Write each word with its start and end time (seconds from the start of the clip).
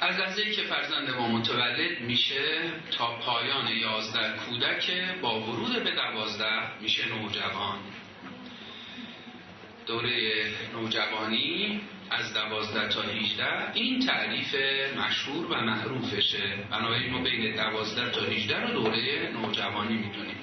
از 0.00 0.18
لحظه 0.20 0.50
که 0.50 0.62
فرزند 0.62 1.10
ما 1.10 1.28
متولد 1.28 2.00
میشه 2.00 2.72
تا 2.90 3.16
پایان 3.16 3.68
یازده 3.68 4.32
کودک 4.36 4.90
با 5.20 5.40
ورود 5.40 5.84
به 5.84 5.90
دوازده 5.90 6.80
میشه 6.80 7.08
نوجوان. 7.08 7.78
دوره 9.86 10.44
نوجوانی 10.72 11.80
از 12.10 12.34
دوازده 12.34 12.88
تا 12.88 13.02
هیجده 13.02 13.72
این 13.74 14.06
تعریف 14.06 14.54
مشهور 14.98 15.46
و 15.46 15.60
معروفشه. 15.60 16.56
بنابراین 16.70 17.12
ما 17.12 17.22
بین 17.22 17.56
دوازده 17.56 18.10
تا 18.10 18.24
هیجده 18.24 18.60
رو 18.60 18.82
دوره 18.82 19.30
نوجوانی 19.32 19.94
می‌دونیم. 19.94 20.36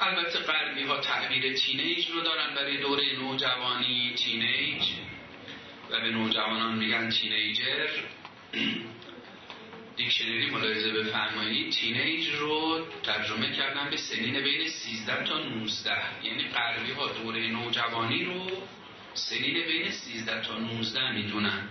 البته 0.00 0.38
غربی 0.38 0.82
ها 0.82 1.00
تعبیر 1.00 1.52
تینیج 1.52 2.10
رو 2.10 2.20
دارن 2.20 2.54
برای 2.54 2.80
دوره 2.80 3.18
نوجوانی. 3.20 4.14
تینیج 4.16 4.82
و 5.90 6.00
به 6.00 6.10
نوجوانان 6.10 6.78
میگن 6.78 7.10
تینیجر. 7.10 7.88
دیکشنری 9.96 10.50
ملاحظه 10.50 10.92
بفرمایید. 10.92 11.72
تینیج 11.72 12.28
رو 12.28 12.86
ترجمه 13.02 13.52
کردن 13.52 13.90
به 13.90 13.96
سنین 13.96 14.40
بین 14.40 14.68
13 14.68 15.24
تا 15.24 15.38
19 15.38 15.90
یعنی 16.24 16.44
غربی 16.48 16.92
ها 16.92 17.08
دوره 17.08 17.46
نوجوانی 17.46 18.24
رو 18.24 18.50
سنین 19.14 19.66
بین 19.66 19.90
13 19.90 20.42
تا 20.42 20.58
19 20.58 21.12
می‌دونن. 21.12 21.68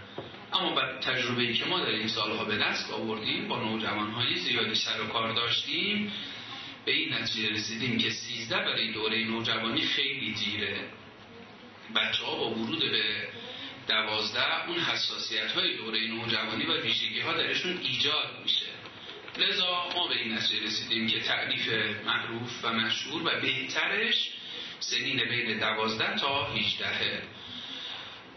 اما 0.54 0.76
با 0.76 0.82
تجربه 1.02 1.54
که 1.54 1.66
ما 1.66 1.80
در 1.80 1.90
این 1.90 2.08
سالها 2.08 2.46
به 2.46 2.58
دست 2.58 2.92
آوردیم 2.92 3.48
با 3.48 3.64
نوجوان 3.64 4.12
های 4.12 4.36
زیادی 4.36 4.76
سر 4.76 5.02
و 5.02 5.08
کار 5.08 5.34
داشتیم 5.34 6.12
به 6.86 6.92
این 6.92 7.14
نتیجه 7.14 7.54
رسیدیم 7.54 7.98
که 7.98 8.10
13 8.10 8.58
برای 8.58 8.92
دوره 8.92 9.24
نوجوانی 9.24 9.82
خیلی 9.82 10.32
دیره 10.34 10.80
بچه 11.96 12.24
ها 12.24 12.36
با 12.36 12.50
ورود 12.50 12.80
به 12.80 13.28
دوازده 13.88 14.68
اون 14.68 14.80
حساسیت 14.80 15.52
های 15.52 15.78
دوره 15.78 16.08
نوجوانی 16.08 16.66
و 16.66 16.82
ویژگی 16.82 17.20
ها 17.20 17.34
درشون 17.34 17.78
ایجاد 17.78 18.40
میشه. 18.44 18.66
لذا 19.38 19.90
ما 19.96 20.08
به 20.08 20.16
این 20.16 20.34
نتیجه 20.34 20.66
رسیدیم 20.66 21.08
که 21.08 21.20
تعریف 21.20 21.70
معروف 22.06 22.66
و 22.66 22.74
مشهور 22.74 23.22
و 23.22 23.42
بهترش 23.42 24.32
سنین 24.80 25.30
بین 25.30 25.60
دوازده 25.60 26.16
تا 26.16 26.54
هیچدهه 26.54 27.22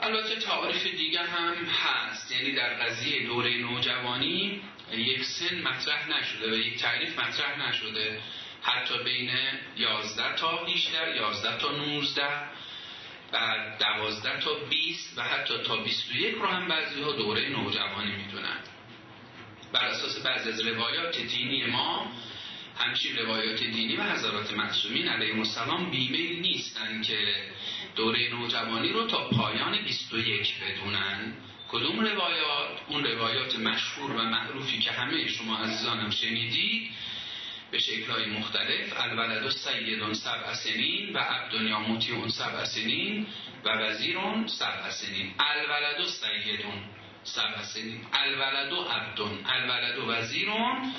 البته 0.01 0.37
تعریف 0.37 0.87
دیگه 0.87 1.21
هم 1.21 1.55
هست. 1.55 2.33
یعنی 2.33 2.53
در 2.53 2.75
قضیه 2.75 3.27
دوره 3.27 3.57
نوجوانی 3.57 4.61
یک 4.93 5.25
سن 5.25 5.61
مطرح 5.63 6.09
نشده 6.09 6.51
و 6.51 6.55
یک 6.55 6.79
تعریف 6.79 7.19
مطرح 7.19 7.69
نشده. 7.69 8.21
حتی 8.63 9.05
بین 9.05 9.31
11 9.77 10.35
تا 10.37 10.65
18 10.65 11.17
11 11.17 11.59
تا 11.59 11.73
19 11.73 12.23
و 13.33 13.57
12 13.81 14.41
تا 14.41 14.55
20 14.55 15.19
و 15.19 15.23
حتی 15.23 15.55
تا 15.59 15.77
21 15.77 16.35
رو 16.35 16.47
هم 16.47 16.69
بعضی 16.69 17.03
ها 17.03 17.13
دوره 17.13 17.49
نوجوانی 17.49 18.13
می‌دونن. 18.13 18.59
بر 19.73 19.85
اساس 19.85 20.23
بعضی 20.23 20.51
از 20.51 20.67
روایات 20.67 21.19
دینی 21.19 21.67
ما 21.67 22.07
همچین 22.79 23.17
روایات 23.17 23.59
دینی 23.63 23.97
و 23.97 24.03
حضرات 24.03 24.53
معصومین 24.53 25.09
علیه 25.09 25.39
السلام 25.39 25.91
بیمیل 25.91 26.41
نیستن 26.41 27.03
که 27.03 27.19
دوره 27.97 28.29
نوجوانی 28.29 28.89
رو 28.89 29.07
تا 29.07 29.29
پایان 29.29 29.85
21 29.85 30.55
بدونن. 30.61 31.33
کدوم 31.69 32.01
روایات؟ 32.01 32.69
اون 32.89 33.05
روایات 33.05 33.59
مشهور 33.59 34.11
و 34.11 34.23
معروفی 34.23 34.79
که 34.79 34.91
همه 34.91 35.29
شما 35.29 35.57
عزیزانم 35.57 36.11
شنیدید 36.11 36.91
به 37.71 37.79
شکلهای 37.79 38.27
مختلف. 38.27 39.01
الولد 39.01 39.47
و 39.47 39.51
سیدون 39.51 40.15
سبع 40.15 40.55
سنین 40.55 41.13
و 41.13 41.19
عبدنیا 41.19 41.79
موتیون 41.79 42.29
سبع 42.29 42.65
سنین 42.65 43.27
و 43.65 43.69
وزیرون 43.69 44.47
سبع 44.47 44.91
سنین. 44.91 45.35
الولد 45.39 46.01
و 46.01 46.05
سیدون 46.05 46.85
سبع 47.25 47.63
سنین. 47.63 48.07
الولد 48.13 48.73
و 48.73 48.83
عبدون. 48.83 49.39
الولد 49.47 49.99
و 49.99 50.11
وزیرون 50.11 50.93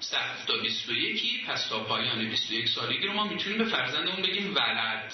صف 0.00 0.44
تا 0.44 0.58
21 0.58 1.46
پس 1.46 1.68
تا 1.68 1.84
پایان 1.84 2.28
21 2.28 2.68
سالگی 2.68 3.06
رو 3.06 3.12
ما 3.12 3.24
می‌تونیم 3.24 3.58
به 3.58 3.64
فرزندمون 3.64 4.22
بگیم 4.22 4.54
ولد. 4.54 5.12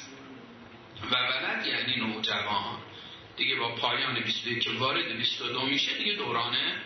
و 1.11 1.15
ولد 1.15 1.67
یعنی 1.67 1.97
نوجوان. 1.97 2.79
دیگه 3.37 3.57
با 3.57 3.75
پایان 3.75 4.21
21 4.21 4.61
که 4.65 4.71
وارد 4.71 5.17
22 5.17 5.67
میشه 5.67 5.99
دیگه 5.99 6.13
دورانه 6.13 6.77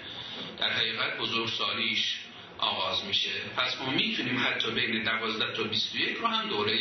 در 0.58 0.72
حقیقت 0.72 1.18
بزرگسالیش. 1.18 2.25
آغاز 2.58 3.04
میشه. 3.04 3.30
پس 3.56 3.80
ما 3.80 3.90
می‌تونیم 3.90 4.38
حتی 4.46 4.70
بین 4.70 5.04
12 5.04 5.52
تا 5.52 5.62
21 5.62 6.16
رو 6.16 6.26
هم 6.26 6.48
دوره 6.48 6.78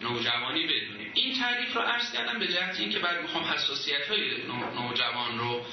نوجوانی 0.00 0.66
بدونیم. 0.66 1.10
این 1.14 1.40
تعریف 1.40 1.74
رو 1.74 1.80
عرض 1.80 2.12
کردم 2.12 2.38
به 2.38 2.46
جهت 2.46 2.80
این 2.80 2.90
که 2.90 2.98
بعد 2.98 3.22
می‌خوام 3.22 3.44
حساسیت 3.44 4.08
های 4.08 4.42
نوجوان 4.74 5.38
رو 5.38 5.64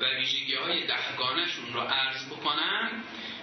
و 0.00 0.04
ویژگی 0.04 0.54
های 0.54 0.86
دهگانشون 0.86 1.72
رو 1.72 1.80
عرض 1.80 2.26
بکنم. 2.26 2.90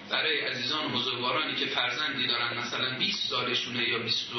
برای 0.10 0.40
عزیزان 0.40 0.86
و 0.86 0.90
بزرگوارانی 0.90 1.56
که 1.56 1.66
فرزندی 1.66 2.28
دارن 2.28 2.58
مثلا 2.58 2.98
20 2.98 3.30
سالشونه 3.30 3.90
یا 3.90 4.00
20 4.00 4.32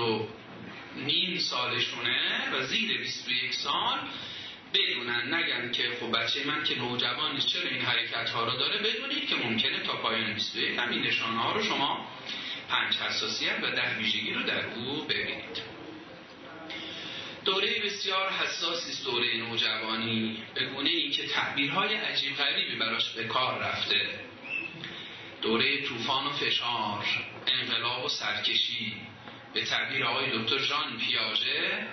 نیم 0.97 1.39
سالشونه 1.39 2.51
و 2.53 2.63
زیر 2.63 2.99
21 2.99 3.55
سال 3.55 3.99
بدونن 4.75 5.35
نگن 5.35 5.73
که 5.73 5.83
خب 6.01 6.19
بچه 6.19 6.47
من 6.47 6.65
که 6.65 6.79
نوجوان 6.79 7.39
چرا 7.39 7.71
این 7.71 7.81
حرکت 7.81 8.31
ها 8.31 8.45
رو 8.45 8.59
داره؟ 8.59 8.79
بدونید 8.79 9.29
که 9.29 9.37
ممکنه 9.37 9.81
تا 9.81 9.93
پایان 9.93 10.35
21 10.35 10.79
هم 10.79 10.91
این 10.91 11.03
نشانه 11.03 11.41
ها 11.41 11.53
رو 11.53 11.63
شما 11.63 12.07
پنج 12.69 12.97
حساسیت 12.97 13.57
و 13.63 13.71
ده 13.71 13.99
ویژگی 13.99 14.33
رو 14.33 14.43
در 14.43 14.67
او 14.75 15.05
ببینید. 15.05 15.79
دوره 17.45 17.81
بسیار 17.85 18.31
حساسی 18.31 18.91
است 18.91 19.05
دوره 19.05 19.37
نوجوانی. 19.37 20.43
به 20.55 20.65
گونه 20.65 20.91
ای 20.91 21.11
که 21.11 21.27
تعبیرهای 21.27 21.95
عجیب 21.95 22.37
غریبی 22.37 22.77
براش 22.77 23.11
به 23.11 23.25
کار 23.25 23.59
رفته. 23.59 24.21
دوره 25.43 25.83
طوفان 25.83 26.27
و 26.27 26.31
فشار 26.31 27.05
انقلاب 27.47 28.05
و 28.05 28.09
سرکشی. 28.09 28.97
به 29.55 29.65
تعبیر 29.65 30.05
آقای 30.05 30.39
دکتر 30.39 30.59
ژان 30.59 30.99
پیاژه 30.99 31.87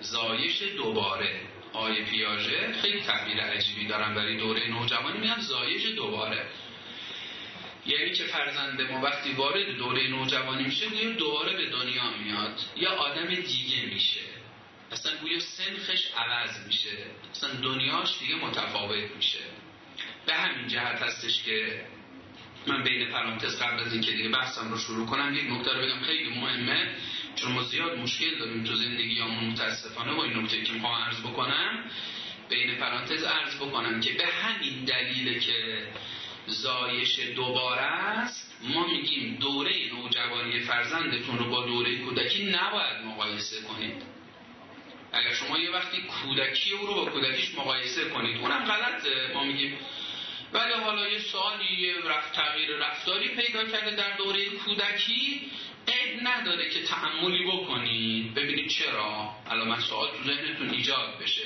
زایش 0.00 0.62
دوباره. 0.62 1.40
آقای 1.76 2.04
پیاژه 2.04 2.72
خیلی 2.82 3.00
تعبیر 3.00 3.40
عجیبی 3.40 3.86
دارن 3.86 4.14
برای 4.14 4.36
دوره 4.36 4.68
نوجوانی 4.68 5.18
میگن 5.18 5.40
زایش 5.40 5.86
دوباره. 5.86 6.46
یعنی 7.86 8.12
که 8.12 8.24
فرزند 8.24 8.80
ما 8.80 9.00
وقتی 9.00 9.32
وارد 9.32 9.76
دوره 9.76 10.08
نوجوانی 10.08 10.64
میشه 10.64 10.88
گویا 10.88 11.10
دوباره 11.10 11.56
به 11.56 11.70
دنیا 11.70 12.10
میاد. 12.24 12.60
یا 12.76 12.90
آدم 12.90 13.26
دیگه 13.26 13.86
میشه. 13.94 14.20
اصلا 14.92 15.12
گویا 15.16 15.40
سنخش 15.40 16.06
عوض 16.16 16.66
میشه. 16.66 16.96
اصلا 17.30 17.50
دنیاش 17.50 18.18
دیگه 18.18 18.34
متفاوت 18.34 19.16
میشه. 19.16 19.38
به 20.26 20.34
همین 20.34 20.68
جهت 20.68 21.02
هستش 21.02 21.42
که 21.42 21.84
من 22.66 22.82
بین 22.82 23.08
پرانتز 23.10 23.62
قبل 23.62 23.80
از 23.80 23.92
اینکه 23.92 24.12
دیگه 24.12 24.28
بحثم 24.28 24.70
رو 24.70 24.78
شروع 24.78 25.06
کنم 25.06 25.34
یک 25.34 25.52
نکته 25.52 25.72
رو 25.72 25.80
بگم 25.80 26.00
خیلی 26.00 26.40
مهمه. 26.40 26.90
چون 27.36 27.52
ما 27.52 27.62
زیاد 27.62 27.98
مشکل 27.98 28.38
داریم 28.38 28.64
تو 28.64 28.74
زندگی 28.74 29.22
متاسفانه 29.22 30.14
با 30.14 30.24
این 30.24 30.38
نکته 30.38 30.62
که 30.62 30.72
می‌خوام 30.72 30.94
عرض 30.94 31.20
بکنم 31.20 31.84
بین 32.48 32.74
پرانتز 32.74 33.22
عرض 33.24 33.56
بکنم 33.56 34.00
که 34.00 34.12
به 34.12 34.26
همین 34.26 34.84
دلیل 34.84 35.38
که 35.40 35.86
زایش 36.46 37.20
دوباره 37.20 37.82
است 37.82 38.54
ما 38.62 38.86
میگیم 38.86 39.36
دوره 39.40 39.72
نوجوانی 39.92 40.60
فرزندتون 40.60 41.38
رو 41.38 41.50
با 41.50 41.66
دوره 41.66 41.98
کودکی 41.98 42.44
نباید 42.44 43.04
مقایسه 43.04 43.62
کنید. 43.62 44.02
اگر 45.12 45.34
شما 45.34 45.58
یه 45.58 45.70
وقتی 45.70 45.96
کودکی 46.02 46.72
او 46.72 46.86
رو 46.86 46.94
با 46.94 47.04
کودکیش 47.04 47.54
مقایسه 47.54 48.04
کنید 48.04 48.36
اونم 48.36 48.64
غلطه 48.64 49.30
ما 49.34 49.44
میگیم. 49.44 49.78
ولی 50.52 50.72
حالا 50.72 51.08
یه 51.08 51.18
سالی 51.18 51.74
یه 51.78 51.94
رفت 52.04 52.32
تغییر 52.32 52.70
رفتاری 52.70 53.28
پیدا 53.28 53.64
کرده 53.64 53.96
در 53.96 54.16
دوره 54.16 54.46
کودکی 54.46 55.50
عیب 55.88 56.20
نداره 56.22 56.70
که 56.70 56.82
تعملی 56.82 57.44
بکنید 57.44 58.34
ببینید 58.34 58.68
چرا. 58.68 59.30
الان 59.50 59.80
سوال 59.80 60.08
تو 60.08 60.24
ذهنتون 60.24 60.70
ایجاد 60.70 61.18
بشه. 61.22 61.44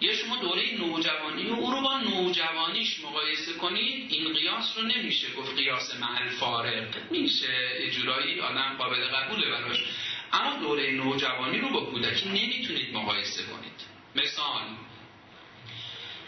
یه 0.00 0.14
شما 0.16 0.36
دوره 0.36 0.74
نوجوانی 0.78 1.46
و 1.46 1.54
او 1.54 1.70
رو 1.70 1.80
با 1.80 1.98
نوجوانیش 1.98 3.00
مقایسه 3.00 3.52
کنید 3.52 4.12
این 4.12 4.32
قیاس 4.32 4.78
رو 4.78 4.82
نمیشه 4.82 5.32
گفت 5.32 5.56
قیاس 5.56 5.94
محل 6.00 6.28
فارق 6.28 7.10
میشه 7.10 7.90
جورایی 7.90 8.40
آدم 8.40 8.76
قابل 8.78 9.04
قبوله 9.04 9.50
براش. 9.50 9.84
اما 10.32 10.60
دوره 10.60 10.90
نوجوانی 10.90 11.58
رو 11.58 11.68
با 11.68 11.80
کودکی 11.80 12.28
نمی‌تونید 12.28 12.94
مقایسه 12.94 13.42
کنید. 13.42 13.80
مثال 14.14 14.62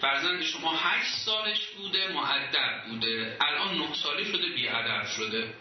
فرزند 0.01 0.43
شما 0.43 0.77
هشت 0.77 1.15
سالش 1.15 1.67
بوده 1.67 2.13
معدب 2.13 2.85
بوده. 2.89 3.37
الان 3.41 3.79
نه 3.79 3.95
ساله 3.95 4.25
شده 4.25 4.49
بیادب 4.49 5.07
شده. 5.07 5.55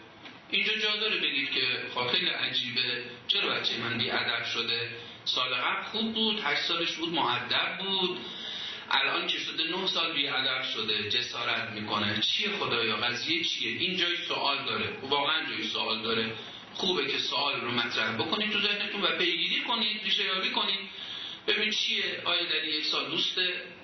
اینجا 0.50 0.72
جا 0.76 0.96
داره 0.96 1.16
بگید 1.16 1.50
که 1.50 1.62
خیلی 2.12 2.28
عجیبه. 2.28 3.04
چرا 3.28 3.50
بچه 3.50 3.78
من 3.78 3.98
بیادب 3.98 4.44
شده؟ 4.44 4.90
سال 5.24 5.54
قبل 5.54 5.82
خوب 5.82 6.14
بود 6.14 6.40
هشت 6.44 6.62
سالش 6.62 6.92
بود 6.92 7.08
معدب 7.08 7.78
بود. 7.78 8.18
الان 8.90 9.26
که 9.26 9.38
شده 9.38 9.64
نه 9.64 9.86
سال 9.86 10.12
بیادب 10.12 10.62
شده 10.62 11.10
جسارت 11.10 11.70
می‌کنه. 11.70 12.20
چیه 12.20 12.48
خدایا؟ 12.48 12.96
قضیه 12.96 13.44
چیه؟ 13.44 13.80
این 13.80 13.96
جای 13.96 14.16
سوال 14.28 14.64
داره. 14.64 14.98
واقعا 15.02 15.46
جای 15.50 15.62
سوال 15.68 16.02
داره. 16.02 16.32
خوبه 16.74 17.06
که 17.06 17.18
سوال 17.18 17.60
رو 17.60 17.70
مطرح 17.70 18.12
بکنید 18.16 18.52
تو 18.52 18.60
ذهنتون 18.60 19.02
و 19.02 19.06
پیگیری 19.18 19.60
کنید 19.60 20.04
ریشه 20.04 20.24
یابی 20.24 20.50
کنید. 20.50 20.78
ببین 21.46 21.70
چیه؟ 21.70 22.22
آیا 22.24 22.44
در 22.44 22.64
یک 22.64 22.84
سال 22.84 23.10
دوست 23.10 23.38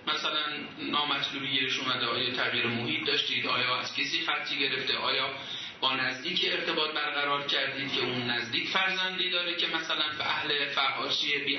مثلا 0.06 0.44
نامطلوبی 0.78 1.48
گیرش 1.48 1.78
اومده 1.78 2.06
آیا 2.06 2.30
تغییر 2.30 2.66
محیط 2.66 3.06
داشتید. 3.06 3.46
آیا 3.46 3.76
از 3.76 3.96
کسی 3.96 4.26
خطی 4.26 4.58
گرفته؟ 4.58 4.96
آیا 4.96 5.34
با 5.80 5.96
نزدیک 5.96 6.40
ارتباط 6.52 6.90
برقرار 6.90 7.46
کردید 7.46 7.92
که 7.92 8.00
اون 8.00 8.30
نزدیک 8.30 8.68
فرزندی 8.68 9.30
داره 9.30 9.56
که 9.56 9.66
مثلا 9.66 10.08
به 10.18 10.26
اهل 10.26 10.68
فحاشی 10.68 11.38
بی 11.38 11.58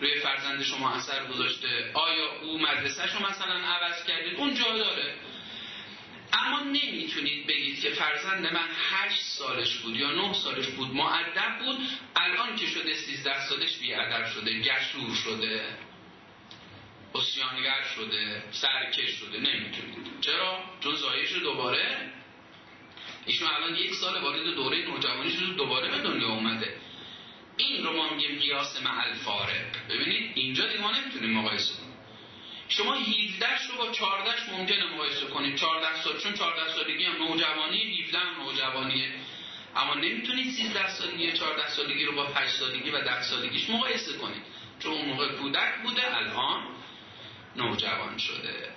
روی 0.00 0.20
فرزند 0.20 0.62
شما 0.62 0.90
اثر 0.90 1.26
گذاشته. 1.26 1.90
آیا 1.94 2.40
او 2.40 2.58
مدرسه 2.58 3.08
شما 3.08 3.28
مثلا 3.28 3.54
عوض 3.54 4.04
کردید 4.04 4.34
اون 4.34 4.54
جا 4.54 4.78
داره. 4.78 5.14
اما 6.32 6.60
نمی‌تونید 6.60 7.46
بگید 7.46 7.80
که 7.80 7.90
فرزند 7.90 8.52
من 8.52 8.68
هشت 8.90 9.20
سالش 9.20 9.76
بود 9.76 9.96
یا 9.96 10.10
نه 10.10 10.32
سالش 10.32 10.66
بود. 10.66 10.94
معدب 10.94 11.58
بود. 11.64 11.78
الان 12.16 12.56
که 12.56 12.66
شده 12.66 12.94
سیزده 12.94 13.46
سالش 13.48 13.76
بیادب 13.76 14.26
شده. 14.26 14.60
گشور 14.60 15.14
شده. 15.14 15.64
اسیانگر 17.14 17.82
شده. 17.96 18.42
سرکش 18.50 19.10
شده. 19.10 19.38
نمی‌تونید. 19.38 20.20
چرا؟ 20.20 20.64
چون 20.80 20.94
زایش 20.94 21.32
دوباره 21.32 22.12
ایشون 23.26 23.48
الان 23.48 23.76
یک 23.76 23.94
سال 23.94 24.22
وارد 24.22 24.54
دوره 24.54 24.88
نوجوانی 24.90 25.30
شده 25.30 25.46
دوباره 25.46 25.90
به 25.90 25.98
دنیا 25.98 26.28
اومده. 26.28 26.76
این 27.56 27.84
رو 27.84 27.92
ما 27.96 28.14
میگیم 28.14 28.38
قیاس 28.38 28.82
مع 28.82 29.12
فاره 29.14 29.66
ببینید 29.88 30.32
اینجا 30.34 30.66
دیگه 30.66 30.80
ما 30.80 30.90
نمی‌تونیم 30.90 31.30
مقایسه 31.30 31.74
کنیم. 31.74 31.94
شما 32.68 32.94
17 32.94 33.46
رو 33.70 33.78
با 33.78 33.90
14 33.92 34.52
ممکنه 34.52 34.84
مقایسه 34.84 35.26
کنید. 35.26 35.56
14 35.56 36.02
سال 36.02 36.18
چون 36.18 36.34
14 36.34 36.72
سالگی 36.72 37.04
هم 37.04 37.16
نوجوانی 37.16 38.02
17 38.02 38.18
هم 38.18 38.42
نوجوانیه. 38.42 39.08
اما 39.76 39.94
نمی‌تونید 39.94 40.50
13 40.50 40.88
سالگی 40.88 41.32
14 41.32 41.68
سالگی 41.68 42.04
رو 42.04 42.12
با 42.12 42.24
8 42.24 42.54
سالگی 42.54 42.90
و 42.90 43.00
10 43.00 43.22
سالگیش 43.22 43.70
مقایسه 43.70 44.12
کنید. 44.12 44.42
چون 44.82 44.92
اون 44.92 45.08
موقع 45.08 45.28
کودک 45.28 45.82
بوده 45.82 46.16
الان 46.16 46.62
نوجوان 47.56 48.18
شده. 48.18 48.73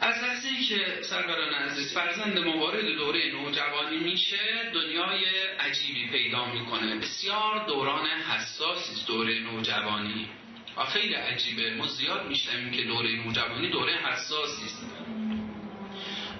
از 0.00 0.24
لحظه 0.24 0.48
که 0.68 0.98
سروران 1.02 1.54
عزیز 1.54 1.94
فرزند 1.94 2.38
موارد 2.38 2.86
دوره 2.86 3.32
نوجوانی 3.32 3.96
میشه 3.96 4.70
دنیای 4.74 5.24
عجیبی 5.60 6.08
پیدا 6.08 6.52
می‌کنه. 6.52 6.96
بسیار 6.96 7.66
دوران 7.66 8.06
حساسی 8.06 9.04
دوره 9.06 9.40
نوجوانی 9.40 10.28
و 10.76 10.84
خیلی 10.84 11.14
عجیبه. 11.14 11.74
ما 11.74 11.86
زیاد 11.86 12.28
میشنویم 12.28 12.70
که 12.70 12.82
دوره 12.82 13.12
نوجوانی 13.12 13.68
دوره 13.68 13.92
حساسی 13.92 14.64
است. 14.64 14.86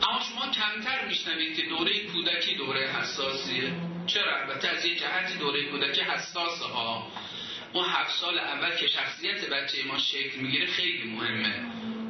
اما 0.02 0.20
شما 0.20 0.52
کمتر 0.52 1.06
میشنوید 1.08 1.56
که 1.56 1.62
دوره 1.62 2.00
کودکی 2.00 2.54
دوره 2.54 2.88
حساسیه. 2.88 3.72
چرا؟ 4.06 4.40
البته 4.40 4.68
از 4.68 4.84
یه 4.84 4.94
جهتی 4.94 5.38
دوره 5.38 5.64
کودکی 5.64 6.00
حساسه 6.00 6.64
ها. 6.64 7.12
اون 7.72 7.84
هفت 7.88 8.20
سال 8.20 8.38
اول 8.38 8.76
که 8.76 8.86
شخصیت 8.86 9.50
بچه 9.50 9.84
ما 9.84 9.98
شکل 9.98 10.40
می‌گیره 10.40 10.66
خیلی 10.66 11.04
مهمه. 11.04 11.66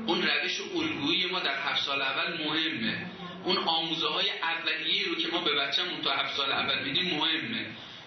اون 0.06 0.22
روش 0.22 0.60
الگویی 0.74 1.26
ما 1.26 1.40
در 1.40 1.62
هفت 1.62 1.82
سال 1.82 2.02
اول 2.02 2.44
مهمه. 2.44 3.10
اون 3.44 3.56
آموزه 3.56 4.08
های 4.08 4.30
اولیه 4.42 5.08
رو 5.08 5.14
که 5.14 5.28
ما 5.28 5.40
به 5.40 5.54
بچه‌مون 5.54 6.00
تا 6.02 6.10
هفت 6.10 6.36
سال 6.36 6.52
اول 6.52 6.84
میدیم 6.84 7.18
مهمه. 7.18 7.66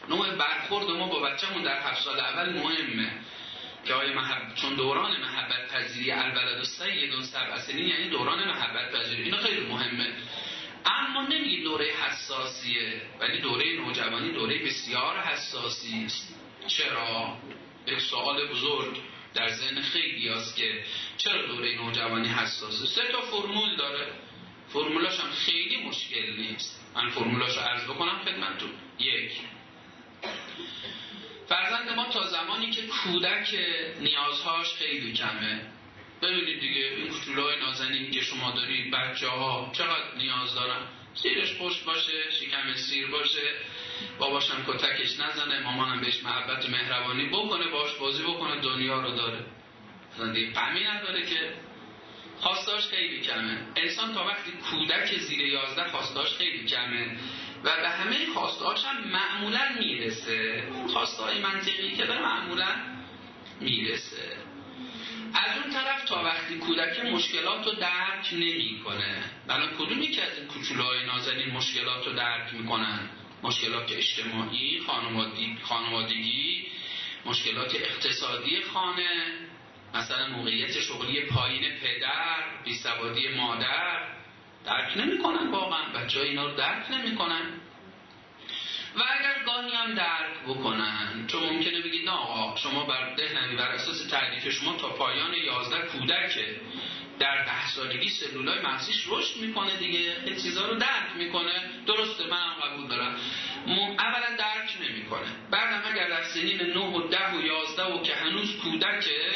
نوع 0.10 0.36
برخورد 0.36 0.90
ما 0.90 1.08
با 1.08 1.20
بچه‌مون 1.20 1.64
در 1.64 1.80
هفت 1.82 2.02
سال 2.02 2.20
اول 2.20 2.50
مهمه. 2.50 3.12
که 3.86 3.94
آیا 3.94 4.14
محب... 4.14 4.56
چون 4.56 4.76
دوران 4.76 5.12
محبت 5.12 5.68
پذیری 5.74 6.12
الولد 6.12 6.62
و 6.62 6.64
سید 6.64 7.22
سبع 7.22 7.60
سنین 7.60 7.88
یعنی 7.88 8.10
دوران 8.10 8.48
محبت 8.48 8.92
پذیری. 8.92 9.24
اینا 9.24 9.38
خیلی 9.38 9.66
مهمه. 9.66 10.08
اما 10.86 11.22
نمیگی 11.22 11.64
دوره 11.64 11.86
حساسیه 11.86 13.02
ولی 13.20 13.42
دوره 13.42 13.74
نوجوانی 13.74 14.32
دوره 14.32 14.66
بسیار 14.66 15.20
حساسی. 15.20 16.06
است 16.06 16.36
چرا؟ 16.68 17.38
یک 17.88 18.00
سوال 18.00 18.48
بزرگ. 18.48 18.98
در 19.34 19.48
ذهن 19.48 19.82
خیلی 19.82 20.30
است 20.30 20.56
که 20.56 20.84
چرا 21.18 21.46
دوره 21.48 21.76
نوجوانی 21.76 22.28
حساسه؟ 22.28 22.86
سه 22.86 23.08
تا 23.12 23.22
فرمول 23.22 23.76
داره. 23.76 24.08
فرمولاش 24.74 25.20
هم 25.20 25.30
خیلی 25.32 25.78
مشکل 25.78 26.36
نیست. 26.38 26.92
من 26.96 27.10
فرمولاش 27.10 27.58
رو 27.58 27.64
عرض 27.64 27.84
بکنم 27.84 28.20
خدمتتون. 28.26 28.70
یک. 29.00 29.32
فرزند 31.48 31.90
ما 31.90 32.06
تا 32.06 32.28
زمانی 32.28 32.72
که 32.72 32.82
کودک 32.88 33.56
نیازهاش 34.00 34.74
خیلی 34.74 35.14
کمه. 35.14 35.62
ببینید 36.22 36.60
دیگه 36.60 36.82
این 36.82 37.08
کوچولوهای 37.08 37.60
نازنین 37.60 38.12
که 38.12 38.22
شما 38.22 38.52
دارید 38.52 38.92
بچه 38.92 39.28
ها 39.28 39.72
چقدر 39.74 40.16
نیاز 40.18 40.56
دارن؟ 40.56 40.88
سیرش 41.14 41.58
پشت 41.58 41.84
باشه 41.84 42.32
شکم 42.32 42.74
سیر 42.74 43.08
باشه. 43.08 43.56
باباشم 44.20 44.66
کتکش 44.68 45.20
نزنه 45.20 45.60
مامانم 45.60 46.02
بهش 46.02 46.24
محبت 46.24 46.66
و 46.66 46.72
مهربانی 46.72 47.26
بکنه 47.26 47.68
باش 47.68 47.94
بازی 47.94 48.24
بکنه 48.24 48.62
دنیا 48.62 49.02
رو 49.02 49.12
داره. 49.12 49.46
دیگه 50.34 50.52
غمی 50.52 50.84
نداره 50.84 51.26
که. 51.26 51.54
خواستاش 52.40 52.88
خیلی 52.88 53.22
کمه. 53.22 53.58
انسان 53.76 54.14
تا 54.14 54.26
وقتی 54.26 54.52
کودک 54.52 55.18
زیر 55.18 55.42
یازده 55.42 55.88
خواستاش 55.88 56.34
خیلی 56.34 56.66
کمه. 56.66 57.18
و 57.64 57.70
به 57.82 57.90
همه 57.90 58.16
خواستاش 58.34 58.86
هم 58.86 59.08
معمولا 59.08 59.62
می‌رسه. 59.80 60.64
خواستای 60.94 61.40
منطقی 61.40 61.92
که 61.92 62.06
داره 62.06 62.22
معمولا 62.22 62.68
می‌رسه. 63.60 64.38
از 65.34 65.58
اون 65.64 65.74
طرف 65.74 66.04
تا 66.06 66.24
وقتی 66.24 66.58
کودک 66.58 67.00
مشکلات 67.00 67.66
رو 67.66 67.72
درک 67.72 68.34
نمی‌کنه. 68.34 69.24
الان 69.50 69.70
کدومی 69.78 70.08
که 70.08 70.24
از 70.24 70.38
این 70.38 70.48
کوچولوهای 70.48 71.06
نازنین 71.06 71.52
مشکلات 71.52 72.08
رو 72.08 72.14
درک 72.14 72.54
می‌کنن؟ 72.54 73.10
مشکلات 73.44 73.92
اجتماعی 73.92 74.82
خانوادگی 75.64 76.68
مشکلات 77.26 77.76
اقتصادی 77.76 78.62
خانه 78.62 79.34
مثلا 79.94 80.28
موقعیت 80.28 80.80
شغلی 80.80 81.22
پایین 81.22 81.62
پدر 81.62 82.64
بیسوادی 82.64 83.28
مادر. 83.28 84.20
درک 84.66 84.98
نمی‌کنن 84.98 85.52
واقعا 85.52 85.94
بچه 85.94 86.20
اینا 86.20 86.46
رو 86.46 86.56
درک 86.58 86.92
نمی‌کنن. 86.92 87.54
و 88.96 89.02
اگر 89.20 89.44
گاهی 89.46 89.76
هم 89.76 89.94
درک 89.94 90.40
بکنن 90.48 91.28
چون 91.28 91.44
ممکنه 91.44 91.82
بگید 91.82 92.06
نه 92.06 92.12
آقا 92.12 92.56
شما 92.56 92.86
بر 92.86 93.16
دهنمی 93.16 93.56
بر 93.56 93.68
اساس 93.68 94.08
تعریف 94.08 94.50
شما 94.50 94.78
تا 94.78 94.90
پایان 94.90 95.34
11 95.34 95.88
کودکه 95.88 96.62
در 97.20 97.46
ده 97.46 97.68
سالگی 97.68 98.10
سلولای 98.10 98.60
مغزیش 98.60 99.06
رشد 99.08 99.38
می‌کنه 99.38 99.78
دیگه 99.78 100.00
این 100.26 100.36
چیزا 100.36 100.68
رو 100.68 100.76
درک 100.76 101.16
می‌کنه. 101.18 101.62
درسته 101.86 102.28
من 102.28 102.38
هم 102.38 102.54
قبول 102.54 102.88
دارم. 102.88 103.16
اولا 104.00 104.36
درک 104.38 104.78
نمی‌کنه. 104.82 105.28
بعدم 105.52 105.82
اگر 105.92 106.10
در 106.10 106.24
سنین 106.24 106.62
9 106.62 106.80
و 106.80 107.08
10 107.08 107.36
و 107.36 107.42
11 107.42 107.84
و 107.84 108.04
که 108.04 108.16
هنوز 108.16 108.58
کودکه 108.58 109.32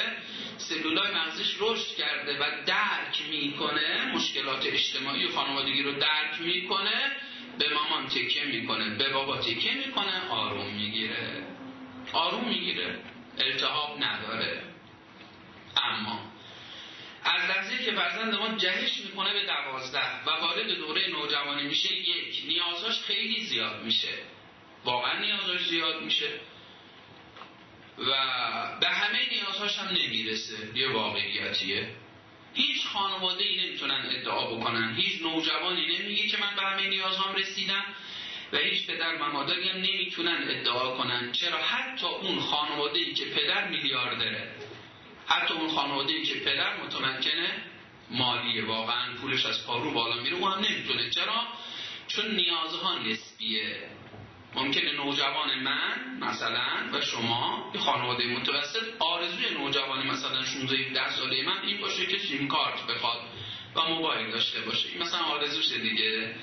سلولای 0.57 1.11
مغزیش 1.11 1.55
رشد 1.59 1.95
کرده 1.95 2.39
و 2.39 2.43
درک 2.65 3.21
می‌کنه 3.29 4.11
مشکلات 4.15 4.65
اجتماعی 4.65 5.25
و 5.25 5.31
خانوادگی 5.31 5.83
رو 5.83 5.91
درک 5.91 6.41
می‌کنه 6.41 7.11
به 7.59 7.65
مامان 7.73 8.07
تکه 8.07 8.45
می‌کنه 8.45 8.89
به 8.89 9.09
بابا 9.09 9.37
تکه 9.37 9.73
می‌کنه 9.73 10.29
آروم 10.29 10.73
می‌گیره. 10.73 11.43
آروم 12.13 12.47
می‌گیره. 12.49 12.99
التحاب 13.37 14.03
نداره. 14.03 14.63
اما 15.77 16.32
از 17.25 17.49
لحظه 17.49 17.85
که 17.85 17.91
فرزند 17.91 18.35
ما 18.35 18.57
جهش 18.57 18.97
می‌کنه 19.05 19.33
به 19.33 19.45
دوازده 19.45 20.23
و 20.25 20.29
وارد 20.29 20.71
دوره 20.71 21.07
نوجوانی 21.07 21.63
میشه 21.63 21.93
یک. 21.93 22.43
نیازاش 22.47 22.99
خیلی 22.99 23.43
زیاد 23.43 23.83
میشه. 23.83 24.13
واقعا 24.85 25.19
نیازاش 25.19 25.65
زیاد 25.65 26.01
میشه. 26.03 26.29
و 27.97 28.11
به 28.79 28.87
همه 28.87 29.29
نیازهاش 29.31 29.79
هم 29.79 29.87
نمی‌رسه. 29.87 30.57
یه 30.75 30.91
واقعیتیه. 30.91 31.95
هیچ 32.53 32.85
خانواده 32.85 33.43
ای 33.43 33.67
نمی‌تونن 33.67 34.05
ادعا 34.09 34.55
بکنن. 34.55 34.95
هیچ 34.95 35.21
نوجوانی 35.21 35.97
نمیگه 35.97 36.27
که 36.27 36.37
من 36.37 36.55
به 36.55 36.61
همه 36.61 36.87
نیازهام 36.87 37.35
رسیدم 37.35 37.85
و 38.53 38.57
هیچ 38.57 38.87
پدر 38.87 39.15
و 39.15 39.31
مادری 39.31 39.69
هم 39.69 39.77
نمی‌تونن 39.77 40.43
ادعا 40.49 40.97
کنن. 40.97 41.31
چرا؟ 41.31 41.57
حتی 41.57 42.05
اون 42.05 42.39
خانواده 42.39 42.99
ای 42.99 43.13
که 43.13 43.25
پدر 43.25 43.67
میلیاردره. 43.67 44.55
حتی 45.27 45.53
اون 45.53 45.69
خانواده 45.69 46.13
ای 46.13 46.23
که 46.23 46.39
پدر 46.39 46.83
متمکنه 46.83 47.63
مالیه 48.09 48.65
واقعا 48.65 49.13
پولش 49.21 49.45
از 49.45 49.67
پارو 49.67 49.91
بالا 49.91 50.21
میره 50.21 50.35
او 50.35 50.47
هم 50.47 50.65
نمی‌تونه. 50.65 51.09
چرا؟ 51.09 51.47
چون 52.07 52.35
نیازها 52.35 52.97
نسبیه. 52.97 53.89
ممکنه 54.55 54.91
نوجوان 54.91 55.59
من 55.59 56.17
مثلا 56.19 56.89
و 56.93 57.01
شما 57.01 57.71
یه 57.73 57.79
خانواده 57.79 58.25
متوسط 58.25 58.83
آرزوی 58.99 59.49
نوجوانی 59.53 60.09
مثلا 60.09 60.43
16 60.45 60.93
ده 60.93 61.11
ساله 61.11 61.43
من 61.43 61.61
این 61.61 61.81
باشه 61.81 62.05
که 62.05 62.17
سیم 62.17 62.47
کارت 62.47 62.87
بخواد 62.87 63.21
و 63.75 63.81
موبایل 63.81 64.31
داشته 64.31 64.61
باشه. 64.61 64.89
این 64.89 65.03
مثلا 65.03 65.19
آرزوشه 65.19 65.77
دیگه. 65.77 66.35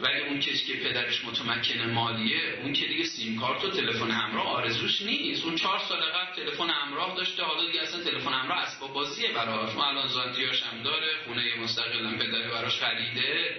ولی 0.00 0.20
اون 0.20 0.40
کسی 0.40 0.66
که 0.66 0.88
پدرش 0.88 1.24
متمکن 1.24 1.90
مالیه 1.90 2.58
اون 2.62 2.72
که 2.72 2.86
دیگه 2.86 3.04
سیم 3.04 3.40
کارت 3.40 3.64
و 3.64 3.70
تلفن 3.70 4.10
همراه 4.10 4.46
آرزوش 4.46 5.02
نیست. 5.02 5.44
اون 5.44 5.56
چهار 5.56 5.78
سال 5.78 6.00
قبل 6.00 6.36
تلفن 6.36 6.70
همراه 6.70 7.16
داشته 7.16 7.42
حالا 7.42 7.66
دیگه 7.66 7.82
اصلا 7.82 8.04
تلفن 8.04 8.32
همراه 8.32 8.58
اسباب 8.58 8.92
بازیه 8.92 9.32
براش. 9.32 9.74
اون 9.74 9.84
الان 9.84 10.08
زانتیاش 10.08 10.62
هم 10.62 10.82
داره 10.82 11.06
خونه 11.24 11.60
مستقلا 11.60 12.18
پدر 12.18 12.50
براش 12.50 12.80
خریده. 12.80 13.56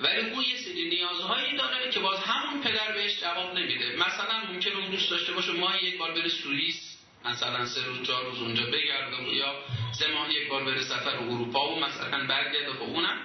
ولی 0.00 0.20
اون 0.30 0.44
یه 0.44 0.56
سری 0.56 0.88
نیازهایی 0.88 1.56
داره 1.56 1.90
که 1.90 2.00
باز 2.00 2.18
همون 2.18 2.62
پدر 2.62 2.92
بهش 2.92 3.20
جواب 3.20 3.58
نمیده. 3.58 3.96
مثلا 3.96 4.52
ممکنه 4.52 4.76
اون 4.76 4.90
دوست 4.90 5.10
داشته 5.10 5.32
باشه 5.32 5.52
ما 5.52 5.76
یک 5.76 5.98
بار 5.98 6.12
بره 6.12 6.28
سوئیس 6.28 6.98
مثلا 7.24 7.66
سه 7.66 7.84
روز 7.84 8.02
چهار 8.02 8.24
روز 8.24 8.42
اونجا 8.42 8.66
بگرده 8.66 9.34
یا 9.34 9.54
سه 9.92 10.12
ماه 10.12 10.32
یک 10.32 10.48
بار 10.48 10.64
بره 10.64 10.82
سفر 10.82 11.16
اروپا 11.16 11.74
و 11.74 11.80
مثلا 11.80 12.26
برگرده. 12.26 12.72
خب 12.72 12.82
اونم 12.82 13.18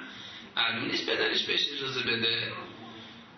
معلوم 0.60 0.86
نیست 0.86 1.10
پدرش 1.10 1.44
بهش 1.44 1.62
اجازه 1.74 2.04
بده. 2.04 2.52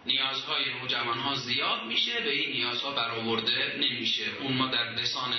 نیازهای 0.05 0.63
نوجوان 0.81 1.17
ها 1.17 1.35
زیاد 1.35 1.83
میشه 1.85 2.19
به 2.19 2.31
این 2.31 2.51
نیازها 2.51 2.91
برآورده 2.91 3.75
نمیشه. 3.79 4.23
اون 4.39 4.53
ما 4.53 4.67
در 4.67 4.93
لسان 4.93 5.33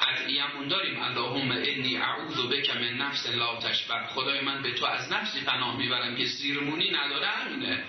ادعیمون 0.00 0.68
داریم 0.68 1.02
اللهم 1.02 1.50
انی 1.52 1.96
اعوذ 1.96 2.46
بک 2.46 2.76
من 2.76 2.94
نفس 2.94 3.26
لا 3.26 3.56
تشبع. 3.56 4.06
خدای 4.06 4.40
من 4.40 4.62
به 4.62 4.72
تو 4.72 4.86
از 4.86 5.12
نفسی 5.12 5.40
پناه 5.40 5.76
می‌برم 5.76 6.16
که 6.16 6.26
سیرمونی 6.26 6.90
نداره 6.90 7.26
همینه. 7.26 7.84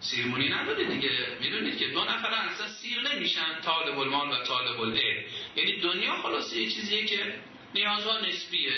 سیرمونی 0.00 0.48
نداره 0.48 0.84
دیگه. 0.84 1.10
می‌دونید 1.40 1.78
که 1.78 1.88
دو 1.88 2.04
نفر 2.04 2.28
اصلا 2.28 2.68
سیر 2.68 3.14
نمیشن 3.14 3.60
طالب 3.64 3.98
المال 3.98 4.28
و 4.30 4.44
طالب 4.44 4.80
العلم. 4.80 5.24
یعنی 5.56 5.80
دنیا 5.80 6.22
خلاصه 6.22 6.56
یه 6.56 6.70
چیزیه 6.70 7.04
که 7.04 7.34
نیازها 7.74 8.20
نسبیه. 8.20 8.72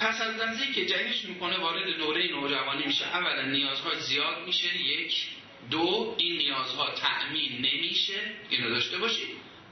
پس 0.00 0.20
از 0.20 0.36
لحظه 0.36 0.72
که 0.72 0.86
جهش 0.86 1.24
می‌کنه 1.24 1.58
وارد 1.58 1.96
دوره 1.96 2.28
نوجوانی 2.28 2.86
میشه. 2.86 3.06
اولا 3.06 3.42
نیازها 3.42 3.94
زیاد 3.94 4.46
میشه. 4.46 4.76
یک. 4.76 5.26
دو 5.70 6.14
این 6.18 6.36
نیازها 6.36 6.90
تأمین 6.90 7.52
نمیشه. 7.52 8.34
اینو 8.50 8.70
داشته 8.70 8.98
باشید. 8.98 9.28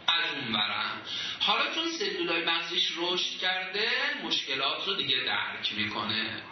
از 0.09 0.35
اون 0.35 0.53
برم 0.53 1.03
حالا 1.41 1.75
چون 1.75 1.87
سلولای 1.89 2.45
مغزیش 2.45 2.93
رشد 2.97 3.39
کرده 3.41 3.89
مشکلات 4.25 4.87
رو 4.87 4.95
دیگه 4.95 5.17
درک 5.17 5.73
می‌کنه. 5.77 6.43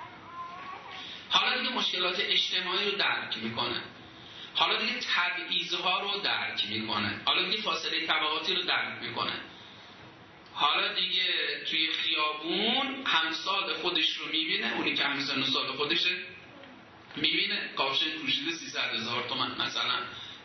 حالا 1.31 1.59
دیگه 1.59 1.75
مشکلات 1.75 2.21
اجتماعی 2.21 2.91
رو 2.91 2.97
درک 2.97 3.37
می‌کنه. 3.43 3.83
حالا 4.55 4.81
دیگه 4.81 4.95
تبعیضها 5.15 6.01
رو 6.01 6.21
درک 6.21 6.67
می‌کنه. 6.71 7.21
حالا 7.25 7.49
دیگه 7.49 7.63
فاصله 7.63 8.07
طبقاتی 8.07 8.55
رو 8.55 8.63
درک 8.63 9.03
می‌کنه. 9.03 9.41
حالا 10.57 10.95
دیگه 10.95 11.25
توی 11.71 11.89
خیابون 11.93 13.05
همسال 13.07 13.75
خودش 13.75 14.17
رو 14.17 14.27
می‌بینه. 14.27 14.77
اونی 14.77 14.95
که 14.95 15.05
همسال 15.05 15.45
سال 15.45 15.67
خودشه 15.67 16.17
می‌بینه. 17.17 17.71
کافشن 17.77 18.11
پوشیده 18.11 18.51
300 18.53 18.95
هزار 18.95 19.29
تومن 19.29 19.51
مثلا. 19.67 19.99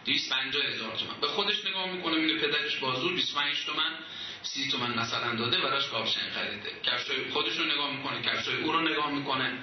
250 0.06 0.66
هزار 0.66 0.96
تومن. 0.96 1.22
به 1.22 1.28
خودش 1.28 1.66
نگاه 1.66 1.92
می‌کنه 1.92 2.16
می‌بینه 2.18 2.42
پدرش 2.42 2.76
بازور 2.76 3.14
25 3.14 3.66
تومن 3.66 3.92
30 4.42 4.72
تومن 4.72 5.00
مثلا 5.00 5.36
داده 5.36 5.58
براش 5.62 5.88
کافشن 5.88 6.30
خریده. 6.30 6.72
کفشای 6.84 7.30
خودش 7.30 7.58
رو 7.58 7.66
نگاه 7.66 7.98
می‌کنه 7.98 8.22
کفشای 8.22 8.64
او 8.64 8.72
رو 8.72 8.82
نگاه 8.82 9.12
می‌کنه. 9.12 9.58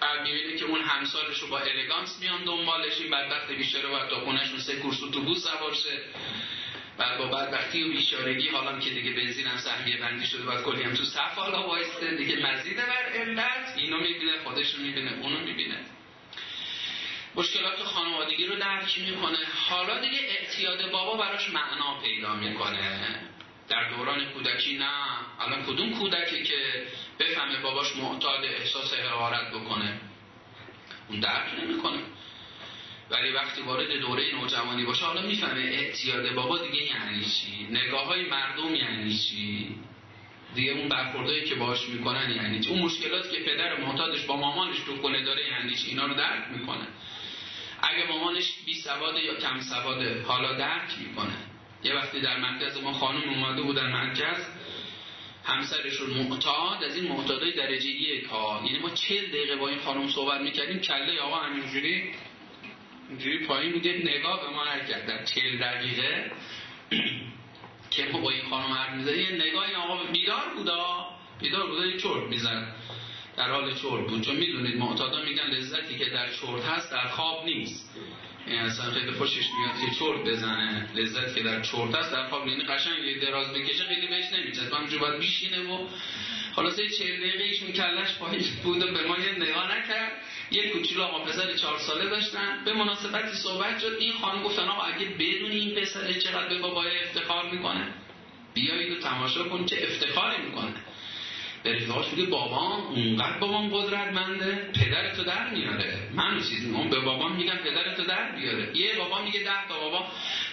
بعد 0.00 0.22
می‌بینه 0.22 0.58
که 0.58 0.64
اون 0.64 0.80
همسالش 0.80 1.38
رو 1.38 1.48
با 1.48 1.58
الگانس 1.58 2.18
میان 2.20 2.44
دنبالش. 2.44 3.00
این 3.00 3.10
بدبخت 3.10 3.50
بیشتره 3.50 3.88
باید 3.88 4.08
تا 4.08 4.20
خونهشون 4.20 4.58
سه 4.58 4.76
کورس 4.76 5.02
اتوبوس 5.02 5.44
سوار 5.44 5.74
شه. 5.74 6.04
بعد 6.98 7.18
با 7.18 7.26
بدبختی 7.26 7.82
و 7.82 7.88
بیچارگی 7.88 8.48
حالا 8.48 8.78
که 8.78 8.90
دیگه 8.90 9.12
بنزین 9.12 9.46
هم 9.46 9.56
سهمیه 9.56 9.96
بندی 9.96 10.26
شده 10.26 10.42
باید 10.42 10.62
کلی 10.62 10.82
هم 10.82 10.94
تو 10.94 11.04
صف 11.04 11.34
حالا 11.34 11.68
وایسته. 11.68 12.16
دیگه 12.16 12.46
مزیده 12.46 12.82
بر 12.82 13.18
علت 13.18 13.74
اینو 13.76 13.96
می‌بینه 14.00 14.32
خودش 14.44 14.74
رو 14.74 14.82
می‌بینه 14.82 15.12
اونو 15.12 15.40
می‌بینه. 15.40 15.76
مشکلات 17.34 17.78
خانوادگی 17.82 18.46
رو 18.46 18.56
درک 18.56 18.98
می‌کنه. 18.98 19.38
حالا 19.68 20.00
دیگه 20.00 20.18
اعتیاد 20.18 20.90
بابا 20.90 21.16
براش 21.16 21.50
معنا 21.50 22.00
پیدا 22.02 22.34
می‌کنه. 22.34 23.20
در 23.68 23.90
دوران 23.90 24.24
کودکی 24.24 24.78
نه. 24.78 24.90
الان 25.40 25.62
کدوم 25.62 25.98
کودکی 25.98 26.42
که 26.42 26.86
بفهمه 27.18 27.60
باباش 27.60 27.96
معتاد 27.96 28.44
احساس 28.44 28.94
حقارت 28.94 29.50
بکنه؟ 29.50 30.00
اون 31.08 31.20
درک 31.20 31.60
نمی‌کنه. 31.62 31.98
ولی 33.10 33.30
وقتی 33.30 33.62
وارد 33.62 33.92
دوره 33.92 34.34
نوجوانی 34.34 34.84
باشه 34.84 35.04
حالا 35.04 35.22
می‌فهمه 35.22 35.60
اعتیاد 35.60 36.34
بابا 36.34 36.58
دیگه 36.58 36.82
یعنی 36.82 37.24
چی؟ 37.24 37.66
نگاه 37.70 38.06
های 38.06 38.28
مردم 38.28 38.74
یعنی 38.74 39.18
چی؟ 39.18 39.74
دیگه 40.54 40.72
اون 40.72 40.88
برخوردهایی 40.88 41.44
که 41.44 41.54
باش 41.54 41.88
می‌کنن 41.88 42.30
یعنی 42.30 42.60
چی؟ 42.60 42.70
اون 42.70 42.82
مشکلاتی 42.82 43.30
که 43.30 43.42
پدر 43.42 43.80
معتادش 43.80 44.24
با 44.24 44.36
مامانش 44.36 44.78
تو 44.86 44.96
کنه 44.96 45.24
داره 45.24 45.48
یعنی 45.48 45.74
چی؟ 45.74 45.88
اینا 45.88 46.06
رو 46.06 46.14
درک 46.14 46.44
می‌کنه. 46.58 46.86
اگه 47.82 48.06
مامانش 48.08 48.52
بی 48.66 48.74
سواده 48.74 49.20
یا 49.20 49.34
کم 49.34 49.60
سواده 49.60 50.22
حالا 50.22 50.52
درک 50.52 50.90
می‌کنه. 51.08 51.36
یه 51.84 51.94
وقتی 51.94 52.20
در 52.20 52.38
مرکز 52.38 52.82
ما 52.82 52.92
خانم 52.92 53.28
اومده 53.28 53.62
بود 53.62 53.76
در 53.76 53.88
مرکز 53.88 54.46
همسرشون 55.44 56.10
معتاد 56.10 56.84
از 56.84 56.96
این 56.96 57.12
معتادای 57.12 57.52
درجه 57.52 57.88
یک 57.88 58.24
ها. 58.24 58.62
یعنی 58.64 58.78
ما 58.78 58.90
چل 58.90 59.26
دقیقه 59.26 59.56
با 59.56 59.68
این 59.68 59.78
خانم 59.78 60.08
صحبت 60.08 60.40
می‌کردیم 60.40 60.78
کله 60.78 61.20
آقا 61.20 61.36
همینجوری 61.36 62.10
اینجوری 63.10 63.46
پایین 63.46 63.72
بوده 63.72 63.92
نگاه 63.92 64.40
به 64.40 64.50
ما 64.56 64.64
نکرد. 64.64 65.06
در 65.06 65.24
چل 65.24 65.58
دقیقه 65.58 66.32
که 67.90 68.08
ما 68.12 68.20
با 68.20 68.30
این 68.30 68.42
خانم 68.50 68.72
حرف 68.72 68.94
می‌زدیم 68.94 69.20
یه 69.20 69.46
نگاه 69.46 69.74
آقا 69.74 70.04
بیدار 70.12 70.54
بودا. 70.56 71.06
بیدار 71.40 71.66
بودا 71.66 71.86
یه 71.86 71.98
چرت 71.98 72.22
می‌زد 72.28 72.74
در 73.36 73.50
حال 73.50 73.74
چرت 73.74 74.06
بود. 74.08 74.22
چون 74.22 74.36
می‌دونید 74.36 74.76
معتادا 74.76 75.22
میگن 75.22 75.46
لذتی 75.46 75.98
که 75.98 76.04
در 76.04 76.32
چرت 76.32 76.64
هست 76.64 76.92
در 76.92 77.08
خواب 77.08 77.44
نیست. 77.44 77.90
این 78.46 78.58
اصلا 78.58 78.90
خیلی 78.90 79.10
خوشش 79.10 79.44
میاد 79.58 79.80
که 79.80 79.96
چرت 79.98 80.24
بزنه. 80.24 80.90
لذت 80.94 81.34
که 81.34 81.42
در 81.42 81.62
چرت 81.62 81.94
هست 81.94 82.12
در 82.12 82.28
خواب 82.28 82.48
یعنی 82.48 82.64
قشنگ 82.64 83.04
یه 83.04 83.18
دراز 83.18 83.52
بکشه 83.52 83.84
خیلی 83.84 84.06
بهش 84.06 84.32
نمیچسبه. 84.32 84.76
همونجا 84.76 84.98
باید 84.98 85.18
بیشینه 85.18 85.62
و 85.62 85.86
خلاصه 86.54 86.88
چهل 86.88 87.16
دقیقه 87.16 87.44
ایش 87.44 87.60
کلش 87.60 88.14
پایین 88.18 88.44
بود 88.64 88.82
و 88.82 88.92
به 88.92 89.06
ما 89.06 89.18
یه 89.18 89.32
نگاه 89.32 89.78
نکرد. 89.78 90.12
یه 90.50 90.70
کوچولو 90.72 91.02
آقا 91.02 91.24
پسر 91.24 91.56
چهار 91.56 91.78
ساله 91.78 92.10
داشتن. 92.10 92.64
به 92.64 92.72
مناسبتی 92.72 93.36
صحبت 93.36 93.80
شد. 93.80 93.96
این 94.00 94.12
خانم 94.12 94.42
گفتن 94.42 94.62
آقا 94.68 94.82
اگه 94.82 95.06
بدون 95.06 95.50
این 95.50 95.74
پسر 95.74 96.12
چقدر 96.12 96.48
به 96.48 96.58
بابای 96.58 97.00
افتخار 97.04 97.50
می‌کنه 97.50 97.86
بیایید 98.54 98.92
و 98.92 99.00
تماشا 99.00 99.48
کن 99.48 99.66
چه 99.66 99.76
افتخاری 99.82 100.42
می‌کنه. 100.42 100.74
به 101.62 101.76
رفیقاش 101.76 102.06
میگه 102.12 102.30
بابا 102.30 102.76
اونقدر 102.76 103.38
بابام 103.38 103.68
قدرتمنده 103.68 104.70
پدرتو 104.80 105.24
در 105.24 105.50
میاره. 105.50 105.98
من 106.14 106.38
چیزی 106.38 106.70
اون 106.70 106.90
به 106.90 107.00
بابام 107.00 107.36
میگم 107.36 107.56
پدرتو 107.56 108.04
در 108.04 108.32
بیاره. 108.32 108.76
یه 108.76 108.96
بابا 108.98 109.22
میگه 109.22 109.40
ده 109.40 109.68
تا 109.68 109.80
بابا 109.80 110.04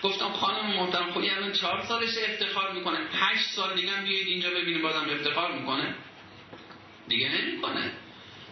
گفتم 0.04 0.30
خانم 0.30 0.66
محترم 0.66 1.12
خودی 1.12 1.30
الان 1.30 1.51
چهار 1.51 1.86
سالش 1.88 2.18
افتخار 2.18 2.72
می‌کنه. 2.74 2.98
هشت 3.13 3.50
سال 3.50 3.75
دیگه 3.75 3.92
هم 3.92 4.04
اینجا 4.04 4.50
ببینیم 4.50 4.82
بازم 4.82 5.06
افتخار 5.10 5.51
می‌کنه. 5.51 5.96
دیگه 7.08 7.30
نمی‌کنه. 7.30 7.92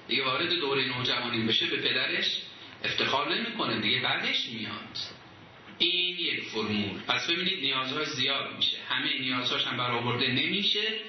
دیگه 0.08 0.24
وارد 0.24 0.50
دوره 0.50 0.98
نوجوانی 0.98 1.48
بشه 1.48 1.66
به 1.66 1.78
پدرش 1.78 2.42
افتخار 2.84 3.36
نمی‌کنه 3.36 3.82
دیگه 3.82 4.02
بعدش 4.02 4.46
میاد. 4.50 4.98
این 5.78 6.18
یک 6.20 6.44
فرمول. 6.44 7.00
پس 7.08 7.30
ببینید 7.30 7.60
نیازها 7.60 8.04
زیاد 8.04 8.56
میشه. 8.56 8.78
همه 8.90 9.20
نیازهاش 9.20 9.68
هم 9.68 9.78
برآورده 9.78 10.28
نمیشه. 10.28 11.00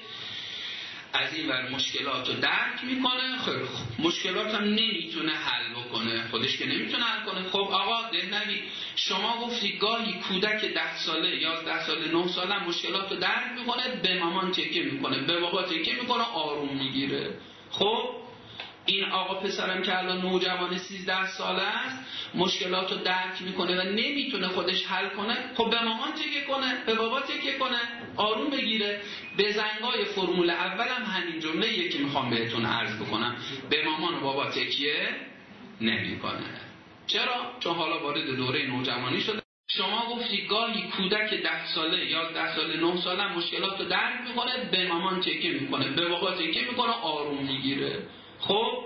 از 1.13 1.33
این 1.33 1.49
ور 1.49 1.69
مشکلات 1.69 2.29
رو 2.29 2.33
درک 2.33 2.83
می‌کنه. 2.83 3.37
خیلی 3.45 3.63
خوب 3.63 4.05
مشکلات 4.07 4.53
هم 4.55 4.63
نمی‌تونه 4.63 5.31
حل 5.31 5.73
بکنه. 5.73 6.27
خودش 6.27 6.57
که 6.57 6.65
نمی‌تونه 6.65 7.03
حل 7.03 7.25
کنه. 7.25 7.49
خب 7.49 7.57
آقا 7.57 8.09
دهنوی 8.09 8.61
شما 8.95 9.37
گفتی 9.37 9.77
گاهی 9.77 10.13
کودک 10.13 10.65
ده 10.65 10.97
ساله 10.97 11.41
یازده 11.41 11.85
ساله 11.85 12.11
نه 12.11 12.27
ساله 12.27 12.63
مشکلات 12.63 13.11
رو 13.11 13.17
درک 13.17 13.51
می‌کنه 13.59 13.95
به 14.03 14.19
مامان 14.19 14.51
تکه 14.51 14.83
می‌کنه 14.83 15.19
به 15.19 15.39
بابا 15.39 15.63
تکه 15.63 15.93
می‌کنه 15.93 16.23
آروم 16.23 16.77
می‌گیره. 16.77 17.37
خب 17.71 18.09
این 18.87 19.05
آقا 19.05 19.35
پسرم 19.35 19.81
که 19.81 19.97
الان 19.97 20.21
نوجوان 20.21 20.77
13 20.77 21.25
ساله 21.25 21.61
است 21.61 21.99
مشکلات 22.35 22.91
رو 22.91 22.97
درک 22.97 23.41
می‌کنه 23.41 23.81
و 23.81 23.83
نمی‌تونه 23.83 24.47
خودش 24.47 24.85
حل 24.85 25.09
کنه 25.09 25.35
خب 25.55 25.69
به 25.69 25.83
مامان 25.83 26.11
تکیه 26.11 26.41
کنه؟ 26.41 26.83
به 26.85 26.93
بابا 26.93 27.19
تکیه 27.19 27.57
کنه؟ 27.57 27.79
آروم 28.15 28.49
بگیره. 28.49 29.01
به 29.37 29.51
زنگای 29.51 30.05
فرمول 30.05 30.49
اولم 30.49 31.05
همین 31.05 31.39
جمله 31.39 31.73
یکی 31.73 31.97
می‌خوام 31.97 32.29
بهتون 32.29 32.65
عرض 32.65 32.95
بکنم. 33.01 33.35
به 33.69 33.85
مامان 33.85 34.13
و 34.13 34.19
بابا 34.19 34.45
تکیه 34.45 35.09
نمی‌کنه. 35.81 36.61
چرا؟ 37.07 37.51
چون 37.59 37.75
حالا 37.75 38.03
وارد 38.03 38.35
دوره 38.35 38.67
نوجوانی 38.67 39.21
شده. 39.21 39.41
شما 39.69 40.05
گفتی 40.15 40.47
گاهی 40.47 40.81
کودک 40.81 41.33
ده 41.33 41.65
ساله 41.75 42.05
یا 42.05 42.31
ده 42.31 42.55
ساله 42.55 42.77
نه 42.77 43.01
ساله 43.01 43.37
مشکلات 43.37 43.79
رو 43.79 43.85
درک 43.85 44.21
می‌کنه 44.27 44.69
به 44.71 44.87
مامان 44.87 45.19
تکیه 45.21 45.51
می‌کنه 45.51 45.89
به 45.89 46.07
بابا 46.09 46.31
تکیه 46.31 46.69
می‌کنه؟ 46.69 46.91
آروم 46.91 47.43
می‌گیره. 47.43 47.99
خب 48.47 48.83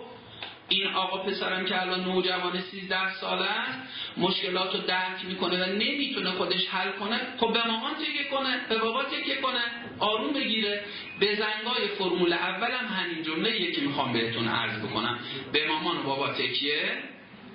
این 0.70 0.88
آقا 0.88 1.18
پسرم 1.18 1.66
که 1.66 1.82
الان 1.82 2.04
نوجوان 2.04 2.62
13 2.62 3.14
ساله 3.14 3.46
است 3.46 3.80
مشکلات 4.18 4.76
رو 4.76 4.82
درک 4.82 5.26
می‌کنه 5.28 5.64
و 5.64 5.70
نمی‌تونه 5.70 6.32
خودش 6.32 6.68
حل 6.68 6.92
کنه 6.92 7.20
خب 7.38 7.54
به 7.54 7.68
مامان 7.68 7.94
تکیه 7.94 8.24
کنه 8.32 8.62
به 8.70 8.78
بابا 8.78 9.04
تکیه 9.04 9.36
کنه 9.36 9.60
آروم 10.00 10.34
بگیره. 10.34 10.84
به 11.20 11.26
زنگای 11.36 11.88
فرمول 11.98 12.34
اولم 12.34 12.88
همین 12.88 13.24
جمله 13.24 13.62
یکی 13.62 13.82
می‌خوام 13.82 14.14
بهتون 14.14 14.48
عرض 14.48 14.86
بکنم. 14.86 15.20
به 15.54 15.68
مامان 15.68 15.98
و 15.98 16.04
بابا 16.04 16.28
تکیه 16.28 17.04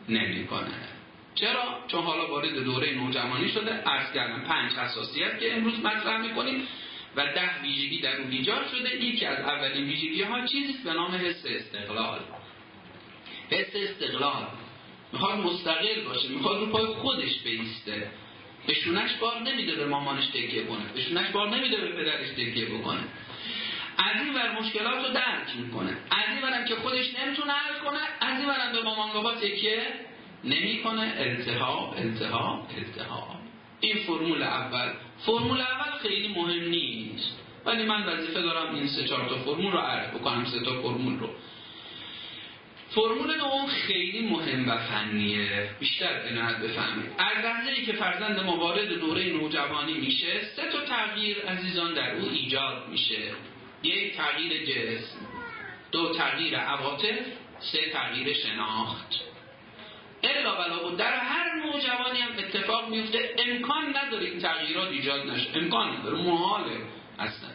نمی‌کنه. 0.08 0.74
چرا؟ 1.34 1.78
چون 1.88 2.02
حالا 2.02 2.30
وارد 2.30 2.64
دوره 2.64 2.94
نوجوانی 2.94 3.48
شده. 3.48 3.72
عرض 3.72 4.12
کردم 4.12 4.40
پنج 4.40 4.72
حساسیت 4.72 5.40
که 5.40 5.56
امروز 5.56 5.80
مطرح 5.80 6.20
می‌کنیم. 6.22 6.62
و 7.16 7.26
ده 7.26 7.62
ویژگی 7.62 8.00
در 8.00 8.16
اون 8.16 8.30
ایجاد 8.30 8.68
شده. 8.68 9.04
یکی 9.04 9.26
از 9.26 9.38
اولین 9.38 9.84
ویژگی 9.84 10.22
ها 10.22 10.46
چیزی 10.46 10.72
به 10.84 10.92
نام 10.92 11.14
حس 11.14 11.46
استقلال. 11.46 12.20
حس 13.50 13.76
استقلال. 13.76 14.46
می‌خواد 15.12 15.38
مستقل 15.38 16.04
باشه 16.04 16.28
می‌خواد 16.28 16.60
رو 16.60 16.66
پای 16.66 16.86
خودش 16.86 17.38
بیسته. 17.44 18.10
به 18.66 18.74
شونش 18.74 19.12
بار 19.14 19.42
نمیده 19.42 19.74
به 19.74 19.86
مامانش 19.86 20.26
تکیه 20.26 20.64
کنه. 20.64 20.92
به 20.94 21.00
شونش 21.00 21.30
بار 21.30 21.56
نمیده 21.56 21.76
به 21.76 21.88
پدرش 21.88 22.28
تکیه 22.28 22.66
بکنه. 22.66 23.00
از 23.98 24.22
این 24.22 24.34
ور 24.34 24.60
مشکلات 24.60 25.06
رو 25.06 25.12
درک 25.12 25.56
می‌کنه. 25.56 25.90
از 25.90 26.28
این 26.28 26.42
ورم 26.42 26.64
که 26.64 26.74
خودش 26.74 27.06
نمی‌تونه 27.18 27.52
حل 27.52 27.78
کنه 27.84 27.98
از 28.20 28.38
این 28.40 28.48
ورم 28.48 28.72
به 28.72 28.82
مامان 28.82 29.12
بابا 29.12 29.34
تکیه 29.34 29.82
نمی‌کنه. 30.44 31.14
التهاب 31.18 31.94
التهاب 31.98 32.70
التهاب. 32.76 33.36
این 33.80 33.96
فرمول 33.96 34.42
اول 34.42 34.92
فرمول 35.18 35.60
اول 35.60 35.98
خیلی 36.02 36.28
مهم 36.28 36.68
نیست. 36.68 37.38
ولی 37.64 37.84
من 37.84 38.02
وظیفه 38.06 38.42
دارم 38.42 38.74
این 38.74 38.86
سه 38.86 39.04
چهار 39.04 39.28
تا 39.28 39.38
فرمول 39.38 39.72
رو 39.72 39.78
عرض 39.78 40.14
بکنم 40.14 40.44
سه 40.44 40.60
تا 40.60 40.82
فرمول 40.82 41.18
رو. 41.18 41.28
فرمول 42.90 43.38
دوم 43.38 43.66
خیلی 43.66 44.28
مهم 44.28 44.68
و 44.68 44.76
فنیه. 44.78 45.70
بیشتر 45.80 46.28
عنایت 46.28 46.56
بفهمید. 46.56 47.10
از 47.18 47.44
لحظه 47.44 47.82
که 47.82 47.92
فرزند 47.92 48.40
ما 48.40 48.56
وارد 48.56 48.88
دوره 48.88 49.24
نوجوانی 49.24 49.94
میشه 49.94 50.40
سه 50.56 50.70
تا 50.72 50.80
تغییر 50.80 51.36
عزیزان 51.40 51.94
در 51.94 52.16
او 52.16 52.28
ایجاد 52.28 52.88
میشه. 52.88 53.18
یک 53.82 54.16
تغییر 54.16 54.64
جسم 54.64 55.18
دو 55.92 56.14
تغییر 56.14 56.56
عواطف 56.56 57.18
سه 57.60 57.90
تغییر 57.92 58.32
شناخت. 58.32 59.25
الا 60.22 60.54
بلا 60.54 60.90
در 60.96 61.14
هر 61.14 61.54
نوجوانی 61.54 62.20
هم 62.20 62.30
اتفاق 62.38 62.88
میفته. 62.88 63.34
امکان 63.38 63.96
نداره 63.96 64.26
این 64.26 64.38
تغییرات 64.38 64.88
ایجاد 64.88 65.30
نشه. 65.30 65.50
امکان 65.54 65.96
نداره. 65.96 66.16
محاله 66.16 66.76
اصلا 67.18 67.48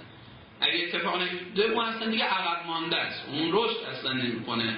اگه 0.61 0.83
اتفاق 0.83 1.21
نیفته 1.21 1.61
اون 1.63 1.85
اصلا 1.85 2.09
دیگه 2.09 2.23
عقب 2.23 2.67
مانده 2.67 2.97
است. 2.97 3.29
اون 3.29 3.49
رشد 3.51 3.77
اصلا 3.91 4.13
نمی‌کنه. 4.13 4.77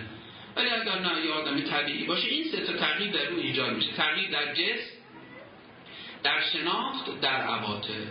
ولی 0.55 0.69
اگر 0.69 0.99
نه 0.99 1.25
یه 1.25 1.31
آدم 1.31 1.61
طبیعی 1.61 2.05
باشه 2.05 2.27
این 2.27 2.43
سه 2.43 2.61
تا 2.61 2.73
تغییر 2.73 3.11
در 3.11 3.27
او 3.27 3.39
ایجاد 3.39 3.73
میشه. 3.73 3.91
تغییر 3.91 4.31
در 4.31 4.53
جسم 4.53 4.89
در 6.23 6.41
شناخت 6.41 7.21
در 7.21 7.41
عواطف. 7.41 8.07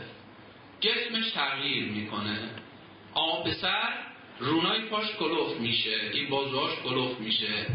جسمش 0.81 1.31
تغییر 1.31 1.85
می‌کنه. 1.85 2.39
آب 3.15 3.53
سر 3.53 3.93
رونای 4.39 4.81
پاش 4.81 5.07
کلوف 5.19 5.61
میشه. 5.61 6.11
این 6.13 6.29
بازوهاش 6.29 6.73
کلوف 6.85 7.21
میشه. 7.21 7.67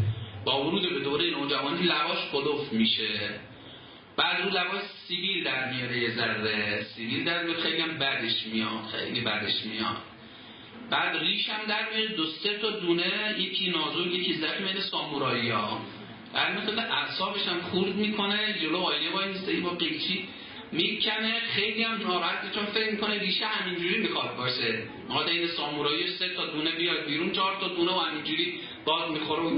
با 0.48 0.64
ورود 0.64 0.94
به 0.94 1.00
دوره 1.00 1.30
نوجوانی 1.30 1.82
لواش 1.82 2.18
کلوف 2.32 2.72
میشه. 2.72 3.30
بعد 4.16 4.42
رو 4.42 4.50
لواش 4.50 4.82
سیبیل 5.08 5.44
در 5.44 5.72
میاره 5.72 5.98
یه 5.98 6.10
ذره. 6.10 6.86
سیبیل 6.96 7.24
در 7.24 7.42
میاره 7.42 7.60
خیلی 7.60 7.80
هم 7.80 7.98
بعدش 7.98 8.46
میاد 8.46 8.84
خیلی 8.92 9.20
بعدش 9.20 9.64
میاد. 9.64 9.96
بعد 10.90 11.16
ریش 11.16 11.48
هم 11.48 11.68
در 11.68 11.88
میاره 11.90 12.14
دو 12.14 12.26
سه 12.26 12.58
تا 12.58 12.70
دونه 12.70 13.34
یکی 13.38 13.70
نازک 13.70 14.14
یکی 14.14 14.32
زخم 14.32 14.64
این 14.64 14.80
سامورایی 14.80 15.50
ها 15.50 15.80
بعد 16.34 16.58
مثلا 16.58 16.82
اعصابش 16.82 17.48
هم 17.48 17.60
خورد 17.60 17.94
می‌کنه 17.94 18.58
جلو 18.62 18.78
آینه 18.78 19.10
وای 19.10 19.60
با 19.60 19.70
قیچی 19.70 20.28
می‌کنه. 20.72 21.40
خیلی 21.40 21.82
هم 21.82 22.02
ناراحته 22.02 22.50
چون 22.54 22.64
فکر 22.64 22.90
می‌کنه 22.90 23.18
ریشه 23.18 23.46
همینجوری 23.46 23.98
می‌خواد 23.98 24.36
باشه. 24.36 24.82
ماده 25.08 25.30
این 25.30 25.46
سامورایی 25.46 26.06
سه 26.06 26.28
تا 26.28 26.46
دونه 26.46 26.70
بیاد 26.70 27.04
بیرون 27.06 27.32
چهار 27.32 27.56
تا 27.60 27.68
دونه 27.68 27.92
و 27.92 27.98
همینجوری 27.98 28.60
باد 28.84 29.10
می‌خوره 29.10 29.42
و 29.42 29.50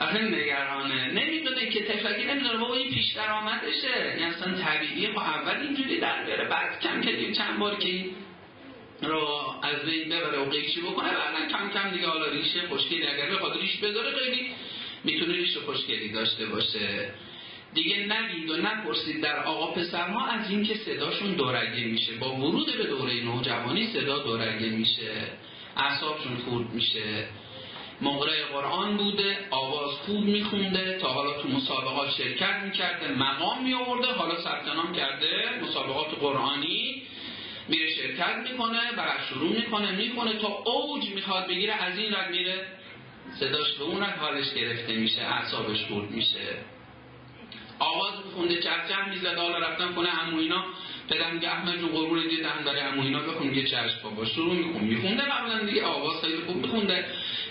اصلا 0.00 0.28
نگرانه. 0.28 1.12
نمی‌دونه 1.12 1.66
که 1.70 1.84
تفلکی 1.84 2.24
نمی‌دونه. 2.24 2.58
بابا 2.58 2.74
این 2.74 2.90
پیش 2.94 3.12
درآمدشه. 3.12 4.06
یعنی 4.08 4.22
اصلا 4.22 4.52
طبیعیه. 4.54 5.10
با 5.12 5.22
اول 5.22 5.60
اینجوری 5.60 6.00
در 6.00 6.24
بیاره. 6.24 6.48
بعد 6.48 6.80
کم 6.80 7.00
کردیم 7.00 7.32
چند 7.32 7.58
بار 7.58 7.78
که 7.78 8.04
رو 9.02 9.54
از 9.62 9.82
بین 9.84 10.08
ببره 10.08 10.38
و 10.38 10.50
قیچی 10.50 10.80
بکنه 10.80 11.08
بعدا 11.08 11.48
کم 11.50 11.70
کم 11.70 11.90
دیگه 11.90 12.06
حالا 12.06 12.26
ریشه 12.26 12.60
خوشگلی 12.68 13.06
اگر 13.06 13.30
بخواد 13.30 13.60
ریش 13.60 13.76
بذاره 13.76 14.12
خیلی 14.16 14.46
می‌تونه 15.04 15.32
ریش 15.32 15.56
خوشگلی 15.56 16.12
داشته 16.12 16.46
باشه. 16.46 17.10
دیگه 17.74 17.96
نگید 17.96 18.50
و 18.50 18.56
نپرسید 18.56 19.22
در 19.22 19.42
آقا 19.44 19.66
پسرها 19.66 20.26
از 20.26 20.50
اینکه 20.50 20.74
صداشون 20.74 21.34
دورگه 21.34 21.84
میشه. 21.84 22.12
با 22.12 22.34
ورود 22.34 22.76
به 22.76 22.84
دوره 22.84 23.20
نوجوانی 23.20 23.86
صدا 23.86 24.18
دورگه 24.18 24.68
میشه. 24.68 25.12
اعصابشون 25.76 26.36
خورد 26.36 26.70
میشه. 26.70 27.28
مقرع 28.04 28.44
قرآن 28.52 28.96
بوده 28.96 29.38
آواز 29.50 29.90
خوب 29.90 30.24
میخونده 30.24 30.98
تا 30.98 31.08
حالا 31.08 31.42
تو 31.42 31.48
مسابقات 31.48 32.10
شرکت 32.10 32.56
می‌کرده 32.64 33.08
مقام 33.08 33.62
میآورده 33.62 34.06
حالا 34.06 34.40
ثبت 34.40 34.96
کرده 34.96 35.60
مسابقات 35.62 36.18
قرآنی 36.20 37.02
میره 37.68 37.94
شرکت 37.94 38.50
می‌کنه 38.50 38.92
بعد 38.96 39.20
شروع 39.28 39.52
می‌کنه 39.52 39.90
می‌کنه 39.90 40.38
تا 40.38 40.48
اوج 40.48 41.10
می‌خواد 41.10 41.46
بگیره 41.46 41.72
از 41.72 41.98
این 41.98 42.14
رد 42.14 42.30
میره. 42.30 42.66
صداش 43.40 43.72
به 43.72 43.84
اون 43.84 44.02
رد 44.02 44.18
حالش 44.18 44.54
گرفته 44.54 44.92
میشه 44.92 45.22
اعصابش 45.22 45.84
خورد 45.84 46.10
میشه. 46.10 46.58
آواز 47.78 48.12
خونده 48.34 48.62
چرچر 48.62 49.04
می‌زد 49.10 49.38
حالا 49.38 49.58
رفتن 49.58 49.92
خونه 49.92 50.08
عمو 50.08 50.38
اینا. 50.38 50.64
پدر 51.08 51.30
میگه 51.30 51.48
احمد 51.48 51.78
جون 51.78 51.88
قربون 51.88 52.28
دیدم 52.28 52.62
برای 52.66 52.80
عمو 52.80 53.02
اینا 53.02 53.18
بخون 53.18 53.46
میگه 53.46 53.64
چشم 53.64 54.00
بابا. 54.02 54.24
شروع 54.24 54.54
میکن 54.54 54.80
میخونده 54.80 55.22
قبلا 55.22 55.58
دیگه 55.58 55.84
آواز 55.84 56.20
خیلی 56.20 56.38
خوب 56.46 56.56
میخونده. 56.56 57.06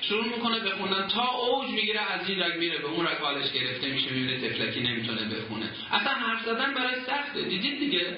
شروع 0.07 0.25
می‌کنه 0.25 0.59
بخوندن 0.59 1.07
تا 1.07 1.27
اوج 1.27 1.69
می‌گیره 1.69 2.11
از 2.11 2.29
این 2.29 2.43
رگ 2.43 2.59
میره 2.59 2.77
به 2.77 2.87
اون 2.87 3.07
رگ 3.07 3.17
حالش 3.17 3.51
گرفته 3.51 3.87
میشه 3.87 4.09
می‌بینه 4.09 4.49
تفلکی 4.49 4.81
نمی‌تونه 4.81 5.35
بخونه. 5.35 5.69
اصلا 5.91 6.13
حرف 6.13 6.45
زدن 6.45 6.73
برای 6.73 6.95
سخته. 7.07 7.41
دیدید 7.41 7.79
دیگه؟ 7.79 8.17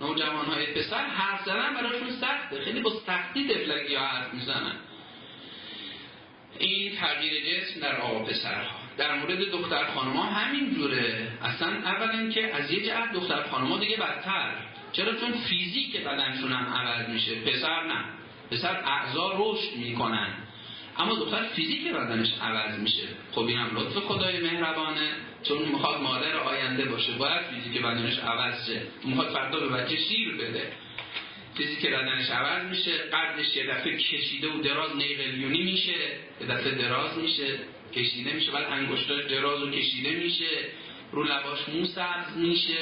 نوجوان 0.00 0.46
های 0.46 0.66
پسر 0.66 1.04
حرف 1.04 1.44
زدن 1.44 1.74
براشون 1.74 2.10
سخته. 2.10 2.64
خیلی 2.64 2.80
با 2.80 2.90
سختی 3.06 3.48
تفلکی 3.48 3.94
ها 3.94 4.06
حرف 4.06 4.34
می‌زنن. 4.34 4.76
این 6.58 6.96
تغییر 6.96 7.60
جسم 7.60 7.80
در 7.80 7.96
آقا 7.96 8.18
پسرها. 8.24 8.76
در 8.98 9.14
مورد 9.18 9.50
دختر 9.50 9.84
خانما 9.84 10.22
همین 10.22 10.74
جوره. 10.74 11.28
اصلا 11.42 11.68
اولا 11.68 12.30
که 12.30 12.54
از 12.54 12.70
یه 12.70 12.86
جهت 12.86 13.12
دختر 13.12 13.42
خانما 13.42 13.78
دیگه 13.78 13.96
بدتر. 13.96 14.52
چرا؟ 14.92 15.14
چون 15.14 15.32
فیزیک 15.32 16.00
بدنشون 16.00 16.52
هم 16.52 16.74
عوض 16.74 17.08
میشه. 17.08 17.34
پسر 17.34 17.84
نه. 17.84 18.04
پسر 18.50 18.82
اعضا 18.86 19.32
رشد 19.38 19.76
می‌کنن. 19.76 20.28
اما 20.98 21.14
دختر 21.14 21.42
فیزیک 21.42 21.92
بدنش 21.92 22.28
عوض 22.42 22.78
میشه. 22.78 23.08
خب 23.32 23.40
این 23.40 23.58
هم 23.58 23.76
لطف 23.76 23.96
خدای 23.98 24.40
مهربانه. 24.40 25.10
چون 25.42 25.58
می‌خواد 25.58 26.00
مادر 26.02 26.36
آینده 26.36 26.84
باشه 26.84 27.12
باید 27.12 27.42
فیزیک 27.42 27.82
بدنش 27.82 28.18
عوض 28.18 28.66
شه. 28.66 28.82
می‌خواد 29.04 29.28
فردا 29.28 29.60
به 29.60 29.68
بچه 29.68 29.96
شیر 29.96 30.34
بده. 30.34 30.72
فیزیک 31.54 31.86
بدنش 31.86 32.30
عوض 32.30 32.66
میشه. 32.70 32.92
قدش 32.92 33.56
یه 33.56 33.66
دفعه 33.66 33.96
کشیده 33.96 34.48
و 34.48 34.60
دراز 34.60 34.96
نیقلیونی 34.96 35.62
میشه. 35.62 35.96
یه 36.40 36.46
دفعه 36.48 36.70
دراز 36.70 37.18
میشه 37.18 37.58
کشیده 37.94 38.32
میشه. 38.32 38.52
بعد 38.52 38.66
انگشتاش 38.72 39.24
دراز 39.24 39.62
و 39.62 39.70
کشیده 39.70 40.10
میشه. 40.10 40.50
رو 41.12 41.24
لباش 41.24 41.68
مو 41.68 41.84
سبز 41.84 42.36
میشه. 42.36 42.74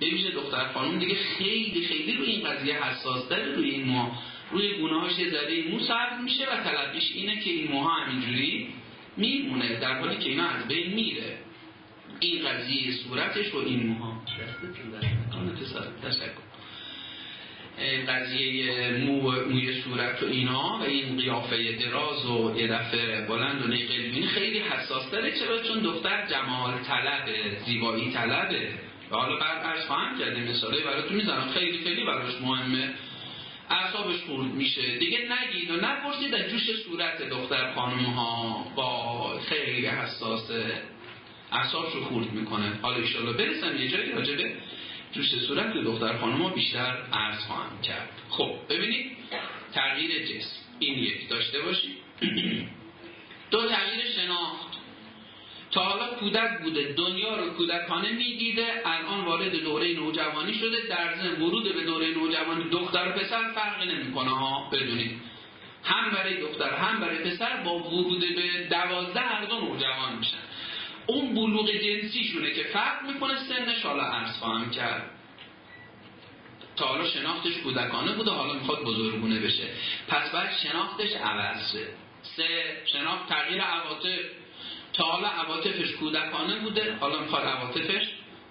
ببینید 0.00 0.34
دختر 0.34 0.72
خانم 0.72 0.98
دیگه 0.98 1.14
خیلی 1.14 1.86
خیلی 1.86 2.12
روی 2.12 2.26
این 2.26 2.44
قضیه 2.44 2.84
حساس 2.84 3.28
داره 3.28 3.54
روی 3.54 3.70
این 3.70 3.88
ما. 3.88 4.22
روی 4.54 4.74
گونه‌هاش 4.74 5.18
یه 5.18 5.30
ذره 5.30 5.68
مو 5.70 5.80
سبز 5.80 6.20
میشه 6.24 6.44
و 6.44 6.64
طلبیش 6.64 7.12
اینه 7.14 7.40
که 7.40 7.50
این 7.50 7.72
موها 7.72 7.90
همینجوری 7.90 8.68
میمونه 9.16 9.80
در 9.80 10.00
حالی 10.00 10.16
که 10.16 10.28
اینا 10.28 10.48
از 10.48 10.68
بین 10.68 10.94
میره. 10.94 11.38
این 12.20 12.48
قضیه 12.48 12.92
صورتش 12.92 13.54
و 13.54 13.56
این 13.56 13.86
موها. 13.86 14.22
قضیه 18.08 18.90
مو 18.90 19.30
موی 19.30 19.82
صورت 19.82 20.22
و 20.22 20.26
اینا 20.26 20.78
و 20.78 20.82
این 20.82 21.16
قیافه 21.16 21.72
دراز 21.72 22.26
و 22.26 22.54
یه 22.56 22.66
دفعه 22.66 23.26
بلند 23.26 23.64
و 23.64 23.68
نیقلبینی 23.68 24.26
خیلی 24.26 24.58
حساس 24.58 25.10
داره 25.10 25.32
چرا؟ 25.38 25.62
چون 25.62 25.78
دختر 25.78 26.26
جمال 26.26 26.78
طلبه 26.78 27.56
زیبایی 27.66 28.10
طلبه. 28.10 28.68
و 29.10 29.16
حالا 29.16 29.36
بعد 29.36 29.66
ارز 29.66 29.86
خواهم 29.86 30.18
کرده 30.18 30.40
مثاله 30.50 30.84
براتون 30.84 31.16
می‌زنم. 31.16 31.48
خیلی 31.54 31.78
خیلی 31.78 32.04
براش 32.04 32.34
مهمه. 32.42 32.94
اعصابش 33.70 34.20
خورد 34.20 34.46
میشه. 34.46 34.98
دیگه 34.98 35.18
نگید 35.18 35.70
و 35.70 35.76
نپرسید 35.76 36.30
در 36.30 36.48
جوش 36.48 36.76
صورت 36.84 37.22
دختر 37.22 37.74
خانم 37.74 38.04
ها 38.04 38.66
با 38.76 39.38
خیلی 39.38 39.86
حساسه. 39.86 40.82
اعصابشو 41.52 42.04
خورد 42.04 42.32
می‌کنه. 42.32 42.78
حالا 42.82 42.96
ایشالا 42.96 43.32
برسم 43.32 43.76
یه 43.76 43.88
جایی 43.88 44.12
راجبه 44.12 44.54
جوش 45.12 45.34
صورت 45.46 45.72
دختر 45.72 46.18
خانم 46.18 46.42
ها 46.42 46.48
بیشتر 46.48 46.96
عرض 47.12 47.38
خواهم 47.38 47.80
کرد. 47.82 48.08
خب 48.30 48.50
ببینید 48.68 49.10
تغییر 49.72 50.26
جسم. 50.26 50.56
این 50.78 50.98
یک 50.98 51.28
داشته 51.28 51.60
باشید. 51.60 51.96
دو 53.50 53.68
تغییر 53.68 54.04
شناخت. 54.16 54.73
تا 55.74 55.80
حالا 55.80 56.06
کودک 56.06 56.60
بوده 56.62 56.92
دنیا 56.92 57.36
رو 57.36 57.50
کودکانه 57.50 58.12
می‌دیده 58.12 58.82
الان 58.84 59.24
وارد 59.24 59.56
دوره 59.56 59.92
نوجوانی 59.92 60.54
شده 60.54 60.76
در 60.88 61.14
ضمن 61.14 61.42
ورود 61.42 61.74
به 61.74 61.84
دوره 61.84 62.10
نوجوانی 62.10 62.70
دختر 62.70 63.08
و 63.08 63.12
پسر 63.12 63.52
فرقی 63.52 63.86
نمی‌کنه 63.86 64.30
ها 64.30 64.70
بدونید. 64.70 65.20
هم 65.84 66.10
برای 66.10 66.40
دختر 66.40 66.74
هم 66.74 67.00
برای 67.00 67.18
پسر 67.18 67.56
با 67.56 67.78
ورود 67.78 68.20
به 68.20 68.68
دوازده 68.70 69.20
هر 69.20 69.44
دو 69.44 69.60
نوجوان 69.60 70.18
میشن. 70.18 70.36
اون 71.06 71.34
بلوغ 71.34 71.70
جنسیشونه 71.70 72.50
که 72.50 72.62
فرق 72.62 73.02
می‌کنه 73.06 73.34
سنش 73.48 73.82
حالا 73.82 74.02
عرض 74.02 74.36
خواهم 74.38 74.70
کرد. 74.70 75.10
تا 76.76 76.86
حالا 76.86 77.08
شناختش 77.08 77.52
کودکانه 77.58 78.12
بوده 78.12 78.30
حالا 78.30 78.52
می‌خواد 78.52 78.82
بزرگونه 78.82 79.40
بشه. 79.40 79.68
پس 80.08 80.30
باید 80.30 80.50
شناختش 80.62 81.12
عوض 81.12 81.76
سه 82.22 82.82
شناخت 82.86 83.28
تغییر 83.28 83.62
عواطف. 83.62 84.20
تا 84.94 85.04
حالا 85.04 85.28
عواطفش 85.28 85.92
کودکانه 85.92 86.58
بوده 86.58 86.96
حالا 87.00 87.20
می‌خواد 87.20 87.44
عواطفش 87.44 88.06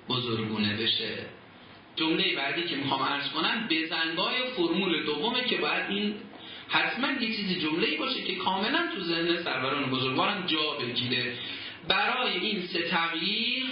بزرگونه 0.09 0.77
بشه. 0.77 1.17
جمله 1.95 2.35
بعدی 2.35 2.63
که 2.63 2.75
می‌خوام 2.75 3.03
عرض 3.03 3.29
کنم 3.29 3.67
بزنگاه 3.69 4.31
فرمول 4.55 5.05
دومه 5.05 5.43
که 5.43 5.57
باید 5.57 5.89
این 5.89 6.15
حتما 6.67 7.11
یه 7.11 7.35
چیزی 7.35 7.55
جمله 7.61 7.97
باشه 7.97 8.23
که 8.23 8.35
کاملا 8.35 8.89
تو 8.95 9.03
ذهن 9.03 9.43
سروران 9.43 9.89
بزرگوارم 9.89 10.45
جا 10.45 10.71
بگیره. 10.71 11.33
برای 11.87 12.39
این 12.39 12.61
سه 12.61 12.89
تغییر 12.89 13.63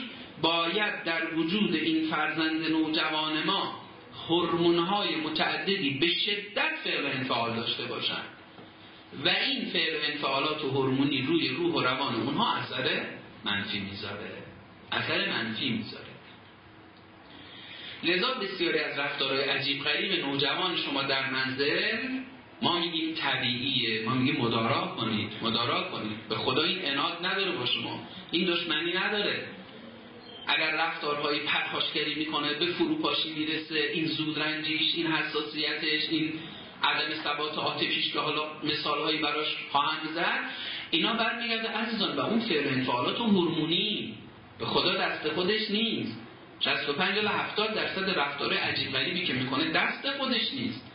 باید 0.41 1.03
در 1.03 1.35
وجود 1.35 1.75
این 1.75 2.09
فرزند 2.09 2.71
نوجوان 2.71 3.43
ما 3.43 3.81
های 4.89 5.15
متعددی 5.15 5.89
به 5.89 6.07
شدت 6.07 6.71
فعل 6.83 7.05
انفعال 7.05 7.55
داشته 7.55 7.83
باشن. 7.83 8.23
و 9.25 9.29
این 9.29 9.65
فعل 9.65 10.11
انفعالات 10.11 10.63
و 10.63 10.69
هورمونی 10.69 11.21
روی 11.21 11.49
روح 11.49 11.73
و 11.73 11.81
روان 11.81 12.15
اونها 12.15 12.55
اثر 12.55 13.05
منفی 13.45 13.79
می‌ذاره. 13.79 14.31
اثر 14.91 15.29
منفی 15.29 15.69
می‌ذاره. 15.69 16.05
لذا 18.03 18.33
بسیاری 18.33 18.79
از 18.79 18.99
رفتارهای 18.99 19.43
عجیب 19.43 19.83
غریب 19.83 20.25
نوجوان 20.25 20.75
شما 20.75 21.03
در 21.03 21.29
منزل 21.29 21.97
ما 22.61 22.79
میگیم 22.79 23.15
طبیعیه. 23.15 24.05
ما 24.05 24.13
میگیم 24.13 24.41
مدارا 24.41 24.95
کنید 24.97 25.31
مدارا 25.41 25.83
کنید. 25.83 26.27
به 26.29 26.35
خدا 26.35 26.63
این 26.63 26.85
اناد 26.85 27.25
نداره 27.25 27.51
با 27.51 27.65
شما. 27.65 27.99
این 28.31 28.53
دشمنی 28.53 28.93
نداره. 28.93 29.45
اگر 30.47 30.71
رفتارهای 30.71 31.39
پرخاشگری 31.39 32.15
می‌کنه 32.15 32.53
به 32.53 32.65
فروپاشی 32.65 33.33
می‌رسه 33.33 33.79
این 33.93 34.05
زودرنجیش 34.05 34.95
این 34.95 35.07
حساسیتش 35.07 36.09
این 36.09 36.33
عدم 36.83 37.23
ثبات 37.23 37.57
عاطفیش 37.57 38.13
که 38.13 38.19
حالا 38.19 38.43
مثالهایی 38.63 39.17
براش 39.17 39.47
خواهند 39.71 40.09
زد 40.15 40.39
اینا 40.91 41.13
برمیگرده 41.13 41.69
عزیزان 41.69 42.15
به 42.15 42.25
اون 42.25 42.39
فعل 42.39 42.67
انفعالات 42.67 43.19
و 43.19 43.23
هورمونی. 43.23 44.13
به 44.59 44.65
خدا 44.65 44.93
دست 44.93 45.29
خودش 45.29 45.71
نیست. 45.71 46.21
65 46.59 47.17
الی 47.17 47.27
70 47.27 47.73
درصد 47.73 48.19
رفتار 48.19 48.53
عجیب 48.53 48.91
غریبی 48.91 49.25
که 49.25 49.33
می‌کنه 49.33 49.71
دست 49.71 50.11
خودش 50.17 50.53
نیست. 50.53 50.91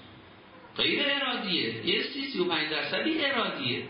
غیر 0.77 1.03
ارادیه. 1.05 1.87
یه 1.87 2.03
35 2.03 2.71
درصدی 2.71 3.25
ارادیه. 3.25 3.83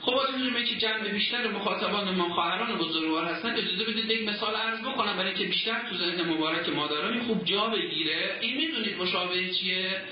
خب 0.00 0.14
از 0.16 0.34
اینجا 0.34 0.62
که 0.62 0.76
جمع 0.76 1.08
بیشتر 1.08 1.50
مخاطبان 1.50 2.10
ما 2.10 2.28
خواهران 2.28 2.78
بزرگوار 2.78 3.24
هستن 3.24 3.50
اجازه 3.50 3.84
بدید 3.84 4.10
یک 4.10 4.28
مثال 4.28 4.54
عرض 4.54 4.80
بکنم 4.80 5.16
برای 5.16 5.34
که 5.34 5.44
بیشتر 5.44 5.88
تو 5.90 5.96
ذهن 5.96 6.30
مبارک 6.30 6.68
مادرانی 6.68 7.20
خوب 7.20 7.44
جا 7.44 7.66
بگیره. 7.66 8.38
این 8.40 8.56
می‌دونید 8.56 9.02
مشابه 9.02 9.50
چیه؟ 9.50 10.02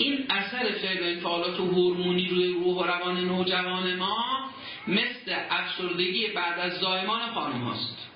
این 0.00 0.26
اثر 0.30 0.72
فعل 0.72 1.14
انفعالات 1.14 1.60
و 1.60 1.64
هورمونی 1.64 2.28
روی 2.28 2.46
روح 2.46 2.76
و 2.76 2.82
روان 2.82 3.24
نوجوان 3.24 3.96
ما 3.96 4.50
مثل 4.86 5.36
افسردگی 5.50 6.26
بعد 6.26 6.58
از 6.58 6.72
زایمان 6.80 7.20
خانم 7.20 7.62
هاست. 7.62 8.08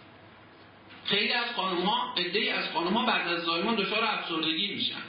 خیلی 1.05 1.33
از 1.33 1.47
خانم 1.57 1.81
ها 1.81 2.15
از 2.55 2.69
خانم 2.75 2.93
ها 2.93 3.07
بعد 3.07 3.29
از 3.29 3.43
زایمان 3.43 3.75
دچار 3.75 4.05
افسردگی 4.05 4.75
میشن. 4.75 5.03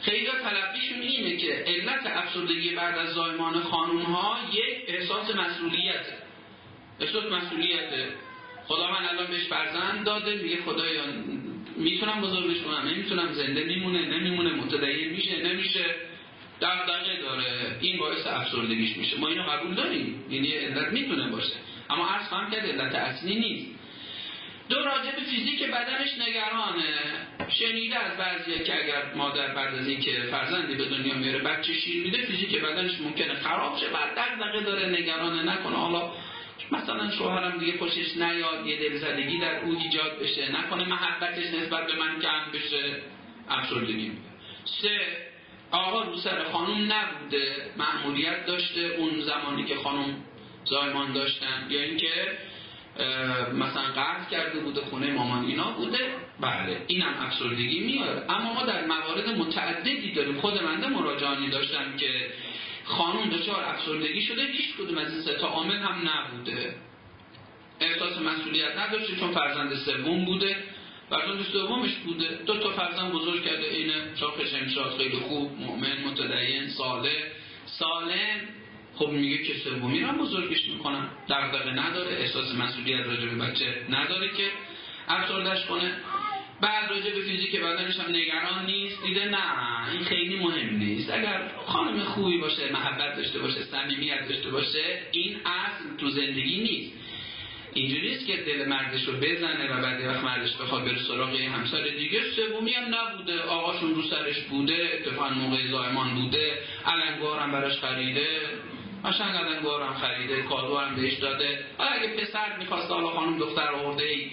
خیلی 0.00 0.26
تلقیشون 0.26 1.00
اینه 1.00 1.36
که 1.36 1.64
علت 1.66 2.06
افسردگی 2.06 2.74
بعد 2.74 2.98
از 2.98 3.14
زایمان 3.14 3.62
خانوم 3.62 4.02
ها 4.02 4.36
یک 4.52 4.84
احساس 4.88 5.34
مسئولیته. 5.34 6.18
احساس 7.00 7.24
مسئولیته. 7.24 8.08
خدا 8.66 8.90
من 8.90 9.08
الان 9.08 9.26
بهش 9.26 9.46
فرزند 9.46 10.04
داده 10.04 10.34
میگه 10.34 10.56
خدایا 10.62 11.02
می‌تونم 11.76 12.20
بزرگش 12.20 12.60
کنم 12.62 12.88
نمی‌تونم 12.88 13.32
زنده 13.32 13.64
میمونه 13.64 14.18
نمیمونه 14.18 14.52
متدین 14.52 15.10
میشه 15.10 15.42
نمیشه. 15.42 15.84
دغدغه 16.60 17.20
داره. 17.22 17.76
این 17.80 17.98
باعث 17.98 18.26
افسردگیش 18.26 18.96
میشه. 18.96 19.18
ما 19.18 19.28
اینو 19.28 19.42
قبول 19.42 19.74
داریم. 19.74 20.24
یعنی 20.30 20.52
علت 20.52 20.92
می‌تونه 20.92 21.30
باشه. 21.30 21.52
اما 21.90 22.08
عرض 22.08 22.28
خواهم 22.28 22.50
کرد 22.50 22.66
علت 22.66 22.94
اصلی 22.94 23.34
نیست. 23.34 23.66
دو 24.68 24.76
راجع 24.76 25.10
به 25.16 25.22
فیزیک 25.30 25.62
بدنش 25.62 26.08
نگرانه. 26.28 26.84
شنیده 27.48 27.98
از 27.98 28.16
بعضی 28.16 28.64
که 28.64 28.84
اگر 28.84 29.14
مادر 29.16 29.54
بعد 29.54 29.74
از 29.74 29.88
اینکه 29.88 30.10
فرزندی 30.30 30.74
به 30.74 30.84
دنیا 30.84 31.14
میاره 31.14 31.38
بچه 31.38 31.74
شیر 31.74 32.04
میده 32.04 32.18
فیزیک 32.18 32.60
بدنش 32.60 33.00
ممکنه 33.00 33.34
خراب 33.34 33.78
شه. 33.78 33.86
بعد 33.88 34.14
دغدغه 34.18 34.60
داره 34.60 34.88
نگرانه 34.88 35.42
نکنه. 35.42 35.76
حالا 35.76 36.12
مثلا 36.72 37.10
شوهرم 37.10 37.58
دیگه 37.58 37.78
خوشش 37.78 38.16
نیاد 38.16 38.66
یه 38.66 38.88
دلزدگی 38.88 39.38
در 39.38 39.60
او 39.60 39.78
ایجاد 39.78 40.18
بشه. 40.18 40.52
نکنه 40.52 40.84
محبتش 40.84 41.46
نسبت 41.46 41.86
به 41.86 41.94
من 41.94 42.20
کم 42.20 42.52
بشه. 42.52 42.96
افسردگی 43.48 44.12
سه 44.64 45.00
آقا 45.70 46.02
رو 46.02 46.16
سر 46.16 46.44
خانم 46.44 46.92
نبوده. 46.92 47.70
معمولیت 47.76 48.46
داشته 48.46 48.80
اون 48.80 49.20
زمانی 49.20 49.64
که 49.64 49.76
خانم 49.76 50.16
زایمان 50.64 51.12
داشتن. 51.12 51.66
یا 51.70 51.82
اینکه 51.82 52.38
مثلا 53.52 53.82
قرض 53.94 54.28
کرده 54.30 54.58
بوده 54.58 54.80
خونه 54.80 55.12
مامان 55.12 55.44
اینا 55.44 55.70
بوده. 55.70 56.14
بله 56.40 56.80
اینم 56.86 57.14
افسردگی 57.20 57.80
میاره 57.80 58.24
اما 58.28 58.52
ما 58.52 58.62
در 58.62 58.86
موارد 58.86 59.28
متعددی 59.28 60.12
داریم. 60.12 60.40
خود 60.40 60.62
منده 60.62 60.88
مراجعانی 60.88 61.50
داشتم 61.50 61.96
که 61.96 62.10
خانم 62.84 63.30
دچار 63.30 63.64
افسردگی 63.64 64.22
شده 64.22 64.42
هیچ 64.42 64.76
کدوم 64.76 64.98
از 64.98 65.12
این 65.12 65.22
سه 65.22 65.34
تا 65.34 65.46
عامل 65.46 65.76
هم 65.76 66.10
نبوده. 66.10 66.74
احساس 67.80 68.18
مسئولیت 68.18 68.78
نداشته 68.78 69.16
چون 69.16 69.30
فرزند 69.32 69.74
سوم 69.74 70.24
بوده. 70.24 70.56
فرزند 71.10 71.42
سومش 71.42 71.94
بوده. 71.94 72.38
دو 72.46 72.56
تا 72.56 72.70
فرزند 72.70 73.12
بزرگ 73.12 73.44
کرده 73.44 73.66
اینه 73.66 74.16
شاخ 74.16 74.34
شمشاد 74.44 74.96
خیلی 74.98 75.16
خوب 75.16 75.60
مؤمن 75.60 76.04
متدین 76.04 76.68
صالح. 76.68 77.10
سالم 77.66 78.40
خب 78.94 79.08
میگه 79.08 79.44
که 79.44 79.54
سومی 79.54 80.00
رو 80.00 80.12
بزرگش 80.12 80.68
می‌کنم 80.68 81.10
دغدغه 81.28 81.70
نداره. 81.70 82.10
احساس 82.10 82.54
مسئولیت 82.54 83.06
راجع 83.06 83.26
به 83.26 83.36
بچه 83.36 83.86
نداره 83.90 84.28
که 84.28 84.50
افسردش 85.08 85.66
کنه. 85.66 85.96
بعد 86.64 86.90
راجع 86.90 87.10
به 87.10 87.20
فیزیک 87.20 87.60
بدنش 87.60 87.96
هم 88.00 88.10
نگران 88.10 88.66
نیست 88.66 89.02
دیده 89.02 89.24
نه 89.24 89.92
این 89.92 90.04
خیلی 90.04 90.36
مهم 90.36 90.76
نیست. 90.76 91.10
اگر 91.10 91.50
خانم 91.66 92.00
خوبی 92.00 92.38
باشه 92.38 92.72
محبت 92.72 93.16
داشته 93.16 93.38
باشه 93.38 93.62
صمیمیت 93.62 94.28
داشته 94.28 94.50
باشه 94.50 95.02
این 95.12 95.36
اصل 95.46 95.96
تو 95.98 96.10
زندگی 96.10 96.60
نیست. 96.60 96.92
اینجوری 97.74 98.14
است 98.14 98.26
که 98.26 98.36
دل 98.36 98.68
مردش 98.68 99.04
رو 99.04 99.12
بزنه 99.12 99.72
و 99.72 99.82
بعد 99.82 100.06
وقت 100.06 100.24
مردش 100.24 100.52
بخواد 100.56 100.84
بره 100.84 100.98
سراغ 100.98 101.40
همسر 101.40 101.82
دیگه. 101.82 102.20
سومی 102.36 102.72
هم 102.72 102.94
نبوده. 102.94 103.42
آقاشون 103.42 103.94
رو 103.94 104.02
سرش 104.02 104.40
بوده. 104.40 104.90
اتفاقا 104.94 105.30
موقع 105.30 105.66
زایمان 105.66 106.14
بوده. 106.14 106.58
علنگوار 106.86 107.40
هم 107.40 107.52
براش 107.52 107.78
خریده. 107.78 108.26
قشنگ 109.04 109.36
هم 109.36 109.94
خریده 109.94 110.42
کادو 110.42 110.78
هم 110.78 110.96
بهش 110.96 111.14
داده. 111.14 111.64
حالا 111.78 111.90
اگه 111.90 112.08
پسر 112.08 112.56
می‌خواست 112.58 112.90
حالا 112.90 113.10
خانم 113.10 113.38
دختر 113.38 113.68
آورده 113.68 114.04
ای 114.04 114.30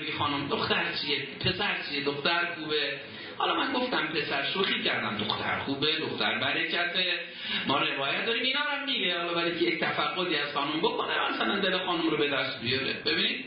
میگه 0.00 0.12
خانم 0.18 0.48
دختر 0.48 0.84
چیه؟ 0.92 1.26
پسر 1.40 1.76
چیه؟ 1.88 2.04
دختر 2.04 2.54
خوبه. 2.54 3.00
حالا 3.38 3.54
من 3.54 3.72
گفتم 3.72 4.06
پسر 4.06 4.44
شوخی 4.54 4.82
کردم. 4.82 5.16
دختر 5.18 5.58
خوبه 5.58 5.98
دختر 5.98 6.38
برکته. 6.38 7.20
ما 7.66 7.78
روایت 7.78 8.26
داریم 8.26 8.42
اینا 8.42 8.60
هم 8.60 8.84
میگه. 8.84 9.18
حالا 9.18 9.34
برای 9.34 9.58
که 9.58 9.64
یک 9.64 9.80
تفقدی 9.80 10.36
از 10.36 10.54
خانم 10.54 10.78
بکنه 10.78 11.30
مثلا 11.30 11.58
دل 11.58 11.78
خانم 11.78 12.10
رو 12.10 12.16
به 12.16 12.28
دست 12.28 12.60
بیاره. 12.60 12.92
ببینید؟ 12.92 13.44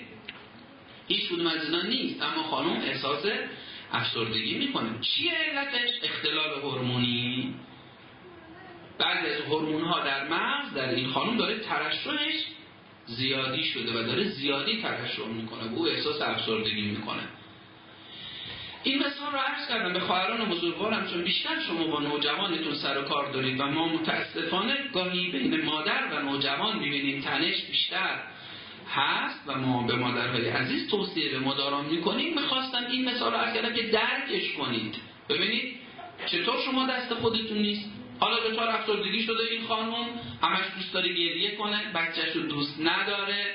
هیچ 1.07 1.29
کدوم 1.29 1.47
از 1.47 1.65
اینا 1.65 1.81
نیست. 1.81 2.23
اما 2.23 2.43
خانم 2.43 2.81
احساس 2.81 3.25
افسردگی 3.93 4.57
می‌کنه. 4.57 4.89
چیه 5.01 5.31
علتش؟ 5.31 5.89
اختلال 6.03 6.59
هورمونی. 6.59 7.53
بعضی 8.99 9.27
از 9.27 9.41
هورمون 9.41 9.81
ها 9.81 10.03
در 10.03 10.27
مغز 10.27 10.73
در 10.73 10.89
این 10.89 11.07
خانم 11.07 11.37
داره 11.37 11.59
ترشحش 11.59 12.45
زیادی 13.05 13.63
شده 13.63 13.99
و 13.99 14.03
داره 14.03 14.23
زیادی 14.23 14.81
ترشح 14.81 15.27
می‌کنه 15.27 15.63
و 15.63 15.75
او 15.75 15.87
احساس 15.87 16.21
افسردگی 16.21 16.81
می‌کنه. 16.81 17.23
این 18.83 18.99
مثال 18.99 19.31
رو 19.31 19.37
عرض 19.37 19.69
کردم 19.69 19.93
به 19.93 19.99
خواهران 19.99 20.49
بزرگوارم 20.49 21.07
چون 21.07 21.23
بیشتر 21.23 21.61
شما 21.67 21.87
با 21.87 21.99
نوجوانتون 21.99 22.75
سر 22.75 22.97
و 22.97 23.01
کار 23.01 23.31
دارید 23.31 23.59
و 23.59 23.65
ما 23.65 23.87
متاسفانه 23.87 24.75
گاهی 24.93 25.31
بین 25.31 25.61
مادر 25.61 26.03
و 26.11 26.21
نوجوان 26.21 26.79
ببینیم 26.79 27.21
تنش 27.21 27.61
بیشتر 27.61 28.19
هست 28.95 29.43
و 29.47 29.57
ما 29.57 29.83
به 29.87 29.95
مادرهای 29.95 30.49
عزیز 30.49 30.89
توصیه 30.89 31.31
به 31.31 31.39
مادران 31.39 31.85
می‌کنیم. 31.85 32.33
می‌خواستم 32.41 32.85
این 32.89 33.09
مثال 33.09 33.31
رو 33.31 33.37
عرض 33.37 33.53
کردم 33.53 33.73
که 33.73 33.83
درکش 33.83 34.53
کنید. 34.57 34.95
ببینید 35.29 35.75
چطور 36.25 36.55
شما 36.65 36.87
دست 36.87 37.13
خودتون 37.13 37.57
نیست؟ 37.57 37.94
حالا 38.19 38.49
دچار 38.49 38.69
افسردگی 38.69 39.23
شده 39.23 39.43
این 39.51 39.67
خانم 39.67 39.93
همش 40.41 40.65
دوست 40.77 40.93
داره 40.93 41.09
گریه 41.09 41.55
کنه 41.55 41.91
بچهش 41.95 42.35
رو 42.35 42.41
دوست 42.41 42.79
نداره 42.79 43.45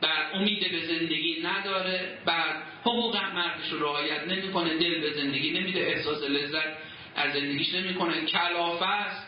بعد 0.00 0.34
امید 0.34 0.72
به 0.72 0.80
زندگی 0.86 1.42
نداره 1.42 2.18
بعد 2.24 2.62
حقوق 2.80 3.16
مردش 3.16 3.68
رو 3.70 3.78
رعایت 3.78 4.28
نمی‌کنه 4.28 4.76
دل 4.76 5.00
به 5.00 5.12
زندگی 5.12 5.50
نمیده 5.50 5.80
احساس 5.80 6.22
لذت 6.22 6.76
از 7.16 7.32
زندگیش 7.32 7.74
نمی‌کنه 7.74 8.26
کلافه 8.26 8.86
است. 8.86 9.26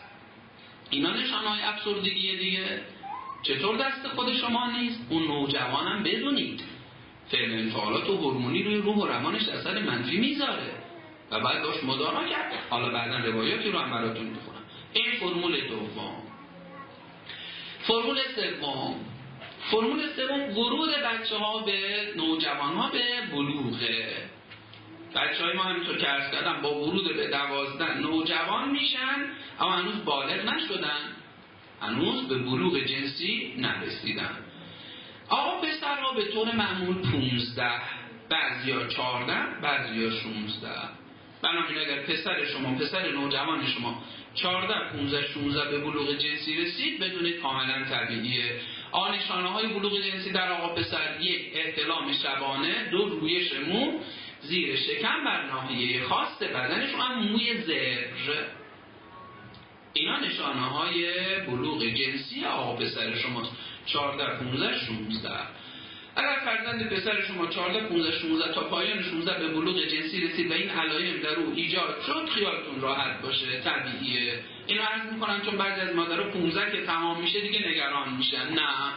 اینا 0.89 1.13
نشانه 1.13 1.49
های 1.49 1.61
افسردگی 1.61 2.37
دیگه. 2.37 2.81
چطور 3.43 3.77
دست 3.77 4.07
خود 4.07 4.33
شما 4.33 4.71
نیست؟ 4.71 5.07
اون 5.09 5.23
نوجوانم 5.23 6.03
بدونید. 6.03 6.63
فعل 7.29 7.51
انفعالات 7.51 8.09
و 8.09 8.17
هورمونی 8.17 8.63
روی 8.63 8.75
روح 8.75 8.95
و 8.95 9.05
روانش 9.05 9.49
اثر 9.49 9.79
منفی 9.79 10.17
می‌ذاره. 10.17 10.71
و 11.31 11.39
بعد 11.39 11.63
داشت 11.63 11.83
مدارا 11.83 12.27
کرد. 12.27 12.53
حالا 12.69 12.89
بعدا 12.89 13.17
روایاتی 13.17 13.71
رو 13.71 13.79
هم 13.79 13.91
براتون 13.91 14.33
این 14.95 15.19
فرمول 15.19 15.67
دوم. 15.67 16.15
فرمول 17.79 18.19
سوم. 18.35 18.95
فرمول 19.71 20.09
سوم 20.15 20.57
ورود 20.57 20.89
بچه 20.89 21.37
ها 21.37 21.59
به 21.59 22.13
نوجوان 22.15 22.73
ها 22.73 22.89
به 22.89 23.21
بلوغه. 23.31 24.29
بچه 25.15 25.43
های 25.43 25.53
ما 25.53 25.63
همینطور 25.63 25.97
که 25.97 26.09
ارز 26.09 26.31
کردم 26.31 26.61
با 26.61 26.81
ورود 26.81 27.15
به 27.15 27.27
دوازده 27.27 27.97
نوجوان 27.97 28.71
میشن 28.71 29.25
اما 29.59 29.71
هنوز 29.71 30.05
بالغ 30.05 30.45
نشدن. 30.45 30.99
هنوز 31.81 32.27
به 32.27 32.37
بلوغ 32.37 32.79
جنسی 32.79 33.53
نرسیدن. 33.57 34.37
آقا 35.29 35.61
پسرها 35.61 36.13
به 36.13 36.25
طور 36.25 36.55
معمول 36.55 36.95
15 37.11 37.71
بعضیا 38.29 38.87
14 38.87 39.33
بعضیا 39.61 40.09
16 40.09 40.69
بنابراین 41.41 41.77
اگر 41.77 42.01
پسر 42.03 42.45
شما 42.45 42.75
پسر 42.75 43.11
نوجوان 43.11 43.67
شما 43.67 44.03
14 44.35 44.73
15 44.97 45.27
16 45.33 45.71
به 45.71 45.79
بلوغ 45.79 46.17
جنسی 46.17 46.55
رسید 46.55 46.99
بدونید 46.99 47.41
کاملا 47.41 47.85
طبیعیه 47.85 48.59
آنشانه 48.91 49.49
های 49.49 49.67
بلوغ 49.67 50.01
جنسی 50.01 50.31
در 50.31 50.51
آقا 50.51 50.75
پسر 50.75 51.21
یک 51.21 51.41
احتلام 51.53 52.13
شبانه 52.23 52.89
دو 52.91 53.09
رویش 53.09 53.53
مو 53.53 53.99
زیر 54.41 54.75
شکم 54.75 55.23
بر 55.25 55.45
ناحیه 55.45 56.03
خاص 56.03 56.37
بدنشون 56.41 57.01
هم 57.01 57.19
موی 57.19 57.57
زرج 57.61 58.45
اینا 59.93 60.19
نشانه 60.19 60.61
های 60.61 61.09
بلوغ 61.39 61.83
جنسی 61.83 62.45
آقا 62.45 62.75
پسر 62.75 63.15
شماست. 63.15 63.51
14 63.85 64.39
15 64.39 64.79
16 64.79 65.29
اگر 66.15 66.39
فرزند 66.45 66.89
پسر 66.89 67.21
شما 67.21 67.47
14 67.47 67.87
15 67.87 68.11
16 68.11 68.53
تا 68.53 68.61
پایان 68.61 69.03
16 69.03 69.39
به 69.39 69.47
بلوغ 69.47 69.85
جنسی 69.85 70.27
رسید 70.27 70.51
و 70.51 70.53
این 70.53 70.69
علائم 70.69 71.17
در 71.17 71.35
او 71.35 71.53
ایجاد 71.55 72.01
شد 72.07 72.29
خیالتون 72.29 72.81
راحت 72.81 73.21
باشه 73.21 73.61
طبیعیه. 73.61 74.39
اینو 74.67 74.81
عرض 74.81 75.13
می‌کنم 75.13 75.41
چون 75.45 75.57
بعضی 75.57 75.81
از 75.81 75.95
مادرها 75.95 76.29
15 76.29 76.71
که 76.71 76.85
تمام 76.85 77.21
میشه 77.21 77.41
دیگه 77.41 77.67
نگران 77.69 78.13
میشن. 78.13 78.53
نه. 78.53 78.93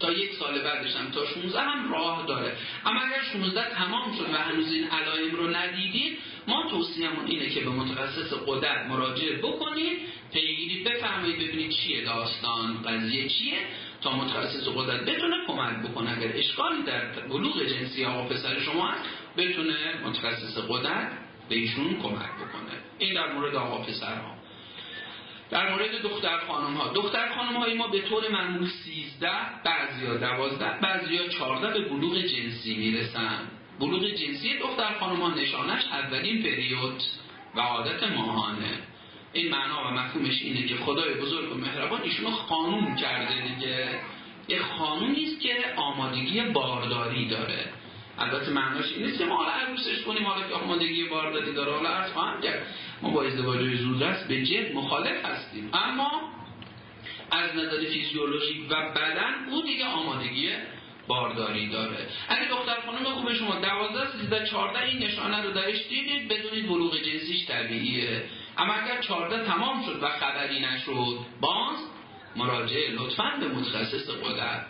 تا 0.00 0.12
یک 0.12 0.34
سال 0.34 0.62
بعدش 0.62 0.96
هم 0.96 1.10
تا 1.10 1.26
16 1.26 1.60
هم 1.60 1.92
راه 1.92 2.26
داره. 2.26 2.52
اما 2.86 3.00
اگر 3.00 3.22
16 3.32 3.74
تمام 3.74 4.16
شد 4.16 4.34
و 4.34 4.36
هنوز 4.36 4.72
این 4.72 4.88
علائم 4.88 5.36
رو 5.36 5.56
ندیدید 5.56 6.18
ما 6.46 6.70
توصیهمون 6.70 7.26
اینه 7.26 7.50
که 7.50 7.60
به 7.60 7.70
متخصص 7.70 8.32
قدرت 8.46 8.86
مراجعه 8.86 9.36
بکنید. 9.36 9.98
پیگیری 10.32 10.84
بفرمایید 10.84 11.36
ببینید 11.36 11.70
چیه 11.70 12.04
داستان. 12.04 12.82
قضیه 12.82 13.28
چیه؟ 13.28 13.58
تا 14.02 14.16
متخصص 14.16 14.68
قدرت 14.68 15.00
بتونه 15.00 15.36
کمک 15.46 15.90
بکنه. 15.90 16.18
اگر 16.18 16.36
اشکالی 16.36 16.82
در 16.82 17.00
بلوغ 17.28 17.62
جنسی 17.62 18.04
آقا 18.04 18.28
پسر 18.28 18.60
شما 18.60 18.88
هست 18.88 19.04
بتونه 19.36 19.76
متخصص 20.04 20.58
قدرت 20.68 21.12
به 21.48 21.54
ایشون 21.54 22.02
کمک 22.02 22.30
بکنه. 22.34 22.74
این 22.98 23.14
در 23.14 23.32
مورد 23.32 23.54
آقا 23.54 23.78
پسرها. 23.78 24.34
در 25.50 25.70
مورد 25.70 26.02
دختر 26.02 26.38
خانم 26.38 26.74
ها 26.74 26.92
دختر 26.92 27.34
خانم 27.34 27.56
های 27.56 27.74
ما 27.74 27.88
به 27.88 28.00
طور 28.00 28.28
معمول 28.28 28.68
13 28.68 29.30
بعضیا 29.64 30.16
12 30.16 30.78
بعضیا 30.80 31.28
14 31.28 31.78
به 31.78 31.88
بلوغ 31.88 32.18
جنسی 32.18 32.76
می‌رسن. 32.76 33.38
بلوغ 33.80 34.06
جنسی 34.06 34.58
دختر 34.58 34.98
خانم 35.00 35.22
ها 35.22 35.34
نشانش 35.34 35.84
اولین 35.84 36.42
پریود 36.42 37.02
و 37.54 37.60
عادت 37.60 38.02
ماهانه. 38.02 38.78
این 39.38 39.50
معنا 39.50 39.88
و 39.88 39.90
مفهومش 39.90 40.42
اینه 40.42 40.66
که 40.66 40.76
خدای 40.76 41.14
بزرگ 41.14 41.52
و 41.52 41.54
مهربان 41.54 42.02
ایشونو 42.02 42.30
خانوم 42.30 42.96
کرده 42.96 43.34
دیگه. 43.48 43.88
یه 44.48 44.62
خانومی 44.62 45.24
است 45.24 45.40
که 45.40 45.54
آمادگی 45.76 46.40
بارداری 46.40 47.28
داره. 47.28 47.64
البته 48.18 48.50
معناش 48.50 48.92
این 48.92 49.06
نیست 49.06 49.18
که 49.18 49.24
ما 49.24 49.36
حالا 49.36 49.50
عروسش 49.50 50.02
کنیم 50.02 50.26
حالا 50.26 50.48
که 50.48 50.54
آمادگی 50.54 51.04
بارداری 51.04 51.52
داره 51.52 51.72
حالا 51.72 51.88
عرض 51.88 52.12
خواهم 52.12 52.40
کرد. 52.40 52.66
ما 53.02 53.10
با 53.10 53.22
ازدواج 53.22 53.74
زودرس 53.74 54.26
به 54.26 54.44
جد 54.44 54.74
مخالف 54.74 55.24
هستیم. 55.24 55.70
اما 55.72 56.20
از 57.30 57.56
نظر 57.56 57.84
فیزیولوژیک 57.84 58.70
و 58.70 58.74
بدن 58.90 59.48
او 59.50 59.62
دیگه 59.62 59.86
آمادگی 59.86 60.48
بارداری 61.08 61.68
داره. 61.68 62.06
اگه 62.28 62.48
دختر 62.48 62.76
خانم 62.86 63.04
خوب 63.04 63.32
شما 63.32 63.54
12 63.54 64.12
13 64.12 64.46
14 64.46 64.84
این 64.84 64.98
نشانه 64.98 65.42
رو 65.42 65.52
درش 65.52 65.88
دیدید 65.88 66.28
بدونید 66.28 66.68
بلوغ 66.68 66.96
جنسیش 66.96 67.46
طبیعیه. 67.46 68.22
اما 68.58 68.72
اگر 68.72 69.00
14 69.00 69.44
تمام 69.44 69.84
شد 69.84 70.02
و 70.02 70.08
خبری 70.08 70.60
نشد 70.60 71.18
باز 71.40 71.76
مراجعه 72.36 72.90
لطفا 72.90 73.32
به 73.40 73.48
متخصص 73.48 74.10
قدرت. 74.10 74.66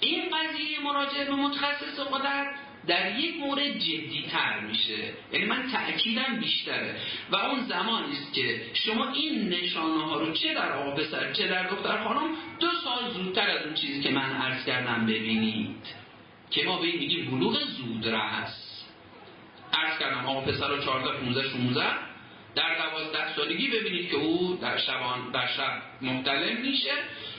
این 0.00 0.22
قضیه 0.24 0.80
مراجعه 0.80 1.24
به 1.24 1.34
متخصص 1.34 2.00
قدرت 2.00 2.46
در 2.86 3.18
یک 3.18 3.36
مورد 3.40 3.78
جدی 3.78 4.24
تر 4.30 4.60
میشه. 4.60 5.12
یعنی 5.32 5.46
من 5.46 5.70
تأکیدم 5.72 6.36
بیشتره. 6.40 6.96
و 7.30 7.36
اون 7.36 7.60
زمانی 7.64 8.12
است 8.12 8.34
که 8.34 8.62
شما 8.74 9.12
این 9.12 9.48
نشانه 9.48 10.04
ها 10.04 10.20
رو 10.20 10.32
چه 10.32 10.54
در 10.54 10.72
آقا 10.72 10.90
پسر 10.90 11.32
چه 11.32 11.46
در 11.46 11.62
دختر 11.62 12.04
خانم 12.04 12.30
دو 12.60 12.66
سال 12.84 13.10
زودتر 13.10 13.50
از 13.50 13.66
اون 13.66 13.74
چیزی 13.74 14.00
که 14.00 14.10
من 14.10 14.32
عرض 14.36 14.64
کردم 14.64 15.06
ببینید. 15.06 15.86
که 16.50 16.64
ما 16.64 16.78
به 16.78 16.86
این 16.86 16.98
میگیم 16.98 17.30
بلوغ 17.30 17.58
زودرس. 17.64 18.84
عرض 19.72 19.98
کردم 19.98 20.26
آقا 20.26 20.40
پسر 20.40 20.68
رو 20.68 20.84
14 20.84 21.20
15 21.20 21.48
16 21.48 22.07
در 22.58 22.74
دوازده 22.78 23.34
سالگی 23.36 23.68
ببینید 23.68 24.10
که 24.10 24.16
او 24.16 24.58
در 24.62 24.78
شبان 24.78 25.30
در 25.32 25.46
شب 25.46 25.82
محتلم 26.00 26.60
میشه 26.60 26.92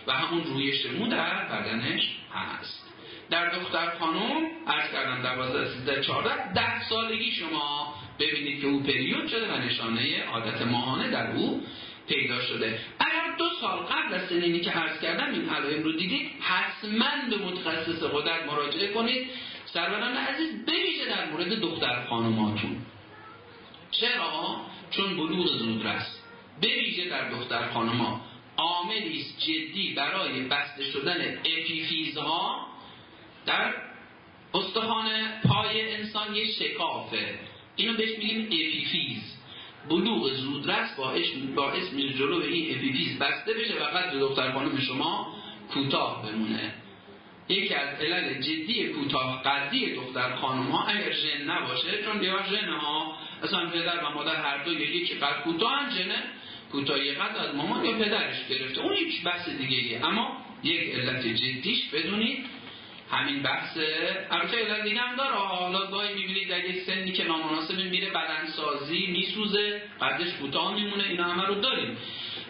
و 0.07 0.13
همون 0.13 0.43
رویش 0.43 0.85
مو 0.85 1.07
در 1.07 1.45
بدنش 1.45 2.01
هست. 2.33 2.89
در 3.29 3.49
دختر 3.49 3.89
خانم 3.99 4.47
عرض 4.67 4.91
کردم 4.91 5.21
دوازده 5.21 5.73
سیزده 5.73 6.01
چهارده 6.01 6.53
ده 6.53 6.89
سالگی 6.89 7.31
شما 7.31 7.93
ببینید 8.19 8.61
که 8.61 8.67
او 8.67 8.83
پریود 8.83 9.27
شده 9.27 9.53
و 9.53 9.57
نشانه 9.57 10.23
عادت 10.23 10.61
ماهانه 10.61 11.09
در 11.09 11.31
او 11.31 11.63
پیدا 12.07 12.41
شده. 12.41 12.79
اگر 12.99 13.35
دو 13.37 13.45
سال 13.61 13.79
قبل 13.79 14.13
از 14.13 14.29
سنینی 14.29 14.59
که 14.59 14.71
عرض 14.71 15.01
کردم 15.01 15.33
این 15.33 15.49
علائم 15.49 15.83
رو 15.83 15.91
دیدید 15.91 16.31
حتما 16.41 17.29
به 17.29 17.45
متخصص 17.45 18.03
قدرت 18.03 18.45
مراجعه 18.47 18.93
کنید. 18.93 19.29
سروران 19.65 20.17
عزیز 20.17 20.65
بویژه 20.65 21.05
در 21.09 21.29
مورد 21.29 21.59
دختر 21.59 22.05
خانماتون. 22.09 22.77
چرا؟ 23.91 24.61
چون 24.91 25.17
بلوغ 25.17 25.47
زودرس 25.47 26.19
به 26.61 26.67
ویژه 26.67 27.09
در 27.09 27.29
دختر 27.29 27.67
خانما 27.67 28.21
عاملی 28.57 29.19
است 29.19 29.39
جدی 29.39 29.93
برای 29.93 30.41
بسته 30.41 30.83
شدن 30.83 31.37
اپیفیزها 31.37 32.67
در 33.45 33.73
استخوان 34.53 35.07
پای 35.47 35.95
انسان 35.95 36.35
یه 36.35 36.47
شکافه. 36.47 37.39
اینو 37.75 37.97
بهش 37.97 38.17
میگیم 38.17 38.45
اپیفیز. 38.45 39.37
بلوغ 39.89 40.33
زودرس 40.33 40.95
باعث 40.95 41.27
باعث 41.55 41.93
میشه 41.93 42.13
جلو 42.13 42.41
این 42.41 42.77
اپیفیز 42.77 43.19
بسته 43.19 43.53
بشه 43.53 43.73
و 43.73 43.83
قد 43.83 44.19
دختر 44.19 44.51
خانم 44.51 44.79
شما 44.79 45.35
کوتاه 45.73 46.23
بمونه. 46.25 46.73
یکی 47.49 47.73
از 47.73 48.01
علل 48.01 48.41
جدی 48.41 48.87
کوتاه 48.87 49.43
قدی 49.43 49.95
دختر 49.95 50.35
خانم 50.35 50.71
ها 50.71 50.83
اگر 50.83 51.11
ژن 51.11 51.51
نباشه 51.51 52.03
چون 52.03 52.19
بیا 52.19 52.43
ژن 52.49 52.69
ها 52.69 53.17
اصلا 53.43 53.69
پدر 53.69 54.03
و 54.03 54.09
مادر 54.09 54.35
هر 54.35 54.63
دو 54.63 54.71
یکی 54.73 55.15
قد 55.15 55.41
کوتاه 55.43 55.89
ژن 55.89 56.11
کوتاهی 56.71 57.11
قد 57.11 57.37
از 57.37 57.55
مامان 57.55 57.85
یا 57.85 57.91
پدرش 57.91 58.47
گرفته. 58.49 58.81
اون 58.81 58.93
هیچ 58.93 59.23
بحث 59.23 59.49
دیگه 59.49 59.77
ایه. 59.77 60.05
اما 60.05 60.37
یک 60.63 60.95
علت 60.95 61.27
جدیش 61.27 61.89
بدونید 61.93 62.45
همین 63.11 63.43
بحث. 63.43 63.77
البته 64.31 64.57
علت 64.57 64.83
دیگه 64.83 64.99
هم 64.99 65.15
داره. 65.15 65.35
حالا 65.35 65.91
گاهی 65.91 66.13
می‌بینید 66.13 66.49
در 66.49 66.65
یک 66.65 66.81
سنی 66.81 67.11
که 67.11 67.23
نامناسب 67.23 67.79
میره 67.79 68.09
بدنسازی 68.09 69.07
میسوزه 69.07 69.81
قدش 70.01 70.33
کوتاه 70.41 70.75
میمونه. 70.75 71.03
اینا 71.03 71.23
همه 71.23 71.45
رو 71.45 71.55
داریم. 71.55 71.97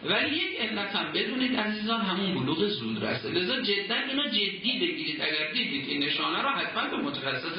ولی 0.04 0.36
یک 0.36 0.60
علت 0.60 0.95
هم 0.95 1.12
بدونید 1.12 1.60
عزیزان 1.60 2.02
همون 2.02 2.34
بلوغ 2.34 2.65
زود 2.67 3.06
رسه 3.06 3.30
لذا 3.30 3.62
جدا 3.62 3.95
اینو 4.10 4.28
جدی 4.28 4.80
بگیرید. 4.80 5.21
اگر 5.21 5.52
دیدید 5.54 5.89
این 5.89 6.04
نشانه 6.04 6.41
رو 6.41 6.49
حتما 6.49 6.97
به 6.97 6.97
متخصص 6.97 7.58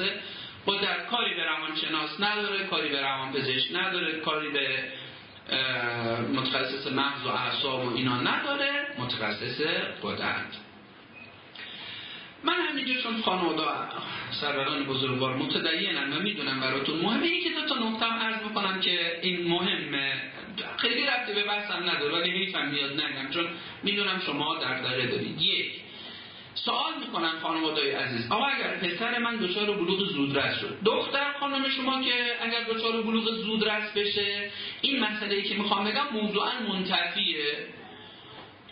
در 0.65 1.05
کاری 1.05 1.35
به 1.35 1.43
روانشناس 1.45 2.19
نداره 2.19 2.63
کاری 2.63 2.89
به 2.89 3.01
روانپزشک 3.01 3.75
نداره 3.75 4.19
کاری 4.19 4.49
به 4.49 4.83
متخصص 6.33 6.87
مغز 6.87 7.25
و 7.25 7.29
اعصاب 7.29 7.85
و 7.85 7.95
اینا 7.95 8.21
نداره 8.21 8.87
متخصص 8.99 9.61
قدرت 10.03 10.57
من 12.43 12.53
همینجور 12.69 12.97
چون 12.97 13.21
خانواده 13.21 13.63
سروران 14.41 14.83
بزرگوار 14.83 15.35
متدینم 15.35 16.17
و 16.17 16.19
می‌دونم 16.19 16.59
براتون 16.59 16.99
مهمه 16.99 17.27
یکی 17.27 17.49
دو 17.49 17.65
تا 17.65 17.75
نکته 17.75 18.05
عرض 18.05 18.39
بکنم 18.39 18.79
که 18.79 19.19
این 19.21 19.47
مهمه. 19.47 20.13
خیلی 20.77 21.05
ربطی 21.05 21.33
به 21.33 21.43
بحثم 21.43 21.89
نداره 21.89 22.13
ولی 22.13 22.31
حیفم 22.31 22.67
میاد 22.67 23.01
نگم 23.01 23.29
چون 23.29 23.47
می‌دونم 23.83 24.21
شما 24.25 24.57
در 24.57 24.81
داره 24.81 25.07
دارید. 25.07 25.41
یک 25.41 25.80
سوال 26.55 26.93
می‌کنن 26.99 27.39
خانواده 27.41 27.97
عزیز. 27.97 28.31
آقا 28.31 28.45
اگر 28.45 28.77
پسر 28.77 29.17
من 29.17 29.37
دچار 29.37 29.71
بلوغ 29.71 30.03
زودرس 30.05 30.59
شد 30.59 30.77
دختر 30.85 31.33
خانم 31.39 31.69
شما 31.69 32.03
که 32.03 32.13
اگر 32.41 32.63
دچار 32.63 33.01
بلوغ 33.01 33.31
زودرس 33.31 33.91
بشه 33.95 34.51
این 34.81 34.99
مسئله 34.99 35.35
ای 35.35 35.43
که 35.43 35.55
می‌خوام 35.55 35.83
بگم 35.85 36.07
موضوعا 36.13 36.51
منتفیه. 36.69 37.55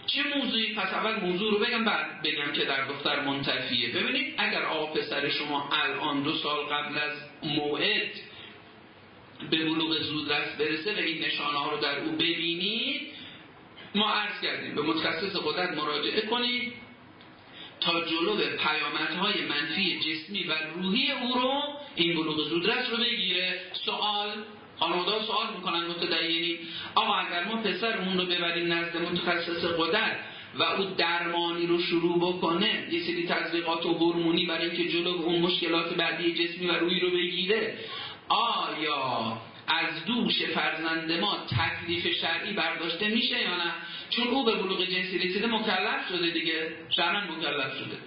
چه 0.08 0.24
موضوعی؟ 0.38 0.74
پس 0.74 0.94
اول 0.94 1.20
موضوع 1.20 1.52
رو 1.52 1.66
بگم 1.66 1.86
بعد 1.86 2.22
بگم 2.24 2.52
که 2.52 2.66
در 2.66 2.86
دختر 2.86 3.20
منتفیه. 3.20 3.90
ببینید 3.90 4.34
اگر 4.38 4.64
آقا 4.64 4.86
پسر 4.86 5.30
شما 5.30 5.70
الان 5.72 6.24
دو 6.24 6.34
سال 6.34 6.66
قبل 6.66 6.98
از 6.98 7.18
موعد 7.44 8.12
به 9.50 9.58
بلوغ 9.66 9.98
زودرس 9.98 10.56
برسه 10.56 10.94
و 10.94 10.98
این 10.98 11.26
نشانه 11.26 11.58
ها 11.58 11.72
رو 11.72 11.78
در 11.78 12.00
او 12.00 12.12
ببینید 12.12 13.02
ما 13.96 14.12
عرض 14.12 14.42
کردیم 14.42 14.76
به 14.76 14.82
متخصص 14.82 15.36
قدرت 15.36 15.78
مراجعه 15.78 16.22
کنید. 16.22 16.74
تا 17.82 18.06
جلو 18.06 18.36
پیامدهای 18.36 19.46
منفی 19.46 20.00
جسمی 20.00 20.44
و 20.44 20.54
روحی 20.76 21.12
او 21.12 21.34
رو 21.34 21.62
این 21.96 22.16
بلوغ 22.16 22.42
زودرس 22.42 22.90
رو 22.90 22.98
بگیره. 22.98 23.62
سوال 23.86 24.30
خانواده 24.80 25.26
سوال 25.26 25.48
می‌کنن 25.56 25.86
متدینی. 25.86 26.60
آقا 26.96 27.14
اگر 27.14 27.44
ما 27.44 27.56
پسرمون 27.56 28.18
رو 28.18 28.26
ببریم 28.26 28.74
نزد 28.74 28.98
متخصص 28.98 29.66
قدر 29.66 30.16
و 30.56 30.64
او 30.64 30.84
درمانی 30.84 31.68
رو 31.68 31.80
شروع 31.80 32.18
بکنه 32.18 32.88
یه 32.92 33.00
سری 33.00 33.28
تزریقات 33.28 33.86
و 33.86 33.94
هورمونی 33.94 34.46
برای 34.46 34.70
اینکه 34.70 34.92
جلو 34.92 35.10
اون 35.10 35.40
مشکلات 35.40 35.94
بعدی 35.94 36.34
جسمی 36.34 36.68
و 36.68 36.72
روحی 36.72 37.00
رو 37.00 37.10
بگیره 37.10 37.78
آیا 38.30 39.38
از 39.68 40.06
دوش 40.06 40.44
فرزند 40.44 41.12
ما 41.12 41.38
تکلیف 41.50 42.08
شرعی 42.22 42.54
برداشته 42.54 43.08
میشه 43.08 43.42
یا 43.42 43.58
نه؟ 43.58 43.74
چون 44.10 44.28
او 44.28 44.46
به 44.46 44.56
بلوغ 44.56 44.86
جنسی 44.86 45.18
رسیده 45.18 45.48
مکلف 45.48 46.08
شده 46.10 46.30
دیگه. 46.30 46.76
شرعا 46.90 47.22
مکلف 47.22 47.78
شده. 47.78 47.98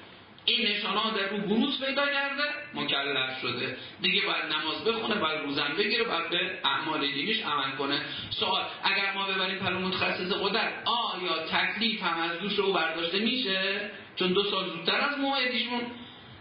این 0.44 0.66
ها 0.86 1.10
در 1.10 1.28
رو 1.28 1.38
بروز 1.38 1.84
پیدا 1.84 2.06
کرده 2.06 2.42
مکلف 2.74 3.40
شده. 3.40 3.76
دیگه 4.02 4.22
باید 4.26 4.44
نماز 4.44 4.84
بخونه 4.84 5.14
باید 5.14 5.40
روزن 5.40 5.74
بگیره 5.78 6.04
باید 6.04 6.30
به 6.30 6.58
اعمال 6.64 7.00
دینیش 7.00 7.42
عمل 7.42 7.76
کنه. 7.76 8.00
سوال 8.30 8.62
اگر 8.82 9.12
ما 9.14 9.26
ببریم 9.26 9.58
پلو 9.58 9.78
متخصص 9.78 10.32
قدر 10.32 10.72
آیا 10.84 11.46
تکلیف 11.46 12.02
هم 12.02 12.20
از 12.20 12.38
دوش 12.38 12.58
او 12.58 12.72
برداشته 12.72 13.18
میشه؟ 13.18 13.90
چون 14.16 14.32
دو 14.32 14.44
سال 14.50 14.70
زودتر 14.70 15.00
از 15.00 15.18
موعدیشون 15.18 15.80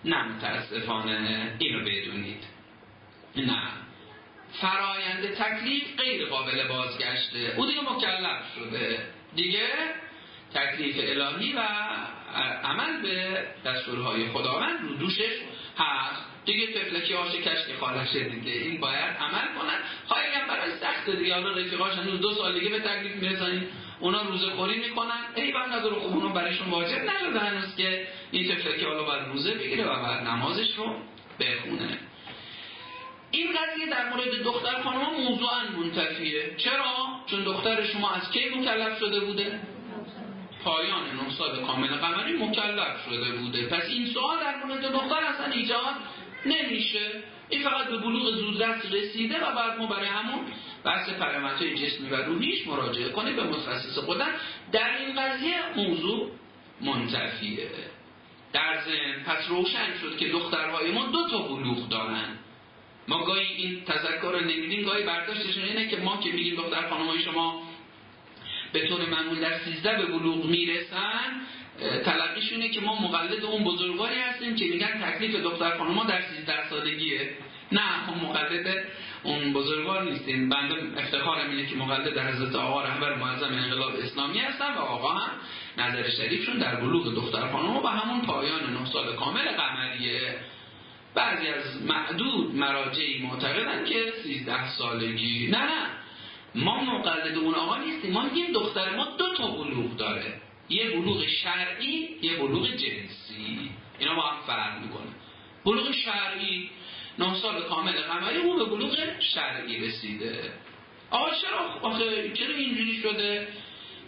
نه 0.06 0.24
متاسفانه 0.24 1.52
اینو 1.60 1.80
بدونید. 1.80 2.44
نه. 3.36 3.62
فرایند 4.52 5.34
تکلیف 5.34 5.84
غیر 5.98 6.26
قابل 6.26 6.68
بازگشته. 6.68 7.54
او 7.58 7.66
دیگه 7.66 7.82
مکلف 7.82 8.42
شده. 8.56 9.00
دیگه 9.36 9.68
تکلیف 10.54 10.96
الهی 11.00 11.54
و 11.54 11.60
عمل 12.64 13.02
به 13.02 13.44
دستورهای 13.66 14.28
خداوند 14.28 14.82
رو 14.82 14.96
دوشش 14.96 15.36
هست. 15.78 16.22
دیگه 16.46 16.68
تفلکی 16.68 17.14
آشه 17.14 17.42
که 17.42 17.52
خالشه 17.80 18.24
دیگه. 18.24 18.52
این 18.52 18.80
باید 18.80 19.18
عمل 19.20 19.60
کنن 19.60 19.80
خواهی 20.08 20.34
هم 20.34 20.48
برای 20.48 20.72
سخت 20.82 21.10
دیگه. 21.10 21.34
حالا 21.34 21.50
رفیقاش 21.50 21.94
هنوز 21.94 22.20
دو 22.20 22.32
سال 22.32 22.60
دیگه 22.60 22.70
به 22.70 22.80
تکلیف 22.80 23.16
می‌رسن. 23.16 23.64
اونا 24.00 24.22
روزه 24.22 24.50
خوری 24.50 24.80
می‌کنن. 24.80 25.22
ای 25.36 25.52
بند 25.52 25.74
نداره 25.74 25.96
خوب 25.96 26.14
اونا 26.14 26.30
برایشون 26.30 26.70
واجب 26.70 27.02
نشده 27.04 27.40
هنوز 27.40 27.76
که 27.76 28.08
این 28.32 28.56
تفلکی 28.56 28.86
حالا 28.86 29.04
باید 29.04 29.28
روزه 29.28 29.54
بگیره 29.54 29.84
و 29.84 30.04
بعد 30.04 30.28
نمازش 30.28 30.76
رو 30.78 30.96
بخونه. 31.40 32.00
این 33.32 33.48
قضیه 33.48 33.86
در 33.86 34.10
مورد 34.10 34.44
دختر 34.44 34.82
خانم 34.84 35.24
موضوعا 35.24 35.64
منتفیه 35.78 36.56
چرا؟ 36.58 36.96
چون 37.26 37.44
دختر 37.44 37.84
شما 37.84 38.12
از 38.12 38.32
کی 38.32 38.50
مکلف 38.50 39.00
شده 39.00 39.20
بوده؟ 39.20 39.60
پایان 40.64 41.04
نه 41.04 41.36
سال 41.38 41.66
کامل 41.66 41.88
قمری 41.88 42.34
مکلف 42.34 43.06
شده 43.06 43.32
بوده. 43.32 43.68
پس 43.68 43.90
این 43.90 44.08
سوال 44.08 44.40
در 44.40 44.64
مورد 44.66 44.92
دختر 44.92 45.24
اصلا 45.24 45.46
ایجاد 45.46 45.96
نمیشه. 46.46 47.24
این 47.50 47.64
فقط 47.64 47.88
به 47.88 47.98
بلوغ 47.98 48.32
زودرس 48.32 48.86
رسیده 48.92 49.46
و 49.46 49.56
بعد 49.56 49.80
ما 49.80 49.86
برای 49.88 50.08
همون 50.08 50.46
بحث 50.84 51.10
های 51.60 51.76
جسمی 51.76 52.10
و 52.10 52.16
روحیش 52.16 52.68
مراجعه 52.68 53.10
کنیم 53.10 53.36
به 53.36 53.44
متخصص 53.44 53.98
خودن 53.98 54.30
در 54.72 54.98
این 54.98 55.22
قضیه 55.22 55.58
موضوع 55.76 56.32
منتفیه 56.82 57.70
در 58.54 58.82
ذهن 58.86 59.24
پس 59.26 59.50
روشن 59.50 59.98
شد 60.02 60.18
که 60.18 60.30
دخترهای 60.30 60.92
ما 60.92 61.06
دو 61.06 61.30
تا 61.30 61.38
بلوغ 61.38 61.90
دارن. 61.90 62.38
ما 63.12 63.24
گاهی 63.26 63.56
این 63.56 63.82
تذکر 63.86 64.32
رو 64.32 64.40
نمیدیم 64.40 64.84
گاهی 64.84 65.04
برداشتشون 65.04 65.64
اینه 65.64 65.88
که 65.88 65.98
ما 65.98 66.18
که 66.18 66.32
میگیم 66.32 66.56
دختر 66.56 66.90
خانمای 66.90 67.20
شما 67.20 67.64
به 68.74 68.88
طور 68.88 69.06
معمول 69.06 69.40
در 69.40 69.60
13 69.60 69.98
به 69.98 70.06
بلوغ 70.06 70.46
می‌رسن 70.46 71.42
تلقیشونه 72.06 72.70
که 72.70 72.82
ما 72.82 73.02
مقلد 73.02 73.46
اون 73.46 73.64
بزرگواری 73.64 74.16
هستیم 74.16 74.56
که 74.56 74.66
میگن 74.66 74.88
تکلیف 74.88 75.36
دختر 75.36 75.78
خانم 75.78 76.04
در 76.04 76.22
13 76.22 76.70
سالگیه. 76.70 77.30
نه 77.72 78.06
ما 78.08 78.30
مقلد 78.30 78.86
اون 79.24 79.54
بزرگوار 79.54 80.04
نیستیم. 80.04 80.50
بنده 80.50 80.76
افتخارم 81.02 81.50
اینه 81.50 81.66
که 81.66 81.76
مقلد 81.76 82.14
در 82.14 82.32
حضرت 82.32 82.56
آقا 82.56 82.82
رهبر 82.84 83.16
معظم 83.16 83.54
انقلاب 83.54 83.96
اسلامی 83.96 84.40
هستن 84.40 84.74
و 84.74 84.80
آقا 84.80 85.10
هم 85.10 85.32
نظر 85.78 86.10
شریفشون 86.10 86.58
در 86.58 86.76
بلوغ 86.76 87.16
دختر 87.16 87.48
خانم 87.52 87.78
و 87.78 87.88
همون 87.88 88.22
پایان 88.22 88.74
9 88.74 88.86
سال 88.86 89.16
کامل 89.16 89.48
قمریه. 89.48 90.36
بعضی 91.16 91.48
از 91.48 91.82
معدود 91.82 92.56
مراجعی 92.56 93.22
معتقدن 93.22 93.86
که 93.86 94.14
13 94.24 94.70
سالگی. 94.70 95.48
نه 95.48 95.58
نه. 95.58 95.88
ما 96.56 96.84
مقلد 96.84 97.38
اون 97.38 97.56
آقا 97.56 97.78
نیستیم. 97.78 98.12
ما 98.12 98.22
میگیم 98.22 98.52
دختر 98.54 98.96
ما 98.96 99.06
دو 99.18 99.34
تا 99.34 99.48
بلوغ 99.48 99.96
داره. 99.98 100.42
یه 100.70 100.90
بلوغ 100.90 101.26
شرعی 101.26 102.10
یه 102.22 102.38
بلوغ 102.38 102.68
جنسی. 102.68 103.72
اینا 104.00 104.16
با 104.16 104.22
هم 104.22 104.42
فرق 104.48 104.82
می‌کنه. 104.84 105.12
بلوغ 105.66 105.92
شرعی 105.92 106.70
نه 107.20 107.36
سال 107.36 107.64
کامل 107.64 107.92
قمری 107.92 108.38
اون 108.38 108.58
به 108.58 108.66
بلوغ 108.66 108.98
شرعی 109.20 109.88
رسیده. 109.88 110.52
آقا 111.12 111.30
چرا 111.42 111.90
آخه 111.90 112.34
چرا 112.34 112.56
اینجوری 112.56 112.98
شده؟ 112.98 113.48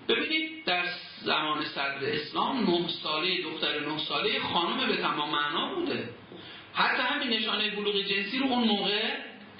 ببینید 0.07 0.65
در 0.65 0.85
زمان 1.21 1.65
صدر 1.65 1.99
اسلام 2.03 2.69
نه 2.69 2.87
ساله 2.87 3.41
دختر 3.41 3.79
نه 3.79 3.97
ساله 3.97 4.39
خانم 4.39 4.87
به 4.87 4.97
تمام 4.97 5.29
معنا 5.29 5.75
بوده. 5.75 6.09
حتی 6.73 7.01
همین 7.01 7.29
نشانه 7.29 7.69
بلوغ 7.69 8.01
جنسی 8.01 8.39
رو 8.39 8.45
اون 8.45 8.67
موقع 8.67 9.01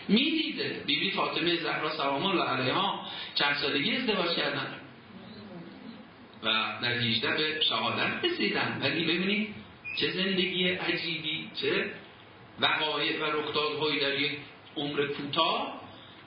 می‌دیده. 0.07 0.83
بیبی 0.85 1.11
فاطمه 1.11 1.55
زهرا 1.55 1.89
سلام 1.89 2.25
الله 2.25 2.43
علیها 2.43 3.05
چند 3.35 3.55
سالگی 3.55 3.95
ازدواج 3.95 4.35
کردن. 4.35 4.79
و 6.43 6.53
در 6.81 6.91
18 6.91 7.37
به 7.37 7.61
شهادت 7.61 8.25
رسیدن. 8.25 8.79
ولی 8.81 9.03
ببینید 9.03 9.55
چه 9.99 10.11
زندگی 10.11 10.69
عجیبی 10.69 11.49
چه 11.61 11.91
وقایع 12.59 13.21
و 13.21 13.25
رخدادهایی 13.25 13.99
در 13.99 14.19
یک 14.19 14.37
عمر 14.77 15.07
کوتاه. 15.07 15.81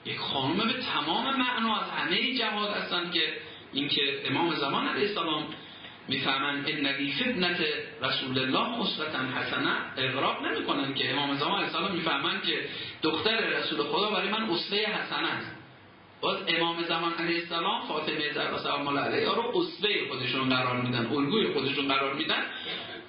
یک 0.05 0.17
خانم 0.17 0.67
به 0.67 0.73
تمام 0.73 1.37
معنا 1.37 1.77
از 1.81 1.89
همه 1.89 2.33
جهاد 2.33 2.77
هستن 2.77 3.11
که 3.11 3.33
اینکه 3.73 4.01
امام 4.25 4.55
زمان 4.55 4.87
علیه 4.87 5.07
السلام 5.07 5.47
می‌فهمند 6.07 6.69
ان 6.69 6.85
نبی 6.85 7.13
فتنت 7.13 7.57
رسول 8.01 8.39
الله 8.39 8.81
اسوتا 8.81 9.17
حسنه 9.17 9.75
اغراق 9.97 10.45
نمی‌کنن 10.45 10.93
که 10.93 11.11
امام 11.11 11.37
زمان 11.37 11.53
علیه 11.53 11.65
السلام 11.65 11.91
می‌فهمند 11.91 12.43
که 12.43 12.65
دختر 13.01 13.37
رسول 13.37 13.83
خدا 13.83 14.09
برای 14.09 14.29
من 14.29 14.43
اسوه 14.43 14.77
حسنه 14.77 15.27
است. 15.27 15.57
باز 16.21 16.37
امام 16.47 16.83
زمان 16.83 17.13
علیه 17.13 17.39
السلام 17.39 17.87
فاطمه 17.87 18.33
زهرا 18.33 18.57
سلام 18.57 18.87
الله 18.87 19.01
علیها 19.01 19.33
رو 19.33 19.57
اسوه 19.57 20.07
خودشون 20.09 20.49
قرار 20.49 20.81
میدن 20.81 21.05
الگوی 21.05 21.53
خودشون 21.53 21.87
قرار 21.87 22.13
میدن. 22.13 22.43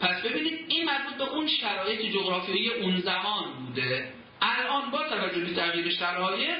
پس 0.01 0.23
ببینید 0.23 0.65
این 0.69 0.85
مربوط 0.85 1.15
به 1.19 1.25
اون 1.25 1.47
شرایط 1.47 2.01
جغرافیایی 2.01 2.71
اون 2.71 3.01
زمان 3.01 3.45
بوده. 3.67 4.13
الان 4.43 4.91
با 4.91 4.99
توجه 5.09 5.41
به 5.41 5.55
تغییر 5.55 5.91
شرایط 5.91 6.57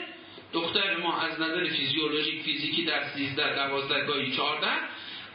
دختر 0.53 0.97
ما 0.97 1.21
از 1.21 1.41
نظر 1.41 1.65
فیزیولوژیک 1.65 2.43
فیزیکی 2.43 2.85
در 2.85 3.05
13 3.05 3.69
12 3.69 4.07
گاهی 4.07 4.33
14 4.37 4.67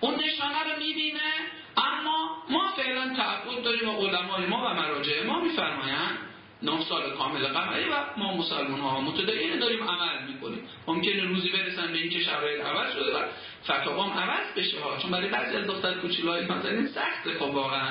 اون 0.03 0.15
نشانه 0.15 0.63
رو 0.63 0.79
می‌بینه 0.79 1.31
اما 1.77 2.43
ما 2.49 2.71
فعلا 2.75 3.15
تعبد 3.15 3.63
داریم 3.63 3.89
و 3.89 3.91
علمای 3.91 4.45
ما 4.45 4.57
و 4.57 4.73
مراجع 4.73 5.25
ما 5.25 5.39
میفرمایند 5.39 6.17
نه 6.63 6.81
سال 6.89 7.11
کامل 7.17 7.47
قمری 7.47 7.83
و 7.83 7.93
ما 8.17 8.37
مسلمان 8.37 8.79
ها 8.79 9.01
متدین 9.01 9.59
داریم 9.59 9.83
عمل 9.83 10.27
می‌کنیم. 10.27 10.67
ممکنه 10.87 11.23
روزی 11.23 11.49
برسن 11.49 11.91
به 11.91 11.97
اینکه 11.97 12.19
شرایط 12.19 12.61
عوض 12.65 12.93
شده 12.93 13.17
و 13.17 13.21
فتوام 13.63 14.11
عوض 14.11 14.53
بشه 14.57 14.79
ها. 14.79 14.97
چون 14.97 15.11
برای 15.11 15.29
بعضی 15.29 15.57
از 15.57 15.67
دختر 15.67 15.93
کوچولای 15.93 16.45
مثلا 16.45 16.87
سخته 16.87 17.39
خب 17.39 17.55
واقعا. 17.55 17.89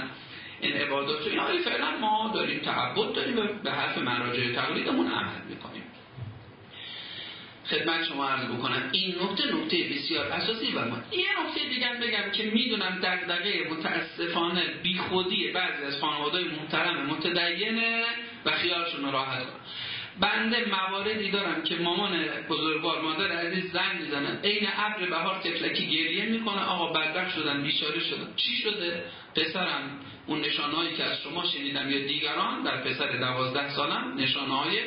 این 0.60 0.72
عبادات 0.72 1.26
اینا. 1.26 1.46
فعلا 1.64 1.90
ما 1.90 2.30
داریم 2.34 2.58
تعبد 2.58 3.12
داریم 3.12 3.60
به 3.64 3.70
حرف 3.70 3.98
مراجع 3.98 4.54
تقلیدمون 4.54 5.06
عمل 5.06 5.42
می‌کنیم. 5.48 5.82
خدمت 7.70 8.04
شما 8.04 8.28
عرض 8.28 8.44
بکنم. 8.44 8.88
این 8.92 9.14
نکته 9.22 9.54
نکته 9.54 9.76
بسیار 9.94 10.26
اساسی 10.26 10.72
و 10.72 10.84
ما 10.84 10.96
یه 11.12 11.26
نکته 11.46 11.68
دیگر 11.68 11.94
بگم 11.94 12.30
که 12.32 12.42
می‌دونم 12.42 13.00
دغدغه 13.02 13.68
متاسفانه 13.70 14.62
بیخودی 14.82 15.48
بعضی 15.48 15.84
از 15.84 16.00
خانواده‌های 16.00 16.44
محترم 16.44 17.06
متدینه 17.06 18.04
و 18.44 18.50
خیالشون 18.50 19.12
راحت. 19.12 19.42
کنم 19.42 19.60
بنده 20.20 20.68
مواردی 20.70 21.30
دارم 21.30 21.62
که 21.62 21.76
مامان 21.76 22.24
بزرگوار 22.48 23.00
مادر 23.00 23.32
عزیز 23.32 23.72
زنگ 23.72 24.00
می‌زنن. 24.00 24.40
عین 24.44 24.68
ابر 24.76 25.06
بهار 25.06 25.38
تفلکی 25.38 25.86
گریه 25.86 26.24
می‌کنه. 26.24 26.64
آقا 26.64 26.92
بدبخت 26.92 27.34
شدن 27.34 27.62
بیچاره 27.62 28.00
شدن. 28.00 28.28
چی 28.36 28.56
شده؟ 28.56 29.04
پسرم 29.34 30.00
اون 30.26 30.40
نشانهایی 30.40 30.96
که 30.96 31.04
از 31.04 31.20
شما 31.22 31.44
شنیدم 31.44 31.90
یا 31.90 32.06
دیگران 32.06 32.62
در 32.62 32.76
پسر 32.76 33.16
دوازده 33.16 33.70
سالم 33.70 34.14
نشانهای 34.16 34.78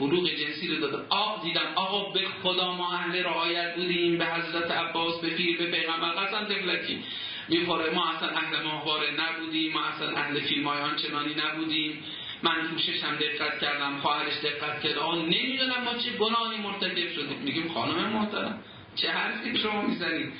بلوغ 0.00 0.28
جنسی 0.28 0.68
رو 0.68 0.80
داده. 0.80 1.06
آق 1.08 1.42
دیدم. 1.42 1.72
آقا 1.74 2.12
به 2.12 2.20
خدا 2.42 2.72
ما 2.72 2.92
اهل 2.92 3.24
رعایت 3.24 3.74
بودیم. 3.76 4.18
به 4.18 4.26
حضرت 4.26 4.70
عباس 4.70 5.20
به 5.20 5.30
پیر 5.30 5.58
به 5.58 5.66
پیغمبر. 5.66 6.10
قسم 6.10 6.44
تفلکی 6.44 7.02
می‌خوره. 7.48 7.94
ما 7.94 8.08
اصلا 8.08 8.28
اهل 8.28 8.62
ماهواره 8.62 9.10
نبودیم. 9.10 9.72
ما 9.72 9.84
اصلا 9.84 10.16
اهل 10.16 10.40
فیلم 10.40 10.68
های 10.68 10.80
آنچنانی 10.80 11.34
نبودیم. 11.34 12.04
من 12.42 12.68
توشش 12.70 13.04
هم 13.04 13.16
دقت 13.16 13.60
کردم. 13.60 13.98
خواهرش 13.98 14.34
دقت 14.44 14.82
کرد. 14.82 14.98
آقا 14.98 15.14
نمی‌دونم 15.14 15.84
ما 15.84 15.94
چه 15.94 16.10
گناهی 16.10 16.58
مرتکب 16.58 17.12
شدیم. 17.12 17.38
میگیم 17.44 17.68
خانم 17.68 18.08
محترم 18.08 18.62
چه 18.96 19.10
حرفی 19.10 19.58
شما 19.58 19.82
می‌زنید؟ 19.82 20.32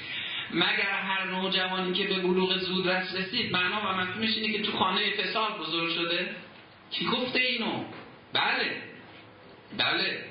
مگر 0.54 0.90
هر 0.90 1.24
نوجوانی 1.24 1.92
که 1.92 2.04
به 2.04 2.14
بلوغ 2.14 2.59
زود 2.59 2.88
رسید 2.88 3.52
معنا 3.52 3.80
و 3.80 4.00
مفهومش 4.00 4.36
اینه 4.36 4.52
که 4.52 4.62
تو 4.62 4.72
خانه 4.72 5.11
فساد 5.11 5.59
بزرگ 5.59 5.90
شده؟ 5.90 6.36
کی 6.90 7.06
گفته 7.06 7.40
اینو؟ 7.40 7.84
بله. 8.32 8.76
بله. 9.76 10.24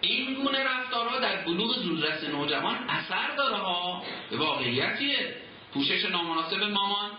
این 0.00 0.34
گونه 0.34 0.64
رفتارها 0.64 1.18
در 1.18 1.44
بلوغ 1.44 1.78
زودرس 1.78 2.24
نوجوان 2.24 2.76
اثر 2.88 3.36
داره 3.36 3.56
ها. 3.56 4.02
واقعیتیه. 4.32 5.34
پوشش 5.74 6.04
نامناسب 6.04 6.62
مامان. 6.62 7.10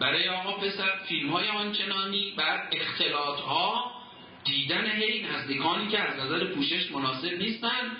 برای 0.00 0.28
آقا 0.28 0.52
پسر 0.52 0.90
فیلم 1.08 1.30
های 1.30 1.48
آنچنانی. 1.48 2.34
بعد 2.36 2.68
اختلاط 2.72 3.40
ها 3.40 3.92
دیدن 4.44 4.86
هی 4.86 5.22
نزدیکانی 5.22 5.88
که 5.88 5.98
از 5.98 6.20
نظر 6.20 6.44
پوشش 6.44 6.90
مناسب 6.92 7.32
نیستن. 7.38 7.96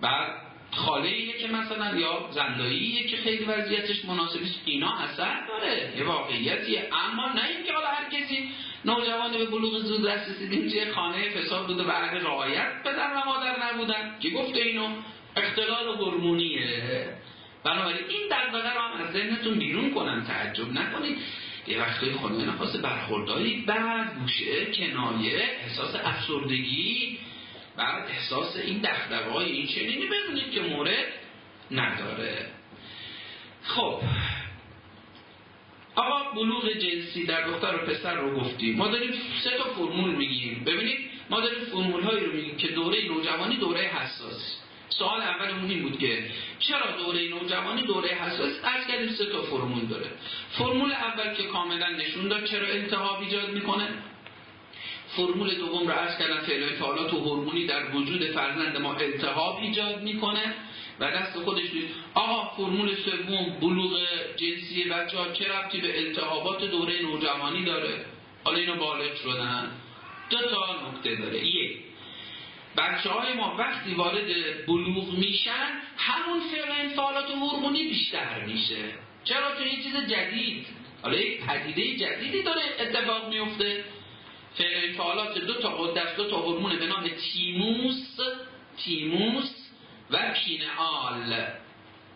بعد 0.00 0.49
خاله 0.72 1.32
که 1.32 1.48
مثلا 1.48 1.98
یا 1.98 2.28
زنداییه 2.30 3.06
که 3.06 3.16
خیلی 3.16 3.44
وضعیتش 3.44 4.04
مناسب 4.04 4.40
نیست 4.40 4.60
اینا 4.64 4.98
اثر 4.98 5.46
داره 5.46 5.92
یه 5.96 6.04
واقعیتیه. 6.04 6.88
اما 6.92 7.28
نه 7.28 7.42
اینکه 7.56 7.72
حالا 7.72 7.86
هر 7.86 8.10
کسی 8.10 8.48
نوجوان 8.84 9.32
به 9.32 9.46
بلوغ 9.46 9.78
زود 9.78 10.06
رسیدیم 10.06 10.68
توی 10.68 10.92
خانه 10.92 11.28
فساد 11.28 11.66
بوده 11.66 11.82
و 11.82 11.90
اهل 11.90 12.20
رعایت 12.20 12.82
پدر 12.84 13.12
و 13.14 13.26
مادر 13.26 13.56
نبودن 13.64 14.16
که 14.20 14.30
گفته 14.30 14.60
اینو 14.60 14.88
اختلال 15.36 15.86
هورمونیه. 15.86 17.08
بنابراین 17.64 18.08
این 18.08 18.20
دغدغه 18.30 18.74
رو 18.74 18.80
هم 18.80 19.04
از 19.04 19.12
ذهنتون 19.12 19.58
بیرون 19.58 19.94
کنن 19.94 20.24
تعجب 20.24 20.72
نکنید. 20.72 21.18
یه 21.66 21.80
وقتی 21.80 22.12
خانم 22.12 22.50
نخواست 22.50 22.82
برخورداری 22.82 23.64
بعد 23.66 24.18
گوشه 24.20 24.66
کنایه 24.66 25.42
احساس 25.62 25.94
افسردگی 26.04 27.18
بعد 27.80 28.10
احساس 28.10 28.56
این 28.56 28.78
دغدغه 28.78 29.30
های 29.30 29.52
این 29.52 29.66
چنینی 29.66 30.06
بدونید 30.06 30.50
که 30.50 30.60
مورد 30.60 31.06
نداره. 31.70 32.46
خب. 33.62 34.00
آقا 35.94 36.30
بلوغ 36.30 36.72
جنسی 36.72 37.26
در 37.26 37.46
دختر 37.46 37.74
و 37.74 37.78
پسر 37.78 38.14
رو 38.14 38.40
گفتیم. 38.40 38.76
ما 38.76 38.88
داریم 38.88 39.12
سه 39.44 39.50
تا 39.50 39.64
فرمول 39.64 40.14
میگیم 40.14 40.64
ببینید 40.64 40.98
ما 41.30 41.40
داریم 41.40 41.64
فرمول 41.64 42.02
هایی 42.02 42.24
رو 42.24 42.32
میگیم 42.32 42.56
که 42.56 42.68
دوره 42.68 43.08
نوجوانی 43.08 43.56
دوره 43.56 43.80
حساس. 43.80 44.56
سوال 44.88 45.20
اولمون 45.20 45.70
این 45.70 45.82
بود 45.82 45.98
که 45.98 46.30
چرا 46.58 46.96
دوره 47.04 47.28
نوجوانی 47.28 47.82
دوره 47.82 48.08
حساس؟ 48.08 48.52
از 48.64 48.86
کردیم 48.86 49.08
سه 49.08 49.26
تا 49.26 49.42
فرمول 49.42 49.86
داره. 49.86 50.10
فرمول 50.58 50.92
اول 50.92 51.34
که 51.34 51.42
کاملا 51.42 51.88
نشون 51.88 52.28
داد 52.28 52.44
چرا 52.44 52.66
التهاب 52.66 53.20
ایجاد 53.20 53.50
می‌کنه؟ 53.50 53.88
فرمول 55.16 55.54
دوم 55.54 55.86
رو 55.86 55.92
عرض 55.92 56.18
کردن 56.18 56.40
فعل 56.40 56.74
فعالات 56.74 57.14
و 57.14 57.18
هورمونی 57.18 57.66
در 57.66 57.96
وجود 57.96 58.30
فرزند 58.30 58.76
ما 58.76 58.94
التهاب 58.94 59.58
ایجاد 59.62 60.02
می‌کنه 60.02 60.54
و 61.00 61.10
دست 61.10 61.38
خودش 61.38 61.70
دید 61.70 61.90
آقا 62.14 62.56
فرمول 62.56 62.94
سوم 62.94 63.56
بلوغ 63.60 63.98
جنسی 64.36 64.84
بچه 64.84 65.18
ها 65.18 65.32
چه 65.32 65.52
ربطی 65.52 65.80
به 65.80 66.06
التهابات 66.06 66.64
دوره 66.64 67.02
نوجوانی 67.02 67.64
داره؟ 67.64 68.04
حالا 68.44 68.58
اینو 68.58 68.76
بالغ 68.76 69.14
شدن. 69.16 69.70
دو 70.30 70.38
تا 70.38 70.90
نکته 70.90 71.16
داره. 71.16 71.46
یک 71.46 71.78
بچه 72.76 73.10
های 73.10 73.32
ما 73.32 73.56
وقتی 73.58 73.94
وارد 73.94 74.26
بلوغ 74.66 75.18
میشن 75.18 75.68
همون 75.96 76.40
فعل 76.40 76.70
انفعالات 76.80 77.30
هورمونی 77.30 77.84
بیشتر 77.88 78.44
میشه. 78.46 78.84
چرا؟ 79.24 79.56
چون 79.56 79.66
یه 79.66 79.82
چیز 79.82 79.96
جدید. 79.96 80.66
حالا 81.02 81.16
یک 81.16 81.40
پدیده 81.46 81.96
جدیدی 81.96 82.42
داره 82.42 82.62
اتفاق 82.80 83.28
میفته. 83.28 83.84
فعل 84.54 85.46
دو 85.46 85.54
تا 85.54 85.68
قدرت 85.68 86.16
دو 86.16 86.30
تا 86.30 86.36
هورمون 86.36 86.78
به 86.78 86.86
نام 86.86 87.08
تیموس 87.08 88.18
تیموس 88.76 89.50
و 90.10 90.34
پینئال. 90.34 91.46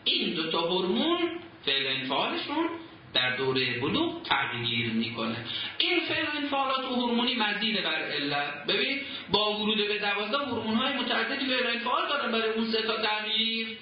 این 0.05 0.35
دو 0.35 0.51
تا 0.51 0.61
هورمون 0.61 1.19
فعل 1.65 1.87
انفعالشون 1.87 2.69
در 3.15 3.37
دوره 3.37 3.81
بلوغ 3.81 4.23
تغییر 4.23 4.93
می‌کنه. 4.93 5.37
این 5.79 6.01
فعل 6.01 6.27
انفعالات 6.37 6.85
هورمونی 6.85 7.35
مزید 7.35 7.83
بر 7.83 8.03
علت. 8.03 8.67
ببین 8.67 9.01
با 9.31 9.61
ورود 9.61 9.89
به 9.89 9.99
دوازده 9.99 10.39
هورمون 10.39 10.77
های 10.77 10.93
متعددی 10.93 11.47
فعل 11.47 11.67
انفعال 11.67 12.09
دارن 12.09 12.33
برای 12.33 12.51
اون 12.51 12.65
سه 12.65 12.83
تا 12.83 12.97
تغییر 12.97 13.79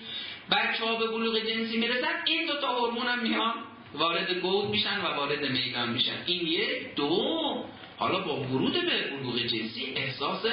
بچه 0.50 0.84
ها 0.84 0.96
به 0.96 1.06
بلوغ 1.06 1.38
جنسی 1.38 1.78
می‌رسن 1.78 2.22
این 2.26 2.46
دو 2.46 2.60
تا 2.60 2.68
هورمون 2.68 3.06
هم 3.06 3.18
میان. 3.18 3.54
وارد 3.94 4.32
گود 4.32 4.70
میشن 4.70 5.00
و 5.00 5.06
وارد 5.06 5.44
میدان 5.44 5.88
میشن. 5.88 6.22
این 6.26 6.46
یک 6.46 6.94
دو. 6.94 7.64
حالا 8.02 8.18
با 8.18 8.40
ورود 8.40 8.72
به 8.72 9.10
بلوغ 9.10 9.38
جنسی 9.38 9.92
احساس 9.96 10.44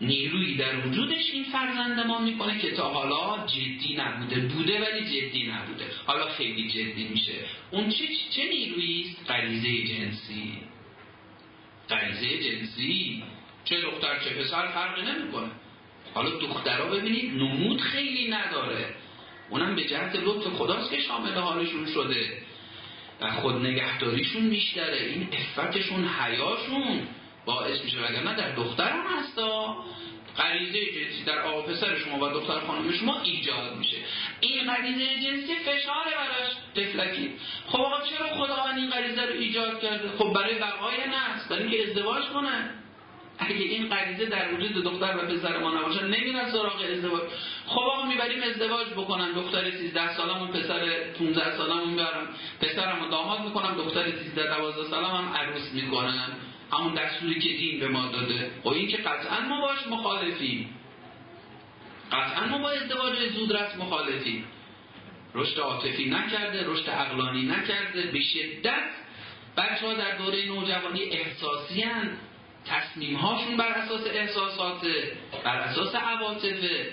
نیرویی 0.00 0.56
در 0.56 0.86
وجودش 0.86 1.30
این 1.32 1.44
فرزند 1.44 2.06
ما 2.06 2.18
می‌کنه 2.18 2.58
که 2.58 2.70
تا 2.70 2.88
حالا 2.88 3.46
جدی 3.46 3.96
نبوده 3.98 4.40
بوده 4.40 4.80
ولی 4.80 5.04
جدی 5.04 5.46
نبوده. 5.46 5.84
حالا 6.06 6.28
خیلی 6.28 6.68
جدی 6.68 7.04
میشه. 7.04 7.32
اون 7.70 7.88
چه, 7.88 8.04
چه 8.30 8.48
نیرویی 8.48 9.00
است؟ 9.00 9.30
غریزه 9.30 9.82
جنسی. 9.82 10.52
غریزه 11.88 12.38
جنسی. 12.38 13.22
چه 13.64 13.80
دختر 13.80 14.18
چه 14.18 14.30
پسر 14.30 14.66
فرقی 14.66 15.02
نمی‌کنه. 15.02 15.50
حالا 16.14 16.30
دخترها 16.30 16.86
ببینید 16.86 17.34
نمود 17.34 17.80
خیلی 17.80 18.28
نداره. 18.28 18.94
اونم 19.50 19.76
به 19.76 19.84
جهت 19.84 20.16
لطف 20.16 20.46
خداست 20.46 20.90
که 20.90 21.00
شامل 21.00 21.34
حالشون 21.34 21.86
شده. 21.86 22.43
و 23.20 23.30
خود 23.30 23.66
نگهداریشون 23.66 24.50
بیشتره. 24.50 25.02
این 25.02 25.28
افتشون 25.32 26.08
حیاشون 26.08 27.00
باعث 27.44 27.84
میشه. 27.84 27.98
وگرنه 27.98 28.36
در 28.36 28.54
دختر 28.54 28.88
هم 28.88 29.18
هستا 29.18 29.76
غریزه 30.36 30.86
جنسی 30.86 31.24
در 31.26 31.38
آقا 31.38 31.62
پسر 31.62 31.98
شما 31.98 32.18
و 32.18 32.28
دختر 32.28 32.60
خانم 32.60 32.92
شما 32.92 33.20
ایجاد 33.20 33.76
میشه. 33.76 33.96
این 34.40 34.74
غریزه 34.74 35.06
جنسی 35.06 35.54
فشار 35.54 36.04
براش. 36.04 36.52
تفلکی. 36.74 37.30
خب 37.66 37.80
آقا 37.80 38.06
چرا 38.06 38.28
خداوند 38.28 38.78
این 38.78 38.90
غریزه 38.90 39.22
رو 39.22 39.32
ایجاد 39.32 39.82
کرده؟ 39.82 40.08
خب 40.18 40.32
برای 40.32 40.54
بقای 40.54 40.96
نسل 40.96 41.48
برای 41.48 41.62
اینکه 41.62 41.90
ازدواج 41.90 42.24
کنه 42.24 42.83
اگه 43.38 43.64
این 43.64 43.88
غریزه 43.88 44.26
در 44.26 44.54
وجود 44.54 44.84
دختر 44.84 45.16
و 45.16 45.20
پسر 45.20 45.58
ما 45.58 45.70
نباشه 45.70 46.04
نمیرن 46.04 46.50
سراغ 46.50 46.82
ازدواج. 46.92 47.22
خب 47.66 47.80
آقا 47.80 48.06
می‌بریم 48.06 48.42
ازدواج 48.42 48.86
بکنن. 48.86 49.32
دختر 49.32 49.70
13 49.70 50.16
سالمون 50.16 50.48
پسر 50.48 51.12
15 51.18 51.56
سالمون 51.56 51.94
بیارم 51.94 52.28
پسرمو 52.60 53.08
داماد 53.08 53.40
می‌کنم 53.40 53.76
دختر 53.76 54.10
13 54.10 54.56
12 54.56 54.90
سالم 54.90 55.04
هم 55.04 55.34
عروس 55.34 55.72
می‌کنن. 55.72 56.28
همون 56.72 56.94
دستوری 56.94 57.40
که 57.40 57.48
دین 57.48 57.80
به 57.80 57.88
ما 57.88 58.06
داده. 58.06 58.50
و 58.64 58.68
این 58.68 58.88
که 58.88 58.96
قطعا 58.96 59.40
ما 59.40 59.60
باش 59.60 59.86
مخالفیم. 59.90 60.74
قطعا 62.12 62.46
ما 62.46 62.58
با 62.58 62.70
ازدواج 62.70 63.28
زودرس 63.28 63.76
مخالفیم. 63.76 64.44
رشد 65.34 65.60
عاطفی 65.60 66.10
نکرده 66.10 66.66
رشد 66.66 66.90
عقلانی 66.90 67.42
نکرده. 67.42 68.02
به 68.02 68.20
شدت 68.20 68.90
بچه 69.56 69.86
ها 69.86 69.94
در 69.94 70.16
دوره 70.16 70.46
نوجوانی 70.46 71.02
احساسی 71.02 71.82
هن. 71.82 72.10
تصمیم 72.66 73.16
هاشون 73.16 73.56
بر 73.56 73.68
اساس 73.68 74.06
احساسات 74.06 74.86
بر 75.44 75.56
اساس 75.56 75.94
عواطفه 75.94 76.92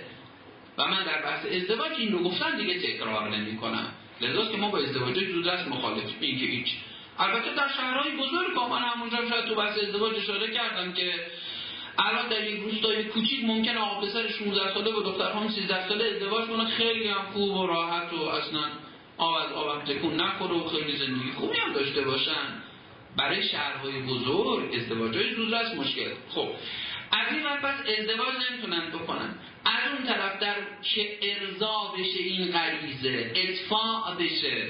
و 0.78 0.86
من 0.86 1.04
در 1.04 1.22
بحث 1.22 1.46
ازدواج 1.46 1.92
این 1.98 2.12
رو 2.12 2.24
گفتم 2.24 2.58
دیگه 2.58 2.80
تکرار 2.80 3.30
نمی 3.30 3.58
کنم 3.58 3.94
لذاست 4.22 4.52
که 4.52 4.58
ما 4.58 4.70
با 4.70 4.78
ازدواج 4.78 5.26
زودرس 5.32 5.68
مخالفیم 5.68 6.16
این 6.20 6.40
که 6.40 6.46
هیچ. 6.46 6.68
البته 7.20 7.56
در 7.56 7.68
شهرهای 7.78 8.12
بزرگ 8.12 8.70
من 8.72 8.80
همونجا 8.80 9.30
شاید 9.30 9.46
تو 9.46 9.56
بحث 9.56 9.78
ازدواج 9.78 10.16
اشاره 10.16 10.54
کردم 10.54 10.94
که 10.94 11.14
الان 11.98 12.30
در 12.30 12.44
یک 12.44 12.60
روستای 12.60 13.04
کوچیک 13.04 13.46
ممکن 13.46 13.78
آقا 13.78 14.02
پسر 14.02 14.28
16 14.28 14.74
ساله 14.74 14.92
با 14.92 15.02
دختر 15.02 15.32
هم 15.32 15.50
13 15.50 15.90
ساله 15.90 16.06
ازدواج 16.06 16.48
کنه. 16.48 16.66
خیلی 16.66 17.08
هم 17.08 17.26
خوب 17.34 17.58
و 17.58 17.68
راحت 17.68 18.14
و 18.14 18.22
اصلا 18.22 18.62
آب 19.18 19.36
از 19.36 19.52
آب 19.52 19.84
تکون 19.84 20.16
نخوره 20.16 20.54
و 20.54 20.70
خیلی 20.70 20.98
زندگی 20.98 21.32
خوبی 21.32 21.58
هم 21.58 21.74
داشته 21.74 22.02
باشن. 22.02 22.61
برای 23.18 23.44
شهرهای 23.44 24.02
بزرگ 24.02 24.76
ازدواج 24.76 25.18
های 25.18 25.36
زودرس 25.36 25.76
مشکل. 25.76 26.10
خب 26.30 26.50
از 27.12 27.34
این 27.34 27.44
پس 27.44 27.76
ازدواج 28.00 28.36
نمی‌تونن 28.52 28.90
بکنن. 28.90 29.36
از 29.66 29.94
اون 29.94 30.08
طرف 30.08 30.40
در 30.40 30.56
که 30.82 31.18
ارضا 31.22 31.94
بشه 31.98 32.24
این 32.24 32.52
غریزه 32.52 33.32
ادفاع 33.36 34.16
بشه. 34.20 34.68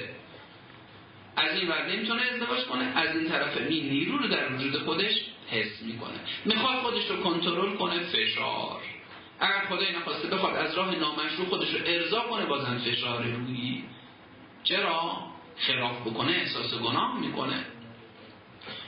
از 1.36 1.58
این 1.58 1.68
ور 1.68 1.86
نمی‌تونه 1.86 2.22
ازدواج 2.22 2.64
کنه. 2.64 2.84
از 2.84 3.16
این 3.16 3.28
طرف 3.28 3.56
این 3.68 3.88
نیرو 3.88 4.18
رو 4.18 4.28
در 4.28 4.52
وجود 4.52 4.78
خودش 4.78 5.14
حس 5.50 5.82
می‌کنه. 5.82 6.20
می‌خواد 6.44 6.78
خودش 6.78 7.10
رو 7.10 7.22
کنترل 7.22 7.76
کنه 7.76 7.98
فشار. 7.98 8.80
اگر 9.40 9.64
خدای 9.68 9.96
نخواسته 9.96 10.28
بخواد 10.28 10.56
از 10.56 10.74
راه 10.74 10.94
نامشروع 10.94 11.48
خودش 11.48 11.74
رو 11.74 11.80
ارضا 11.86 12.20
کنه 12.20 12.46
بازم 12.46 12.78
فشار 12.78 13.22
روی. 13.22 13.82
چرا؟ 14.64 15.18
خلاف 15.56 16.00
بکنه 16.00 16.32
احساس 16.32 16.74
گناه 16.74 17.20
می‌کنه. 17.20 17.64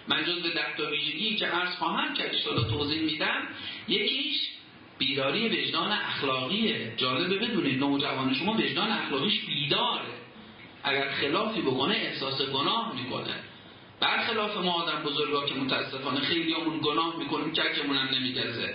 من 0.08 0.24
جز 0.24 0.42
به 0.42 0.48
ده 0.48 0.76
تا 0.76 0.90
ویژگی 0.90 1.36
که 1.36 1.46
عرض 1.46 1.74
خواهم 1.74 2.14
کرد 2.14 2.34
ان 2.50 2.68
توضیح 2.70 3.02
میدم 3.02 3.42
یکیش 3.88 4.36
بیداری 4.98 5.48
وجدان 5.48 5.92
اخلاقیه. 5.92 6.94
جالبه 6.96 7.38
بدونید 7.38 7.80
نوجوان 7.80 8.34
شما 8.34 8.52
وجدان 8.52 8.90
اخلاقیش 8.90 9.40
بیداره. 9.40 10.14
اگر 10.84 11.10
خلافی 11.10 11.60
بکنه 11.60 11.94
احساس 11.94 12.42
گناه 12.42 12.94
می‌کنه. 13.02 13.34
برخلاف 14.00 14.56
ما 14.56 14.72
آدم 14.72 15.02
بزرگا 15.02 15.46
که 15.46 15.54
متاسفانه 15.54 16.20
خیلی 16.20 16.52
همون 16.52 16.78
گناه 16.82 17.18
می‌کنیم 17.18 17.52
چکمون 17.52 17.96
هم 17.96 18.08
نمیگزه. 18.14 18.74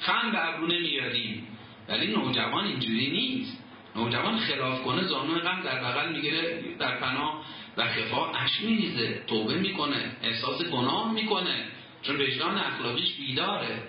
خم 0.00 0.30
به 0.32 0.48
ابرو 0.48 0.66
نمیاریم. 0.66 1.46
ولی 1.88 2.06
نوجوان 2.06 2.64
اینجوری 2.64 3.10
نیست. 3.10 3.64
نوجوان 3.96 4.38
خلاف 4.38 4.82
کنه 4.82 5.02
زانو 5.02 5.38
غم 5.38 5.62
در 5.62 5.84
بغل 5.84 6.12
می‌گیره 6.12 6.64
در 6.78 6.96
پناه 6.96 7.44
و 7.76 7.84
خفا 7.84 8.30
اش 8.30 8.60
میریزه 8.60 9.22
توبه 9.26 9.54
می‌کنه 9.54 10.16
احساس 10.22 10.62
گناه 10.62 11.12
می‌کنه 11.12 11.64
چون 12.02 12.20
وجدان 12.20 12.58
اخلاقیش 12.58 13.14
بیداره. 13.14 13.82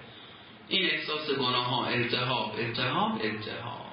این 0.68 0.86
احساس 0.86 1.30
گناه 1.30 1.66
ها 1.66 1.86
التهاب 1.86 2.56
التهاب 2.60 3.22
التهاب. 3.24 3.86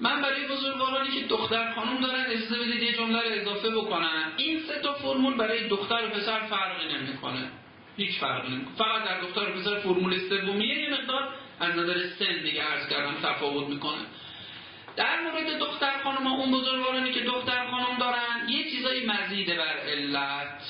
من 0.00 0.22
برای 0.22 0.48
بزرگوارانی 0.48 1.10
که 1.10 1.26
دختر 1.26 1.72
خانم 1.72 2.00
دارن 2.00 2.24
اجازه 2.26 2.58
بدید 2.58 2.82
یه 2.82 2.92
جمله 2.92 3.18
رو 3.22 3.40
اضافه 3.40 3.70
بکنم. 3.70 4.32
این 4.36 4.60
سه 4.60 4.80
تا 4.82 4.92
فرمول 4.92 5.36
برای 5.36 5.68
دختر 5.68 6.04
و 6.06 6.08
پسر 6.08 6.40
فرقی 6.40 6.94
نمی‌کنه. 6.94 7.50
هیچ 7.96 8.18
فرقی 8.18 8.48
نمی‌کنه. 8.48 8.74
فقط 8.76 9.04
در 9.04 9.20
دختر 9.20 9.50
و 9.50 9.52
پسر 9.52 9.80
فرمول 9.80 10.18
سومیه 10.18 10.78
یه 10.78 10.90
مقدار 10.90 11.34
از 11.60 11.76
نظر 11.76 12.06
سن 12.18 12.42
دیگه 12.42 12.62
عرض 12.62 12.88
کردم 12.88 13.14
تفاوت 13.22 13.68
می‌کنه. 13.68 14.02
در 15.00 15.20
مورد 15.20 15.58
دختر 15.58 16.02
خانم 16.04 16.26
اون 16.26 16.50
بزرگوارانی 16.50 17.12
که 17.12 17.20
دختر 17.20 17.70
خانم 17.70 17.98
دارن 17.98 18.48
یه 18.48 18.70
چیزایی 18.70 19.06
مزید 19.06 19.56
بر 19.56 19.76
علت 19.76 20.62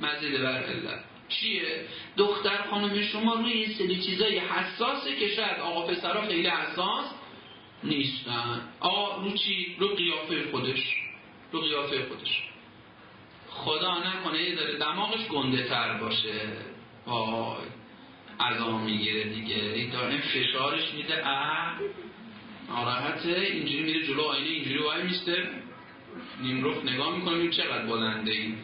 مزید 0.00 0.42
بر 0.42 0.62
علت. 0.62 1.04
چیه؟ 1.28 1.84
دختر 2.16 2.56
خانم 2.70 3.02
شما 3.02 3.34
روی 3.34 3.52
یه 3.52 3.74
سری 3.74 4.02
چیزای 4.02 4.38
حساسه 4.38 5.16
که 5.16 5.28
شاید 5.28 5.58
آقا 5.60 5.86
پسرها 5.86 6.26
خیلی 6.26 6.48
حساس 6.48 7.04
نیستن. 7.84 8.60
آقا 8.80 9.22
رو 9.22 9.32
چی؟ 9.32 9.76
رو 9.78 9.88
قیافه 9.88 10.50
خودش. 10.50 10.96
رو 11.52 11.60
قیافه 11.60 12.06
خودش. 12.08 12.42
خدا 13.50 13.98
نکنه 13.98 14.42
یه 14.42 14.54
داره 14.54 14.78
دماغش 14.78 15.28
گنده 15.28 15.68
تر 15.68 15.94
باشه. 15.94 16.40
وای. 17.06 17.66
عذا 18.40 18.78
می‌گیره 18.78 19.24
دیگه. 19.24 19.90
داره 19.92 20.18
فشارش 20.18 20.94
میده. 20.94 21.26
اه. 21.26 21.80
ناراحته 22.68 23.28
اینجوری 23.28 23.82
میره 23.82 24.06
جلو 24.06 24.22
آینه 24.22 24.48
اینجوری 24.48 24.78
وای 24.78 25.02
میسته. 25.02 25.48
نیمروف 26.42 26.84
نگاه 26.84 27.16
می‌کنه 27.16 27.36
این 27.36 27.50
چقدر 27.50 27.86
بلنده 27.86 28.30
این 28.32 28.58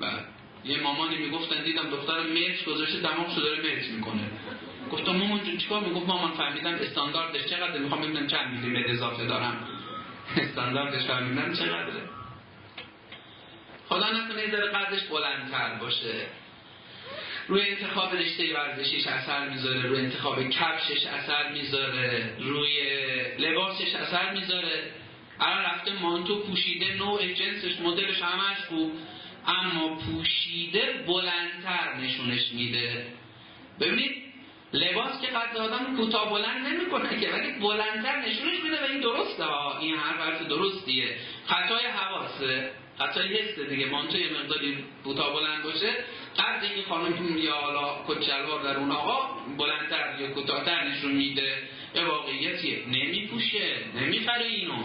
بعد 0.00 0.24
یه 0.64 0.80
مامانی 0.80 1.16
می‌گفتن 1.16 1.64
دیدم 1.64 1.90
دختر 1.90 2.22
مرچ 2.22 2.64
گذاشته 2.64 3.00
دماغشو 3.00 3.40
داره 3.40 3.56
مرچ 3.62 3.84
می‌کنه. 3.90 4.30
گفتم 4.92 5.16
مامان 5.16 5.44
جون 5.44 5.56
چیکار 5.56 5.80
می‌گفت؟ 5.80 6.06
مامان 6.06 6.30
فهمیدم 6.32 6.74
استانداردش 6.74 7.44
چقدر 7.44 7.78
می‌خوام 7.78 8.00
ببینم 8.00 8.26
چند 8.26 8.54
میلیمتر 8.54 8.90
اضافه 8.90 9.26
دارم. 9.26 9.68
استانداردش 10.36 11.02
فهمیدم 11.06 11.52
چقدره. 11.52 12.02
خدا 13.88 14.10
نکنه 14.10 14.46
داره 14.46 14.72
قدرش 14.72 15.02
بلندتر 15.02 15.74
باشه. 15.74 16.26
روی 17.48 17.62
انتخاب 17.62 18.14
رشته 18.14 18.54
ورزشیش 18.54 19.06
اثر 19.06 19.48
می‌ذاره 19.48 19.82
روی 19.82 20.00
انتخاب 20.00 20.48
کفشش 20.48 21.06
اثر 21.06 21.52
می‌ذاره 21.52 22.36
روی 22.38 22.80
لباسش 23.38 23.94
اثر 23.94 24.32
می‌ذاره. 24.32 24.90
الان 25.40 25.64
رفته 25.64 25.92
مانتو 25.92 26.42
پوشیده 26.42 26.94
نوع 26.94 27.32
جنسش 27.32 27.80
مدلش 27.80 28.22
همش 28.22 28.58
خوب 28.68 28.92
اما 29.46 29.96
پوشیده 29.96 31.04
بلندتر 31.06 31.96
نشونش 32.00 32.52
میده. 32.52 33.06
ببینید 33.80 34.22
لباس 34.72 35.20
که 35.20 35.26
قد 35.26 35.56
آدم 35.56 35.96
کوتاه 35.96 36.30
بلند 36.30 36.66
نمی‌کنه 36.66 37.20
که 37.20 37.30
ولی 37.30 37.52
بلندتر 37.52 38.18
نشونش 38.18 38.60
میده 38.64 38.82
و 38.82 38.84
این 38.90 39.00
درسته 39.00 39.44
این 39.80 39.94
هر 39.94 40.38
درستیه. 40.44 41.16
خطای 41.46 41.86
حواسه. 41.86 42.70
خطای 42.98 43.36
حسه 43.36 43.64
دیگه 43.64 43.86
مانتو 43.86 44.18
یه 44.18 44.32
مقداری 44.32 44.84
کوتاه 45.04 45.32
بلند 45.32 45.62
باشه. 45.62 45.90
قد 46.38 46.64
این 46.74 46.84
خانم 46.88 47.38
یا 47.38 47.54
حالا 47.54 48.04
کچلوار 48.08 48.62
در 48.62 48.76
اون 48.76 48.90
آقا 48.90 49.28
بلندتر 49.58 50.20
یا 50.20 50.30
کوتاهتر 50.30 50.88
نشون 50.88 51.12
میده. 51.12 51.56
به 51.94 52.04
واقعیتیه 52.04 52.78
نمیپوشه 52.88 53.76
نمی‌خره 53.94 54.44
اینو. 54.44 54.82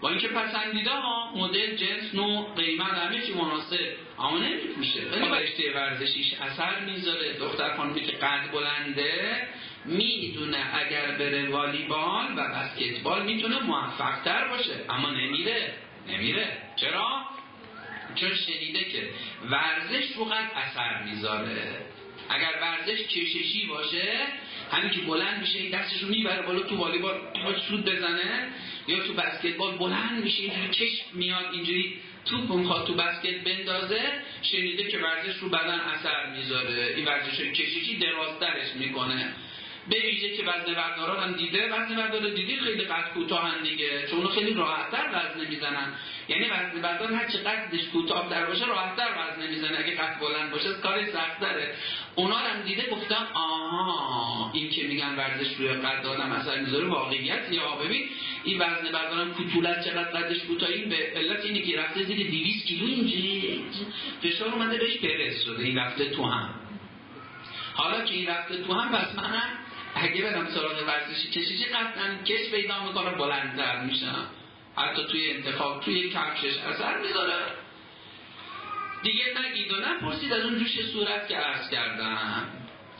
با 0.00 0.08
اینکه 0.08 0.28
پسندیده 0.28 0.90
ها 0.90 1.32
مدل 1.36 1.76
جنس 1.76 2.14
نوع 2.14 2.54
قیمت 2.56 2.92
همه 2.92 3.26
چی 3.26 3.32
مناسب 3.32 3.78
اما 4.18 4.38
نمیپوشه. 4.38 5.00
ولی 5.12 5.44
رشته 5.44 5.72
ورزشیش 5.74 6.34
اثر 6.34 6.80
می‌ذاره. 6.80 7.32
دختر 7.32 7.76
خانمی 7.76 8.00
که 8.00 8.12
قد 8.12 8.50
بلنده 8.52 9.42
می‌دونه 9.84 10.66
اگر 10.74 11.06
بره 11.06 11.50
والیبال 11.50 12.26
و 12.36 12.48
بسکتبال 12.48 13.22
می‌تونه 13.22 13.62
موفق 13.62 14.22
تر 14.24 14.48
باشه 14.48 14.84
اما 14.88 15.10
نمیره. 15.10 15.72
نمیره. 16.08 16.58
چرا؟ 16.76 17.22
چون 18.16 18.34
شنیده 18.34 18.84
که 18.84 19.08
ورزش 19.50 20.04
قد 20.24 20.50
اثر 20.54 21.02
می‌ذاره. 21.02 21.86
اگر 22.28 22.52
ورزش 22.62 23.02
کششی 23.02 23.66
باشه 23.66 24.26
همین 24.72 24.90
که 24.90 25.00
بلند 25.00 25.40
میشه 25.40 25.70
دستش 25.70 26.02
رو 26.02 26.08
می‌بره 26.08 26.42
بالا 26.42 26.60
تو 26.60 26.76
والیبال 26.76 27.20
سود 27.68 27.84
بزنه 27.84 28.48
یا 28.88 28.98
تو 28.98 29.12
بسکتبال 29.12 29.76
بلند 29.76 30.24
میشه 30.24 30.42
اینجوری 30.42 30.70
چشم 30.70 31.04
میاد 31.12 31.46
اینجوری 31.52 32.00
توپ 32.24 32.50
می‌خواد 32.50 32.86
تو 32.86 32.94
بسکت 32.94 33.44
بندازه 33.44 34.00
شنیده 34.42 34.84
که 34.84 34.98
ورزش 34.98 35.36
رو 35.36 35.48
بدن 35.48 35.80
اثر 35.80 36.36
می‌ذاره. 36.36 36.94
این 36.96 37.04
ورزش 37.04 37.40
کششی 37.40 37.96
درازترش 37.96 38.68
می‌کنه. 38.78 39.34
به 39.88 39.96
ویژه 40.00 40.36
که 40.36 40.42
وزن 40.42 40.74
برداران 40.74 41.22
هم 41.22 41.32
دیده 41.32 41.66
وزن 41.66 41.96
بردار 41.96 42.30
دیدی 42.30 42.56
خیلی 42.56 42.84
قد 42.84 43.12
کوتاه 43.14 43.62
دیگه 43.62 44.06
چون 44.10 44.28
خیلی 44.28 44.54
راحتتر 44.54 45.04
وزن 45.08 45.48
می‌زنن. 45.50 45.92
یعنی 46.28 46.44
وزن 46.44 46.82
بردار 46.82 47.12
هر 47.12 47.28
چه 47.28 47.38
قدش 47.38 47.84
کوتاه 47.92 48.28
در 48.30 48.46
باشه 48.46 48.66
راحتتر 48.66 49.08
وزن 49.18 49.46
می‌زنه. 49.50 49.78
اگه 49.78 49.94
قد 49.94 50.20
بلند 50.20 50.50
باشه 50.50 50.74
کار 50.82 51.04
داره 51.40 51.74
اونا 52.14 52.36
هم 52.36 52.62
دیده 52.62 52.90
گفتن 52.90 53.26
آها 53.34 54.50
این 54.54 54.70
که 54.70 54.82
میگن 54.82 55.16
ورزش 55.16 55.56
روی 55.58 55.68
قد 55.68 56.06
آدم 56.06 56.32
اثر 56.32 56.60
می‌ذاره 56.60 56.86
واقعیت. 56.86 57.52
یا 57.52 57.76
ببین 57.76 58.08
این 58.44 58.58
وزن 58.58 58.92
بردارم 58.92 59.34
کوتولت 59.34 59.84
چقدر 59.84 60.10
قدش 60.10 60.38
کوتاه؟ 60.44 60.68
این 60.70 60.88
به 60.88 61.12
علت 61.16 61.44
اینه 61.44 61.60
که 61.60 61.80
رفته 61.80 62.02
زیر 62.02 62.30
200 62.30 62.66
کیلو 62.66 62.86
اینجا 62.86 63.16
فشار 64.22 64.48
اومده 64.48 64.78
بهش 64.78 64.96
پرس 64.96 65.44
شده 65.44 65.64
این 65.64 65.78
رفته 65.78 66.10
تو 66.10 66.24
هم. 66.24 66.54
حالا 67.74 68.04
که 68.04 68.14
این 68.14 68.26
رفته 68.26 68.62
تو 68.62 68.72
هم 68.72 68.92
پس 68.92 69.14
منم 69.18 69.65
اگه 69.98 70.22
برم 70.22 70.46
سراغ 70.46 70.88
ورزشی 70.88 71.28
کشیشی 71.28 71.64
قطعا 71.64 72.22
کش 72.26 72.50
پیدا 72.50 72.84
می‌کنه 72.86 73.10
بلندتر 73.10 73.80
میشم 73.80 74.26
حتی 74.76 75.04
توی 75.04 75.30
انتخاب 75.30 75.80
توی 75.80 76.10
کفشش 76.10 76.58
اثر 76.58 77.00
می‌ذاره. 77.00 77.34
دیگه 79.02 79.24
نگید 79.44 79.72
و 79.72 79.76
نپرسید 79.76 80.32
از 80.32 80.44
اون 80.44 80.58
جوش 80.58 80.80
صورت 80.92 81.28
که 81.28 81.36
عرض 81.36 81.70
کردم. 81.70 82.44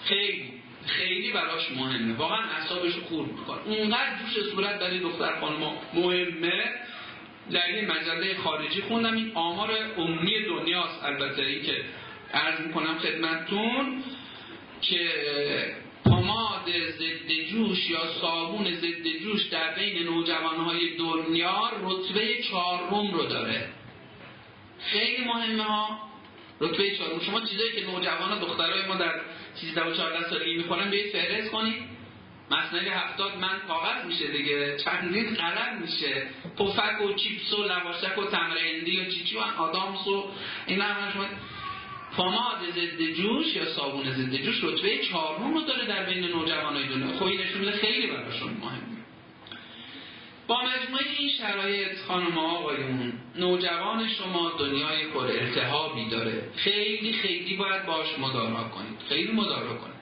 خیلی 0.04 0.52
خیلی 0.86 1.32
براش 1.32 1.70
مهمه. 1.70 2.14
واقعا 2.14 2.42
اعصابش 2.50 2.92
خورد 2.96 3.30
می‌کنه. 3.32 3.58
اونقدر 3.64 4.10
جوش 4.18 4.44
صورت 4.44 4.78
در 4.78 4.90
دختر 4.90 5.40
خانم 5.40 5.72
مهمه. 5.94 6.70
در 7.50 7.66
این 7.66 7.90
مجله 7.90 8.36
خارجی 8.44 8.82
خوندم. 8.82 9.14
این 9.16 9.32
آمار 9.34 9.70
عمومی 9.96 10.44
دنیاست. 10.44 11.04
البته 11.04 11.42
این 11.42 11.62
که 11.62 11.84
عرض 12.34 12.60
می‌کنم 12.60 12.98
خدمتتون 12.98 14.02
که 14.82 15.10
پماد 16.06 16.64
ضد 16.98 17.32
جوش 17.50 17.90
یا 17.90 18.00
صابون 18.20 18.74
ضد 18.74 19.08
جوش 19.22 19.42
در 19.42 19.74
بین 19.74 20.02
نوجوانهای 20.02 20.96
دنیا 20.96 21.70
رتبه 21.82 22.42
چهارم 22.42 23.10
رو 23.10 23.26
داره. 23.26 23.68
خیلی 24.78 25.24
مهمه 25.24 25.62
ها. 25.62 25.98
رتبه 26.60 26.96
چهارم. 26.96 27.20
شما 27.20 27.40
چیزایی 27.40 27.72
که 27.72 27.86
نوجوان 27.86 28.38
دخترای 28.40 28.86
ما 28.86 28.94
در 28.94 29.20
13 29.54 29.82
و 29.82 29.94
14 29.94 30.30
سالگی 30.30 30.54
می‌خورن 30.54 30.90
به 30.90 31.04
فهرست 31.12 31.50
کنید. 31.50 31.96
مصنوی 32.50 32.88
هفتاد 32.88 33.38
من 33.38 33.60
کاغذ 33.68 34.04
میشه 34.06 34.26
دیگه. 34.26 34.76
چندین 34.76 35.34
قلم 35.34 35.82
میشه. 35.82 36.26
پفک 36.58 37.00
و 37.00 37.12
چیپس 37.12 37.52
و 37.52 37.62
لواشک 37.62 38.18
و 38.18 38.24
تمرندی 38.24 39.00
و 39.00 39.04
چیچی 39.04 39.36
و 39.36 39.40
آدامس 39.40 40.06
و 40.06 40.24
این 40.66 40.80
هم 40.80 41.12
شما 41.12 41.24
پاماد 42.16 42.58
ضد 42.70 43.02
جوش 43.02 43.56
یا 43.56 43.64
صابون 43.64 44.12
ضد 44.12 44.36
جوش 44.36 44.64
رتبه 44.64 44.98
چهارم 44.98 45.54
رو 45.54 45.60
داره 45.60 45.86
در 45.86 46.06
بین 46.06 46.24
نوجوانای 46.24 46.88
دنیا. 46.88 47.18
خوی 47.18 47.36
نشون 47.36 47.58
میده 47.58 47.72
خیلی 47.72 48.06
براشون 48.06 48.52
مهمه. 48.52 48.96
با 50.46 50.62
مجموعه 50.62 51.04
این 51.18 51.28
شرایط 51.28 51.98
خانم 52.08 52.38
آقایون 52.38 53.12
نوجوان 53.36 54.08
شما 54.08 54.50
دنیای 54.58 55.06
پر 55.06 55.26
ارتحابی 55.26 56.08
داره. 56.10 56.50
خیلی 56.56 57.12
خیلی 57.12 57.56
باید 57.56 57.86
باش 57.86 58.06
مدارا 58.18 58.68
کنید. 58.68 58.98
خیلی 59.08 59.32
مدارا 59.32 59.74
کنید. 59.74 59.96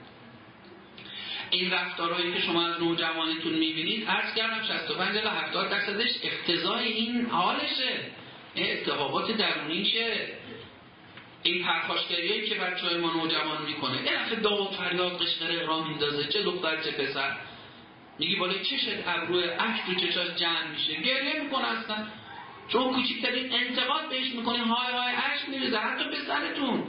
این 1.50 1.70
رفتارهایی 1.70 2.32
که 2.32 2.40
شما 2.40 2.66
از 2.66 2.82
نوجوانتون 2.82 3.52
می‌بینید 3.52 4.08
عرض 4.08 4.34
کردم 4.34 4.62
65 4.68 5.16
الی 5.16 5.28
70 5.28 5.70
درصدش 5.70 6.10
اقتضای 6.22 6.92
این 6.92 7.26
حالشه. 7.26 8.00
این 8.54 8.72
اتحابات 8.72 9.30
درونیشه 9.30 10.28
این 11.44 11.64
پرخاشگریایی 11.64 12.48
که 12.48 12.54
بچه 12.54 12.96
ما 12.96 13.12
نوجوان 13.12 13.62
می‌کنه. 13.66 13.92
این 13.92 14.04
دفعه 14.04 14.40
داو 14.40 14.70
فریاد 14.70 15.22
قشقره 15.22 15.66
را 15.66 15.84
میندازه 15.84 16.28
چه 16.28 16.42
دختر 16.42 16.82
چه 16.82 16.90
پسر. 16.90 17.36
میگی 18.18 18.36
بالای 18.36 18.64
چشت 18.64 18.88
ابروه 19.06 19.44
اشک 19.58 19.86
تو 19.86 19.94
چشاش 19.94 20.28
جمع 20.36 20.66
میشه. 20.72 21.02
گریه 21.02 21.40
می‌کنه 21.42 21.64
اصلا. 21.64 21.96
چون 22.68 22.92
کوچکترین 22.92 23.52
انتقاد 23.52 24.08
بهش 24.10 24.34
می‌کنی 24.34 24.58
های 24.58 24.92
های 24.92 25.12
اشک 25.12 25.48
میریزه. 25.48 25.78
حتی 25.78 26.04
پسرتون. 26.04 26.82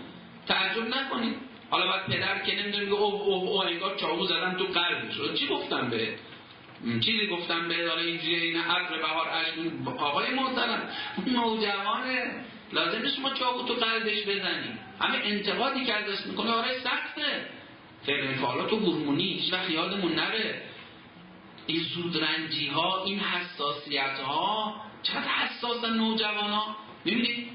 تعجب 0.48 0.88
نکنید 0.88 1.36
حالا 1.70 1.88
بعد 1.88 2.06
پدر 2.06 2.40
که 2.40 2.56
نمی‌دونه 2.62 2.92
او 2.92 3.24
او 3.24 3.34
او 3.34 3.64
انگار 3.64 3.96
چاقو 3.96 4.26
زدن 4.26 4.56
تو 4.58 4.64
قلبش 4.64 5.40
چی 5.40 5.48
گفتم 5.48 5.90
به 5.90 6.16
چیزی 7.06 7.28
گفتم 7.28 7.68
به 7.68 7.84
اداره 7.84 8.02
اینجوری 8.02 8.36
این 8.36 8.58
ابر 8.58 8.98
بهار 8.98 9.28
اشک 9.30 9.58
آقای 10.00 10.34
محترم 10.34 10.90
نوجوانه. 11.28 12.46
لازم 12.74 13.02
نیست 13.02 13.16
شما 13.16 13.34
چاقو 13.34 13.68
تو 13.68 13.74
قلبش 13.74 14.24
بزنی. 14.24 14.78
همه 15.02 15.18
انتقادی 15.24 15.86
که 15.86 15.94
ازش 15.94 16.26
می‌کنه 16.26 16.52
آره 16.52 16.80
سخته. 16.80 17.46
فعل 18.06 18.34
فعالات 18.34 18.74
و 18.74 18.80
هورمونی 18.80 19.24
هیچ 19.24 19.54
وقت 19.54 19.70
یادمون 19.70 20.16
نره. 20.16 20.62
این 21.68 21.80
زودرنجی 21.80 22.68
ها 22.68 23.04
این 23.04 23.20
حساسیت 23.20 24.20
ها 24.20 24.76
چقدر 25.04 25.28
حساس 25.28 25.84
نوجوان 25.84 26.52
ها 26.52 26.76
می‌بینید 27.06 27.48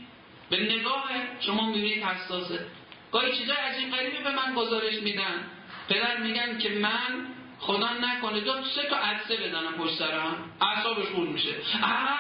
به 0.51 0.57
نگاه 0.57 1.11
شما 1.41 1.67
می‌بینید 1.67 2.03
حساسه. 2.03 2.67
گاهی 3.13 3.37
چیزای 3.37 3.57
عجیب 3.57 3.91
غریبی 3.91 4.23
به 4.23 4.31
من 4.31 4.55
گزارش 4.55 4.95
میدن. 4.95 5.45
پدر 5.89 6.17
میگن 6.17 6.59
که 6.59 6.69
من 6.69 7.27
خدا 7.59 7.89
نکنه 7.93 8.41
دو 8.41 8.53
سه 8.65 8.83
تا 8.89 8.97
عدسه 8.97 9.37
بدنم 9.37 9.73
پشت 9.79 9.95
سرم. 9.95 10.51
اعصابش 10.61 11.07
خورد 11.07 11.31
میشه. 11.31 11.55
آه 11.83 12.19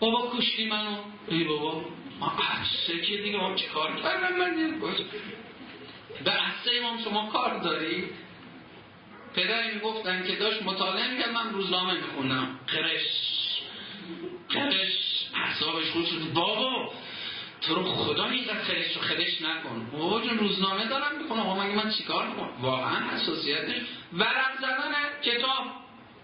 بابا 0.00 0.32
کشتی 0.36 0.66
منو. 0.66 0.96
ای 1.28 1.44
بابا. 1.44 1.84
عدسه 2.22 3.00
که 3.00 3.16
دیگه 3.16 3.38
ما 3.38 3.54
چی 3.54 3.66
کار 3.66 3.96
کردم؟ 3.96 4.36
من 4.36 4.80
به 6.24 6.30
عدسه 6.30 6.70
امام 6.78 7.04
شما 7.04 7.26
کار 7.26 7.58
داری؟ 7.58 8.04
پدری 9.34 9.74
می‌گفتن 9.74 10.26
که 10.26 10.36
داشت 10.36 10.62
مطالعه 10.62 11.10
می‌کرد 11.10 11.30
من 11.30 11.52
روزنامه 11.52 11.94
میخوندم. 11.94 12.60
قرش. 12.66 13.06
قرش. 14.48 15.26
اعصابش 15.34 15.90
خود 15.90 16.06
شد 16.06 16.32
بابا 16.34 16.92
تو 17.60 17.74
رو 17.74 17.84
خدا 17.84 18.28
خرش 18.66 18.96
و 18.96 19.00
خرش 19.00 19.42
نکن. 19.42 19.90
بابا 19.92 20.20
جون 20.20 20.38
روزنامه 20.38 20.86
دارم 20.86 21.22
می‌کنم 21.22 21.40
آقا 21.40 21.64
مگه 21.64 21.74
من 21.74 21.90
چیکار 21.90 22.30
کنم 22.30 22.62
واقعا 22.62 23.10
حساسیت 23.10 23.74
ورق 24.12 24.58
زدن 24.58 24.92
کتاب. 25.22 25.64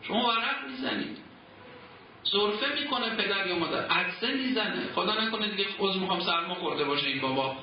شما 0.02 0.28
ورق 0.28 0.68
می‌زنید. 0.70 1.18
صرفه 2.24 2.80
می‌کنه 2.80 3.10
پدر 3.10 3.46
یا 3.46 3.58
مادر. 3.58 3.86
عدسه 3.86 4.34
می‌زنه. 4.34 4.92
خدا 4.94 5.24
نکنه 5.24 5.48
دیگه 5.48 5.64
خود 5.78 5.96
می‌خوام 5.96 6.20
سرما 6.20 6.54
خورده 6.54 6.84
باشه 6.84 7.06
این 7.06 7.20
بابا. 7.20 7.56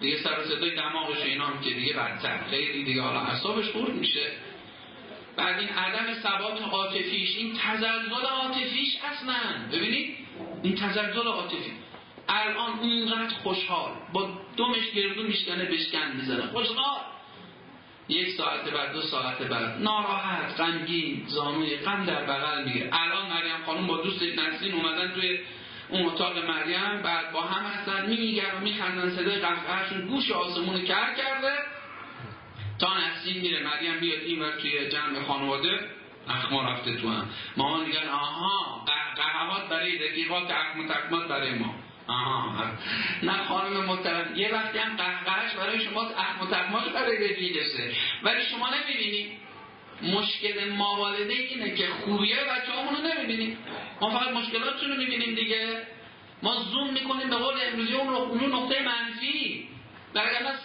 دیگه 0.00 0.16
سر 0.16 0.40
و 0.40 0.44
صدای 0.44 0.76
دماغش 0.76 1.22
اینا 1.22 1.46
هم 1.46 1.60
که 1.60 1.70
دیگه 1.70 1.92
بدتر. 1.92 2.44
خیلی 2.50 2.84
دیگه 2.84 3.02
حالا 3.02 3.20
اعصابش 3.20 3.70
خورد 3.70 3.94
میشه. 3.94 4.30
بعد 5.36 5.58
این 5.58 5.68
عدم 5.68 6.14
ثبات 6.14 6.62
عاطفیش 6.62 7.36
این 7.36 7.58
تزلزل 7.58 8.26
عاطفیش 8.26 8.96
اصلا. 9.12 9.68
ببینید؟ 9.72 10.16
این 10.62 10.74
تزلزل 10.74 11.26
عاطفی. 11.26 11.72
الان 12.28 12.78
اونقدر 12.78 13.34
خوشحال. 13.42 13.92
با 14.12 14.30
دومش 14.56 14.90
گردو 14.94 15.22
میشکنه 15.22 15.64
بشکن 15.64 16.12
می‌زنه. 16.16 16.46
خوشحال. 16.46 17.00
یک 18.08 18.30
ساعت 18.36 18.70
بعد 18.70 18.92
دو 18.92 19.00
ساعت 19.00 19.42
بعد. 19.42 19.82
ناراحت 19.82 20.60
غمگین 20.60 21.24
زانوی 21.26 21.76
غم 21.76 22.04
در 22.04 22.24
بغل 22.24 22.64
میگه. 22.64 22.90
الان 22.92 23.26
مریم 23.26 23.64
خانم 23.66 23.86
با 23.86 23.96
دوست 23.96 24.22
نسرین 24.22 24.74
اومدن 24.74 25.12
توی 25.12 25.38
اون 25.88 26.06
اتاق 26.06 26.38
مریم 26.38 27.02
بعد 27.02 27.32
با 27.32 27.40
هم 27.40 27.64
هستن 27.64 28.06
میگن 28.06 28.56
و 28.56 28.60
میخندن 28.60 29.10
صدای 29.10 29.40
قهقهشون 29.40 30.06
گوش 30.06 30.30
آسمون 30.30 30.84
کر 30.84 31.14
کرده. 31.14 31.52
تا 32.78 32.88
نسرین 32.98 33.40
میره. 33.42 33.62
مریم 33.62 34.00
بیاد 34.00 34.20
این 34.20 34.42
ور 34.42 34.50
توی 34.50 34.88
جمع 34.88 35.22
خانواده. 35.26 35.80
اخما 36.28 36.62
رفته 36.62 36.96
تو 36.96 37.08
هم. 37.08 37.28
مامان 37.56 37.86
میگن 37.86 38.08
آها 38.08 38.84
قهقهات 39.16 39.68
برای 39.68 40.08
رقیقات 40.08 40.50
اخم 40.50 40.88
تکمات 40.88 41.28
برای 41.28 41.54
ما. 41.54 41.74
آها 42.06 42.64
نه 43.22 43.44
خانم 43.44 43.84
محترم. 43.84 44.36
یه 44.36 44.54
وقتی 44.54 44.78
هم 44.78 44.96
قهقهش 44.96 45.54
برای 45.54 45.80
شما 45.80 46.02
اخم 46.02 46.46
تکمات 46.46 46.92
برای 46.92 47.30
رفیقشه 47.30 47.90
ولی 48.22 48.42
شما 48.42 48.68
نمی‌بینید 48.70 49.32
مشکل 50.02 50.68
ما 50.70 50.96
والده 50.98 51.32
اینه 51.34 51.74
که 51.74 51.86
خوبیه 51.86 52.36
بچه 52.36 52.72
همونو 52.72 53.14
نمی‌بینیم 53.14 53.58
ما 54.00 54.10
فقط 54.10 54.34
مشکلاتشون 54.34 54.90
رو 54.90 54.96
می‌بینیم 54.96 55.34
دیگه. 55.34 55.82
ما 56.42 56.54
زوم 56.54 56.92
می‌کنیم 56.92 57.30
به 57.30 57.36
قول 57.36 57.54
امروزی 57.72 57.94
اون 57.94 58.52
نقطه 58.52 58.82
منفی. 58.82 59.68
در 60.14 60.24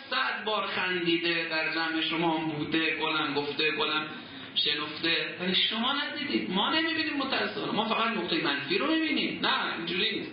صد 0.10 0.44
بار 0.46 0.68
خندیده 0.68 1.48
در 1.50 1.74
جمع 1.74 2.02
شما 2.02 2.38
بوده 2.38 2.96
گلم 2.96 3.34
گفته 3.34 3.72
گلم 3.72 4.08
شنفته. 4.56 5.36
ولی 5.42 5.56
شما 5.56 5.94
ندیدید. 5.94 6.52
ما 6.52 6.70
نمی‌بینیم 6.74 7.18
متاسفانه. 7.18 7.72
ما 7.72 7.86
فقط 7.86 8.12
نقطه 8.18 8.44
منفی 8.44 8.78
رو 8.78 8.88
می‌بینیم. 8.88 9.40
نه 9.46 9.78
اینجوری 9.78 10.20
نیست. 10.20 10.32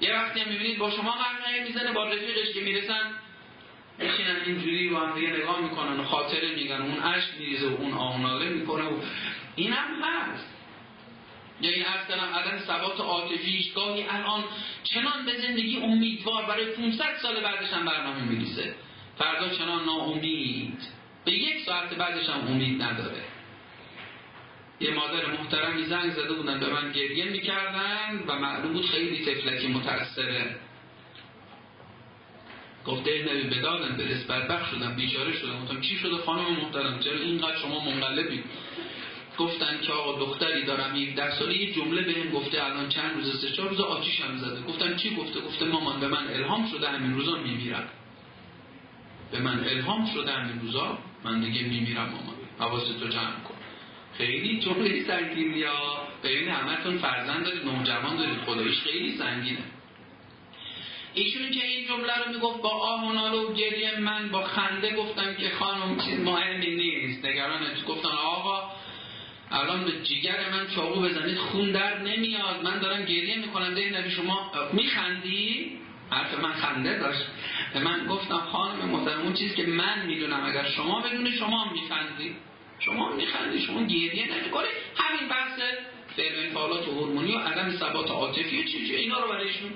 یه 0.00 0.14
وقتی 0.14 0.44
می‌بینید 0.44 0.78
با 0.78 0.90
شما 0.90 1.12
قهقه 1.12 1.64
می‌زنه 1.64 1.92
با 1.92 2.04
رفیقش 2.04 2.52
که 2.54 2.60
می‌رسن 2.60 3.10
میشینن 3.98 4.36
اینجوری 4.46 4.88
و 4.88 4.98
هم 4.98 5.14
دیگه 5.14 5.28
نگاه 5.32 5.60
می‌کنن 5.60 6.00
و 6.00 6.04
خاطره 6.04 6.54
میگن. 6.54 6.82
اون 6.82 7.00
عشق 7.00 7.38
میریزه 7.38 7.68
و 7.68 7.74
اون 7.74 7.92
آهناله 7.92 8.48
می‌کنه 8.48 8.84
و 8.84 9.00
این 9.56 9.72
هم 9.72 10.02
هست. 10.02 10.46
یعنی 11.60 11.84
ارز 11.84 12.06
کنم 12.08 12.34
عدم 12.34 12.58
ثبات 12.58 13.00
عاطفیش 13.00 13.72
گاهی 13.72 14.02
الان 14.02 14.44
چنان 14.84 15.24
به 15.26 15.32
زندگی 15.40 15.76
امیدوار 15.76 16.44
برای 16.44 16.66
500 16.66 17.16
سال 17.22 17.40
بعدش 17.40 17.72
هم 17.72 17.84
برنامه 17.84 18.22
میریزه. 18.22 18.74
فردا 19.18 19.48
چنان 19.48 19.84
ناامید. 19.84 20.78
به 21.24 21.32
یک 21.32 21.64
ساعت 21.66 21.94
بعدش 21.94 22.28
هم 22.28 22.46
امید 22.46 22.82
نداره. 22.82 23.24
یه 24.80 24.94
مادر 24.94 25.26
محترمی 25.26 25.84
زنگ 25.84 26.12
زده 26.12 26.32
بودن 26.32 26.60
به 26.60 26.72
من 26.72 26.92
گریه 26.92 27.24
می‌کردن 27.24 28.24
و 28.26 28.38
معلوم 28.38 28.72
بود 28.72 28.86
خیلی 28.86 29.24
تفلکی 29.24 29.68
متأثره. 29.68 30.56
گفت 32.86 33.04
دل 33.04 33.28
نبی 33.30 33.58
بدادن 33.58 33.96
به 33.96 34.04
بدبخ 34.04 34.70
شدم 34.70 34.94
بیچاره 34.96 35.32
شدم. 35.32 35.62
گفتم 35.62 35.80
چی 35.80 35.96
شده 35.96 36.16
خانم 36.16 36.50
محترم؟ 36.50 37.00
چرا 37.00 37.18
اینقدر 37.18 37.56
شما 37.56 37.84
منقلبی؟ 37.84 38.44
گفتن 39.38 39.80
که 39.80 39.92
آقا 39.92 40.24
دختری 40.24 40.64
دارم 40.64 40.96
17 40.96 41.38
ساله 41.38 41.56
یه 41.56 41.74
جمله 41.74 42.02
بهم 42.02 42.30
گفته 42.30 42.64
الان 42.64 42.88
چند 42.88 43.14
روز 43.14 43.40
سه 43.40 43.50
چهار 43.50 43.68
روز 43.68 43.80
آتیش 43.80 44.20
هم 44.20 44.38
زده. 44.38 44.62
گفتم 44.62 44.96
چی 44.96 45.16
گفته؟ 45.16 45.40
گفته 45.40 45.64
مامان 45.64 46.00
به 46.00 46.08
من 46.08 46.28
الهام 46.28 46.66
شده 46.66 46.88
همین 46.88 47.14
روزا 47.14 47.36
میمیرم. 47.36 47.88
به 49.32 49.38
من 49.38 49.64
الهام 49.64 50.06
شده 50.06 50.32
همین 50.32 50.60
روزا 50.60 50.98
من 51.24 51.40
دیگه 51.40 51.62
میمیرم 51.62 52.08
مامان. 52.08 52.34
حواستو 52.58 53.08
جمع 53.08 53.40
کن. 53.44 53.49
خیلی 54.20 54.60
جمله 54.60 55.04
سنگین 55.04 55.54
یا 55.54 56.08
ببین 56.24 56.48
همتون 56.48 56.98
فرزند 56.98 57.44
دارید 57.44 57.64
نوجوان 57.64 58.16
دارید. 58.16 58.38
خداییش 58.38 58.80
خیلی 58.80 59.18
سنگینه. 59.18 59.64
ایشون 61.14 61.50
که 61.50 61.66
این 61.66 61.88
جمله 61.88 62.12
رو 62.24 62.32
می‌گفت 62.32 62.62
با 62.62 62.68
آه 62.68 63.34
و 63.34 63.54
گریه 63.54 64.00
من 64.00 64.28
با 64.28 64.42
خنده 64.42 64.96
گفتم 64.96 65.34
که 65.34 65.50
خانم 65.50 65.98
چیز 66.04 66.20
مهمی 66.20 66.74
نیست. 66.74 67.24
نگران 67.24 67.60
گفتن 67.88 68.08
آقا 68.08 68.70
الان 69.50 69.84
به 69.84 69.92
جیگر 70.02 70.50
من 70.52 70.66
چاقو 70.74 71.00
بزنید 71.00 71.36
خون 71.36 71.72
در 71.72 71.98
نمیاد. 71.98 72.60
من 72.64 72.78
دارم 72.78 73.04
گریه 73.04 73.38
می‌کنم. 73.38 73.74
ده 73.74 73.98
نبی 73.98 74.10
شما 74.10 74.52
میخندی؟ 74.72 75.78
حرف 76.10 76.38
من 76.38 76.52
خنده 76.52 76.98
داشت. 76.98 77.26
به 77.74 77.80
من 77.80 78.06
گفتم 78.06 78.38
خانم 78.38 78.88
محترم 78.88 79.20
اون 79.20 79.32
چیزی 79.32 79.54
که 79.54 79.66
من 79.66 80.06
می‌دونم 80.06 80.44
اگر 80.44 80.68
شما 80.68 81.00
بدونی 81.00 81.32
شما 81.32 81.72
میخندی. 81.72 82.36
شما 82.80 83.12
میخندی 83.16 83.58
شما 83.60 83.82
گریه 83.82 84.36
نمی‌کنی 84.36 84.68
همین 84.96 85.28
بحث 85.28 85.60
فعل 86.16 86.46
انفعالات 86.46 86.88
هورمونی 86.88 87.32
و 87.32 87.38
عدم 87.38 87.70
ثبات 87.70 88.10
عاطفی 88.10 88.62
و 88.62 88.64
چیزی 88.64 88.94
اینا 88.94 89.20
رو 89.20 89.28
برایشون 89.28 89.70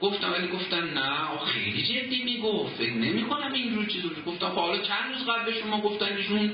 گفتم 0.00 0.32
ولی 0.32 0.48
گفتن 0.48 0.94
نه 0.94 1.38
خیلی 1.46 1.82
جدی 1.82 2.24
می‌گفت. 2.24 2.76
فکر 2.76 2.92
نمی‌کنم 2.92 3.52
اینجور 3.52 3.86
چیزو 3.86 4.08
گفتم 4.26 4.48
خب 4.48 4.54
حالا 4.54 4.78
چند 4.78 5.14
روز 5.14 5.26
قبل 5.26 5.44
به 5.52 5.60
شما 5.60 5.80
گفتن 5.80 6.16
ایشون 6.16 6.52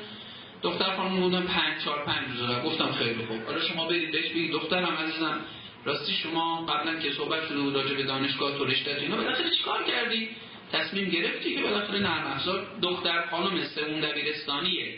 دختر 0.62 0.96
خانم 0.96 1.20
بودن 1.20 1.42
پنج 1.42 1.84
چهار 1.84 2.04
پنج 2.04 2.24
روز 2.28 2.50
گفتم 2.64 2.92
خیلی 2.92 3.24
خوب. 3.24 3.44
حالا 3.46 3.60
شما 3.60 3.86
برید 3.86 4.12
بهش 4.12 4.30
بگید. 4.30 4.52
دخترم 4.52 4.96
عزیزم 4.96 5.40
راستی 5.84 6.12
شما 6.12 6.66
قبلا 6.66 7.00
که 7.00 7.12
صحبت 7.12 7.48
شده 7.48 7.60
بود 7.60 7.74
راجع 7.74 7.94
به 7.94 8.02
دانشگاه 8.02 8.58
تو 8.58 8.64
رشته 8.64 8.96
اینا 9.00 9.16
بالاخره 9.16 9.50
چیکار 9.50 9.84
کردی؟ 9.84 10.28
تصمیم 10.72 11.08
گرفتی 11.08 11.54
که 11.54 11.62
بالاخره 11.62 11.98
نرم 11.98 12.26
افزار 12.26 12.66
دختر 12.82 13.26
خانم 13.30 13.64
سوم 13.64 14.00
دبیرستانیه. 14.00 14.94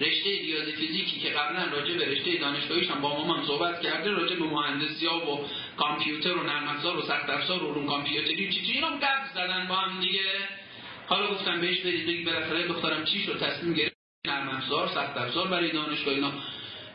رشته 0.00 0.42
ریاضی 0.42 0.72
فیزیکی 0.72 1.20
که 1.20 1.28
قبلا 1.28 1.64
راجع 1.72 1.94
به 1.94 2.04
رشته 2.06 2.36
دانشگاهیش 2.36 2.90
هم 2.90 3.00
با 3.00 3.08
مامان 3.08 3.46
صحبت 3.46 3.82
کرده 3.82 4.10
راجع 4.10 4.36
به 4.36 4.44
مهندسی 4.44 5.06
ها 5.06 5.32
و 5.32 5.40
کامپیوتر 5.76 6.32
و 6.32 6.42
نرم 6.42 6.68
افزار 6.68 6.96
و 6.96 7.02
سخت 7.02 7.30
افزار 7.30 7.62
و 7.62 7.72
علوم 7.72 7.86
کامپیوتری 7.86 8.52
چی 8.52 8.66
چی 8.66 8.72
اینا 8.72 8.96
گپ 8.96 9.34
زدن 9.34 9.66
با 9.68 9.74
هم 9.74 10.00
دیگه. 10.00 10.20
حالا 11.06 11.30
گفتم 11.30 11.60
بهش 11.60 11.80
برید 11.80 12.06
بگید 12.06 12.26
بالاخره 12.26 12.68
دخترم 12.68 13.04
چی 13.04 13.20
شد 13.20 13.38
تصمیم 13.38 13.74
گرفت 13.74 13.96
نرم 14.26 14.48
افزار 14.48 14.88
سخت 14.88 15.16
افزار 15.16 15.48
برای 15.48 15.72
دانشگاه 15.72 16.14
اینا. 16.14 16.32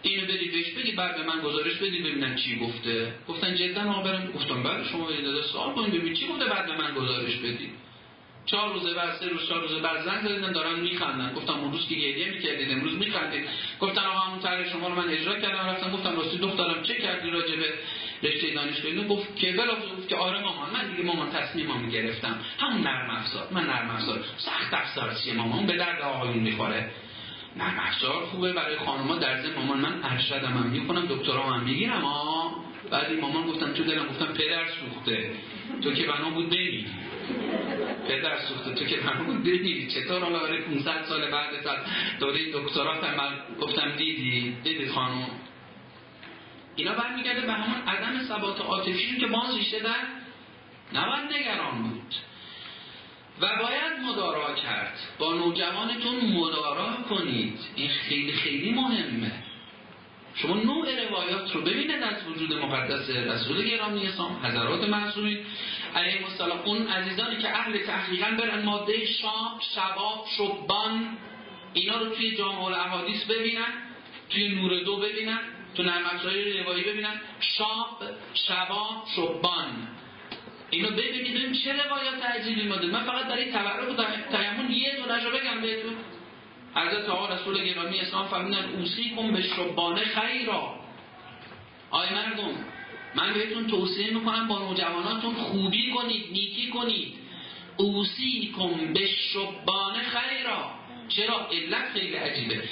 اینو 0.02 0.28
برید 0.28 0.52
بهش 0.52 0.70
بگید 0.70 0.96
بعد 0.96 1.16
به 1.18 1.24
من 1.24 1.42
گزارش 1.42 1.76
بدید 1.76 2.04
ببینم 2.04 2.36
چی 2.36 2.60
گفته. 2.60 3.14
گفتن 3.28 3.56
جدا 3.56 3.82
ها 3.82 4.04
برم 4.04 4.32
گفتم 4.32 4.64
بله، 4.64 4.84
شما 4.92 5.06
برید 5.06 5.42
سوال 5.42 5.76
کنید 5.76 5.94
ببینید 5.94 6.14
چی 6.14 6.28
گفته 6.28 6.46
بعد 6.46 6.66
به 6.66 6.78
من 6.78 6.96
گزارش 6.96 7.38
بدید. 7.38 7.87
چهار 8.48 8.74
روزه 8.74 8.94
بعد 8.94 9.16
سه 9.20 9.30
روز 9.30 9.48
چهار 9.48 9.62
روزه 9.62 9.80
بعد 9.80 10.06
زنگ 10.06 10.28
زدن 10.28 10.52
دارن 10.52 10.80
میخندن. 10.80 11.34
گفتم 11.34 11.54
اون 11.54 11.72
روز 11.72 11.88
که 11.90 11.96
گریه 11.96 12.30
می‌کردید 12.30 12.72
امروز 12.72 12.98
میخندید 12.98 13.50
گفتن 13.80 14.02
آقا 14.02 14.20
همون 14.20 14.40
طرح 14.40 14.70
شما 14.70 14.88
رو 14.88 14.96
من 14.96 15.10
اجرا 15.10 15.40
کردم. 15.40 15.70
رفتم 15.70 15.92
گفتم 15.92 16.16
راستی 16.16 16.38
دخترم 16.38 16.84
چه 16.84 16.96
کردی 16.96 17.30
راجع 17.30 17.56
به 17.56 17.74
رشته 18.24 18.54
دانشگاهی 18.54 19.08
گفت 19.08 19.36
که 19.36 19.52
بلا 19.52 19.76
گفت 19.76 20.08
که 20.08 20.16
آره 20.16 20.42
مامان 20.42 20.70
من 20.74 20.92
دیگه 20.92 21.04
مامان 21.04 21.30
تصمیمم 21.32 21.90
گرفتم. 21.90 22.40
همون 22.60 22.82
نرم 22.82 23.10
افزار 23.10 23.48
من 23.52 23.64
نرم 23.64 23.90
افزار. 23.90 24.20
سخت 24.38 24.74
افزار 24.74 25.14
چیه 25.24 25.34
مامان 25.34 25.66
به 25.66 25.78
درد 25.78 26.02
آقایون 26.02 26.38
می‌خوره. 26.38 26.92
نه 27.56 27.88
افزار 27.88 28.26
خوبه 28.26 28.54
برای 28.54 28.78
خانوما 28.78 29.16
در 29.16 29.42
ضمن 29.42 29.56
مامان 29.56 29.80
من 29.80 30.00
ارشدم 30.04 30.58
هم 30.58 30.68
می‌کنم 30.68 31.06
دکترا 31.06 31.44
هم 31.44 31.64
می‌گیرم. 31.64 32.02
ها 32.02 32.56
بعد 32.92 33.20
مامان 33.20 33.48
گفتم 33.48 33.74
تو 33.74 33.84
دلم 33.84 34.06
گفتم 34.06 34.26
پدر 34.26 34.66
سوخته. 34.66 35.32
تو 35.84 35.94
که 35.94 36.04
بنا 36.04 36.30
بود 36.30 36.50
بمیری. 36.50 36.86
پدر 38.08 38.38
سوخته 38.38 38.74
تو 38.74 38.86
که 38.86 38.98
بود 38.98 39.44
بمیری 39.44 39.88
چطور 39.88 40.20
حالا 40.20 40.40
برای 40.40 40.62
500 40.62 41.04
سال 41.04 41.32
بعد 41.32 41.54
از 41.54 41.78
دوره 42.20 42.40
دکترات 42.54 43.04
من 43.04 43.34
گفتم 43.62 43.92
دیدی؟ 43.92 44.56
دیدی 44.64 44.88
خانم. 44.88 45.30
اینا 46.76 46.94
برمیگرده 46.94 47.42
به 47.42 47.54
همون 47.54 47.88
عدم 47.88 48.24
ثبات 48.24 48.62
عاطفی 48.62 49.18
که 49.18 49.28
باز 49.28 49.56
ریشه 49.56 49.80
در 49.80 49.96
نباید 50.94 51.32
نگران 51.34 51.84
بود. 51.84 52.16
و 53.42 53.48
باید 53.56 54.00
مدارا 54.06 54.56
کرد. 54.56 55.00
با 55.20 55.34
نوجوانتون 55.34 56.16
مدارا 56.16 56.98
کنید. 57.10 57.60
این 57.76 57.90
خیلی 57.90 58.34
خیلی 58.34 58.72
مهمه. 58.72 59.32
شما 60.42 60.56
نوع 60.56 61.08
روایات 61.08 61.56
رو 61.56 61.62
ببینید 61.62 62.04
از 62.04 62.28
وجود 62.28 62.54
مقدس 62.54 63.10
رسول 63.10 63.70
گرامی 63.70 64.08
اسلام 64.08 64.46
حضرات 64.46 64.90
معصومین 64.90 65.40
علیه 65.96 66.26
السلام. 66.26 66.60
اون 66.60 66.88
عزیزانی 66.88 67.38
که 67.38 67.50
اهل 67.50 67.78
تحقیقا 67.78 68.28
برن 68.40 68.64
ماده 68.66 69.06
شام 69.06 69.60
شباب 69.76 70.26
شبان 70.38 71.18
اینا 71.74 71.98
رو 71.98 72.10
توی 72.16 72.38
جامعه 72.38 72.64
الاحادیث 72.64 73.24
ببینن 73.24 73.74
توی 74.30 74.48
نور 74.48 74.80
دو 74.84 74.98
ببینن 74.98 75.40
تو 75.76 75.84
نرمکسای 75.84 76.60
روایی 76.60 76.84
ببینن. 76.84 77.22
شاب 77.40 78.04
شباب 78.34 79.08
شبان. 79.16 79.88
اینو 80.70 80.90
ببینید 80.90 81.34
ببین 81.34 81.54
چه 81.54 81.74
روایات 81.74 82.26
عجیبی 82.26 82.68
ماده 82.68 82.88
من 82.88 83.04
فقط 83.04 83.26
برای 83.26 83.52
تبرک 83.52 84.00
و 84.00 84.04
تیمون 84.38 84.72
یه 84.72 84.96
دونش 84.96 85.24
رو 85.24 85.32
بگم 85.32 85.62
بهتون. 85.62 85.94
حضرت 86.76 87.10
آقا 87.10 87.34
رسول 87.36 87.64
گرامی 87.64 88.00
اسلام 88.00 88.28
فرمودن 88.28 88.66
اوسی 88.70 89.16
کن 89.16 89.34
به 89.34 89.42
شبانه 89.42 90.02
خیرا. 90.02 90.76
آی 91.92 92.10
مردم 92.14 92.66
من 93.16 93.34
بهتون 93.34 93.68
توصیه 93.68 94.14
می‌کنم 94.14 94.48
با 94.48 94.60
نوجواناتون 94.60 95.34
خوبی 95.34 95.92
کنید 95.92 96.32
نیکی 96.32 96.70
کنید. 96.70 97.14
اوسی 97.78 98.54
کن 98.58 98.94
به 98.94 99.08
شبانه 99.08 100.04
خیرا. 100.04 100.72
چرا؟ 101.10 101.48
علت 101.52 101.92
خیلی 101.94 102.16
عجیبه. 102.16 102.64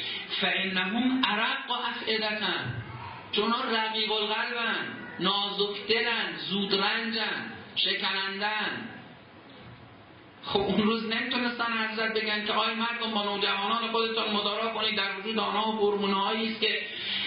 فانهم 0.41 1.25
عرق 1.25 1.69
و 1.69 1.73
افعدتن 1.73 2.83
چون 3.31 3.51
ها 3.51 3.63
رقیق 3.71 4.11
القلبن 4.11 4.87
نازک 5.19 5.87
دلن 5.87 6.37
زود 6.49 6.75
رنجن 6.75 7.51
شکنندن. 7.75 8.89
خب 10.45 10.59
اون 10.59 10.83
روز 10.83 11.05
نمی‌تونستن 11.05 11.87
حضرت 11.87 12.13
بگن 12.13 12.45
که 12.45 12.53
آی 12.53 12.73
مردم 12.73 13.11
با 13.11 13.23
نوجوانان 13.23 13.87
خودتان 13.91 14.33
مدارا 14.33 14.69
کنید 14.73 14.97
در 14.97 15.19
وجود 15.19 15.39
آنها 15.39 15.61
هورمونهایی 15.61 16.51
است 16.51 16.61
که 16.61 16.81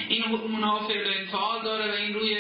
این 0.09 0.23
هورمونها 0.23 0.89
فعل 0.89 1.13
انفعال 1.19 1.63
داره 1.63 1.93
و 1.93 1.95
این 1.95 2.15
روی 2.15 2.37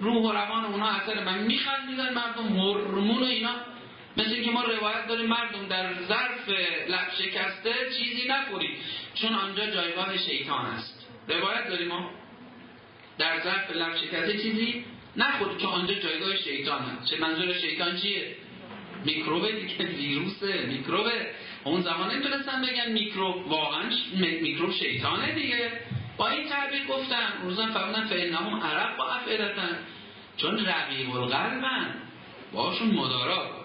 روح 0.00 0.22
و 0.22 0.32
روان 0.32 0.64
اونها 0.64 0.88
اثر 0.88 1.24
من 1.24 1.38
میخندیدن 1.38 2.14
مردم 2.14 2.58
هورمون 2.58 3.22
اینا. 3.22 3.54
مثل 4.16 4.30
اینکه 4.30 4.50
ما 4.50 4.62
روایت 4.62 5.06
داریم 5.08 5.26
مردم 5.26 5.66
در 5.68 5.94
ظرف 6.08 6.48
لب 6.88 7.08
شکسته 7.18 7.74
چیزی 7.98 8.28
نخورید 8.28 8.70
چون 9.14 9.34
آنجا 9.34 9.66
جایگاه 9.66 10.18
شیطان 10.18 10.66
است. 10.66 11.06
روایت 11.28 11.68
داریم 11.68 11.88
ما؟ 11.88 12.10
در 13.18 13.40
ظرف 13.40 13.70
لب 13.70 13.96
شکسته 13.96 14.32
چیزی 14.32 14.84
نخورید 15.16 15.58
چون 15.58 15.70
آنجا 15.70 15.94
جایگاه 15.94 16.36
شیطان 16.36 16.82
است. 16.82 17.10
چه 17.10 17.20
منظور 17.20 17.52
شیطان 17.52 17.96
چیه؟ 17.96 18.36
میکروب 19.04 19.50
دیگه 19.50 19.84
ویروسه. 19.84 20.66
میکروب 20.66 21.06
اون 21.64 21.80
زمان 21.80 22.14
نمی‌تونستن 22.14 22.62
بگن 22.62 22.92
میکروب 22.92 23.46
واقعا 23.46 23.90
میکروب 24.14 24.72
شیطانه 24.72 25.34
دیگه. 25.34 25.72
با 26.16 26.28
این 26.28 26.48
تعبیر 26.48 26.86
گفتن 26.86 27.32
روزن 27.42 27.72
فرمودن 27.72 28.04
فإنهم 28.06 28.60
عرب 28.60 28.96
با 28.96 29.08
افعدتن 29.08 29.78
چون 30.36 30.66
رقیب 30.66 31.16
القلبن 31.16 31.94
باشون 32.52 32.88
مدارا 32.88 33.36
کنید. 33.36 33.62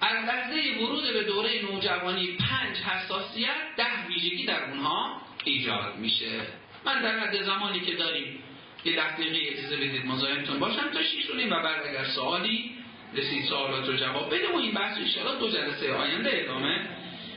از 0.00 0.24
لحظه 0.24 0.84
ورود 0.84 1.12
به 1.12 1.22
دوره 1.22 1.62
نوجوانی 1.62 2.26
پنج 2.26 2.76
حساسیت 2.76 3.56
ده 3.76 4.06
ویژگی 4.08 4.46
در 4.46 4.70
اونها 4.70 5.20
ایجاد 5.44 5.96
میشه. 5.98 6.40
من 6.84 7.02
در 7.02 7.18
حد 7.18 7.42
زمانی 7.42 7.80
که 7.80 7.92
داریم 7.92 8.38
یه 8.84 8.96
دقیقه 8.96 9.38
اجازه 9.52 9.76
بدید 9.76 10.06
مزاحمتون 10.06 10.58
باشم 10.58 10.90
تا 10.92 11.02
شیش 11.02 11.30
و 11.30 11.62
بعد 11.62 11.86
اگر 11.86 12.04
سوالی 12.04 12.73
رسید 13.16 13.44
سوالات 13.44 13.88
رو 13.88 13.96
جواب. 13.96 14.34
بده 14.34 14.52
و 14.52 14.56
این 14.56 14.74
بحث 14.74 14.98
انشاءالله 14.98 15.40
دو 15.40 15.50
جلسه 15.50 15.92
آینده 15.92 16.30
ادامه 16.32 16.88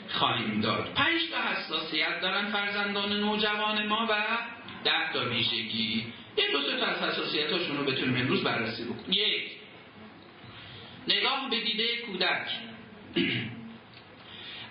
خواهیم 0.09 0.61
داد. 0.61 0.93
پنج 0.95 1.21
تا 1.31 1.37
حساسیت 1.37 2.21
دارن 2.21 2.51
فرزندان 2.51 3.13
نوجوان 3.13 3.87
ما 3.87 4.07
و 4.09 4.37
ده 4.83 5.13
تا 5.13 5.29
ویژگی. 5.29 6.05
یه 6.37 6.51
دو 6.51 6.77
تا 6.77 6.85
از 6.85 7.01
حساسیت 7.01 7.51
هاشون 7.51 7.77
رو 7.77 7.83
بتونیم 7.83 8.15
امروز 8.15 8.43
بررسی 8.43 8.83
بکنیم. 8.83 9.11
یک 9.11 9.51
نگاه 11.07 11.49
به 11.49 11.59
دیده 11.59 11.97
کودک. 11.97 12.47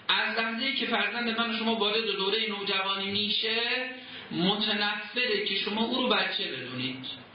از 0.09 0.39
لحظه 0.39 0.73
که 0.73 0.87
فرزند 0.87 1.41
من 1.41 1.59
شما 1.59 1.75
وارد 1.75 2.07
دوره 2.17 2.39
نوجوانی 2.49 3.11
میشه 3.11 3.57
متنفره 4.31 5.45
که 5.49 5.55
شما 5.55 5.85
او 5.85 6.03
رو 6.03 6.09
بچه 6.09 6.53
بدونید. 6.53 7.26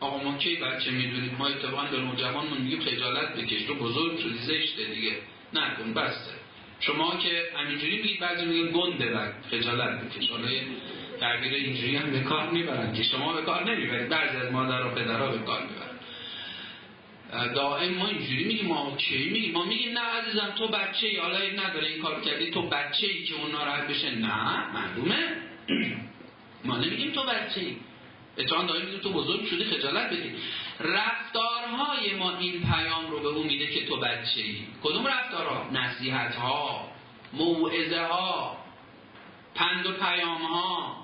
آقا 0.00 0.30
ما 0.30 0.38
کی 0.38 0.56
بچه 0.56 0.90
می‌دونید 0.90 1.32
ما 1.38 1.46
اتفاقا 1.46 1.84
به 1.84 1.96
نوجوانمون 1.96 2.58
میگیم 2.58 2.80
خجالت 2.80 3.36
بکش. 3.36 3.62
تو 3.62 3.74
بزرگ 3.74 4.18
شدی 4.18 4.38
زشته 4.38 4.84
دیگه. 4.84 5.12
نکن 5.54 5.94
بسته 5.94 6.30
شما 6.80 7.16
که 7.16 7.42
همینجوری 7.56 7.96
میگید 7.96 8.20
بعضی 8.20 8.44
میگن 8.44 8.70
گنده 8.72 9.06
بر 9.06 9.32
خجالت 9.50 10.04
بکش. 10.04 10.30
حالا 10.30 10.48
تعبیر 11.20 11.52
اینجوری 11.52 11.96
هم 11.96 12.10
به 12.10 12.20
کار 12.20 12.50
می‌برن 12.50 12.92
که 12.92 13.02
شما 13.02 13.32
به 13.32 13.42
کار 13.42 13.70
نمی‌برید. 13.70 14.08
بعضی 14.08 14.36
از 14.36 14.52
مادر 14.52 14.86
و 14.86 14.90
پدرها 14.90 15.28
به 15.28 15.38
کار 15.38 15.62
می‌برن. 15.62 15.96
دائم 17.54 17.94
ما 17.94 18.08
اینجوری 18.08 18.44
میگیم. 18.44 18.66
ما 18.66 18.96
کی 18.96 19.30
میگیم. 19.30 19.52
ما 19.52 19.64
میگیم 19.64 19.92
نه 19.92 20.00
عزیزم 20.00 20.54
تو 20.58 20.68
بچه 20.68 21.06
ای 21.06 21.16
حالا 21.16 21.38
نداره 21.38 21.86
این 21.86 22.02
کار 22.02 22.20
کردی 22.20 22.50
تو 22.50 22.62
بچه 22.62 23.06
ای 23.06 23.24
که 23.24 23.34
اون 23.34 23.50
ناراحت 23.52 23.88
بشه. 23.88 24.10
نه 24.10 24.72
معلومه. 24.72 25.28
ما 26.64 26.76
نمیگیم 26.76 27.12
تو 27.12 27.22
بچه 27.22 27.60
ای 27.60 27.76
اتحان 28.38 28.66
داریم 28.66 28.98
تو 28.98 29.12
بزرگ 29.12 29.46
شدی 29.46 29.64
خجالت 29.64 30.06
بدی 30.06 30.34
رفتارهای 30.80 32.14
ما 32.14 32.36
این 32.36 32.62
پیام 32.62 33.10
رو 33.10 33.20
به 33.20 33.28
اون 33.28 33.46
میده 33.46 33.66
که 33.66 33.86
تو 33.86 33.96
بچه 33.96 34.40
ای 34.40 34.56
کدوم 34.82 35.06
رفتارها؟ 35.06 35.70
نصیحت 35.72 36.34
ها 36.34 36.88
موعظه 37.32 38.00
ها 38.00 38.56
پند 39.54 39.86
و 39.86 39.92
پیام 39.92 40.42
ها 40.42 40.96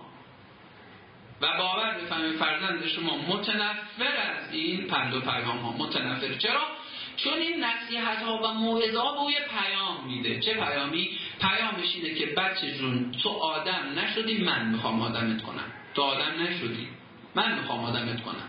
و 1.40 1.46
باور 1.58 1.94
بفهمه 1.94 2.32
فرزند 2.32 2.86
شما 2.86 3.16
متنفر 3.16 4.16
از 4.16 4.52
این 4.52 4.86
پند 4.86 5.14
و 5.14 5.20
پیام 5.20 5.58
ها 5.58 5.72
متنفر. 5.72 6.34
چرا؟ 6.34 6.60
چون 7.16 7.32
این 7.32 7.64
نصیحت 7.64 8.22
ها 8.22 8.36
و 8.42 8.54
موعظه 8.54 8.98
ها 8.98 9.26
به 9.26 9.32
پیام 9.32 10.06
میده. 10.06 10.40
چه 10.40 10.54
پیامی؟ 10.54 11.10
پیامش 11.40 11.94
اینه 11.94 12.14
که 12.14 12.26
بچه 12.26 12.72
جون 12.78 13.12
تو 13.22 13.28
آدم 13.28 13.98
نشدی 13.98 14.38
من 14.38 14.68
می‌خوام 14.68 15.02
آدمت 15.02 15.42
کنم. 15.42 15.72
تو 15.94 16.02
آدم 16.02 16.42
نشدی. 16.42 16.88
من 17.34 17.58
می‌خوام 17.58 17.84
آدمت 17.84 18.22
کنم. 18.22 18.48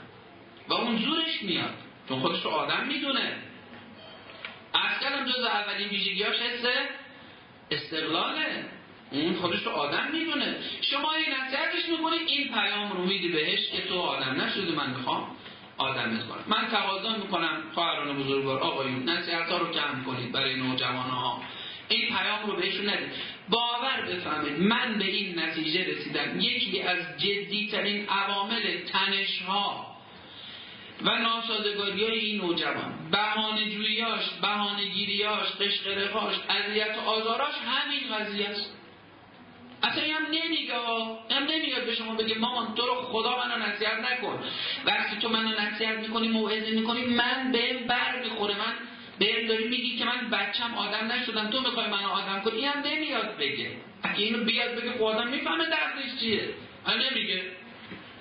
و 0.67 0.73
اون 0.73 0.97
زورش 0.97 1.43
میاد. 1.43 1.73
چون 2.09 2.19
خودش 2.19 2.43
رو 2.43 2.49
آدم 2.49 2.88
می‌دونه. 2.88 3.34
اصلا 4.73 5.25
جز 5.31 5.43
اولین 5.43 5.89
ویژگیاش 5.89 6.36
حس 6.36 6.65
استقلاله. 7.71 8.65
اون 9.11 9.34
خودش 9.34 9.63
رو 9.63 9.71
آدم 9.71 10.07
می‌دونه. 10.13 10.55
شما 10.81 11.13
این 11.13 11.25
نصیحتش 11.25 11.89
می‌کنید 11.89 12.21
این 12.27 12.53
پیام 12.53 12.91
رو 12.91 13.05
میدی 13.05 13.29
بهش 13.29 13.67
که 13.69 13.81
تو 13.81 13.99
آدم 13.99 14.41
نشدی 14.41 14.71
من 14.71 14.89
می‌خوام 14.89 15.27
آدمت 15.77 16.27
کنم. 16.27 16.43
من 16.47 16.67
تقاضا 16.71 17.17
می‌کنم 17.17 17.63
خواهران 17.73 18.23
بزرگوار 18.23 18.59
آقایون 18.59 19.09
نصیحت 19.09 19.49
ها 19.49 19.57
رو 19.57 19.71
کم 19.71 20.03
کنید 20.03 20.31
برای 20.31 20.55
نوجوان 20.55 21.09
ها 21.09 21.41
این 21.93 22.07
پیام 22.07 22.45
رو 22.45 22.55
بهشون 22.55 22.89
ندید 22.89 23.11
باور 23.49 24.01
بفهمید 24.01 24.59
من 24.59 24.97
به 24.97 25.05
این 25.05 25.39
نتیجه 25.39 25.85
رسیدم. 25.91 26.39
یکی 26.39 26.81
از 26.81 26.97
جدیترین 27.17 28.09
عوامل 28.09 28.77
تنش 28.91 29.41
ها 29.41 29.95
و 31.01 31.17
ناسازگاری 31.17 32.03
های 32.03 32.19
این 32.19 32.41
نوجوان 32.41 32.93
بهانه 33.11 33.69
جویاش 33.69 34.29
بهانه 34.41 34.85
گیریاش 34.85 35.47
قشقرقاش 35.59 36.35
اذیت 36.49 36.97
و 36.97 37.09
آزاراش 37.09 37.53
همین 37.67 38.15
قضیه 38.15 38.49
است. 38.49 38.77
اصلا 39.83 40.03
هم 40.03 40.25
نمیگه 40.31 40.73
هم 41.31 41.43
نمیاد 41.43 41.85
به 41.85 41.95
شما 41.95 42.15
بگه 42.15 42.37
مامان 42.37 42.75
تو 42.75 42.85
رو 42.85 42.95
خدا 43.01 43.37
منو 43.37 43.65
نصیحت 43.65 43.99
نکن. 44.11 44.43
وقتی 44.85 45.17
تو 45.17 45.29
منو 45.29 45.59
نصیحت 45.59 45.97
می‌کنی 45.97 46.27
موعظه 46.27 46.71
می‌کنی 46.71 47.05
من 47.05 47.51
بهم 47.51 47.87
بر 47.87 48.23
می‌خوره. 48.23 48.55
من 48.55 48.73
بهم 49.20 49.47
داری 49.47 49.68
میگی 49.68 49.97
که 49.97 50.05
من 50.05 50.30
بچم 50.30 50.74
آدم 50.74 51.11
نشدم 51.11 51.49
تو 51.49 51.59
می‌خوای 51.59 51.88
منو 51.88 52.07
آدم 52.07 52.41
کنی؟ 52.41 52.55
این 52.55 52.66
هم 52.68 52.82
نمیاد 52.82 53.38
بگه. 53.38 53.72
اگه 54.03 54.20
اینو 54.20 54.43
بیاد 54.43 54.76
بگه 54.76 54.91
خب 54.91 55.28
می‌فهمه 55.30 55.66
دردش 55.66 56.20
چیه. 56.20 56.49
نمیگه. 57.11 57.43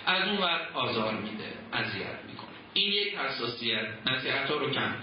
از 0.06 0.28
اون 0.28 0.38
وقت 0.38 0.72
آزار 0.74 1.14
میده 1.14 1.52
اذیت 1.72 2.18
می‌کنه. 2.28 2.48
این 2.74 2.92
یک 2.92 3.14
حساسیت. 3.14 3.86
نصیحت 4.06 4.50
رو 4.50 4.70
کم 4.70 4.94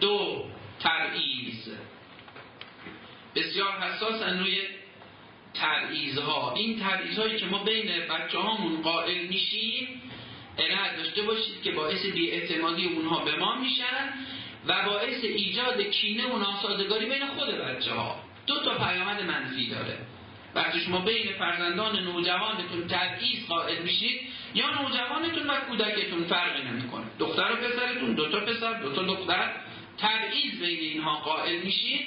دو 0.00 0.44
تبعیض 0.80 1.68
بسیار 3.34 3.72
حساس 3.72 4.22
روی 4.22 4.62
تبعیض 5.54 6.18
ها 6.18 6.54
این 6.54 6.80
تبعیض 6.80 7.18
هایی 7.18 7.36
که 7.36 7.46
ما 7.46 7.64
بین 7.64 7.86
بچه 7.86 8.38
هامون 8.38 8.82
قائل 8.82 9.26
میشیم 9.26 10.02
عنایت 10.58 10.96
داشته 10.96 11.22
باشید 11.22 11.62
که 11.62 11.72
باعث 11.72 12.06
بیاعتمادی 12.06 12.86
اونها 12.86 13.24
به 13.24 13.36
ما 13.36 13.54
میشن. 13.60 14.14
و 14.66 14.82
باعث 14.86 15.24
ایجاد 15.24 15.82
کینه 15.82 16.26
و 16.26 16.38
ناسازگاری 16.38 17.06
بین 17.06 17.26
خود 17.26 17.48
بچه 17.48 17.92
ها 17.92 18.20
دو 18.46 18.54
تا 18.64 18.74
پیامد 18.74 19.22
منفی 19.22 19.70
داره. 19.70 19.98
وقتی 20.54 20.80
شما 20.80 20.98
بین 20.98 21.32
فرزندان 21.38 21.98
نوجوانتون 21.98 22.88
تبعیض 22.88 23.46
قائل 23.48 23.82
میشید 23.82 24.20
یا 24.54 24.82
نوجوانتون 24.82 25.50
و 25.50 25.60
کودکتون 25.60 26.24
فرقی 26.24 26.62
نمی‌کنه. 26.62 27.04
دختر 27.18 27.52
و 27.52 27.56
پسرتون 27.56 28.14
دو 28.14 28.28
تا 28.28 28.40
پسر 28.40 28.80
دو 28.80 28.92
تا 28.94 29.02
دختر 29.02 29.52
تبعیض 29.98 30.60
بین 30.60 30.80
اینها 30.80 31.16
قائل 31.16 31.62
میشید. 31.62 32.00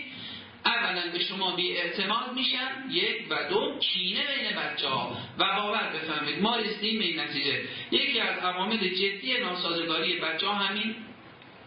اولا 0.66 1.12
به 1.14 1.20
شما 1.20 1.56
بی 1.56 1.78
اعتماد 1.78 2.34
میشن 2.36 2.90
یک 2.90 3.26
و 3.30 3.50
دو 3.50 3.80
کینه 3.80 4.20
بین 4.20 4.58
بچه 4.58 4.88
ها 4.88 5.18
و 5.38 5.56
باور 5.56 5.90
بفهمید 5.94 6.42
ما 6.42 6.56
رسیدیم 6.56 7.00
به 7.00 7.06
این 7.06 7.20
نتیجه. 7.20 7.62
یکی 7.92 8.20
از 8.20 8.38
عوامل 8.38 8.78
جدی 8.78 9.38
ناسازگاری 9.38 10.20
بچه 10.20 10.48
ها 10.48 10.54
همین 10.54 10.96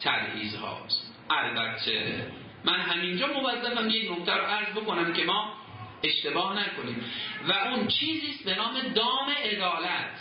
تبعیض 0.01 0.55
هاست 0.55 1.15
البته 1.31 2.27
من 2.65 2.81
همینجا 2.81 3.27
موظفم 3.27 3.91
یک 3.91 4.13
نکته 4.13 4.35
رو 4.35 4.47
عرض 4.47 4.69
بکنم 4.69 5.13
که 5.13 5.25
ما 5.25 5.61
اشتباه 6.03 6.61
نکنیم. 6.61 7.05
و 7.49 7.53
اون 7.53 7.87
چیزی 7.87 8.45
به 8.45 8.55
نام 8.55 8.79
دام 8.95 9.31
عدالت. 9.45 10.21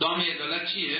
دام 0.00 0.20
عدالت 0.20 0.72
چیه؟ 0.72 0.98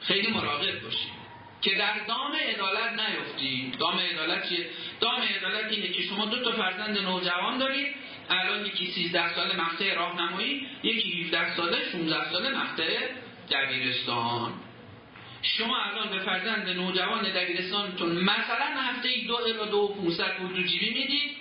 خیلی 0.00 0.30
مراقب 0.30 0.82
باشید. 0.82 1.16
که 1.62 1.74
در 1.74 1.98
دام 2.06 2.32
عدالت 2.32 3.00
نیفتید 3.00 3.78
دام 3.78 3.98
عدالت 3.98 4.48
چیه؟ 4.48 4.66
دام 5.00 5.22
عدالت 5.22 5.72
اینه 5.72 5.88
که 5.88 6.02
شما 6.02 6.26
دو 6.26 6.44
تا 6.44 6.52
فرزند 6.52 6.98
نوجوان 6.98 7.58
دارید. 7.58 7.94
الان 8.30 8.66
یکی 8.66 8.92
13 8.92 9.34
ساله 9.34 9.56
مقطع 9.56 9.94
راهنمایی 9.94 10.66
یکی 10.82 11.22
17 11.22 11.56
ساله 11.56 11.90
16 11.92 12.32
ساله 12.32 12.50
مقطع 12.50 12.98
دبیرستان 13.50 14.52
شما 15.42 15.76
الان 15.76 16.10
به 16.10 16.18
فرزند 16.18 16.68
نوجوان 16.68 17.22
دبیرستانتون 17.22 18.12
مثلا 18.12 18.66
هفته 18.76 19.08
دو 19.26 19.36
الا 19.36 19.64
دو 19.64 19.88
پونصد 19.88 20.36
پول 20.36 20.56
تو 20.56 20.62
جیبی 20.62 20.90
می‌دید 20.94 21.36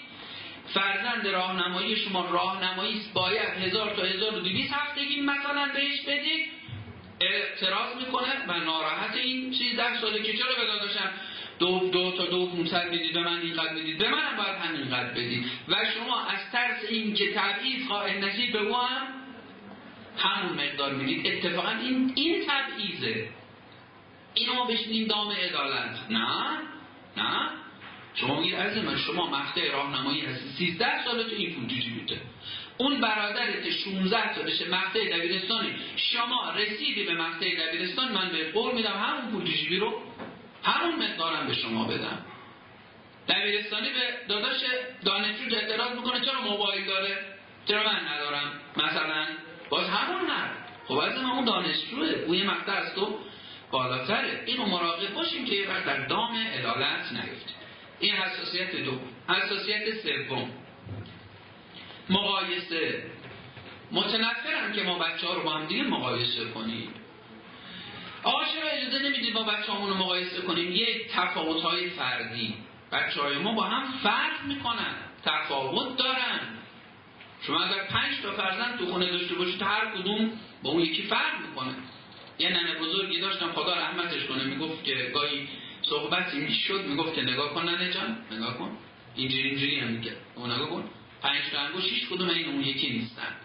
فرزند 0.74 1.28
راهنمایی 1.28 1.96
شما 1.96 2.26
راهنمایی 2.26 3.02
باید 3.14 3.50
هزار 3.50 3.96
تا 3.96 4.02
هزار 4.02 4.36
و 4.36 4.40
دویست 4.40 4.74
هفتگی 4.74 5.22
مثلا 5.22 5.70
بهش 5.74 6.02
بدید 6.02 6.48
اعتراض 7.20 7.96
می‌کنه 7.96 8.46
و 8.48 8.60
ناراحت 8.60 9.16
این 9.16 9.50
ده 9.78 10.02
ساله 10.02 10.24
که 10.24 10.34
چرا 10.34 10.56
به 10.56 10.66
داداشم 10.66 11.10
دو, 11.60 11.90
دو 11.90 12.12
تا 12.12 12.26
دو 12.26 12.48
پونصد 12.48 12.90
می‌دید 12.92 13.14
به 13.14 13.20
من 13.20 13.42
اینقدر 13.42 13.74
می‌دید 13.74 13.98
به 13.98 14.10
منم 14.10 14.38
باید 14.38 14.56
همینقدر 14.56 15.12
بدید 15.12 15.46
و 15.68 15.76
شما 15.96 16.26
از 16.26 16.52
ترس 16.52 16.86
این 16.90 17.14
که 17.14 17.34
تبعیض 17.34 17.88
قائل 17.88 18.26
نشید 18.26 18.52
به 18.52 18.60
او 18.60 18.76
هم 18.76 19.15
همون 20.18 20.66
مقدار 20.66 20.94
می‌دید 20.94 21.28
اتفاقا 21.28 21.70
این 21.70 22.12
این 22.16 22.46
تبعیضه. 22.48 23.30
اینو 24.34 24.66
بشنیم 24.66 25.08
دام 25.08 25.32
عدالت. 25.32 26.00
نه 26.10 26.58
نه. 27.18 27.50
شما 28.16 28.40
میگید 28.40 28.56
از 28.56 28.78
من 28.78 28.98
شما 28.98 29.28
مقطع 29.28 29.72
راهنمایی 29.72 30.22
هستی. 30.22 30.50
13 30.74 31.04
ساله 31.06 31.24
تو 31.24 31.36
این 31.36 31.56
پول 31.56 31.64
میده 31.64 32.22
اون 32.78 33.02
برادرت 33.02 33.70
16 33.70 34.36
سالشه 34.36 34.70
مقطع 34.70 35.18
دبیرستانی. 35.18 35.76
شما 35.96 36.54
رسیدی 36.56 37.04
به 37.04 37.14
مقطع 37.14 37.68
دبیرستان 37.68 38.12
من 38.12 38.30
به 38.30 38.52
قول 38.52 38.76
میدم 38.76 38.92
همون 38.92 39.46
جیبی 39.46 39.78
رو 39.78 40.02
همون 40.64 40.96
مقدارم 40.96 41.48
به 41.48 41.54
شما 41.54 41.86
بدم. 41.86 42.26
دبیرستانی 43.30 43.90
به 43.90 44.14
داداش 44.28 44.58
دانشجو 45.06 45.56
اعتراض 45.56 45.96
می‌کنه 45.96 46.22
چرا 46.22 46.42
موبایل 46.42 46.86
داره؟ 46.86 47.18
چرا 47.68 47.84
من 47.84 48.08
ندارم؟ 48.08 48.52
مثلا 48.78 49.26
باز 49.70 49.90
همون 49.90 50.26
نه 50.26 50.50
خب 50.88 50.98
از 50.98 51.14
همون 51.16 51.46
دانشجوه. 51.46 52.08
او 52.08 52.36
یه 52.36 52.44
مقطع 52.44 52.72
از 52.72 52.96
تو 52.96 53.20
بالاتره. 53.72 54.44
اینو 54.46 54.66
مراقب 54.66 55.14
باشیم 55.14 55.46
که 55.46 55.56
یه 55.56 55.70
وقت 55.70 55.86
در 55.86 56.06
دام 56.06 56.36
عدالت 56.36 57.12
نیفتیم 57.12 57.56
این 58.00 58.16
حساسیت 58.16 58.76
دو. 58.76 59.00
حساسیت 59.30 60.02
سوم. 60.02 60.52
مقایسه. 62.10 63.04
متنفرم 63.92 64.74
که 64.76 64.84
ما 64.84 65.00
بچه 65.00 65.28
ها 65.28 65.34
رو 65.34 65.44
با 65.44 65.52
هم 65.52 65.66
دیگه 65.66 65.84
مقایسه 65.84 66.46
کنیم. 66.46 66.90
آقا 68.24 68.44
چرا 68.46 68.70
اجازه 68.70 69.06
نمی‌دید 69.06 69.34
با 69.34 69.44
بچه 69.44 69.74
رو 69.74 69.94
مقایسه 69.94 70.42
کنیم؟ 70.42 70.72
یک 70.72 71.12
تفاوت 71.12 71.62
های 71.62 71.90
فردی. 71.90 72.56
بچه 72.92 73.22
های 73.22 73.38
ما 73.38 73.52
با 73.52 73.64
هم 73.64 73.92
فرق 74.04 74.46
می‌کنن. 74.48 74.96
تفاوت 75.26 75.98
دارن. 75.98 76.40
شما 77.48 77.64
اگر 77.64 77.84
پنج 77.84 78.14
تا 78.24 78.32
فرزند 78.32 78.78
تو 78.78 78.86
خونه 78.86 79.12
داشته 79.12 79.36
باشید 79.36 79.62
هر 79.62 79.86
کدوم 79.96 80.32
با 80.64 80.70
اون 80.70 80.82
یکی 80.82 81.02
فرق 81.02 81.40
می‌کنه. 81.50 81.76
یه 82.40 82.50
ننه 82.50 82.80
بزرگی 82.80 83.20
داشتم 83.20 83.52
خدا 83.52 83.74
رحمتش 83.74 84.26
کنه 84.26 84.44
می‌گفت 84.44 84.84
که 84.84 85.12
گاهی 85.14 85.48
صحبتی 85.82 86.38
می‌شد 86.38 86.86
می‌گفت 86.86 87.16
که 87.16 87.22
نگاه 87.22 87.54
کن 87.54 87.70
ننه 87.70 87.94
جان 87.94 88.18
نگاه 88.32 88.58
کن. 88.58 88.78
اینجوری 89.16 89.50
اینجوری 89.50 89.80
هم 89.80 89.88
میگه. 89.88 90.14
اون 90.36 90.52
نگاه 90.52 90.70
کن. 90.70 90.90
پنج 91.22 91.42
تا 91.52 91.60
انگوش 91.60 91.84
هیچ 91.84 92.10
کدوم 92.10 92.30
این 92.30 92.46
اون 92.46 92.62
یکی 92.62 92.90
نیستن. 92.90 93.36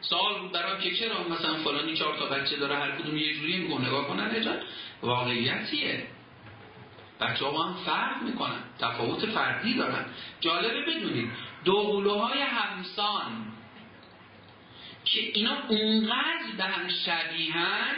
سوال 0.00 0.40
بود 0.40 0.52
برام 0.52 0.80
که 0.80 0.94
چرا 0.94 1.28
مثلا 1.28 1.54
فلانی 1.54 1.96
چهار 1.96 2.16
تا 2.16 2.26
بچه 2.26 2.56
داره 2.56 2.76
هر 2.76 2.90
کدوم 2.90 3.16
یه 3.16 3.34
جوری 3.34 3.58
میگه 3.58 3.80
نگاه 3.80 4.08
کن 4.08 4.20
ننه 4.20 4.40
جان. 4.40 4.58
واقعیتیه. 5.02 6.06
بچه 7.20 7.46
ها 7.46 7.62
هم 7.62 7.74
فرق 7.74 8.22
می‌کنن 8.22 8.62
تفاوت 8.78 9.26
فردی 9.26 9.74
دارن. 9.74 10.04
جالبه 10.40 10.80
بدونید 10.80 11.30
دوقلوهای 11.64 12.40
همسان 12.40 13.32
که 15.04 15.20
اینا 15.34 15.56
اونقدر 15.68 16.56
به 16.56 16.64
هم 16.64 16.88
شبیهن 16.88 17.94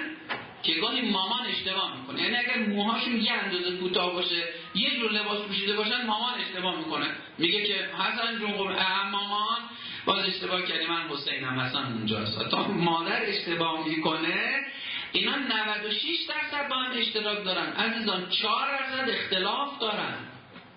که 0.63 0.75
گاهی 0.75 1.11
مامان 1.11 1.47
اشتباه 1.47 2.01
می‌کنه. 2.01 2.23
یعنی 2.23 2.37
اگر 2.37 2.59
موهاشون 2.59 3.21
یه 3.21 3.33
اندازه 3.33 3.77
کوتاه 3.77 4.13
باشه 4.13 4.45
یه 4.75 5.01
جور 5.01 5.13
لباس 5.13 5.39
پوشیده 5.39 5.77
باشن 5.77 6.07
مامان 6.07 6.35
اشتباه 6.41 6.79
می‌کنه. 6.79 7.07
میگه 7.39 7.65
که 7.65 7.75
حسن 7.75 8.39
جون 8.39 8.53
خب 8.53 8.71
مامان. 9.13 9.59
باز 10.07 10.27
اشتباه 10.27 10.63
کردی 10.63 10.87
من 10.87 11.09
حسینم 11.09 11.61
حسن 11.61 11.93
اونجاست. 11.93 12.51
تا 12.51 12.69
مادر 12.69 13.23
اشتباه 13.23 13.89
می‌کنه 13.89 14.67
اینا 15.13 15.37
96 15.37 16.03
درصد 16.29 16.69
با 16.69 16.77
هم 16.77 16.99
اشتراک 16.99 17.45
دارن. 17.45 17.73
عزیزان 17.73 18.31
4 18.31 18.79
درصد 18.79 19.11
اختلاف 19.11 19.79
دارن. 19.79 20.15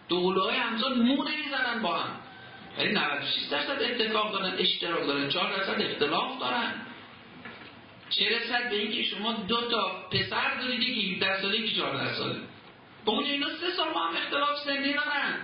دوقلوهای 0.09 0.57
همزاد 0.57 0.97
مو 0.97 1.23
نمی‌زنن 1.23 1.81
با 1.81 1.97
هم. 1.97 2.09
یعنی 2.77 2.91
96 2.91 3.43
درصد 3.51 3.81
اتفاق 3.81 4.31
دارن 4.31 4.53
اشتراک 4.57 5.07
دارن. 5.07 5.29
4 5.29 5.57
درصد 5.57 5.81
اختلاف 5.81 6.39
دارن. 6.39 6.73
چه 8.09 8.39
رسد 8.39 8.69
به 8.69 8.75
اینکه 8.75 9.03
شما 9.03 9.33
دو 9.33 9.69
تا 9.69 10.09
پسر 10.11 10.55
دارید 10.61 10.79
یکی 10.79 11.15
17 11.15 11.41
ساله 11.41 11.57
یکی 11.59 11.75
14 11.75 12.13
ساله 12.13 12.39
با 13.05 13.13
اون 13.13 13.23
اینا 13.23 13.47
سه 13.49 13.71
سال 13.77 13.93
با 13.93 13.99
هم 13.99 14.15
اختلاف 14.15 14.59
سنی 14.65 14.93
دارن. 14.93 15.35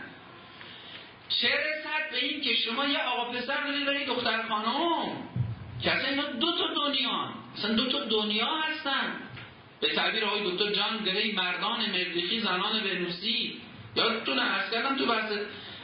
چه 1.29 1.47
رسد 1.47 2.11
به 2.11 2.25
این 2.25 2.41
که 2.41 2.55
شما 2.55 2.85
یه 2.85 2.99
آقا 2.99 3.31
پسر 3.31 3.63
دارید 3.67 3.85
دارید 3.85 4.07
دختر 4.07 4.47
خانم. 4.47 5.11
اصلا 5.79 6.09
اینا 6.09 6.23
دو 6.23 6.51
تا 6.57 6.73
دنیا 6.73 7.29
اصلا 7.57 7.73
دو 7.73 7.85
تا 7.85 8.05
دنیا 8.05 8.55
هستن. 8.61 9.13
به 9.81 9.87
تعبیر 9.95 10.25
آقای 10.25 10.51
دکتر 10.51 10.71
جان 10.71 11.03
گره 11.05 11.35
مردان 11.35 11.79
مردیخی 11.85 12.39
زنان 12.39 12.83
ونوسی. 12.83 13.61
یادتونه 13.95 14.41
ارز 14.41 14.71
کردم 14.71 14.97
تو 14.97 15.05
بحث 15.05 15.31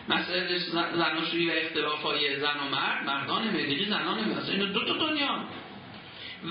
مسئله 0.10 0.58
زناشویی 0.96 1.50
و 1.50 1.54
اختلاف 1.54 2.02
های 2.02 2.40
زن 2.40 2.60
و 2.60 2.70
مرد 2.72 3.06
مردان 3.06 3.44
مردیخی 3.44 3.86
زنان 3.86 4.20
اصلا 4.20 4.54
اینا 4.54 4.66
دو 4.66 4.86
تا 4.86 4.94
دنیا. 4.94 5.44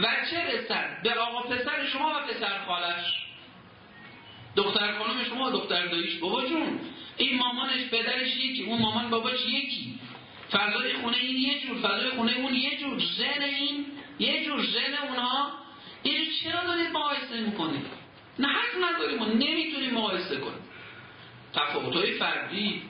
و 0.02 0.06
چه 0.30 0.44
رسد 0.44 1.02
به 1.02 1.14
آقا 1.14 1.42
پسر 1.42 1.86
شما 1.86 2.08
و 2.08 2.32
پسر 2.32 2.64
خالش. 2.66 3.22
دختر 4.56 4.98
خانم 4.98 5.24
شما 5.24 5.48
و 5.48 5.50
دختر 5.50 5.86
داییش. 5.86 6.18
بابا 6.18 6.46
جون 6.46 6.80
این 7.16 7.38
مامانش 7.38 7.88
پدرش 7.90 8.36
یکی 8.36 8.62
اون 8.62 8.82
مامان 8.82 9.10
باباش 9.10 9.40
یکی. 9.46 9.98
فضای 10.53 10.92
خونه 10.92 11.16
این 11.16 11.36
یه 11.36 11.61
جور 11.61 11.78
فضای 11.78 12.11
خونه 12.11 12.32
اون 12.32 12.55
یه 12.55 12.78
جور 12.78 12.98
زن 12.98 13.42
این 13.42 13.86
یه 14.18 14.44
جور 14.44 14.61
زن 14.61 15.09
اونها 15.09 15.50
یه 16.05 16.24
جور 16.24 16.34
چرا 16.42 16.64
دارید 16.64 16.90
مقایسه 16.90 17.40
می‌کنید؟ 17.40 17.86
نه 18.38 18.48
حق 18.48 18.84
نداریم 18.84 19.18
ما 19.18 19.26
نمی‌تونیم 19.26 19.94
مقایسه 19.94 20.36
کنیم. 20.36 20.62
تفاوتهای 21.55 22.12
فردی. 22.12 22.82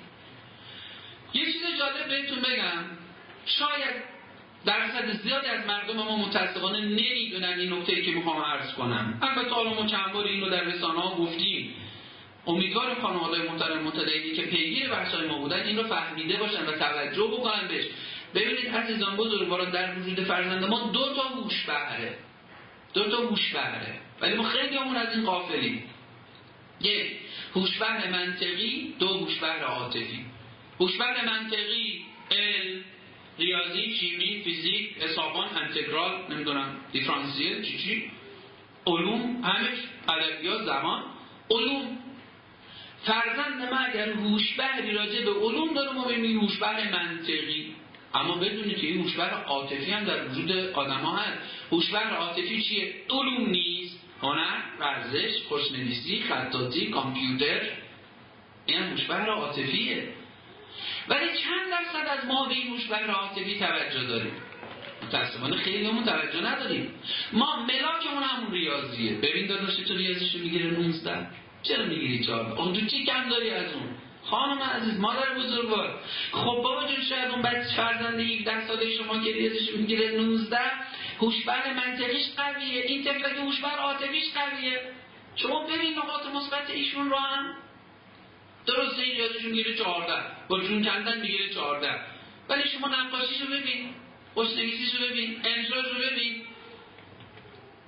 یه 1.35 1.45
چیز 1.45 1.63
جالب 1.79 2.09
بهتون 2.09 2.41
بگم. 2.41 2.85
شاید 3.47 4.13
درصد 4.65 5.23
زیادی 5.23 5.47
از 5.47 5.67
مردم 5.67 5.97
ما 5.97 6.17
متاسفانه 6.17 6.81
نمی‌دونن 6.81 7.59
این 7.59 7.73
نکته 7.73 8.03
که 8.03 8.11
می‌خوام 8.11 8.43
عرض 8.43 8.75
کنم. 8.75 9.19
البته 9.23 9.51
حالا 9.51 9.75
ما 9.75 9.87
چند 9.87 10.13
بار 10.13 10.25
این 10.25 10.41
رو 10.41 10.51
در 10.51 10.65
رسانه 10.65 11.01
ها 11.01 11.15
گفتیم. 11.15 11.75
امیدوارم 12.47 12.95
خانواده 12.95 13.43
محترم 13.43 13.83
متدینی 13.83 14.33
که 14.33 14.43
پیگیر 14.43 14.91
بحثای 14.91 15.29
ما 15.29 15.39
بودن 15.39 15.61
این 15.61 15.77
رو 15.77 15.83
فهمیده 15.83 16.37
باشن 16.37 16.67
و 16.67 16.73
توجه 16.73 17.27
بکنن 17.27 17.69
بهش. 17.69 17.85
ببینید 18.35 18.69
عزیزان 18.69 19.17
بزرگواران 19.17 19.71
در 19.71 19.99
وجود 19.99 20.21
فرزند 20.21 20.65
ما 20.65 20.91
دو 20.93 21.15
تا 21.15 21.23
هوش 21.23 21.65
بهره 21.65 22.19
دو 22.95 23.11
تا 23.11 23.17
هوش 23.17 23.53
بهره 23.53 24.01
ولی 24.21 24.35
ما 24.35 24.43
خیلی 24.43 24.77
همون 24.77 24.97
از 24.97 25.17
این 25.17 25.27
قافلیم. 25.27 25.85
یک 26.81 27.11
هوشبر 27.55 28.11
منطقی. 28.11 28.95
دو 28.99 29.09
هوشبر 29.09 29.61
عاطفی. 29.61 30.25
هوشبر 30.81 31.25
منطقی 31.25 32.05
علم 32.31 32.85
ریاضی 33.39 33.97
شیمی 33.97 34.43
فیزیک 34.45 34.97
حسابان 35.01 35.49
انتگرال 35.57 36.13
نمی‌دونم 36.31 36.77
دیفرانسیل 36.93 37.63
چی 37.63 37.79
چی. 37.79 38.11
علوم 38.87 39.45
همش 39.45 39.79
ادبیات 40.09 40.63
زمان. 40.63 41.03
علوم. 41.51 41.99
فرزند 43.05 43.71
ما 43.71 43.79
اگر 43.79 44.13
هوشبری 44.13 44.91
راجع 44.91 45.25
به 45.25 45.31
علوم 45.31 45.75
داره 45.75 45.93
ما 45.93 46.05
ببینیم 46.05 46.41
هوشبر 46.41 46.91
منطقی. 46.93 47.75
اما 48.15 48.35
بدونید 48.35 48.77
که 48.77 48.87
این 48.87 49.03
هوشبر 49.03 49.31
عاطفی 49.31 49.91
هم 49.91 50.05
در 50.05 50.29
وجود 50.29 50.51
آدما 50.53 51.17
هست. 51.17 51.39
هوشبر 51.73 52.11
عاطفی 52.17 52.63
چیه؟ 52.63 52.95
علوم 53.11 53.51
نیست. 53.51 54.01
هنر 54.23 54.57
ورزش 54.81 55.43
خوشنویسی 55.49 56.23
خطاطی 56.29 56.87
کامپیوتر. 56.87 57.61
این 58.67 58.83
هوشبر 58.83 59.27
عاطفیه. 59.27 60.09
ولی 61.09 61.27
چند 61.27 61.71
درصد 61.71 62.09
از 62.09 62.27
ما 62.27 62.49
به 62.49 62.55
این 62.55 62.69
هوشبر 62.69 63.11
عاطفی 63.11 63.59
توجه 63.59 64.05
داریم؟ 64.05 64.33
متاسفانه 65.03 65.57
خیلی 65.57 65.87
همون 65.87 66.05
توجه 66.05 66.41
نداریم. 66.41 66.95
ما 67.33 67.67
ملاکمون 67.67 68.23
همون 68.23 68.53
ریاضیه. 68.53 69.13
ببین 69.15 69.47
داداش 69.47 69.77
تو 69.77 69.95
ریاضیشو 69.95 70.39
می‌گیره 70.39 70.71
19 70.71 71.27
چرا 71.63 71.85
می‌گیری 71.85 72.25
14 72.25 72.61
اون 72.61 72.73
تو 72.73 72.87
چی 72.87 73.05
کم 73.05 73.29
داری 73.29 73.51
از 73.51 73.73
اون؟ 73.75 73.89
خانم 74.25 74.63
عزیز 74.63 75.01
مادر 75.01 75.35
بزرگوار. 75.39 76.01
خب 76.33 76.45
بابا 76.45 76.87
جون 76.87 77.03
شاید 77.09 77.31
اون 77.31 77.43
بچه 77.43 77.77
فرزند 77.77 78.21
17 78.21 78.67
ساله 78.67 78.97
شما 78.97 79.25
که 79.25 79.33
ریاضیشو 79.33 79.79
می‌گیره. 79.79 80.11
19 80.11 80.59
هوشبر 81.21 81.73
منطقیش 81.73 82.25
قویه. 82.37 82.83
این 82.83 83.05
طفل 83.05 83.35
که 83.35 83.41
هوشبر 83.41 83.71
عاطفیش 83.79 84.25
قویه. 84.35 84.81
شما 85.37 85.67
ببین 85.67 85.99
نقاط 85.99 86.27
مثبت 86.27 86.71
ایشون 86.71 87.11
رو 87.11 87.17
هم. 87.17 87.55
درسته 88.67 89.03
این 89.03 89.17
ریاضیشو 89.17 89.49
می‌گیره 89.49 89.75
14 89.75 90.13
با 90.49 90.61
جون 90.61 90.85
کندن 90.85 91.21
می‌گیره 91.21 91.49
14 91.55 92.01
ولی 92.49 92.69
شما 92.69 92.89
نقاشیشو 92.89 93.47
ببین. 93.47 93.91
خوشنویسیشو 94.35 95.05
ببین. 95.05 95.41
انشاشو 95.45 95.95
ببین. 95.95 96.43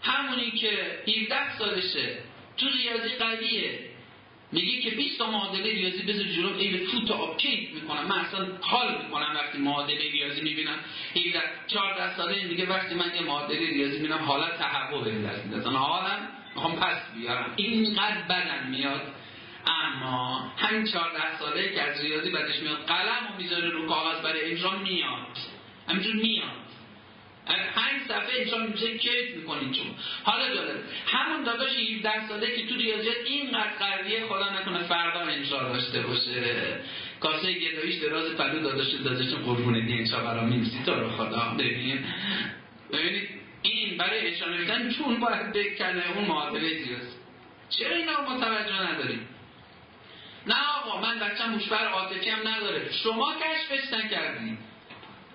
همونی 0.03 0.51
که 0.51 0.99
17 1.09 1.59
سالشه. 1.59 2.19
تو 2.57 2.67
ریاضی 2.69 3.09
قویه. 3.09 3.79
میگه 4.53 4.81
که 4.81 4.91
20 4.91 5.19
تا 5.19 5.31
معادله 5.31 5.73
ریاضی 5.73 6.03
بذار 6.03 6.25
جلو. 6.25 6.57
ای 6.57 6.87
فوت 6.87 7.11
آب 7.11 7.39
کیک 7.39 7.75
می‌کنم. 7.75 8.07
من 8.07 8.19
اصلا 8.19 8.47
حال 8.61 9.03
می‌کنم 9.05 9.33
وقتی 9.35 9.59
معادله 9.59 10.11
ریاضی 10.11 10.41
می‌بینم. 10.41 10.79
17 11.17 11.41
14 11.67 12.17
ساله 12.17 12.45
میگه 12.45 12.67
وقتی 12.67 12.95
من 12.95 13.13
یه 13.15 13.23
معادله 13.23 13.59
ریاضی 13.59 13.97
می‌بینم 13.97 14.19
حالت 14.19 14.59
تهوع 14.59 15.05
به 15.05 15.11
دست 15.11 15.47
میاد. 15.47 15.67
حالم 15.67 16.29
می‌خوام 16.55 16.77
پس 16.77 16.97
بیارم. 17.15 17.53
اینقدر 17.57 18.23
بدن 18.29 18.71
میاد. 18.71 19.03
اما 19.67 20.53
همین 20.57 20.87
14 20.87 21.39
ساله 21.39 21.75
که 21.75 21.83
از 21.83 22.05
ریاضی 22.05 22.31
بعدش 22.31 22.61
میاد 22.61 22.87
قلم 22.87 23.29
و 23.35 23.37
می‌ذاره 23.39 23.71
رو 23.71 23.89
کاغذ 23.89 24.23
برای 24.23 24.41
اجرا 24.41 24.79
میاد. 24.79 25.39
همینجور 25.89 26.15
میاد. 26.15 26.64
از 27.47 27.57
پنج 27.75 28.03
صفحه 28.09 28.41
انسان 28.41 28.67
میشه 28.67 28.99
کیف 28.99 29.37
می‌کنید 29.37 29.73
چون 29.73 29.87
حالا 30.23 30.55
جالب 30.55 30.77
همون 31.07 31.45
داداش 31.45 31.71
17 31.97 32.29
ساله 32.29 32.57
که 32.57 32.67
تو 32.67 32.75
ریاضیات 32.77 33.17
اینقدر 33.27 33.71
قویه 33.81 34.27
خدا 34.27 34.61
نکنه 34.61 34.83
فردا 34.83 35.21
انشا 35.21 35.73
داشته 35.73 36.01
باشه. 36.01 36.81
کاسه 37.21 37.53
گداییش 37.53 37.95
دراز 37.95 38.37
پلو 38.37 38.61
داداش 38.63 38.95
داداش 39.05 39.35
قربون 39.35 39.87
دی 39.87 39.93
انشا 39.93 40.21
برام 40.25 40.49
میمیسی 40.49 40.79
تو 40.87 40.95
رو 40.95 41.11
خدا. 41.11 41.55
ببین 41.59 42.05
ببینید 42.93 43.29
این 43.63 43.97
برای 43.99 44.27
انشا 44.27 44.49
نوشتن 44.49 44.91
چون 44.91 45.21
باید 45.21 45.53
بکنه 45.53 46.03
اون 46.17 46.25
معادله 46.25 46.69
ریاضی 46.69 47.15
چرا 47.69 47.97
اینا 47.97 48.21
ما 48.21 48.41
توجه 48.41 48.93
نداریم؟ 48.93 49.29
نه 50.47 50.55
آقا 50.79 51.01
من 51.01 51.19
بچم 51.19 51.51
مشبر 51.51 51.89
عاطفی 51.89 52.31
هم 52.31 52.49
نداره. 52.49 52.93
شما 52.93 53.35
کشفش 53.35 53.93
نکردید 53.93 54.59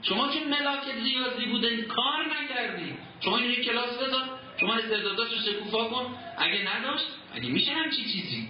شما 0.02 0.28
که 0.28 0.40
ملاک 0.40 0.84
ریاضی 1.04 1.46
بوده 1.46 1.82
کار 1.82 2.26
نکردی. 2.26 2.94
شما 3.20 3.38
اینو 3.38 3.56
کلاس 3.56 3.98
بذار. 3.98 4.24
شما 4.60 4.74
استعدادات 4.74 5.32
رو 5.32 5.38
شکوفا 5.38 5.84
کن. 5.84 6.16
اگه 6.38 6.76
نداشت 6.76 7.06
اگه 7.34 7.50
میشه 7.50 7.72
همچی 7.72 8.04
چیزی؟ 8.04 8.50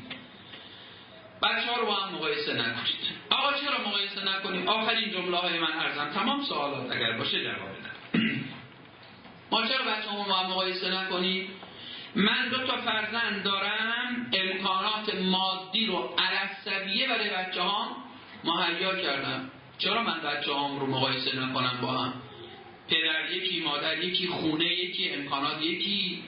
بچه 1.41 1.71
ها 1.71 1.79
رو 1.79 1.85
با 1.85 1.95
هم 1.95 2.15
مقایسه 2.15 2.53
نکنید. 2.53 2.95
آقا 3.29 3.53
چرا 3.53 3.87
مقایسه 3.87 4.23
نکنیم 4.23 4.67
آخرین 4.67 5.11
جمله 5.11 5.37
های 5.37 5.59
من 5.59 5.73
ارزم. 5.73 6.09
تمام 6.09 6.43
سوالات 6.43 6.91
اگر 6.95 7.17
باشه 7.17 7.43
جواب 7.43 7.69
بدم. 7.69 8.19
ما 9.51 9.67
چرا 9.67 9.85
بچه 9.85 10.07
با 10.27 10.33
هم 10.33 10.51
مقایسه 10.51 10.89
نکنیم 10.89 11.49
من 12.15 12.49
دو 12.49 12.57
تا 12.57 12.77
فرزند 12.77 13.43
دارم. 13.43 14.31
امکانات 14.33 15.15
مادی 15.15 15.85
رو 15.85 16.15
عرصبیه 16.17 17.07
برای 17.07 17.29
بچه 17.29 17.61
ها 17.61 17.95
مهیا 18.43 18.95
کردم. 18.95 19.51
چرا 19.79 20.03
من 20.03 20.19
بچه 20.21 20.53
هم 20.53 20.79
رو 20.79 20.85
مقایسه 20.85 21.39
نکنم 21.39 21.79
با 21.81 21.87
هم؟ 21.87 22.13
پدر 22.89 23.31
یکی 23.31 23.59
مادر 23.59 24.03
یکی 24.03 24.27
خونه 24.27 24.65
یکی 24.65 25.09
امکانات 25.09 25.61
یکی. 25.61 26.23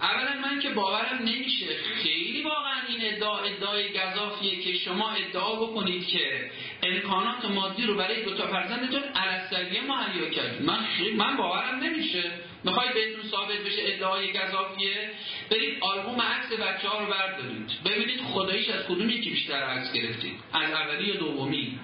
اولا 0.00 0.40
من 0.40 0.60
که 0.60 0.70
باورم 0.70 1.18
نمیشه. 1.18 1.66
خیلی 2.02 2.42
واقعا 2.42 2.80
این 2.88 3.14
ادعا 3.14 3.38
ادعای 3.38 3.88
گذافیه 3.88 4.62
که 4.62 4.78
شما 4.78 5.10
ادعا 5.10 5.54
بکنید 5.54 6.06
که 6.06 6.50
امکانات 6.82 7.44
مادی 7.44 7.82
رو 7.82 7.94
برای 7.94 8.24
دو 8.24 8.34
تا 8.34 8.46
فرزندتون 8.46 9.02
عرصبیه 9.02 9.80
مهیا 9.80 10.30
کرد. 10.30 10.62
من 10.62 10.78
من 11.16 11.36
باورم 11.36 11.78
نمیشه. 11.78 12.30
می‌خواید 12.64 12.94
بهتون 12.94 13.30
ثابت 13.30 13.58
بشه 13.58 13.82
ادعای 13.84 14.32
گذافیه؟ 14.32 15.10
برید 15.50 15.78
آلبوم 15.80 16.20
عکس 16.20 16.52
بچه 16.52 16.88
ها 16.88 17.04
رو 17.04 17.06
بردارید. 17.06 17.70
ببینید 17.84 18.20
خداییش 18.20 18.68
از 18.68 18.86
کدوم 18.86 19.10
یکی 19.10 19.30
بیشتر 19.30 19.62
عکس 19.62 19.92
گرفتید؟ 19.92 20.34
از 20.52 20.70
اولی 20.72 21.04
یا 21.04 21.16
دومی؟ 21.16 21.78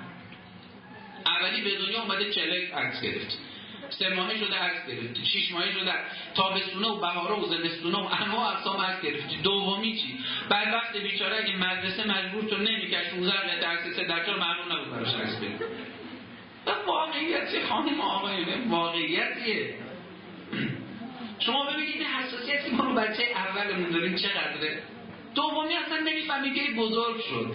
اولی 1.27 1.63
به 1.63 1.79
دنیا 1.79 2.03
اومده 2.03 2.31
چلک 2.31 2.73
عکس 2.73 3.03
گرفت. 3.03 3.39
سه 3.91 4.09
ماهه 4.09 4.37
شده 4.39 4.57
عکس 4.57 4.87
گرفتی 4.87 5.27
شش 5.27 5.53
ماهه 5.53 5.73
شده 5.73 5.93
تابستونه 6.35 6.89
و 6.89 7.01
بهاره 7.01 7.35
و 7.35 7.47
زمستونه 7.47 7.99
و 7.99 8.09
انواع 8.23 8.53
اقسام 8.53 8.81
عکس 8.81 9.03
گرفتی 9.03 9.37
دومی 9.37 9.97
چی؟ 9.97 10.19
بعد 10.49 10.75
وقت 10.75 10.97
بیچاره 10.97 11.37
اگه 11.37 11.57
مدرسه 11.57 12.09
مجبور 12.09 12.45
تو 12.45 12.57
نمیکش 12.57 13.09
15 13.11 13.33
قطعه 13.33 13.69
عکس 13.69 13.97
سه 13.97 14.05
درجا 14.05 14.37
معلوم 14.37 14.73
نبود 14.73 14.91
براش 14.91 15.15
عکس 15.15 15.37
بگیره 15.37 15.67
واقعیتی 16.87 17.63
خانم 17.69 18.01
آقایون 18.01 18.69
واقعیتیه. 18.71 19.75
شما 21.39 21.65
ببینید 21.65 22.03
حساسیتی 22.03 22.71
ما 22.71 22.85
رو 22.85 22.95
بچه 22.95 23.23
اولمون 23.35 23.91
داریم 23.91 24.15
چقدره؟ 24.15 24.83
دومی 25.35 25.75
اصلا 25.75 25.99
نمی‌فهمید 25.99 26.77
بزرگ 26.77 27.21
شد. 27.21 27.55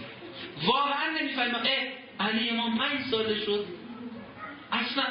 واقعا 0.66 1.10
نمی‌فهمید 1.22 2.01
علی 2.22 2.50
امام 2.50 2.78
پنج 2.78 3.02
ساله 3.12 3.46
شد. 3.46 3.66
اصلا 4.72 5.04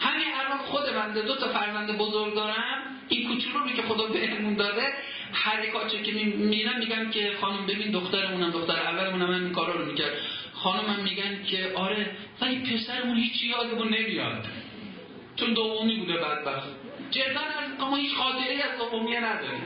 همین 0.00 0.26
الان 0.40 0.58
خود 0.58 0.94
بنده 0.94 1.22
دو 1.22 1.36
تا 1.36 1.48
فرزند 1.48 1.98
بزرگ 1.98 2.34
دارم. 2.34 2.82
این 3.08 3.28
کوچولو 3.28 3.58
رو 3.58 3.70
که 3.70 3.82
خدا 3.82 4.06
بهمون 4.06 4.54
داده. 4.54 4.92
حرکات 5.32 6.02
که 6.02 6.12
میرم 6.12 6.78
میگم 6.78 7.10
که 7.10 7.32
خانم 7.40 7.66
ببین 7.66 7.90
دخترمونم 7.90 8.50
دختر 8.50 8.76
اولمونم 8.76 9.30
من 9.30 9.44
این 9.44 9.52
کارا 9.52 9.74
رو 9.74 9.84
می‌کرد. 9.84 10.12
خانمم 10.52 11.00
میگن 11.02 11.44
که 11.44 11.72
آره 11.74 12.10
ولی 12.40 12.58
پسرمون 12.58 13.16
هیچ 13.16 13.42
یادمون 13.42 13.88
نمیاد. 13.88 14.46
چون 15.36 15.54
دومی 15.54 15.96
بوده 15.96 16.16
بدبخت. 16.16 16.68
جدا 17.10 17.40
اما 17.80 17.96
هیچ 17.96 18.14
خاطری 18.14 18.62
از 18.62 18.78
دومیه 18.78 19.20
نداریم. 19.20 19.62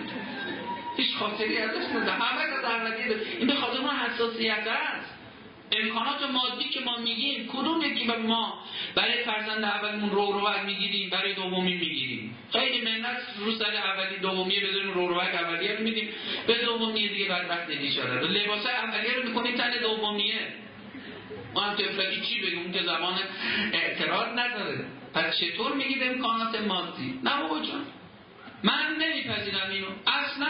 هیچ 0.96 1.16
خاطری 1.16 1.58
ازش 1.58 1.84
نداریم. 1.90 2.22
همه 2.22 2.62
در 2.62 3.14
این 3.38 3.46
به 3.46 3.54
خاطر 3.54 3.80
حساسیت 3.80 4.66
هست 4.68 5.17
امکانات 5.72 6.22
مادی 6.22 6.68
که 6.68 6.80
ما 6.80 6.96
میگیم 6.96 7.48
کدوم 7.48 7.82
یکی 7.82 8.06
به 8.06 8.16
ما 8.16 8.64
برای 8.94 9.24
فرزند 9.24 9.64
اولمون 9.64 10.10
رو 10.10 10.30
می‌گیریم 10.66 11.10
برای 11.10 11.34
دومی 11.34 11.74
می‌گیریم؟ 11.74 12.36
خیلی 12.52 12.80
منت 12.80 13.16
رو 13.38 13.52
سر 13.52 13.76
اولی 13.76 14.16
دومی 14.16 14.60
بذاریم 14.60 14.92
رو 14.92 15.08
روک 15.08 15.34
اولیه 15.34 15.76
رو 15.76 15.84
میدیم. 15.84 16.08
به 16.46 16.54
دومی 16.64 17.08
دیگه 17.08 17.28
بعد 17.28 17.50
وقت 17.50 17.68
و 18.22 18.26
لباس 18.26 18.66
اولیه 18.66 19.14
رو 19.14 19.28
می‌کنیم 19.28 19.56
تن 19.56 19.70
دومیه. 19.82 20.38
ما 21.54 21.60
هم 21.60 21.74
تفلکی 21.76 22.20
چی 22.20 22.40
بگیم 22.40 22.72
که 22.72 22.82
زمان 22.82 23.14
اعتراض 23.72 24.38
نداره. 24.38 24.84
پس 25.14 25.38
چطور 25.38 25.74
میگید 25.74 26.02
امکانات 26.02 26.60
مادی؟ 26.60 27.20
نه 27.24 27.42
بابا 27.42 27.60
جان. 27.60 27.86
من 28.62 28.96
نمیپذیرم 29.00 29.70
اینو. 29.70 29.86
اصلا 30.06 30.48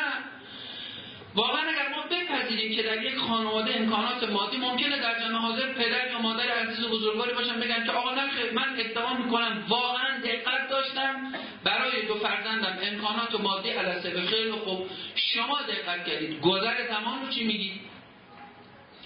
واقعا 1.38 1.62
اگر 1.68 1.88
ما 1.88 2.02
بپذیریم 2.02 2.76
که 2.76 2.82
در 2.82 3.02
یک 3.02 3.16
خانواده 3.16 3.76
امکانات 3.76 4.30
مادی 4.30 4.56
ممکنه 4.56 4.98
در 4.98 5.20
جمع 5.20 5.38
حاضر 5.38 5.72
پدر 5.72 6.10
یا 6.10 6.18
مادر 6.18 6.50
عزیز 6.50 6.84
و 6.84 6.88
بزرگواری 6.88 7.34
باشن 7.34 7.60
بگن 7.60 7.84
که 7.84 7.92
آقا 7.92 8.14
نخیر 8.14 8.52
من 8.52 8.76
ادعا 8.78 9.14
می‌کنم. 9.14 9.64
واقعا 9.68 10.18
دقت 10.18 10.68
داشتم. 10.70 11.32
برای 11.64 12.06
دو 12.06 12.14
فرزندم 12.14 12.78
امکانات 12.82 13.40
مادی 13.40 13.70
علسه 13.70 14.10
به 14.10 14.22
خیلی 14.22 14.52
خوب 14.52 14.90
شما 15.14 15.58
دقت 15.62 16.06
کردید. 16.06 16.40
گذر 16.40 16.88
زمان 16.88 17.22
رو 17.22 17.28
چی 17.28 17.44
میگید 17.44 17.80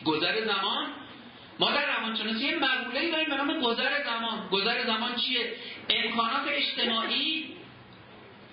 گذر 0.05 0.45
زمان؟ 0.45 0.87
ما 1.59 1.71
در 1.71 1.97
روانشناسی 1.97 2.45
یه 2.45 2.59
مقوله 2.59 3.11
داریم 3.11 3.29
به 3.29 3.37
نام 3.37 3.61
گذر 3.61 4.05
زمان. 4.05 4.49
گذر 4.49 4.87
زمان 4.87 5.17
چیه؟ 5.17 5.53
امکانات 5.91 6.49
اجتماعی 6.49 7.57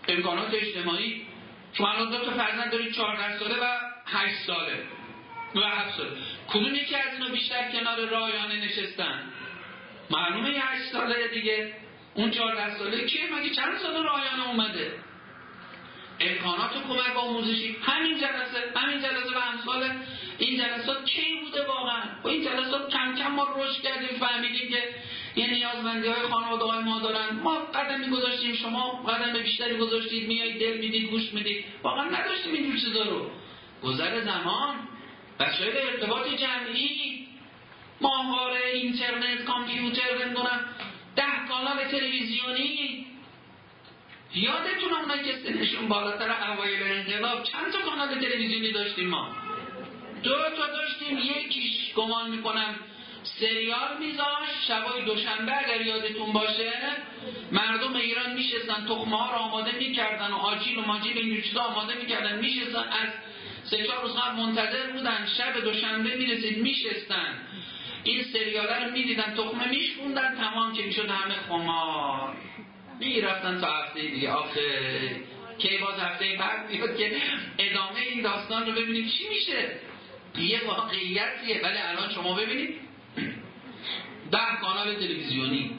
امکانات 0.07 0.53
اجتماعی 0.53 1.28
شما 1.73 1.91
الان 1.91 2.09
دو 2.09 2.25
تا 2.25 2.31
فرزند 2.31 2.71
دارید 2.71 2.93
14 2.93 3.39
ساله 3.39 3.55
و 3.55 3.77
هشت 4.05 4.39
ساله. 4.47 4.83
و 5.55 5.59
هفت 5.59 5.97
ساله. 5.97 6.09
کدوم 6.47 6.75
یکی 6.75 6.95
از 6.95 7.13
اینا 7.13 7.29
بیشتر 7.29 7.71
کنار 7.71 8.09
رایانه 8.09 8.65
نشستن؟ 8.65 9.23
معلومه 10.09 10.49
یه 10.49 10.65
هشت 10.65 10.91
ساله 10.91 11.27
دیگه. 11.27 11.73
اون 12.13 12.31
چهارده 12.31 12.77
ساله. 12.77 13.05
کیه 13.05 13.35
مگه 13.35 13.49
چند 13.55 13.77
سال 13.77 13.93
رایانه 13.93 14.47
اومده؟ 14.47 14.93
امکانات 16.19 16.71
کمک 16.87 17.17
آموزشی 17.17 17.77
همین 17.81 18.17
جلسه 18.17 18.71
همین 18.75 19.01
جلسه 19.01 19.35
و 19.35 19.39
امثال 19.53 19.91
این 20.37 20.57
جلسات 20.57 21.05
کی 21.05 21.39
بوده 21.43 21.67
واقعا؟ 21.67 22.03
و 22.23 22.27
این 22.27 22.43
جلسات 22.43 22.89
کم 22.93 23.15
کم 23.15 23.31
ما 23.31 23.47
رشد 23.57 23.81
کردیم 23.81 24.19
فهمیدیم 24.19 24.69
که 24.69 24.83
یه 25.35 25.49
نیازمندی 25.49 26.07
های 26.07 26.27
خانواده 26.27 26.63
های 26.63 26.83
ما 26.83 26.99
دارن. 26.99 27.35
ما 27.43 27.55
قدم 27.55 27.99
میگذاشتیم 27.99 28.55
شما 28.55 28.91
قدم 28.91 29.43
بیشتری 29.43 29.77
گذاشتید 29.77 30.27
میایید 30.27 30.59
دل 30.59 30.77
می‌دید 30.77 31.09
گوش 31.09 31.33
می‌دید 31.33 31.65
واقعا 31.83 32.03
نداشتیم 32.03 32.53
اینجور 32.53 32.79
چیزا 32.79 33.03
رو. 33.03 33.31
گذر 33.83 34.21
زمان 34.21 34.75
های 35.39 35.81
ارتباط 35.81 36.27
جمعی 36.27 37.27
ماهواره 38.01 38.67
اینترنت 38.73 39.43
کامپیوتر 39.45 40.25
نمی‌دونم 40.25 40.65
ده 41.15 41.47
کانال 41.49 41.87
تلویزیونی 41.91 43.05
یادتون 44.35 44.93
اونایی 44.93 45.23
که 45.23 45.37
سنشون 45.45 45.87
بالاتر 45.87 46.51
اوایل 46.51 46.83
انقلاب 46.83 47.43
چند 47.43 47.71
تا 47.71 47.81
کانال 47.81 48.07
تلویزیونی 48.07 48.71
داشتیم 48.71 49.09
ما؟ 49.09 49.35
دو 50.23 50.35
تا 50.57 50.67
داشتیم. 50.67 51.17
یکیش 51.17 51.93
گمان 51.95 52.31
می‌کنم 52.31 52.75
سریال 53.23 53.97
میذاشت 53.99 54.65
شبای 54.67 55.05
دوشنبه 55.05 55.57
اگر 55.57 55.81
یادتون 55.81 56.33
باشه 56.33 56.73
مردم 57.51 57.95
ایران 57.95 58.33
میشستن 58.33 58.85
تخمه 58.85 59.17
ها 59.17 59.35
رو 59.35 59.37
آماده 59.37 59.71
می‌کردن 59.71 60.31
و 60.31 60.35
آجیل 60.35 60.77
و 60.77 60.81
ماجیل 60.81 61.17
این 61.17 61.41
چیزا 61.41 61.61
آماده 61.61 61.95
می‌کردن. 61.95 62.39
میشستن 62.39 62.77
از 62.77 63.09
سه 63.63 63.87
چهار 63.87 64.01
روز 64.01 64.15
قبل 64.15 64.35
منتظر 64.35 64.91
بودن. 64.91 65.27
شب 65.37 65.63
دوشنبه 65.63 66.15
می‌رسید 66.15 66.57
میشستن. 66.57 67.39
این 68.03 68.23
سریال 68.23 68.67
رو 68.67 68.91
می‌دیدن 68.91 69.35
تخمه 69.37 69.67
میشکوندن 69.67 70.35
تمام 70.35 70.73
که 70.73 70.83
می‌شد 70.83 71.09
همه 71.09 71.35
خمار. 71.47 72.35
می‌رفتن 72.99 73.61
تا 73.61 73.67
هفته 73.67 74.01
دیگه. 74.01 74.31
آخه 74.31 74.61
کی 75.57 75.77
باز 75.77 75.99
هفته 75.99 76.35
بعد 76.39 76.71
میاد 76.71 76.97
که 76.97 77.11
ادامه 77.57 77.99
این 77.99 78.21
داستان 78.21 78.65
رو 78.65 78.71
ببینیم 78.71 79.09
چی 79.09 79.29
میشه؟ 79.29 79.69
یه 80.37 80.65
واقعیتیه 80.65 81.61
ولی 81.63 81.77
الان 81.77 82.13
شما 82.13 82.33
ببینید. 82.33 82.75
ده 84.31 84.61
کانال 84.61 84.95
تلویزیونی 84.95 85.71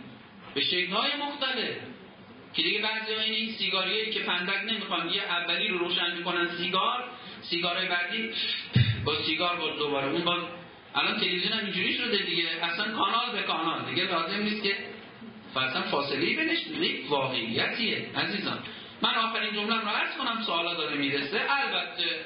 به 0.54 0.60
شکلهای 0.60 1.10
مختلف. 1.16 1.76
که 2.54 2.62
دیگه 2.62 2.82
بعضی 2.82 3.12
این 3.12 3.52
سیگاریایی 3.52 4.10
که 4.10 4.20
فندک 4.20 4.64
نمی‌خوان 4.66 5.08
یه 5.08 5.22
اولی 5.22 5.68
رو 5.68 5.78
روشن 5.78 6.16
می‌کنن 6.16 6.48
سیگار. 6.58 7.04
سیگارهای 7.42 7.88
بعدی 7.88 8.30
با 9.04 9.22
سیگار 9.22 9.56
با 9.56 9.70
دوباره. 9.70 10.06
اون 10.06 10.24
با 10.24 10.48
الان 10.94 11.20
تلویزیون 11.20 11.52
هم 11.52 11.64
اینجوری 11.64 11.94
شده 11.94 12.18
دیگه. 12.18 12.48
اصلا 12.62 12.92
کانال 12.92 13.32
به 13.32 13.42
کانال. 13.42 13.90
دیگه 13.90 14.04
لازم 14.04 14.42
نیست 14.42 14.62
که 14.62 14.76
اصلا 15.56 15.82
فاصله 15.82 16.36
بینش 16.36 16.66
یک 16.66 17.10
واقعیتیه. 17.10 18.10
عزیزان 18.16 18.58
من 19.02 19.14
آخرین 19.14 19.54
جمله 19.54 19.80
رو 19.80 19.88
عرض 19.88 20.16
کنم 20.16 20.42
سوالا 20.46 20.74
داره 20.74 20.96
می‌رسه. 20.96 21.40
البته 21.48 22.24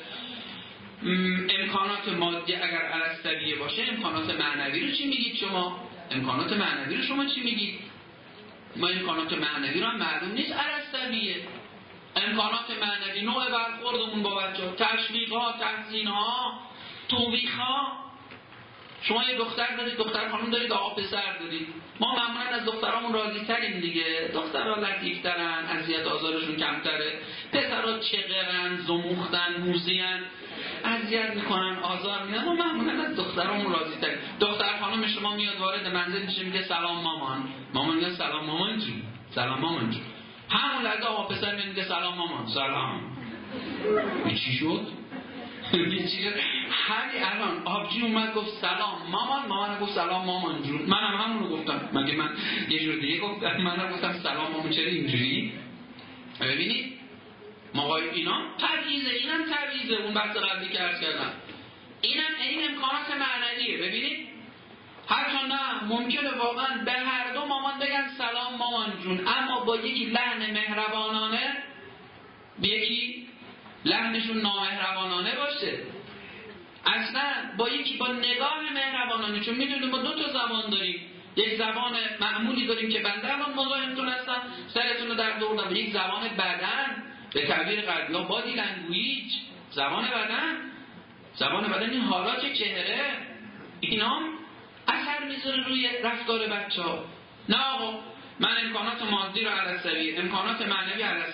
امکانات 1.61 2.09
مادی 2.09 2.55
اگر 2.55 2.83
عرستویه 2.83 3.57
باشه 3.57 3.85
امکانات 3.89 4.41
معنوی 4.41 4.81
رو 4.87 4.97
چی 4.97 5.09
میگید 5.09 5.37
شما؟ 5.37 5.89
امکانات 6.11 6.53
معنوی 6.53 6.97
رو 6.97 7.03
شما 7.03 7.27
چی 7.27 7.41
میگید؟ 7.41 7.81
ما 8.77 8.89
امکانات 8.89 9.33
معنوی 9.33 9.81
رو 9.81 9.87
هم 9.87 9.97
معلوم 9.97 10.33
نیست. 10.33 10.53
عرستویه 10.53 11.37
امکانات 12.17 12.71
معنوی 12.83 13.21
نوع 13.21 13.51
برخوردمون 13.51 14.23
با 14.23 14.35
بچه 14.35 14.71
تشویق 14.71 15.33
ها 15.33 15.55
تحسین 15.61 16.07
ها 16.07 16.61
توبیخ 17.09 17.55
ها 17.59 18.04
شما 19.09 19.25
یه 19.25 19.39
دختر 19.39 19.77
دارید 19.77 19.97
دختر 19.97 20.29
خانم 20.29 20.51
دارید 20.51 20.73
آقا 20.73 20.95
پسر 20.95 21.39
دارید. 21.41 21.69
ما 22.01 22.15
معمولا 22.15 22.45
از 22.51 22.65
دخترامون 22.65 23.13
راضی 23.13 23.41
تریم 23.41 23.81
دیگه. 23.81 24.31
دخترها 24.35 24.75
لطیف 24.75 25.23
ترن 25.23 25.65
اذیت 25.69 26.07
آزارشون 26.07 26.57
کمتره. 26.57 27.13
پسرها 27.53 27.99
چقرن 27.99 28.77
زموختن 28.77 29.61
موزین 29.61 30.21
اذیت 30.85 31.31
می‌کنن 31.31 31.77
آزار 31.77 32.23
میدن. 32.23 32.45
ما 32.45 32.55
معمولا 32.55 33.03
از 33.03 33.17
دخترامون 33.17 33.73
راضی 33.73 33.97
تریم 34.01 34.19
دختر 34.41 34.81
خانم 34.81 35.07
شما 35.07 35.37
میاد 35.37 35.61
وارد 35.61 35.95
منزل 35.95 36.23
میشه 36.23 36.43
میگه 36.43 36.63
سلام 36.63 37.03
مامان. 37.03 37.49
مامان 37.75 37.95
میگه 37.95 38.11
سلام 38.11 38.47
مامان 38.47 38.79
جون. 38.79 39.03
سلام 39.31 39.61
مامان 39.61 39.91
جون. 39.91 40.03
همون 40.51 40.83
لحظه 40.83 41.05
آقا 41.05 41.35
پسر 41.35 41.55
میگه 41.69 41.85
سلام 41.85 42.15
مامان. 42.15 42.47
سلام. 42.47 43.01
چی 44.29 44.53
شد؟ 44.53 45.04
همین 45.75 47.25
الان 47.25 47.63
آبجی 47.65 48.03
اومد 48.03 48.35
گفت 48.35 48.61
سلام. 48.61 49.11
مامان 49.11 49.49
مامان 49.49 49.81
گفت 49.81 49.93
سلام 49.93 50.25
مامان 50.25 50.63
جون. 50.63 50.83
منم 50.83 51.21
همون 51.21 51.43
رو 51.43 51.57
گفتم. 51.57 51.89
مگه 51.93 52.17
من 52.17 52.31
یه 52.69 52.85
جور 52.85 52.95
دیگه 52.95 53.19
گفتم 53.19 53.57
منم 53.57 53.93
گفتم 53.93 54.13
سلام 54.13 54.53
مامان 54.53 54.71
چرا 54.71 54.87
اینجوری؟ 54.87 55.53
ببینید 56.41 56.93
مقای 57.75 58.09
اینا 58.09 58.43
تبعیزه 58.59 59.11
اینم 59.11 59.45
تبعیزه 59.53 59.95
اون 59.95 60.15
بحث 60.15 60.37
قبلی 60.37 60.69
که 60.69 60.83
ارز 60.83 61.01
کردم. 61.01 61.33
اینم 62.01 62.31
این 62.49 62.69
امکانات 62.69 63.11
معنیه 63.11 63.79
ببینید 63.79 64.29
حتی 65.07 65.49
نه 65.49 65.85
ممکنه 65.85 66.31
واقعا 66.39 66.85
به 66.85 66.93
هر 66.93 67.35
دو 67.35 67.47
مامان 67.47 67.79
بگن 67.79 68.09
سلام 68.19 68.57
مامان 68.59 68.93
جون. 69.03 69.29
اما 69.29 69.65
با 69.65 69.77
یکی 69.77 70.05
لحن 70.05 70.53
مهربانانه 70.53 71.57
به 72.61 72.69
یکی 72.69 73.27
لحنشون 73.85 74.41
نامهربانانه 74.41 75.35
باشه. 75.37 75.79
اصلا 76.87 77.23
با 77.57 77.69
یکی 77.69 77.97
با 77.97 78.09
نگاه 78.09 78.73
مهربانانه 78.75 79.41
چون 79.41 79.55
می‌دونیم 79.55 79.91
ما 79.91 79.99
دو 79.99 80.23
تا 80.23 80.29
زبان 80.29 80.71
داریم. 80.71 81.01
یک 81.37 81.59
زبان 81.59 81.93
معمولی 82.21 82.67
داریم 82.67 82.91
که 82.91 82.99
بنده 83.01 83.33
الان 83.33 83.55
مزاحمتون 83.55 84.09
هستم 84.09 84.43
سرتون 84.75 85.09
رو 85.09 85.15
درد 85.15 85.39
آوردم 85.39 85.77
یک 85.77 85.93
زبان 85.93 86.29
بدن 86.29 87.03
به 87.35 87.47
تعبیر 87.47 87.81
قبلا 87.81 88.23
body 88.23 88.51
language 88.51 89.33
زبان 89.71 90.05
بدن. 90.05 90.57
زبان 91.35 91.69
بدن 91.69 91.91
این 91.91 92.01
حالات 92.01 92.53
چهره. 92.53 93.01
اینا 93.81 94.21
اثر 94.89 95.25
می‌ذاره 95.29 95.69
روی 95.69 95.89
رفتار 96.03 96.47
بچه 96.47 96.83
ها 96.83 97.05
نه 97.49 97.65
آقا. 97.65 98.14
من 98.41 98.57
امکانات 98.65 99.03
مادی 99.03 99.41
رو 99.41 99.51
عالی 99.51 100.19
امکانات 100.19 100.63
معنوی 100.63 101.03
عالی 101.03 101.25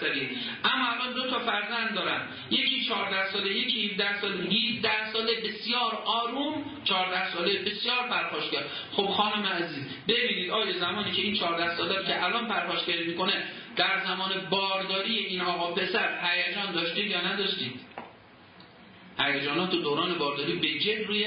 اما 0.65 0.93
الان 0.93 1.13
دو 1.15 1.31
تا 1.31 1.39
فرزند 1.39 1.95
دارم 1.95 2.29
یکی 2.51 2.85
14 2.85 3.33
ساله 3.33 3.51
یکی 3.51 3.87
17 3.87 4.21
ساله. 4.21 4.45
17 4.45 5.13
ساله 5.13 5.41
بسیار 5.41 6.03
آروم 6.05 6.65
14 6.85 7.33
ساله 7.33 7.59
بسیار 7.59 8.09
پرخاشگر. 8.09 8.63
خب 8.93 9.07
خانم 9.07 9.47
عزیز 9.47 9.85
ببینید 10.09 10.51
آیا 10.51 10.79
زمانی 10.79 11.13
که 11.13 11.23
این 11.23 11.35
14 11.35 11.77
ساله 11.77 12.07
که 12.07 12.25
الان 12.25 12.49
پرخاشگری 12.49 13.07
می‌کنه 13.07 13.45
در 13.77 14.05
زمان 14.05 14.31
بارداری 14.51 15.19
این 15.19 15.41
آقا 15.41 15.75
پسر 15.75 16.19
هیجان 16.23 16.73
داشتید 16.73 17.11
یا 17.11 17.21
نداشتید؟ 17.21 17.81
هیجانات 19.19 19.71
دوران 19.71 20.19
بارداری 20.19 20.53
به 20.53 20.79
جد 20.79 21.07
روی 21.07 21.27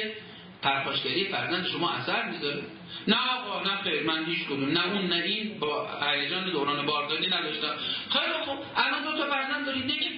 پرخاشگری 0.64 1.26
فرزند 1.26 1.68
شما 1.68 1.92
اثر 1.92 2.30
می‌ذاره. 2.30 2.64
نه 3.08 3.16
آقا 3.16 3.64
نه 3.64 3.78
خیر 3.84 4.04
من 4.04 4.26
هیچ 4.26 4.46
کدوم. 4.46 4.70
نه 4.70 4.94
اون 4.94 5.06
نه 5.06 5.24
این 5.24 5.60
با 5.60 5.90
هیجان 6.02 6.50
دوران 6.50 6.86
بارداری 6.86 7.28
نداشتم. 7.28 7.76
خیلی 8.10 8.34
خوب. 8.46 8.58
الان 8.76 9.04
دو 9.04 9.18
تا 9.18 9.30
فرزند 9.30 9.66
دارید. 9.66 9.86
یکی 9.86 10.10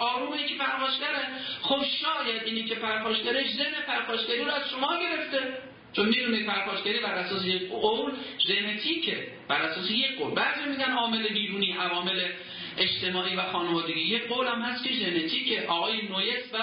آرومه 0.00 0.42
یکی 0.42 0.54
پرخاشگره. 0.54 1.28
خب 1.62 1.84
شاید 1.84 2.42
اینی 2.44 2.64
که 2.64 2.74
پرخاشگره 2.74 3.44
زن 3.52 3.72
پرخاشگری 3.86 4.44
رو 4.44 4.50
از 4.50 4.70
شما 4.70 5.00
گرفته. 5.00 5.58
چون 5.92 6.08
می‌دونید 6.08 6.46
پرخاشگری 6.46 6.98
بر 6.98 7.14
اساس 7.14 7.44
یک 7.44 7.68
قول 7.68 8.12
ژنتیکه 8.46 9.26
بر 9.48 9.62
اساس 9.62 9.90
یک 9.90 10.18
قول. 10.18 10.34
بعضی 10.34 10.68
میگن 10.68 10.92
عامل 10.92 11.28
بیرونی 11.28 11.72
عوامل 11.72 12.28
اجتماعی 12.78 13.36
و 13.36 13.42
خانوادگی. 13.52 14.00
یک 14.00 14.28
قول 14.28 14.46
هم 14.46 14.62
هست 14.62 14.84
که 14.84 14.92
ژنتیکه 14.92 15.66
آقای 15.68 16.08
نویس 16.08 16.54
و 16.54 16.58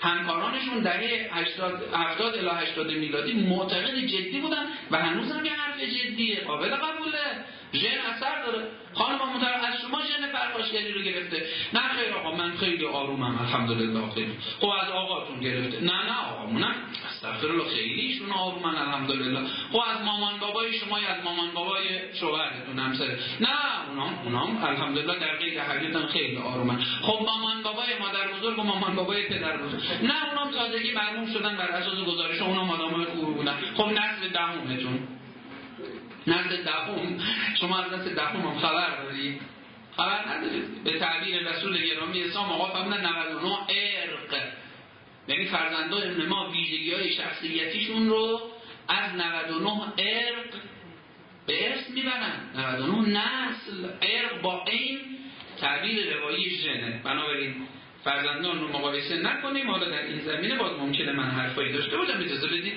همکارانشون 0.00 0.78
دهه 0.78 1.28
80 1.32 1.94
70 1.94 2.38
الی 2.38 2.48
80 2.48 2.86
میلادی 2.86 3.32
معتقد 3.32 3.94
جدی 3.94 4.40
بودن 4.40 4.66
و 4.90 4.98
هنوز 4.98 5.32
هم 5.32 5.44
یه 5.44 5.52
حرف 5.52 5.80
جدیه. 5.80 6.40
قابل 6.40 6.68
قبوله. 6.68 7.44
ژن 7.74 7.98
اثر 8.16 8.42
داره. 8.46 8.68
خانم 8.94 9.18
محترم 9.18 9.60
از 9.64 9.80
شما 9.82 9.98
ژن 10.02 10.32
پرخاشگری 10.32 10.92
رو 10.92 11.00
گرفته. 11.00 11.46
نه 11.74 11.80
خیر 11.80 12.14
آقا 12.14 12.36
من 12.36 12.56
خیلی 12.56 12.86
آرومم 12.86 13.38
الحمدلله 13.40 14.10
خیلی. 14.14 14.32
خب 14.60 14.68
از 14.82 14.90
آقاتون 14.90 15.40
گرفته. 15.40 15.80
نه 15.80 15.92
نه 15.92 16.18
آقا 16.32 16.52
نه. 16.52 16.74
استغفرالله 17.10 17.64
خیلی 17.64 18.00
ایشون 18.00 18.32
آرومن 18.32 18.76
الحمدلله. 18.76 19.40
خب 19.72 19.80
از 19.94 20.04
مامان 20.04 20.38
بابای 20.38 20.78
شما 20.78 20.96
از 20.96 21.24
مامان 21.24 21.50
بابای 21.54 21.84
شوهرتون 22.20 22.78
همسر؟ 22.78 23.08
نه 23.40 23.48
اونام 23.88 24.18
اونام 24.24 24.64
الحمدلله 24.64 25.18
در 25.18 25.36
قید 25.36 25.58
حیاتن 25.58 26.06
خیلی 26.06 26.36
آرومن. 26.36 26.78
خب 27.02 27.18
مامان 27.26 27.62
بابای 27.62 27.98
مادر 27.98 28.38
بزرگ 28.38 28.58
و 28.58 28.62
مامان 28.62 28.96
بابای 28.96 29.28
پدر 29.28 29.56
بزرگ. 29.56 29.80
نه 30.02 30.28
اونام 30.30 30.50
تازگی 30.50 30.92
مرحوم 30.92 31.32
شدن 31.32 31.56
بر 31.56 31.68
اساس 31.68 31.98
گزارش 31.98 32.40
اونام 32.40 32.70
آدمای 32.70 33.04
خوب 33.04 33.36
بودن. 33.36 33.54
خب 33.76 33.88
نسل 33.88 34.28
دهمتون. 34.32 35.19
نسل 36.26 36.62
دهم. 36.62 37.18
شما 37.60 37.78
از 37.78 37.92
نسل 37.92 38.14
دهم 38.14 38.40
هم 38.40 38.58
خبر 38.58 39.02
دارید؟ 39.02 39.40
خبر 39.96 40.28
ندارید. 40.28 40.84
به 40.84 40.98
تعبیر 40.98 41.48
رسول 41.48 41.78
گرامی 41.78 42.22
اسلام 42.22 42.52
آقا 42.52 42.72
فرمودن 42.72 43.06
99 43.06 43.52
ارق. 43.68 44.42
یعنی 45.28 45.44
فرزندان 45.44 46.26
ما 46.26 46.50
ویژگی 46.50 46.94
های 46.94 47.12
شخصیتیشون 47.12 48.08
رو 48.08 48.40
از 48.88 49.14
99 49.14 49.70
ارق 49.98 50.54
به 51.46 51.68
ارث 51.68 51.90
می‌برن. 51.90 52.40
99 52.54 53.20
نسل 53.20 53.88
ارق 54.02 54.40
با 54.42 54.64
این 54.64 54.98
تعبیر 55.60 56.16
روایی 56.16 56.50
ژنه 56.50 57.00
بنابراین 57.04 57.54
فرزندان 58.04 58.60
رو 58.60 58.68
مقایسه 58.68 59.16
نکنیم. 59.16 59.70
حالا 59.70 59.88
در 59.88 60.02
این 60.02 60.18
زمینه 60.18 60.56
باز 60.56 60.78
ممکنه 60.78 61.12
من 61.12 61.30
حرفایی 61.30 61.72
داشته 61.72 61.96
باشم. 61.96 62.20
اجازه 62.20 62.46
بدید. 62.46 62.72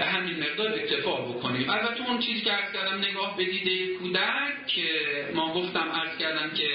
به 0.00 0.06
همین 0.06 0.40
مقدار 0.42 0.74
اکتفا 0.74 1.14
بکنیم. 1.14 1.70
البته 1.70 2.08
اون 2.08 2.18
چیزی 2.18 2.40
که 2.40 2.52
عرض 2.52 2.72
کردم 2.72 2.98
نگاه 2.98 3.36
به 3.36 3.44
دیده 3.44 3.94
کودک 3.94 4.66
که 4.66 4.88
ما 5.34 5.54
گفتم 5.54 5.88
عرض 5.94 6.18
کردم 6.18 6.50
که 6.50 6.68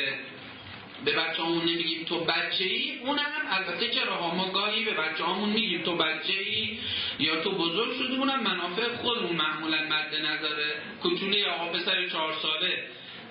به 1.06 1.12
بچه 1.12 1.44
همون 1.44 1.62
نمیگیم 1.62 2.04
تو 2.04 2.20
بچه 2.20 2.64
ای 2.64 3.00
اونم 3.00 3.32
البته 3.50 3.90
چرا 3.90 4.36
ما 4.36 4.52
گاهی 4.52 4.86
به 4.86 4.92
بچه 4.92 5.24
همون 5.24 5.50
میگیم 5.50 5.82
تو 5.82 5.96
بچه 5.96 6.34
ای 6.34 6.78
یا 7.20 7.42
تو 7.44 7.52
بزرگ 7.52 7.98
شده 7.98 8.14
اونم 8.14 8.44
منافع 8.44 8.96
خودمون 8.96 9.36
معمولا 9.36 9.78
مد 9.78 10.16
نظره 10.26 10.76
کوچولی 11.02 11.46
آقا 11.46 11.66
پسر 11.66 12.10
چهار 12.10 12.34
ساله. 12.42 12.84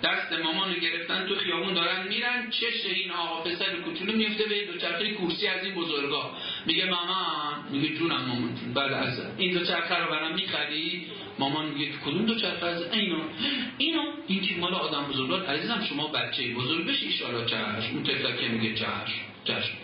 دست 0.02 0.32
مامانو 0.32 0.74
گرفتن 0.74 1.26
تو 1.26 1.34
خیابون 1.34 1.74
دارن 1.74 2.08
میرن 2.08 2.50
چش 2.50 2.86
این 2.86 3.10
آقا 3.10 3.42
پسر 3.42 3.76
کوچولو 3.76 4.12
میفته 4.12 4.44
به 4.44 4.64
دوچرخه 4.64 5.10
کورسی 5.10 5.46
از 5.46 5.64
این 5.64 5.74
بزرگا. 5.74 6.36
میگه 6.66 6.84
مامان 6.84 7.64
میگه 7.70 7.96
جونم 7.96 8.24
مامان 8.24 8.54
جون. 8.54 8.74
بله 8.74 8.96
از 8.96 9.22
این 9.38 9.58
دوچرخه 9.58 9.96
رو 9.96 10.10
برام 10.10 10.34
می‌خری؟ 10.34 11.06
مامان 11.38 11.66
میگه 11.66 11.92
کدوم 12.06 12.26
دوچرخه 12.26 12.66
از 12.66 12.92
اینو؟ 12.92 13.18
اینو؟ 13.78 14.02
این 14.26 14.40
که 14.40 14.54
مال 14.56 14.74
آدم 14.74 15.04
بزرگان 15.04 15.46
عزیزم 15.46 15.84
شما 15.88 16.08
بچه 16.08 16.54
بزرگ 16.54 16.86
بشی 16.86 17.24
ان 17.24 17.46
چشم. 17.46 17.94
اون 17.94 18.02
که 18.04 18.48
میگه 18.48 18.74
چشم 18.74 19.12
چشم. 19.44 19.74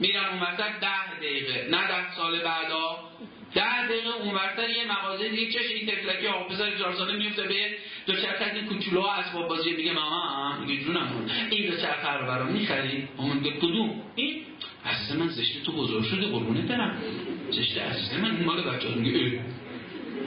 میرن 0.00 0.24
اون 0.24 0.40
ده 0.56 1.16
دقیقه. 1.16 1.68
نه 1.70 1.88
ده 1.88 2.14
سال 2.16 2.40
بعدا. 2.40 2.98
ده 3.54 3.86
دقیقه 3.88 4.08
اون 4.22 4.34
ورتر 4.34 4.70
یه 4.70 4.92
مغازه 4.92 5.28
دیگه 5.28 5.52
چش 5.52 5.70
این 5.70 5.86
تفلکی 5.86 6.26
آقا 6.26 6.54
چهار 6.78 6.94
ساله 6.94 7.16
میفته 7.16 7.42
به 7.42 7.76
دو 8.06 8.12
چرخه 8.12 8.54
این 8.54 8.66
کوچولوها 8.66 9.12
اسباب 9.12 9.48
بازی. 9.48 9.70
میگه 9.70 9.92
ماما 9.92 10.58
میگه 10.60 10.84
جونم 10.84 11.30
این 11.50 11.70
دو 11.70 11.76
چرخه 11.76 12.12
رو 12.12 12.26
برام 12.26 12.52
می‌خری؟ 12.52 13.08
اون 13.16 13.36
میگه 13.36 13.50
کدوم؟ 13.50 14.02
این؟ 14.14 14.42
عزیز 14.88 15.16
من 15.16 15.28
زشته 15.28 15.60
تو 15.60 15.72
بزرگ 15.72 16.04
شده 16.04 16.26
قربونه 16.26 16.62
برم. 16.62 17.02
زشته 17.50 17.82
عزیز 17.82 18.14
من 18.14 18.44
مال 18.44 18.62
بچه 18.62 18.88
میگه 18.88 19.40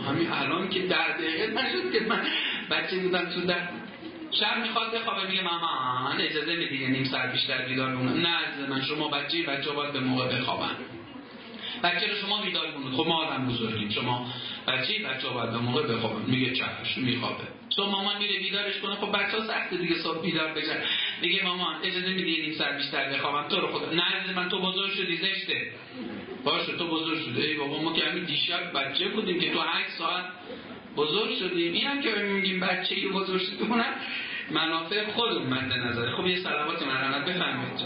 همین 0.07 0.31
الان 0.31 0.69
که 0.69 0.79
در 0.79 1.17
دقیقه 1.17 1.47
نشد 1.47 1.91
که 1.93 2.05
من 2.09 2.21
بچه 2.69 2.97
بودم 2.97 3.25
تو 3.25 3.41
در 3.41 3.69
شب 4.31 4.57
می‌خواد 4.61 4.95
بخوابه 4.95 5.27
میگه 5.27 5.41
ماما 5.41 6.13
اجازه 6.19 6.55
میدی؟ 6.55 6.87
نیم 6.87 7.03
ساعت 7.03 7.31
بیشتر 7.31 7.65
بیدار 7.67 7.89
نه 7.93 8.29
عزیز 8.29 8.69
من 8.69 8.81
شما 8.81 9.07
بچه 9.07 9.43
بچه 9.43 9.71
باید 9.71 9.93
به 9.93 9.99
موقع 9.99 10.39
بخوابن. 10.39 10.75
بچه 11.83 12.07
رو 12.07 12.15
شما 12.15 12.41
بیدار 12.41 12.71
کنید 12.71 12.93
خب 12.93 13.07
ما 13.07 13.25
آدم 13.25 13.47
بزرگیم. 13.47 13.89
شما 13.89 14.25
بچه 14.67 14.93
بچه 14.99 15.29
باید 15.29 15.51
به 15.51 15.57
موقع 15.57 15.87
بخوابن. 15.87 16.31
میگه 16.31 16.51
چش 16.51 16.97
میخوابه. 16.97 17.43
تو 17.75 17.85
مامان 17.85 18.17
میره 18.17 18.39
بیدارش 18.39 18.79
کنه 18.79 18.95
خب 18.95 19.11
بچه 19.11 19.37
ها 19.37 19.47
سخت 19.47 19.73
دیگه 19.81 19.95
صبح 19.95 20.21
بیدار 20.21 20.53
بشن. 20.53 20.81
میگه 21.21 21.43
مامان 21.43 21.75
اجازه 21.83 22.09
میدی 22.09 22.35
این 22.35 22.53
سر 22.53 22.77
بیشتر 22.77 23.13
بخوابم؟ 23.13 23.47
تو 23.47 23.55
رو 23.55 23.67
خدا. 23.67 23.91
نه 23.93 24.33
من 24.35 24.49
تو 24.49 24.61
بزرگ 24.61 24.91
شدی 24.91 25.17
زشته. 25.17 25.71
باشه 26.43 26.77
تو 26.77 26.87
بزرگ 26.87 27.19
شده 27.19 27.41
ای 27.41 27.53
بابا 27.53 27.81
ما 27.81 27.93
که 27.93 28.05
همین 28.05 28.23
دیشب 28.23 28.73
بچه 28.73 29.07
بودیم 29.09 29.39
که 29.39 29.53
تو 29.53 29.59
8 29.59 29.89
ساعت 29.97 30.25
بزرگ 30.95 31.35
شدیم 31.35 31.73
این 31.73 31.87
هم 31.87 32.01
که 32.01 32.09
میگیم 32.15 32.59
بچه 32.59 32.95
ای 32.95 33.07
بزرگ 33.07 33.41
شده 33.41 33.63
اونم 33.63 33.93
منافع 34.51 35.11
خود 35.11 35.31
مد 35.31 35.73
نظره. 35.73 36.15
خب 36.15 36.27
یه 36.27 36.39
سلامات 36.39 36.81
مرحمت. 36.81 37.25
بفرمایید 37.25 37.79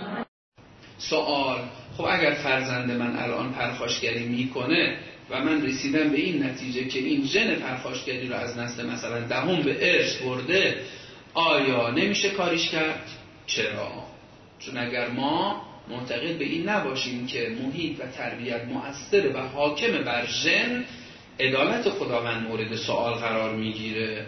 سوال. 0.98 1.60
خب 1.98 2.04
اگر 2.04 2.32
فرزند 2.44 2.92
من 2.92 3.16
الان 3.16 3.54
پرخاشگری 3.54 4.26
می‌کنه 4.28 4.98
و 5.30 5.40
من 5.40 5.66
رسیدم 5.66 6.10
به 6.10 6.18
این 6.18 6.44
نتیجه 6.44 6.86
که 6.86 7.00
این 7.00 7.26
ژن 7.26 7.56
پرخاشگری 7.56 8.28
رو 8.28 8.36
از 8.36 8.58
نسل 8.58 8.86
مثلا 8.86 9.20
دهم 9.20 9.62
به 9.62 9.96
ارث 9.96 10.18
برده 10.18 10.82
آیا 11.34 11.90
نمیشه 11.90 12.30
کاریش 12.30 12.70
کرد؟ 12.70 13.10
چرا؟ 13.48 13.92
چون 14.60 14.78
اگر 14.78 15.10
ما 15.10 15.62
معتقد 15.90 16.38
به 16.38 16.46
این 16.46 16.70
نباشیم 16.70 17.28
که 17.28 17.56
محیط 17.64 18.00
و 18.00 18.08
تربیت 18.08 18.62
مؤثر 18.66 19.36
و 19.36 19.40
حاکم 19.40 20.04
بر 20.04 20.26
ژن 20.26 20.86
عدالت 21.40 21.90
خداوند 21.90 22.48
مورد 22.48 22.76
سوال 22.76 23.14
قرار 23.14 23.56
می‌گیره. 23.56 24.26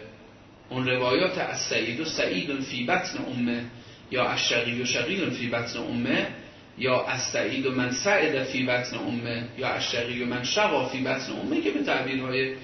اون 0.69 0.88
روایات 0.88 1.38
از 1.38 1.61
سعید 1.61 1.99
و 1.99 2.06
سعید 2.06 2.60
فی 2.60 2.86
بطن 2.86 3.19
امه 3.34 3.64
یا 4.11 4.28
از 4.28 4.40
شقی 4.40 4.82
و 4.82 4.86
شقی 4.86 5.30
فی 5.30 5.48
بطن 5.48 5.80
امه 5.80 6.28
یا 6.77 7.05
از 7.05 7.21
سعید 7.21 7.65
و 7.65 7.71
من 7.71 7.91
سعد 7.91 8.43
فی 8.43 8.63
بطن 8.63 8.97
امه 8.97 9.47
یا 9.57 9.67
از 9.67 9.95
و 10.21 10.25
من 10.25 10.43
شقا 10.43 10.85
فی 10.85 11.01
بطن 11.01 11.31
امه 11.31 11.61
که 11.61 11.71
به 11.71 11.83
تعبیرهای 11.83 12.55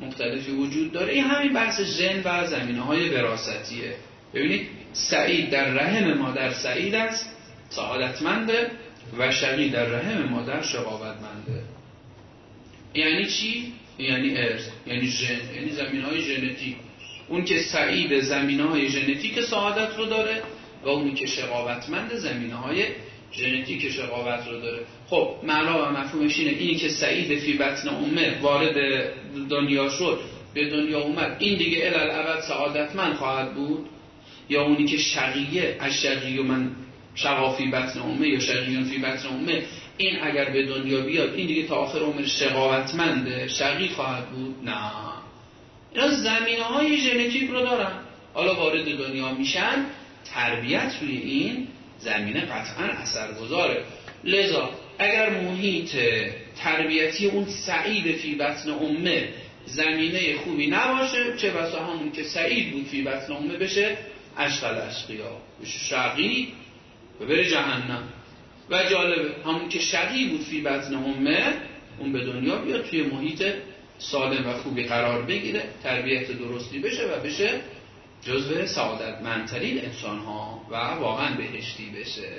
مختلفی 0.00 0.50
وجود 0.50 0.92
داره. 0.92 1.12
این 1.12 1.24
همین 1.24 1.52
بحث 1.52 1.80
ژن 1.80 2.22
و 2.24 2.46
زمینه 2.46 2.80
های 2.80 3.08
وراستیه 3.08 3.94
ببینید 4.34 4.68
سعید 4.92 5.50
در 5.50 5.64
رحم 5.64 6.18
مادر 6.18 6.52
سعید 6.52 6.94
است 6.94 7.36
سعادتمنده 7.68 8.70
و 9.18 9.30
شقی 9.30 9.68
در 9.68 9.84
رحم 9.84 10.22
مادر 10.22 10.62
شقاوتمنده. 10.62 11.62
یعنی 12.94 13.26
چی؟ 13.26 13.72
یعنی 13.98 14.36
ارث 14.36 14.68
یعنی 14.86 15.06
ژن 15.06 15.54
یعنی 15.54 15.70
زمین 15.70 16.02
های 16.02 16.20
ژنتیک. 16.20 16.76
اون 17.28 17.44
که 17.44 17.62
سعید 17.62 18.20
زمینه 18.20 18.64
های 18.64 18.88
ژنتیک 18.88 19.40
سعادت 19.40 19.96
رو 19.96 20.06
داره 20.06 20.42
و 20.84 20.88
اونی 20.88 21.14
که 21.14 21.26
شقاوتمند 21.26 22.14
زمینه 22.14 22.54
های 22.54 22.84
ژنتیک 23.32 23.90
شقاوت 23.90 24.48
رو 24.48 24.60
داره. 24.60 24.82
خب 25.08 25.34
معنا 25.42 25.88
و 25.88 25.92
مفهومش 25.92 26.38
اینه 26.38 26.50
اینی 26.50 26.74
که 26.74 26.88
سعید 26.88 27.38
فی 27.38 27.52
بطن 27.52 27.88
امه 27.88 28.38
وارد 28.40 28.76
دنیا 29.50 29.88
شد 29.88 30.20
به 30.54 30.70
دنیا 30.70 31.00
اومد. 31.00 31.36
این 31.38 31.58
دیگه 31.58 31.86
الالعبد 31.86 32.40
سعادتمند 32.40 33.14
خواهد 33.14 33.54
بود؟ 33.54 33.86
یا 34.48 34.62
اونی 34.62 34.84
که 34.84 34.96
شقیه 34.96 35.76
از 35.80 35.92
شقی 36.02 36.38
و 36.38 36.42
من 36.42 36.70
شقا 37.14 37.52
فی 37.52 37.66
بطن 37.66 38.00
امه 38.00 38.28
یا 38.28 38.40
شقیون 38.40 38.84
فی 38.84 38.98
بطن 38.98 39.28
امه 39.28 39.62
این 39.96 40.22
اگر 40.22 40.50
به 40.50 40.66
دنیا 40.66 41.00
بیاد 41.00 41.34
این 41.34 41.46
دیگه 41.46 41.62
تا 41.62 41.74
آخر 41.74 41.98
عمر 41.98 42.26
شقاوتمنده 42.26 43.48
شقی 43.48 43.88
خواهد 43.88 44.30
بود؟ 44.30 44.54
نه. 44.64 44.90
اینا 45.94 46.08
زمینه 46.08 46.62
های 46.62 46.96
ژنتیک 46.96 47.50
رو 47.50 47.60
دارن. 47.60 47.92
حالا 48.34 48.54
وارد 48.54 48.98
دنیا 48.98 49.32
میشن 49.34 49.86
تربیت 50.34 50.92
روی 51.00 51.16
این 51.16 51.68
زمینه 52.04 52.40
قطعا 52.40 52.84
اثرگذاره 52.84 53.84
لذا 54.24 54.70
اگر 54.98 55.30
محیط 55.30 55.96
تربیتی 56.56 57.26
اون 57.26 57.44
سعید 57.44 58.16
فی 58.16 58.34
بطن 58.34 58.70
امه 58.70 59.28
زمینه 59.66 60.36
خوبی 60.36 60.66
نباشه 60.66 61.36
چه 61.36 61.50
بسا 61.50 61.84
همون 61.84 62.12
که 62.12 62.22
سعید 62.22 62.72
بود 62.72 62.86
فی 62.86 63.02
بطن 63.02 63.32
امه 63.32 63.56
بشه؟ 63.56 63.96
اشغل 64.38 64.78
اشقیا. 64.78 65.40
بشه 65.62 65.78
شقی 65.78 66.52
و 67.20 67.24
بره 67.24 67.50
جهنم. 67.50 68.08
و 68.70 68.84
جالبه 68.90 69.30
همون 69.44 69.68
که 69.68 69.78
شقی 69.78 70.24
بود 70.28 70.40
فی 70.40 70.60
بطن 70.60 70.94
امه 70.94 71.54
اون 71.98 72.12
به 72.12 72.24
دنیا 72.24 72.56
بیاد 72.56 72.84
توی 72.84 73.02
محیط 73.02 73.42
سالم 73.98 74.48
و 74.48 74.52
خوبی 74.52 74.82
قرار 74.82 75.22
بگیره 75.22 75.62
تربیت 75.82 76.30
درستی 76.30 76.78
بشه 76.78 77.02
و 77.06 77.20
بشه 77.20 77.60
جزو 78.24 78.66
سعادتمندترین 78.66 79.84
انسان 79.84 80.18
ها 80.18 80.60
و 80.70 80.76
واقعا 80.76 81.36
بهشتی 81.36 81.90
بشه. 81.90 82.32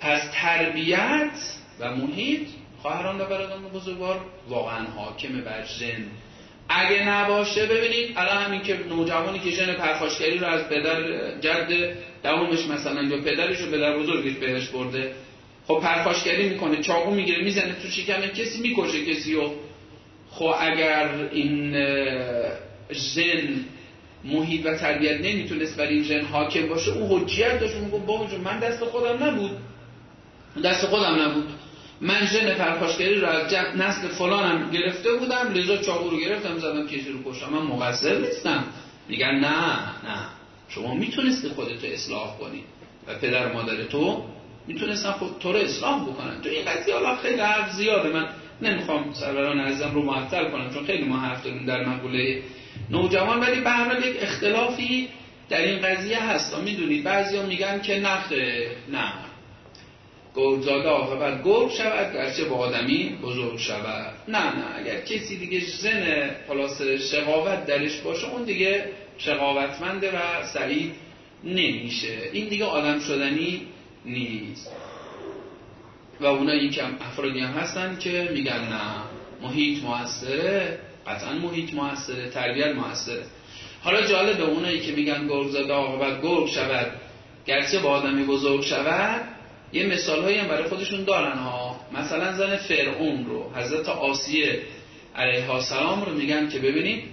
پس 0.00 0.22
تربیت 0.32 1.30
و 1.80 1.96
محیط 1.96 2.48
خواهران 2.82 3.20
و 3.20 3.24
برادران 3.24 3.62
بزرگوار 3.62 4.20
واقعا 4.48 4.86
حاکم 4.86 5.40
بر 5.40 5.64
ژن. 5.64 6.06
اگه 6.68 7.08
نباشه 7.08 7.66
ببینید 7.66 8.12
الان 8.16 8.42
همین 8.42 8.62
که 8.62 8.78
نوجوانی 8.88 9.38
که 9.38 9.50
ژن 9.50 9.72
پرخاشگری 9.74 10.38
رو 10.38 10.46
از 10.46 10.68
پدر 10.68 11.30
جد 11.40 11.96
دومش 12.22 12.66
مثلا 12.66 13.02
یا 13.02 13.22
پدرش 13.22 13.58
رو 13.60 13.70
پدر 13.70 13.98
بزرگش 13.98 14.32
بهش 14.32 14.68
برده 14.68 15.14
خب 15.66 15.80
پرخاشگری 15.80 16.48
می‌کنه 16.48 16.82
چاقو 16.82 17.14
می‌گیره 17.14 17.44
می‌زنه 17.44 17.72
تو 17.82 17.88
شکم 17.88 18.20
کسی 18.20 18.60
می‌کشه 18.60 19.04
کسی 19.04 19.34
و 19.34 19.50
خب 20.30 20.54
اگر 20.60 21.28
این 21.32 21.76
ژن 22.92 23.64
محیط 24.24 24.66
و 24.66 24.74
تربیت 24.74 25.20
نمی‌تونست 25.20 25.76
برای 25.76 25.94
این 25.94 26.04
ژن 26.04 26.20
حاکم 26.20 26.68
باشه 26.68 26.92
او 26.92 27.18
حجیت 27.18 27.60
داشت 27.60 27.74
اون 27.74 27.90
گفت 27.90 28.06
بابا 28.06 28.26
من 28.44 28.58
دست 28.58 28.84
خودم 28.84 29.24
نبود. 29.24 29.50
دست 30.64 30.86
خودم 30.86 31.22
نبود. 31.22 31.48
من 32.00 32.26
ژن 32.26 32.54
پرخاشگری 32.54 33.14
رو 33.14 33.28
از 33.28 33.54
نسل 33.54 34.08
فلانم 34.08 34.70
گرفته 34.70 35.12
بودم 35.12 35.52
لذا 35.54 35.76
چاقو 35.76 36.10
رو 36.10 36.16
گرفتم 36.16 36.58
زدم 36.58 36.86
کسی 36.86 37.12
رو 37.12 37.32
کشتم. 37.32 37.48
من 37.48 37.62
مقصر 37.62 38.18
نیستم. 38.18 38.64
میگن 39.08 39.34
نه 39.34 39.74
نه. 39.78 40.26
شما 40.68 40.94
می‌تونستی 40.94 41.48
خودتو 41.48 41.86
اصلاح 41.86 42.38
کنی 42.38 42.62
و 43.06 43.14
پدر 43.14 43.46
و 43.46 43.52
مادر 43.52 43.84
تو 43.84 44.24
می‌تونستن 44.66 45.10
خود 45.10 45.38
تو 45.40 45.52
رو 45.52 45.58
اصلاح 45.58 46.02
بکنن. 46.02 46.40
تو 46.40 46.48
این 46.48 46.64
قضیه 46.64 46.94
حالا 46.94 47.16
خیلی 47.16 47.40
حرف 47.40 47.72
زیاده. 47.72 48.08
من 48.08 48.28
نمی‌خوام 48.62 49.12
سروران 49.12 49.60
عزیزم 49.60 49.90
رو 49.94 50.02
معطل 50.02 50.50
کنم 50.50 50.74
چون 50.74 50.84
خیلی 50.84 51.04
ما 51.04 51.16
حرف 51.16 51.44
داریم 51.44 51.66
در 51.66 51.84
مقوله 51.84 52.42
نوجوان 52.90 53.40
ولی 53.40 53.60
به 53.60 53.70
هر 53.70 54.06
یک 54.06 54.16
اختلافی 54.20 55.08
در 55.48 55.60
این 55.60 55.78
قضیه 55.78 56.22
هست. 56.22 56.58
می‌دونید 56.58 57.04
بعضیا 57.04 57.42
میگن 57.42 57.80
که 57.80 58.00
نخه 58.00 58.70
نه. 58.92 59.12
گرگزاده 60.34 60.88
عاقبت 60.88 61.44
گرگ 61.44 61.70
شود 61.70 62.12
گرچه 62.12 62.44
با 62.44 62.56
آدمی 62.56 63.18
بزرگ 63.22 63.58
شود. 63.58 64.14
نه 64.28 64.56
نه 64.56 64.76
اگر 64.76 65.00
کسی 65.00 65.38
دیگه 65.38 65.60
زن 65.66 66.30
خلاص 66.48 66.82
شقاوت 66.82 67.66
درش 67.66 68.00
باشه 68.00 68.30
اون 68.30 68.44
دیگه 68.44 68.84
شقاوتمنده 69.18 70.10
و 70.10 70.46
سعید 70.54 70.92
نمیشه. 71.44 72.18
این 72.32 72.48
دیگه 72.48 72.64
آدم 72.64 73.00
شدنی 73.00 73.62
نیست. 74.04 74.72
و 76.20 76.26
اونایی 76.26 76.70
که 76.70 76.82
افرادی 77.00 77.40
هم 77.40 77.52
هستن 77.52 77.98
که 77.98 78.30
میگن 78.32 78.68
نه 78.68 78.80
محیط 79.42 79.82
موثره. 79.82 80.78
قطعا 81.10 81.32
محیط 81.32 81.74
موثره 81.74 82.30
تربیت 82.30 82.74
موثره 82.74 83.22
حالا 83.82 84.06
جالبه 84.06 84.42
اونایی 84.42 84.80
که 84.80 84.92
میگن 84.92 85.28
گرگ 85.28 85.48
زاده 85.48 85.72
عاقبت 85.72 86.22
گرگ 86.22 86.46
شود. 86.46 86.92
گرچه 87.46 87.78
با 87.78 87.90
آدمی 87.90 88.24
بزرگ 88.24 88.62
شود 88.62 89.20
یه 89.72 89.86
مثال 89.86 90.30
هم 90.30 90.48
برای 90.48 90.68
خودشون 90.68 91.04
دارن 91.04 91.38
ها. 91.38 91.80
مثلا 91.92 92.32
زن 92.32 92.56
فرعون 92.56 93.26
رو 93.26 93.50
حضرت 93.54 93.88
آسیه 93.88 94.62
علیه 95.16 95.50
السلام 95.50 96.02
رو 96.02 96.14
میگن 96.14 96.48
که 96.48 96.58
ببینید 96.58 97.04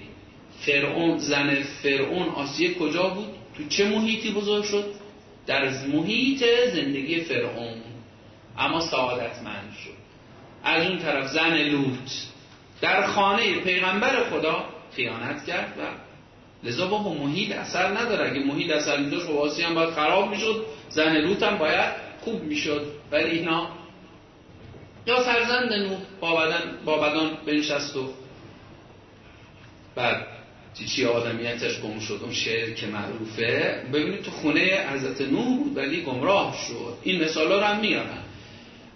فرعون 0.59 1.17
زن 1.17 1.55
فرعون 1.83 2.29
آسیه 2.29 2.73
کجا 2.73 3.07
بود؟ 3.07 3.27
تو 3.57 3.67
چه 3.69 3.89
محیطی 3.89 4.31
بزرگ 4.31 4.63
شد؟ 4.63 4.85
در 5.47 5.69
محیط 5.87 6.43
زندگی 6.73 7.21
فرعون. 7.21 7.81
اما 8.57 8.81
سعادتمند 8.81 9.75
شد. 9.83 9.97
از 10.63 10.87
اون 10.87 10.99
طرف 10.99 11.27
زن 11.27 11.57
لوط. 11.57 12.11
در 12.81 13.07
خانه 13.07 13.59
پیغمبر 13.59 14.23
خدا 14.23 14.65
خیانت 14.95 15.45
کرد 15.45 15.73
و 15.79 16.07
لذا 16.67 16.87
با 16.87 17.13
محیط 17.13 17.51
اثر 17.51 17.87
نداره. 17.87 18.31
اگه 18.31 18.39
محیط 18.39 18.71
اثر 18.71 18.97
میداشت 18.97 19.25
خب 19.25 19.61
هم 19.61 19.75
باید 19.75 19.89
خراب 19.89 20.29
می‌شد 20.29 20.65
زن 20.89 21.17
لوط 21.17 21.43
هم 21.43 21.57
باید 21.57 21.91
خوب 22.21 22.43
می‌شد. 22.43 22.85
ولی 23.11 23.29
اینا 23.29 23.67
یا 25.05 25.19
فرزند 25.19 25.73
نوح 25.73 25.97
با 26.19 26.35
بدن 26.35 26.61
با 26.85 26.97
بدن 26.97 27.29
بنشست 27.45 27.95
و 27.95 28.09
بعد 29.95 30.27
چی 30.95 31.05
آدمیتش 31.05 31.81
گم 31.81 31.99
شد. 31.99 32.19
اون 32.23 32.33
شعر 32.33 32.73
که 32.73 32.87
معروفه. 32.87 33.83
ببینید 33.93 34.21
تو 34.21 34.31
خونه 34.31 34.85
حضرت 34.93 35.21
نوح 35.21 35.57
بود 35.57 35.77
ولی 35.77 36.01
گمراه 36.01 36.57
شد. 36.67 36.97
این 37.03 37.23
مثالا 37.23 37.59
رو 37.59 37.63
هم 37.63 37.79
میارن. 37.79 38.23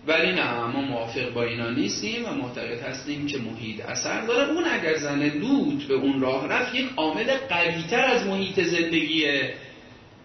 ولی 0.08 0.32
نه 0.32 0.66
ما 0.66 0.82
موافق 0.82 1.34
با 1.34 1.44
اینا 1.44 1.70
نیستیم 1.70 2.26
و 2.26 2.34
معتقد 2.34 2.82
هستیم 2.82 3.28
که 3.28 3.38
محیط 3.38 3.86
اثر 3.86 4.22
داره. 4.22 4.54
اون 4.54 4.64
اگر 4.72 4.98
زن 4.98 5.24
لوط 5.24 5.84
به 5.84 5.94
اون 5.94 6.22
راه 6.22 6.48
رفت 6.48 6.76
یک 6.76 6.90
عامل 6.98 7.38
قویتر 7.50 8.06
از 8.06 8.28
محیط 8.28 8.60
زندگی 8.60 9.26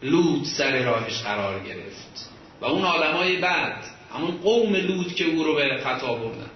لوط 0.02 0.46
سر 0.46 0.82
راهش 0.82 1.22
قرار 1.22 1.60
گرفت. 1.60 2.30
و 2.60 2.64
اون 2.64 2.84
آدمای 2.84 3.36
بعد 3.36 3.84
همون 4.14 4.30
قوم 4.30 4.76
لوط 4.76 5.14
که 5.14 5.24
او 5.24 5.44
رو 5.44 5.54
به 5.54 5.80
خطا 5.84 6.14
بردن 6.14 6.50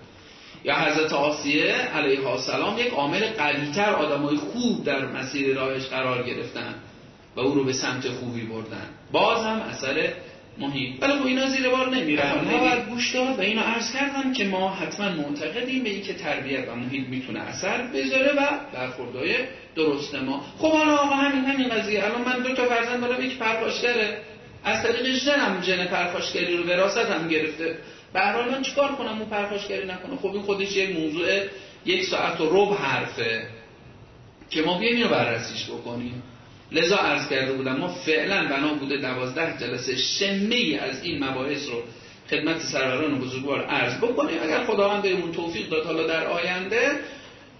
یا 0.65 0.75
حضرت 0.75 1.13
آسیه 1.13 1.73
علیه 1.73 2.29
السلام 2.29 2.79
یک 2.79 2.93
عامل 2.93 3.27
قویتر 3.27 3.91
آدمای 3.91 4.37
خوب 4.37 4.85
در 4.85 5.07
مسیر 5.07 5.57
راهش 5.57 5.87
قرار 5.87 6.23
گرفتن 6.23 6.75
و 7.37 7.41
او 7.41 7.55
رو 7.55 7.65
به 7.65 7.73
سمت 7.73 8.09
خوبی 8.09 8.43
بردن. 8.43 8.89
باز 9.13 9.45
هم 9.45 9.61
اثر 9.61 10.13
محیط. 10.61 11.03
ولی 11.03 11.13
خب 11.13 11.27
اینا 11.27 11.49
زیر 11.49 11.69
بار 11.69 11.89
نمیرن. 11.89 12.45
ما 12.45 12.59
باید 12.59 12.89
گوش 12.89 13.15
داد 13.15 13.39
و 13.39 13.41
اینو 13.41 13.61
عرض 13.61 13.93
کردم 13.93 14.33
که 14.33 14.45
ما 14.45 14.75
حتما 14.75 15.09
معتقدیم 15.09 15.83
به 15.83 15.91
اینکه 15.91 16.15
تربیت 16.15 16.69
و 16.69 16.75
محیط 16.75 17.09
می‌تونه 17.09 17.41
اثر 17.41 17.87
بذاره 17.87 18.33
و 18.33 18.47
برخوردهای 18.73 19.35
درست 19.77 20.15
ما. 20.15 20.45
خب 20.59 20.73
حالا 20.73 20.97
آقا 20.97 21.15
همین 21.15 21.45
همین 21.45 21.69
قضیه. 21.69 22.05
الان 22.05 22.23
من 22.23 22.43
دو 22.43 22.55
تا 22.55 22.69
فرزند 22.69 23.01
دارم 23.01 23.25
یک 23.25 23.39
پرخاشگره 23.39 24.19
از 24.65 24.83
طریق 24.83 25.13
ژنم 25.13 25.63
ژن 25.63 25.87
پرخاشگری 25.87 26.57
رو 26.57 26.65
وراثت 26.65 27.11
هم 27.11 27.29
گرفته. 27.29 27.79
به 28.13 28.21
هر 28.21 28.33
حال 28.33 28.51
من 28.51 28.63
چیکار 28.63 28.93
کنم؟ 28.93 29.19
اون 29.19 29.29
پرخاشگری 29.29 29.87
نکنه. 29.87 30.17
خب 30.17 30.33
این 30.33 30.43
خودش 30.43 30.77
یک 30.77 30.97
موضوع 30.97 31.27
یک 31.87 32.05
ساعت 32.05 32.41
و 32.41 32.49
ربع 32.51 32.77
حرفه 32.77 33.47
که 34.51 34.63
ما 34.63 34.79
بیایم 34.79 34.97
اینو 34.97 35.09
بررسیش 35.09 35.67
بکنیم. 35.67 36.23
لذا 36.73 36.97
عرض 36.97 37.29
کرده 37.29 37.53
بودم 37.53 37.77
ما 37.77 37.89
فعلا 37.89 38.49
بنا 38.49 38.75
بوده 38.75 38.97
دوازده 38.97 39.57
جلسه 39.61 39.97
شمه 39.97 40.79
از 40.83 41.05
این 41.05 41.25
مباحث 41.25 41.69
رو 41.69 41.83
خدمت 42.31 42.59
سروران 42.59 43.19
بزرگوار 43.19 43.65
عرض 43.65 43.97
بکنیم. 43.97 44.39
اگر 44.43 44.65
خداوند 44.65 45.03
بهمون 45.03 45.33
توفیق 45.33 45.69
داد 45.69 45.85
حالا 45.85 46.07
در 46.07 46.27
آینده 46.27 46.91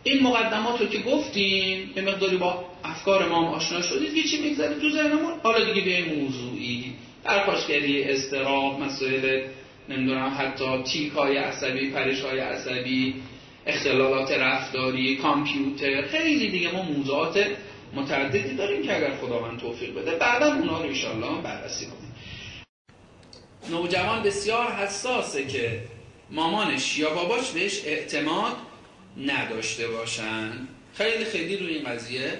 این 0.03 0.23
مقدمات 0.23 0.81
رو 0.81 0.87
که 0.87 0.99
گفتیم 0.99 1.91
به 1.95 2.03
مقداری 2.03 2.37
با 2.37 2.65
افکار 2.85 3.29
ما 3.29 3.49
آشنا 3.49 3.83
شدید 3.83 4.15
که 4.15 4.23
چی 4.23 4.43
میگذره 4.43 4.75
تو 4.75 4.91
ذهنمون؟ 4.91 5.33
حالا 5.43 5.73
دیگه 5.73 6.03
به 6.03 6.15
موضوعی. 6.15 6.85
پرخاشگری 7.25 8.05
استراب 8.05 8.81
مسائل 8.81 9.43
نمی‌دونم 9.89 10.37
حتی 10.39 10.83
تیک 10.83 11.13
های 11.13 11.37
عصبی 11.37 11.91
پرش 11.91 12.21
های 12.21 12.39
عصبی 12.39 13.15
اختلالات 13.67 14.33
رفتاری 14.33 15.17
کامپیوتر 15.17 16.03
خیلی 16.03 16.49
دیگه 16.49 16.73
ما 16.73 16.83
موضوعات 16.83 17.47
متعددی 17.95 18.57
داریم 18.57 18.83
که 18.83 18.97
اگر 18.97 19.17
خداوند 19.17 19.61
توفیق 19.61 19.95
بده. 19.95 20.11
بعدا 20.11 20.55
اونا 20.55 20.79
رو 20.79 20.89
ایشالله 20.89 21.43
بررسی 21.43 21.87
کنیم. 21.87 22.15
نوجوان 23.71 24.23
بسیار 24.23 24.73
حساسه 24.73 25.47
که 25.47 25.83
مامانش 26.31 26.99
یا 26.99 27.15
باباش 27.15 27.51
بهش 27.51 27.85
اعتماد 27.85 28.57
نداشته 29.27 29.89
باشن. 29.89 30.69
خیلی 30.95 31.25
خیلی 31.25 31.57
روی 31.57 31.75
این 31.75 31.85
قضیه 31.85 32.39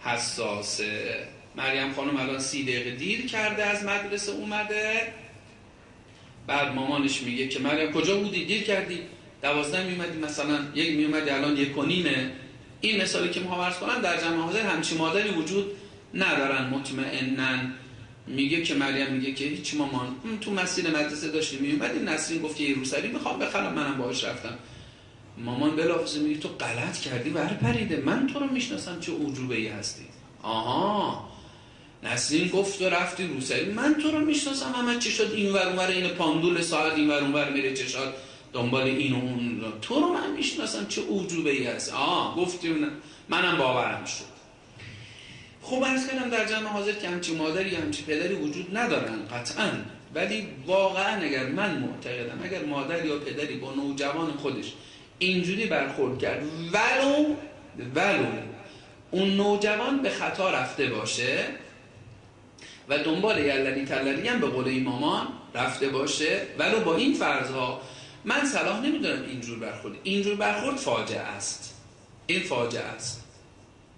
حساسه. 0.00 1.26
مریم 1.56 1.92
خانم 1.92 2.16
الان 2.16 2.38
سی 2.38 2.62
دقیقه 2.62 2.90
دیر 2.90 3.26
کرده 3.26 3.64
از 3.64 3.84
مدرسه 3.84 4.32
اومده. 4.32 5.12
بعد 6.46 6.74
مامانش 6.74 7.22
میگه 7.22 7.48
که 7.48 7.58
مریم 7.58 7.92
کجا 7.92 8.16
بودی؟ 8.16 8.44
دیر 8.44 8.62
کردی. 8.62 8.98
دوازده 9.42 9.84
میومدی 9.84 10.18
مثلا 10.18 10.58
یک 10.74 10.96
میومدی 10.96 11.30
الان 11.30 11.56
یک 11.56 11.78
و 11.78 11.82
این 12.84 13.02
مثالی 13.02 13.30
که 13.30 13.40
می‌خوام 13.40 13.60
عرض 13.60 13.76
کنم 13.76 14.00
در 14.00 14.20
جمع 14.20 14.36
حاضر 14.36 14.60
همچی 14.60 14.94
مادری 14.94 15.30
وجود 15.30 15.66
ندارن 16.14 16.66
مطمئنن. 16.66 17.74
میگه 18.26 18.62
که 18.62 18.74
مریم 18.74 19.12
میگه 19.12 19.32
که 19.32 19.44
هیچ 19.44 19.74
مامان 19.74 20.16
تو 20.40 20.50
مسیر 20.50 20.90
مدرسه 20.90 21.28
داشتی 21.28 21.56
میومدی 21.56 21.98
نسرین 21.98 22.42
گفت 22.42 22.60
یه 22.60 22.74
روسری 22.74 23.08
می‌خوام 23.08 23.38
بخرم 23.38 23.72
منم 23.72 23.98
باهاش 23.98 24.24
رفتم. 24.24 24.58
مامان 25.38 25.76
بلافاصله 25.76 26.22
میگه 26.22 26.40
تو 26.40 26.48
غلط 26.48 26.98
کردی 26.98 27.30
بر 27.30 27.54
پریده 27.54 28.02
من 28.06 28.26
تو 28.26 28.38
رو 28.38 28.46
می‌شناسم 28.46 29.00
چه 29.00 29.12
عجوبه 29.12 29.56
ای 29.56 29.68
هستی. 29.68 30.02
آها. 30.42 31.28
نسرین 32.04 32.48
گفت 32.48 32.82
و 32.82 32.84
رفتی 32.88 33.26
روسری. 33.26 33.72
من 33.72 33.94
تو 33.94 34.10
رو 34.10 34.18
می‌شناسم 34.18 34.72
همه 34.76 34.98
چی 34.98 35.10
شد. 35.10 35.32
این 35.34 35.52
ور 35.52 35.66
اونور 35.66 35.86
این 35.86 36.08
پاندول 36.08 36.62
ساعت 36.62 36.92
این 36.94 37.08
ور 37.08 37.18
اونور 37.18 37.50
میره 37.50 37.74
چشات. 37.74 38.14
دنبال 38.52 38.82
این 38.82 39.12
و 39.12 39.16
اون. 39.16 39.62
تو 39.82 39.94
رو 39.94 40.08
من 40.08 40.32
می‌شناسم 40.36 40.86
چه 40.86 41.02
عجوبه 41.02 41.50
ای 41.50 41.66
هست. 41.66 41.92
آه 41.92 42.36
گفتی 42.36 42.76
منم 43.28 43.58
باورم 43.58 44.04
شد. 44.04 44.32
خوب 45.62 45.82
ارز 45.82 46.06
کردم 46.06 46.30
در 46.30 46.44
جمع 46.44 46.68
حاضر 46.68 46.92
که 46.92 47.08
همچی 47.08 47.34
مادری 47.34 47.74
همچی 47.74 48.02
پدری 48.02 48.34
وجود 48.34 48.76
ندارن 48.76 49.26
قطعا. 49.30 49.68
ولی 50.14 50.48
واقعا 50.66 51.22
اگر 51.22 51.46
من 51.46 51.78
معتقدم 51.78 52.40
اگر 52.44 52.64
مادر 52.64 53.04
یا 53.06 53.18
پدری 53.18 53.56
با 53.56 53.74
نوجوان 53.74 54.32
خودش 54.32 54.72
اینجوری 55.18 55.66
برخورد 55.66 56.18
کرد 56.18 56.42
ولو 56.72 57.34
ولو 57.94 58.26
اون 59.10 59.36
نوجوان 59.36 60.02
به 60.02 60.10
خطا 60.10 60.50
رفته 60.50 60.86
باشه 60.86 61.44
و 62.88 62.98
دنبال 62.98 63.38
یللی 63.38 63.84
تللی 63.84 64.28
هم 64.28 64.40
به 64.40 64.46
قول 64.46 64.82
مامان 64.82 65.26
رفته 65.54 65.88
باشه 65.88 66.42
ولو 66.58 66.80
با 66.80 66.96
این 66.96 67.14
فرضها 67.14 67.80
من 68.24 68.44
صلاح 68.44 68.80
نمی‌دونم 68.80 69.22
اینجور 69.22 69.58
برخورد. 69.58 69.94
اینجور 70.02 70.34
برخورد 70.34 70.76
فاجعه 70.76 71.20
است. 71.20 71.74
این 72.26 72.42
فاجعه 72.42 72.82
است. 72.82 73.24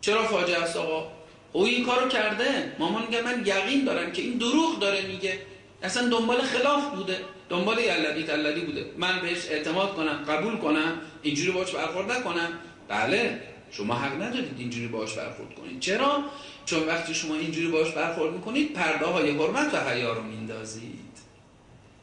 چرا 0.00 0.22
فاجعه 0.26 0.62
است 0.62 0.76
آقا؟ 0.76 1.12
او 1.52 1.64
این 1.64 1.86
کارو 1.86 2.08
کرده. 2.08 2.72
مامان 2.78 3.02
میگه 3.06 3.22
من 3.22 3.46
یقین 3.46 3.84
دارم 3.84 4.12
که 4.12 4.22
این 4.22 4.38
دروغ 4.38 4.78
داره 4.78 5.06
میگه. 5.06 5.38
اصلا 5.82 6.08
دنبال 6.08 6.40
خلاف 6.42 6.94
بوده. 6.94 7.18
دنبال 7.48 7.78
یلدی 7.78 8.22
تلدی 8.22 8.60
بوده. 8.60 8.86
من 8.98 9.20
بهش 9.20 9.46
اعتماد 9.50 9.94
کنم 9.94 10.24
قبول 10.28 10.56
کنم. 10.56 11.00
اینجوری 11.22 11.50
باش 11.50 11.70
برخورد 11.70 12.12
نکنم. 12.12 12.48
بله 12.88 13.40
شما 13.70 13.94
حق 13.94 14.22
ندارید 14.22 14.54
اینجوری 14.58 14.86
باش 14.86 15.12
برخورد 15.12 15.54
کنید. 15.54 15.80
چرا؟ 15.80 16.22
چون 16.64 16.86
وقتی 16.86 17.14
شما 17.14 17.34
اینجوری 17.34 17.68
باش 17.68 17.90
برخورد 17.90 18.32
می‌کنید 18.32 18.72
پرده 18.72 19.06
های 19.06 19.30
حرمت 19.30 19.74
و 19.74 19.90
حیا 19.90 20.12
رو 20.12 20.22
میندازید. 20.22 21.03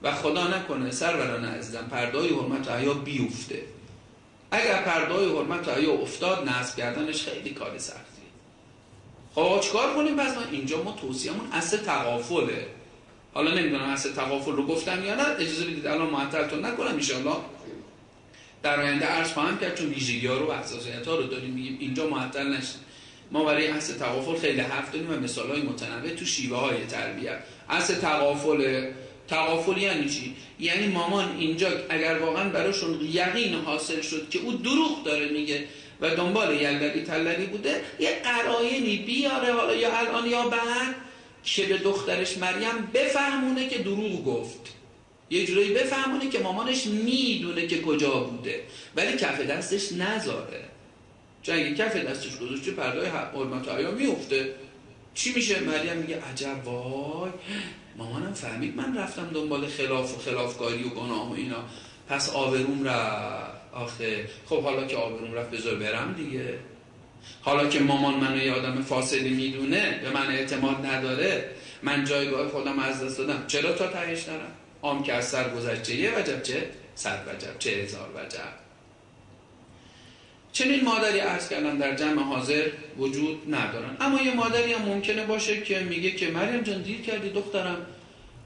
و 0.03 0.11
خدا 0.11 0.47
نکنه 0.47 0.91
سروران 0.91 1.45
عزیزم 1.45 1.87
پردای 1.91 2.29
حرمت 2.29 2.71
حیا 2.71 2.93
بیفته. 2.93 3.61
اگر 4.51 4.81
پردای 4.81 5.29
حرمت 5.29 5.69
حیا 5.69 5.91
افتاد 5.91 6.49
نصب 6.49 6.77
کردنش 6.77 7.23
خیلی 7.23 7.49
کار 7.49 7.77
سختیه 7.77 8.01
خب 9.35 9.59
چیکار 9.61 9.93
کنیم؟ 9.93 10.15
پس 10.15 10.35
ما 10.35 10.43
اینجا 10.51 10.83
ما 10.83 10.91
توصیه‌مون 10.91 11.51
اصل 11.51 11.77
تقافله 11.77 12.67
حالا 13.33 13.53
نمی‌دونم 13.53 13.89
اصل 13.89 14.13
تقافل 14.13 14.51
رو 14.51 14.67
گفتم 14.67 15.05
یا 15.05 15.15
نه 15.15 15.23
اجازه 15.39 15.65
بدید 15.65 15.87
الان 15.87 16.09
معطلتون 16.09 16.65
نکنم 16.65 16.87
ان 16.87 17.35
در 18.63 18.81
آینده 18.81 19.05
عرض 19.05 19.31
خواهم 19.31 19.57
کرد 19.57 19.75
چون 19.75 19.87
ویژگی 19.87 20.27
ها 20.27 20.37
رو 20.37 20.51
و 20.51 20.53
حساسیت 20.53 21.07
ها 21.07 21.15
رو 21.15 21.23
داریم 21.23 21.53
میگیم 21.53 21.77
اینجا 21.79 22.07
معطل 22.07 22.47
نشید. 22.47 22.81
ما 23.31 23.43
برای 23.43 23.67
اصل 23.67 23.93
تقافل 23.93 24.39
خیلی 24.39 24.59
حرف 24.59 24.91
داریم 24.91 25.11
و 25.11 25.13
مثال 25.13 25.49
های 25.49 25.61
متنوع 25.61 26.09
تو 26.09 26.25
شیوه 26.25 26.57
های 26.57 26.85
تربیت. 26.85 27.39
اصل 27.69 27.93
تقافل 27.93 28.91
تغافل 29.31 29.77
یعنی 29.77 30.09
چی 30.09 30.35
یعنی 30.59 30.87
مامان 30.87 31.37
اینجا 31.37 31.69
اگر 31.89 32.19
واقعا 32.19 32.49
براشون 32.49 32.99
یقین 33.11 33.53
حاصل 33.53 34.01
شد 34.01 34.29
که 34.29 34.39
او 34.39 34.53
دروغ 34.53 35.03
داره 35.03 35.29
میگه 35.29 35.63
و 36.01 36.15
دنبال 36.15 36.61
یلدری 36.61 37.03
تلدری 37.03 37.45
بوده 37.45 37.81
یه 37.99 38.21
قرائنی 38.23 38.97
بیاره 38.97 39.53
حالا 39.53 39.75
یا 39.75 39.97
الان 39.97 40.27
یا 40.29 40.49
بعد 40.49 40.95
که 41.43 41.65
به 41.65 41.77
دخترش 41.77 42.37
مریم 42.37 42.89
بفهمونه 42.93 43.69
که 43.69 43.77
دروغ 43.77 44.25
گفت. 44.25 44.59
یه 45.29 45.45
جورایی 45.45 45.73
بفهمونه 45.73 46.29
که 46.29 46.39
مامانش 46.39 46.85
می‌دونه 46.87 47.67
که 47.67 47.81
کجا 47.81 48.19
بوده. 48.19 48.63
ولی 48.95 49.17
کف 49.17 49.41
دستش 49.41 49.91
نذاره. 49.91 50.63
چون 51.43 51.55
اگه 51.55 51.75
کف 51.75 51.95
دستش 51.95 52.37
گذاشته 52.37 52.71
پردای 52.71 53.07
حرمت 53.07 53.67
ها 53.67 53.91
میفته 53.91 54.55
چی 55.13 55.33
میشه؟ 55.33 55.59
مریم 55.59 55.97
میگه 55.97 56.21
عجب 56.21 56.67
وای. 56.67 57.31
مامانم 57.97 58.33
فهمید 58.33 58.75
من 58.75 58.97
رفتم 58.97 59.29
دنبال 59.33 59.67
خلاف 59.67 60.17
و 60.17 60.21
خلافکاری 60.31 60.83
و 60.83 60.89
گناه 60.89 61.29
و 61.29 61.33
اینا. 61.33 61.63
پس 62.09 62.29
آبروم 62.29 62.83
رفت. 62.83 63.61
آخه 63.73 64.29
خب 64.45 64.63
حالا 64.63 64.87
که 64.87 64.97
آبروم 64.97 65.33
رفت 65.33 65.51
بذار 65.51 65.75
برم 65.75 66.13
دیگه. 66.13 66.59
حالا 67.41 67.67
که 67.67 67.79
مامان 67.79 68.13
منو 68.13 68.37
یه 68.37 68.53
آدم 68.53 68.81
فاصلی 68.81 69.29
می‌دونه 69.29 69.99
به 70.03 70.09
من 70.09 70.27
اعتماد 70.27 70.85
نداره 70.85 71.49
من 71.83 72.05
جایگاه 72.05 72.49
خودم 72.49 72.79
از 72.79 73.03
دست 73.03 73.17
دادم. 73.17 73.43
چرا 73.47 73.73
تا 73.73 73.87
تهش 73.87 74.29
نرم؟ 74.29 74.51
آم 74.81 75.03
که 75.03 75.13
از 75.13 75.27
سر 75.27 75.49
گذشته 75.49 75.95
یه 75.95 76.19
وجب 76.19 76.43
چه؟ 76.43 76.69
صد 76.95 77.27
وجب 77.27 77.59
چه؟ 77.59 77.69
هزار 77.69 78.09
وجب. 78.15 78.60
چنین 80.53 80.83
مادری 80.83 81.19
عرض 81.19 81.49
کردن 81.49 81.77
در 81.77 81.95
جمع 81.95 82.23
حاضر 82.23 82.67
وجود 82.97 83.55
ندارن. 83.55 83.97
اما 83.99 84.21
یه 84.21 84.33
مادری 84.33 84.73
هم 84.73 84.81
ممکنه 84.81 85.25
باشه 85.25 85.61
که 85.61 85.79
میگه 85.79 86.11
که 86.11 86.31
مریم 86.31 86.61
جان 86.61 86.81
دیر 86.81 87.01
کردی 87.01 87.29
دخترم. 87.29 87.77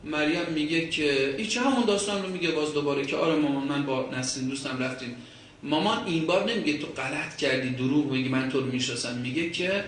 مریم 0.03 0.45
میگه 0.53 0.90
که 0.90 1.36
ایچه 1.38 1.61
همون 1.61 1.86
داستان 1.86 2.23
رو 2.23 2.30
میگه 2.30 2.52
باز 2.52 2.73
دوباره 2.73 3.06
که 3.06 3.15
آره 3.15 3.36
مامان 3.36 3.64
من 3.64 3.86
با 3.86 4.10
نسرین 4.18 4.48
دوستم 4.48 4.84
رفتیم. 4.84 5.15
مامان 5.64 6.06
این 6.06 6.26
بار 6.26 6.52
نمیگه 6.52 6.77
تو 6.77 6.88
غلط 6.88 7.36
کردی 7.38 7.69
دروغ 7.69 8.11
میگه 8.11 8.30
من 8.30 8.49
تو 8.49 8.60
رو 8.60 8.65
می‌شناسم. 8.65 9.18
میگه 9.18 9.49
که 9.49 9.84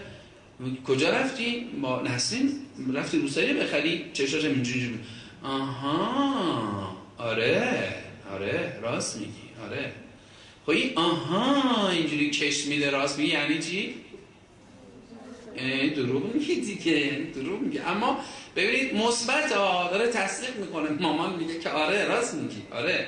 کجا 0.88 1.10
رفتی؟ 1.10 1.68
با 1.82 2.02
نسرین 2.02 2.52
رفتی 2.94 3.20
روسری 3.20 3.54
بخری؟ 3.54 4.06
چشاش 4.14 4.46
اینجوری 4.46 5.00
آها 5.44 6.98
آره 7.18 7.94
آره 8.34 8.80
راست 8.82 9.18
میگی 9.18 9.32
آره. 9.66 9.92
خب 10.68 10.74
آها 10.96 11.90
اینجوری 11.90 12.30
کش 12.30 12.66
میده 12.66 12.90
راست 12.90 13.20
میگه 13.20 13.34
یعنی 13.34 13.60
چی؟ 13.60 13.96
دروغ 15.96 16.36
میگه 16.36 16.56
دیگه 16.56 17.28
دروغ 17.36 17.62
میگه 17.62 17.90
اما 17.90 18.18
ببینید 18.56 18.96
مثبت 18.96 19.50
داره 19.50 20.08
تصدیق 20.08 20.56
می‌کنه. 20.56 20.90
مامان 20.90 21.36
میگه 21.36 21.60
که 21.60 21.70
آره 21.70 22.06
راست 22.06 22.34
میگی. 22.34 22.62
آره. 22.72 23.08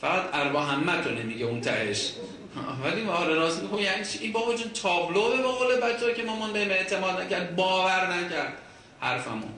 فقط 0.00 0.28
اربا 0.32 0.60
همت 0.60 1.06
رو 1.06 1.14
نمیگه 1.14 1.44
اون 1.44 1.60
تهش. 1.60 2.12
ولی 2.84 3.02
ما 3.02 3.12
آره 3.12 3.34
راست 3.34 3.62
میگه. 3.62 3.74
خب 3.74 3.80
یعنی 3.80 4.04
این 4.20 4.32
با 4.32 4.46
وجود 4.46 4.72
تابلو 4.72 5.36
به 5.36 5.42
قول 5.42 5.76
بچه 5.76 6.14
که 6.14 6.22
مامان 6.22 6.52
به 6.52 6.58
اعتماد 6.58 7.20
نکرد 7.20 7.56
باور 7.56 8.14
نکرد 8.14 8.52
حرفمون 9.00 9.52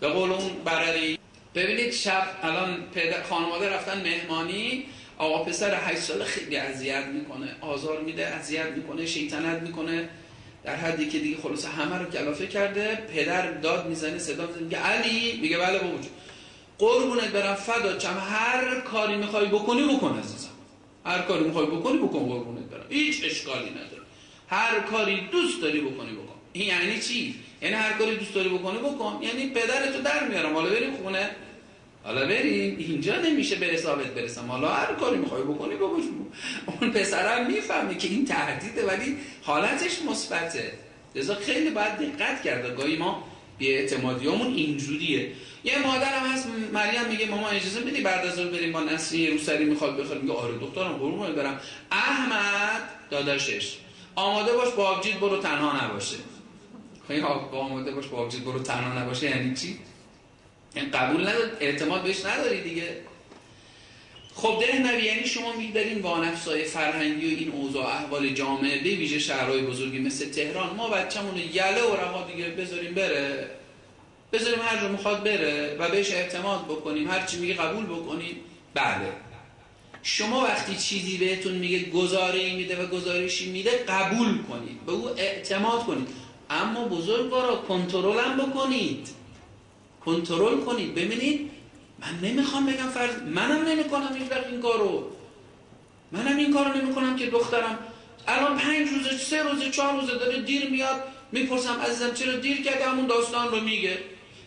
به 0.00 0.08
قول 0.08 0.32
اون 0.32 0.50
برری 0.64 1.18
ببینید 1.54 1.92
شب 1.92 2.26
الان 2.42 2.82
پدر 2.94 3.22
خانواده 3.22 3.68
رفتن 3.68 4.02
مهمانی. 4.02 4.84
آقا 5.18 5.44
پسر 5.44 5.74
8 5.74 6.00
ساله 6.00 6.24
خیلی 6.24 6.56
اذیت 6.56 7.04
می‌کنه 7.04 7.56
آزار 7.60 8.00
میده 8.00 8.26
اذیت 8.26 8.66
می‌کنه 8.66 9.06
شیطنت 9.06 9.62
می‌کنه. 9.62 10.08
در 10.64 10.76
حدی 10.76 11.08
که 11.08 11.18
دیگه 11.18 11.36
خلاص 11.42 11.66
همه 11.66 11.98
رو 11.98 12.04
کلافه 12.10 12.46
کرده 12.46 12.94
پدر 13.14 13.50
داد 13.50 13.88
می‌زنه 13.88 14.18
صدا 14.18 14.46
می‌زنه 14.46 14.62
میگه 14.62 14.78
علی 14.78 15.38
میگه 15.42 15.58
بله 15.58 15.78
بابا 15.78 15.98
قربونت 16.78 17.28
برم 17.28 17.54
فدا 17.54 17.96
چم 17.96 18.18
هر 18.30 18.80
کاری 18.80 19.16
می‌خوای 19.16 19.46
بکنی 19.46 19.82
بکن 19.82 20.18
عزیزم. 20.18 20.48
هر 21.04 21.18
کاری 21.18 21.44
می‌خوای 21.44 21.66
بکنی 21.66 21.98
بکن 21.98 22.18
قربونت 22.18 22.70
برم. 22.70 22.86
هیچ 22.88 23.24
اشکالی 23.24 23.70
نداره. 23.70 24.02
هر 24.48 24.80
کاری 24.80 25.28
دوست 25.32 25.62
داری 25.62 25.80
بکنی 25.80 26.12
بکن. 26.12 26.34
این 26.52 26.66
یعنی 26.66 27.00
چی؟ 27.00 27.34
یعنی 27.62 27.74
هر 27.74 27.92
کاری 27.92 28.16
دوست 28.16 28.34
داری 28.34 28.48
بکنی 28.48 28.78
بکن. 28.78 29.18
یعنی 29.22 29.50
پدرتو 29.50 30.02
در 30.02 30.28
میارم. 30.28 30.54
حالا 30.54 30.70
بریم 30.70 30.96
خونه. 30.96 31.30
حالا 32.06 32.26
بریم 32.26 32.76
اینجا 32.78 33.16
نمیشه 33.16 33.56
به 33.56 33.66
حسابت 33.66 34.06
برسم. 34.06 34.46
حالا 34.46 34.68
هر 34.68 34.94
کاری 34.94 35.16
می‌خوای 35.16 35.42
بکنی 35.42 35.74
بگوش 35.74 36.04
اون 36.80 36.90
پسرم 36.90 37.46
می‌فهمه 37.46 37.94
که 37.94 38.08
این 38.08 38.24
تهدیده 38.24 38.86
ولی 38.86 39.16
حالتش 39.42 40.02
مثبته. 40.10 40.72
لذا 41.14 41.34
خیلی 41.34 41.70
باید 41.70 41.92
دقت 41.98 42.42
کرد 42.42 42.76
گاهی 42.76 42.96
ما 42.96 43.24
بی 43.58 43.68
اعتمادیامون 43.68 44.54
اینجوریه. 44.54 45.32
یه 45.64 45.78
مادرم 45.78 46.26
هست 46.32 46.48
مریم 46.72 47.06
میگه 47.08 47.26
ماما 47.26 47.48
اجازه 47.48 47.80
میدی 47.80 48.00
بعد 48.00 48.26
از 48.26 48.38
اون 48.38 48.50
بریم 48.50 48.72
با 48.72 48.80
نسری 48.80 49.30
روسری 49.30 49.64
می‌خواد 49.64 50.00
بخواد. 50.00 50.22
میگه 50.22 50.34
آره 50.34 50.58
دخترم 50.58 50.92
قربون 50.92 51.32
برم. 51.32 51.60
احمد 51.90 52.82
داداشش 53.10 53.76
آماده 54.14 54.52
باش 54.52 54.68
با 54.68 54.88
آبجید 54.88 55.20
برو 55.20 55.36
تنها 55.36 55.84
نباشه. 55.84 56.16
خیلی 57.08 57.20
آماده 57.52 57.92
باش 57.92 58.06
با 58.06 58.18
آبجید 58.18 58.44
برو 58.44 58.58
تنها 58.58 59.02
نباشه 59.02 59.30
یعنی 59.30 59.54
چی؟ 59.54 59.78
یعنی 60.76 60.90
قبول 60.90 61.28
نداری 61.28 61.50
اعتماد 61.60 62.02
بهش 62.02 62.24
نداری 62.24 62.60
دیگه. 62.60 62.96
خب 64.34 64.62
ده 64.66 64.78
نبی 64.78 65.02
یعنی 65.02 65.26
شما 65.26 65.52
میدارین 65.52 65.98
وانفسای 65.98 66.64
فرهنگی 66.64 67.34
و 67.34 67.38
این 67.38 67.52
اوضاع 67.52 67.86
احوال 67.86 68.28
جامعه 68.28 68.78
به 68.78 68.90
ویژه 68.90 69.18
شهرهای 69.18 69.62
بزرگی 69.62 69.98
مثل 69.98 70.30
تهران. 70.30 70.76
ما 70.76 70.88
بچه‌مون 70.88 71.36
یله 71.36 71.82
و 71.82 71.96
رها 71.96 72.30
دیگه 72.32 72.48
بذاریم 72.48 72.94
بره. 72.94 73.50
بذاریم 74.32 74.58
هر 74.62 74.80
جو 74.80 74.88
می‌خواد 74.88 75.24
بره 75.24 75.76
و 75.78 75.88
بهش 75.88 76.10
اعتماد 76.10 76.64
بکنیم. 76.64 77.10
هر 77.10 77.26
چی 77.26 77.36
میگه 77.36 77.54
قبول 77.54 77.86
بکنیم. 77.86 78.36
بله. 78.74 79.12
شما 80.02 80.40
وقتی 80.40 80.76
چیزی 80.76 81.18
بهتون 81.18 81.52
میگه 81.52 81.90
گزاره 81.90 82.54
میده 82.54 82.82
و 82.82 82.86
گزارشی 82.86 83.50
میده 83.50 83.70
قبول 83.70 84.42
کنید. 84.42 84.86
به 84.86 84.92
او 84.92 85.08
اعتماد 85.08 85.84
کنید. 85.84 86.08
اما 86.50 86.88
بزرگوارا 86.88 87.56
کنترل 87.56 88.18
هم 88.18 88.36
بکنید. 88.36 89.08
کنترل 90.06 90.60
کنید. 90.60 90.94
ببینید 90.94 91.50
من 92.00 92.28
نمی‌خوام 92.28 92.66
بگم 92.66 92.88
فرض 92.88 93.22
منم 93.22 93.68
نمی‌کنم 93.68 94.16
هیچ 94.18 94.30
وقت 94.30 94.46
این 94.46 94.60
کارو. 94.60 95.10
منم 96.12 96.36
این 96.36 96.52
کارو 96.54 96.76
نمی‌کنم 96.76 97.16
که 97.16 97.26
دخترم 97.26 97.78
الان 98.28 98.58
پنج 98.58 98.88
روزه 98.88 99.16
سه 99.18 99.42
روزه 99.42 99.70
چهار 99.70 100.00
روزه 100.00 100.18
داره 100.18 100.42
دیر 100.42 100.70
میاد. 100.70 101.00
می‌پرسم 101.32 101.80
عزیزم 101.80 102.14
چرا 102.14 102.36
دیر 102.36 102.62
کرده؟ 102.62 102.84
همون 102.84 103.06
داستان 103.06 103.48
رو 103.48 103.60
میگه. 103.60 103.98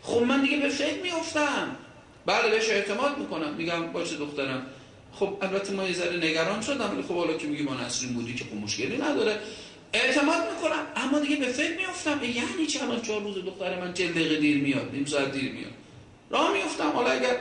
خب 0.01 0.21
من 0.21 0.41
دیگه 0.41 0.57
به 0.57 0.69
فکر 0.69 1.01
میافتم. 1.01 1.75
بله 2.25 2.49
بهش 2.49 2.69
اعتماد 2.69 3.17
می‌کنم. 3.17 3.53
میگم 3.53 3.91
باشه 3.91 4.15
دخترم. 4.15 4.65
خب 5.13 5.37
البته 5.41 5.73
ما 5.73 5.83
یه 5.83 5.93
ذره 5.93 6.17
نگران 6.17 6.61
شدم 6.61 7.03
خب 7.07 7.15
حالا 7.15 7.33
که 7.33 7.47
میگی 7.47 7.63
با 7.63 7.73
نسرین 7.73 8.13
بودی 8.13 8.35
که 8.35 8.43
خب 8.45 8.55
مشکلی 8.55 8.97
نداره. 8.97 9.39
اعتماد 9.93 10.37
می‌کنم. 10.51 10.83
اما 10.95 11.19
دیگه 11.19 11.35
به 11.35 11.47
فکر 11.47 11.77
میافتم 11.77 12.23
یعنی 12.23 12.65
چه 12.67 12.83
الان 12.83 13.01
چهار 13.01 13.21
روز 13.21 13.45
دختر 13.45 13.79
من 13.79 13.93
چه 13.93 14.07
دقیقه 14.07 14.39
دیر 14.39 14.63
میاد 14.63 14.89
نیم 14.93 15.05
ساعت 15.05 15.31
دیر 15.31 15.51
میاد. 15.51 15.71
راه 16.29 16.53
میافتم. 16.53 16.89
حالا 16.89 17.11
اگر 17.11 17.35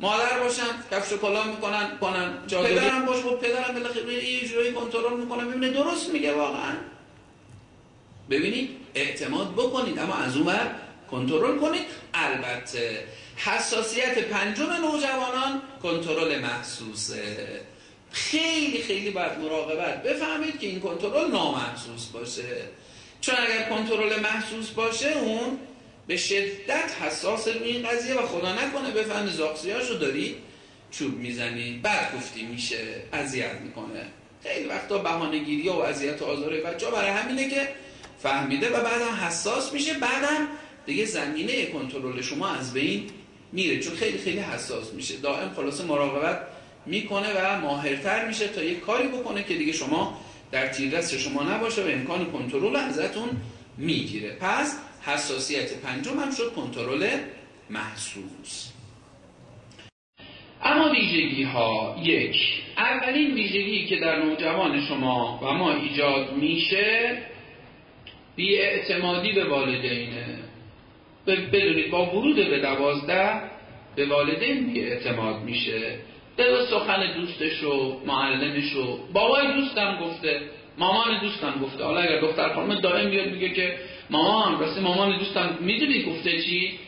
مادر 0.00 0.38
باشن 0.38 0.62
کفش 0.90 1.12
کلا 1.12 1.44
می‌کنن 1.44 1.98
کنن 2.00 2.38
پدرم 2.48 3.06
باش 3.06 3.16
خب 3.16 3.36
پدرم 3.36 3.74
بالاخره 3.74 4.24
یه 4.24 4.48
جوری 4.48 4.72
کنترل 4.72 5.16
می‌کنه 5.16 5.44
ببینه 5.44 5.70
درست 5.70 6.10
میگه 6.10 6.34
واقعا. 6.34 6.74
ببینید 8.30 8.70
اعتماد 8.94 9.52
بکنید 9.52 9.98
اما 9.98 10.14
از 10.14 10.36
اون 10.36 10.54
کنترل 11.10 11.58
کنید. 11.58 11.82
البته 12.14 13.04
حساسیت 13.36 14.18
پنجم 14.18 14.72
نوجوانان 14.72 15.62
کنترل 15.82 16.38
محسوسه. 16.38 17.60
خیلی 18.12 18.82
خیلی 18.82 19.10
باید 19.10 19.38
مراقبت. 19.38 20.02
بفهمید 20.02 20.58
که 20.60 20.66
این 20.66 20.80
کنترل 20.80 21.30
نامحسوس 21.30 22.06
باشه. 22.06 22.42
چون 23.20 23.34
اگر 23.46 23.68
کنترل 23.68 24.20
محسوس 24.20 24.70
باشه 24.70 25.18
اون 25.18 25.58
به 26.06 26.16
شدت 26.16 26.92
حساس 27.02 27.48
روی 27.48 27.68
این 27.68 27.88
قضیه 27.88 28.14
و 28.14 28.26
خدا 28.26 28.54
نکنه 28.54 28.90
بفهمی 28.90 29.30
زاقسیاشو 29.30 29.94
داری 29.94 30.36
چوب 30.90 31.18
می‌زنی. 31.18 31.80
بعد 31.82 32.16
گفتی 32.16 32.42
میشه 32.42 32.78
اذیت 33.12 33.60
می‌کنه. 33.64 34.06
خیلی 34.42 34.68
وقتا 34.68 34.98
بهانه‌گیری 34.98 35.68
و 35.68 35.72
اذیت 35.72 36.22
و 36.22 36.24
آزار 36.24 36.60
بچه 36.60 36.90
برای 36.90 37.10
همینه 37.10 37.50
که 37.50 37.68
فهمیده 38.22 38.68
و 38.68 38.84
بعدم 38.84 39.14
حساس 39.26 39.72
میشه. 39.72 39.94
بعدم 39.94 40.48
دیگه 40.86 41.04
زمینه 41.04 41.66
کنترل 41.66 42.22
شما 42.22 42.48
از 42.48 42.72
بین 42.72 43.10
میره. 43.52 43.78
چون 43.78 43.96
خیلی 43.96 44.18
خیلی 44.18 44.38
حساس 44.38 44.92
میشه. 44.92 45.16
دائم 45.16 45.52
خلاصه 45.56 45.84
مراقبت 45.84 46.46
می‌کنه 46.88 47.28
و 47.36 47.60
ماهرتر 47.60 48.28
میشه 48.28 48.48
تا 48.48 48.62
یه 48.62 48.74
کاری 48.74 49.08
بکنه 49.08 49.42
که 49.42 49.54
دیگه 49.54 49.72
شما 49.72 50.20
در 50.52 50.66
تیردست 50.66 51.18
شما 51.18 51.42
نباشه 51.42 51.82
و 51.82 51.88
امکان 51.88 52.32
کنترل 52.32 52.76
ازتون 52.76 53.28
می‌گیره. 53.78 54.36
پس 54.40 54.80
حساسیت 55.02 55.74
پنجم 55.74 56.18
هم 56.20 56.30
شد 56.30 56.52
کنترل 56.52 57.08
محسوس. 57.70 58.72
اما 60.62 60.90
ویژگی 60.90 61.42
ها 61.42 61.96
یک 62.02 62.36
اولین 62.76 63.34
ویژگی 63.34 63.86
که 63.86 63.96
در 63.96 64.22
نوجوان 64.24 64.86
شما 64.88 65.40
و 65.42 65.52
ما 65.52 65.72
ایجاد 65.74 66.32
میشه 66.32 67.18
اعتمادی 68.38 69.32
به 69.32 69.44
والدینه. 69.44 70.38
بدونید 71.26 71.90
با 71.90 72.06
ورود 72.06 72.36
به 72.36 72.60
دوازده 72.60 73.40
به 73.96 74.06
والدین 74.06 74.72
بی 74.72 74.80
اعتماد 74.80 75.42
میشه. 75.42 75.98
به 76.38 76.66
سخن 76.70 77.12
دوستش 77.12 77.62
و 77.62 78.00
معلمش 78.06 78.76
و 78.76 78.98
بابای 79.12 79.54
دوستم 79.54 79.98
گفته 80.02 80.40
مامان 80.78 81.20
دوستم 81.20 81.54
گفته. 81.62 81.84
حالا 81.84 82.00
اگر 82.00 82.20
دختر 82.20 82.54
خانم 82.54 82.74
دائم 82.74 83.10
بیاد 83.10 83.28
میگه 83.28 83.50
که 83.50 83.78
مامان 84.10 84.60
راستی 84.60 84.80
مامان 84.80 85.18
دوستم 85.18 85.58
می‌دونی 85.60 86.02
گفته 86.02 86.42
چی؟ 86.42 86.78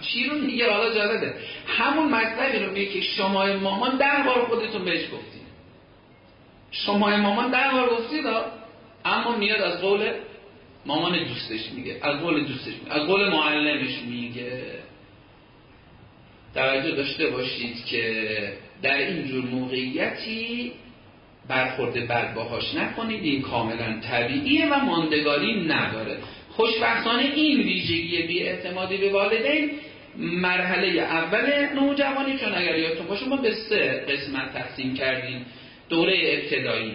چی 0.00 0.28
رو 0.28 0.38
میگه؟ 0.38 0.70
حالا 0.70 0.94
جالبه. 0.94 1.34
همون 1.66 2.08
مطلبی 2.08 2.58
رو 2.58 2.72
میگه 2.72 2.86
که 2.86 3.00
شما 3.00 3.46
مامان 3.46 3.96
در 3.96 4.22
بار 4.22 4.44
خودتون 4.44 4.84
بهش 4.84 5.04
گفتید. 5.04 5.44
شما 6.70 7.16
مامان 7.16 7.50
در 7.50 7.70
بار 7.70 7.88
گفتید 7.88 8.24
اما 9.04 9.36
میاد 9.36 9.60
از 9.60 9.80
قول 9.80 10.12
مامان 10.86 11.24
دوستش 11.24 11.72
میگه. 11.72 11.98
از 12.02 12.20
قول 12.20 12.44
دوستش 12.44 12.72
میگه. 12.82 12.92
از 12.92 13.06
قول 13.06 13.28
معلمش 13.28 13.98
میگه. 14.06 14.62
توجه 16.54 16.90
داشته 16.90 17.26
باشید 17.26 17.84
که 17.84 18.52
در 18.82 18.96
این 18.96 19.24
جور 19.24 19.44
موقعیتی 19.44 20.72
برخورد 21.48 22.08
بد 22.08 22.34
باهاش 22.34 22.74
نکنید 22.74 23.24
این 23.24 23.42
کاملا 23.42 24.00
طبیعیه 24.00 24.66
و 24.66 24.78
ماندگاری 24.78 25.66
نداره. 25.66 26.16
خوشبختانه 26.50 27.22
این 27.22 27.60
ویژگی 27.60 28.22
بی 28.22 28.42
اعتمادی 28.42 28.96
به 28.96 29.10
والدین 29.10 29.70
مرحله 30.16 31.02
اول 31.02 31.68
نوجوانی 31.74 32.38
چون 32.38 32.54
اگر 32.54 32.78
یادتون 32.78 33.06
باشه 33.06 33.26
ما 33.26 33.36
به 33.36 33.54
سه 33.54 34.04
قسمت 34.08 34.52
تقسیم 34.52 34.94
کردیم. 34.94 35.46
دوره 35.88 36.14
ابتدایی 36.24 36.92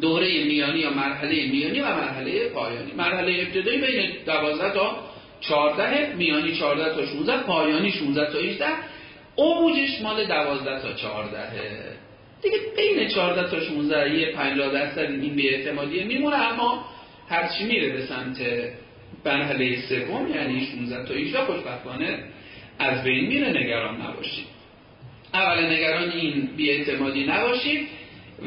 دوره 0.00 0.44
میانی 0.44 0.78
یا 0.78 0.90
مرحله 0.90 1.46
میانی 1.46 1.80
و 1.80 1.84
مرحله 1.84 2.48
پایانی. 2.48 2.92
مرحله 2.96 3.46
ابتدایی 3.46 3.78
بین 3.78 4.10
12 4.26 4.74
تا 4.74 4.96
14 5.40 6.14
میانی 6.16 6.56
14 6.56 6.94
تا 6.94 7.06
16 7.06 7.36
پایانی 7.42 7.92
16 7.92 8.32
تا 8.32 8.38
18 8.38 8.66
اوجش 9.38 10.02
مال 10.02 10.26
12 10.26 10.82
تا 10.82 10.92
14 10.92 11.98
دیگه 12.42 12.56
بین 12.76 13.08
14 13.08 13.50
تا 13.50 13.60
16 13.60 14.18
یه 14.18 14.32
50 14.32 14.72
درصد 14.72 14.98
این 14.98 15.34
بی 15.34 15.48
اعتمادی 15.48 16.04
میمونه 16.04 16.36
اما 16.36 16.84
هرچی 17.28 17.64
میره 17.64 17.88
به 17.88 18.06
سمت 18.06 18.36
مرحله 19.24 19.76
سوم 19.88 20.28
یعنی 20.34 20.66
16 20.66 21.04
تا 21.04 21.14
18 21.14 21.38
خوشبختانه 21.38 22.18
از 22.78 23.04
بین 23.04 23.26
میره 23.26 23.48
نگران 23.48 24.00
نباشید. 24.00 24.44
اول 25.34 25.66
نگران 25.72 26.10
این 26.10 26.48
بیاعتمادی 26.56 27.24
نباشید 27.24 27.88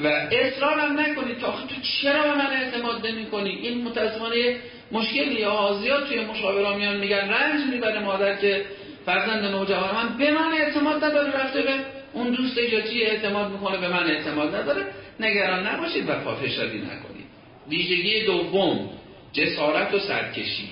و 0.03 0.07
اصرار 0.31 0.79
هم 0.79 0.99
نکنید 0.99 1.37
تا 1.37 1.51
تو 1.51 1.75
چرا 2.01 2.23
به 2.23 2.33
من 2.35 2.53
اعتماد 2.53 3.07
نمی 3.07 3.25
کنی 3.25 3.49
این 3.49 3.83
متاسفانه 3.83 4.55
مشکلی 4.91 5.43
ها 5.43 5.79
زیاد 5.81 6.07
توی 6.07 6.19
مشاورا 6.19 6.77
میان 6.77 6.97
میگن 6.97 7.29
رنج 7.29 7.61
می‌بره 7.73 7.99
مادر 7.99 8.35
که 8.35 8.65
فرزند 9.05 9.45
نوجوان 9.45 9.95
من 9.95 10.17
به 10.17 10.31
من 10.31 10.53
اعتماد 10.53 11.03
نداره 11.03 11.43
رفته 11.43 11.61
به 11.61 11.73
اون 12.13 12.31
دوست 12.31 12.57
یا 12.57 12.79
اعتماد 13.07 13.51
می‌کنه 13.51 13.77
به 13.77 13.87
من 13.87 14.03
اعتماد 14.03 14.55
نداره. 14.55 14.85
نگران 15.19 15.67
نباشید 15.67 16.09
و 16.09 16.13
پافشاری 16.13 16.77
نکنید. 16.77 17.25
ویژگی 17.69 18.25
دوم 18.25 18.89
جسارت 19.33 19.93
و 19.93 19.99
سرکشی. 19.99 20.69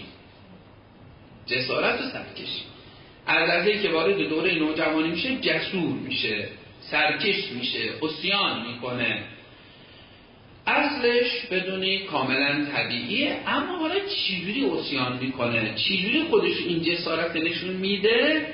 جسارت 1.46 2.02
و 2.02 2.04
سرکشی. 2.04 2.64
از 3.28 3.68
که 3.68 3.90
وارد 3.90 4.18
دوره 4.18 4.56
نوجوانی 4.56 5.10
میشه 5.10 5.36
جسور 5.36 5.94
میشه 5.94 6.48
سرکش 6.82 7.52
میشه 7.52 7.80
اسیان 8.02 8.66
می‌کنه. 8.68 9.24
اصلش 10.70 11.46
بدونی 11.52 12.00
کاملا 12.00 12.66
طبیعیه 12.66 13.38
اما 13.48 13.78
حالا 13.78 13.96
چجوری 14.00 14.66
اسیان 14.66 15.18
می‌کنه؟ 15.18 15.76
چجوری 15.76 16.24
خودش 16.30 16.58
این 16.68 16.84
جسارت 16.84 17.36
نشون 17.36 17.70
میده؟ 17.70 18.48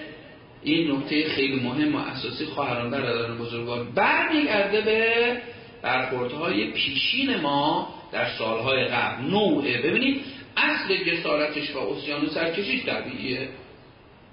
این 0.64 0.92
نکته 0.92 1.30
خیلی 1.30 1.56
مهم 1.56 1.96
و 1.96 1.98
اساسی 1.98 2.46
خواهران 2.46 2.92
برادران 2.92 3.38
بزرگوار 3.38 3.84
برمیگرده 3.84 4.82
به 4.82 5.38
برخوردهای 5.82 6.72
پیشین 6.72 7.36
ما 7.36 7.94
در 8.12 8.30
سالهای 8.38 8.86
قبل. 8.86 9.24
نوعه. 9.24 9.82
ببینید 9.82 10.22
اصل 10.58 10.98
جسارتش 11.04 11.76
و 11.76 11.80
اسیان 11.80 12.26
و 12.26 12.30
سرکشیش 12.30 12.86
طبیعیه. 12.86 13.50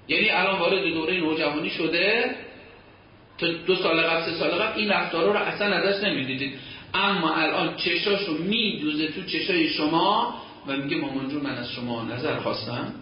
یعنی 0.07 0.29
الان 0.29 0.59
وارد 0.59 0.93
دوره 0.93 1.17
نوجوانی 1.17 1.69
شده 1.69 2.35
تا 3.37 3.47
دو 3.47 3.75
سال 3.75 4.01
قبل 4.01 4.25
سه 4.25 4.31
سال 4.31 4.51
قبل 4.51 4.79
این 4.79 4.89
رفتارا 4.89 5.31
رو 5.31 5.39
اصلا 5.39 5.75
ازش 5.75 6.03
نمی‌دیدید. 6.03 6.53
اما 6.93 7.35
الان 7.35 7.75
چشاشو 7.75 8.33
میدوزه 8.33 9.07
تو 9.07 9.23
چشای 9.23 9.69
شما 9.69 10.41
و 10.67 10.77
میگه 10.77 10.97
مامان 10.97 11.29
جون 11.29 11.41
من 11.41 11.55
از 11.55 11.71
شما 11.71 12.03
نظر 12.03 12.39
خواستم. 12.39 12.93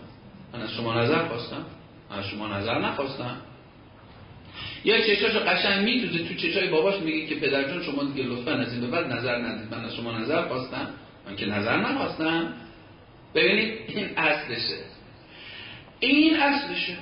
من 0.53 0.61
از 0.61 0.73
شما 0.73 1.01
نظر 1.01 1.27
خواستم. 1.27 1.65
من 2.09 2.17
از 2.17 2.27
شما 2.27 2.47
نظر 2.47 2.79
نخواستم. 2.79 3.37
یا 4.85 5.01
چشاشو 5.01 5.39
قشنگ 5.39 5.83
میدوزه 5.83 6.23
تو 6.23 6.33
چشای 6.33 6.69
باباش 6.69 6.99
میگه 6.99 7.27
که 7.27 7.35
پدر 7.35 7.63
جون 7.63 7.83
شما 7.83 8.03
دیگه 8.03 8.23
لطفا 8.29 8.51
از 8.51 8.73
این 8.73 8.81
به 8.81 8.87
بعد 8.87 9.11
نظر 9.11 9.35
ندید. 9.35 9.73
من 9.73 9.85
از 9.85 9.95
شما 9.95 10.17
نظر 10.17 10.47
خواستم. 10.47 10.87
من 11.27 11.35
که 11.35 11.45
نظر 11.45 11.77
نخواستم. 11.77 12.53
ببینید 13.35 13.73
این 13.87 14.17
اصلشه. 14.17 14.77
این 15.99 16.39
اصلشه. 16.39 16.97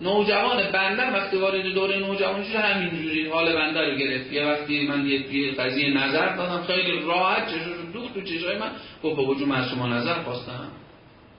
نوجوان 0.00 0.70
بنده 0.72 1.02
وقتی 1.02 1.36
وارد 1.36 1.74
دوره 1.74 1.98
نوجوانی 1.98 2.44
شده 2.44 2.58
همینجوری 2.58 3.28
حال 3.28 3.52
بنده 3.54 3.80
رو 3.80 3.96
گرفت. 3.96 4.32
یه 4.32 4.46
وقتی 4.46 4.86
من 4.86 5.06
یه 5.06 5.52
قضیه 5.52 5.90
نظر 5.90 6.36
دادم 6.36 6.62
خیلی 6.62 7.00
راحت 7.00 7.46
چشاشو 7.46 7.92
دوخت 7.92 8.14
تو 8.14 8.22
چشای 8.22 8.58
من. 8.58 8.70
گفت 9.02 9.16
بابا 9.16 9.34
جون 9.34 9.48
من 9.48 9.68
شما 9.68 9.86
نظر 9.86 10.14
خواستم. 10.14 10.68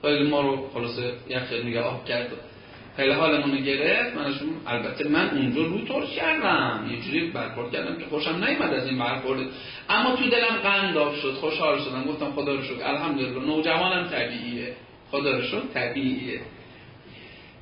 خیلی 0.02 0.30
ما 0.30 0.40
رو 0.40 0.68
خلاصه 0.74 1.12
یه 1.28 1.38
خیلی 1.38 1.70
نگاه 1.70 2.04
کرد. 2.04 2.28
خیلی 2.96 3.12
حالمون 3.12 3.62
گرفت. 3.62 4.16
من 4.16 4.34
البته 4.66 5.08
من 5.08 5.30
اونجا 5.30 5.62
رو 5.62 5.84
ترش 5.84 6.16
کردم. 6.16 6.90
یه 6.90 7.00
جوری 7.00 7.30
برخورد 7.30 7.72
کردم 7.72 7.96
که 7.96 8.04
خوشم 8.04 8.44
نیومد 8.44 8.74
از 8.74 8.86
این 8.86 8.98
برخورد. 8.98 9.40
اما 9.88 10.16
تو 10.16 10.28
دلم 10.28 10.56
قنداب 10.62 11.14
شد 11.14 11.32
خوشحال 11.32 11.78
شدم. 11.78 12.04
گفتم 12.04 12.32
خدا 12.32 12.54
رو 12.54 12.62
شکر. 12.62 12.84
الحمدلله 12.84 13.46
نوجوانم 13.46 14.08
طبیعیه. 14.08 14.72
خدا 15.10 15.30
رو 15.36 15.42
شکر 15.42 15.66
طبیعیه. 15.74 16.40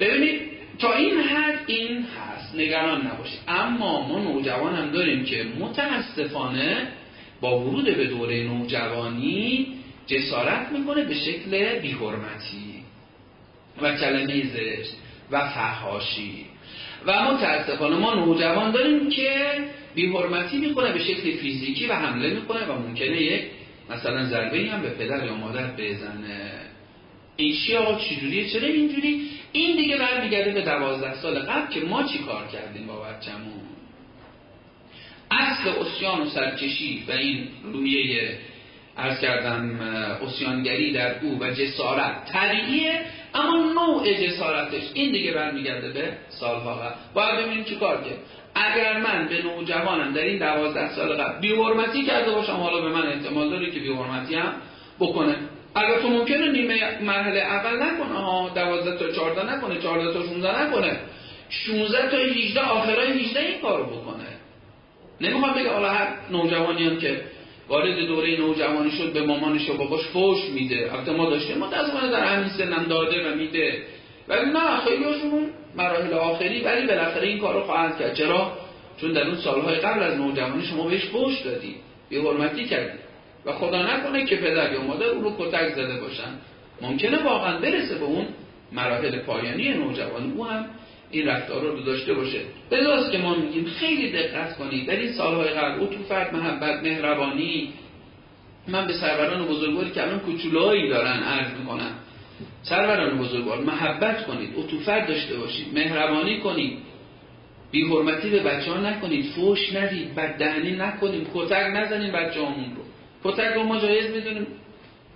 ببینید 0.01 0.58
تا 0.79 0.93
این 0.93 1.21
حد 1.21 1.61
این 1.67 1.99
هست 1.99 2.55
نگران 2.55 3.07
نباشید. 3.07 3.41
اما 3.49 4.09
ما 4.09 4.19
نوجوان 4.19 4.75
هم 4.75 4.91
داریم 4.91 5.25
که 5.25 5.47
متاسفانه 5.59 6.89
با 7.41 7.61
ورود 7.61 7.85
به 7.85 8.05
دوره 8.05 8.43
نوجوانی 8.43 9.67
جسارت 10.07 10.73
می‌کنه 10.73 11.05
به 11.05 11.15
شکل 11.15 11.79
بیحرمتی 11.79 12.83
و 13.83 13.97
کلمه 13.97 14.45
زشت 14.45 14.97
و 15.31 15.49
فحاشی. 15.49 16.47
و 17.07 17.25
متاسفانه 17.25 17.97
ما 17.97 18.15
نوجوان 18.15 18.71
داریم 18.71 19.11
که 19.11 19.53
بیحرمتی 19.95 20.59
می‌کنه 20.59 20.93
به 20.93 20.99
شکل 20.99 21.31
فیزیکی 21.37 21.87
و 21.87 21.93
حمله 21.93 22.31
می‌کنه 22.31 22.65
و 22.67 22.73
ممکنه 22.73 23.23
یک 23.23 23.43
مثلا 23.91 24.25
ضربه 24.25 24.71
هم 24.73 24.83
به 24.83 24.89
پدر 24.89 25.27
یا 25.27 25.35
مادر 25.35 25.67
بزنه. 25.67 26.48
این 27.41 27.57
چی 27.57 27.77
آقا 27.77 27.99
چجوریه 27.99 28.51
چرا 28.51 28.69
اینجوری؟ 28.69 29.31
این 29.53 29.77
دیگه 29.77 29.97
برمیگرده 29.97 30.51
به 30.51 30.63
دوازده 30.63 31.15
سال 31.15 31.39
قبل 31.39 31.73
که 31.75 31.81
ما 31.81 32.03
چی 32.03 32.19
کار 32.19 32.47
کردیم 32.47 32.87
با 32.87 32.95
بچه‌مون؟ 32.95 33.61
اصل 35.31 35.69
اسیان 35.69 36.21
و 36.21 36.27
سرکشی 36.27 37.05
و 37.09 37.13
این 37.13 37.49
رویه 37.73 38.39
ارز 38.97 39.21
کردم 39.21 39.81
اسیانگری 40.27 40.93
در 40.93 41.21
او 41.21 41.39
و 41.41 41.51
جسارت 41.51 42.25
طبیعیه 42.33 43.01
اما 43.35 43.73
نوع 43.73 44.27
جسارتش 44.27 44.83
این 44.95 45.13
دیگه 45.13 45.33
برمیگرده 45.33 45.89
به 45.91 46.13
سالها 46.29 46.75
قبل. 46.75 46.95
باید 47.15 47.45
ببینیم 47.45 47.65
چی 47.65 47.77
کار 47.77 47.97
کرد. 47.97 48.19
اگر 48.55 48.99
من 49.01 49.29
به 49.29 49.43
نوجوانم 49.43 50.13
در 50.13 50.23
این 50.23 50.39
دوازده 50.39 50.95
سال 50.95 51.17
قبل 51.17 51.41
بیورمتی 51.41 52.03
کرده 52.03 52.31
باشم 52.31 52.53
حالا 52.53 52.81
به 52.81 52.89
من 52.89 53.07
احتمال 53.07 53.51
داره 53.51 53.71
که 53.71 53.81
بیورمتی 53.81 54.35
هم 54.35 54.53
بکنه. 55.01 55.37
البته 55.79 56.09
ممکنه 56.09 56.53
نیمه 56.53 57.03
مرحله 57.03 57.41
اول 57.41 57.83
نکنه 57.83 58.19
ها 58.19 58.51
12 58.55 58.99
تا 58.99 59.13
14 59.13 59.57
نکنه 59.57 59.81
14 59.81 60.13
تا 60.13 60.27
16 60.27 60.63
نکنه. 60.63 60.97
16 61.51 62.11
تا 62.11 62.17
18 62.17 62.61
آخرای 62.61 63.13
18 63.13 63.41
این 63.41 63.61
کارو 63.61 63.85
بکنه. 63.85 64.25
نمی‌خوام 65.21 65.55
بگه 65.55 65.71
حالا 65.71 65.89
هر 65.89 66.09
نوجوانی 66.31 66.85
هم 66.85 66.99
که 66.99 67.21
وارد 67.69 68.07
دوره 68.07 68.37
نوجوانی 68.37 68.91
شد 68.91 69.13
به 69.13 69.27
مامانش 69.27 69.71
و 69.71 69.77
باباش 69.77 70.07
فوش 70.07 70.39
میده. 70.55 70.91
البته 70.93 71.13
ما 71.13 71.31
داشتیم 71.31 71.59
متاسفانه 71.59 72.11
در 72.11 72.25
همین 72.25 72.49
سنم 72.49 72.85
داده 72.85 73.31
و 73.31 73.35
میده. 73.35 73.83
ولی 74.29 74.51
نه 74.51 74.81
خیلی 74.85 75.05
هاشون 75.05 75.51
مراحل 75.77 76.15
آخری 76.15 76.61
ولی 76.61 76.87
بالاخره 76.87 77.29
این 77.29 77.39
کارو 77.39 77.63
خواهند 77.63 77.99
کرد. 77.99 78.15
چرا؟ 78.15 78.53
چون 79.01 79.13
در 79.13 79.27
اون 79.27 79.37
سالهای 79.37 79.77
قبل 79.77 80.03
از 80.03 80.19
نوجوانی 80.19 80.67
شما 80.67 80.89
بهش 80.89 81.05
فوش 81.05 81.41
دادی. 81.41 81.75
به 82.11 82.17
حرمتی 82.17 82.65
کردی. 82.65 82.99
و 83.47 83.53
خدا 83.53 83.97
نکنه 83.97 84.25
که 84.25 84.37
پدر 84.37 84.73
یا 84.73 84.83
مادر 84.83 85.07
اون 85.07 85.25
رو 85.25 85.35
کتک 85.39 85.69
زده 85.75 86.01
باشن. 86.01 86.31
ممکنه 86.81 87.23
واقعا 87.23 87.59
برسه 87.59 87.95
به 87.95 88.05
اون 88.05 88.27
مراحل 88.73 89.19
پایانی 89.19 89.69
نوجوانی 89.69 90.33
او 90.37 90.47
هم 90.47 90.67
این 91.11 91.29
رفتار 91.29 91.63
رو 91.63 91.81
داشته 91.81 92.15
باشه. 92.15 92.41
بذارست 92.71 93.13
که 93.13 93.19
ما 93.19 93.35
میگیم 93.35 93.65
خیلی 93.65 94.13
دقت 94.13 94.57
کنید. 94.57 94.87
در 94.87 94.97
این 94.97 95.13
سالهای 95.13 95.49
قبل 95.49 95.87
فرد 96.09 96.35
محبت 96.37 96.83
مهربانی. 96.83 97.73
من 98.69 98.87
به 98.87 98.93
سروران 98.93 99.47
بزرگواری 99.47 99.91
که 99.91 100.03
الان 100.03 100.19
کوچولایی 100.19 100.89
دارن 100.89 101.23
عرض 101.23 101.59
می‌کنم. 101.59 101.91
سروران 102.63 103.19
بزرگوار 103.19 103.61
محبت 103.61 104.27
کنید. 104.27 104.51
اتوفر 104.57 105.07
داشته 105.07 105.37
باشید. 105.37 105.67
مهربانی 105.75 106.41
کنید. 106.41 106.79
بی 107.71 107.89
حرمتی 107.89 108.31
به 108.31 108.41
بچه 108.43 108.73
ها 108.73 108.81
نکنید. 108.81 109.25
فوش 109.25 109.73
ندید. 109.73 110.15
بددهنی 110.15 110.71
نکنید. 110.71 111.27
کتک 111.35 111.67
نزنید 111.75 112.13
بچه 112.13 112.41
رو. 112.41 112.88
کتک 113.25 113.55
رو 113.55 113.63
ما 113.63 113.81
جایز 113.81 114.11
می‌دونیم. 114.11 114.47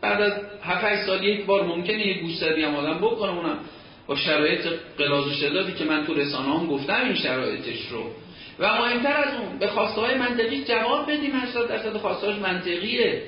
بعد 0.00 0.20
از 0.20 0.32
7 0.62 1.06
سال 1.06 1.24
یک 1.24 1.44
بار 1.44 1.66
ممکنه 1.66 2.06
یک 2.06 2.20
گوشتری 2.20 2.64
هم 2.64 2.74
آدم 2.74 2.98
بکنه 2.98 3.32
اونم 3.32 3.58
با 4.06 4.16
شرایط 4.16 4.66
قلاز 4.98 5.26
و 5.26 5.30
شدادی 5.30 5.72
که 5.72 5.84
من 5.84 6.06
تو 6.06 6.14
رسانه 6.14 6.58
هم 6.58 6.66
گفتم 6.66 7.04
این 7.04 7.14
شرایطش 7.14 7.86
رو. 7.90 8.10
و 8.58 8.74
مهمتر 8.74 9.16
از 9.16 9.34
اون 9.40 9.58
به 9.58 9.66
خواسته 9.66 10.00
های 10.00 10.14
منطقی 10.14 10.64
جواب 10.64 11.10
بدیم. 11.10 11.30
80 11.34 11.68
درصد 11.68 11.96
خواستهاش 11.96 12.36
منطقیه. 12.36 13.22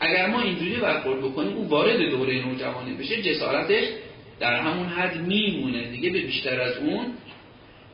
اگر 0.00 0.26
ما 0.26 0.40
اینجوری 0.40 0.76
برخورد 0.76 1.20
بکنیم 1.20 1.56
او 1.56 1.68
وارد 1.68 2.10
دوره 2.10 2.46
نوجوانی 2.46 2.94
بشه 2.94 3.22
جسارتش 3.22 3.84
در 4.40 4.54
همون 4.54 4.86
حد 4.86 5.16
میمونه. 5.16 5.90
دیگه 5.90 6.10
به 6.10 6.20
بیشتر 6.20 6.60
از 6.60 6.76
اون 6.76 7.06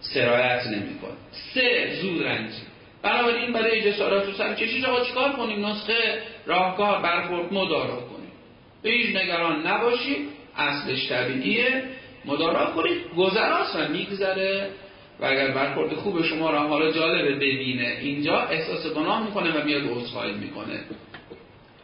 سرایت 0.01 0.67
نمی‌کنه. 0.67 1.17
سه 1.55 1.97
زود 2.03 2.23
بنابراین 3.03 3.53
برای 3.53 3.93
جسارت 3.93 4.29
و 4.29 4.33
سرکشی 4.33 4.85
آقا 4.85 5.05
چیکار 5.05 5.33
کنیم؟ 5.33 5.67
نسخه 5.67 6.23
راهکار 6.47 7.03
برخورد 7.03 7.53
مدارا 7.53 7.97
کنیم. 7.97 8.33
به 8.83 8.91
هیچ 8.91 9.17
نگران 9.17 9.67
نباشید 9.67 10.29
اصلش 10.57 11.09
طبیعیه. 11.09 11.83
مدارا 12.25 12.67
کنید 12.67 12.99
گذراست 13.17 13.77
و 13.77 13.93
میگذره. 13.93 14.71
و 15.21 15.25
اگر 15.25 15.51
برخورد 15.51 15.95
خوب 15.95 16.23
شما 16.23 16.51
را 16.51 16.59
حالا 16.59 16.93
جالبه 16.93 17.35
ببینه 17.35 17.97
اینجا 18.01 18.41
احساس 18.41 18.87
گناه 18.95 19.27
می‌کنه 19.27 19.61
و 19.61 19.65
میاد 19.65 19.83
عذرخواهی 19.83 20.33
می‌کنه. 20.33 20.81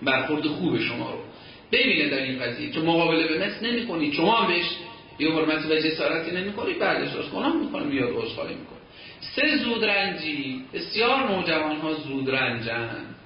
برخورد 0.03 0.47
خوب 0.47 0.79
شما 0.79 1.11
رو. 1.11 1.19
ببینه 1.73 2.09
در 2.09 2.23
این 2.23 2.39
قضیه. 2.39 2.71
که 2.71 2.81
مقابله 2.81 3.29
به 3.29 3.47
مثل 3.47 3.67
نمی 3.67 3.87
کنید 3.87 4.15
شما 4.15 4.47
بهش 4.47 4.65
یه 5.19 5.33
حرمتی 5.33 5.69
و 5.69 5.81
جسارتی 5.81 6.31
نمی 6.31 6.53
کنید 6.53 6.79
بعد 6.79 7.03
احساس 7.03 7.31
گناه 7.31 7.57
می‌کنه 7.57 7.85
میاد 7.85 8.17
عذرخواهی 8.17 8.55
می‌کنه. 8.55 8.76
سه 9.21 9.57
زود 9.57 9.85
رنجی 9.85 10.63
بسیار 10.75 11.33
نوجوان 11.33 11.77
ها 11.77 11.93
زود 11.95 12.31
رنجن 12.31 13.17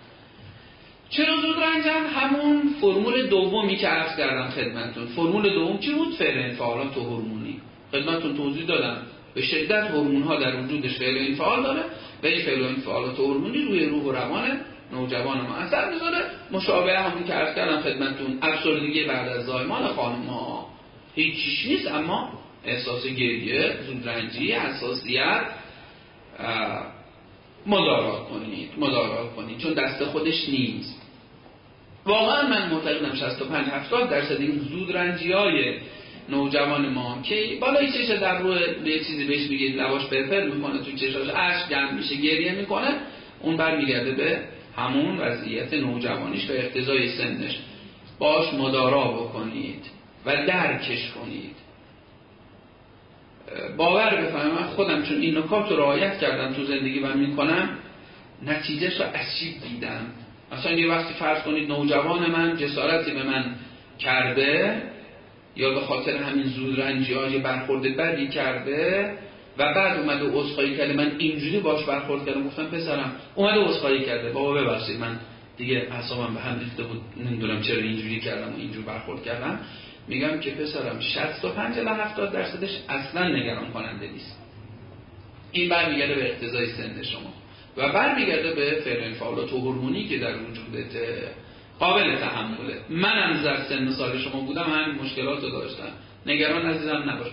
چرا 1.10 1.36
زود 1.36 1.56
رنجن 1.62 2.06
همون 2.06 2.74
فرمول 2.80 3.26
دومی 3.26 3.76
که 3.76 3.88
عرض 3.88 4.16
کردم 4.16 4.50
خدمتتون. 4.50 5.06
فرمول 5.06 5.54
دوم 5.54 5.78
چی 5.78 5.92
بود؟ 5.92 6.14
فعل 6.14 6.38
انفعالات 6.38 6.96
هورمونی. 6.96 7.60
خدمتتون 7.92 8.36
توضیح 8.36 8.66
دادم. 8.66 8.96
به 9.34 9.42
شدت 9.42 9.90
هورمون 9.90 10.22
ها 10.22 10.36
در 10.36 10.60
وجودش 10.60 10.98
فعل 10.98 11.18
انفعال 11.18 11.62
داره 11.62 11.80
و 12.22 12.26
این 12.26 12.42
فعل 12.42 12.64
انفعالات 12.64 13.18
هورمونی 13.18 13.62
روی 13.62 13.86
روح 13.86 14.02
و 14.02 14.12
روان 14.12 14.60
نوجوان 14.92 15.40
ما 15.40 15.54
اثر 15.54 15.92
می‌ذاره. 15.92 16.20
مشابه 16.52 16.98
همون 16.98 17.24
که 17.24 17.32
عرض 17.32 17.54
کردم 17.56 17.80
خدمتتون 17.80 18.38
افسردگی 18.42 19.04
بعد 19.04 19.28
از 19.28 19.46
زایمان 19.46 19.86
خانم 19.86 20.26
ها 20.26 20.66
هیچیش 21.14 21.66
نیست 21.66 21.92
اما 21.92 22.32
احساس 22.64 23.06
گریه 23.06 23.74
زودرنجی 23.86 24.52
حساسیت 24.52 25.42
مدارا 27.66 28.26
کنید 28.30 28.70
مدارا 28.78 29.26
کنید 29.36 29.58
چون 29.58 29.72
دست 29.72 30.04
خودش 30.04 30.48
نیست. 30.48 31.00
واقعا 32.06 32.48
من 32.48 32.70
معتقدم 32.70 33.14
65 33.14 33.66
70 33.66 34.10
درصد 34.10 34.40
این 34.40 34.58
زود 34.58 34.96
رنجی 34.96 35.32
های 35.32 35.78
نوجوان 36.28 36.88
ما 36.88 37.18
که 37.22 37.58
بالای 37.60 37.92
چشه 37.92 38.16
در 38.16 38.38
روی 38.38 38.58
به 38.84 38.98
چیزی 38.98 39.24
بهش 39.24 39.50
میگه 39.50 39.68
لواش 39.68 40.06
پرپر 40.06 40.44
می‌کنه 40.44 40.78
تو 40.78 40.92
چشاش 40.92 41.28
اشک 41.28 41.70
جمع 41.70 41.92
میشه 41.92 42.14
گریه 42.16 42.52
می‌کنه 42.52 42.94
اون 43.40 43.56
برمیگرده 43.56 44.12
به 44.12 44.40
همون 44.76 45.18
وضعیت 45.18 45.74
نوجوانیش 45.74 46.50
و 46.50 46.52
اقتضای 46.52 47.08
سنش. 47.08 47.58
باش 48.18 48.54
مدارا 48.54 49.04
بکنید 49.04 49.84
و 50.26 50.46
درکش 50.46 51.10
کنید. 51.10 51.56
باور 53.76 54.16
بفهمم 54.16 54.54
من 54.54 54.62
خودم 54.62 55.02
چون 55.02 55.20
این 55.20 55.38
نکات 55.38 55.70
رو 55.70 55.76
رعایت 55.76 56.18
کردم 56.18 56.52
تو 56.52 56.64
زندگی 56.64 57.00
و 57.00 57.14
می‌کنم 57.14 57.68
نتیجهش 58.46 59.00
رو 59.00 59.06
عجیب 59.06 59.54
دیدم. 59.62 60.06
مثلا 60.52 60.72
یه 60.72 60.88
وقتی 60.88 61.14
فرض 61.14 61.42
کنید 61.42 61.68
نوجوان 61.68 62.30
من 62.30 62.56
جسارتی 62.56 63.10
به 63.10 63.22
من 63.22 63.44
کرده 63.98 64.82
یا 65.56 65.70
به 65.74 65.80
خاطر 65.80 66.16
همین 66.16 66.46
زود 66.46 66.80
رنجی 66.80 67.14
های 67.14 67.38
برخورد 67.38 67.96
بدی 67.96 68.28
کرده 68.28 69.12
و 69.58 69.74
بعد 69.74 70.00
اومده 70.00 70.30
عذرخواهی 70.32 70.76
کرده. 70.76 70.92
من 70.92 71.12
اینجوری 71.18 71.60
باش 71.60 71.84
برخورد 71.84 72.26
کردم 72.26 72.46
گفتم 72.46 72.64
پسرم 72.64 73.12
اومده 73.34 73.60
عذرخواهی 73.60 74.04
کرده. 74.04 74.30
بابا 74.32 74.52
ببخشید 74.52 75.00
من 75.00 75.18
دیگه 75.56 75.86
اعصابم 75.90 76.34
به 76.34 76.40
هم 76.40 76.58
ریخته 76.58 76.82
بود. 76.82 77.00
نمی‌دونم 77.24 77.62
چرا 77.62 77.82
اینجوری 77.82 78.20
کردم 78.20 78.52
و 78.52 78.56
اینجوری 78.56 78.86
برخورد 78.86 79.22
کردم. 79.22 79.60
میگم 80.08 80.40
که 80.40 80.50
پسرم 80.50 81.00
65 81.00 81.78
الی 81.78 81.88
70 81.88 82.32
درصدش 82.32 82.70
اصلا 82.88 83.28
نگران 83.28 83.70
کننده 83.70 84.10
نیست. 84.10 84.36
این 85.52 85.68
برمیگرده 85.68 86.14
به 86.14 86.30
اقتضای 86.30 86.66
سن 86.66 87.02
شما. 87.02 87.32
و 87.76 87.92
برمیگرده 87.92 88.52
به 88.52 88.80
فعل 88.84 89.04
انفعالات 89.04 89.52
و 89.52 89.58
هورمونی 89.58 90.08
که 90.08 90.18
در 90.18 90.36
وجودت 90.36 90.96
قابل 91.78 92.16
تحمله. 92.16 92.80
منم 92.90 93.42
در 93.42 93.56
سن 93.56 93.90
سال 93.90 94.18
شما 94.18 94.40
بودم 94.40 94.62
همین 94.62 94.98
مشکلات 95.02 95.42
رو 95.42 95.50
داشتم. 95.50 95.92
نگران 96.26 96.66
عزیزم 96.66 97.10
نباش. 97.10 97.26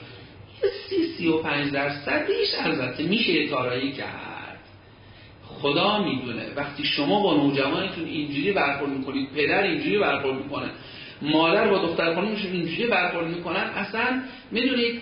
یه 0.64 0.70
سی 0.90 1.08
سی 1.18 1.28
و 1.28 1.38
پنج 1.38 1.72
درصدیش 1.72 2.48
البته 2.60 3.04
میشه 3.04 3.48
کارایی 3.48 3.92
کرد. 3.92 4.60
خدا 5.46 6.04
می‌دونه. 6.04 6.46
وقتی 6.56 6.84
شما 6.84 7.20
با 7.20 7.38
نوجوانتون 7.38 8.06
اینجوری 8.06 8.52
برخورد 8.52 8.92
می‌کنید 8.92 9.30
پدر 9.32 9.64
اینجوری 9.64 9.98
برخورد 9.98 10.44
می‌کنه. 10.44 10.70
مادر 11.22 11.68
با 11.68 11.78
دختر 11.78 12.16
خانمشون 12.16 12.52
اینجوری 12.52 12.88
برخورد 12.88 13.28
می‌کنن 13.28 13.64
اصلا 13.76 14.22
می‌دونید 14.52 15.02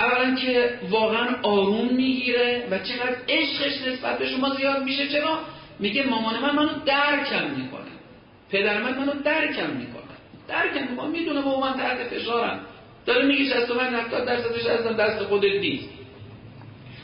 اولا 0.00 0.34
که 0.34 0.78
واقعا 0.90 1.28
آروم 1.42 1.88
می‌گیره 1.94 2.66
و 2.70 2.78
چقدر 2.78 3.16
عشقش 3.28 3.88
نسبت 3.88 4.18
به 4.18 4.26
شما 4.26 4.54
زیاد 4.54 4.82
میشه 4.82 5.08
چرا؟ 5.08 5.38
میگه 5.78 6.06
مامان 6.06 6.40
من 6.42 6.54
منو 6.54 6.68
درکم 6.86 7.50
می‌کنه. 7.50 7.90
پدر 8.50 8.82
من 8.82 8.98
منو 8.98 9.12
درکم 9.24 9.70
می‌کنه. 9.70 10.02
درکم 10.48 10.90
می‌کنه. 10.90 11.08
می‌دونه 11.08 11.40
با 11.40 11.60
من 11.60 11.72
تحت 11.72 11.96
فشارم. 11.96 12.60
داره 13.06 13.26
میگه 13.26 13.44
65 13.44 13.94
70 13.94 14.26
درصدش 14.26 14.66
اصلا 14.66 14.92
دست 14.92 15.22
خودت 15.22 15.60
نیست. 15.60 15.88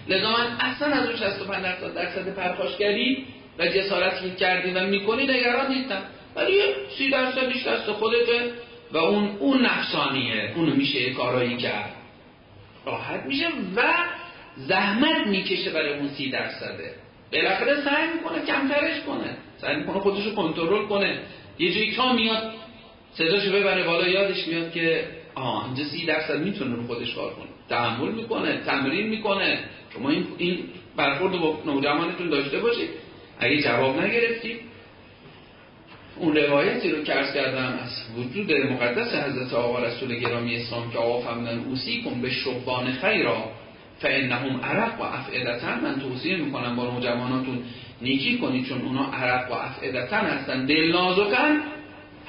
لذا 0.09 0.31
من 0.31 0.47
اصلا 0.61 0.89
از 0.89 1.07
اون 1.07 1.17
65 1.17 1.65
70 1.65 1.95
درصد 1.95 2.35
پرخاشگری 2.35 3.27
و 3.59 3.67
جسارتی 3.67 4.31
کردی 4.31 4.71
و 4.71 4.87
می‌کنی 4.87 5.23
نگران 5.23 5.73
نیستم. 5.73 6.03
ولی 6.37 6.61
سی 6.99 7.11
درصدش 7.11 7.67
دست 7.67 7.93
خودته 7.93 8.53
و 8.93 8.99
اون 8.99 9.37
اون 9.39 9.67
نفسانیه. 9.67 10.53
اونو 10.57 10.75
میشه 10.75 11.11
کارایی 11.11 11.57
کرد. 11.57 11.93
راحت 12.87 13.27
میشه 13.27 13.47
و 13.77 13.83
زحمت 14.57 15.27
می‌کشه 15.27 15.71
برای 15.71 15.99
اون 15.99 16.09
سی 16.09 16.31
درصده. 16.31 16.95
بالاخره 17.33 17.75
سعی 17.75 18.09
می‌کنه 18.15 18.47
کمترش 18.47 19.01
کنه. 19.01 19.37
سعی 19.59 19.77
می‌کنه 19.77 20.01
خودشو 20.01 20.35
کنترل 20.35 20.87
کنه. 20.87 21.19
یه 21.59 21.75
جایی 21.75 21.93
تا 21.97 22.13
میاد 22.13 22.53
صداشو 23.13 23.53
ببره 23.53 23.85
بالا 23.85 24.09
یادش 24.09 24.49
میاد 24.49 24.73
که 24.73 25.05
آه 25.35 25.65
اینجا 25.65 25.85
سی 25.85 26.07
درصد 26.07 26.41
می‌تونه 26.41 26.77
رو 26.77 26.87
خودش 26.87 27.15
کار 27.15 27.35
کنه. 27.35 27.47
تحمل 27.69 28.13
می‌کنه 28.13 28.61
تمرین 28.67 29.07
می‌کنه. 29.07 29.59
شما 29.95 30.11
این, 30.11 30.27
این 30.39 30.59
برخورد 30.97 31.33
با 31.41 31.59
نوجوانتون 31.67 32.29
داشته 32.29 32.59
باشید. 32.59 32.89
اگه 33.39 33.63
جواب 33.63 34.01
نگرفتید 34.01 34.61
اون 36.19 36.37
روایتی 36.37 36.91
رو 36.91 37.03
کرد 37.03 37.35
کردم 37.35 37.79
از 37.85 38.03
وجود 38.17 38.53
مقدس 38.53 39.15
حضرت 39.15 39.53
آقا 39.53 39.79
رسول 39.85 40.19
گرامی 40.19 40.57
اسلام 40.57 40.91
که 40.91 40.99
آقا 40.99 41.21
فهمدن 41.21 41.59
اوسی 41.59 42.03
کن 42.03 42.21
به 42.21 42.31
شبان 42.31 42.93
خیرا 42.93 43.51
فانهم 43.99 44.61
عرق 44.61 45.01
و 45.01 45.03
افعدتن. 45.03 45.81
من 45.81 46.01
توصیه 46.01 46.37
می‌کنم 46.37 46.77
با 46.77 46.85
نوجواناتون 46.85 47.63
نیکی 48.03 48.39
کنید 48.39 48.69
چون 48.69 48.83
اونا 48.83 49.13
عرق 49.13 49.51
و 49.51 49.55
افعدتن 49.55 50.27
هستن. 50.27 50.67
دل 50.67 50.93
نازکن 50.93 51.61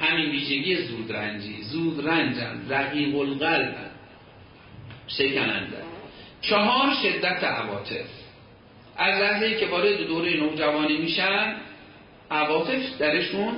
همین 0.00 0.30
ویژگی 0.30 0.74
زود 0.74 1.12
رنجی 1.12 1.62
زود 1.62 2.08
رنجن 2.08 2.60
رقیق 2.68 3.18
القلب 3.18 3.74
شکننده. 5.06 5.82
چهار 6.40 6.94
شدت 7.02 7.44
عواطف. 7.44 8.06
از 8.96 9.22
لحظه 9.22 9.56
که 9.56 9.66
وارد 9.66 10.06
دوره 10.06 10.36
نوجوانی 10.36 10.96
میشن 10.96 11.54
عواطف 12.30 12.98
درشون 12.98 13.54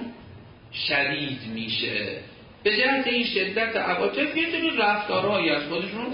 شدید 0.72 1.40
میشه. 1.54 2.16
به 2.62 2.76
جهت 2.76 3.06
این 3.06 3.24
شدت 3.24 3.76
عواطف 3.76 4.36
یه 4.36 4.50
سری 4.50 4.70
رفتارهایی 4.78 5.50
از 5.50 5.62
خودشون 5.62 6.06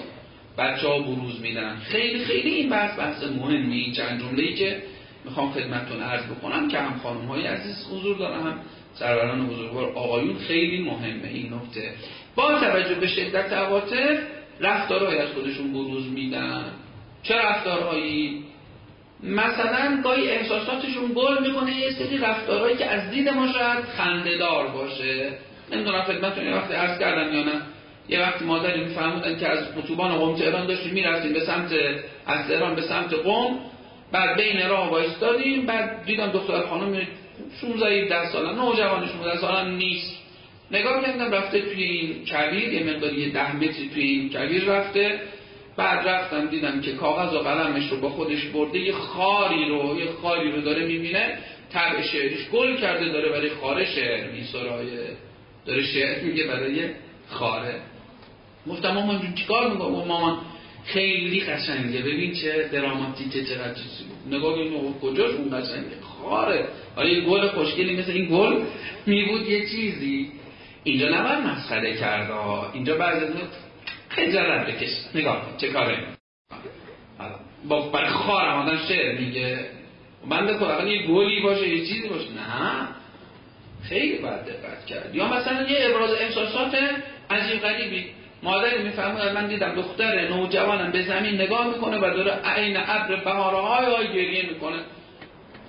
بچه 0.58 0.88
ها 0.88 0.98
بروز 0.98 1.40
میدن. 1.40 1.76
خیلی 1.76 2.24
خیلی 2.24 2.50
این 2.50 2.68
بحث 2.68 2.98
بحث 2.98 3.22
مهمی. 3.24 3.76
این 3.76 3.92
چند 3.92 4.20
جمله 4.20 4.52
که 4.52 4.82
می‌خوام 5.24 5.52
خدمتتون 5.52 6.02
عرض 6.02 6.24
بکنم 6.24 6.68
که 6.68 6.78
هم 6.78 6.98
خانم 6.98 7.26
های 7.26 7.46
عزیز 7.46 7.86
حضور 7.92 8.16
دارن 8.16 8.40
هم 8.40 8.60
سروران 8.94 9.46
بزرگوار 9.46 9.92
آقایون 9.92 10.38
خیلی 10.38 10.82
مهمه. 10.82 11.28
این 11.28 11.54
نکته. 11.54 11.94
با 12.34 12.60
توجه 12.60 12.94
به 12.94 13.06
شدت 13.06 13.52
عواطف 13.52 14.18
رفتارهایی 14.60 15.18
از 15.18 15.28
خودشون 15.28 15.72
بروز 15.72 16.06
میدن. 16.06 16.64
چه 17.22 17.34
رفتارهایی؟ 17.34 18.44
مثلا 19.26 20.00
گاهی 20.04 20.30
احساساتشون 20.30 21.12
گل 21.14 21.48
می‌کنه 21.48 21.76
یه 21.76 21.90
سری 21.90 22.18
رفتارهایی 22.18 22.76
که 22.76 22.86
از 22.86 23.10
دید 23.10 23.28
ما 23.28 23.52
شاید 23.52 23.84
خندهدار 23.96 24.68
باشه. 24.68 25.30
نمی‌دونم 25.72 26.02
خدمتتون 26.02 26.44
یه 26.46 26.54
وقتی 26.54 26.74
عرض 26.74 26.98
کردم 26.98 27.34
یا 27.34 27.42
نه. 27.42 27.62
یه 28.08 28.20
وقتی 28.20 28.44
مادری 28.44 28.84
میفهمودن 28.84 29.38
که 29.38 29.48
از 29.48 29.58
اتوبان 29.78 30.18
قم 30.18 30.36
تهران 30.36 30.66
داشتیم 30.66 30.92
می‌رفتیم 30.92 31.32
به 31.32 31.40
سمت 31.40 31.72
از 32.26 32.48
تهران 32.48 32.74
به 32.74 32.82
سمت 32.82 33.14
قم. 33.14 33.58
بعد 34.12 34.36
بین 34.36 34.68
راه 34.68 34.90
وایستادیم 34.90 35.66
بعد 35.66 36.04
دیدم 36.04 36.26
دختر 36.26 36.60
خانم 36.60 37.06
16 37.60 38.02
17 38.02 38.26
ساله. 38.32 38.52
نوجوان 38.52 39.06
16 39.06 39.38
ساله 39.38 39.70
نیست. 39.70 40.16
نگاه 40.70 41.02
کردم 41.02 41.30
رفته 41.30 41.60
توی 41.60 41.82
این 41.82 42.24
کویر 42.28 42.72
یه 42.72 42.94
مقداری 42.94 43.30
10 43.30 43.56
متری 43.56 43.90
توی 43.94 44.02
این 44.02 44.32
کویر 44.32 44.64
رفته. 44.64 45.20
بعد 45.76 46.08
رفتم 46.08 46.46
دیدم 46.46 46.80
که 46.80 46.92
کاغذ 46.92 47.34
و 47.34 47.38
قلمش 47.38 47.90
رو 47.90 48.00
با 48.00 48.10
خودش 48.10 48.44
برده 48.44 48.78
یه 48.78 48.92
خاری 48.92 49.68
رو 49.68 50.00
یه 50.00 50.06
خاری 50.22 50.52
رو 50.52 50.60
داره 50.60 50.86
می‌بینه 50.86 51.38
طبع 51.72 52.02
شعرش 52.02 52.48
گل 52.52 52.76
کرده 52.76 53.08
داره 53.08 53.28
برای 53.28 53.50
خاره 53.50 53.84
شعر 53.84 54.30
میسرایه. 54.30 55.08
داره 55.66 55.82
شعر 55.82 56.24
میگه 56.24 56.46
برای 56.46 56.90
خاره. 57.28 57.80
گفتم 58.68 58.92
مامان 58.92 59.20
جون 59.20 59.34
چیکار 59.34 59.72
می‌کنم 59.72 59.90
مامان 59.90 60.38
خیلی 60.84 61.40
قشنگه. 61.40 61.98
ببین 61.98 62.32
چه 62.34 62.68
دراماتیکه 62.72 63.44
چقدر 63.44 63.74
چیزی. 63.74 64.04
بود 64.04 64.34
نگاه 64.34 64.54
کنیم 64.54 65.00
کجاش 65.00 65.30
اون 65.30 65.60
قشنگه؟ 65.60 65.96
خاره. 66.22 66.68
حالا 66.96 67.08
یه 67.08 67.20
گل 67.20 67.48
خوشگلی 67.48 67.96
مثل 67.96 68.12
این 68.12 68.26
گل 68.26 68.62
می 69.06 69.24
بود 69.24 69.48
یه 69.48 69.66
چیزی. 69.66 70.30
اینجا 70.84 71.08
نباید 71.08 71.38
مسخره 71.38 71.96
کرده 71.96 72.34
اینجا 72.72 72.96
بعضی 72.96 73.26
خجالت 74.16 74.66
بکش. 74.66 74.90
نگاه 75.14 75.42
چه 75.56 75.68
کاره. 75.68 75.98
با 77.68 77.88
برای 77.88 78.08
خار 78.08 78.48
آدم 78.48 78.78
شعر 78.88 79.18
میگه. 79.18 79.58
من 80.26 80.58
خدا 80.58 80.88
یه 80.88 81.06
گلی 81.06 81.42
باشه 81.42 81.68
یه 81.68 81.86
چیزی 81.86 82.08
باشه. 82.08 82.28
نه. 82.30 82.88
خیلی 83.88 84.18
باید 84.18 84.44
دقت 84.44 84.86
کرد. 84.86 85.14
یا 85.14 85.28
مثلا 85.28 85.68
یه 85.68 85.78
ابراز 85.90 86.10
احساسات 86.12 86.74
عجیب 87.30 87.60
غریبی. 87.60 88.04
مادری 88.42 88.82
می‌فهمه 88.82 89.32
من 89.32 89.46
دیدم 89.46 89.74
دختر 89.74 90.28
نوجوانم 90.28 90.92
به 90.92 91.02
زمین 91.02 91.34
نگاه 91.34 91.68
می‌کنه 91.68 91.96
و 91.96 92.00
داره 92.00 92.32
عین 92.44 92.76
ابر 92.76 93.16
بهارهای 93.16 93.94
های 93.94 94.14
گریه 94.14 94.48
می‌کنه. 94.48 94.78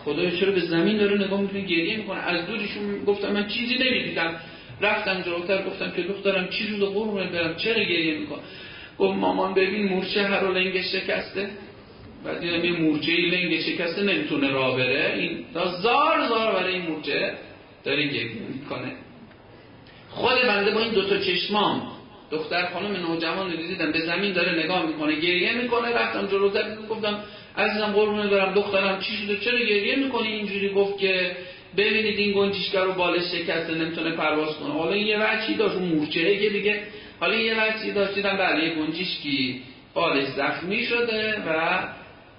خدای 0.05 0.39
چرا 0.39 0.51
به 0.51 0.59
زمین 0.59 0.97
داره 0.97 1.25
نگاه 1.25 1.41
می‌کنه 1.41 1.61
گریه 1.61 1.97
می‌کنه. 1.97 2.19
از 2.19 2.45
دورشون 2.45 3.05
گفتم 3.05 3.31
من 3.31 3.47
چیزی 3.47 3.77
نمی‌دیدم. 3.77 4.35
رفتم 4.81 5.21
جلوتر 5.21 5.61
گفتم 5.63 5.91
که 5.91 6.01
دخترم 6.01 6.47
چی 6.47 6.67
رو 6.67 6.85
قربون 6.85 7.29
برم 7.29 7.55
چرا 7.55 7.83
گریه 7.83 8.19
می‌کنه 8.19 8.39
گفت 8.99 9.17
مامان 9.17 9.53
ببین 9.53 9.87
مورچه 9.87 10.23
هر 10.23 10.39
رو 10.39 10.53
لنگش 10.53 10.85
شکسته. 10.91 11.49
بعد 12.25 12.39
دیدم 12.39 12.65
یه 12.65 12.71
مورچه 12.71 13.11
لنگ 13.11 13.59
شکسته 13.61 14.03
نمی‌تونه 14.03 14.51
راه 14.51 14.77
بره. 14.77 15.13
این 15.17 15.45
تا 15.53 15.71
زار 15.71 16.27
زار 16.27 16.53
برای 16.53 16.73
این 16.73 16.81
مورچه 16.81 17.33
داره 17.83 18.07
گریه 18.07 18.41
می‌کنه. 18.53 18.91
خود 20.09 20.41
بنده 20.47 20.71
با 20.71 20.79
این 20.79 20.93
دوتا 20.93 21.17
چشمام 21.17 21.81
دختر 22.31 22.65
خانم 22.65 22.95
نوجوان 22.95 23.51
رو 23.51 23.57
دیدم 23.57 23.91
به 23.91 23.99
زمین 23.99 24.33
داره 24.33 24.63
نگاه 24.63 24.85
می‌کنه 24.85 25.15
گریه 25.15 25.53
می‌کنه. 25.53 25.89
رفتم 25.89 26.27
جلوتر 26.27 26.75
گفتم 26.89 27.19
عزیزم 27.57 27.91
قربونه 27.91 28.27
برم 28.27 28.53
دخترم 28.53 28.99
چی 28.99 29.17
شده؟ 29.17 29.37
چرا 29.37 29.59
گریه 29.59 29.95
می‌کنی 29.95 30.27
اینجوری؟ 30.27 30.69
گفت 30.69 30.97
که 30.97 31.31
ببینید 31.77 32.19
این 32.19 32.33
گنجشگر 32.33 32.83
رو 32.83 32.93
بالش 32.93 33.23
شکسته 33.31 33.73
نمی‌تونه 33.73 34.11
پرواز 34.11 34.57
کنه. 34.57 34.73
حالا 34.73 34.91
این 34.91 35.07
یه 35.07 35.17
وچی 35.17 35.53
داشت 35.53 35.75
مورچه 35.75 36.37
که 36.37 36.49
دیگه 36.49 36.81
حالا 37.19 37.35
یه 37.35 37.63
وچی 37.63 37.91
داشت 37.91 38.15
دیدم 38.15 38.37
بله 38.37 38.63
یه 38.63 38.75
گنجشکی 38.75 39.61
بالش 39.93 40.27
زخمی 40.27 40.85
شده 40.85 41.43
و 41.47 41.79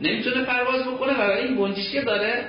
نمی‌تونه 0.00 0.44
پرواز 0.44 0.82
بکنه 0.82 1.12
و 1.12 1.30
این 1.30 1.56
گنجشکه 1.56 2.00
داره 2.00 2.44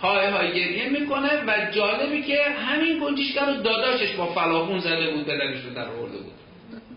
پای 0.00 0.26
های 0.26 0.48
گریه 0.48 0.88
می‌کنه 0.88 1.44
و 1.46 1.70
جالبی 1.70 2.22
که 2.22 2.42
همین 2.42 3.00
گنجشکه 3.00 3.40
رو 3.40 3.62
داداشش 3.62 4.12
با 4.12 4.26
فلاخون 4.26 4.78
زده 4.78 5.10
بود 5.10 5.24
پدرش 5.24 5.64
رو 5.64 5.74
در 5.74 5.88
آورده 5.88 6.16
بود. 6.16 6.32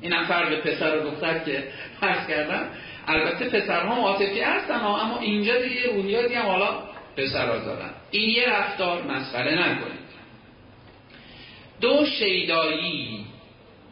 اینم 0.01 0.25
فرق 0.25 0.55
پسر 0.55 0.97
و 0.97 1.09
دختر 1.09 1.39
که 1.39 1.63
فرض 1.99 2.27
کردم. 2.27 2.65
البته 3.07 3.49
پسرها 3.49 3.95
عاطفی 3.95 4.39
هستن 4.39 4.73
اما 4.73 5.19
اینجا 5.21 5.61
دیگه 5.61 5.93
رویاتی 5.95 6.33
هم 6.33 6.45
حالا 6.45 6.69
پسرها 7.21 7.57
دارن. 7.57 7.89
این 8.11 8.29
یه 8.29 8.49
رفتار 8.49 9.03
مسخره 9.03 9.53
نکنید. 9.53 10.01
دو 11.81 12.05
شیدایی 12.05 13.25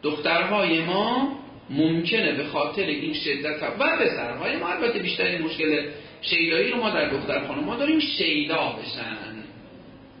دخترهای 0.02 0.80
ما 0.80 1.38
ممکنه 1.70 2.32
به 2.32 2.44
خاطر 2.44 2.82
این 2.82 3.14
شدت 3.14 3.62
و 3.78 3.96
پسرهای 3.96 4.56
ما 4.56 4.68
البته 4.68 4.98
بیشتر 4.98 5.24
این 5.24 5.42
مشکل 5.42 5.88
شیدایی 6.22 6.70
رو 6.70 6.76
ما 6.76 6.90
در 6.90 7.08
دختر 7.08 7.46
خانم 7.46 7.64
ما 7.64 7.76
داریم 7.76 8.00
شیدا 8.00 8.76
بشن. 8.82 9.16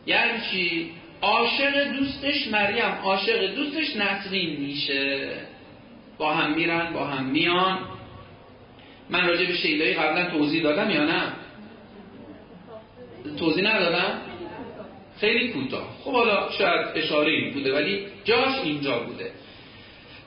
یعنی 0.06 0.40
چی؟ 0.50 0.90
عاشق 1.22 1.92
دوستش 1.92 2.48
مریم 2.48 2.98
عاشق 3.02 3.54
دوستش 3.54 3.96
نسرین 3.96 4.60
میشه. 4.60 5.32
با 6.18 6.34
هم 6.34 6.54
میرن 6.54 6.92
با 6.92 7.04
هم 7.04 7.24
میان. 7.24 7.78
من 9.10 9.26
راجع 9.26 9.46
به 9.46 9.54
شیدایی 9.54 9.94
قبلا 9.94 10.30
توضیح 10.30 10.62
دادم 10.62 10.90
یا 10.90 11.04
نه؟ 11.04 11.22
توضیح 13.38 13.74
ندادم؟ 13.74 14.20
خیلی 15.20 15.48
کوتاه. 15.48 15.96
خب 16.04 16.12
حالا 16.12 16.50
شاید 16.58 16.86
اشاره 16.94 17.50
بوده 17.54 17.74
ولی 17.74 18.06
جاش 18.24 18.54
اینجا 18.64 18.98
بوده. 18.98 19.30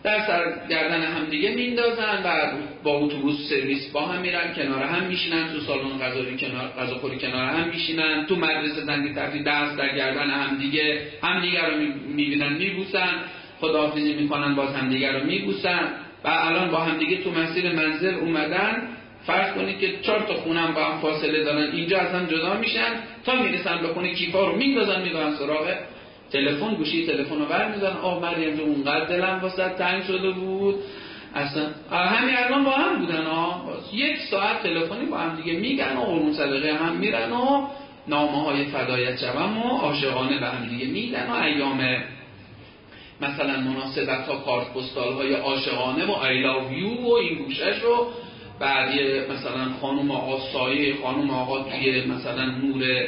در 0.04 0.28
سر 0.28 0.68
گردن 0.70 1.02
هم 1.02 1.26
دیگه 1.26 1.52
میندازن 1.52 2.24
و 2.26 2.52
با 2.84 2.92
اتوبوس 2.92 3.50
سرویس 3.50 3.92
با 3.92 4.02
هم 4.02 4.22
میرن 4.22 4.54
کنار 4.54 4.84
هم 4.84 5.04
میشینن 5.04 5.54
تو 5.54 5.60
سالن 5.60 6.00
غذایی 6.00 6.38
کنار 6.38 6.68
غذاخوری 6.80 7.18
کنار 7.18 7.46
هم 7.46 7.70
میشینن 7.70 8.26
تو 8.26 8.36
مدرسه 8.36 8.82
زنگی 8.82 9.14
تفریح 9.14 9.44
درس 9.44 9.76
در 9.76 9.96
گردن 9.96 10.30
هم 10.30 10.58
دیگه 10.58 11.02
هم 11.24 11.42
دیگه 11.42 11.66
رو 11.66 11.78
می‌بینن 12.08 12.54
میبوسن. 12.54 13.14
خداحافظی 13.60 14.14
می‌کنن 14.14 14.56
باز 14.56 14.76
هم 14.76 14.90
دیگه 14.90 15.12
رو 15.12 15.26
میبوسن. 15.26 15.88
و 16.24 16.28
الان 16.28 16.72
با 16.72 16.78
هم 16.78 16.98
دیگه 16.98 17.24
تو 17.24 17.32
مسیر 17.32 17.72
منزل 17.72 18.16
اومدن. 18.16 18.88
فرض 19.28 19.54
کنید 19.54 19.80
که 19.80 20.00
چهار 20.02 20.20
تا 20.20 20.34
خونم 20.34 20.74
با 20.74 20.84
هم 20.84 21.00
فاصله 21.02 21.44
دارن. 21.44 21.72
اینجا 21.72 22.00
هم 22.00 22.26
جدا 22.26 22.54
میشن. 22.54 22.92
تا 23.26 23.36
می‌رسن 23.36 23.82
به 23.82 23.88
خونه 23.88 24.14
کیفا 24.14 24.46
رو 24.48 24.56
میندازن 24.56 25.02
می‌دونن 25.02 25.36
سراغ 25.36 25.76
تلفن. 26.32 26.74
گوشی 26.74 27.08
تلفن 27.08 27.40
رو 27.40 27.46
برمیدارن. 27.46 27.98
آه 27.98 28.22
مریم 28.22 28.56
جو 28.56 28.64
اونقدر 28.64 29.06
دلم 29.06 29.40
واسه 29.42 29.70
تنگ 29.70 30.04
شده 30.04 30.32
بود. 30.32 30.76
اصلا 31.36 31.64
همین 31.92 32.36
الان 32.38 32.64
با 32.64 32.72
هم 32.72 33.00
بودن 33.00 33.26
ها 33.26 33.66
یک 33.94 34.18
ساعت 34.32 34.64
تلفنی 34.64 35.06
با 35.06 35.18
هم 35.18 35.36
دیگه 35.36 35.60
میگن 35.60 35.98
و 35.98 36.02
قرون 36.02 36.34
صدقه 36.34 36.74
هم 36.74 36.96
میرن 36.96 37.32
و 37.32 37.68
نامه 38.08 38.44
های 38.44 38.66
فدایت 38.66 39.18
جوم 39.18 39.58
و 39.58 39.78
عاشقانه 39.78 40.40
به 40.40 40.46
هم 40.46 40.68
دیگه 40.68 40.86
میدن 40.86 41.30
و 41.30 41.34
ایام 41.34 42.04
مثلا 43.22 43.60
مناسبت 43.60 44.28
ها 44.28 44.36
کارت 44.36 44.74
پستال 44.74 45.14
های 45.14 45.34
عاشقانه 45.34 46.06
و 46.06 46.14
I 46.14 46.46
love 46.46 46.72
you 46.72 47.00
و 47.02 47.14
این 47.14 47.38
گوشش 47.38 47.80
رو 47.84 48.08
بعد 48.60 48.90
مثلا 49.32 49.66
خانم 49.82 50.12
آقا 50.12 50.40
سایه 50.54 50.96
خانم 51.04 51.30
آقا 51.30 51.64
توی 51.64 52.06
مثلا 52.06 52.46
نور 52.46 53.08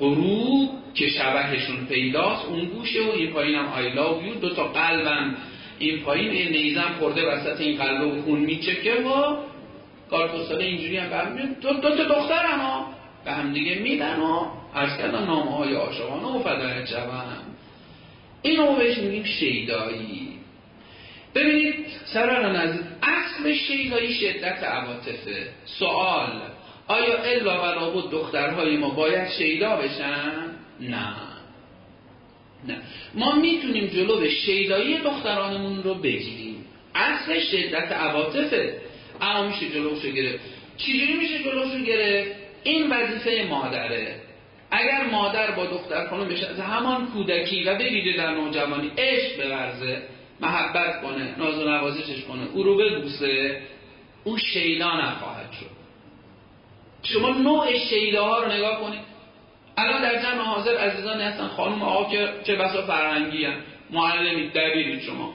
غروب 0.00 0.70
که 0.94 1.08
شبهشون 1.08 1.86
پیداست 1.86 2.44
اون 2.44 2.64
گوشه 2.64 3.02
و 3.02 3.10
این 3.10 3.30
پایین 3.30 3.54
هم 3.54 3.66
I 3.66 3.96
love 3.96 4.26
you. 4.28 4.40
دو 4.40 4.54
تا 4.54 4.64
قلبم 4.64 5.36
این 5.78 6.00
پایین 6.00 6.30
این 6.30 6.52
نیزم 6.52 6.94
خورده 6.98 7.26
وسط 7.26 7.60
این 7.60 7.78
قلب 7.78 8.06
و 8.06 8.22
خون 8.22 8.38
میچکه 8.38 8.94
و 8.94 9.36
کارپستاله 10.10 10.64
اینجوری 10.64 10.96
هم 10.96 11.10
برمیاد 11.10 11.60
دو, 11.60 11.72
دو 11.72 11.96
تا 11.96 12.04
دختر 12.04 12.46
ها. 12.46 12.86
به 13.24 13.32
هم 13.32 13.52
دیگه 13.52 13.74
میدن 13.74 14.20
و 14.20 14.46
عرض 14.74 14.98
کردن 14.98 15.24
نامه 15.24 15.56
های 15.56 15.74
عاشقانه 15.74 16.26
و 16.26 16.38
فدایت 16.38 16.86
جوان 16.86 17.24
اینو 18.42 18.76
بهش 18.76 18.98
میگیم 18.98 19.24
شیدایی. 19.24 20.35
ببینید 21.36 21.74
سران 22.04 22.56
از 22.56 22.78
اصل 23.02 23.54
شیدایی 23.54 24.14
شدت 24.14 24.64
عواطفه. 24.64 25.48
سوال 25.64 26.42
آیا 26.88 27.18
الا 27.22 27.62
و 27.62 27.64
لابد 27.64 28.10
دخترهای 28.10 28.76
ما 28.76 28.90
باید 28.90 29.28
شیدا 29.28 29.76
بشن؟ 29.76 30.32
نه. 30.80 31.16
نه. 32.68 32.78
ما 33.14 33.34
می‌تونیم 33.34 33.86
جلو 33.86 34.28
شیدایی 34.28 34.98
دخترانمون 34.98 35.82
رو 35.82 35.94
بگیریم. 35.94 36.64
اصل 36.94 37.40
شدت 37.40 37.92
عواطفه. 37.92 38.74
اما 39.20 39.48
میشه 39.48 39.68
جلوشو 39.68 40.10
گرفت. 40.10 40.44
چجوری 40.76 41.12
میشه 41.12 41.38
جلوشو 41.38 41.78
گرفت؟ 41.78 42.30
این 42.64 42.90
وظیفه 42.90 43.46
مادره. 43.50 44.14
اگر 44.70 45.06
مادر 45.12 45.50
با 45.50 45.66
دختر 45.66 46.06
خانم 46.06 46.28
بشه 46.28 46.46
از 46.46 46.60
همان 46.60 47.06
کودکی 47.06 47.64
و 47.64 47.78
بگیره 47.78 48.16
در 48.16 48.30
نوجوانی 48.30 48.90
عشق 48.98 49.36
بورزه 49.36 50.02
محبت 50.40 51.02
کنه 51.02 51.34
ناز 51.38 51.58
و 51.58 51.68
نوازشش 51.68 52.24
کنه 52.24 52.42
او 52.54 52.62
رو 52.62 52.76
ببوسه 52.76 53.62
او 54.24 54.38
شیدا 54.38 55.00
نخواهد 55.00 55.52
شد. 55.52 55.76
شما 57.02 57.28
نوع 57.28 57.78
شیده 57.78 58.20
ها 58.20 58.42
رو 58.42 58.52
نگاه 58.52 58.80
کنید. 58.80 59.00
الان 59.76 60.02
در 60.02 60.22
جمع 60.22 60.42
حاضر 60.42 60.76
عزیزانی 60.76 61.22
هستن 61.22 61.46
خانم 61.46 61.82
آقا 61.82 62.10
که 62.10 62.28
چه 62.44 62.56
بسا 62.56 62.82
فرهنگی 62.82 63.44
هم 63.44 63.54
معلمی 63.90 64.48
دبیرید 64.48 65.02
شما. 65.02 65.34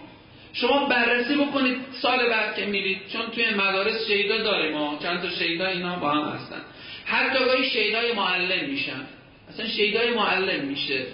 شما 0.53 0.86
بررسی 0.86 1.36
بکنید 1.36 1.78
سال 2.02 2.30
بعد 2.30 2.56
که 2.56 2.65
میرید 2.65 3.07
چون 3.14 3.22
توی 3.36 3.49
مدارس 3.49 4.07
شیدا 4.07 4.38
داریم 4.38 4.78
ما 4.78 4.98
چند 5.03 5.22
تا 5.22 5.30
شیدا 5.30 5.68
اینا 5.68 5.95
با 5.95 6.11
هم 6.11 6.30
هستن. 6.30 6.61
حتی 7.06 7.45
گاهی 7.45 7.69
شیدای 7.69 8.14
معلم 8.14 8.69
میشن. 8.69 9.07
اصلا 9.49 9.68
شیدای 9.68 10.14
معلم 10.14 10.65
میشه. 10.65 11.06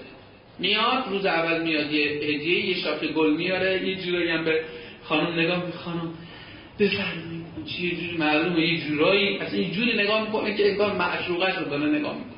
میاد 0.59 1.03
روز 1.09 1.25
اول 1.25 1.63
میاد 1.63 1.91
یه 1.91 2.11
هدیه 2.11 2.65
یه 2.65 2.75
شاخه 2.75 3.07
گل 3.07 3.33
میاره 3.33 3.87
یه 3.87 3.95
جورایی 3.95 4.29
هم 4.29 4.45
به 4.45 4.61
خانم 5.03 5.39
نگاه 5.39 5.65
می 5.65 5.71
خانم 5.71 6.13
بفرمایید 6.79 7.45
چی 7.65 7.87
یه 7.87 7.95
جوری 7.95 8.17
معلومه 8.17 8.61
یه 8.61 8.87
جورایی 8.87 9.37
اصلا 9.37 9.59
یه 9.59 9.71
جوری 9.71 9.93
نگاه 9.93 10.21
می‌کنه 10.21 10.57
که 10.57 10.71
انگار 10.71 10.95
معشوقش 10.95 11.57
رو 11.57 11.65
داره 11.65 11.85
نگاه 11.85 12.15
می‌کنه. 12.17 12.37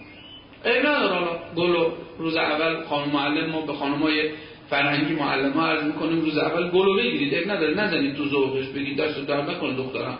ای 0.65 0.79
نداره 0.79 1.13
حالا 1.13 1.39
گلو 1.55 1.91
روز 2.17 2.35
اول 2.35 2.83
خانم 2.83 3.11
معلم 3.11 3.49
ما 3.49 3.61
به 3.61 3.73
خانم 3.73 4.03
های 4.03 4.29
فرهنگی 4.69 5.13
معلم 5.13 5.51
ها 5.51 5.67
عرض 5.67 5.83
می‌کنیم 5.83 6.21
روز 6.21 6.37
اول 6.37 6.69
گلو 6.69 6.97
بگیرید. 6.97 7.33
ای 7.33 7.45
نداره 7.45 7.73
نزنید 7.73 8.15
تو 8.15 8.25
ذوقش 8.25 8.65
بگید 8.65 8.97
دست 8.97 9.27
در 9.27 9.41
نکنه 9.41 9.73
دخترم. 9.73 10.17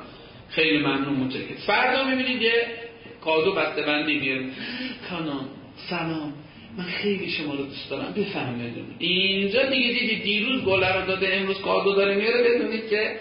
خیلی 0.50 0.78
ممنون 0.78 1.14
متشکرم. 1.14 1.58
فردا 1.68 2.04
می‌بینید 2.04 2.42
یه 2.42 2.68
کادو 3.26 3.54
بسته 3.54 3.82
بندی 3.82 4.20
میاره 4.20 4.46
کانون 5.10 5.46
سلام. 5.90 6.34
من 6.78 6.84
خیلی 6.84 7.32
شما 7.32 7.54
رو 7.54 7.64
دوست 7.64 7.90
دارم 7.90 8.14
بفهمید 8.18 8.74
اینجا 9.00 9.64
دیگه 9.64 10.00
دیدی 10.00 10.16
دیروز 10.16 10.64
گل 10.64 10.84
رو 10.84 11.06
داده 11.08 11.30
امروز 11.34 11.62
کادو 11.62 11.96
داره 11.96 12.16
میاره 12.16 12.44
بدونید 12.44 12.90
که 12.90 13.12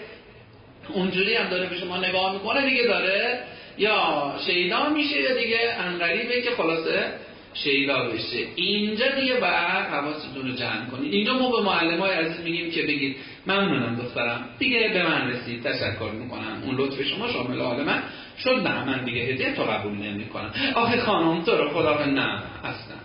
اونجوری 0.93 1.35
هم 1.35 1.49
داره 1.49 1.69
به 1.69 1.75
شما 1.75 1.97
نگاه 1.97 2.33
می‌کنه 2.33 2.69
دیگه 2.69 2.83
داره 2.83 3.39
یا 3.77 4.33
شیدا 4.45 4.89
میشه 4.89 5.21
یا 5.21 5.37
دیگه 5.41 5.59
انقریبه 5.79 6.41
که 6.41 6.49
خلاصه 6.51 7.13
شیدا 7.53 8.09
بشه. 8.09 8.45
اینجا 8.55 9.05
دیگه 9.19 9.33
بعد 9.33 9.85
حواستون 9.85 10.49
رو 10.49 10.55
جمع 10.55 10.85
کنید. 10.91 11.13
اینجا 11.13 11.33
ما 11.33 11.51
به 11.51 11.61
معلم 11.61 11.99
های 11.99 12.11
عزیز 12.11 12.41
میگیم 12.41 12.71
که 12.71 12.81
بگید 12.81 13.15
ممنونم 13.47 13.95
دخترم 13.95 14.49
دیگه 14.59 14.89
به 14.93 15.03
من 15.03 15.29
رسید 15.29 15.63
تشکر 15.63 16.11
می‌کنم. 16.11 16.63
اون 16.65 16.75
لطف 16.75 17.01
شما 17.01 17.27
شامل 17.27 17.61
حال 17.61 17.83
من. 17.83 18.03
شد 18.43 18.67
نه 18.67 18.85
من 18.85 19.03
دیگه 19.05 19.21
هدیه 19.21 19.53
تو 19.55 19.63
قبول 19.63 19.91
نمی‌کنم. 19.91 20.53
آخه 20.75 21.01
خانم 21.01 21.43
تو 21.43 21.51
رو 21.51 21.69
خدا 21.69 22.05
نه 22.05 22.41
اصلا. 22.63 22.98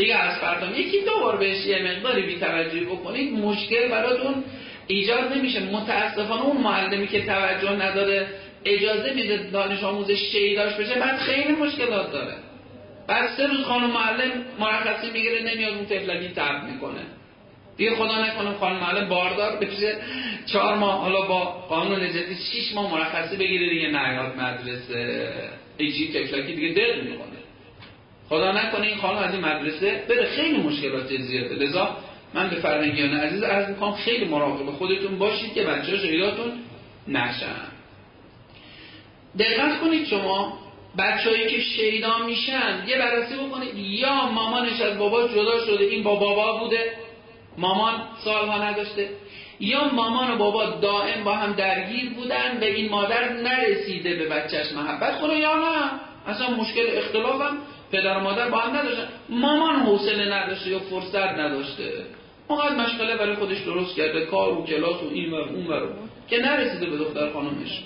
دیگه 0.00 0.16
از 0.16 0.38
فردا 0.38 0.66
یکی 0.78 1.00
دو 1.00 1.20
بار 1.20 1.36
بهش 1.36 1.66
یه 1.66 1.82
مقداری 1.82 2.22
بی‌توجهی 2.22 2.84
بکنید 2.84 3.32
مشکل 3.32 3.88
براتون 3.88 4.34
ایجاد 4.86 5.32
نمیشه. 5.32 5.60
متاسفانه 5.60 6.42
اون 6.42 6.56
معلمی 6.56 7.08
که 7.08 7.26
توجه 7.26 7.72
نداره 7.72 8.26
اجازه 8.64 9.14
میده 9.14 9.50
دانش 9.52 9.82
آموزش 9.82 10.18
شیداش 10.32 10.74
بشه 10.74 10.94
بعد 10.94 11.18
خیلی 11.18 11.52
مشکلات 11.52 12.12
داره. 12.12 12.34
بعد 13.06 13.30
سه 13.36 13.46
روز 13.46 13.64
خانم 13.64 13.90
معلم 13.90 14.44
مرخصی 14.58 15.10
می‌گیره 15.10 15.42
نمیاد 15.42 15.74
اون 15.74 15.86
تفلکی 15.86 16.28
ترد 16.28 16.64
می‌کنه. 16.64 17.00
دیگه 17.76 17.94
خدا 17.94 18.24
نکنه 18.26 18.52
خانم 18.60 18.76
معلم 18.76 19.08
باردار 19.08 19.56
بشه. 19.56 19.96
چهار 20.46 20.74
ماه 20.74 21.00
حالا 21.00 21.20
با 21.20 21.44
قانون 21.44 22.08
جدید 22.08 22.38
شیش 22.52 22.74
ماه 22.74 22.92
مرخصی 22.94 23.36
بگیره 23.36 23.70
دیگه 23.70 23.88
نیاد 23.88 24.36
مدرسه. 24.36 25.32
ایجی 25.76 26.08
تفلکی 26.08 26.54
دیگه 26.54 26.68
دل 26.68 27.00
می‌کنه 27.00 27.39
خدا 28.30 28.52
نکنه 28.52 28.86
این 28.86 28.96
خانم 28.96 29.18
از 29.18 29.34
این 29.34 29.44
مدرسه 29.44 30.04
بره. 30.08 30.26
خیلی 30.26 30.56
مشکلات 30.56 31.16
زیاده 31.16 31.54
لذا 31.54 31.96
من 32.34 32.50
به 32.50 32.56
فرهنگیان 32.56 33.14
عزیز 33.14 33.42
عرض 33.42 33.68
می‌کنم 33.68 33.92
خیلی 33.92 34.24
مراقب 34.24 34.70
خودتون 34.70 35.18
باشید 35.18 35.54
که 35.54 35.62
بچه 35.62 35.96
شهیداتون 35.96 36.52
نشن. 37.08 37.70
دقت 39.38 39.80
کنید 39.80 40.06
شما 40.06 40.58
بچههایی 40.98 41.46
که 41.46 41.60
شیدا 41.60 42.18
میشن 42.26 42.84
یه 42.86 42.98
بررسی 42.98 43.34
بکنید. 43.34 43.78
یا 43.78 44.26
مامانش 44.26 44.80
از 44.80 44.98
بابا 44.98 45.28
جدا 45.28 45.66
شده 45.66 45.84
این 45.84 46.02
با 46.02 46.14
بابا 46.14 46.56
بوده 46.56 46.92
مامان 47.58 47.94
سالها 48.24 48.64
نداشته 48.64 49.08
یا 49.60 49.84
مامان 49.84 50.30
و 50.30 50.36
بابا 50.36 50.66
دائم 50.66 51.24
با 51.24 51.36
هم 51.36 51.52
درگیر 51.52 52.10
بودن 52.10 52.58
به 52.60 52.74
این 52.74 52.90
مادر 52.90 53.32
نرسیده 53.32 54.14
به 54.14 54.28
بچهش 54.28 54.72
محبت. 54.72 55.20
کنه 55.20 55.38
یا 55.38 55.54
نه 55.54 55.90
اصلا 56.26 56.50
مشکل 56.50 56.86
اختلافم. 56.92 57.58
پدر 57.92 58.18
و 58.18 58.20
مادر 58.20 58.48
با 58.48 58.58
هم 58.58 58.76
نداشتن. 58.76 59.08
مامان 59.28 59.76
حوصله 59.76 60.34
نداشته 60.34 60.70
یا 60.70 60.78
فرصت 60.78 61.16
نداشته. 61.16 61.92
اونقدر 62.48 62.76
مشغله 62.76 63.16
برای 63.16 63.36
خودش 63.36 63.60
درست 63.60 63.96
کرده 63.96 64.26
کار 64.26 64.52
و 64.52 64.64
کلاس 64.64 65.02
و 65.02 65.08
این 65.12 65.30
و 65.30 65.34
اون 65.34 65.66
و 65.66 65.86
که 66.28 66.38
نرسیده 66.38 66.90
به 66.90 66.96
دختر 66.96 67.32
خانمش. 67.32 67.82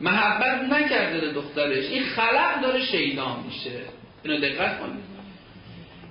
محبت 0.00 0.62
نکرده 0.72 1.20
به 1.20 1.32
دخترش. 1.32 1.84
این 1.84 2.02
خلق 2.02 2.60
داره 2.62 2.84
شیدان 2.84 3.36
میشه. 3.46 3.80
اینو 4.24 4.40
دقت 4.40 4.80
کنید. 4.80 5.08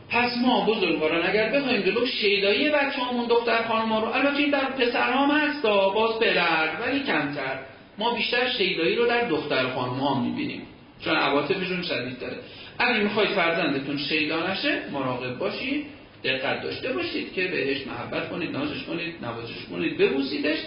پس 0.09 0.31
ما 0.45 0.65
بزرگواران 0.65 1.29
اگر 1.29 1.49
بخوایم 1.49 1.81
جلو 1.81 2.05
شیدایی 2.05 2.69
بچه 2.69 3.01
همون 3.11 3.27
دختر 3.27 3.63
خانم 3.63 3.93
رو 3.93 4.07
البته 4.07 4.45
در 4.51 4.65
پسر 4.65 5.11
هم 5.11 5.31
هست 5.31 5.61
باز 5.65 6.19
پدر 6.19 6.69
ولی 6.81 6.99
کمتر. 6.99 7.59
ما 7.97 8.13
بیشتر 8.13 8.49
شیدایی 8.49 8.95
رو 8.95 9.05
در 9.05 9.27
دختر 9.27 9.67
خانم 9.67 9.93
ها 9.93 10.19
می‌بینیم. 10.19 10.61
چون 11.05 11.15
عواطفشون 11.15 11.81
شدید 11.81 12.19
داره 12.19 12.37
اگه 12.79 12.99
می‌خواید 12.99 13.29
فرزندتون 13.29 13.97
شیدا 13.97 14.51
نشه 14.51 14.81
مراقب 14.91 15.37
باشید 15.37 15.85
دقت 16.23 16.61
داشته 16.61 16.93
باشید 16.93 17.33
که 17.33 17.47
بهش 17.47 17.87
محبت 17.87 18.29
کنید 18.29 18.51
نازش 18.51 18.83
کنید 18.83 19.15
نوازش 19.21 19.65
کنید 19.71 19.97
ببوسیدش 19.97 20.57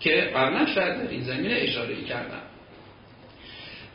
که 0.00 0.10
قبلا 0.10 0.66
شاید 0.66 0.94
در 0.94 1.10
این 1.10 1.22
زمینه 1.22 1.54
اشاره 1.54 1.94
کردم. 2.08 2.42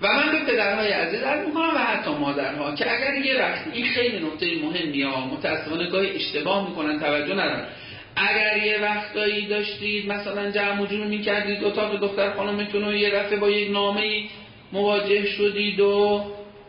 و 0.02 0.08
من 0.08 0.32
به 0.32 0.52
پدرهای 0.52 0.92
عزیز 0.92 1.22
عرض 1.22 1.48
می‌کنم 1.48 1.76
و 1.76 1.78
حتی 1.78 2.12
مادرها 2.12 2.76
که 2.76 2.94
اگر 2.94 3.26
یه 3.26 3.40
وقت 3.42 3.62
این 3.74 3.86
خیلی 3.86 4.20
نقطه 4.20 4.46
مهمی 4.62 5.02
ها 5.02 5.28
متاسفانه 5.28 5.90
گاهی 5.90 6.10
اشتباه 6.10 6.70
می‌کنن 6.70 7.00
توجه 7.00 7.34
ندارن. 7.34 7.68
اگر 8.16 8.66
یه 8.66 8.82
وقتایی 8.82 9.48
داشتید 9.48 10.12
مثلا 10.12 10.52
جمع 10.52 10.82
و 10.82 10.86
جور 10.86 11.06
می‌کردید 11.06 11.64
اتاق 11.64 12.00
دختر 12.00 12.32
خانمتون 12.32 12.86
رو 12.86 12.94
یه 12.94 13.10
دفعه 13.10 13.38
با 13.38 13.50
یک 13.50 13.72
نامه 13.72 14.24
مواجه 14.72 15.26
شدید 15.26 15.80
و 15.80 16.24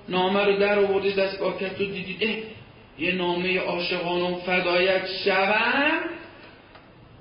نامه 0.08 0.44
رو 0.44 0.58
در 0.58 0.78
آوردید 0.78 1.16
دست 1.16 1.38
پاکت 1.38 1.80
و 1.80 1.84
دیدید 1.84 2.44
یه 2.98 3.12
نامه 3.12 3.58
عاشقان 3.58 4.20
و 4.20 4.34
فدایت 4.34 5.06
شوم. 5.24 6.00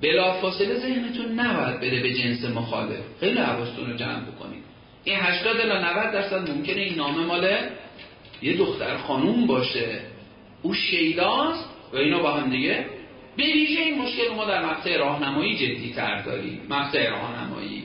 بلا 0.02 0.32
فاصله 0.32 0.74
ذهنتون 0.74 1.40
نباید 1.40 1.80
بره 1.80 2.02
به 2.02 2.14
جنس 2.14 2.44
مخالف. 2.44 3.00
خیلی 3.20 3.38
حواستون 3.38 3.90
رو 3.90 3.96
جمع 3.96 4.20
بکنید. 4.20 4.64
این 5.04 5.16
80 5.16 5.60
الا 5.60 5.80
90 5.80 6.12
درصد 6.12 6.50
ممکنه 6.50 6.80
این 6.80 6.94
نامه 6.94 7.24
مال 7.24 7.56
یه 8.42 8.56
دختر 8.56 8.96
خانوم 8.96 9.46
باشه. 9.46 10.00
او 10.62 10.74
شیداست 10.74 11.68
و 11.92 11.96
اینا 11.96 12.22
با 12.22 12.32
هم 12.32 12.50
دیگه 12.50 12.86
به 13.36 13.42
ویژه 13.42 13.80
این 13.80 14.02
مشکل 14.02 14.34
ما 14.36 14.44
در 14.44 14.64
مقطع 14.64 14.96
راهنمایی 14.96 15.54
جدی 15.54 15.92
تر 15.96 16.22
داریم. 16.22 16.60
مقطع 16.68 17.10
راهنمایی. 17.10 17.84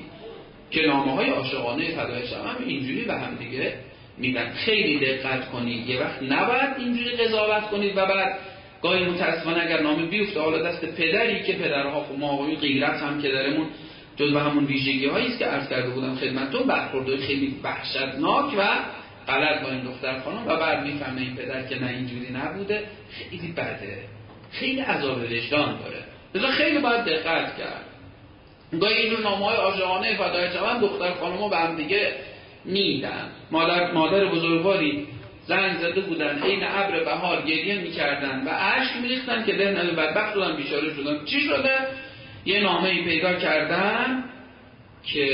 که 0.72 0.82
نامه 0.82 1.12
های 1.12 1.30
عاشقانه 1.30 1.92
فدای 1.92 2.28
هم 2.28 2.56
اینجوری 2.66 3.02
به 3.02 3.14
هم 3.14 3.36
دیگه 3.36 3.74
میدن 4.20 4.50
خیلی 4.50 5.00
دقت 5.00 5.50
کنید. 5.50 5.90
یه 5.90 6.00
وقت 6.00 6.24
نباید 6.24 6.70
اینجوری 6.78 7.12
قضاوت 7.12 7.64
کنید 7.64 7.98
و 7.98 8.06
بعد 8.06 8.40
گاهی 8.82 9.06
متاسفانه 9.06 9.64
اگر 9.64 9.82
نامه 9.82 10.06
بیفته 10.06 10.40
حالا 10.40 10.62
دست 10.62 10.86
پدری 10.86 11.44
که 11.44 11.54
پدرها 11.54 12.04
خب 12.04 12.20
ما 12.20 12.28
آقایون 12.28 12.56
غیرت 12.56 13.02
هم 13.02 13.22
که 13.22 13.30
دارمون 13.30 13.68
جز 14.18 14.34
به 14.34 14.40
همون 14.40 14.66
ویژگی 14.66 15.06
هایی 15.06 15.28
است 15.28 15.40
که 15.40 15.46
عرض 15.46 15.70
کرده 15.70 15.90
بودم 15.90 16.16
خدمتتون 16.16 16.64
برخوردهای 16.64 17.18
خیلی 17.18 17.56
وحشتناک 17.64 18.54
و 18.58 18.64
غلط 19.28 19.62
با 19.62 19.70
این 19.72 19.84
دختر 19.84 20.20
خانم 20.20 20.48
و 20.48 20.56
بعد 20.56 20.84
می‌فهمه 20.84 21.22
این 21.22 21.36
پدر 21.36 21.68
که 21.68 21.80
نه 21.80 21.90
اینجوری 21.90 22.34
نبوده. 22.34 22.84
خیلی 23.10 23.52
بده. 23.52 24.04
خیلی 24.52 24.82
عذاب 24.82 25.18
وجدان 25.18 25.80
داره. 25.80 26.04
لذا 26.36 26.48
خیلی 26.48 26.80
باید 26.80 27.04
دقت 27.06 27.58
کرد. 27.58 27.86
گاهی 28.82 28.94
اینو 28.94 29.18
نامه 29.18 29.46
های 29.46 29.58
عاشقانه 29.58 30.18
فدای 30.18 30.50
شوند 30.50 30.82
دختر 30.82 31.12
خانم 31.12 31.50
به 31.50 31.58
هم 31.58 31.76
دیگه 31.76 32.14
میدن 32.66 33.30
مادر, 33.52 33.92
مادر 33.92 34.26
بزرگواری 34.26 35.08
زنگ 35.48 35.78
زده 35.78 36.02
بودن 36.02 36.44
عین 36.44 36.64
ابر 36.64 37.04
بهار 37.04 37.42
گریه 37.42 37.82
می‌کردن 37.82 38.44
و 38.48 38.50
اشک 38.50 38.92
میریختن 39.02 39.46
که 39.46 39.58
ذهن 39.58 39.96
بدبخت 39.96 40.34
شدن 40.34 40.56
بیچاره 40.56 40.94
شدن 40.94 41.26
چی 41.26 41.42
شده؟ 41.42 41.78
یه 42.46 42.60
نامه 42.60 42.90
ای 42.90 43.04
پیدا 43.04 43.34
کردن 43.34 44.24
که 45.04 45.26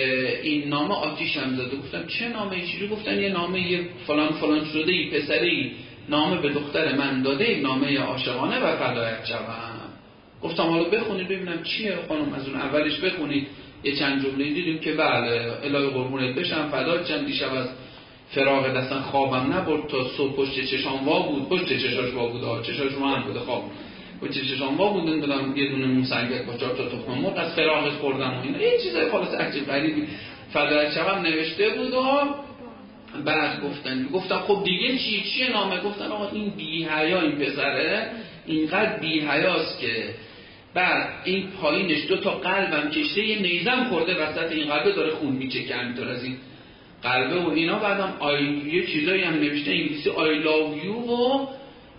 این 0.43 0.69
نامه 0.69 0.93
آتیش 0.93 1.38
هم 1.38 1.56
زده. 1.56 1.77
گفتم 1.77 2.07
چه 2.07 2.27
نامه 2.27 2.56
ای 2.56 2.88
گفتن؟ 2.88 3.22
یه 3.22 3.30
نامه 3.30 3.72
یه 3.72 3.80
فلان 4.07 4.31
فلان 4.31 4.65
شده 4.65 4.91
ای 4.91 5.10
پسری 5.10 5.72
نامه 6.10 6.41
به 6.41 6.49
دختر 6.49 6.95
من 6.95 7.22
داده 7.22 7.45
این 7.45 7.61
نامه 7.61 7.99
عاشقانه 7.99 8.60
و 8.60 8.76
فدایت 8.76 9.26
شوم 9.26 9.76
گفتم 10.41 10.64
حالا 10.64 10.84
بخونید 10.84 11.27
ببینم 11.27 11.64
چیه 11.64 11.97
خانم 12.07 12.34
از 12.34 12.47
اون 12.47 12.57
اولش 12.57 12.99
بخونید. 12.99 13.47
یه 13.86 13.95
چند 13.95 14.24
جمله 14.24 14.44
دیدیم 14.44 14.80
که 14.80 14.91
بله 14.91 15.52
الهی 15.64 15.88
قربونت 15.88 16.36
بشم 16.36 16.70
فدا 16.72 17.03
چند 17.03 17.26
دیشب 17.26 17.53
از 17.53 17.68
فراغ 18.30 18.68
دستن 18.68 18.99
خوابم 18.99 19.53
نبرد 19.53 19.88
تا 19.88 20.10
صبح 20.18 20.36
پشت 20.36 20.66
چشام 20.66 21.07
وا 21.07 21.20
بود. 21.20 21.49
پشت 21.49 21.66
چشاش 21.66 22.14
وا 22.14 22.28
بود 22.28 22.64
چشاش 22.64 22.91
رو 22.94 23.06
هم 23.06 23.24
بوده 23.24 23.40
خواب. 23.40 23.64
و 24.22 24.28
چشام 24.28 24.78
وا 24.78 24.90
بود 24.90 25.10
نمی‌دونم 25.10 25.57
یه 25.57 25.70
دونه 25.70 25.86
موسنگک 25.86 26.45
با 26.45 26.57
چهار 26.57 26.76
تا 26.76 26.84
تخم 26.86 27.12
مرغ 27.12 27.38
از 27.38 27.53
فراغش 27.53 27.94
خوردم 27.94 28.34
و 28.34 28.41
اینا. 28.44 28.62
یه 28.62 28.78
چیزای 28.84 29.10
خالص 29.10 29.34
عجیب 29.34 29.66
غریبی. 29.66 30.07
فدای 30.53 30.91
شبم 30.91 31.22
نوشته 31.22 31.70
بود 31.70 31.94
و 31.94 32.03
بعد 33.26 33.64
گفتن 33.64 34.07
گفتم 34.14 34.38
خب 34.38 34.62
دیگه 34.64 34.98
چی؟ 34.98 35.22
چیه 35.22 35.52
نامه؟ 35.52 35.82
گفتن 35.82 36.06
آقا 36.06 36.30
این 36.30 36.49
بی 36.49 36.84
حیا 36.84 37.22
این 37.22 37.32
پسره 37.32 38.12
اینقدر 38.45 38.99
بی 38.99 39.20
حیاست 39.20 39.80
که 39.80 40.03
بعد 40.76 41.10
این 41.23 41.47
پایینش 41.61 42.07
دو 42.07 42.18
تا 42.18 42.31
قلبم 42.31 42.89
کشته 42.89 43.23
یه 43.23 43.41
نیزم 43.41 43.84
خورده 43.84 44.15
وسط 44.15 44.52
این 44.52 44.65
قلبه 44.65 44.91
داره 44.91 45.11
خون 45.11 45.31
میچکه 45.31 45.76
همینطور 45.76 46.07
از 46.07 46.23
این 46.23 46.38
قلبه 47.03 47.39
و 47.39 47.49
اینا. 47.49 47.80
بعدم 47.80 48.14
آی 48.19 48.43
یه 48.43 48.85
چیزایی 48.85 49.23
هم 49.23 49.34
نوشته 49.34 49.72
انگلیسی 49.72 50.10
آی 50.10 50.39
لاو 50.39 50.85
یو 50.85 50.93
و 50.93 51.47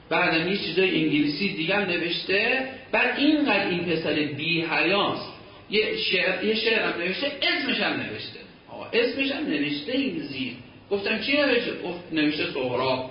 بعدم 0.08 0.48
یه 0.48 0.56
چیزای 0.56 1.04
انگلیسی 1.04 1.48
دیگه 1.48 1.74
هم 1.74 1.82
نوشته. 1.82 2.68
بعد 2.92 3.18
اینقدر 3.18 3.68
این 3.68 3.84
پسر 3.84 4.14
بی 4.14 4.62
حیاست 4.62 5.32
یه 5.70 5.96
شعر 5.96 6.44
یه 6.44 6.54
شعر 6.54 6.82
هم 6.82 7.00
نوشته 7.00 7.32
اسمش 7.42 7.80
هم 7.80 7.92
نوشته. 7.92 8.40
آقا 8.68 8.86
اسمش 8.92 9.30
هم 9.30 9.46
نوشته 9.46 9.92
این 9.92 10.18
زیر. 10.18 10.52
گفتم 10.90 11.18
چی 11.18 11.36
نوشته؟ 11.36 11.72
گفت 11.84 12.12
نوشته 12.12 12.44
سهراب. 12.52 13.10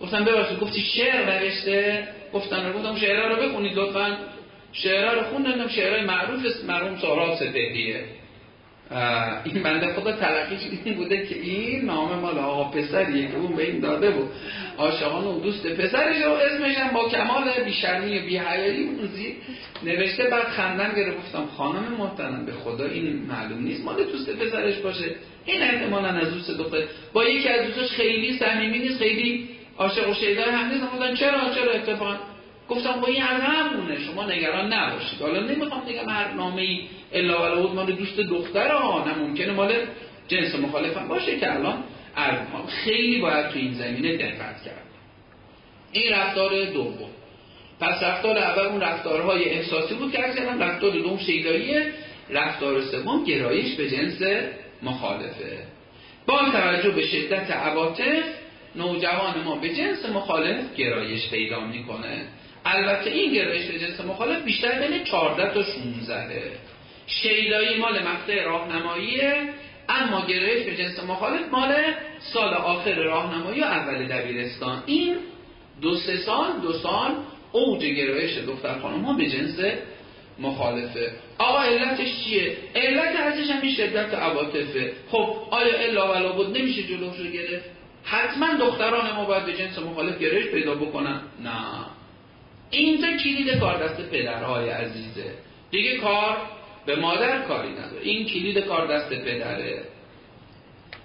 گفتم 0.00 0.24
ببخشید 0.24 0.58
گفتی 0.58 0.80
شعر 0.80 1.40
نوشته؟ 1.40 2.08
گفتم 2.32 2.72
گفتم 2.72 2.96
شعر 2.96 3.28
رو 3.28 3.36
بخونید 3.42 3.78
لطفا. 3.78 4.18
شعر 4.72 5.14
رو 5.14 5.22
خوندم 5.22 5.68
شعرهای 5.68 6.04
معروف 6.04 6.40
مرحوم 6.66 6.96
سهراب 6.96 7.34
سپهریه 7.34 8.04
این 9.44 9.62
بنده 9.62 9.94
خدا 9.94 10.12
تلقیش 10.12 10.60
این 10.84 10.94
بوده 10.94 11.26
که 11.26 11.34
این 11.34 11.84
نام 11.84 12.18
مال 12.18 12.38
آقا 12.38 12.64
پسریه 12.64 13.28
که 13.28 13.36
اون 13.36 13.56
به 13.56 13.62
این 13.62 13.80
داده 13.80 14.10
بود. 14.10 14.30
عاشقان 14.78 15.24
و 15.24 15.40
دوست 15.40 15.66
پسرش 15.66 16.24
و 16.24 16.30
اسمش 16.30 16.76
هم 16.76 16.94
با 16.94 17.08
کمال 17.08 17.50
بیشرمی 17.64 18.18
و 18.18 18.22
بیحیایی 18.22 18.84
موزی 18.84 19.36
نوشته 19.82 20.24
بعد 20.24 20.48
خندن 20.48 20.92
گره 20.96 21.14
گفتم 21.14 21.46
خانم 21.56 21.96
محترم 21.98 22.46
به 22.46 22.52
خدا 22.52 22.84
این 22.84 23.26
معلوم 23.28 23.62
نیست 23.62 23.84
مال 23.84 24.04
دوست 24.04 24.30
پسرش 24.30 24.78
باشه. 24.78 25.14
این 25.46 25.62
احتمالا 25.62 26.08
از 26.08 26.34
دوست 26.34 26.50
دختر 26.50 26.82
با 27.12 27.24
یکی 27.24 27.48
از 27.48 27.66
دوستش 27.66 27.90
خیلی 27.90 28.38
صمیمی 28.38 28.78
نیست 28.78 28.98
خیلی 28.98 29.48
عاشق 29.78 30.10
و 30.10 30.14
شیدای 30.14 30.50
هم 30.50 30.72
نیست. 30.72 31.20
چرا 31.20 31.54
چرا 31.54 31.72
اتفاقا؟ 31.72 32.16
گفتم 32.70 33.00
با 33.00 33.06
این 33.06 33.22
همونه 33.22 33.98
شما 33.98 34.26
نگران 34.26 34.72
نباشید. 34.72 35.22
حالا 35.22 35.40
نمی‌خوام 35.40 35.80
بگم 35.80 36.08
هر 36.08 36.32
نامه 36.32 36.62
ای 36.62 36.80
الا 37.12 37.42
ولا 37.42 37.72
مال 37.72 37.92
دوست 37.92 38.20
دختر 38.20 38.72
ها 38.72 39.04
نه 39.04 39.18
ممکنه 39.18 39.52
مال 39.52 39.72
جنس 40.28 40.54
مخالفم 40.54 41.08
باشه 41.08 41.38
که 41.40 41.52
الان 41.52 41.84
خیلی 42.68 43.20
باید 43.20 43.48
تو 43.48 43.58
این 43.58 43.74
زمینه 43.74 44.16
دقت 44.16 44.62
کرد 44.64 44.84
این 45.92 46.12
رفتار 46.12 46.64
دوم. 46.64 47.10
پس 47.80 48.02
رفتار 48.02 48.38
اول 48.38 48.66
اون 48.66 48.80
رفتارهای 48.80 49.44
احساسی 49.44 49.94
بود 49.94 50.12
که 50.12 50.18
کردم. 50.18 50.62
رفتار 50.62 50.90
دوم 50.90 51.18
شیداییه 51.18 51.92
رفتار 52.30 52.80
سوم 52.80 53.24
گرایش 53.24 53.74
به 53.74 53.90
جنس 53.90 54.22
مخالفه. 54.82 55.58
با 56.26 56.50
توجه 56.52 56.90
به 56.90 57.06
شدت 57.06 57.50
عواطف 57.50 58.24
نوجوان 58.76 59.34
ما 59.44 59.56
به 59.56 59.68
جنس 59.68 60.06
مخالف 60.06 60.74
گرایش 60.76 61.30
پیدا 61.30 61.60
می‌کنه. 61.60 62.26
البته 62.64 63.10
این 63.10 63.32
گرایش 63.32 63.66
به 63.66 63.78
جنس 63.78 64.00
مخالف 64.00 64.44
بیشتر 64.44 64.78
بین 64.78 65.04
14 65.04 65.54
تا 65.54 65.62
16 65.62 66.52
شیدایی 67.06 67.78
مال 67.78 68.02
مقطع 68.02 68.44
راهنماییه 68.44 69.48
اما 69.90 70.26
گرایش 70.26 70.66
به 70.66 70.76
جنس 70.76 71.04
مخالف 71.04 71.48
مال 71.52 71.74
سال 72.18 72.54
آخر 72.54 72.94
راهنمایی 72.94 73.60
و 73.60 73.64
اول 73.64 74.06
دبیرستان. 74.06 74.82
این 74.86 75.16
دو 75.80 75.96
سه 75.96 76.16
سال 76.16 76.60
دو 76.62 76.72
سال 76.72 77.14
اوج 77.52 77.84
گرایش 77.84 78.38
دختر 78.38 78.78
خانم 78.78 79.04
ها 79.04 79.12
به 79.12 79.26
جنس 79.26 79.58
مخالفه. 80.38 81.12
آقا 81.38 81.62
علتش 81.62 82.24
چیه؟ 82.24 82.56
علت 82.74 83.16
ازش 83.20 83.50
همین 83.50 83.74
شدت 83.74 84.14
عواطفه. 84.14 84.92
خب 85.10 85.36
آیا 85.50 85.78
الا 85.78 86.12
ولا 86.12 86.32
بود؟ 86.32 86.58
نمیشه 86.58 86.82
جلوش 86.82 87.18
رو 87.18 87.24
گرفت؟ 87.24 87.64
حتما 88.04 88.54
دختران 88.54 89.12
ما 89.16 89.24
باید 89.24 89.46
به 89.46 89.52
جنس 89.52 89.78
مخالف 89.78 90.18
گرایش 90.18 90.46
پیدا 90.46 90.74
بکنن؟ 90.74 91.20
نه. 91.44 91.86
اینجا 92.70 93.16
کلید 93.16 93.58
کار 93.58 93.84
دست 93.84 94.10
پدرهای 94.10 94.68
عزیزه. 94.68 95.34
دیگه 95.70 95.96
کار 95.96 96.36
به 96.86 96.96
مادر 96.96 97.38
کاری 97.38 97.72
نداره. 97.72 98.02
این 98.02 98.26
کلید 98.26 98.58
کار 98.58 98.86
دست 98.86 99.08
پدره. 99.08 99.82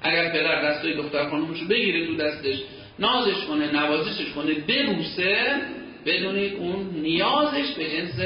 اگر 0.01 0.31
پدر 0.31 0.61
دستای 0.61 0.93
دختر 0.93 1.29
خانمش 1.29 1.63
بگیره 1.63 2.07
تو 2.07 2.15
دستش 2.15 2.55
نازش 2.99 3.45
کنه 3.47 3.71
نوازشش 3.71 4.29
کنه 4.35 4.53
ببوسه 4.53 5.61
بدونید 6.05 6.53
اون 6.53 6.89
نیازش 7.01 7.71
به 7.77 7.89
جنس 7.89 8.19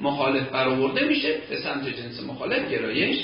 مخالف 0.00 0.48
برآورده 0.48 1.04
میشه. 1.08 1.34
به 1.50 1.56
سمت 1.56 1.88
جنس 1.88 2.22
مخالف 2.28 2.70
گرایش 2.70 3.18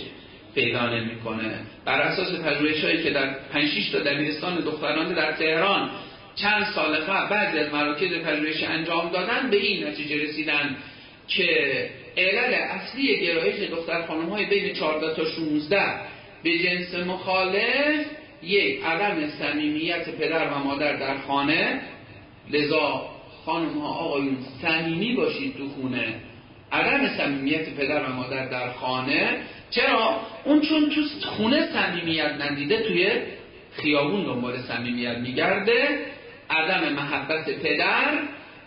پیدا 0.54 0.86
نمی‌کنه. 0.86 1.58
بر 1.84 2.00
اساس 2.00 2.40
پژوهش 2.40 2.84
هایی 2.84 3.02
که 3.02 3.10
در 3.10 3.34
5 3.52 3.68
6 3.68 3.90
تا 3.90 3.98
دبیرستان 3.98 4.56
دخترانه 4.56 5.14
در 5.14 5.32
تهران 5.32 5.90
چند 6.36 6.64
سال 6.74 6.96
قبل 6.96 7.28
بعضی 7.28 7.58
از 7.58 7.72
مراکز 7.72 8.12
پژوهش 8.12 8.62
انجام 8.62 9.08
دادن 9.08 9.50
به 9.50 9.56
این 9.56 9.86
نتیجه 9.86 10.22
رسیدن 10.22 10.76
که 11.28 11.90
علل 12.16 12.54
اصلی 12.54 13.20
گرایش 13.20 13.70
دختر 13.70 14.06
خانم 14.06 14.28
های 14.28 14.46
بین 14.46 14.74
14 14.74 15.14
تا 15.14 15.24
16 15.24 15.80
به 16.42 16.58
جنس 16.58 16.94
مخالف 16.94 18.06
یک 18.42 18.84
عدم 18.84 19.28
صمیمیت 19.28 20.08
پدر 20.08 20.48
و 20.48 20.58
مادر 20.58 20.96
در 20.96 21.18
خانه. 21.18 21.80
لذا 22.50 23.10
خانم 23.44 23.78
ها 23.78 23.88
آقایون 23.88 24.36
صمیمی 24.62 25.14
باشید 25.14 25.56
تو 25.56 25.68
خونه. 25.68 26.14
عدم 26.72 27.08
صمیمیت 27.08 27.74
پدر 27.74 28.02
و 28.02 28.12
مادر 28.12 28.46
در 28.46 28.72
خانه. 28.72 29.36
چرا؟ 29.70 30.20
اون 30.44 30.60
چون 30.60 30.90
تو 30.90 31.00
خونه 31.28 31.68
صمیمیت 31.72 32.32
ندیده 32.40 32.82
توی 32.82 33.10
خیابون 33.72 34.24
دنبال 34.24 34.58
صمیمیت 34.58 35.16
میگرده. 35.18 35.98
عدم 36.50 36.92
محبت 36.92 37.50
پدر 37.50 38.18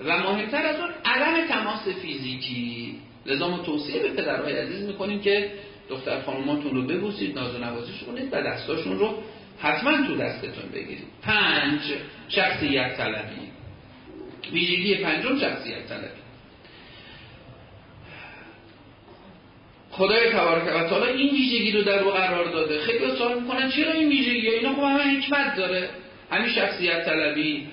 و 0.06 0.18
مهمتر 0.18 0.66
از 0.66 0.80
اون 0.80 0.90
عدم 1.06 1.48
تماس 1.48 1.88
فیزیکی. 1.88 2.96
لذا 3.26 3.50
ما 3.50 3.58
توصیه 3.58 4.02
به 4.02 4.10
پدرهای 4.10 4.58
عزیز 4.58 4.88
می‌کنیم 4.88 5.22
که 5.22 5.52
دختر 5.90 6.22
خانماتون 6.22 6.76
رو 6.76 6.82
ببوسید 6.82 7.40
ناز 7.40 7.56
و 7.56 7.58
نوازش 7.58 8.04
کنید 8.04 8.30
و 8.32 8.42
دستاشون 8.42 9.00
رو 9.00 9.24
حتما 9.60 10.08
تو 10.08 10.16
دستتون 10.16 10.70
بگیرید. 10.74 11.08
پنج 11.22 11.80
شخصیت 12.30 12.98
طلبی. 12.98 13.42
ویژگی 14.54 14.96
پنجم 14.96 15.40
شخصیت 15.40 15.88
طلبی. 15.90 16.24
خدای 19.92 20.30
تبارک 20.32 20.64
و 20.64 20.90
تعالی 20.90 21.12
این 21.12 21.30
ویژگی 21.30 21.72
رو 21.72 21.82
در 21.82 22.00
رو 22.00 22.12
قرار 22.12 22.46
داده. 22.46 22.80
خیلی 22.80 23.16
سوال 23.18 23.42
می‌کنن 23.42 23.70
چرا 23.70 23.92
این 23.92 24.10
ویژگی 24.10 24.50
اینا 24.50 24.74
خب 24.74 24.80
همه 24.80 25.18
حکمت 25.18 25.56
داره. 25.56 25.90
همین 26.34 26.54
شخصیت 26.54 27.06
طلبی. 27.06 27.68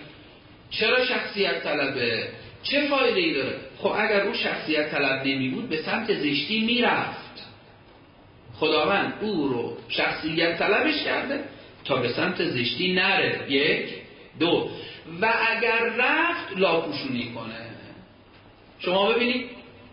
چرا 0.71 1.07
شخصیت 1.07 1.63
طلبه؟ 1.63 2.29
چه 2.63 2.89
فایده 2.89 3.21
ای 3.21 3.35
داره؟ 3.35 3.57
خب 3.79 3.93
اگر 3.99 4.21
او 4.21 4.35
شخصیت 4.35 4.91
طلب 4.91 5.27
نمی 5.27 5.49
بود 5.49 5.69
به 5.69 5.77
سمت 5.77 6.15
زشتی 6.15 6.61
می‌رفت. 6.61 7.47
خداوند 8.55 9.15
او 9.21 9.49
رو 9.49 9.77
شخصیت 9.89 10.59
طلبش 10.59 11.03
کرده 11.05 11.41
تا 11.85 11.97
به 11.97 12.09
سمت 12.09 12.45
زشتی 12.45 12.93
نره. 12.93 13.53
یک 13.53 13.89
دو. 14.41 14.71
و 15.21 15.33
اگر 15.57 15.79
رفت 15.99 16.57
لاپوشونی 16.57 17.33
کنه. 17.35 17.71
شما 18.79 19.13
ببینید 19.13 19.45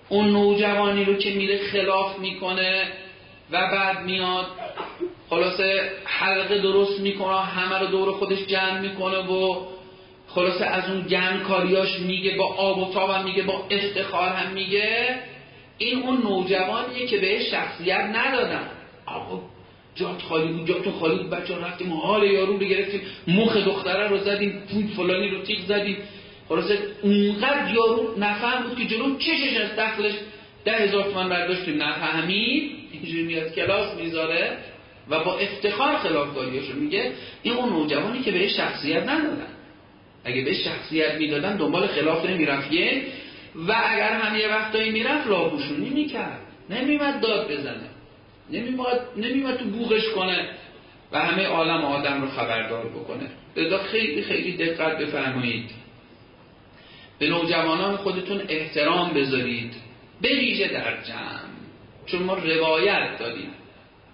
اون 0.09 0.29
نوجوانی 0.29 1.05
رو 1.05 1.13
که 1.13 1.31
میره 1.31 1.57
خلاف 1.57 2.19
می‌کنه 2.19 2.87
و 3.51 3.61
بعد 3.61 4.05
میاد 4.05 4.45
خلاصه 5.29 5.91
حلقه 6.05 6.61
درست 6.61 6.99
می‌کنه 6.99 7.41
همه 7.41 7.79
رو 7.79 7.87
دور 7.87 8.11
خودش 8.11 8.45
جمع 8.45 8.79
می‌کنه 8.79 9.17
و 9.17 9.65
خلاصه 10.27 10.65
از 10.65 10.89
اون 10.89 11.01
گن 11.01 11.39
کاریاش 11.39 11.99
میگه 11.99 12.35
با 12.35 12.45
آب 12.45 12.77
و 12.77 12.93
تاب 12.93 13.09
هم 13.09 13.23
میگه 13.23 13.43
با 13.43 13.67
افتخار 13.71 14.29
هم 14.29 14.53
میگه. 14.53 15.19
این 15.77 16.03
اون 16.03 16.21
نوجوانیه 16.21 17.07
که 17.07 17.17
به 17.17 17.43
شخصیت 17.43 18.09
ندادن. 18.13 18.69
آقا 19.05 19.41
جات 19.95 20.21
خالی 20.21 20.47
بود 20.47 20.67
جات 20.67 20.89
خالی 20.99 21.15
بود. 21.15 21.29
بچه 21.29 21.57
رفتیم 21.57 21.93
حال 21.93 22.23
یارو 22.23 22.57
رو 22.57 22.65
گرفتیم 22.65 23.01
مخ 23.27 23.57
دختره 23.57 24.07
رو 24.07 24.17
زدیم 24.17 24.63
پول 24.71 24.87
فلانی 24.87 25.29
رو 25.29 25.41
تیغ 25.41 25.59
زدیم. 25.59 25.97
خلاصه 26.49 26.77
اونقدر 27.01 27.73
یارو 27.73 28.13
نفهم 28.17 28.63
بود 28.63 28.77
که 28.77 28.85
جلو 28.95 29.17
چشش 29.17 29.57
از 29.57 29.75
دخلش 29.79 30.13
ده 30.65 30.71
هزار 30.71 31.03
تومن 31.03 31.29
برداشتیم. 31.29 31.83
نفهمید؟ 31.83 32.76
اینجوری 32.91 33.23
میاد 33.23 33.55
کلاس 33.55 33.95
می‌ذاره 33.95 34.57
و 35.09 35.23
با 35.23 35.37
افتخار 35.37 35.97
خلافکاریاشو 35.97 36.73
میگه 36.73 37.11
این 37.43 37.53
اون 37.53 37.69
نوجوانی 37.69 38.21
که 38.21 38.31
به 38.31 38.47
شخصیت 38.47 39.03
ندادن. 39.03 39.47
اگه 40.25 40.45
به 40.45 40.53
شخصیت 40.53 41.15
می‌دادن 41.15 41.57
دنبال 41.57 41.87
خلاف 41.87 42.25
نمی‌رفت. 42.25 42.71
و 43.55 43.71
اگر 43.85 44.13
هم 44.13 44.39
یه 44.39 44.47
وقتایی 44.47 44.91
می‌رفت 44.91 45.27
لاپوشونی 45.27 45.89
می‌کرد. 45.89 46.39
نمیمد 46.69 47.21
داد 47.21 47.51
بزنه. 47.51 47.89
نمیمد, 48.51 49.01
نمیمد 49.17 49.57
تو 49.57 49.65
بوغش 49.65 50.09
کنه 50.09 50.49
و 51.11 51.19
همه 51.19 51.45
عالم 51.45 51.85
آدم 51.85 52.21
رو 52.21 52.27
خبردار 52.27 52.85
بکنه. 52.85 53.29
لذا 53.57 53.77
خیلی 53.77 54.21
خیلی 54.21 54.57
دقت 54.57 54.97
بفرمایید. 54.97 55.71
به 57.19 57.27
نوجوانان 57.29 57.97
خودتون 57.97 58.41
احترام 58.49 59.13
بذارید. 59.13 59.73
به 60.21 60.29
ویژه 60.29 60.67
در 60.67 61.01
جمع. 61.01 61.46
چون 62.07 62.23
ما 62.23 62.33
روایت 62.33 63.19
داریم 63.19 63.49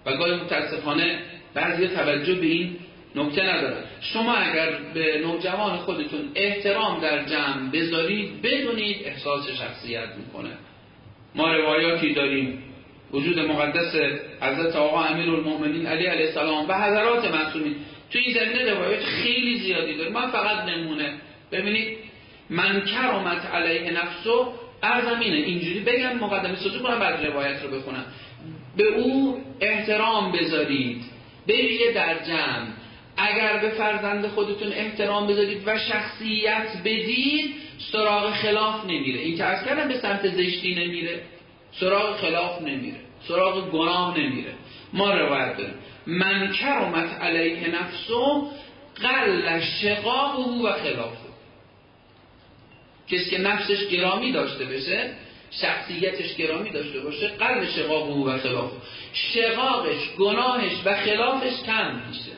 و 0.06 0.16
گاهی 0.16 0.34
متاسفانه 0.34 1.18
بعضی 1.54 1.88
توجه 1.88 2.34
به 2.34 2.46
این 2.46 2.76
نکته 3.14 3.42
نداره 3.42 3.76
شما 4.00 4.34
اگر 4.34 4.70
به 4.94 5.18
نوجوان 5.18 5.76
خودتون 5.76 6.20
احترام 6.34 7.00
در 7.00 7.24
جمع 7.24 7.70
بذارید 7.72 8.42
بدونید 8.42 8.96
احساس 9.04 9.50
شخصیت 9.50 10.08
می‌کنه. 10.16 10.50
ما 11.34 11.52
روایاتی 11.52 12.14
داریم. 12.14 12.62
وجود 13.12 13.38
مقدس 13.38 13.94
حضرت 14.40 14.76
آقا 14.76 15.04
امیر 15.04 15.30
المؤمنین 15.30 15.86
علی 15.86 16.06
علیه 16.06 16.26
السلام 16.26 16.68
و 16.68 16.74
حضرات 16.74 17.34
معصومین. 17.34 17.76
تو 18.12 18.18
این 18.18 18.34
زمینه 18.34 18.74
روایات 18.74 19.04
خیلی 19.04 19.58
زیادی 19.58 19.94
داره 19.94 20.10
من 20.10 20.30
فقط 20.30 20.68
نمونه. 20.68 21.14
ببینید 21.52 21.98
من 22.50 22.80
کرامت 22.80 23.46
علیه 23.46 23.90
نفسو 23.90 24.52
ارزم 24.84 25.20
اینه 25.20 25.36
اینجوری 25.36 25.80
بگم 25.80 26.18
مقدمه 26.18 26.56
سازی 26.56 26.78
کنم 26.78 26.98
بعد 26.98 27.26
روایت 27.26 27.62
رو 27.62 27.70
بخونم. 27.70 28.04
به 28.76 28.84
او 28.84 29.40
احترام 29.60 30.32
بذارید. 30.32 31.02
به 31.46 31.92
در 31.94 32.24
جمع. 32.24 32.66
اگر 33.16 33.58
به 33.58 33.68
فرزند 33.68 34.26
خودتون 34.26 34.72
احترام 34.72 35.26
بذارید 35.26 35.62
و 35.66 35.78
شخصیت 35.78 36.68
بدید 36.84 37.54
سراغ 37.92 38.32
خلاف 38.32 38.84
نمیره. 38.84 39.20
این 39.20 39.36
که 39.36 39.44
از 39.44 39.64
کردم 39.64 39.88
به 39.88 39.98
سمت 39.98 40.28
زشتی 40.28 40.74
نمیره. 40.74 41.20
سراغ 41.80 42.16
خلاف 42.16 42.62
نمیره. 42.62 42.96
سراغ 43.28 43.70
گناه 43.70 44.18
نمیره. 44.18 44.52
ما 44.92 45.14
روایت 45.14 45.56
داریم. 45.56 45.74
من 46.06 46.52
کرمت 46.52 47.22
علیه 47.22 47.82
نفسو 47.82 48.50
قل 49.02 49.60
شقاقه 49.60 50.42
و 50.42 50.72
خلافه. 50.72 51.23
کسی 53.08 53.30
که 53.30 53.38
نفسش 53.38 53.88
گرامی 53.88 54.32
داشته 54.32 54.64
بشه 54.64 55.10
شخصیتش 55.50 56.36
گرامی 56.36 56.70
داشته 56.70 57.00
باشه 57.00 57.28
قلب 57.28 57.64
شقاقه 57.64 58.12
و 58.12 58.38
خلاف. 58.38 58.70
شقاقش 59.12 60.14
گناهش 60.18 60.72
و 60.84 60.94
خلافش 60.94 61.62
کم 61.66 62.00
میشه. 62.08 62.32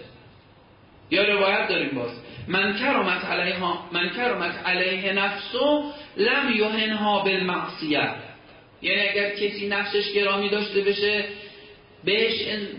یا 1.11 1.25
روایت 1.25 1.69
داریم 1.69 1.91
باز. 1.91 2.11
من 2.49 2.79
کرمت 2.79 3.25
علیه 3.25 3.57
من 3.93 4.11
کرمت 4.17 4.67
علیه 4.67 5.13
نفسو 5.13 5.93
لم 6.17 6.53
یهنها 6.57 7.21
بالمعصیه. 7.21 8.11
یعنی 8.83 9.09
اگر 9.09 9.31
کسی 9.31 9.69
نفسش 9.69 10.13
گرامی 10.13 10.49
داشته 10.49 10.81
بشه 10.81 11.25
بهش 12.05 12.33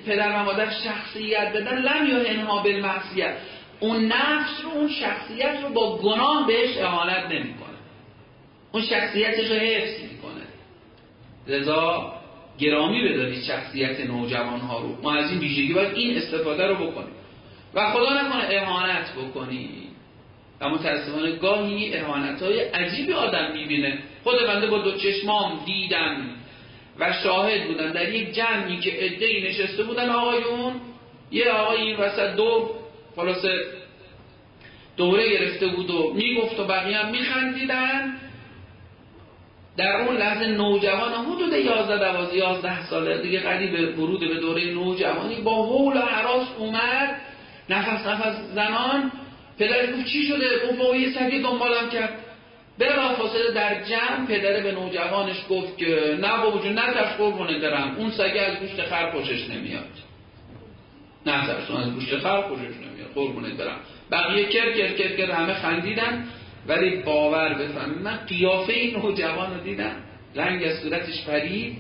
پدر 0.07 0.31
و 0.31 0.43
مادر 0.43 0.69
شخصیت 0.83 1.53
بدن 1.53 1.77
لم 1.77 2.07
یهنها 2.07 2.63
بالمعصیه. 2.63 3.33
اون 3.79 4.05
نفس 4.05 4.61
رو 4.63 4.69
اون 4.69 4.89
شخصیت 4.89 5.59
رو 5.63 5.69
با 5.69 5.97
گناه 5.97 6.47
بهش 6.47 6.77
اهانت 6.77 7.25
نمی‌کنه. 7.31 7.66
اون 8.71 8.83
شخصیتش 8.83 9.51
رو 9.51 9.55
حفظ 9.55 10.01
می‌کنه. 10.01 10.43
لذا 11.47 12.13
گرامی 12.59 13.09
بدارید 13.09 13.43
شخصیت 13.43 13.99
نوجوان 13.99 14.59
ها 14.59 14.79
رو. 14.79 15.01
ما 15.01 15.13
از 15.13 15.31
این 15.31 15.39
ویژگی 15.39 15.73
باید 15.73 15.93
این 15.95 16.17
استفاده 16.17 16.67
رو 16.67 16.75
بکنیم. 16.75 17.13
و 17.73 17.91
خدا 17.91 18.21
نکنه 18.21 18.47
اهانت 18.51 19.13
بکنی 19.13 19.69
و 20.61 20.69
متاسفانه 20.69 21.31
گاهی 21.31 21.97
اهانت 21.97 22.43
های 22.43 22.59
عجیبی 22.59 23.13
آدم 23.13 23.51
می‌بینه. 23.53 23.99
خود 24.23 24.35
بنده 24.47 24.67
با 24.67 24.77
دو 24.77 24.97
چشمام 24.97 25.59
دیدم 25.65 26.29
و 26.99 27.13
شاهد 27.23 27.67
بودن 27.67 27.91
در 27.91 28.13
یک 28.13 28.33
جمعی 28.33 28.79
که 28.79 29.05
ادهی 29.05 29.49
نشسته 29.49 29.83
بودن 29.83 30.09
آقایون 30.09 30.73
یه 31.31 31.49
آقای 31.49 31.81
این 31.81 31.97
وسط 31.97 32.35
دو 32.35 32.69
خلاصه 33.15 33.49
دوره 34.97 35.29
گرفته 35.29 35.67
بود 35.67 35.89
و 35.89 36.13
می‌گفت 36.13 36.59
و 36.59 36.63
بقیه 36.63 36.97
هم 36.97 37.11
میخندیدن. 37.11 38.17
در 39.77 40.01
اون 40.01 40.17
لحظه 40.17 40.47
نوجوان 40.47 41.13
حدود 41.13 41.53
11 41.53 41.97
12 41.97 42.37
11 42.37 42.85
ساله 42.85 43.21
دیگه 43.21 43.39
قریب 43.39 43.99
ورود 43.99 44.19
به 44.19 44.39
دوره 44.39 44.73
نوجوانی 44.73 45.41
با 45.41 45.65
حول 45.65 45.97
و 45.97 46.01
حراس 46.01 46.47
اومد. 46.57 47.21
نفس 47.69 48.07
نفس 48.07 48.35
زنان. 48.55 49.11
پدر 49.59 49.91
گفت 49.91 50.05
چی 50.05 50.23
شده؟ 50.27 50.67
گفت 50.67 50.79
با 50.79 50.95
یه 50.95 51.11
سگی 51.11 51.39
دنبالم 51.41 51.89
کرد. 51.89 52.19
بلا 52.79 53.13
فاصله 53.13 53.51
در 53.51 53.83
جمع 53.83 54.25
پدر 54.27 54.63
به 54.63 54.71
نوجوانش 54.71 55.37
گفت 55.49 55.77
که 55.77 56.17
نه 56.21 56.37
بابا 56.37 56.59
جون 56.59 56.79
نترس 56.79 57.17
قربونه 57.17 57.59
درم 57.59 57.95
اون 57.97 58.11
سگه 58.11 58.41
از 58.41 58.57
گوشت 58.57 58.81
خر 58.81 59.11
خوشش 59.11 59.49
نمیاد. 59.49 59.89
نترس 61.25 61.71
اون 61.71 61.81
از 61.81 61.93
گوشت 61.93 62.17
خر 62.17 62.41
خوشش 62.41 62.61
نمیاد. 62.61 63.11
قربونه 63.15 63.49
برم. 63.49 63.79
بقیه 64.11 64.45
کر 64.45 64.73
کر 64.73 64.87
کر 64.87 65.15
کر 65.15 65.31
همه 65.31 65.53
خندیدن. 65.53 66.27
ولی 66.67 66.95
باور 67.03 67.53
بفهمید 67.53 68.01
من 68.01 68.17
قیافه 68.17 68.73
این 68.73 68.95
نوجوان 68.95 69.53
رو 69.53 69.63
دیدم. 69.63 69.95
رنگ 70.35 70.63
از 70.63 70.79
صورتش 70.79 71.25
پرید. 71.25 71.77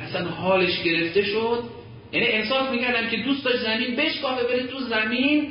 اصلا 0.00 0.28
حالش 0.28 0.82
گرفته 0.82 1.22
شد. 1.22 1.62
یعنی 2.12 2.26
احساس 2.26 2.70
می‌کردم 2.70 3.08
که 3.10 3.16
دوست 3.16 3.44
داشت 3.44 3.58
زمین 3.58 3.96
بشکافه 3.96 4.44
بره 4.44 4.66
تو 4.66 4.78
زمین 4.78 5.48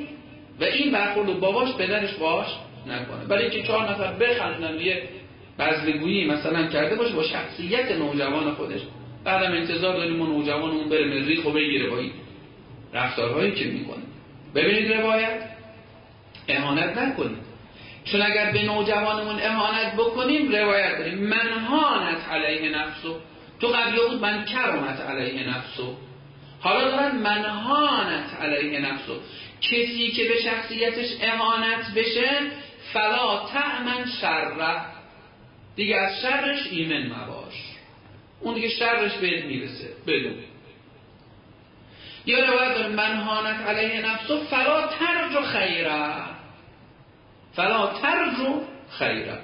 و 0.60 0.64
این 0.64 0.92
برخورد 0.92 1.40
باباش 1.40 1.74
پدرش 1.74 2.14
باش 2.14 2.48
نکنه. 2.88 3.26
برای 3.26 3.44
اینکه 3.44 3.64
چهار 3.64 3.90
نفر 3.90 4.14
بخندن 4.14 4.80
یه 4.80 5.04
بزلگویی 5.60 6.26
مثلا 6.26 6.68
کرده 6.68 6.96
باشه 6.96 7.14
با 7.14 7.24
شخصیت 7.24 7.92
نوجوان 7.92 8.54
خودش. 8.54 8.82
بعدم 9.24 9.52
انتظار 9.52 9.98
داریم 9.98 10.22
اون 10.22 10.30
نوجوان 10.30 10.72
اون 10.72 10.90
بره 10.90 11.06
مریخ 11.06 11.46
و 11.46 11.52
بگیره 11.52 11.90
با 11.90 11.98
این 11.98 12.12
رفتارهایی 12.94 13.52
که 13.52 13.66
می‌کنه. 13.66 14.04
ببینید 14.56 14.94
روایت. 14.94 15.42
اهانت 16.48 16.98
نکنید. 16.98 17.47
چون 18.12 18.22
اگر 18.22 18.52
به 18.52 18.64
نوجوانمون 18.64 19.40
اهانت 19.40 19.94
بکنیم 19.94 20.52
روایت 20.52 20.98
داریم. 20.98 21.20
منهانت 21.20 22.30
علیه 22.32 22.78
نفسو 22.78 23.20
تو 23.60 23.68
قبلی 23.68 24.00
بود 24.10 24.22
من 24.22 24.46
کرامت 24.46 25.00
علیه 25.00 25.50
نفسو 25.50 25.96
حالا 26.60 26.92
دارن 26.92 27.16
منهانت 27.16 28.42
علیه 28.42 28.80
نفسو 28.80 29.14
کسی 29.62 30.12
که 30.12 30.24
به 30.24 30.42
شخصیتش 30.42 31.08
اهانت 31.22 31.94
بشه 31.96 32.30
فلا 32.94 33.46
تعمن 33.54 34.06
شره. 34.22 34.82
دیگه 35.76 35.96
از 35.96 36.22
شرش 36.22 36.68
ایمن 36.72 37.08
مباش. 37.08 37.54
اون 38.40 38.54
دیگه 38.54 38.70
شرش 38.70 39.14
بهت 39.14 39.46
می‌رسه. 39.46 39.90
بدون 40.08 40.36
یا 42.26 42.46
روایت 42.46 42.76
داره 42.76 42.88
منهانت 42.88 43.68
علیه 43.68 44.02
نفسو 44.02 44.44
فلا 44.44 44.88
ترجو 44.88 45.42
خیره 45.42 46.27
فلا 47.58 47.88
ترجو 48.02 48.62
خیره 48.90 49.38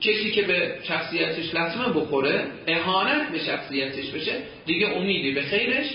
کسی 0.00 0.30
که 0.30 0.42
به 0.42 0.78
شخصیتش 0.82 1.54
لطمه 1.54 1.88
بخوره 1.88 2.46
اهانت 2.66 3.32
به 3.32 3.38
شخصیتش 3.38 4.10
بشه 4.10 4.32
دیگه 4.66 4.88
امیدی 4.88 5.32
به 5.32 5.42
خیرش 5.42 5.86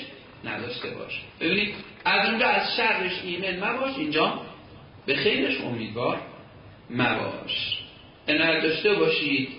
نداشته 0.43 0.89
باش 0.89 1.21
ببینید 1.41 1.73
از 2.05 2.30
اونجا 2.30 2.47
از 2.47 2.75
شرش 2.77 3.11
ایمن 3.25 3.69
مباش 3.69 3.97
اینجا 3.97 4.41
به 5.05 5.15
خیرش 5.15 5.61
امیدوار 5.61 6.21
مباش. 6.89 7.80
عنایت 8.27 8.63
داشته 8.63 8.93
باشید. 8.93 9.49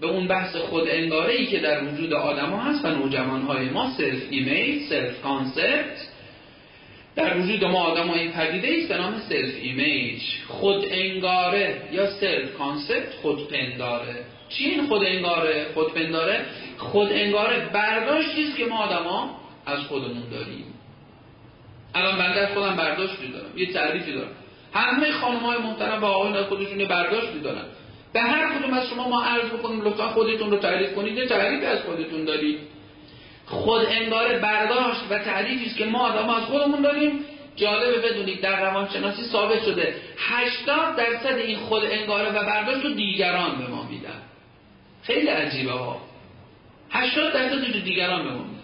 به 0.00 0.06
اون 0.06 0.28
بحث 0.28 0.56
خود 0.56 0.88
انگاره 0.88 1.34
ای 1.34 1.46
که 1.46 1.58
در 1.58 1.84
وجود 1.84 2.12
آدم 2.12 2.50
ها 2.50 2.62
هست 2.62 2.84
و 2.84 2.88
نوجوان 2.88 3.42
های 3.42 3.68
ما 3.68 3.90
self 3.96 4.22
image 4.30 4.82
self 4.82 5.22
concept 5.22 6.08
در 7.16 7.36
وجود 7.36 7.64
ما 7.64 7.84
آدم 7.84 8.08
های 8.08 8.28
پدیده 8.28 8.68
است 8.78 8.88
به 8.88 8.96
نام 8.96 9.20
self 9.28 9.54
image 9.62 10.22
خود 10.48 10.84
انگاره 10.90 11.82
یا 11.92 12.10
self 12.10 12.54
concept 12.54 13.14
خود 13.22 13.48
پنداره. 13.48 14.16
چی 14.48 14.64
این 14.64 14.86
خود 14.86 15.04
انگاره؟ 15.04 15.66
خود 15.74 15.94
پنداره؟ 15.94 16.46
خود 16.78 17.12
انگاره 17.12 17.68
برداشتی 17.72 18.44
است 18.44 18.56
که 18.56 18.66
ما 18.66 18.78
آدما 18.78 19.40
از 19.66 19.78
خودمون 19.78 20.28
داریم. 20.30 20.64
الان 21.94 22.18
بنده 22.18 22.40
از 22.40 22.54
خودم 22.54 22.76
برداشتی 22.76 23.28
دارم 23.28 23.58
یه 23.58 23.72
تعریفی 23.72 24.12
دارم. 24.12 24.30
همه 24.74 25.12
خانم 25.12 25.38
های 25.38 25.58
محترم 25.58 26.02
و 26.02 26.04
آقایون 26.04 26.42
خودشون 26.42 26.80
یه 26.80 26.86
برداشتی 26.86 27.40
دارن 27.40 27.64
به 28.12 28.20
هر 28.20 28.58
کدوم 28.58 28.74
از 28.74 28.88
شما 28.88 29.08
ما 29.08 29.24
عرض 29.24 29.46
بکنیم 29.50 29.80
لطفا 29.80 30.08
خودتون 30.08 30.50
رو 30.50 30.56
تعریف 30.56 30.94
کنید 30.94 31.18
یه 31.18 31.26
تعریفی 31.26 31.66
از 31.66 31.78
خودتون 31.80 32.24
دارید. 32.24 32.58
خود 33.46 33.86
انگار 33.88 34.38
برداشت 34.38 35.00
و 35.10 35.18
تعریفی 35.18 35.66
است 35.66 35.76
که 35.76 35.84
ما 35.84 35.98
آدم 35.98 36.30
از 36.30 36.42
خودمون 36.42 36.82
داریم. 36.82 37.24
جالبه 37.56 37.98
بدونید 37.98 38.40
در 38.40 38.70
روانشناسی 38.70 39.22
ثابت 39.22 39.64
شده 39.64 39.94
80 40.18 40.96
درصد 40.96 41.38
این 41.38 41.58
خود 41.58 41.84
انگاره 41.84 42.30
و 42.30 42.46
برداشت 42.46 42.84
رو 42.84 42.94
دیگران 42.94 43.58
به 43.58 43.66
ما 43.66 43.82
میدن. 43.82 44.22
خیلی 45.02 45.28
عجیبه 45.28 45.72
ها. 45.72 46.00
80 46.90 47.32
درصد 47.32 47.74
رو 47.74 47.80
دیگران 47.80 48.24
به 48.24 48.30
ما 48.30 48.42
میدن. 48.42 48.54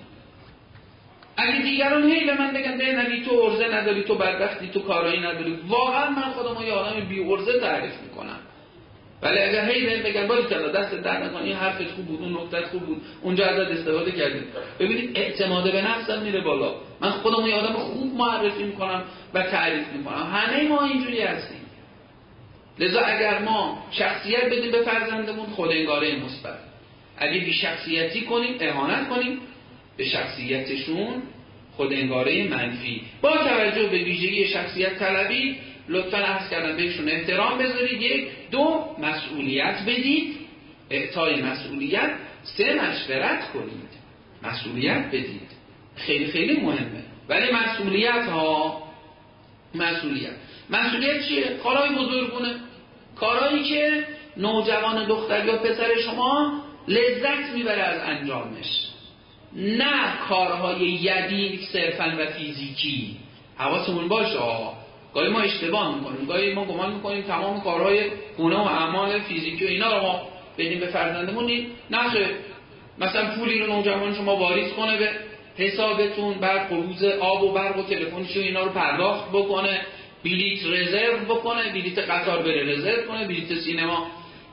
اگه 1.37 1.63
دیگران 1.63 2.11
هی 2.11 2.25
به 2.25 2.35
من 2.39 2.53
بگن 2.53 2.75
نه 2.75 2.93
نبی 2.93 3.25
تو 3.25 3.35
ارزه 3.35 3.69
نداری 3.75 4.03
تو 4.03 4.15
بدبختی 4.15 4.69
تو 4.69 4.81
کارایی 4.81 5.21
نداری. 5.21 5.59
واقعا 5.69 6.11
من 6.11 6.23
خودم 6.23 6.67
یه 6.67 6.73
آدم 6.73 7.01
بی 7.01 7.21
ارزه 7.21 7.61
تعریف 7.61 7.93
می‌کنم. 8.03 8.40
ولی 9.23 9.39
اگر 9.39 9.71
هی 9.71 9.87
بهم 9.87 10.03
بگن 10.03 10.27
باید 10.27 10.49
کلا 10.49 10.69
دست 10.69 10.95
در 10.95 11.25
نکن 11.25 11.37
این 11.37 11.57
حرفت 11.57 11.91
خوب 11.91 12.07
بود 12.07 12.23
اون 12.23 12.33
نکتت 12.33 12.67
خوب 12.67 12.87
بود. 12.87 13.03
اونجا 13.23 13.47
ازت 13.47 13.71
استفاده 13.71 14.13
کردید 14.13 14.43
ببینید 14.79 15.11
اعتماد 15.15 15.73
به 15.73 15.83
نفسم 15.83 16.23
میره 16.23 16.41
بالا. 16.41 16.75
من 17.01 17.11
خودم 17.11 17.47
یه 17.47 17.55
آدم 17.55 17.73
خوب 17.73 18.15
معرفی 18.15 18.63
می‌کنم 18.63 19.03
و 19.35 19.43
تعریف 19.43 19.93
می‌کنم. 19.97 20.33
همه 20.33 20.69
ما 20.69 20.85
اینجوری 20.85 21.21
هستیم. 21.21 21.61
لذا 22.79 23.01
اگر 23.01 23.39
ما 23.39 23.85
شخصیت 23.91 24.45
بدیم 24.45 24.71
به 24.71 24.83
فرزندمون 24.83 25.47
خود 25.47 25.71
انگاره 25.71 26.17
مثبت. 26.17 26.59
اگه 27.19 27.41
بی 27.41 27.53
شخصیتی 27.53 28.21
کنیم 28.21 28.57
اهانت 28.61 29.09
کنیم 29.09 29.39
به 29.97 30.05
شخصیتشون 30.05 31.23
خود 31.77 31.93
انگاره 31.93 32.49
منفی. 32.49 33.03
با 33.23 33.31
توجه 33.31 33.83
به 33.83 33.99
ویژگی 33.99 34.49
شخصیت 34.49 34.99
طلبی 34.99 35.57
لطفا 35.91 36.19
عرض 36.19 36.51
کردم 36.51 36.77
بهشون 36.77 37.09
احترام 37.09 37.59
بذارید. 37.59 38.03
یک 38.03 38.29
دو 38.51 38.85
مسئولیت 38.99 39.83
بدید. 39.87 40.37
اعطای 40.91 41.43
مسئولیت. 41.43 42.11
سه 42.43 42.75
مشورت 42.75 43.53
کنید. 43.53 43.91
مسئولیت 44.43 45.07
بدید. 45.07 45.51
خیلی 45.97 46.27
خیلی 46.27 46.61
مهمه. 46.61 47.03
ولی 47.29 47.53
مسئولیت 47.53 48.27
ها 48.29 48.83
مسئولیت. 49.75 50.33
مسئولیت 50.71 51.29
چیه؟ 51.29 51.57
کارهای 51.63 51.91
بزرگونه. 51.91 52.55
کارهایی 53.17 53.65
که 53.65 54.07
نوجوان 54.37 55.07
دختر 55.07 55.47
یا 55.47 55.57
پسر 55.57 56.01
شما 56.05 56.63
لذت 56.89 57.55
می‌بره 57.55 57.83
از 57.83 58.01
انجامش. 58.01 58.87
نه 59.57 60.19
کارهای 60.29 60.81
یدی 60.81 61.61
صرفا 61.73 62.17
و 62.19 62.27
فیزیکی. 62.27 63.17
حواسمون 63.59 64.09
باشه. 64.09 64.39
گاهی 65.15 65.29
ما 65.29 65.41
اشتباه 65.41 65.95
می‌کنیم 65.95 66.27
گاهی 66.27 66.53
ما 66.53 66.65
گمان 66.65 66.93
می‌کنیم 66.93 67.23
تمام 67.23 67.61
کارهای 67.61 68.11
گونه 68.37 68.57
و 68.57 68.61
اعمال 68.61 69.19
فیزیکی 69.19 69.65
و 69.65 69.69
اینا 69.69 69.97
رو 69.97 70.03
ما 70.03 70.29
بدیم 70.59 70.81
به 70.81 70.87
فرزندمون. 70.87 71.67
نه 71.91 72.29
مثلا 72.99 73.31
پولی 73.31 73.59
رو 73.59 73.67
نوجوان 73.67 74.15
شما 74.15 74.37
واریز 74.37 74.73
کنه 74.73 74.97
به 74.97 75.11
حسابتون 75.57 76.35
بعد 76.35 76.69
قروض 76.69 77.05
آب 77.05 77.43
و 77.43 77.53
برق 77.53 77.79
و 77.79 77.83
تلفنش 77.83 78.37
اینا 78.37 78.65
رو 78.65 78.71
پرداخت 78.71 79.29
بکنه 79.29 79.81
بلیت 80.25 80.67
رزرو 80.67 81.35
بکنه 81.35 81.73
بلیت 81.73 81.99
قطار 81.99 82.43
بره 82.43 82.73
رزرو 82.73 83.07
کنه 83.07 83.27
بلیت 83.27 83.55
سینما 83.55 84.07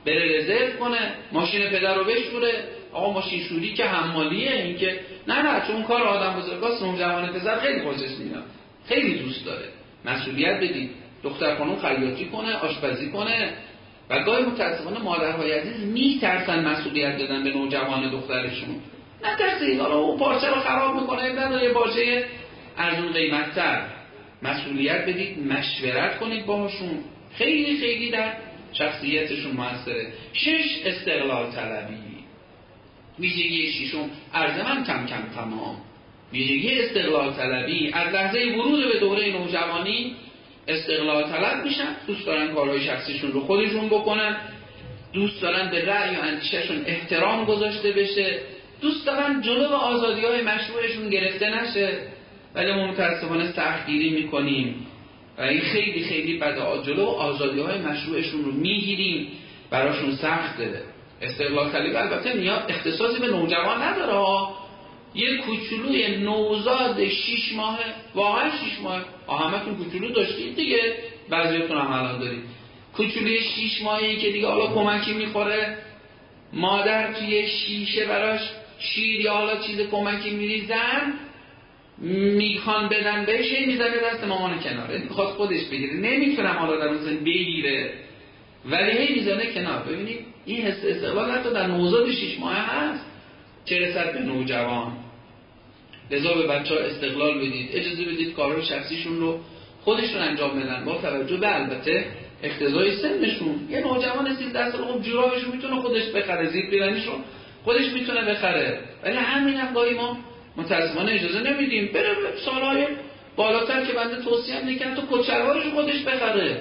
بره 0.06 0.38
رزرو 0.38 0.78
کنه 0.80 1.14
ماشین 1.32 1.68
پدر 1.68 1.94
رو 1.94 2.04
بشوره. 2.04 2.52
آقا 2.92 3.12
ماشین 3.12 3.40
شوری 3.40 3.74
که 3.74 3.84
حمالیه 3.84 4.52
این 4.52 4.76
که 4.76 5.00
نه 5.26 5.42
نه 5.42 5.66
چون 5.66 5.82
کار 5.82 6.02
آدم 6.02 6.40
بزرگاست 6.40 6.82
نوجوان 6.82 7.26
پسر 7.26 7.58
خیلی 7.58 7.80
خوشش 7.80 8.10
میاد 8.18 8.44
خیلی 8.88 9.18
دوست 9.18 9.46
داره. 9.46 9.64
مسئولیت 10.08 10.56
بدید 10.56 10.90
دختر 11.22 11.56
خانم 11.56 11.76
خیاطی 11.76 12.24
کنه 12.24 12.54
آشپزی 12.54 13.10
کنه. 13.10 13.52
و 14.10 14.22
گاهی 14.22 14.44
متاسفانه 14.44 14.98
مادرهای 14.98 15.52
عزیز 15.52 15.84
میترسن 15.84 16.64
مسئولیت 16.64 17.18
دادن 17.18 17.44
به 17.44 17.50
نوجوان 17.50 18.10
دخترشون. 18.10 18.74
نه 19.24 19.36
ترسید 19.38 19.80
حالا 19.80 19.98
اون 19.98 20.18
پارچه 20.18 20.48
رو 20.48 20.54
خراب 20.54 21.00
می‌کنه 21.00 21.32
نداره 21.32 21.64
یه 21.64 21.72
پارچه 21.72 22.24
ارزون 22.78 23.12
قیمتتر. 23.12 23.82
مسئولیت 24.42 25.02
بدید 25.06 25.38
مشورت 25.52 26.18
کنید 26.18 26.46
باهاشون. 26.46 26.98
خیلی 27.34 27.80
خیلی 27.80 28.10
در 28.10 28.32
شخصیتشون 28.72 29.52
موثره. 29.52 30.06
شش 30.32 30.82
استقلال 30.84 31.50
طلبی. 31.50 31.94
ویژگی 33.18 33.72
ششم 33.72 34.10
عرض 34.34 34.60
من 34.60 34.84
کم 34.84 35.06
کم 35.06 35.22
تمام. 35.34 35.76
ویژگی 36.32 36.80
استقلال 36.80 37.32
طلبی 37.32 37.90
از 37.92 38.14
لحظه 38.14 38.38
ورود 38.38 38.92
به 38.92 38.98
دوره 38.98 39.32
نوجوانی 39.32 40.16
استقلال 40.68 41.24
طلب 41.24 41.64
میشن 41.64 41.96
دوست 42.06 42.26
دارن 42.26 42.54
کارهای 42.54 42.80
شخصیشون 42.80 43.32
رو 43.32 43.40
خودشون 43.40 43.86
بکنن 43.86 44.36
دوست 45.12 45.42
دارن 45.42 45.70
به 45.70 45.84
رأی 45.84 46.16
و 46.16 46.20
اندیشهشون 46.20 46.82
احترام 46.86 47.44
گذاشته 47.44 47.92
بشه 47.92 48.40
دوست 48.80 49.06
دارن 49.06 49.40
جلو 49.40 49.66
آزادی 49.66 50.20
های 50.20 50.42
مشروعشون 50.42 51.08
گرفته 51.08 51.50
نشه 51.50 51.98
ولی 52.54 52.72
ما 52.72 52.86
متاسفانه 52.86 53.52
سختگیری 53.52 54.10
می‌کنیم 54.10 54.86
و 55.38 55.42
این 55.42 55.60
خیلی 55.60 56.04
خیلی 56.04 56.38
بده. 56.38 56.82
جلو 56.86 57.04
آزادی 57.04 57.60
های 57.60 57.78
مشروعشون 57.78 58.44
رو 58.44 58.52
می‌گیریم 58.52 59.28
براشون 59.70 60.16
سخت 60.16 60.58
داره 60.58 60.82
استقلال 61.22 61.70
طلبی 61.70 61.96
البته 61.96 62.34
میاد 62.34 62.64
اختصاصی 62.68 63.20
به 63.20 63.26
نوجوان 63.26 63.82
نداره 63.82 64.12
یه 65.18 65.36
کوچولوی 65.36 66.16
نوزاد 66.16 67.08
شیش 67.08 67.52
ماه 67.52 67.78
واقعا 68.14 68.50
شیش 68.50 68.80
ماه 68.82 69.04
همتون 69.28 69.74
کوچولو 69.76 70.08
داشتید 70.08 70.56
دیگه. 70.56 70.94
بعضیتون 71.28 71.78
هم 71.78 71.92
الان 71.92 72.18
دارید. 72.18 72.42
کوچولوی 72.96 73.40
شیش 73.40 73.82
ماهی 73.82 74.16
که 74.16 74.30
دیگه 74.30 74.46
حالا 74.46 74.66
کمکی 74.66 75.12
می‌خوره. 75.12 75.78
مادر 76.52 77.12
توی 77.12 77.48
شیشه 77.48 78.06
براش 78.06 78.40
شیر 78.78 79.20
یا 79.20 79.32
حالا 79.32 79.56
چیز 79.56 79.80
کمکی 79.80 80.30
میریزن. 80.30 81.12
می‌خوان 82.38 82.88
بدن 82.88 83.24
بهش 83.24 83.66
می‌زنه 83.66 83.96
دست 84.12 84.24
مامان 84.24 84.60
کناره 84.60 84.98
می‌خواد 84.98 85.28
خودش 85.28 85.64
بگیره. 85.64 85.94
نمی‌تونم 85.94 86.56
حالا 86.56 86.76
در 86.76 86.88
اون 86.88 87.24
بگیره. 87.24 87.92
ولی 88.64 88.90
هی 88.90 89.14
می‌زنه 89.14 89.46
کنار. 89.54 89.82
ببینید 89.82 90.18
این 90.46 90.62
حس 90.62 90.84
استقلال 90.84 91.30
حتی 91.30 91.50
در 91.50 91.66
نوزاد 91.66 92.10
شیش 92.10 92.38
ماه 92.38 92.54
هست. 92.54 93.04
چه 93.64 93.78
رسد 93.78 94.12
به 94.12 94.20
نوجوان؟ 94.20 94.92
لذا 96.10 96.34
به 96.34 96.46
بچه 96.46 96.74
ها 96.74 96.80
استقلال 96.80 97.38
بدید. 97.38 97.70
اجازه 97.72 98.04
بدید 98.04 98.34
کارهای 98.34 98.66
شخصیشون 98.66 99.20
رو 99.20 99.40
خودشون 99.84 100.20
انجام 100.20 100.60
بدن. 100.60 100.84
با 100.84 100.94
توجه 100.94 101.36
به 101.36 101.54
البته 101.54 102.04
اقتضای 102.42 102.96
سنشون. 102.96 103.68
یه 103.70 103.80
نوجوان 103.80 104.34
13 104.34 104.70
سال 104.70 104.84
خب 104.84 105.02
جورابش 105.02 105.46
می‌تونه 105.52 105.80
خودش 105.80 106.08
بخره 106.08 106.48
زیر 106.48 106.70
پیرنیشون 106.70 107.14
خودش 107.64 107.86
می‌تونه 107.92 108.24
بخره. 108.24 108.80
ولی 109.04 109.16
همین 109.16 109.54
هم 109.54 109.74
گاهی 109.74 109.94
ما 109.94 110.18
متاسفانه 110.56 111.12
اجازه 111.12 111.40
نمیدیم. 111.40 111.90
بره 111.94 112.16
سالهای 112.44 112.86
بالاتر 113.36 113.84
که 113.84 113.92
بنده 113.92 114.22
توصیه 114.22 114.64
می‌کنم 114.64 114.94
تو 114.94 115.02
کچلوارش 115.10 115.62
خودش 115.74 116.02
بخره. 116.02 116.60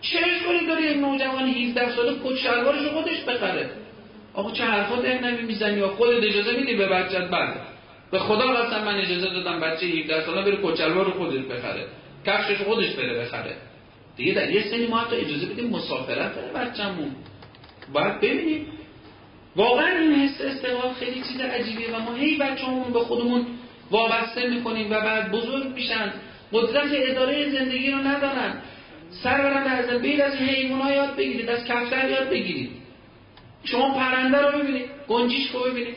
چه 0.00 0.18
اشکالی 0.18 0.66
داره 0.66 0.82
یک 0.82 0.96
نوجوان 0.96 1.48
17 1.48 1.96
ساله 1.96 2.12
کچلوارش 2.24 2.86
خودش 2.86 3.20
بخره؟ 3.28 3.70
آقا 4.34 4.52
چه 4.52 4.64
حرفا 4.64 4.96
ده 4.96 5.20
نمی 5.24 5.42
می‌زنی 5.42 5.78
یا 5.78 5.88
خودت 5.88 6.22
اجازه 6.22 6.56
میدی 6.56 6.76
به 6.76 6.86
بچت 6.86 7.30
بله 7.30 7.54
به 8.10 8.18
خدا 8.18 8.46
قسم 8.46 8.84
من 8.84 8.94
اجازه 8.94 9.30
دادم 9.30 9.60
بچه 9.60 9.86
17 9.86 10.26
ساله 10.26 10.42
بره 10.42 10.58
کچلوار 10.62 11.04
رو 11.04 11.10
خودش 11.10 11.44
بخره 11.44 11.86
کفشش 12.26 12.62
خودش 12.62 12.90
بره 12.90 13.20
بخره. 13.20 13.56
دیگه 14.16 14.32
در 14.32 14.50
یه 14.50 14.62
سنی 14.62 14.86
ما 14.86 14.98
حتی 14.98 15.16
اجازه 15.16 15.46
بدیم 15.46 15.70
مسافرت 15.70 16.34
بره 16.34 16.52
بچه‌مون. 16.52 17.10
باید 17.92 18.20
ببینیم. 18.20 18.66
واقعا 19.56 19.98
این 19.98 20.12
حس 20.14 20.40
استقلال 20.40 20.92
خیلی 20.92 21.22
چیز 21.22 21.40
عجیبیه 21.40 21.96
و 21.96 22.00
ما 22.00 22.14
هی 22.14 22.36
بچه‌مون 22.36 22.92
به 22.92 23.00
خودمون 23.00 23.46
وابسته 23.90 24.48
می‌کنیم 24.48 24.86
و 24.90 25.00
بعد 25.00 25.30
بزرگ 25.30 25.66
میشن. 25.66 26.12
قدرت 26.52 26.90
اداره 26.92 27.50
زندگی 27.50 27.90
رو 27.90 27.98
ندارن. 27.98 28.62
سر 29.10 29.42
برن 29.42 29.66
از 29.66 29.90
بیل 29.90 30.20
از 30.20 30.34
حیونا 30.34 30.92
یاد 30.92 31.16
بگیرید 31.16 31.50
از 31.50 31.64
کفتر 31.64 32.10
یاد 32.10 32.28
بگیرید. 32.28 32.70
شما 33.64 33.94
پرنده 33.94 34.40
رو 34.40 34.58
ببینید 34.58 34.90
گنجیش 35.08 35.50
رو 35.50 35.60
ببینید 35.60 35.96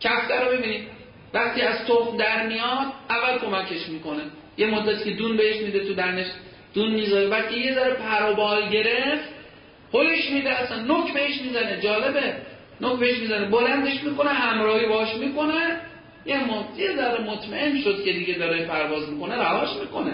کفتر 0.00 0.44
رو 0.44 0.58
ببینید. 0.58 0.91
وقتی 1.34 1.60
از 1.60 1.86
تخم 1.86 2.16
در 2.16 2.46
میاد 2.46 2.86
اول 3.10 3.38
کمکش 3.38 3.88
می‌کنه. 3.88 4.22
یه 4.56 4.66
مدت 4.66 5.04
که 5.04 5.10
دون 5.10 5.36
بهش 5.36 5.56
میده 5.56 5.80
تو 5.80 5.94
درنش 5.94 6.26
دون 6.74 6.90
می‌ذاره. 6.90 7.28
بعد 7.28 7.52
یه 7.52 7.74
ذره 7.74 7.94
پر 7.94 8.30
و 8.30 8.34
بال 8.34 8.68
گرفت 8.68 9.28
هلش 9.94 10.30
میده 10.30 10.50
اصلا 10.50 10.82
نوک 10.82 11.12
بهش 11.12 11.40
می‌زنه. 11.42 11.80
جالبه. 11.80 12.34
نوک 12.80 12.98
بهش 12.98 13.18
می‌زنه. 13.18 13.44
بلندش 13.44 14.04
می‌کنه 14.04 14.30
همراهی 14.30 14.86
باش 14.86 15.14
می‌کنه. 15.14 15.80
یه 16.26 16.36
یه 16.76 16.96
ذره 16.96 17.24
مطمئن 17.24 17.80
شد 17.80 18.04
که 18.04 18.12
دیگه 18.12 18.34
داره 18.34 18.64
پرواز 18.64 19.08
می‌کنه 19.08 19.34
رهاش 19.34 19.68
می‌کنه. 19.80 20.12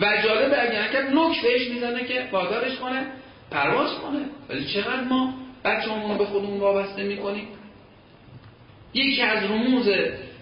و 0.00 0.22
جالبه 0.24 0.62
اگر 0.62 0.88
که 0.92 1.10
نوک 1.10 1.42
بهش 1.42 1.68
می‌زنه 1.68 2.04
که 2.04 2.28
وادارش 2.32 2.76
کنه 2.76 3.06
پرواز 3.50 3.90
کنه. 3.94 4.20
ولی 4.48 4.64
چقدر 4.64 5.04
ما 5.04 5.34
بچه‌مون 5.64 6.18
به 6.18 6.24
خودمون 6.24 6.60
وابسته 6.60 7.02
می‌کنیم؟ 7.02 7.48
یکی 8.94 9.22
از 9.22 9.44
رموز 9.44 9.88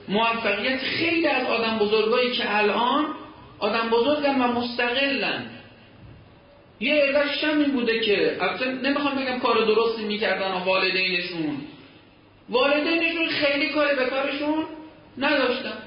موفقیت 0.08 0.78
خیلی 0.78 1.26
از 1.26 1.46
آدم 1.46 1.78
بزرگایی 1.78 2.32
که 2.32 2.56
الان 2.56 3.06
آدم 3.58 3.88
بزرگن 3.90 4.42
و 4.42 4.60
مستقلن. 4.60 5.46
یه 6.80 6.94
علتش 6.94 7.44
هم 7.44 7.58
این 7.58 7.72
بوده 7.72 8.00
که 8.00 8.36
نمی‌خوام 8.82 9.14
بگم 9.14 9.38
کار 9.38 9.64
درستی 9.64 10.04
می‌کردن 10.04 10.52
و 10.52 10.58
والدینشون. 10.64 11.56
والدینشون 12.48 13.28
خیلی 13.28 13.68
کار 13.68 13.94
به 13.94 14.04
کارشون 14.04 14.64
نداشتن. 15.18 15.78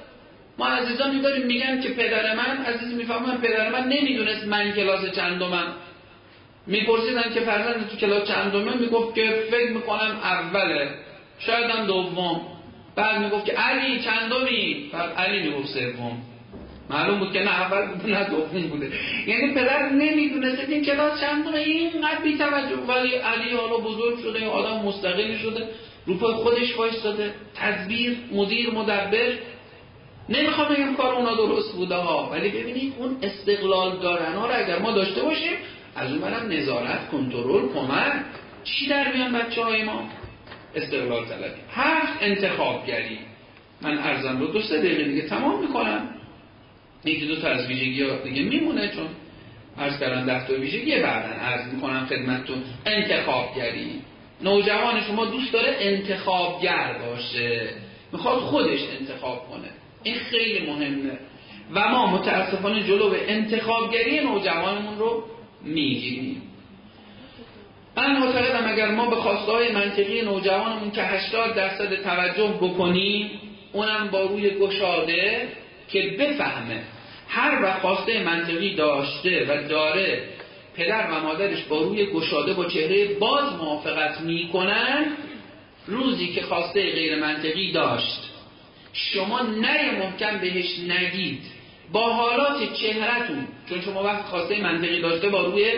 ما 0.57 0.67
عزیزانی 0.67 1.21
داریم 1.21 1.45
میگن 1.45 1.81
که 1.81 1.89
پدر 1.89 2.35
من 2.35 2.65
عزیز 2.65 2.93
می‌فهمم 2.93 3.41
پدر 3.41 3.69
من 3.69 3.87
نمی‌دونست 3.87 4.47
من 4.47 4.71
کلاس 4.71 5.15
چندمم. 5.15 5.73
میپرسیدن 6.67 7.33
که 7.33 7.39
فرزند 7.39 7.89
تو 7.89 7.97
کلاس 7.97 8.27
چندمه 8.27 8.77
می‌گفت 8.77 9.15
که 9.15 9.43
فکر 9.51 9.71
می‌کنم 9.71 10.19
اوله. 10.23 10.89
شاید 11.39 11.69
هم 11.69 11.85
دوم. 11.85 12.41
بعد 12.95 13.21
می‌گفت 13.21 13.45
که 13.45 13.51
علی 13.51 13.99
چندمی؟ 13.99 14.89
بعد 14.93 15.09
علی 15.09 15.49
می‌گفت 15.49 15.67
سوم. 15.67 16.17
معلوم 16.89 17.19
بود 17.19 17.33
که 17.33 17.39
نه 17.39 17.61
اول 17.61 17.87
بود 17.87 18.11
نه 18.11 18.23
دوم 18.23 18.67
بوده. 18.67 18.91
یعنی 19.27 19.53
پدر 19.53 19.89
نمی‌دونست 19.89 20.69
این 20.69 20.85
کلاس 20.85 21.21
چندمه 21.21 21.57
اینقدر 21.57 22.19
بیتوجه. 22.23 22.75
ولی 22.87 23.15
علی 23.15 23.55
حالا 23.55 23.77
بزرگ 23.77 24.19
شده 24.19 24.47
آدم 24.47 24.85
مستقلی 24.85 25.37
شده. 25.37 25.67
رو 26.05 26.17
پای 26.17 26.33
خودش 26.33 26.77
وایستاده. 26.77 27.33
تدبیر 27.55 28.17
مدیر 28.31 28.71
مدبر. 28.71 29.33
نمی‌خوام 30.29 30.73
بگم 30.73 30.95
کار 30.95 31.15
اونا 31.15 31.35
درست 31.35 31.73
بوده 31.73 31.95
ها 31.95 32.29
ولی 32.31 32.49
ببینید 32.49 32.93
اون 32.97 33.17
استقلال 33.21 33.97
دارن. 33.97 34.33
ها 34.33 34.47
اگر 34.49 34.79
ما 34.79 34.91
داشته 34.91 35.21
باشیم 35.21 35.53
از 35.95 36.11
اون 36.11 36.21
برم 36.21 36.51
نظارت 36.51 37.09
کنترل 37.11 37.67
کمک. 37.73 38.23
چی 38.63 38.87
در 38.87 39.13
میان 39.13 39.33
بچه 39.33 39.63
های 39.63 39.83
ما؟ 39.83 40.03
استقلال 40.75 41.25
طلبی. 41.25 41.59
هفت 41.71 42.23
انتخابگری. 42.23 43.19
من 43.81 43.97
ارزم 43.97 44.39
رو 44.39 44.47
دو 44.47 44.61
سه 44.61 44.77
دقیقه 44.77 45.03
دیگه 45.03 45.21
تمام 45.21 45.61
می‌کنم. 45.61 46.09
یکی 47.05 47.25
دو 47.25 47.35
تا 47.35 47.47
از 47.47 47.67
ویژگی 47.67 48.07
دیگه 48.23 48.43
میمونه 48.43 48.87
چون 48.87 49.07
عرض 49.77 49.99
کردن 49.99 50.25
ده 50.25 50.47
تا 50.47 50.53
ویژگی 50.53 50.99
بعدا 50.99 51.33
عرض 51.33 51.73
می‌کنم 51.73 52.05
خدمتتون. 52.05 52.63
انتخابگری. 52.85 54.01
نوجوان 54.41 55.01
شما 55.01 55.25
دوست 55.25 55.53
داره 55.53 55.75
انتخابگر 55.79 56.97
باشه. 57.05 57.69
می‌خواد 58.11 58.37
خودش 58.37 58.79
انتخاب 58.99 59.49
کنه. 59.49 59.69
این 60.03 60.15
خیلی 60.15 60.71
مهمه. 60.71 61.19
و 61.73 61.87
ما 61.89 62.07
متاسفانه 62.17 62.83
جلو 62.83 63.09
به 63.09 63.31
انتخابگری 63.31 64.19
نوجوانمون 64.19 64.97
رو 64.97 65.23
می‌گیریم. 65.63 66.41
من 67.99 68.19
معتقدم 68.19 68.71
اگر 68.73 68.91
ما 68.91 69.09
به 69.09 69.15
خواسته 69.15 69.51
های 69.51 69.71
منطقی 69.71 70.21
نوجوانمون 70.21 70.91
که 70.91 71.03
80 71.03 71.55
درصد 71.55 71.95
توجه 72.03 72.47
بکنیم 72.61 73.31
اونم 73.71 74.09
با 74.11 74.21
روی 74.21 74.49
گشاده 74.49 75.47
که 75.87 76.15
بفهمه. 76.19 76.81
هر 77.27 77.63
وقت 77.63 77.81
خواسته 77.81 78.23
منطقی 78.23 78.75
داشته 78.75 79.45
و 79.49 79.67
داره 79.67 80.23
پدر 80.75 81.07
و 81.11 81.19
مادرش 81.19 81.63
با 81.63 81.81
روی 81.81 82.05
گشاده 82.05 82.53
با 82.53 82.65
چهره 82.65 83.05
باز 83.05 83.53
موافقت 83.53 84.21
می‌کنن 84.21 85.05
روزی 85.87 86.27
که 86.27 86.41
خواسته 86.41 86.91
غیر 86.91 87.15
منطقی 87.15 87.71
داشت. 87.71 88.29
شما 88.93 89.41
نه 89.41 89.91
محکم 89.91 90.37
بهش 90.37 90.79
نگید. 90.79 91.41
با 91.91 92.13
حالات 92.13 92.73
چهرهتون 92.73 93.47
چون 93.69 93.81
شما 93.81 94.03
وقت 94.03 94.25
خواسته 94.25 94.61
منطقی 94.61 95.01
داشته 95.01 95.29
با 95.29 95.41
روی 95.41 95.71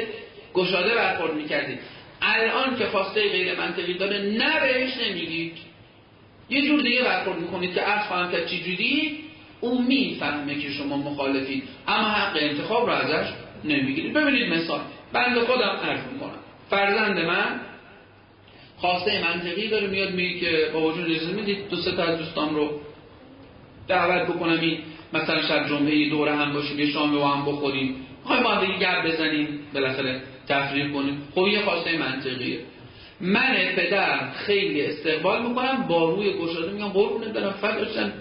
گشاده 0.53 0.95
برخورد 0.95 1.33
می‌کردید. 1.33 1.79
الان 2.21 2.77
که 2.77 2.85
خواسته 2.85 3.29
غیر 3.29 3.59
منطقی 3.59 3.93
داره 3.93 4.21
نه 4.21 4.59
بهش 4.59 4.91
نمیگید 5.07 5.57
یه 6.49 6.67
جور 6.67 6.81
دیگه 6.81 7.03
برخورد 7.03 7.39
می‌کنید 7.39 7.73
که 7.73 7.81
از 7.81 8.07
خواهم 8.07 8.31
کرد 8.31 8.47
چی 8.47 8.63
جوری؟ 8.63 9.19
او 9.61 9.81
می‌فهمه 9.83 10.55
که 10.55 10.71
شما 10.71 10.97
مخالفید 10.97 11.63
اما 11.87 12.07
حق 12.07 12.37
انتخاب 12.41 12.85
رو 12.85 12.93
ازش 12.93 13.29
نمی‌گیرید 13.63 14.13
ببینید 14.13 14.53
مثال. 14.53 14.79
بند 15.13 15.39
خودم 15.39 15.79
عرض 15.83 15.99
می‌کنم. 16.13 16.39
فرزند 16.69 17.19
من 17.19 17.59
خواسته 18.77 19.23
منطقی 19.23 19.67
داره 19.67 19.87
میاد 19.87 20.11
میگه 20.11 20.39
که 20.39 20.69
با 20.73 20.81
وجود 20.81 21.11
اجازه 21.11 21.33
می‌دید 21.33 21.69
دو 21.69 21.77
سه 21.77 21.91
تا 21.91 22.03
از 22.03 22.17
دوستان 22.17 22.55
رو 22.55 22.81
دعوت 23.87 24.27
بکنم. 24.27 24.59
این 24.59 24.77
مثلا 25.13 25.41
شب 25.41 25.67
جمعه 25.67 26.09
دوره 26.09 26.35
هم 26.35 26.53
باشیم 26.53 26.79
یه 26.79 26.91
شام 26.91 27.11
با 27.11 27.27
هم 27.27 27.45
بخوریم. 27.45 27.95
می‌خوایم 28.21 28.43
با 28.43 28.49
هم 28.49 28.65
گپ 28.65 29.05
بزنیم. 29.05 29.59
بالاخره 29.73 30.21
تفریح 30.51 30.93
کنیم. 30.93 31.27
خب 31.35 31.47
یه 31.47 31.61
خواسته 31.61 31.97
منطقیه. 31.97 32.59
من 33.21 33.55
پدر 33.75 34.31
خیلی 34.31 34.85
استقبال 34.85 35.47
می‌کنم 35.47 35.85
با 35.87 36.09
روی 36.09 36.33
گشاده 36.33 36.71
میگم 36.71 36.87
قربونت 36.87 37.27
برم 37.27 37.51
فداشم 37.51 38.11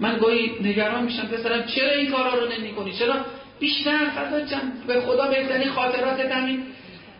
من 0.00 0.18
گاهی 0.18 0.50
نگران 0.62 1.04
میشم 1.04 1.26
پسرم 1.26 1.66
چرا 1.66 1.90
این 1.90 2.10
کارا 2.10 2.34
رو 2.34 2.48
نمی‌کنی؟ 2.58 2.92
چرا؟ 2.92 3.14
بیشتر 3.60 4.10
فضا 4.16 4.56
به 4.86 5.00
خدا 5.00 5.30
بزنی 5.30 5.64
خاطرات 5.64 6.20
همین 6.20 6.62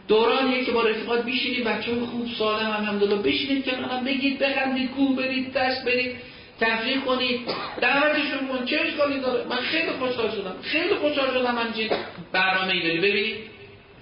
دورانیه 0.08 0.64
که 0.64 0.72
با 0.72 0.82
رفیقات 0.82 1.24
بیشینید 1.24 1.64
بچه 1.64 1.94
خوب 1.94 2.26
سالم 2.38 2.70
الحمدلله 2.70 3.16
بشینید 3.16 3.64
کنارم 3.64 4.04
بگید 4.04 4.38
بخندید 4.38 4.90
کو 4.90 5.14
برید 5.14 5.52
دست 5.52 5.84
برید 5.84 6.16
تفریح 6.60 7.00
کنید. 7.00 7.40
دعوتشون 7.80 8.48
کن. 8.48 8.64
چه 8.64 8.80
اشکالی 8.80 9.20
داره؟ 9.20 9.44
من 9.48 9.56
خیلی 9.56 9.90
خوشحال 9.90 10.30
شدم. 10.30 10.54
خیلی 10.62 10.94
خوشحال 10.94 11.28
شدم 11.30 11.72
چی 11.76 11.90
برنامه 12.32 12.72
ای 12.72 12.82
داری. 12.82 12.98
ببینید 12.98 13.36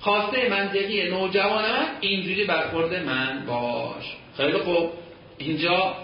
خواسته 0.01 0.49
منطقی 0.49 1.09
نوجوان 1.11 1.65
من 1.65 1.87
اینجوری 2.01 2.45
برخورده 2.45 3.03
من 3.03 3.45
باش. 3.47 4.05
خیلی 4.37 4.59
خوب. 4.59 4.91
اینجا 5.39 5.95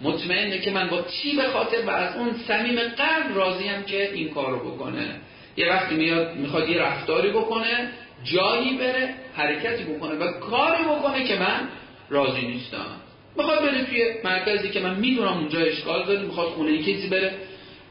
مطمئنه 0.00 0.58
که 0.58 0.70
من 0.70 0.88
با 0.88 1.02
چی 1.02 1.36
به 1.36 1.42
خاطر 1.42 1.76
و 1.86 1.90
از 1.90 2.16
اون 2.16 2.34
صمیم 2.48 2.78
قلب 2.78 3.36
راضیم 3.36 3.82
که 3.82 4.12
این 4.14 4.34
کار 4.34 4.50
رو 4.50 4.70
بکنه. 4.70 5.20
یه 5.56 5.72
وقتی 5.72 5.94
میاد 5.94 6.36
می‌خواد 6.36 6.68
یه 6.68 6.82
رفتاری 6.82 7.30
بکنه 7.30 7.88
جایی 8.24 8.76
بره 8.78 9.14
حرکتی 9.34 9.84
بکنه 9.84 10.14
و 10.14 10.32
کاری 10.32 10.84
بکنه 10.84 11.24
که 11.24 11.34
من 11.36 11.68
راضی 12.10 12.46
نیستم. 12.46 12.86
می‌خواد 13.36 13.62
بره 13.62 13.84
توی 13.84 14.04
مرکزی 14.24 14.70
که 14.70 14.80
من 14.80 14.94
می‌دونم 14.94 15.38
اونجا 15.38 15.58
اشکال 15.60 16.04
داره 16.04 16.20
می‌خواد 16.20 16.48
خونه 16.48 16.78
کسی 16.78 17.08
بره. 17.08 17.34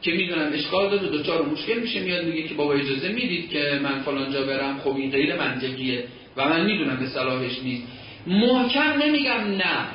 که 0.04 0.12
می‌دونم 0.12 0.52
اشکال 0.52 0.90
داره 0.90 1.08
دوچار 1.08 1.42
مشکل 1.42 1.78
میشه 1.78 2.00
میاد 2.00 2.24
میگه 2.24 2.48
که 2.48 2.54
بابا 2.54 2.72
اجازه 2.72 3.08
می‌دید 3.08 3.50
که 3.50 3.80
من 3.82 4.02
فلانجا 4.02 4.42
برم؟ 4.42 4.80
خب 4.84 4.96
این 4.96 5.10
غیر 5.10 5.36
منطقیه 5.36 6.04
و 6.36 6.48
من 6.48 6.64
می‌دونم 6.64 6.96
به 6.96 7.06
صلاحش 7.06 7.58
نیست. 7.62 7.82
محکم 8.26 9.02
نمیگم 9.02 9.32
نه. 9.32 9.86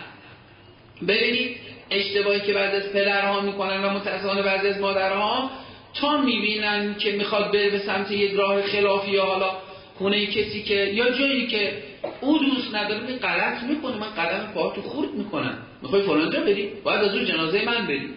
ببینید 1.08 1.58
اشتباهی 1.92 2.40
که 2.40 2.54
بعد 2.54 2.76
از 2.76 2.94
پدرها 2.94 3.42
می‌کنن 3.42 3.84
و 3.84 3.90
متاسفانه 3.90 4.42
بعد 4.42 4.66
از 4.66 4.80
مادرها 4.80 5.52
تا 5.94 6.22
می‌بینن 6.22 6.96
که 7.00 7.12
می‌خواد 7.12 7.52
بره 7.52 7.70
به 7.70 7.80
سمت 7.80 8.12
یک 8.12 8.32
راه 8.34 8.62
خلافی 8.62 9.12
یا 9.12 9.26
حالا 9.26 9.52
خونه 9.98 10.26
کسی 10.26 10.64
که 10.64 10.76
یا 10.76 11.10
جایی 11.10 11.48
که 11.48 11.74
او 12.22 12.38
دوست 12.38 12.76
نداره 12.76 13.08
می 13.08 13.14
غلط 13.14 13.64
می‌کنه. 13.64 13.98
من 13.98 14.10
قدم 14.10 14.52
پاهاتو 14.54 14.82
خورد 14.82 15.14
می‌کنم. 15.14 15.58
می‌خوای 15.82 16.02
فلانجا 16.02 16.40
بری؟ 16.40 16.70
باید 16.84 17.00
از 17.00 17.16
اون 17.16 17.26
جنازه 17.26 17.66
من 17.66 17.88
بری. 17.88 18.10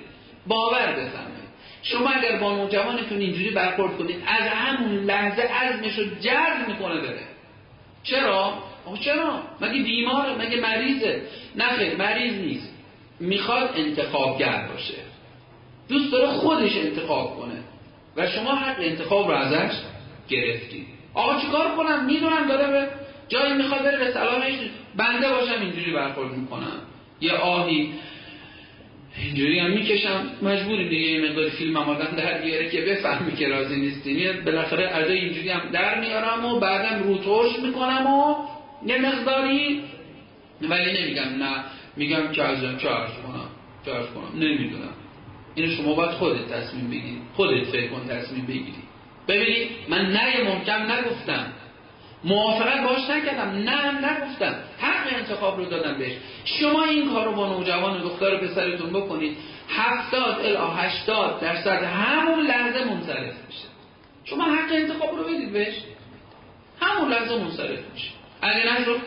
باور 0.46 0.92
بفرمایید. 0.92 1.41
شما 1.82 2.10
اگر 2.10 2.38
با 2.38 2.56
نوجوانتون 2.56 3.18
اینجوری 3.18 3.50
برخورد 3.50 3.98
کنید 3.98 4.16
از 4.26 4.48
همون 4.48 5.04
لحظه 5.04 5.42
عزمش 5.42 5.98
رو 5.98 6.04
جذب 6.04 6.68
می‌کنه 6.68 7.00
بره. 7.00 7.22
چرا؟ 8.04 8.54
چرا؟ 9.00 9.42
مگه 9.60 9.82
بیماره؟ 9.82 10.34
مگه 10.34 10.60
مریضه؟ 10.60 11.22
نه 11.56 11.94
مریض 11.94 12.34
نیست. 12.34 12.72
می‌خواد 13.20 13.70
انتخابگر 13.76 14.68
باشه. 14.72 14.94
دوست 15.88 16.12
داره 16.12 16.26
خودش 16.26 16.76
انتخاب 16.76 17.36
کنه. 17.36 17.62
و 18.16 18.26
شما 18.26 18.54
حق 18.54 18.80
انتخاب 18.80 19.30
رو 19.30 19.36
ازش 19.36 19.74
گرفتید. 20.28 20.86
آقا 21.14 21.40
چیکار 21.40 21.76
کنم؟ 21.76 22.04
می‌دونم 22.04 22.48
داره 22.48 22.70
به 22.70 22.88
جایی 23.28 23.54
می‌خواد 23.54 23.82
بره 23.82 23.98
به 23.98 24.10
سلامش 24.10 24.54
بنده 24.96 25.28
باشم 25.30 25.60
اینجوری 25.60 25.92
برخورد 25.92 26.32
می‌کنم. 26.32 26.80
یه 27.20 27.32
آهی 27.32 27.94
اینجوری 29.16 29.58
هم 29.58 29.70
می‌کشم. 29.70 30.30
مجبوریم 30.42 30.88
دیگه 30.88 31.08
یه 31.08 31.30
مقدار 31.30 31.48
فیلم 31.48 31.76
هم 31.76 31.88
آدم 31.88 32.16
در 32.16 32.40
بیاره 32.40 32.70
که 32.70 32.80
بفهمی 32.80 33.32
که 33.32 33.48
راضی 33.48 33.76
نیستی. 33.76 34.32
بالاخره 34.32 34.96
ادای 34.96 35.18
اینجوری 35.18 35.48
هم 35.48 35.70
در 35.72 36.00
میارم 36.00 36.44
و 36.44 36.60
بعدم 36.60 37.02
روتوش 37.02 37.58
می‌کنم 37.62 38.06
و 38.06 38.34
یه 38.86 38.98
مقداری 38.98 39.82
ولی 40.62 41.02
نمیگم 41.02 41.22
نه. 41.22 41.64
میگم 41.96 42.32
که 42.32 42.42
عرض 42.42 42.60
کنم 42.60 43.48
چه 43.84 43.90
کنم. 43.92 44.40
نمی‌دونم. 44.40 44.94
اینو 45.54 45.70
شما 45.70 45.94
باید 45.94 46.10
خودت 46.10 46.48
تصمیم 46.48 46.90
بگیری. 46.90 47.18
خودت 47.34 47.64
فکر 47.64 47.88
کن 47.88 48.08
تصمیم 48.08 48.46
بگیری. 48.46 48.82
ببینید 49.28 49.68
من 49.88 50.12
نه 50.12 50.42
محکم 50.44 50.92
نگفتم. 50.92 51.46
موافقت 52.24 52.84
باش 52.84 53.10
نکردم. 53.10 53.50
نه 53.50 54.10
نگفتم. 54.10 54.54
حق 54.80 55.16
انتخاب 55.16 55.58
رو 55.58 55.64
دادم 55.64 55.98
بهش. 55.98 56.12
شما 56.44 56.84
این 56.84 57.10
کار 57.10 57.24
رو 57.24 57.32
با 57.32 57.48
نوجوان 57.48 58.02
دختر 58.02 58.36
پسرتون 58.36 58.90
بکنید. 58.90 59.36
هفتاد 59.68 60.40
الا 60.40 60.66
هشتاد 60.66 61.40
درصد 61.40 61.82
همون 61.82 62.46
لحظه 62.46 62.84
منصرف 62.84 63.34
میشه. 63.46 63.66
شما 64.24 64.44
حق 64.44 64.72
انتخاب 64.72 65.16
رو 65.16 65.24
بدید 65.24 65.52
بهش. 65.52 65.74
همون 66.80 67.10
لحظه 67.10 67.36
منصرف 67.36 67.80
میشه. 67.94 68.08
اگه 68.42 68.80
نشد 68.80 69.00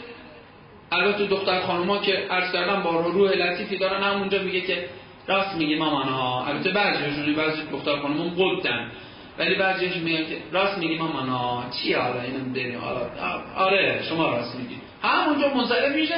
البته 0.91 1.25
دختر 1.25 1.59
خانوما 1.61 1.97
که 1.97 2.27
عرض 2.29 2.51
کردم 2.51 2.83
با 2.83 2.99
روح 2.99 3.31
لطیفی 3.31 3.77
دارن 3.77 4.03
همونجا 4.03 4.41
میگه 4.41 4.61
که 4.61 4.85
راست 5.27 5.55
میگی 5.55 5.75
مامان 5.75 6.07
ها 6.07 6.45
البته 6.45 6.71
بعضیشون 6.71 7.35
بعضی 7.35 7.61
دختر 7.71 7.99
خانوما 7.99 8.29
قلدن 8.29 8.91
ولی 9.37 9.55
بعضیش 9.55 9.95
میگن 9.95 10.25
که 10.25 10.37
راست 10.51 10.77
میگی 10.77 10.97
مامان 10.97 11.29
ها 11.29 11.63
چی 11.71 11.93
حالا؟ 11.93 12.21
اینو 12.21 12.53
بریم 12.53 12.79
حالا 12.79 13.09
آره 13.55 14.03
شما 14.09 14.29
راست 14.29 14.55
میگی. 14.55 14.75
همونجا 15.01 15.53
منصرف 15.53 15.95
میشه 15.95 16.15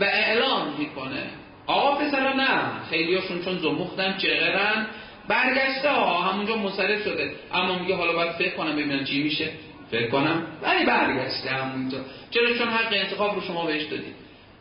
و 0.00 0.04
اعلام 0.04 0.74
می‌کنه. 0.78 1.22
آقا 1.66 1.96
پسرا 1.96 2.32
نه 2.32 2.48
خیلیاشون 2.90 3.44
چون 3.44 3.58
زمختن 3.58 4.16
چغرن 4.18 4.86
برگشته 5.28 5.90
ها 5.90 6.22
همونجا 6.22 6.56
منصرف 6.56 7.04
شده. 7.04 7.30
اما 7.54 7.78
میگه 7.78 7.96
حالا 7.96 8.12
باید 8.12 8.32
فکر 8.32 8.56
کنم 8.56 8.72
ببینم 8.72 9.04
چی 9.04 9.22
میشه. 9.22 9.48
فکر 9.90 10.10
کنم. 10.10 10.42
ولی 10.62 10.86
برگشته 10.86 11.50
همونجا. 11.50 11.98
چرا؟ 12.30 12.58
چون 12.58 12.68
حق 12.68 12.92
انتخاب 12.92 13.34
رو 13.34 13.40
شما 13.40 13.66
بهش 13.66 13.82
دادید 13.82 14.14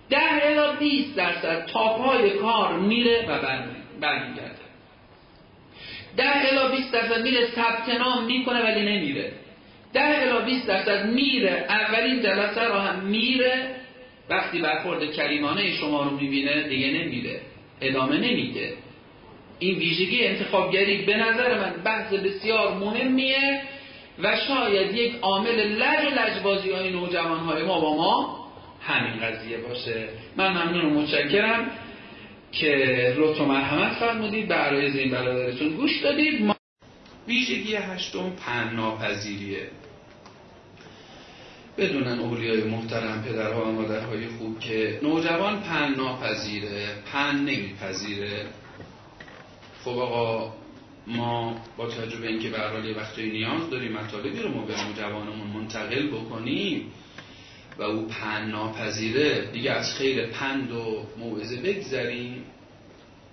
ده 0.09 0.45
الا 0.45 0.71
20 0.71 1.15
درصد 1.15 1.65
تا 1.65 1.97
پای 1.97 2.29
کار 2.29 2.79
میره 2.79 3.25
و 3.27 3.39
برمیگرده. 4.01 4.58
ده 6.17 6.51
الا 6.51 6.69
20 6.69 6.91
درصد 6.91 7.21
میره 7.21 7.47
ثبت 7.55 7.89
نام 7.99 8.25
می‌کنه 8.25 8.63
ولی 8.63 8.97
نمیره. 8.97 9.31
ده 9.93 10.21
الا 10.21 10.39
20 10.39 10.67
درصد 10.67 11.05
میره. 11.05 11.65
اولین 11.69 12.21
جلسه 12.21 12.63
رو 12.63 12.73
هم 12.73 12.99
میره. 12.99 13.75
وقتی 14.29 14.61
برخورد 14.61 15.13
کریمانه 15.13 15.75
شما 15.75 16.03
رو 16.03 16.09
می‌بینه 16.09 16.67
دیگه 16.67 16.87
نمیره. 16.87 17.41
ادامه 17.81 18.17
نمیده. 18.17 18.73
این 19.59 19.77
ویژگی 19.77 20.27
انتخابگری 20.27 20.97
به 20.97 21.17
نظر 21.17 21.59
من 21.59 21.73
بحث 21.85 22.13
بسیار 22.13 22.73
مهمیه 22.73 23.61
و 24.23 24.37
شاید 24.47 24.95
یک 24.95 25.15
عامل 25.21 25.61
لج 25.61 26.13
لجبازی 26.17 26.71
های 26.71 26.89
نوجوان 26.89 27.39
های 27.39 27.63
ما 27.63 27.79
با 27.79 27.95
ما 27.95 28.39
همین 28.81 29.19
قضیه 29.19 29.57
باشه. 29.57 30.07
من 30.37 30.49
ممنون 30.49 30.85
و 30.85 30.99
متشکرم. 30.99 31.71
که 32.51 32.67
لطف 33.17 33.41
و 33.41 33.45
مرحمت 33.45 33.93
فرمودید 33.93 34.47
به 34.47 34.53
عرایز 34.53 34.95
این 34.95 35.11
برادرتون 35.11 35.69
گوش 35.69 36.01
دادید. 36.03 36.41
ما... 36.41 36.55
ویژگی 37.27 37.75
هشتم 37.75 38.29
پن 38.29 38.75
ناپذیریه 38.75 39.67
بدونن 41.79 42.19
اولیای 42.19 42.63
محترم 42.63 43.23
پدرها 43.23 43.65
و 43.65 43.71
مادرهای 43.71 44.27
خوب 44.27 44.59
که 44.59 44.99
نوجوان 45.03 45.59
پن 45.61 45.95
ناپذیره 45.95 46.87
پن 47.11 47.35
نمیپذیره. 47.35 48.45
خب 49.83 49.97
آقا 49.97 50.53
ما 51.07 51.61
با 51.77 51.87
تجربه 51.87 52.27
اینکه 52.27 52.49
به 52.49 52.87
یه 52.87 52.95
وقتی 52.97 53.31
نیاز 53.31 53.69
داریم 53.69 53.91
مطالبی 53.91 54.39
رو 54.39 54.49
ما 54.49 54.65
به 54.65 54.73
نوجوانمون 54.87 55.47
منتقل 55.47 56.07
بکنیم 56.07 56.91
و 57.79 57.83
او 57.83 58.07
پن 58.07 58.51
ناپذیره. 58.51 59.51
دیگه 59.53 59.71
از 59.71 59.93
خیر 59.93 60.25
پند 60.25 60.71
و 60.71 61.05
موعظه 61.17 61.55
بگذریم. 61.55 62.43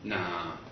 نه 0.05 0.17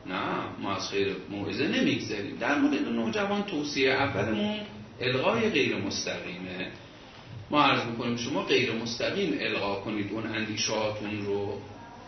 نه 0.06 0.22
ما 0.62 0.76
از 0.76 0.88
خیر 0.88 1.16
موعظه 1.30 1.68
نمی‌گذاریم 1.68 2.36
در 2.40 2.58
مورد 2.58 2.88
نوجوان 2.88 3.42
توصیه 3.42 3.92
اولمون 3.92 4.60
الغای 5.00 5.50
غیر 5.50 5.76
مستقیمه. 5.76 6.68
ما 7.50 7.62
عرض 7.62 7.86
می‌کنیم 7.86 8.16
شما 8.16 8.42
غیر 8.42 8.72
مستقیم 8.72 9.38
القا 9.40 9.74
کنید 9.74 10.12
اون 10.12 10.26
اندیشاتون 10.26 11.24
رو. 11.24 11.60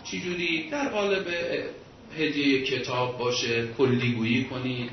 چجوری؟ 0.05 0.71
در 0.71 0.89
قالب 0.89 1.27
هدیه 2.19 2.63
کتاب 2.63 3.19
باشه 3.19 3.69
کلیگویی 3.79 4.45
کنید. 4.45 4.91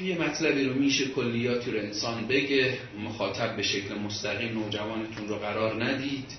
یه 0.00 0.18
مطلبی 0.18 0.64
رو 0.64 0.74
میشه 0.74 1.08
کلیاتی 1.08 1.70
رو 1.70 1.78
انسان 1.78 2.26
بگه 2.26 2.78
مخاطب 3.04 3.56
به 3.56 3.62
شکل 3.62 3.94
مستقیم 3.94 4.52
نوجوانتون 4.52 5.28
رو 5.28 5.36
قرار 5.36 5.84
ندید. 5.84 6.32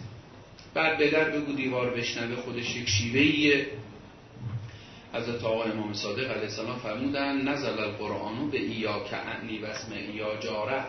بعد 0.74 0.98
به 0.98 1.10
در 1.10 1.30
بگو 1.30 1.54
دیوار 1.54 1.90
بشنوه 1.90 2.36
خودش 2.36 2.76
یک 2.76 2.90
شیوهیه 2.90 3.68
حضرت 5.14 5.44
آقا 5.44 5.64
امام 5.64 5.94
صادق 5.94 6.32
علیه 6.32 6.42
السلام 6.42 6.80
فرمودن 6.80 7.42
نزل 7.42 7.80
القرآنو 7.80 8.48
به 8.48 8.58
ایا 8.58 9.04
که 9.10 9.16
اعنی 9.16 9.58
و 9.58 9.66
اسم 9.66 9.92
ایا 9.94 10.38
جاره 10.40 10.84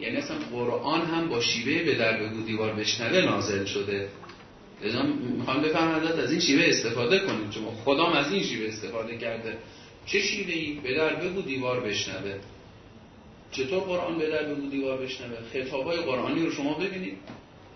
یعنی 0.00 0.16
اصلا 0.16 0.36
قرآن 0.50 1.06
هم 1.06 1.28
با 1.28 1.40
شیوه 1.40 1.84
به 1.84 1.94
در 1.94 2.22
بگو 2.22 2.42
دیوار 2.42 2.72
بشنوه 2.72 3.20
نازل 3.20 3.64
شده. 3.64 4.08
لذا 4.82 5.02
می‌خوام 5.38 5.62
بفهم 5.62 6.06
از 6.18 6.30
این 6.30 6.40
شیوه 6.40 6.64
استفاده 6.68 7.18
کنید 7.18 7.50
چون 7.50 7.64
خدام 7.84 8.12
از 8.12 8.32
این 8.32 8.42
شیوه 8.42 8.68
استفاده 8.68 9.18
کرده. 9.18 9.58
چه 10.08 10.20
شیوه 10.20 10.52
ای 10.52 10.72
به 10.72 10.94
در 10.94 11.14
بگو 11.14 11.42
دیوار 11.42 11.80
بشنوه؟ 11.80 12.34
چطور 13.52 13.80
قرآن 13.80 14.18
به 14.18 14.30
در 14.30 14.42
بگو 14.42 14.70
دیوار 14.70 14.98
بشنوه؟ 14.98 15.36
خطابای 15.52 15.98
قرآنی 15.98 16.42
رو 16.42 16.50
شما 16.50 16.74
ببینید. 16.74 17.18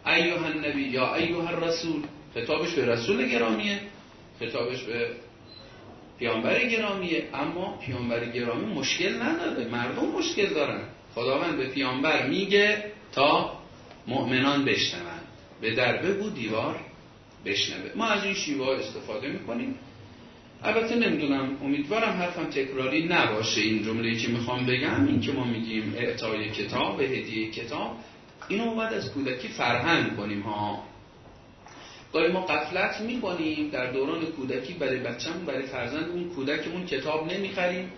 ایوه 0.06 0.46
النبی 0.46 0.82
یا 0.82 1.14
ایوه 1.14 1.48
الرسول. 1.48 2.02
خطابش 2.34 2.74
به 2.74 2.86
رسول 2.86 3.28
گرامیه. 3.28 3.80
خطابش 4.40 4.82
به 4.82 5.09
پیامبر 6.18 6.66
گرامیه. 6.66 7.28
اما 7.34 7.78
پیامبر 7.86 8.24
گرامی 8.24 8.74
مشکل 8.74 9.22
نداره. 9.22 9.68
مردم 9.68 10.09
مشکل 10.09 10.46
دارن. 10.46 10.88
خداوند 11.14 11.56
به 11.56 11.68
پیامبر 11.68 12.26
میگه 12.26 12.84
تا 13.12 13.52
مؤمنان 14.06 14.64
بشنون 14.64 15.02
به 15.60 15.74
در 15.74 16.02
بگو 16.02 16.30
دیوار 16.30 16.80
بشنوه. 17.44 17.90
ما 17.94 18.06
از 18.06 18.24
این 18.24 18.34
شیوه 18.34 18.68
استفاده 18.68 19.28
می‌کنیم. 19.28 19.78
البته 20.64 20.94
نمی‌دونم. 20.94 21.56
امیدوارم 21.62 22.12
حرفم 22.12 22.44
تکراری 22.44 23.06
نباشه. 23.09 23.60
این 23.60 23.82
جمله 23.82 24.16
که 24.16 24.28
می‌خوام 24.28 24.66
بگم 24.66 25.06
این 25.06 25.20
که 25.20 25.32
ما 25.32 25.44
میگیم 25.44 25.94
اعطای 25.98 26.51
کتاب 26.51 26.98
به 26.98 27.05
هدیه 27.05 27.51
کتاب 27.51 27.97
اینو 28.48 28.74
باید 28.74 28.93
از 28.93 29.12
کودکی 29.12 29.48
فرهنگ 29.48 30.16
کنیم 30.16 30.40
ها. 30.40 30.82
گاهی 32.12 32.32
ما 32.32 32.40
قفلت 32.40 33.01
می‌کنیم 33.01 33.68
در 33.70 33.93
دوران 33.93 34.24
کودکی 34.24 34.72
برای 34.72 34.98
بچه‌مون 34.98 35.44
برای 35.44 35.62
فرزندمون. 35.62 36.28
کودکمون 36.28 36.86
کتاب 36.86 37.32
نمی‌خریم 37.32 37.90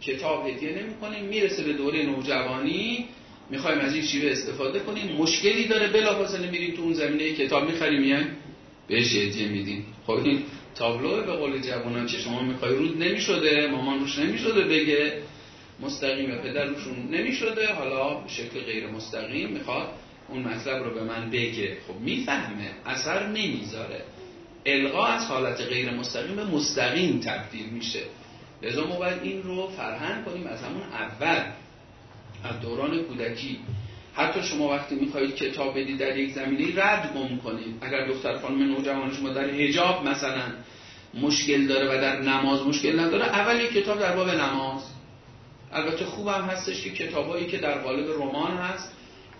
کتاب 0.00 0.48
هدیه 0.48 0.82
نمی‌کنیم. 0.82 1.24
می‌رسه 1.24 1.64
به 1.64 1.72
دوره 1.72 2.02
نوجوانی. 2.06 3.06
می‌خوایم 3.50 3.78
از 3.78 3.94
این 3.94 4.02
شیوه 4.02 4.30
استفاده 4.30 4.78
کنیم. 4.78 5.16
مشکلی 5.16 5.68
داره 5.68 5.88
بلافاصله 5.88 6.50
میریم 6.50 6.74
تو 6.74 6.82
اون 6.82 6.92
زمینه 6.92 7.32
کتاب 7.32 7.70
می‌خریم 7.70 8.00
میان 8.00 8.28
بهش 8.88 9.16
هدیه 9.16 9.48
میدیم. 9.48 9.86
خب 10.06 10.18
تابلو 10.74 11.22
به 11.22 11.32
قول 11.32 11.60
جوانان 11.60 12.06
که 12.06 12.18
شما 12.18 12.42
می‌خوای 12.42 12.74
رود 12.76 13.02
نمی‌شده 13.02 13.66
مامان 13.66 14.00
روش 14.00 14.18
نمی‌شده 14.18 14.64
بگه. 14.64 15.22
مستقیم 15.80 16.36
پدر 16.36 16.64
روشون 16.64 17.08
نمی‌شده 17.10 17.72
حالا 17.72 18.28
شکل 18.28 18.60
غیر 18.60 18.86
مستقیم 18.86 19.48
می‌خواد 19.48 19.88
اون 20.28 20.42
مطلب 20.42 20.84
رو 20.84 20.94
به 20.94 21.04
من 21.04 21.30
بگه. 21.30 21.76
خب 21.88 22.00
می‌فهمه 22.00 22.70
اثر 22.86 23.26
نمی‌ذاره. 23.26 24.04
القا 24.66 25.06
از 25.06 25.26
حالت 25.26 25.60
غیر 25.60 25.90
مستقیم 25.90 26.36
به 26.36 26.44
مستقیم 26.44 27.20
تبدیل 27.20 27.66
میشه. 27.66 28.02
لذا 28.62 28.86
ما 28.86 28.96
باید 28.96 29.22
این 29.22 29.42
رو 29.42 29.68
فرهنگ 29.68 30.24
کنیم 30.24 30.46
از 30.46 30.62
همون 30.62 30.82
اول. 30.82 31.44
از 32.44 32.60
دوران 32.60 33.02
کودکی. 33.02 33.58
حتی 34.14 34.42
شما 34.42 34.68
وقتی 34.68 34.94
می‌خواهید 34.94 35.34
کتاب 35.34 35.78
بدید 35.78 35.98
در 35.98 36.16
یک 36.16 36.32
زمینه 36.32 36.82
رد 36.82 37.14
گم 37.14 37.38
کنید. 37.38 37.74
اگر 37.80 38.06
دختر 38.06 38.38
خانم 38.38 38.62
نوجوان 38.62 39.12
شما 39.14 39.28
در 39.28 39.50
حجاب 39.50 40.08
مثلا 40.08 40.42
مشکل 41.14 41.66
داره 41.66 41.86
و 41.86 42.00
در 42.00 42.20
نماز 42.20 42.66
مشکل 42.66 43.00
نداره 43.00 43.24
اول 43.24 43.60
یک 43.60 43.72
کتاب 43.72 43.98
در 43.98 44.16
باب 44.16 44.28
نماز. 44.28 44.82
البته 45.72 46.04
خوبم 46.04 46.42
هستش 46.42 46.84
که 46.84 46.90
کتابایی 46.90 47.46
که 47.46 47.58
در 47.58 47.78
قالب 47.78 48.22
رمان 48.22 48.56
هست 48.56 48.92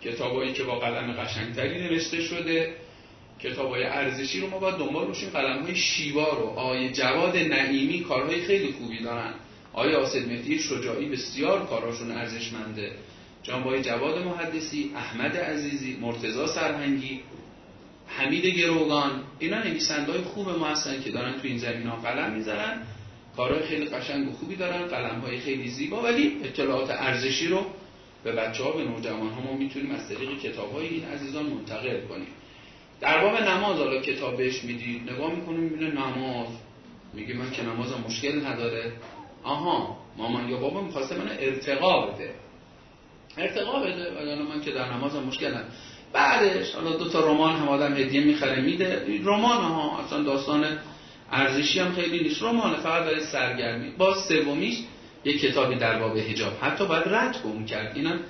کتابایی 0.03 0.53
که 0.53 0.63
با 0.63 0.79
قلم 0.79 1.13
قشنگتری 1.13 1.89
نوشته 1.89 2.21
شده 2.21 2.75
کتابای 3.41 3.85
ارزشی 3.85 4.41
رو 4.41 4.51
ما 4.51 4.59
باید 4.59 4.77
دنبال 4.77 5.07
باشیم. 5.07 5.31
قلم 5.31 5.63
های 5.63 5.77
شیوا 5.77 6.29
رو 6.29 6.47
آیه 6.47 6.93
جواد 6.93 7.37
نعیمی 7.37 8.01
کارهای 8.01 8.41
خیلی 8.41 8.73
خوبی 8.73 9.03
دارن. 9.03 9.35
آیه 9.73 9.97
آسد 9.97 10.29
مهدی 10.29 10.59
شجاعی 10.59 11.09
بسیار 11.09 11.67
کاراشون 11.67 12.11
ارزشمنده. 12.11 12.93
جانبای 13.43 13.83
جواد 13.83 14.19
محدثی 14.19 14.91
احمد 14.97 15.37
عزیزی 15.37 15.99
مرتزا 16.01 16.47
سرهنگی 16.47 17.21
حمید 18.07 18.47
گروگان 18.47 19.23
اینا 19.39 19.59
نویسنده 19.63 20.13
های 20.13 20.21
خوب 20.21 20.49
ما 20.49 20.67
هستن 20.67 21.03
که 21.03 21.11
دارن 21.11 21.33
تو 21.33 21.41
این 21.43 21.59
زمین 21.59 21.87
ها 21.87 21.97
قلم 21.97 22.33
می‌ذارن 22.33 22.83
کارهای 23.37 23.63
خیلی 23.63 23.85
قشنگ 23.85 24.29
و 24.29 24.33
خوبی 24.33 24.57
دارن 24.57 24.87
قلم 24.87 25.21
های 25.21 25.39
خیلی 25.39 25.69
زیبا 25.69 26.03
ولی 26.03 26.37
اطلاعات 26.45 26.91
ارزشی 26.91 27.47
رو 27.47 27.67
به 28.25 28.33
بچه 28.33 28.65
ها 28.65 28.73
به 28.73 28.85
نوجوان 28.85 29.29
ها 29.29 29.41
ما 29.41 29.53
می‌تونیم 29.53 29.91
از 29.91 30.09
طریق 30.09 30.39
کتاب 30.39 30.73
های 30.73 30.87
این 30.87 31.05
عزیزان 31.05 31.47
منتقل 31.47 32.01
کنیم. 32.01 32.27
در 33.01 33.21
باب 33.21 33.43
نماز 33.43 33.79
حالا 33.79 34.01
کتاب 34.01 34.37
بهش 34.37 34.65
می‌دید 34.65 35.11
نگاه 35.11 35.35
می‌کنیم 35.35 35.61
می‌بینه 35.61 35.91
نماز. 35.91 36.49
میگه 37.15 37.35
من 37.35 37.51
که 37.51 37.63
نمازم 37.63 38.05
مشکل 38.07 38.47
نداره. 38.47 38.93
آها 39.43 39.97
مامان 40.17 40.49
یا 40.49 40.57
بابا 40.57 40.83
می‌خواسته 40.83 41.19
من 41.19 41.31
ارتقا 41.39 42.07
بده. 42.07 42.35
ارتقا 43.39 43.81
بده 43.81 44.13
ولی 44.13 44.43
من 44.43 44.61
که 44.61 44.71
در 44.71 44.93
نمازم 44.93 45.23
مشکل 45.23 45.49
نداره 45.49 45.67
بعدش 46.13 46.75
حالا 46.75 46.97
دو 46.97 47.09
تا 47.09 47.21
رمان 47.21 47.57
هم 47.57 47.69
آدم 47.69 47.97
هدیه 47.97 48.21
می‌خره 48.21 48.61
میده. 48.61 49.07
رمان 49.25 49.65
ها 49.65 49.99
اصلا 50.05 50.23
داستان 50.23 50.65
ارزشی 51.33 51.81
هم 51.81 51.93
خیلی 51.93 52.23
نیست. 52.23 52.43
رمان 52.43 52.75
فقط 52.75 53.03
برای 53.03 53.21
سرگرمی. 53.21 53.91
با 53.91 54.15
سومیش 54.15 54.79
یک 55.25 55.41
کتابی 55.41 55.75
در 55.75 55.99
باب 55.99 56.19
حجاب. 56.19 56.53
حتی 56.61 56.87
باید 56.87 57.09
رد 57.09 57.37
گم 57.45 57.65
کرد. 57.65 57.97
اینم 57.97 58.21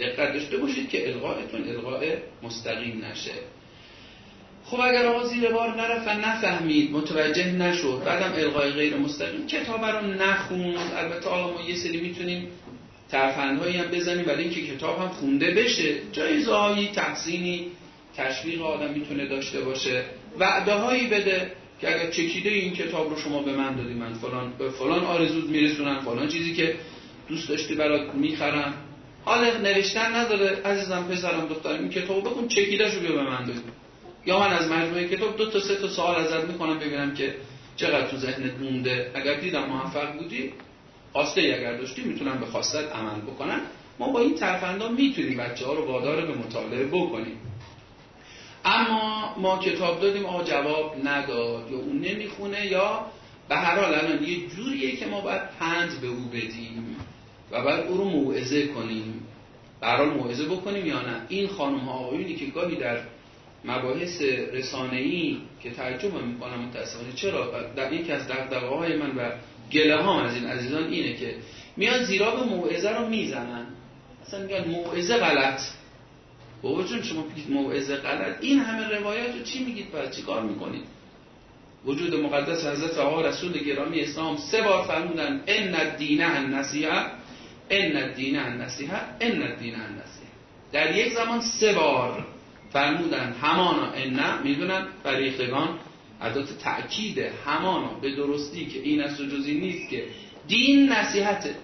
دقت 0.00 0.32
داشته 0.32 0.56
باشید 0.56 0.88
که 0.88 1.08
القاءتون 1.08 1.68
القاء 1.68 2.04
مستقیم 2.42 3.04
نشه. 3.04 3.32
خب 4.64 4.80
اگر 4.80 5.06
آقا 5.06 5.24
زیر 5.24 5.50
بار 5.50 5.76
نرفت 5.76 6.08
و 6.08 6.10
نفهمید 6.10 6.92
متوجه 6.92 7.52
نشد. 7.52 8.02
بعدم 8.04 8.32
القای 8.32 8.70
غیر 8.70 8.96
مستقیم. 8.96 9.46
کتاب 9.46 9.84
رو 9.84 10.06
نخوند. 10.06 10.92
البته 10.96 11.28
آقا 11.28 11.52
ما 11.52 11.68
یه 11.68 11.76
سری 11.76 12.00
می‌تونیم 12.00 12.48
ترفندهایی 13.10 13.76
هم 13.76 13.90
بزنیم 13.90 14.24
ولی 14.28 14.42
اینکه 14.42 14.66
کتاب 14.66 14.98
هم 14.98 15.08
خونده 15.08 15.50
بشه. 15.50 15.94
جایزه 16.12 16.54
هایی 16.54 16.88
تحسینی 16.88 17.66
تشویق 18.16 18.62
آدم 18.62 18.90
می‌تونه 18.90 19.26
داشته 19.26 19.60
باشه. 19.60 20.04
وعده 20.38 20.74
هایی 20.74 21.06
بده 21.06 21.52
که 21.80 21.88
اگر 21.88 22.10
چکیده 22.10 22.50
این 22.50 22.72
کتاب 22.72 23.10
رو 23.10 23.16
شما 23.16 23.42
به 23.42 23.52
من 23.52 23.76
دادی 23.76 23.94
من 23.94 24.12
فلان 24.12 24.52
به 24.58 24.70
فلان 24.70 25.04
آرزود 25.04 25.50
میرسونم 25.50 26.00
فلان 26.00 26.28
چیزی 26.28 26.54
که 26.54 26.74
دوست 27.28 27.48
داشتی 27.48 27.74
برات 27.74 28.14
می‌خرم. 28.14 28.74
حالا 29.24 29.58
نوشتن 29.58 30.14
نداره. 30.14 30.62
عزیزم 30.64 31.08
پسرم 31.10 31.46
دخترم 31.48 31.78
این 31.78 31.88
کتاب 31.88 32.24
بخون 32.24 32.48
چکیده 32.48 32.90
شو 32.90 33.00
بیا 33.00 33.12
به 33.12 33.22
من 33.22 33.44
دادی 33.44 33.60
یا 34.26 34.38
من 34.38 34.52
از 34.52 34.70
مجموعه 34.70 35.08
کتاب 35.08 35.36
دو 35.36 35.50
تا 35.50 35.60
سه 35.60 35.74
تا 35.74 35.88
سوال 35.88 36.16
ازت 36.16 36.44
می‌کنم 36.44 36.78
ببینم 36.78 37.14
که 37.14 37.34
چقدر 37.76 38.06
تو 38.06 38.16
ذهنت 38.16 38.52
مونده. 38.60 39.10
اگر 39.14 39.34
دیدم 39.34 39.64
موفق 39.64 40.12
بودی 40.12 40.52
خواسته 41.18 41.40
اگر 41.40 41.76
داشتی 41.76 42.02
می‌تونم 42.02 42.40
به 42.40 42.46
خواستت 42.46 42.92
عمل 42.92 43.20
بکنم 43.20 43.60
ما 43.98 44.08
با 44.12 44.20
این 44.20 44.34
ترفندا 44.34 44.88
می‌تونیم 44.88 45.36
بچه 45.36 45.66
ها 45.66 45.72
رو 45.72 45.86
وادار 45.86 46.26
به 46.26 46.34
مطالعه 46.34 46.84
بکنیم. 46.84 47.36
اما 48.64 49.34
ما 49.38 49.58
کتاب 49.58 50.00
دادیم 50.00 50.26
آقا 50.26 50.44
جواب 50.44 50.96
نداد. 51.04 51.70
یا 51.70 51.78
اون 51.78 52.00
نمی‌خونه 52.00 52.66
یا 52.66 53.06
به 53.48 53.56
هر 53.56 53.80
حال 53.80 53.94
الان 53.94 54.24
یه 54.24 54.46
جوریه 54.46 54.96
که 54.96 55.06
ما 55.06 55.20
باید 55.20 55.42
پند 55.60 56.00
به 56.00 56.06
او 56.06 56.24
بدیم 56.32 56.96
و 57.50 57.64
بعد 57.64 57.86
او 57.86 57.96
رو 57.96 58.04
موعظه 58.04 58.66
کنیم. 58.66 59.26
برحال 59.80 60.08
موعظه 60.08 60.44
بکنیم 60.44 60.86
یا 60.86 61.02
نه؟ 61.02 61.22
این 61.28 61.48
خانم 61.48 61.78
ها 61.78 61.92
آقایونی 61.92 62.34
که 62.34 62.46
گاهی 62.46 62.76
در 62.76 62.98
مباحث 63.64 64.22
رسانه‌ای 64.52 65.36
که 65.62 65.70
ترجمه 65.70 66.22
می‌کنم 66.22 66.58
متاسفانه 66.58 67.12
چرا؟ 67.12 67.62
در 67.76 67.92
یکی 67.92 68.12
از 68.12 68.28
دغدغه‌های 68.28 68.96
من 68.96 69.16
و 69.16 69.30
گله 69.72 69.96
ها 69.96 70.22
از 70.22 70.34
این 70.34 70.46
عزیزان 70.46 70.84
اینه 70.84 71.14
که 71.14 71.34
میان 71.76 72.04
زیرا 72.04 72.36
به 72.36 72.42
موعظه 72.42 72.90
رو 72.90 73.08
می‌زنن. 73.08 73.66
اصلا 74.26 74.42
میگن 74.42 74.64
موعظه 74.64 75.16
غلط. 75.16 75.60
بابا 76.62 76.82
جون 76.82 77.02
شما 77.02 77.22
بگید 77.22 77.50
موعظه 77.50 77.96
غلط. 77.96 78.36
این 78.40 78.58
همه 78.58 78.98
روایات 78.98 79.36
رو 79.36 79.42
چی 79.42 79.64
میگید؟ 79.64 79.92
بعد 79.92 80.10
چی 80.12 80.22
کار 80.22 80.42
می‌کنید؟ 80.42 80.84
وجود 81.84 82.14
مقدس 82.14 82.66
حضرت 82.66 82.98
آقا 82.98 83.20
رسول 83.20 83.52
گرامی 83.52 84.00
اسلام 84.00 84.36
سه 84.36 84.62
بار 84.62 84.84
فرمودن 84.84 85.42
ان 85.46 85.74
الدین 85.74 86.22
النصیحه 86.22 87.06
ان 87.70 87.96
الدین 87.96 88.38
النصیحه 88.38 89.00
ان 89.20 89.42
الدین 89.42 89.74
النصیحه 89.74 90.28
در 90.72 90.96
یک 90.96 91.12
زمان 91.12 91.40
سه 91.40 91.72
بار 91.72 92.26
فرمودن 92.72 93.32
همانا 93.42 93.92
ان 93.92 94.42
می‌دونن؟ 94.42 94.86
فریختگان 95.04 95.78
ادات 96.22 96.58
تأکید 96.58 97.18
همانا 97.46 97.94
به 98.02 98.16
درستی 98.16 98.66
که 98.66 98.80
این 98.80 99.00
است 99.00 99.20
و 99.20 99.24
جزی 99.24 99.54
نیست 99.54 99.90
که 99.90 100.04
دین 100.48 100.92
نصیحته 100.92 101.54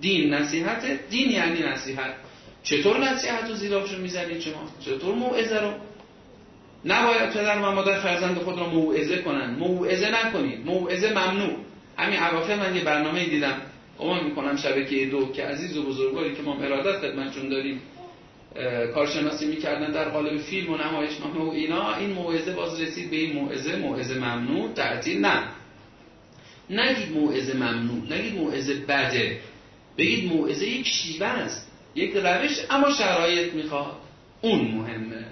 دین 0.00 0.34
نصیحته 0.34 1.00
دین 1.10 1.30
یعنی 1.30 1.62
نصیحت. 1.62 2.14
چطور 2.62 2.98
نصیحت 2.98 3.50
و 3.50 3.54
زیرابشو 3.54 3.98
می‌زنید 3.98 4.40
شما 4.40 4.68
چطور 4.80 5.14
موعظه 5.14 5.60
رو؟ 5.60 5.72
نباید 6.84 7.30
پدر 7.30 7.58
و 7.58 7.72
مادر 7.72 8.00
فرزند 8.00 8.38
خود 8.38 8.58
را 8.58 8.68
موعظه 8.68 9.18
کنن. 9.18 9.50
موعظه 9.50 10.10
نکنید. 10.10 10.66
موعظه 10.66 11.10
ممنوع. 11.10 11.56
همین 11.98 12.18
اواخر 12.22 12.56
من 12.56 12.76
یه 12.76 12.84
برنامه 12.84 13.24
دیدم. 13.24 13.60
عموم 14.00 14.24
می‌کنم 14.24 14.56
شبکه 14.56 15.06
دو 15.06 15.32
که 15.32 15.44
عزیز 15.44 15.76
و 15.76 15.82
بزرگواری 15.82 16.34
که 16.34 16.42
ما 16.42 16.54
ارادت 16.54 16.98
خدمتشون 16.98 17.48
داریم. 17.48 17.80
کارشناسی 18.94 19.46
می‌کردن 19.46 19.90
در 19.90 20.08
قالب 20.08 20.38
فیلم 20.38 20.72
و 20.72 20.76
نمایشنامه 20.76 21.40
و 21.40 21.48
اینا. 21.48 21.96
این 21.96 22.10
موعظه 22.10 22.52
باز 22.52 22.80
رسید 22.80 23.10
به 23.10 23.16
این 23.16 23.32
موعظه 23.32 23.76
موعظه 23.76 24.14
ممنوع. 24.14 24.72
تعطیل 24.72 25.20
نه. 25.20 25.42
نگید 26.70 27.12
موعظه 27.16 27.54
ممنوع 27.54 28.18
نگید 28.18 28.34
موعظه 28.34 28.74
بده. 28.74 29.40
بگید 29.98 30.32
موعظه 30.32 30.66
یک 30.66 30.86
شیوه 30.86 31.26
است 31.26 31.72
یک 31.94 32.16
روش 32.16 32.58
اما 32.70 32.90
شرایط 32.90 33.52
می‌خواد. 33.52 33.92
اون 34.42 34.60
مهمه. 34.60 35.24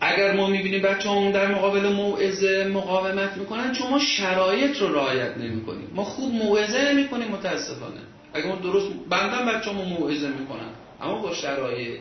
اگر 0.00 0.36
ما 0.36 0.46
می‌بینیم 0.46 0.82
بچه 0.82 1.10
همون 1.10 1.30
در 1.30 1.54
مقابل 1.54 1.88
موعظه 1.88 2.70
مقاومت 2.74 3.36
می‌کنن 3.36 3.72
چون 3.72 3.90
ما 3.90 3.98
شرایط 3.98 4.76
رو 4.78 4.94
رعایت 4.94 5.36
نمی‌کنیم. 5.36 5.88
ما 5.94 6.04
خوب 6.04 6.34
موعظه 6.34 6.92
نمی‌کنیم 6.92 7.28
متاسفانه. 7.28 8.00
اگر 8.34 8.46
ما 8.46 8.56
درست 8.56 8.86
بندم 9.08 9.46
بچه 9.46 9.70
همون 9.70 9.88
موعظه 9.88 10.28
می‌کنن. 10.28 10.70
اما 11.02 11.14
با 11.22 11.34
شرایط. 11.34 12.00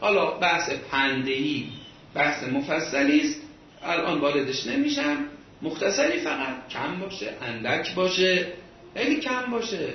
حالا 0.00 0.30
بحث 0.30 0.70
پندهی 0.90 1.68
بحث 2.14 2.44
مفصلی 2.44 3.20
است. 3.20 3.40
الان 3.82 4.20
واردش 4.20 4.66
نمیشم. 4.66 5.16
مختصری 5.62 6.18
فقط 6.18 6.68
کم 6.70 7.00
باشه 7.00 7.32
اندک 7.42 7.94
باشه. 7.94 8.46
خیلی 8.94 9.20
کم 9.20 9.50
باشه. 9.50 9.88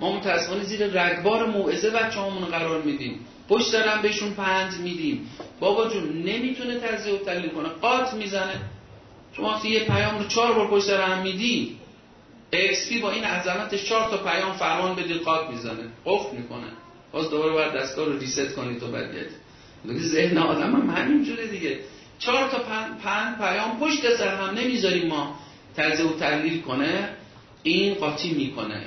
ما 0.00 0.12
متاسفانه 0.12 0.64
زیر 0.64 0.86
رگبار 0.86 1.46
موعظه 1.46 1.90
بچه 1.90 2.20
همون 2.20 2.44
قرار 2.44 2.82
میدیم. 2.82 3.26
پشت 3.48 3.72
دارم 3.72 4.02
بهشون 4.02 4.34
پند 4.34 4.80
میدیم. 4.80 5.30
بابا 5.60 5.88
جون 5.88 6.22
نمی‌تونه 6.22 6.78
تزیه 6.78 7.14
و 7.14 7.18
تحلیل 7.18 7.50
کنه. 7.50 7.68
قاط 7.68 8.14
می‌زنه. 8.14 8.60
شما 9.32 9.60
یه 9.64 9.84
پیام 9.84 10.18
رو 10.18 10.24
چهار 10.24 10.52
بار 10.52 10.68
پشت 10.70 10.90
هم 10.90 11.22
میدی 11.22 11.76
XP 12.52 12.98
با 12.98 13.10
این 13.10 13.24
عظمتش 13.24 13.84
چهار 13.84 14.10
تا 14.10 14.16
پیام 14.16 14.52
فرمان 14.52 14.96
بدی 14.96 15.14
قاط 15.14 15.50
می‌زنه. 15.50 15.88
قفل 16.06 16.36
می‌کنه. 16.36 16.66
باز 17.12 17.30
دوباره 17.30 17.52
باید 17.52 17.72
دستگاه 17.72 18.06
رو 18.06 18.18
reset 18.18 18.54
کنید 18.54 18.80
تو 18.80 18.86
بعد 18.86 19.10
دیگه 19.84 20.00
ذهن 20.00 20.38
آدم 20.38 20.72
هم 20.76 20.90
همین 20.90 21.24
جوره 21.24 21.46
دیگه. 21.46 21.78
چهار 22.18 22.48
تا 22.50 22.58
پند 23.02 23.38
پیام 23.38 23.80
پشت 23.80 24.16
سر 24.16 24.36
هم 24.36 24.54
نمی‌ذاریم 24.54 25.06
ما 25.08 25.38
تجزیه 25.76 26.06
و 26.06 26.12
تحلیل 26.12 26.60
کنه 26.60 27.08
این 27.62 27.94
قاطی 27.94 28.30
می‌کنه. 28.30 28.82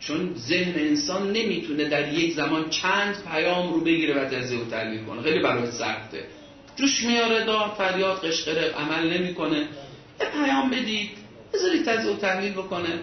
چون 0.00 0.34
ذهن 0.36 0.74
انسان 0.76 1.32
نمی‌تونه 1.32 1.84
در 1.84 2.12
یک 2.12 2.34
زمان 2.34 2.70
چند 2.70 3.16
پیام 3.32 3.74
رو 3.74 3.80
بگیره 3.80 4.22
و 4.22 4.24
تجزیه 4.24 4.60
و 4.60 4.64
تحلیل 4.64 5.04
کنه. 5.04 5.22
خیلی 5.22 5.38
برای 5.38 5.70
سخته. 5.70 6.24
جوش 6.76 7.04
میاره 7.04 7.44
دار 7.44 7.68
فریاد 7.78 8.24
قشقره 8.24 8.70
عمل 8.72 9.18
نمی‌کنه. 9.18 9.58
یه 10.20 10.26
پیام 10.44 10.70
بدید. 10.70 11.10
بذارید 11.54 11.84
تزیه 11.84 12.12
و 12.12 12.16
تحلیل 12.16 12.52
بکنه. 12.52 13.00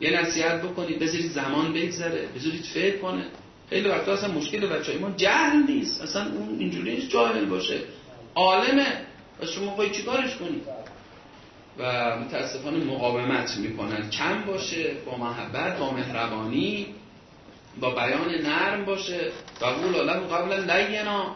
یه 0.00 0.20
نصیحت 0.20 0.62
بکنید. 0.62 0.98
بذارید 0.98 1.30
زمان 1.30 1.72
بگذره. 1.72 2.28
بذارید 2.36 2.64
فکر 2.64 2.98
کنه. 2.98 3.24
خیلی 3.70 3.88
وقتا 3.88 4.12
اصلا 4.12 4.32
مشکل 4.32 4.66
بچه 4.66 4.98
ما 4.98 5.10
جهل 5.10 5.62
نیست. 5.68 6.02
اصلا 6.02 6.22
اون 6.22 6.58
اینجوری 6.58 6.94
نیست. 6.94 7.10
جاهل 7.10 7.44
باشه. 7.44 7.78
عالمه. 8.34 8.86
و 9.40 9.46
شما 9.46 9.74
باید 9.74 9.92
چیکارش 9.92 10.36
کنید 10.36 10.62
و 11.78 12.16
متاسفانه 12.16 12.84
مقاومت 12.84 13.56
می‌کنن. 13.56 14.10
کم 14.10 14.42
باشه 14.46 14.90
با 15.06 15.16
محبت 15.16 15.78
با 15.78 15.92
مهربانی 15.92 16.86
با 17.80 17.90
بیان 17.90 18.30
نرم 18.42 18.84
باشه. 18.84 19.30
و 19.60 19.64
قول 19.66 20.06
له 20.06 20.12
قبلا 20.12 20.56
لینا. 20.56 21.34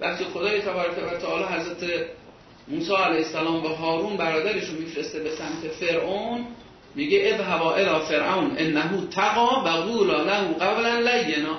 وقتی 0.00 0.24
خدای 0.24 0.60
تبارک 0.60 0.98
و 1.12 1.16
تعالی 1.16 1.44
حضرت 1.44 2.06
موسی 2.68 2.94
علیه 2.94 3.26
السلام 3.26 3.64
و 3.64 3.68
هارون 3.68 4.16
برادرشون 4.16 4.76
میفرسته 4.76 5.20
به 5.20 5.30
سمت 5.30 5.72
فرعون 5.72 6.46
میگه 6.94 7.36
هوا 7.36 7.74
الى 7.74 8.00
فرعون 8.08 8.52
انه 8.58 9.06
تقا 9.10 9.64
و 9.64 9.68
قول 9.68 10.08
له 10.08 10.52
قبلا 10.60 10.98
لینا. 10.98 11.58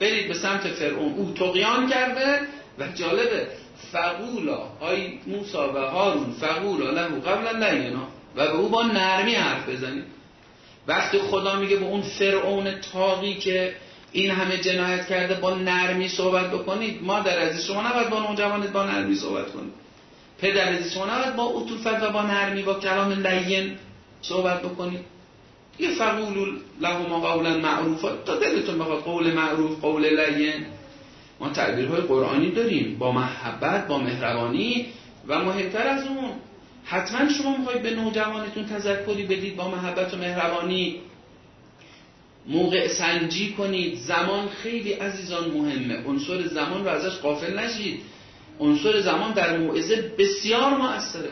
برید 0.00 0.28
به 0.28 0.34
سمت 0.34 0.66
فرعون. 0.66 1.14
او 1.14 1.32
تقیان 1.34 1.88
کرده 1.88 2.40
و 2.78 2.88
جالبه. 2.94 3.46
فقولا 3.92 4.58
آی 4.80 5.18
موسا 5.26 5.72
و 5.72 5.78
هارون 5.78 6.32
فقولا 6.40 6.90
له 6.90 7.20
قبلا 7.20 7.70
لینا. 7.70 8.08
و 8.36 8.46
به 8.46 8.50
او 8.50 8.68
با 8.68 8.82
نرمی 8.82 9.34
حرف 9.34 9.68
بزنید 9.68 10.04
وقتی 10.86 11.18
خدا 11.18 11.56
میگه 11.56 11.76
به 11.76 11.84
اون 11.84 12.02
فرعون 12.02 12.80
تاقی 12.92 13.34
که 13.34 13.74
این 14.12 14.30
همه 14.30 14.56
جنایت 14.56 15.08
کرده 15.08 15.34
با 15.34 15.54
نرمی 15.54 16.08
صحبت 16.08 16.50
بکنید. 16.50 17.02
مادر 17.02 17.38
عزیز 17.38 17.66
شما 17.66 17.82
نباید 17.82 18.10
با 18.10 18.20
نوجوانت 18.20 18.72
با 18.72 18.84
نرمی 18.84 19.14
صحبت 19.14 19.52
کنید. 19.52 19.72
پدر 20.38 20.68
عزیز 20.68 20.94
شما 20.94 21.06
نباید 21.06 21.36
با 21.36 21.44
عطوفت 21.44 22.02
و 22.02 22.10
با 22.10 22.22
نرمی 22.22 22.62
با 22.62 22.74
کلام 22.74 23.12
لین 23.12 23.78
صحبت 24.22 24.62
بکنید 24.62 25.00
یه 25.78 25.90
فقول 25.90 26.58
له 26.80 27.08
ما 27.08 27.20
قولا 27.20 27.58
معروفا 27.58 28.16
تا 28.26 28.36
دلتون 28.36 28.78
بخواد 28.78 29.02
قول 29.02 29.32
معروف 29.32 29.80
قول 29.80 30.06
لین. 30.20 30.66
ما 31.40 31.48
تعبیرهای 31.48 32.00
قرآنی 32.00 32.50
داریم. 32.50 32.98
با 32.98 33.12
محبت 33.12 33.86
با 33.86 33.98
مهربانی 33.98 34.86
و 35.28 35.38
مهمتر 35.38 35.86
از 35.86 36.06
اون 36.06 36.30
حتما 36.84 37.28
شما 37.28 37.56
می‌خواید 37.56 37.82
به 37.82 37.90
نوجوانتون 37.90 38.66
تذکری 38.66 39.22
بدید 39.22 39.56
با 39.56 39.70
محبت 39.70 40.14
و 40.14 40.16
مهربانی. 40.16 41.00
موقع 42.46 42.88
سنجی 42.88 43.52
کنید. 43.52 43.98
زمان 43.98 44.48
خیلی 44.48 44.92
عزیزان 44.92 45.50
مهمه. 45.50 46.04
عنصر 46.06 46.46
زمان 46.46 46.84
رو 46.84 46.90
ازش 46.90 47.18
قافل 47.18 47.58
نشید. 47.58 48.00
عنصر 48.60 49.00
زمان 49.00 49.32
در 49.32 49.58
موعظه 49.58 50.12
بسیار 50.18 50.70
موثره. 50.70 51.30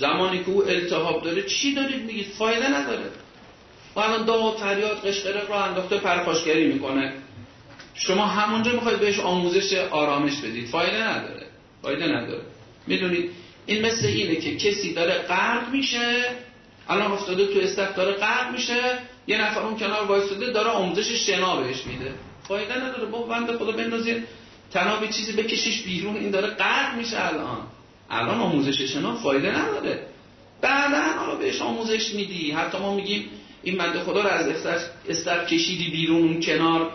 زمانی 0.00 0.38
که 0.44 0.50
او 0.50 0.68
التهاب 0.68 1.22
داره 1.24 1.42
چی 1.42 1.74
دارید 1.74 2.02
میگید؟ 2.04 2.26
فایده 2.38 2.68
نداره. 2.80 3.10
و 3.96 4.00
الان 4.00 4.24
داد 4.24 4.56
فریاد 4.56 5.06
قشقرق 5.06 5.48
رو 5.50 5.54
انداخته 5.54 5.98
پرخاشگری 5.98 6.72
می‌کنه. 6.72 7.12
شما 7.94 8.26
همونجا 8.26 8.72
می‌خواید 8.72 9.00
بهش 9.00 9.20
آموزش 9.20 9.74
آرامش 9.74 10.36
بدید. 10.36 10.66
فایده 10.68 11.08
نداره. 11.08 11.46
فایده 11.82 12.06
نداره. 12.06 12.42
می‌دونید 12.86 13.30
این 13.66 13.86
مثل 13.86 14.06
اینه 14.06 14.36
که 14.36 14.56
کسی 14.56 14.94
داره 14.94 15.14
غرق 15.14 15.68
میشه 15.72 16.24
الان 16.88 17.12
افتاده 17.12 17.46
تو 17.46 17.58
استخ 17.60 17.96
داره 17.96 18.12
غرق 18.12 18.52
میشه 18.52 18.98
یه 19.26 19.42
نفر 19.42 19.60
اون 19.60 19.76
کنار 19.76 20.04
وایساده 20.04 20.50
داره 20.50 20.68
آموزش 20.68 21.26
شنا 21.26 21.56
بهش 21.56 21.86
میده. 21.86 22.14
فایده 22.48 22.76
نداره. 22.76 23.06
با 23.06 23.22
بنده 23.22 23.52
خدا 23.58 23.72
بندازید 23.72 24.26
تنابی 24.72 25.08
چیزی 25.08 25.32
بکشیش 25.32 25.82
بیرون 25.82 26.16
این 26.16 26.30
داره 26.30 26.48
غرق 26.48 26.96
میشه 26.96 27.26
الان. 27.26 27.58
الان 28.10 28.40
آموزش 28.40 28.82
شنا 28.82 29.14
فایده 29.14 29.58
نداره. 29.58 30.06
بعدا 30.60 31.02
حالا 31.18 31.34
بهش 31.34 31.62
آموزش 31.62 32.14
میدی. 32.14 32.50
حتی 32.50 32.78
ما 32.78 32.94
میگیم 32.94 33.24
این 33.62 33.76
بنده 33.76 34.00
خدا 34.00 34.22
رو 34.22 34.28
از 34.28 34.66
استخ 35.08 35.46
کشیدی 35.46 35.90
بیرون 35.90 36.22
اون 36.22 36.40
کنار 36.40 36.90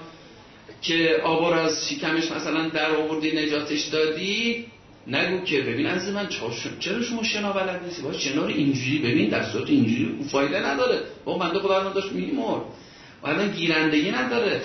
که 0.82 1.22
آبا 1.24 1.50
رو 1.50 1.60
از 1.60 1.90
شکمش 1.90 2.32
مثلا 2.32 2.70
در 2.70 2.92
آوردی 2.92 3.32
نجاتش 3.32 3.82
دادی. 3.82 4.66
نگو 5.08 5.44
که 5.44 5.62
ببین 5.62 5.86
از 5.86 6.10
من 6.10 6.28
چرا 6.80 7.02
شما 7.02 7.24
شنا 7.24 7.54
بلد 7.54 7.84
نیستی؟ 7.86 8.02
باید 8.02 8.18
شنا 8.18 8.42
رو 8.42 8.48
اینجوری 8.48 8.98
ببین 8.98 9.30
دستات 9.30 9.70
اینجوری 9.70 10.18
فایده 10.32 10.60
نداره. 10.60 11.00
با 11.26 11.38
بنده 11.38 11.60
خدا 11.60 11.84
رو 11.84 11.94
داشت 11.94 12.12
میمرد 12.12 12.62
بعدا 13.24 13.48
گیرندگی 13.48 14.12
نداره. 14.12 14.62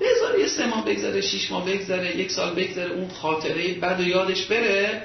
بذار 0.00 0.38
یه 0.38 0.46
سه 0.46 0.66
ماه 0.66 0.84
بگذره 0.84 1.20
شیش 1.20 1.50
ماه 1.50 1.66
بگذره 1.66 2.16
یک 2.16 2.30
سال 2.30 2.54
بگذره 2.54 2.90
اون 2.90 3.08
خاطره 3.08 3.74
بعد 3.74 4.00
و 4.00 4.08
یادش 4.08 4.44
بره. 4.44 5.02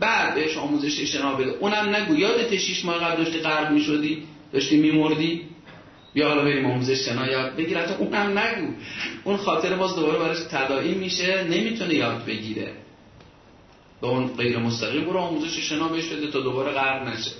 بعد 0.00 0.34
بهش 0.34 0.56
آموزش 0.56 1.00
شنا 1.00 1.34
بده. 1.34 1.50
اونم 1.50 1.96
نگو 1.96 2.16
یادت 2.16 2.56
شیش 2.56 2.84
ماه 2.84 2.98
قبل 2.98 3.24
داشتی 3.24 3.40
غرق 3.40 3.72
می‌شدی؟ 3.72 4.22
داشتی 4.52 4.76
میمردی؟ 4.76 5.42
بیا 6.14 6.28
حالا 6.28 6.44
بریم 6.44 6.66
آموزش 6.66 7.08
شنا 7.08 7.26
یاد 7.26 7.56
بگیر. 7.56 7.78
حتی 7.78 7.94
اونم 7.94 8.38
نگو. 8.38 8.72
اون 9.24 9.36
خاطر 9.36 9.76
باز 9.76 9.96
دوباره 9.96 10.18
براش 10.18 10.38
تداعی 10.50 10.94
میشه 10.94 11.44
نمی‌تونه 11.44 11.94
یاد 11.94 12.24
بگیره. 12.24 12.72
به 14.00 14.06
اون 14.06 14.26
غیر 14.26 14.58
مستقیم 14.58 15.04
برو 15.04 15.18
آموزش 15.18 15.58
شنا 15.58 15.88
بهش 15.88 16.08
بده 16.08 16.30
تا 16.30 16.40
دوباره 16.40 16.72
غرق 16.72 17.08
نشه. 17.08 17.30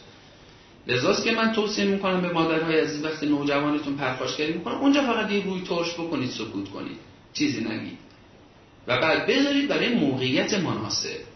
لذاست 0.87 1.25
که 1.25 1.33
من 1.33 1.53
توصیه 1.53 1.85
می‌کنم 1.85 2.21
به 2.21 2.33
مادرهای 2.33 2.81
عزیز 2.81 3.05
وقتی 3.05 3.27
نوجوانتون 3.27 3.97
پرخاشگری 3.97 4.53
می‌کنن 4.53 4.75
اونجا 4.75 5.03
فقط 5.03 5.31
یه 5.31 5.45
روی 5.45 5.61
ترش 5.61 5.95
بکنید 5.95 6.31
سکوت 6.31 6.69
کنید. 6.69 6.97
چیزی 7.33 7.61
نگید. 7.61 7.99
و 8.87 9.01
بعد 9.01 9.27
بذارید 9.27 9.69
برای 9.69 9.89
موقعیت 9.89 10.55
مناسب. 10.55 11.28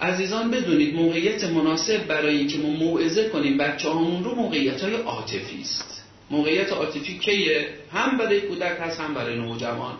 عزیزان 0.00 0.50
بدونید 0.50 0.94
موقعیت 0.94 1.44
مناسب 1.44 2.06
برای 2.06 2.36
اینکه 2.36 2.58
ما 2.58 2.68
موعظه 2.68 3.28
کنیم 3.28 3.58
بچه 3.58 3.90
همون 3.90 4.24
رو 4.24 4.34
موقعیت 4.34 4.80
های 4.80 4.94
عاطفی 4.94 5.60
است. 5.60 6.04
موقعیت 6.30 6.72
عاطفی 6.72 7.18
کیه؟ 7.18 7.68
هم 7.92 8.18
برای 8.18 8.40
کودک 8.40 8.76
هست 8.80 9.00
هم 9.00 9.14
برای 9.14 9.36
نوجوان. 9.36 9.94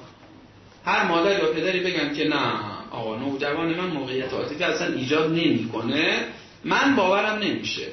هر 0.84 1.04
مادر 1.04 1.38
یا 1.38 1.52
پدری 1.52 1.80
بگن 1.80 2.14
که 2.14 2.28
نه 2.28 2.52
آقا 2.90 3.18
نوجوان 3.18 3.74
من 3.74 3.86
موقعیت 3.86 4.32
عاطفی 4.32 4.64
اصلا 4.64 4.94
ایجاد 4.94 5.30
نمی‌کنه. 5.30 6.24
من 6.64 6.96
باورم 6.96 7.38
نمیشه. 7.38 7.86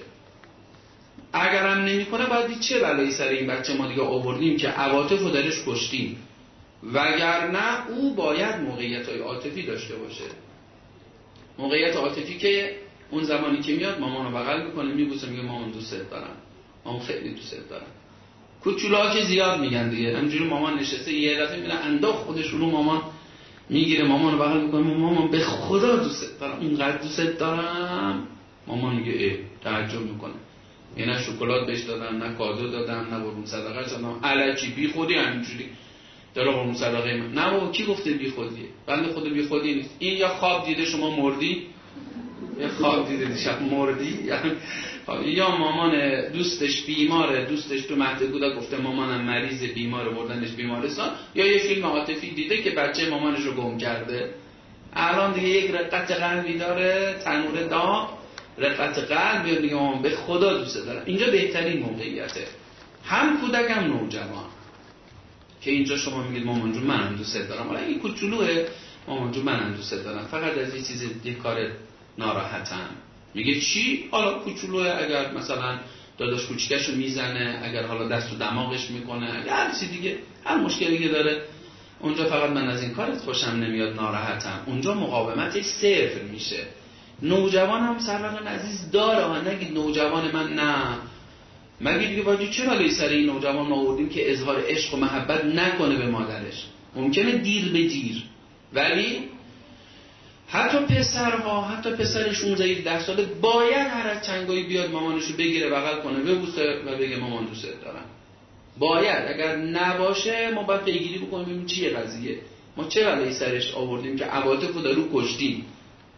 اگرم 1.34 1.78
نمی‌کنه 1.84 2.26
باید 2.26 2.60
چه 2.60 2.80
بلایی 2.80 3.12
سر 3.12 3.28
این 3.28 3.48
بچه 3.48 3.74
ما 3.74 3.88
دیگه 3.88 4.02
آوردیم 4.02 4.58
که 4.58 4.68
عواطف 4.68 5.20
رو 5.20 5.30
درش 5.30 5.64
کشتیم. 5.68 6.18
وگرنه 6.94 7.90
او 7.90 8.16
باید 8.16 8.56
موقعیت 8.56 9.10
های 9.10 9.20
عاطفی 9.20 9.64
داشته 9.64 9.96
باشه. 9.96 10.24
موقعیت 11.60 11.96
عاطفی 11.96 12.38
که 12.38 12.76
اون 13.12 13.24
زمانی 13.24 13.60
که 13.60 13.76
میاد 13.76 14.00
مامان 14.00 14.26
رو 14.26 14.38
بغل 14.38 14.66
می‌کنه 14.66 14.94
میبوسه 14.94 15.30
میگه 15.30 15.44
مامان 15.44 15.72
دوست 15.72 16.10
دارم. 16.12 16.36
مامان 16.86 17.02
خیلی 17.02 17.30
دوست 17.30 17.70
دارم. 17.70 17.86
کوچولا 18.64 19.14
که 19.14 19.22
زیاد 19.24 19.60
میگن 19.60 19.90
دیگه. 19.90 20.18
همجوری 20.18 20.46
مامان 20.46 20.80
نشسته 20.80 21.14
یه 21.14 21.40
دفعه 21.40 21.62
میره 21.62 21.74
انداخت 21.74 22.26
خودش 22.26 22.48
رو 22.48 22.66
مامان. 22.70 23.02
می‌گیره 23.70 24.04
مامان 24.04 24.34
رو 24.34 24.40
بغل 24.40 24.62
می‌کنه 24.62 24.82
مامان 24.82 25.32
به 25.32 25.40
خدا 25.40 25.96
دوست 25.96 26.40
دارم. 26.40 26.60
اینقدر 26.60 26.98
دوست 26.98 27.40
دارم. 27.40 28.28
مامان 28.68 28.96
میگه 28.96 29.12
ای 29.12 29.38
تعجب 29.64 30.02
می‌کنه. 30.02 30.34
یه 30.98 31.06
نه 31.06 31.22
شکلات 31.22 31.68
بهش 31.68 31.82
دادن 31.82 32.16
نه 32.16 32.38
کادو 32.38 32.68
دادن 32.68 33.00
نه 33.00 33.20
برون 33.20 33.46
صدقه. 33.46 33.84
دادن 33.84 34.20
الکی 34.24 34.68
بی 34.68 34.88
خودی 34.88 35.14
همینجوری. 35.14 35.70
داره 36.36 36.52
برون 36.52 36.74
صدقه 36.74 37.18
من 37.18 37.32
نه 37.32 37.52
بابا 37.52 37.72
کی 37.72 37.86
گفته 37.86 38.12
بی 38.12 38.30
خودیه 38.30 38.66
بنده 38.88 39.14
خود 39.14 39.34
بی 39.34 39.44
خودی 39.44 39.74
نیست. 39.74 39.96
این 40.00 40.18
یا 40.18 40.28
خواب 40.28 40.66
دیده 40.66 40.86
شما 40.86 41.16
مردی؟ 41.16 41.68
یا 42.60 42.70
خواب 42.70 43.08
دیده 43.08 43.26
دیشب 43.26 43.62
مردی؟ 43.62 44.20
یا 45.26 45.56
مامان 45.56 46.22
دوستش 46.30 46.86
بیماره 46.86 47.46
دوستش 47.46 47.82
تو 47.82 47.96
مهد 47.96 48.24
کودک 48.24 48.58
گفته 48.58 48.78
مامانم 48.78 49.22
مریض 49.22 49.64
بیماره 49.64 50.10
بردنش 50.10 50.52
بیمارستان. 50.52 51.10
یا 51.36 51.46
یه 51.46 51.58
فیلم 51.58 51.86
عاطفی 51.86 52.30
دیده 52.30 52.62
که 52.62 52.70
بچه 52.70 53.10
مامانش 53.10 53.42
رو 53.42 53.52
گم 53.52 53.78
کرده. 53.78 54.30
الان 54.94 55.34
دیگه 55.34 55.48
یک 55.48 55.72
رقت 55.72 56.12
قلبی 56.12 56.58
داره 56.58 57.16
تنور 57.24 57.64
داغ 57.64 58.10
رقت 58.58 59.00
قلب 59.00 59.74
مامان 59.74 60.02
به 60.02 60.10
خدا 60.10 60.58
دوست 60.58 60.86
دارم. 60.86 61.04
اینجا 61.06 61.26
بهترین 61.32 61.80
موقعیته. 61.84 62.48
هم 63.04 63.42
کودک 63.42 63.72
نوجوان. 63.72 64.55
که 65.66 65.72
اینجا 65.72 65.98
شما 65.98 66.24
میگید 66.24 66.46
مامان 66.46 66.74
جون 66.74 66.84
منم 66.84 67.16
دوست 67.16 67.38
دارم. 67.50 67.68
حالا 67.68 67.80
این 67.80 68.00
کوچولوه 68.00 68.66
مامان 69.08 69.32
جون 69.32 69.44
منم 69.44 69.74
دوست 69.74 70.04
دارم. 70.04 70.26
فقط 70.26 70.58
از 70.58 70.74
این 70.74 70.84
چیز 70.84 71.06
یه 71.24 71.34
کار 71.34 71.58
ناراحتم. 72.18 72.90
میگه 73.34 73.60
چی؟ 73.60 74.08
حالا 74.12 74.34
کوچولوه 74.34 74.90
اگر 75.04 75.32
مثلا 75.32 75.80
داداش 76.18 76.46
کوچیکشو 76.46 76.96
می‌زنه 76.96 77.62
اگر 77.64 77.88
حالا 77.88 78.08
دست 78.08 78.34
و 78.34 78.36
دماغش 78.36 78.90
می‌کنه 78.90 79.40
اگر 79.42 79.54
هر 79.54 79.72
چیزی 79.72 79.88
دیگه 79.88 80.18
هر 80.44 80.58
مشکلی 80.58 80.98
که 80.98 81.10
داره. 81.10 81.42
اونجا 82.00 82.26
فقط 82.26 82.50
من 82.50 82.68
از 82.68 82.82
این 82.82 82.94
کارت 82.94 83.18
خوشم 83.18 83.52
نمیاد 83.52 83.96
ناراحتم. 83.96 84.60
اونجا 84.66 84.94
مقاومت 84.94 85.62
صفر 85.62 86.22
میشه. 86.32 86.64
نوجوان 87.22 87.82
هم 87.82 88.48
عزیز 88.48 88.92
داره. 88.92 89.50
نگید 89.50 89.74
نوجوان 89.74 90.32
من 90.32 90.54
نه. 90.54 90.76
مگه 91.82 92.08
دیگه 92.08 92.22
باید 92.22 92.52
چرا 92.52 92.74
لای 92.74 92.92
سر 92.92 93.08
این 93.08 93.26
نوجوان 93.26 93.72
آوردیم 93.72 94.10
که 94.10 94.32
اظهار 94.32 94.64
عشق 94.68 94.94
و 94.94 94.98
محبت 94.98 95.46
نکنه 95.46 95.96
به 95.96 96.08
مادرش؟ 96.08 96.66
ممکنه 96.96 97.32
دیر 97.32 97.72
به 97.72 97.88
دیر. 97.88 98.24
ولی 98.74 99.24
حتی 100.48 100.78
پسرها 100.78 101.62
حتی 101.62 101.92
پسر 101.92 102.34
16 102.34 102.66
17 102.66 103.00
ساله 103.00 103.26
باید 103.26 103.88
هر 103.88 104.08
از 104.08 104.26
چنگایی 104.26 104.64
بیاد 104.64 104.92
مامانشو 104.92 105.34
بگیره 105.38 105.70
بغل 105.70 106.02
کنه 106.02 106.20
ببوسه 106.20 106.82
و 106.86 106.98
بگه 106.98 107.18
مامان 107.18 107.46
دوست 107.46 107.64
دارم. 107.64 108.06
باید. 108.78 109.26
اگر 109.28 109.56
نباشه 109.56 110.52
ما 110.52 110.64
باید 110.64 110.84
پیگیری 110.84 111.18
بکنیم 111.18 111.46
ببینیم 111.46 111.66
چیه 111.66 111.90
قضیه. 111.90 112.38
ما 112.78 112.88
چه 112.88 113.04
بلایی 113.04 113.34
سرش 113.34 113.74
آوردیم 113.74 114.16
که 114.16 114.26
عواطف 114.26 114.74
رو 114.74 114.82
رو 114.82 115.10
کشتیم؟ 115.14 115.66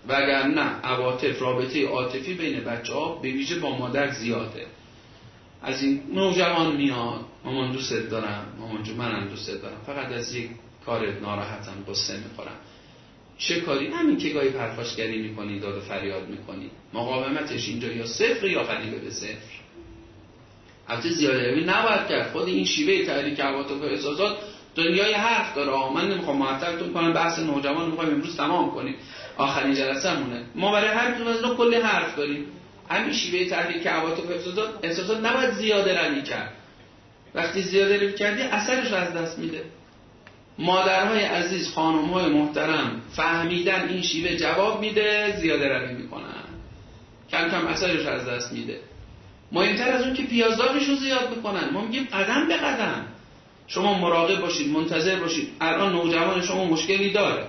و 0.10 0.14
اگر 0.14 0.48
نه 0.48 0.82
عواطف 0.84 1.42
رابطه 1.42 1.88
عاطفی 1.88 2.34
بین 2.34 2.60
بچه 2.60 2.94
ها 2.94 3.16
به 3.16 3.32
ویژه 3.32 3.60
با 3.60 3.78
مادر 3.78 4.12
زیاده. 4.12 4.66
از 5.64 5.84
این 5.84 6.04
نوجوان 6.14 6.76
میاد. 6.76 7.26
مامان 7.46 7.72
دوست 7.72 7.94
دارم. 7.94 8.46
مامان 8.60 8.84
جو 8.84 8.96
منم 8.96 9.28
دوست 9.28 9.62
دارم. 9.62 9.78
فقط 9.86 10.12
از 10.12 10.36
یک 10.36 10.50
کار 10.86 11.20
ناراحتم 11.20 11.84
قصه 11.90 12.18
می‌خورم. 12.18 12.56
چه 13.38 13.62
کاری؟ 13.62 13.88
همین 13.88 14.18
که 14.18 14.30
گاهی 14.30 14.50
پرخاشگری 14.50 15.22
می‌کنی 15.22 15.60
داد 15.60 15.78
و 15.78 15.82
فریاد 15.82 16.28
می‌کنی. 16.30 16.70
مقاومتش 16.94 17.68
اینجا 17.68 17.88
یا 17.88 18.06
صفر 18.06 18.48
یا 18.48 18.64
قریبه 18.64 18.98
به 18.98 19.10
صفر. 19.10 19.58
البته 20.88 21.10
زیاده. 21.10 21.64
نباید 21.66 22.08
کرد 22.08 22.32
خود 22.32 22.48
این 22.48 22.66
شیوه 22.66 23.06
تحریک 23.06 23.40
عواطف 23.40 23.72
و 23.72 23.84
احساسات 23.84 24.38
دنیای 24.76 25.14
حرف 25.14 25.56
داره. 25.56 25.94
من 25.94 26.12
نمی‌خوام 26.12 26.38
معطلتون 26.38 26.94
کنم 26.94 27.14
بحث 27.14 27.40
نوجوان 27.40 27.90
می‌خوایم 27.90 28.14
امروز 28.14 28.38
تمام 28.38 28.72
کنیم. 28.72 28.96
آخرین 29.38 29.76
جلسه 29.76 30.20
مونه 30.20 30.46
ما 30.56 30.72
برای 30.72 30.90
هر 30.90 31.12
کدوم 31.12 31.28
از 31.28 31.42
کلی 31.42 31.76
حرف 31.76 32.16
داریم. 32.16 32.46
همین 32.90 33.14
شیوه 33.14 33.50
تحریک 33.50 33.88
عواطف 33.88 34.26
و 34.26 34.32
احساسات 34.32 34.70
احساسات 34.84 35.26
نباید 35.26 35.52
زیاده 35.54 36.08
روی 36.08 36.22
کرد. 36.22 36.54
وقتی 37.36 37.62
زیاده 37.62 37.98
روی 37.98 38.14
کردی 38.14 38.42
اثرش 38.42 38.94
از 38.94 39.14
دست 39.14 39.40
میده. 39.40 39.64
مادرهای 40.60 41.20
عزیز 41.20 41.72
خانمهای 41.72 42.26
محترم 42.26 43.02
فهمیدن 43.16 43.90
این 43.90 44.02
شیوه 44.02 44.36
جواب 44.36 44.82
میده 44.82 45.38
زیاده 45.40 45.68
روی 45.68 45.94
می‌کنن. 45.94 46.44
کم 47.32 47.50
کم 47.50 47.68
اثرش 47.68 48.06
از 48.06 48.26
دست 48.26 48.54
میده. 48.54 48.80
مهمتر 49.52 49.90
از 49.90 50.02
اون 50.02 50.14
که 50.14 50.24
پیازداغش 50.24 50.90
رو 50.90 50.96
زیاد 50.96 51.36
می‌کنن. 51.36 51.70
ما 51.70 51.82
میگیم 51.82 52.08
قدم 52.14 52.48
به 52.48 52.58
قدم. 52.58 53.06
شما 53.68 54.00
مراقب 54.00 54.42
باشید 54.42 54.72
منتظر 54.72 55.16
باشید. 55.16 55.50
الان 55.62 55.92
نوجوان 55.92 56.42
شما 56.42 56.66
مشکلی 56.66 57.12
داره. 57.12 57.46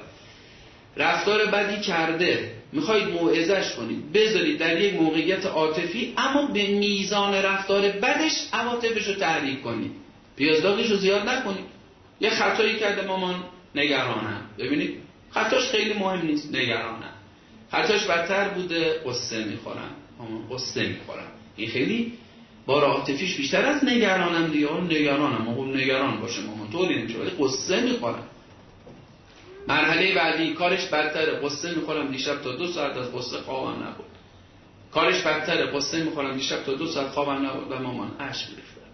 رفتار 0.96 1.46
بدی 1.46 1.80
کرده. 1.80 2.57
می‌خواید 2.72 3.08
موعظش 3.08 3.72
کنید. 3.74 4.12
بذارید 4.12 4.58
در 4.58 4.80
یک 4.80 4.94
موقعیت 4.94 5.46
عاطفی 5.46 6.14
اما 6.16 6.46
به 6.46 6.66
میزان 6.66 7.34
رفتار 7.34 7.88
بدش 7.88 8.48
عواطفش 8.52 9.06
رو 9.06 9.14
تحریک 9.14 9.62
کنید. 9.62 9.90
پیازداغش 10.36 10.90
رو 10.90 10.96
زیاد 10.96 11.28
نکنید. 11.28 11.64
یه 12.20 12.30
خطایی 12.30 12.76
کرده 12.78 13.06
مامان 13.06 13.34
نگرانم 13.74 14.40
ببینید 14.58 14.96
خطاش 15.30 15.68
خیلی 15.68 15.92
مهم 15.92 16.26
نیست 16.26 16.54
نگرانم 16.54 17.12
خطاش 17.72 18.04
بدتر 18.04 18.48
بوده 18.48 19.00
قصه 19.06 19.44
می‌خورم 19.44 19.90
مامان 20.18 20.48
قصه 20.52 20.88
می‌خورم 20.88 21.28
این 21.56 21.68
خیلی 21.68 22.12
بار 22.66 22.84
عاطفیش 22.84 23.36
بیشتر 23.36 23.66
از 23.66 23.84
نگرانم 23.84 24.46
دیگه. 24.50 24.80
نگرانم. 24.80 25.42
مامان 25.44 25.76
نگران 25.76 26.20
باشه 26.20 26.42
مامان. 26.42 26.70
طوری 26.70 26.98
نمیشه. 26.98 27.18
قصه 27.18 27.80
می‌خورم 27.80 28.22
مرحله 29.68 30.14
بعدی 30.14 30.52
کارش 30.52 30.86
بدتره. 30.86 31.32
قصه 31.32 31.74
می‌خورم 31.74 32.10
دیشب 32.10 32.42
تا 32.42 32.52
دو 32.52 32.66
ساعت 32.66 32.96
از 32.96 33.12
قصه 33.12 33.36
خوابم 33.38 33.82
نبود. 33.82 34.06
کارش 34.92 35.22
بدتره. 35.22 35.66
قصه 35.66 36.02
می‌خورم 36.02 36.36
دیشب 36.36 36.62
تا 36.64 36.74
دو 36.74 36.86
ساعت 36.86 37.08
خوابم 37.08 37.46
نبود 37.46 37.72
و 37.72 37.78
مامان 37.78 38.10
عشق 38.20 38.48
ریختم 38.48 38.90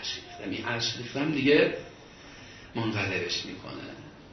عشق 0.00 0.16
ریختم 0.16 0.50
این 0.50 0.64
عشق 0.64 0.98
ریختم 0.98 1.32
دیگه 1.32 1.74
منقلبش 2.74 3.46
می‌کنه. 3.46 3.82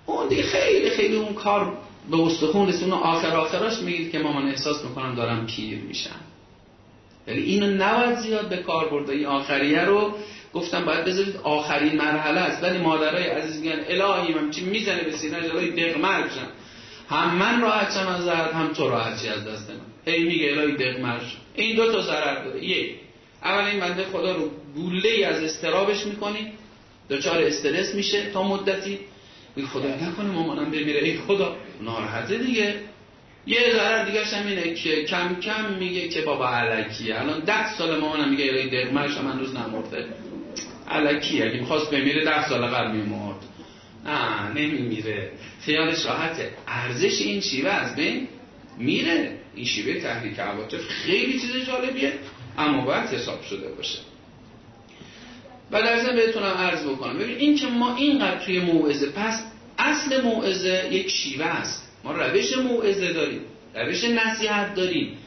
اون 0.06 0.28
دیگه 0.28 0.44
خیلی 0.44 0.90
خیلی 0.90 1.16
اون 1.16 1.34
کار 1.34 1.78
به 2.12 2.22
استخون 2.22 2.68
رسونه 2.68 2.96
آخر 2.96 3.36
آخراش 3.36 3.80
میگید 3.80 4.12
که 4.12 4.20
مامان 4.20 4.48
احساس 4.48 4.86
می‌کنم 4.86 5.16
دارم 5.16 5.46
پیر 5.46 5.80
میشم. 5.80 6.20
ولی 7.28 7.42
اینو 7.42 7.68
نباید 7.68 8.18
زیاد 8.18 8.50
به 8.50 8.58
کار 8.58 8.90
برده. 8.90 9.14
این 9.14 9.26
آخریه 9.26 9.82
رو 9.82 10.14
گفتم 10.54 10.86
باید 10.86 11.06
بذارید 11.06 11.36
آخرین 11.44 11.96
مرحله 11.96 12.40
است. 12.40 12.64
ولی 12.64 12.78
مادرای 12.78 13.24
عزیز 13.24 13.62
میگن 13.62 13.80
الهی 13.88 14.34
من 14.34 14.52
چی 14.52 14.66
می‌زنه 14.66 15.04
به 15.04 15.12
سینه؟ 15.12 15.50
جلوی 15.50 15.72
دق 15.72 15.98
شم. 16.30 16.48
هم 17.10 17.36
من 17.36 17.62
راحت 17.62 17.92
شم 17.94 18.08
از 18.08 18.22
ضرر 18.22 18.52
هم 18.52 18.74
تو 18.74 18.90
راحت 18.90 19.14
از 19.14 19.48
دست 19.48 19.70
من. 19.70 20.14
هی 20.14 20.24
میگه 20.24 20.52
الهی 20.52 20.76
دق 20.76 21.22
این 21.56 21.76
دو 21.76 21.92
تا 21.92 22.02
ضرر 22.02 22.44
داره. 22.44 22.66
یک 22.66 22.96
اول 23.44 23.66
این 23.66 23.80
بنده 23.80 24.04
خدا 24.04 24.36
رو 24.36 24.52
گوله 24.76 25.26
از 25.26 25.44
استرابش 25.44 26.06
می‌کنی. 26.06 26.52
دچار 27.10 27.44
استرس 27.44 27.96
میشه 27.96 28.30
تا 28.34 28.44
مدتی. 28.44 29.00
میگه 29.56 29.68
خدا 29.68 29.88
نکنه 29.88 30.32
مامانم 30.32 30.72
بمیره. 30.72 31.04
ای 31.04 31.18
خدا 31.18 31.56
ناراحته 31.82 32.38
دیگه. 32.38 32.76
یه 33.48 33.60
ضرر 33.74 34.06
دیگه 34.06 34.26
هم 34.26 34.48
اینه 34.48 34.74
که 34.74 35.06
کم 35.06 35.36
کم 35.36 35.74
میگه 35.80 36.08
که 36.08 36.22
بابا 36.22 36.50
علکیه. 36.50 37.20
الان 37.20 37.40
ده 37.40 37.74
سال 37.74 38.00
مامانم 38.00 38.30
میگه 38.30 38.46
الهی 38.46 38.70
دقمرش 38.70 39.18
من 39.18 39.40
روز 39.40 39.56
نمرده. 39.56 40.06
علکیه 40.92 41.46
اگه 41.46 41.60
می‌خواست 41.60 41.92
بمیره 41.92 42.26
ده 42.26 42.50
سال 42.50 42.66
قبل 42.66 42.92
میمرد. 42.92 43.40
نه 44.06 44.50
نمیمیره. 44.50 45.32
خیالش 45.62 46.06
راحته. 46.06 46.50
ارزش 46.68 47.22
این 47.22 47.42
شیوه 47.42 47.70
از 47.70 47.96
بین 47.96 48.28
میره. 48.78 49.38
این 49.56 49.66
شیوه 49.66 50.02
تحریک 50.02 50.40
عواطف 50.40 50.88
خیلی 50.88 51.40
چیز 51.40 51.56
جالبیه 51.68 52.14
اما 52.58 52.86
باید 52.86 53.10
حساب 53.10 53.44
شده 53.44 53.70
باشه. 53.70 54.00
و 55.72 55.82
در 55.82 56.00
ضمن 56.00 56.16
بهتونم 56.16 56.46
عرض 56.46 56.84
بکنم. 56.86 57.20
ببین 57.20 57.38
این 57.38 57.56
که 57.56 57.68
ما 57.68 57.96
اینقدر 57.96 58.46
توی 58.46 58.60
موعظه 58.60 59.10
پس 59.10 59.44
اصل 59.78 60.22
موعظه 60.22 60.88
یک 60.92 61.10
شیوه 61.10 61.46
است. 61.46 61.92
ما 62.04 62.12
روش 62.12 62.58
موعظه 62.58 63.14
داریم 63.14 63.42
روش 63.76 64.04
نصیحت 64.04 64.76
داریم. 64.76 65.18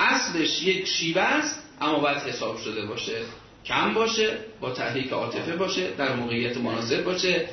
اصلش 0.00 0.62
یک 0.62 0.86
شیوه 0.86 1.22
است 1.22 1.62
اما 1.80 1.98
باید 1.98 2.16
حساب 2.18 2.58
شده 2.58 2.86
باشه. 2.86 3.16
کم 3.64 3.94
باشه 3.94 4.38
با 4.60 4.70
تحریک 4.70 5.12
عاطفه 5.12 5.56
باشه 5.56 5.90
در 5.98 6.14
موقعیت 6.14 6.56
مناسب 6.56 7.04
باشه. 7.04 7.48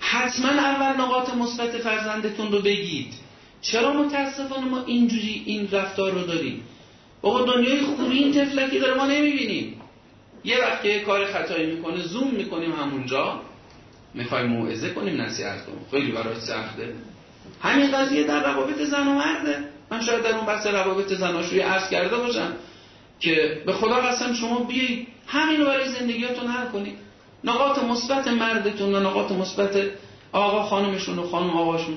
حتما 0.00 0.48
اول 0.48 1.00
نقاط 1.00 1.34
مثبت 1.34 1.70
فرزندتون 1.70 2.52
رو 2.52 2.60
بگید. 2.60 3.14
چرا 3.62 3.92
متاسفانه 3.92 4.66
ما 4.66 4.84
اینجوری 4.84 5.42
این 5.46 5.68
رفتار 5.72 6.12
رو 6.12 6.22
داریم؟ 6.22 6.64
بابا 7.22 7.42
دنیای 7.42 7.80
خوبی 7.80 8.18
این 8.18 8.34
تفلکی 8.34 8.78
داره 8.78 8.94
ما 8.94 9.06
نمی‌بینیم. 9.06 9.80
یه 10.44 10.58
وقت 10.58 10.82
که 10.82 11.00
کار 11.00 11.26
خطایی 11.26 11.66
می‌کنه 11.66 12.02
زوم 12.02 12.30
می‌کنیم 12.30 12.72
همونجا. 12.72 13.40
می‌خوایم 14.14 14.46
موعظه 14.46 14.90
کنیم 14.90 15.20
نصیحت 15.20 15.66
کنیم. 15.66 15.86
خیلی 15.90 16.12
برای 16.12 16.40
سخته. 16.40 16.94
همین 17.62 17.90
قضیه 17.90 18.24
در 18.24 18.44
روابط 18.44 18.78
زن 18.82 19.08
و 19.08 19.14
مرده. 19.14 19.64
من 19.90 20.02
شاید 20.02 20.22
در 20.22 20.36
اون 20.36 20.46
بحث 20.46 20.66
روابط 20.66 21.12
زناشویی 21.12 21.60
عرض 21.60 21.90
کرده 21.90 22.16
باشم 22.16 22.52
که 23.20 23.62
به 23.66 23.72
خدا 23.72 23.96
قسم 23.96 24.34
شما 24.34 24.58
بیایید 24.58 25.06
همین 25.30 25.60
رو 25.60 25.66
برای 25.66 25.88
زندگیاتون 25.88 26.46
حل 26.46 26.66
کنید. 26.66 26.98
نقاط 27.44 27.78
مثبت 27.78 28.28
مردتون 28.28 28.94
و 28.94 29.00
نقاط 29.00 29.32
مثبت 29.32 29.76
آقا 30.32 30.62
خانمشون 30.62 31.18
و 31.18 31.26
خانم 31.26 31.50
آقاشون. 31.50 31.96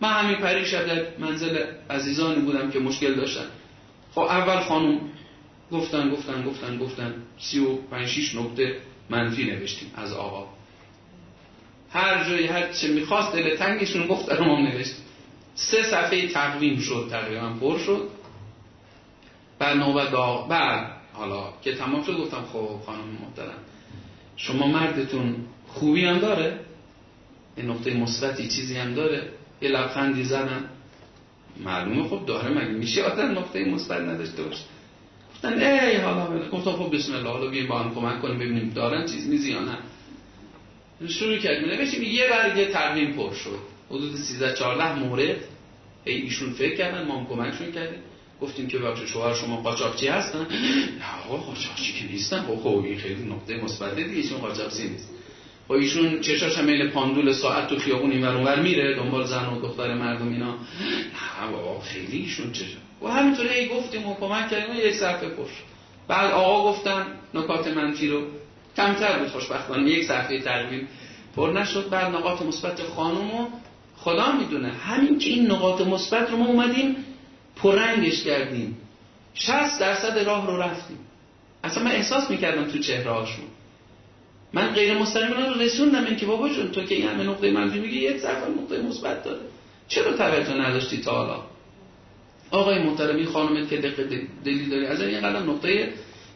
من 0.00 0.12
همین 0.12 0.36
پریشب 0.36 0.86
در 0.86 1.06
منزل 1.18 1.64
عزیزانی 1.90 2.40
بودم 2.40 2.70
که 2.70 2.78
مشکل 2.78 3.14
داشتن. 3.14 3.46
خب 4.14 4.20
اول 4.20 4.60
خانم 4.60 5.00
گفتن 5.72 6.10
گفتن 6.10 6.44
گفتن 6.44 6.78
گفتن. 6.78 7.14
سی 7.38 7.58
و 7.58 7.76
پنج 7.76 8.06
شیش 8.06 8.34
نکته 8.34 8.76
منفی 9.10 9.44
نوشتیم 9.44 9.90
از 9.94 10.12
آقا. 10.12 10.46
هر 11.90 12.24
جایی 12.24 12.46
هر 12.46 12.72
چه 12.72 12.88
می‌خواست 12.88 13.32
دل 13.32 13.56
تنگشون 13.56 14.06
گفت 14.06 14.26
در 14.26 14.40
ما 14.40 14.60
نوشتیم 14.60 15.04
سه 15.54 15.82
صفحه 15.82 16.28
تقویم 16.28 16.78
شد 16.78 17.08
تقریبا 17.10 17.48
پر 17.60 17.78
شد. 17.78 18.08
بعد 19.58 19.76
نوبت 19.76 20.14
آقا 20.14 20.46
بعد 20.48 20.95
حالا 21.16 21.52
که 21.62 21.74
تمام 21.74 22.02
شد 22.02 22.18
گفتم 22.18 22.44
خب 22.52 22.80
خانم 22.86 23.18
محترم. 23.22 23.58
شما 24.36 24.66
مردتون 24.66 25.36
خوبی 25.68 26.04
هم 26.04 26.18
داره؟ 26.18 26.60
این 27.56 27.66
نقطه 27.66 27.94
مثبتی 27.94 28.48
چیزی 28.48 28.76
هم 28.76 28.94
داره؟ 28.94 29.28
یه 29.62 29.68
لبخندی 29.68 30.24
زدن 30.24 30.64
معلومه 31.64 32.08
خب 32.08 32.26
داره 32.26 32.48
مگه 32.48 32.72
میشه 32.72 33.02
آدم 33.02 33.38
نقطه 33.38 33.64
مثبت 33.64 34.00
نداشته 34.00 34.42
باشه؟ 34.42 34.64
گفتن 35.34 35.58
ای 35.58 35.96
حالا 35.96 36.48
گفتم 36.48 36.72
خب 36.72 36.96
بسم 36.96 37.14
الله 37.14 37.30
حالا 37.30 37.50
بیایم 37.50 37.68
با 37.68 37.78
هم 37.78 37.94
کمک 37.94 38.22
کنیم 38.22 38.38
ببینیم 38.38 38.72
دارن 38.74 39.06
چیز 39.06 39.28
میزی 39.28 39.52
یا 39.52 39.60
نه. 39.60 39.78
شروع 41.08 41.38
کردیم 41.38 41.68
نوشتیم 41.68 42.02
یه 42.02 42.28
برگه 42.30 42.66
تقویم 42.66 43.12
پر 43.12 43.34
شد. 43.34 43.58
حدود 43.90 44.14
13 44.14 44.54
14 44.54 44.98
مورد. 44.98 45.36
ای 46.04 46.14
ایشون 46.14 46.52
فکر 46.52 46.76
کردن 46.76 47.06
ما 47.06 47.18
هم 47.18 47.26
کمکشون 47.26 47.72
کردیم. 47.72 48.00
گفتیم 48.42 48.66
که 48.68 48.78
بچه 48.78 49.06
شوهر 49.06 49.34
شما 49.34 49.56
قاچاقچی 49.56 50.08
هستن. 50.08 50.46
نه 50.98 51.24
آقا 51.28 51.36
قاچاقچی 51.36 51.92
که 51.92 52.12
نیستن. 52.12 52.42
خب 52.42 52.56
خب 52.56 52.82
این 52.84 52.98
خیلی 52.98 53.24
نقطه 53.24 53.56
مثبت 53.64 53.94
دیگه 53.94 54.10
ایشون 54.10 54.38
قاچاقچی 54.38 54.88
نیست. 54.88 55.10
خب 55.68 55.72
ایشون 55.72 56.20
چشاش 56.20 56.58
هم 56.58 56.88
پاندول 56.88 57.32
ساعت 57.32 57.68
تو 57.68 57.78
خیابون 57.78 58.10
این 58.10 58.24
ور 58.24 58.60
میره 58.60 58.96
دنبال 58.96 59.24
زن 59.24 59.46
و 59.46 59.60
دختر 59.60 59.94
مردم 59.94 60.28
اینا. 60.28 60.50
نه 60.50 61.52
بابا 61.52 61.80
خیلی 61.80 62.16
ایشون 62.16 62.52
چشا 62.52 62.78
و 63.02 63.08
همینطوری 63.08 63.48
هی 63.48 63.68
گفتیم 63.68 64.06
و 64.06 64.14
کمک 64.14 64.50
کردیم 64.50 64.76
یک 64.76 64.94
صفحه 64.94 65.28
پشت 65.28 65.62
بعد 66.08 66.30
آقا 66.30 66.70
گفتن 66.70 67.06
نکات 67.34 67.68
منفی 67.68 68.08
رو؟ 68.08 68.22
کمتر 68.76 69.18
بود 69.18 69.28
خوشبختانه 69.28 69.90
یک 69.90 70.04
صفحه 70.04 70.40
تقریبا 70.40 70.86
پر 71.36 71.52
نشد. 71.52 71.88
بعد 71.90 72.14
نقاط 72.14 72.42
مثبت 72.42 72.82
خانم 72.82 73.48
خدا 73.96 74.32
می‌دونه 74.32 74.72
همین 74.72 75.18
که 75.18 75.30
این 75.30 75.50
نقاط 75.50 75.80
مثبت 75.80 76.30
رو 76.30 76.36
ما 76.36 76.46
اومدیم 76.46 76.96
پرنگش 77.56 78.24
کردیم. 78.24 78.76
60 79.34 79.80
درصد 79.80 80.18
راه 80.18 80.46
رو 80.46 80.56
رفتیم. 80.56 80.98
اصلا 81.64 81.84
من 81.84 81.90
احساس 81.90 82.30
می‌کردم 82.30 82.64
تو 82.64 82.78
چهره 82.78 83.10
هاشون. 83.10 83.44
من 84.52 84.72
غیر 84.72 84.98
مستقیما 84.98 85.46
رو 85.46 85.60
رسوندم 85.60 86.04
این 86.04 86.16
که 86.16 86.26
بابا 86.26 86.48
جون 86.48 86.70
تو 86.70 86.84
که 86.84 86.94
این 86.94 87.08
همه 87.08 87.24
نقطه 87.24 87.50
منفی 87.50 87.80
میگی 87.80 87.98
یک 87.98 88.18
صفحه 88.18 88.48
نقطه 88.62 88.82
مثبت 88.82 89.24
داره. 89.24 89.40
چرا 89.88 90.12
توجه 90.12 90.54
نداشتی 90.54 91.00
تا 91.00 91.10
حالا؟ 91.10 91.40
آقای 92.50 92.78
محترمی 92.78 93.26
خانم 93.26 93.66
که 93.66 93.76
دقیق 93.76 94.26
دلی 94.44 94.66
داری 94.66 94.86
از 94.86 95.00
این 95.00 95.20
قدم 95.20 95.50
نقطه 95.50 95.92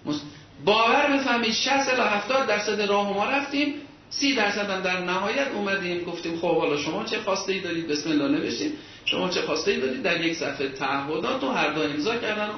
مست... 0.06 0.22
باور 0.64 1.16
بفهمید 1.16 1.52
60 1.52 1.68
الی 1.68 2.00
70 2.00 2.46
درصد 2.46 2.80
راه 2.80 3.12
ما 3.12 3.24
رفتیم 3.24 3.74
سی 4.10 4.34
درصد 4.34 4.70
هم 4.70 4.80
در 4.80 5.00
نهایت 5.00 5.48
اومدیم 5.54 6.04
گفتیم 6.04 6.36
خب 6.36 6.56
حالا 6.58 6.76
شما 6.76 7.04
چه 7.04 7.18
خواسته 7.18 7.52
ای 7.52 7.60
دارید؟ 7.60 7.88
بسم 7.88 8.10
الله 8.10 8.28
نوشتیم. 8.28 8.72
شما 9.10 9.28
چه 9.28 9.42
خواسته 9.42 9.70
ای 9.70 9.98
در 9.98 10.24
یک 10.24 10.36
صفحه 10.36 10.68
تعهدات 10.68 11.44
و 11.44 11.48
هر 11.48 11.72
دو 11.72 11.80
امضا 11.80 12.16
کردن 12.16 12.48
و 12.48 12.52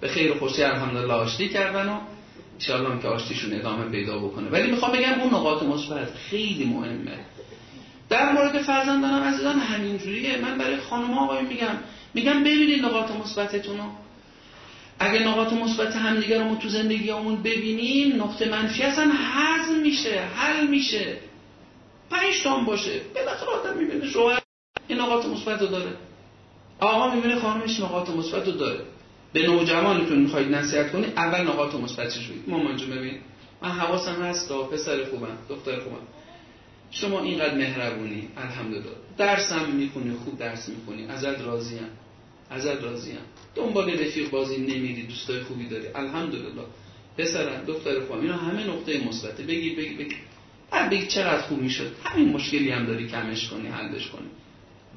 به 0.00 0.08
خیر 0.08 0.32
و 0.32 0.38
خوشی 0.38 0.62
الحمدلله 0.62 1.12
آشتی 1.12 1.48
کردن 1.48 1.88
و 1.88 2.00
ان 2.68 3.00
که 3.02 3.08
آشتیشون 3.08 3.52
ادامه 3.52 3.90
پیدا 3.90 4.18
بکنه. 4.18 4.48
ولی 4.50 4.70
می‌خوام 4.70 4.92
بگم 4.92 5.20
اون 5.20 5.34
نقاط 5.34 5.62
مثبت 5.62 6.08
خیلی 6.30 6.64
مهمه. 6.64 7.18
در 8.08 8.32
مورد 8.32 8.62
فرزندانم 8.62 9.22
عزیزان 9.22 9.58
همینجوریه. 9.58 10.36
من 10.36 10.58
برای 10.58 10.76
خانم 10.76 11.18
آقای 11.18 11.42
میگم. 11.42 11.74
میگم 12.14 12.40
ببینید 12.40 12.84
نقاط 12.84 13.10
مثبتتون 13.10 13.76
رو. 13.76 13.84
اگه 14.98 15.18
نقاط 15.18 15.52
مثبت 15.52 15.96
همدیگه 15.96 16.38
رو 16.38 16.44
ما 16.44 16.54
تو 16.54 16.68
زندگیمون 16.68 17.42
ببینیم 17.42 18.22
نقطه 18.22 18.48
منفی 18.48 18.82
اصلا 18.82 19.12
هضم 19.14 19.80
میشه 19.82 20.20
حل 20.36 20.66
میشه. 20.66 21.16
پنج 22.10 22.66
باشه. 22.66 23.00
بالاخره 23.14 23.48
آدم 23.48 23.78
می‌بینه 23.78 24.06
شوهر. 24.06 24.47
این 24.88 25.00
نقاط 25.00 25.26
مثبت 25.26 25.60
رو 25.60 25.66
داره. 25.66 25.90
آقا 26.80 27.14
می‌بینه 27.14 27.40
خانمش 27.40 27.80
نقاط 27.80 28.10
مثبت 28.10 28.46
رو 28.46 28.52
داره. 28.52 28.80
به 29.32 29.46
نوجوانتون 29.46 30.18
می‌خواید 30.18 30.54
نصیحت 30.54 30.92
کنید 30.92 31.12
اول 31.16 31.40
نقاط 31.40 31.74
مثبتش 31.74 32.26
رو 32.26 32.34
مامان 32.46 32.76
جون 32.76 32.90
ببین. 32.90 33.18
من 33.62 33.70
حواسم 33.70 34.22
هست 34.22 34.52
پسر 34.52 35.04
خوبم 35.04 35.38
دختر 35.48 35.80
خوبم. 35.80 36.06
شما 36.90 37.20
اینقدر 37.20 37.54
مهربونی 37.54 38.28
الحمدلله. 38.36 38.84
درسم 39.18 39.68
می‌خونی 39.72 40.14
خوب 40.24 40.38
درس 40.38 40.68
می‌خونی. 40.68 41.06
ازت 41.06 41.40
راضیم. 41.40 41.88
ازت 42.50 42.82
راضیم. 42.82 43.18
دنبال 43.54 43.90
رفیق 43.90 44.30
بازی 44.30 44.56
نمیری 44.56 45.02
دوستای 45.02 45.40
خوبی 45.40 45.68
داری. 45.68 45.86
الحمدلله. 45.94 46.64
پسرم 47.18 47.64
دختر 47.66 48.00
خوبم. 48.00 48.20
اینا 48.20 48.36
همه 48.36 48.66
نقطه 48.66 49.08
مثبته. 49.08 49.42
بگی 49.42 49.70
بگی 49.74 49.94
بگی. 49.94 50.16
بعد 50.70 50.90
بگی 50.90 51.06
چقدر 51.06 51.42
خوب 51.42 51.58
می‌شد. 51.58 51.92
همین 52.04 52.28
مشکلی 52.28 52.70
هم 52.70 52.86
داری 52.86 53.08
کمش 53.08 53.48
کنی 53.48 53.68
حلش 53.68 54.08
کنی. 54.08 54.28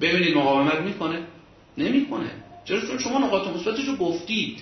ببینید 0.02 0.38
مقاومت 0.38 0.80
می‌کنه؟ 0.80 1.20
نمی‌کنه. 1.78 2.32
چرا؟ 2.66 2.82
چون 2.82 2.98
شما 2.98 3.20
نقاط 3.20 3.48
مثبتش 3.48 3.86
رو 3.86 3.96
گفتید. 3.96 4.60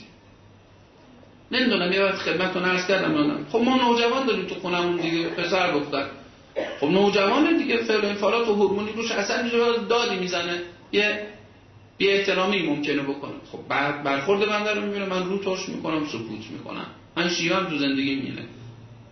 نمی‌دونم 1.52 1.92
یه 1.92 2.04
وقت 2.04 2.16
خدمتتون 2.16 2.64
عرض 2.64 2.88
کردم 2.88 3.46
خب 3.52 3.60
ما 3.60 3.78
نوجوان 3.78 4.26
داریم 4.26 4.46
تو 4.46 4.56
خونمون 4.56 4.98
دیگه 4.98 5.28
پسر 5.28 5.72
دختر. 5.72 6.06
خب 6.80 6.88
نوجوان 6.88 7.58
دیگه 7.58 7.78
فعل 7.78 8.06
انفعالات 8.06 8.48
و 8.48 8.54
هورمونی 8.54 8.92
روش 8.92 9.12
اصلا 9.12 9.50
دادی 9.90 10.16
می‌زنه. 10.16 10.62
یه 10.92 11.28
بی 11.98 12.10
احترامی 12.10 12.62
ممکنه 12.62 13.02
بکنه. 13.02 13.34
خب 13.52 13.60
بعد 13.70 14.04
برخورد 14.04 14.50
بنده 14.50 14.74
رو 14.74 14.82
می‌بینه 14.82 15.06
من 15.06 15.26
رو 15.26 15.38
توش 15.38 15.70
می‌کنم 15.70 16.06
سکوت 16.06 16.52
می‌کنم. 16.52 16.86
من 17.18 17.30
شیام 17.30 17.66
تو 17.66 17.78
زندگی 17.78 18.16
میینه 18.16 18.44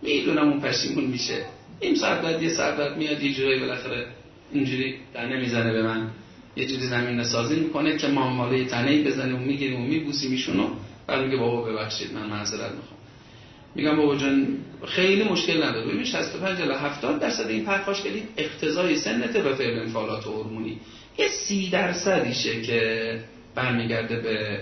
می‌دونم 0.01 0.49
اون 0.49 0.61
پشیمون 0.61 1.03
میشه. 1.03 1.45
این 1.79 1.95
ساعت 1.95 2.21
بعد 2.21 2.43
یه 2.43 2.49
ساعت 2.49 2.97
میاد 2.97 3.23
یه 3.23 3.33
جورایی 3.33 3.59
بالاخره 3.59 4.07
اینجوری 4.51 4.95
در 5.13 5.25
نمی‌زنه 5.25 5.73
به 5.73 5.83
من. 5.83 6.07
یه 6.55 6.67
جوری 6.67 6.87
زمین 6.87 7.23
سازی 7.23 7.55
می‌کنه 7.55 7.97
که 7.97 8.07
ما 8.07 8.29
ماله 8.29 8.65
تنهی 8.65 9.03
بزنیم 9.03 9.35
و 9.35 9.39
می‌گیریم 9.39 9.81
و 9.81 9.85
میبوسیم 9.85 10.31
ایشونو. 10.31 10.69
بعد 11.07 11.21
میگه 11.21 11.37
بابا 11.37 11.61
ببخشید 11.61 12.13
من 12.13 12.25
معذرت 12.25 12.71
می‌خوام. 12.71 12.99
میگم 13.75 13.95
بابا 13.95 14.15
جان 14.15 14.57
خیلی 14.87 15.23
مشکل 15.23 15.63
نداره. 15.63 15.87
ببین 15.87 16.03
65 16.03 16.61
الی 16.61 16.73
70 16.73 17.19
درصد 17.19 17.47
این 17.47 17.65
پرخاشگری 17.65 18.23
اقتضای 18.37 18.95
سنته 18.95 19.41
به 19.41 19.55
فعل 19.55 19.79
انفعالات 19.79 20.23
هورمونی. 20.23 20.79
یه 21.17 21.27
سی 21.27 21.69
درصدیشه 21.69 22.61
که 22.61 23.19
برمیگرده 23.55 24.15
به 24.15 24.61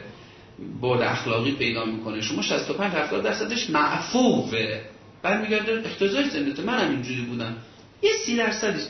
بعد 0.82 1.02
اخلاقی 1.02 1.52
پیدا 1.52 1.86
می‌کنه. 1.86 2.22
شما 2.22 2.42
65 2.42 2.94
70 2.94 3.24
درصدش 3.24 3.70
معفوفه. 3.70 4.82
برمیگرده 5.22 5.72
اقتضای 5.72 6.30
سنته 6.30 6.64
منم 6.64 6.90
اینجوری 6.90 7.22
بودم. 7.22 7.56
یه 8.02 8.12
سی 8.26 8.38
درصدیش. 8.38 8.84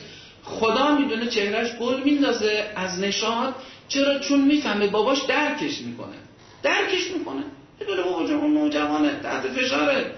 خدا 0.46 0.98
می‌دونه 0.98 1.26
چهرهش 1.26 1.72
گل 1.72 2.02
میندازه 2.02 2.72
از 2.76 3.00
نشاد 3.00 3.54
چرا؟ 3.88 4.18
چون 4.18 4.40
می‌فهمه 4.40 4.86
باباش 4.86 5.22
درکش 5.22 5.80
می‌کنه. 5.80 6.16
درکش 6.62 7.10
می‌کنه. 7.18 7.42
بدون 7.80 7.96
بابا 7.96 8.18
اون 8.18 8.54
نوجوانه 8.54 9.20
تحت 9.22 9.48
فشاره. 9.48 10.12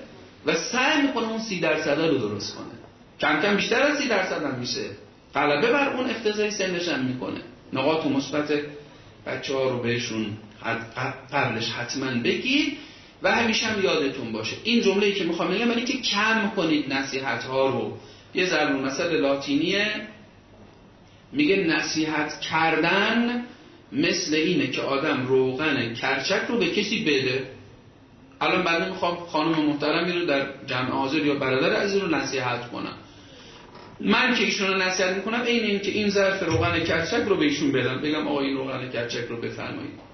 و 0.47 0.55
سعی 0.55 1.02
می‌کنه 1.02 1.28
اون 1.28 1.39
سی 1.39 1.60
درصد 1.60 2.00
رو 2.00 2.18
درست 2.18 2.55
کنه. 2.55 2.65
کم 3.20 3.42
کم 3.42 3.57
بیشتر 3.57 3.82
از 3.82 3.98
سی 3.98 4.08
درصد 4.08 4.44
هم 4.44 4.55
میشه. 4.55 4.84
غلبه 5.34 5.73
بر 5.73 5.97
اون 5.97 6.10
اقتضای 6.10 6.50
سنش 6.50 6.89
هم 6.89 7.05
می‌کنه. 7.05 7.40
نقاط 7.73 8.07
مثبت 8.07 8.52
بچه 9.26 9.55
ها 9.55 9.70
رو 9.70 9.78
بهشون 9.78 10.26
قبلش 11.32 11.70
حتما 11.70 12.23
بگید 12.24 12.78
و 13.23 13.32
همیشه 13.32 13.66
هم 13.66 13.84
یادتون 13.84 14.32
باشه. 14.32 14.57
این 14.65 14.82
جمله 14.82 15.07
ای 15.07 15.15
که 15.15 15.24
می‌خوام 15.24 15.50
بگم 15.50 15.70
اینه 15.70 15.84
که 15.84 15.98
کم 15.98 16.52
کنید 16.57 16.92
نصیحت 16.92 17.44
ها 17.44 17.68
رو. 17.68 17.97
یه 18.34 18.47
ضرب 18.47 18.70
مثل 18.70 19.20
لاتینیه. 19.20 19.86
میگه 21.32 21.57
نصیحت 21.57 22.40
کردن 22.40 23.44
مثل 23.92 24.34
اینه 24.34 24.66
که 24.66 24.81
آدم 24.81 25.26
روغن 25.26 25.94
کرچک 25.94 26.42
رو 26.48 26.58
به 26.58 26.66
کسی 26.66 27.05
بده. 27.05 27.50
الان 28.40 28.65
بعد 28.65 28.89
می‌خوام 28.89 29.16
خانم 29.16 29.65
محترمی 29.65 30.12
رو 30.12 30.26
در 30.26 30.47
جمع 30.66 30.90
حاضر 30.90 31.18
یا 31.18 31.34
برادر 31.34 31.76
عزیز 31.76 32.02
رو 32.02 32.08
نصیحت 32.08 32.70
کنم. 32.70 32.94
من 34.00 34.34
که 34.34 34.44
ایشون 34.44 34.68
رو 34.68 34.74
نصیحت 34.74 35.16
می‌کنم 35.16 35.42
این 35.42 35.65
این 35.65 35.81
که 35.81 35.90
این 35.90 36.10
ظرف 36.10 36.42
روغن 36.42 36.81
کرچک 36.81 37.23
رو 37.26 37.36
به 37.36 37.44
ایشون 37.44 37.73
بدم. 37.73 38.00
بگم 38.00 38.28
آقا 38.28 38.40
این 38.40 38.57
روغن 38.57 38.90
کرچک 38.90 39.24
رو 39.28 39.40
بفرمایید. 39.40 40.08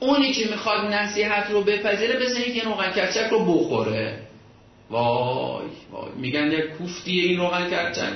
اونی 0.00 0.32
که 0.32 0.48
می‌خواد 0.50 0.94
نصیحت 0.94 1.50
رو 1.50 1.60
بپذیره 1.60 2.20
بزنید 2.20 2.54
که 2.54 2.64
روغن 2.64 2.92
کرچک 2.92 3.28
رو 3.30 3.44
بخوره. 3.44 4.18
وای 4.90 5.66
وای. 5.92 6.10
میگن 6.16 6.52
یک 6.52 6.64
کوفتی 6.64 7.20
این 7.20 7.40
روغن 7.40 7.70
کرچک. 7.70 8.12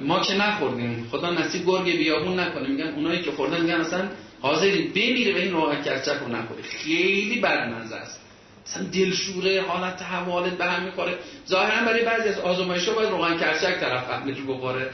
ما 0.00 0.20
که 0.20 0.34
نخوردیم 0.34 1.08
خدا 1.10 1.30
نصیب 1.30 1.66
گرگ 1.66 1.96
بیابون 1.96 2.40
نکنه. 2.40 2.68
میگن 2.68 2.88
اونایی 2.88 3.22
که 3.22 3.30
خوردن 3.30 3.60
میگن 3.60 3.74
اصلا 3.74 4.08
حاضری 4.40 4.82
بمیره 4.82 5.32
به 5.32 5.42
این 5.42 5.52
روغن 5.52 5.82
کرچک 5.82 6.16
رو 6.20 6.28
نخوره. 6.28 6.62
خیلی 6.62 7.40
بدمزه 7.40 7.96
است. 7.96 8.20
اصلا 8.66 8.82
دلشوره 8.82 9.62
حالت 9.62 10.02
حوالت 10.02 10.52
به 10.52 10.64
هم 10.64 10.82
می‌خوره. 10.82 11.14
ظاهرا 11.48 11.86
برای 11.86 12.04
بعضی 12.04 12.28
از 12.28 12.38
آزمایش 12.38 12.88
ها 12.88 12.94
باید 12.94 13.10
روغن 13.10 13.38
کرچک 13.38 13.80
طرف 13.80 14.04
فهمید 14.04 14.38
رو 14.38 14.54
بخوره. 14.54 14.90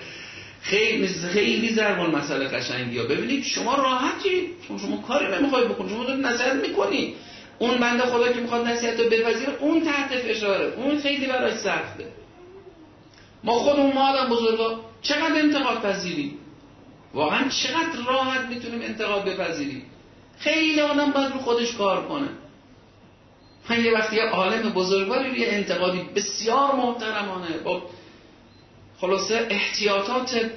خیلی 0.63 1.09
خیلی 1.09 1.69
ضرب 1.69 2.17
مسئله 2.17 2.49
قشنگی 2.49 2.99
ها 2.99 3.05
ببینید 3.05 3.45
شما 3.45 3.75
راحتی. 3.75 4.51
شما, 4.69 4.79
شما 4.79 4.97
کاری 4.97 5.37
نمی‌خوای 5.39 5.65
بکنید 5.65 5.91
شما 5.91 6.05
دارید 6.05 6.27
نصیحت 6.27 6.53
می‌کنی. 6.53 7.15
اون 7.59 7.79
بنده 7.79 8.03
خدا 8.03 8.33
که 8.33 8.41
می‌خواد 8.41 8.67
نصیحت 8.67 9.01
رو 9.01 9.05
بپذیره 9.05 9.57
اون 9.61 9.85
تحت 9.85 10.17
فشاره. 10.19 10.73
اون 10.77 10.99
خیلی 10.99 11.27
براش 11.27 11.53
سخته. 11.53 12.05
ما 13.47 13.53
خودمون 13.53 13.93
ما 13.93 14.09
آدم 14.11 14.31
بزرگا 14.31 14.81
چقدر 15.03 15.39
انتقاد 15.39 15.83
پذیریم؟ 15.83 16.39
واقعا 17.15 17.49
چقدر 17.49 18.05
راحت 18.07 18.41
می‌تونیم 18.41 18.83
انتقاد 18.83 19.25
بپذیریم؟ 19.25 19.83
خیلی 20.39 20.81
آدم 20.81 21.11
باید 21.11 21.33
رو 21.33 21.39
خودش 21.39 21.77
کار 21.77 22.09
کنه. 22.09 22.29
من 23.71 23.85
یه 23.85 23.93
وقتی 23.93 24.17
یه 24.17 24.23
عالم 24.23 24.71
بزرگواری 24.71 25.31
روی 25.31 25.47
انتقادی 25.47 26.01
بسیار 26.17 26.75
محترمانه 26.75 27.59
با 27.65 27.83
خلاصه 29.01 29.47
احتیاطات 29.51 30.51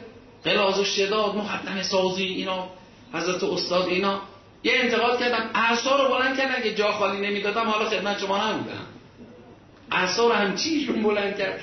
قلاز 0.44 0.80
و 0.80 0.84
شداد 0.84 1.36
مقدم 1.36 1.82
سازی 1.82 2.24
اینا 2.24 2.70
حضرت 3.14 3.44
استاد 3.44 3.88
اینا 3.88 4.22
یه 4.64 4.74
انتقاد 4.76 5.20
کردم. 5.20 5.50
اعصا 5.54 6.04
رو 6.04 6.16
بلند 6.16 6.38
کردن 6.38 6.56
اگه 6.56 6.74
جا 6.74 6.92
خالی 6.92 7.28
نمی‌دادم 7.28 7.70
حالا 7.70 7.90
خدمت 7.90 8.20
شما 8.20 8.50
نبودم. 8.50 8.86
اعصا 9.92 10.28
رو 10.28 10.34
هم 10.34 10.56
چیشون 10.56 11.04
بلند 11.04 11.38
کرد 11.38 11.62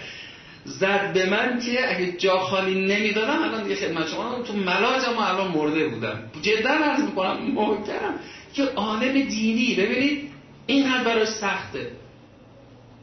زد 0.66 1.12
به 1.12 1.30
من 1.30 1.60
که 1.60 1.96
اگه 1.96 2.12
جا 2.12 2.38
خالی 2.38 2.74
نمی‌دادم 2.86 3.42
الان 3.42 3.62
دیگه 3.62 3.76
خدمت 3.76 4.08
شما 4.08 4.42
تو 4.42 4.52
ملاج 4.52 5.02
ما 5.16 5.26
الان 5.26 5.48
مرده 5.48 5.88
بودم. 5.88 6.30
جدا 6.42 6.70
عرض 6.70 7.00
می‌کنم 7.00 7.52
محترم 7.52 8.14
که 8.54 8.62
عالم 8.62 9.12
دینی 9.12 9.74
ببینید؟ 9.74 10.30
این 10.66 10.86
هم 10.86 11.04
براش 11.04 11.28
سخته. 11.28 11.90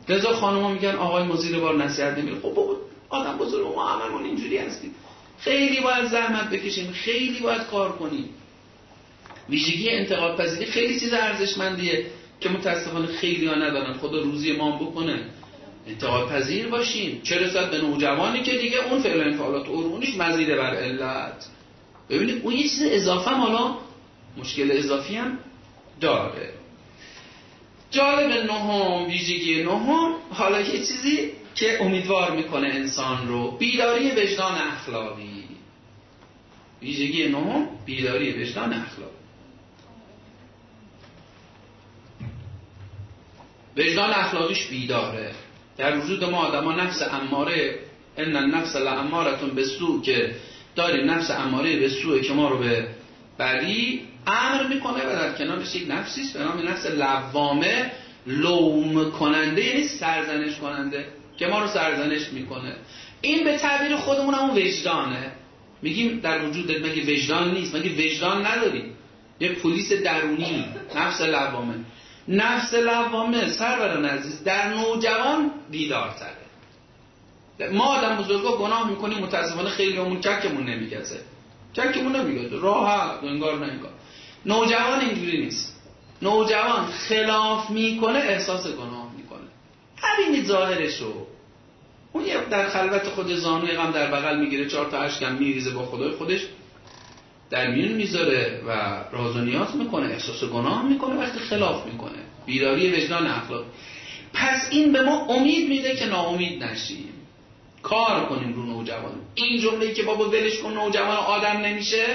رضا 0.09 0.33
خانم 0.33 0.71
میگن 0.71 0.95
آقای 0.95 1.23
مزیر 1.23 1.59
بار 1.59 1.83
نصیحت 1.83 2.17
نمیره 2.17 2.35
خب 2.35 2.53
بابا 2.53 2.75
آدم 3.09 3.37
بزرگ 3.37 3.67
ما 3.75 3.87
هممون 3.87 4.23
اینجوری 4.23 4.57
هستیم. 4.57 4.95
خیلی 5.39 5.81
باید 5.81 6.05
زحمت 6.05 6.49
بکشیم. 6.49 6.91
خیلی 6.91 7.39
باید 7.39 7.61
کار 7.61 7.91
کنیم. 7.91 8.29
ویژگی 9.49 9.89
انتقاد 9.89 10.37
پذیری 10.37 10.65
خیلی 10.65 10.99
چیز 10.99 11.13
ارزشمندیه 11.13 12.05
که 12.39 12.49
متاسفانه 12.49 13.07
خیلی 13.07 13.47
ها 13.47 13.55
ندارن. 13.55 13.93
خدا 13.93 14.21
روزی 14.21 14.51
ما 14.51 14.77
بکنه. 14.77 15.19
انتقاد 15.87 16.29
پذیر 16.29 16.67
باشیم. 16.67 17.21
چه 17.21 17.39
رسد 17.39 17.71
به 17.71 17.77
نوجوانی 17.77 18.41
که 18.41 18.57
دیگه 18.57 18.77
اون 18.77 19.01
فعل 19.01 19.21
انفعالات 19.21 19.69
ارونیش 19.69 20.17
مزیده 20.17 20.55
بر 20.55 20.75
علت. 20.75 21.45
ببینید 22.09 22.43
اون 22.43 22.53
یه 22.53 22.63
چیز 22.63 22.83
اضافه 22.83 23.29
هم 23.29 23.41
حالا 23.41 23.75
مشکل 24.37 24.71
اضافی 24.71 25.15
هم 25.15 25.37
داره. 26.01 26.53
جالب 27.91 28.51
نهم 28.51 29.05
ویژگی 29.05 29.63
نهم 29.63 30.15
حالا 30.29 30.61
یه 30.61 30.77
چیزی 30.77 31.31
که 31.55 31.83
امیدوار 31.83 32.31
می‌کنه 32.31 32.67
انسان 32.67 33.27
رو 33.27 33.51
بیداری 33.51 34.11
وجدان 34.11 34.55
اخلاقی. 34.55 35.43
ویژگی 36.81 37.27
نهم 37.27 37.67
بیداری 37.85 38.43
وجدان 38.43 38.73
اخلاقی. 38.73 39.13
وجدان 43.77 44.09
اخلاقیش 44.09 44.65
بیداره. 44.65 45.31
در 45.77 45.97
وجود 45.97 46.23
ما 46.23 46.37
آدم 46.37 46.63
ها 46.63 46.75
نفس 46.75 47.01
اماره 47.01 47.79
ان 48.17 48.35
النفس 48.35 48.75
لامارتون 48.75 49.49
به 49.49 49.63
سو 49.63 50.01
که 50.01 50.35
داری 50.75 51.05
نفس 51.05 51.31
اماره 51.31 51.79
به 51.79 51.89
سو 51.89 52.19
که 52.19 52.33
ما 52.33 52.49
رو 52.49 52.57
به 52.57 52.87
بدی 53.39 54.01
امر 54.27 54.67
می‌کنه 54.67 55.05
و 55.05 55.09
در 55.09 55.33
کنارش 55.33 55.75
یک 55.75 55.85
نفسی 55.91 56.21
است 56.21 56.37
به 56.37 56.43
نام 56.43 56.67
نفس 56.67 56.85
لوامه 56.85 57.91
لوم 58.27 59.11
کننده 59.11 59.65
یعنی 59.65 59.83
سرزنش 59.83 60.55
کننده 60.55 61.05
که 61.37 61.47
ما 61.47 61.59
رو 61.59 61.67
سرزنش 61.67 62.29
می‌کنه. 62.29 62.75
این 63.21 63.43
به 63.43 63.57
تعبیر 63.57 63.95
خودمون 63.95 64.33
همون 64.33 64.57
وجدانه. 64.57 65.31
میگیم 65.81 66.19
در 66.19 66.45
وجود 66.45 66.71
مگه 66.71 67.13
وجدان 67.13 67.53
نیست؟ 67.53 67.75
مگه 67.75 68.05
وجدان 68.05 68.45
نداریم؟ 68.45 68.93
یه 69.39 69.49
پلیس 69.49 69.93
درونی 69.93 70.65
نفس 70.95 71.21
لوامه. 71.21 71.73
نفس 72.27 72.73
لوامه 72.73 73.51
سروران 73.51 74.05
عزیز 74.05 74.43
در 74.43 74.73
نوجوان 74.73 75.51
بیدارتره. 75.71 76.43
ما 77.71 77.83
آدم 77.83 78.17
بزرگا 78.17 78.57
گناه 78.57 78.89
می‌کنیم 78.89 79.17
متاسفانه 79.17 79.69
خیلی 79.69 79.97
همون 79.97 80.19
چکمون 80.19 80.63
نمیگزه. 80.63 81.19
چکمون 81.73 82.15
نمیگزه. 82.15 82.59
راحت 82.59 83.23
انگار 83.23 83.59
نه 83.59 83.71
انگار. 83.71 83.91
نوجوان 84.45 84.99
اینجوری 84.99 85.37
نیست. 85.37 85.81
نوجوان 86.21 86.85
خلاف 86.85 87.69
می‌کنه 87.69 88.19
احساس 88.19 88.67
گناه 88.67 89.11
می‌کنه. 89.17 89.47
همین 89.97 90.43
ظاهرشو. 90.43 91.13
اون 92.13 92.25
یه 92.25 92.37
در 92.49 92.69
خلوت 92.69 93.03
خود 93.03 93.35
زانوی 93.35 93.71
غم 93.71 93.91
در 93.91 94.11
بغل 94.11 94.39
می‌گیره 94.39 94.69
چهار 94.69 94.89
تا 94.89 94.97
اشکم 94.97 95.35
میریزه 95.35 95.71
با 95.71 95.85
خدای 95.85 96.11
خودش 96.11 96.47
در 97.49 97.71
میون 97.71 97.91
می‌ذاره 97.91 98.61
و 98.67 98.71
راز 99.11 99.35
و 99.35 99.39
نیاز 99.39 99.75
می‌کنه 99.75 100.05
احساس 100.05 100.43
گناه 100.43 100.89
می‌کنه 100.89 101.15
وقتی 101.15 101.39
خلاف 101.39 101.85
می‌کنه. 101.85 102.19
بیداری 102.45 102.91
وجدان 102.91 103.27
اخلاق 103.27 103.65
پس 104.33 104.67
این 104.71 104.91
به 104.91 105.01
ما 105.01 105.25
امید 105.25 105.69
میده 105.69 105.95
که 105.95 106.05
ناامید 106.05 106.63
نشیم. 106.63 107.13
کار 107.83 108.25
کنیم 108.25 108.53
رو 108.53 108.65
نوجوان 108.65 109.11
این 109.35 109.61
جمله 109.61 109.93
که 109.93 110.03
بابا 110.03 110.29
ولش 110.29 110.59
کن 110.59 110.73
نوجوان 110.73 111.17
آدم 111.17 111.57
نمیشه. 111.57 112.05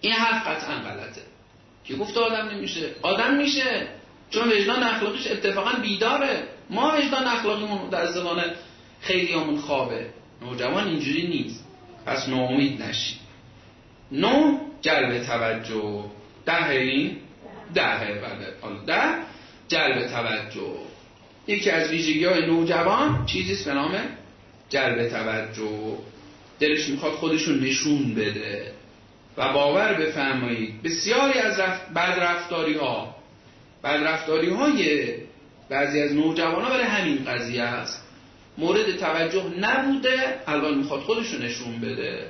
این 0.00 0.12
حرف 0.12 0.46
قطعا 0.46 0.74
غلطه. 0.74 1.20
که 1.84 1.94
گفت 1.94 2.16
آدم 2.16 2.48
نمیشه. 2.48 2.90
آدم 3.02 3.34
میشه. 3.34 3.86
چون 4.30 4.48
وجدان 4.48 4.82
اخلاقیش 4.82 5.26
اتفاقا 5.26 5.78
بیداره. 5.82 6.42
ما 6.70 6.94
وجدان 6.98 7.26
اخلاقیمون 7.26 7.88
در 7.88 8.06
خیلی 9.00 9.32
همون 9.32 9.58
خوابه. 9.58 10.06
نوجوان 10.42 10.88
اینجوری 10.88 11.26
نیست. 11.26 11.64
پس 12.06 12.28
ناامید 12.28 12.82
نشید 12.82 13.27
نو 14.12 14.58
جلب 14.80 15.22
توجه. 15.22 16.04
ده 16.46 16.70
این؟ 16.70 17.16
ده 17.74 17.98
بله. 17.98 18.84
ده 18.86 19.02
جلب 19.68 20.06
توجه. 20.06 20.76
یکی 21.46 21.70
از 21.70 21.90
ویژگی 21.90 22.24
های 22.24 22.46
نوجوان 22.46 23.26
چیزیست 23.26 23.64
به 23.64 23.74
نام 23.74 24.00
جلب 24.68 25.08
توجه. 25.08 25.96
دلش 26.60 26.88
می‌خواد 26.88 27.12
خودشون 27.12 27.60
نشون 27.60 28.14
بده. 28.14 28.72
و 29.36 29.52
باور 29.52 29.94
بفرمایید 29.94 30.82
بسیاری 30.82 31.38
از 31.38 31.60
رفت 31.60 31.92
بدرفتاری 31.92 32.74
ها 32.74 33.14
بدرفتاری 33.84 34.50
های 34.50 35.08
بعضی 35.68 36.00
از 36.02 36.12
نوجوان 36.12 36.64
ها 36.64 36.70
برای 36.70 36.84
همین 36.84 37.24
قضیه 37.24 37.62
است. 37.62 38.04
مورد 38.58 38.96
توجه 38.96 39.44
نبوده 39.60 40.40
الان 40.46 40.78
می‌خواد 40.78 41.00
خودشون 41.00 41.42
نشون 41.42 41.80
بده. 41.80 42.26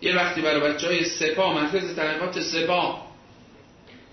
یه 0.00 0.16
وقتی 0.16 0.40
برای 0.40 0.60
بچه 0.60 0.86
های 0.86 1.04
سپاه 1.04 1.54
مرکز 1.54 1.96
تحقیقات 1.96 2.40
سپاه 2.40 3.06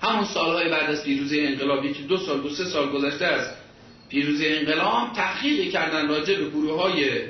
همون 0.02 0.24
سالهای 0.24 0.70
بعد 0.70 0.90
از 0.90 1.03
پیروزی 1.03 1.42
انقلابی 1.42 1.94
که 1.94 2.03
دو 2.03 2.18
سال 2.18 2.42
دو 2.42 2.50
سه 2.50 2.66
سال 2.66 2.90
گذشته 2.90 3.26
از 3.26 3.48
پیروزی 4.10 4.48
انقلاب 4.48 5.14
تحقیقی 5.16 5.72
کردن 5.72 6.08
راجع 6.08 6.36
به 6.36 6.50
گروه 6.50 6.82
های 6.82 7.22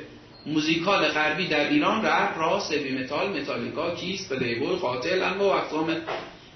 موزیکال 0.46 1.08
غربی 1.08 1.48
در 1.48 1.70
ایران 1.70 2.06
رپ 2.06 2.38
راک 2.38 2.72
heavy 2.72 3.04
metal 3.04 3.42
متالیکا 3.42 3.96
کیس 3.96 4.32
پلی‌بوی 4.32 4.76
قاتل 4.76 5.38
و 5.40 5.44
اقوام 5.44 5.96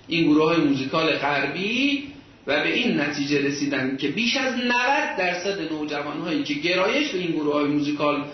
این 0.07 0.31
گروه 0.31 0.45
های 0.45 0.57
موزیکال 0.57 1.11
غربی 1.11 2.03
و 2.47 2.63
به 2.63 2.73
این 2.73 3.01
نتیجه 3.01 3.41
رسیدن 3.41 3.97
که 3.97 4.07
بیش 4.07 4.37
از 4.37 4.53
90 4.53 4.73
درصد 5.17 5.71
نوجوان 5.71 6.19
هایی 6.19 6.43
که 6.43 6.53
گرایش 6.53 7.11
به 7.11 7.17
این 7.17 7.31
گروه 7.31 7.53
های 7.53 7.65
موزیکال 7.65 8.25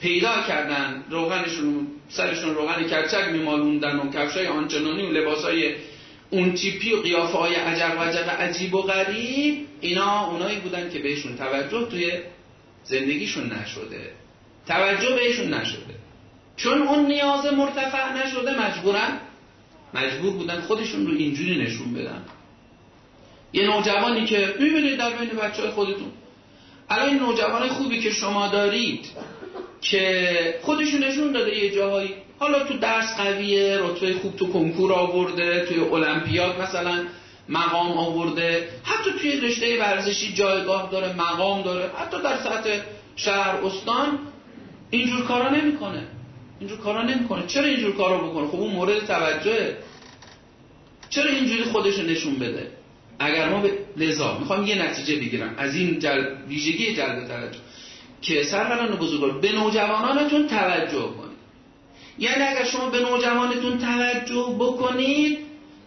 پیدا 0.00 0.42
کردن 0.48 1.04
روغنشون 1.10 1.86
سرشون 2.10 2.54
روغن 2.54 2.88
کرچک 2.88 3.28
میمالوندن 3.32 3.96
و 3.96 4.10
کفشای 4.10 4.46
آنچنانی 4.46 5.02
و 5.02 5.10
لباسای 5.10 5.74
اون 6.30 6.52
تیپی 6.52 6.92
و 6.92 7.02
قیافه 7.02 7.38
های 7.38 7.54
عجب 7.54 7.96
و 7.98 8.02
عجب 8.02 8.30
عجیب 8.30 8.74
و 8.74 8.82
غریب 8.82 9.66
اینا 9.80 10.26
اونایی 10.26 10.58
بودن 10.58 10.90
که 10.90 10.98
بهشون 10.98 11.36
توجه 11.36 11.86
توی 11.90 12.12
زندگیشون 12.84 13.52
نشده. 13.52 14.12
توجه 14.66 15.16
بهشون 15.16 15.54
نشده. 15.54 15.94
چون 16.56 16.82
اون 16.82 17.06
نیاز 17.06 17.46
مرتفع 17.46 18.12
نشده 18.12 18.66
مجبورن 18.66 19.18
مجبور 19.94 20.32
بودن 20.32 20.60
خودشون 20.60 21.06
رو 21.06 21.12
اینجوری 21.12 21.62
نشون 21.62 21.94
بدن. 21.94 22.22
یه 23.52 23.66
نوجوانی 23.66 24.24
که 24.26 24.54
می‌بینید 24.60 24.98
در 24.98 25.10
بین 25.10 25.28
بچه 25.28 25.62
های 25.62 25.70
خودتون. 25.70 26.12
الان 26.90 27.18
نوجوان 27.18 27.68
خوبی 27.68 28.00
که 28.00 28.10
شما 28.10 28.48
دارید 28.48 29.06
که 29.80 30.54
خودشو 30.62 30.98
نشون 30.98 31.32
داده 31.32 31.56
یه 31.56 31.74
جاهایی 31.74 32.14
حالا 32.38 32.64
تو 32.64 32.78
درس 32.78 33.16
قویه 33.16 33.78
رتبه 33.78 34.12
خوب 34.14 34.36
تو 34.36 34.52
کنکور 34.52 34.92
آورده 34.92 35.64
توی 35.64 35.80
المپیاد 35.80 36.60
مثلا 36.60 37.04
مقام 37.48 37.98
آورده 37.98 38.68
حتی 38.84 39.10
توی 39.20 39.40
رشته 39.40 39.80
ورزشی 39.80 40.32
جایگاه 40.32 40.88
داره 40.92 41.12
مقام 41.16 41.62
داره 41.62 41.90
حتی 41.96 42.22
در 42.22 42.36
سطح 42.36 42.80
شهر 43.16 43.56
استان 43.64 44.18
اینجور 44.90 45.24
کارا 45.24 45.50
نمی‌کنه. 45.50 46.02
اینجور 46.60 46.78
کارا 46.78 47.02
نمی‌کنه. 47.02 47.46
چرا 47.46 47.64
اینجور 47.64 47.96
کارا 47.96 48.18
بکنه؟ 48.18 48.48
خب 48.48 48.60
اون 48.60 48.72
مورد 48.72 49.06
توجهه. 49.06 49.76
چرا 51.10 51.30
اینجوری 51.30 51.62
خودش 51.64 51.98
نشون 51.98 52.34
بده؟ 52.34 52.68
اگر 53.18 53.48
ما 53.48 53.60
به 53.60 53.70
لذا 53.96 54.38
می‌خوام 54.38 54.66
یه 54.66 54.82
نتیجه 54.82 55.16
بگیرم. 55.16 55.54
از 55.58 55.74
این 55.74 55.98
جل... 55.98 56.24
ویژگی 56.48 56.94
جلب 56.94 57.28
توجه. 57.28 57.58
که 58.22 58.42
سروران 58.42 58.96
بزرگوار 58.96 59.38
به 59.38 59.52
نوجوانانتون 59.52 60.48
توجه 60.48 61.02
کنید. 61.02 61.30
یعنی 62.18 62.42
اگر 62.42 62.64
شما 62.64 62.90
به 62.90 63.00
نوجوانتون 63.00 63.78
توجه 63.78 64.56
بکنید 64.58 65.38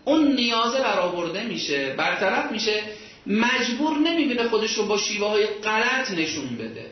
اون 0.06 0.36
نیازه 0.36 0.80
برآورده 0.82 1.44
میشه 1.44 1.94
برطرف 1.98 2.52
میشه 2.52 2.84
مجبور 3.28 3.98
نمی‌بینه 3.98 4.44
خودش 4.44 4.74
رو 4.74 4.86
با 4.86 4.98
شیوه 4.98 5.28
های 5.28 5.46
غلط 5.46 6.12
نشون 6.12 6.56
بده. 6.56 6.92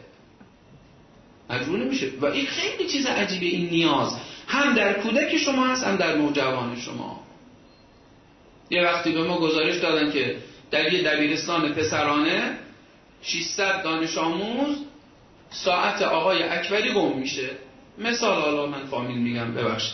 مجبور 1.50 1.80
نمیشه. 1.80 2.12
و 2.22 2.26
این 2.26 2.46
خیلی 2.46 2.90
چیز 2.90 3.06
عجیبه 3.06 3.46
این 3.46 3.70
نیاز. 3.70 4.16
هم 4.48 4.74
در 4.74 4.94
کودک 4.94 5.38
شما 5.38 5.68
هست 5.68 5.84
هم 5.84 5.96
در 5.96 6.16
نوجوان 6.16 6.80
شما. 6.80 7.24
یه 8.70 8.84
وقتی 8.84 9.12
به 9.12 9.24
ما 9.24 9.40
گزارش 9.40 9.78
دادن 9.78 10.12
که 10.12 10.36
در 10.72 10.94
یه 10.94 11.04
دبیرستان 11.04 11.74
پسرانه 11.74 12.58
600 13.22 13.84
دانش 13.84 14.18
آموز 14.18 14.78
ساعت 15.52 16.02
آقای 16.02 16.44
اکبری 16.44 16.94
گم 16.94 17.18
میشه. 17.18 17.50
مثال 17.98 18.42
حالا 18.42 18.66
من 18.66 18.86
فامیل 18.86 19.18
میگم 19.18 19.54
ببخش. 19.54 19.92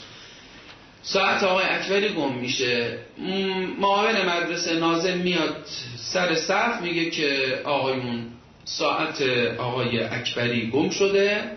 ساعت 1.01 1.43
آقای 1.43 1.65
اکبری 1.65 2.09
گم 2.09 2.33
میشه. 2.33 2.97
معاون 3.79 4.21
مدرسه 4.25 4.79
نازم 4.79 5.17
میاد 5.17 5.65
سر 5.95 6.35
صف 6.35 6.81
میگه 6.81 7.09
که 7.09 7.61
آقایون 7.63 8.25
ساعت 8.65 9.21
آقای 9.57 9.99
اکبری 10.03 10.67
گم 10.67 10.89
شده 10.89 11.51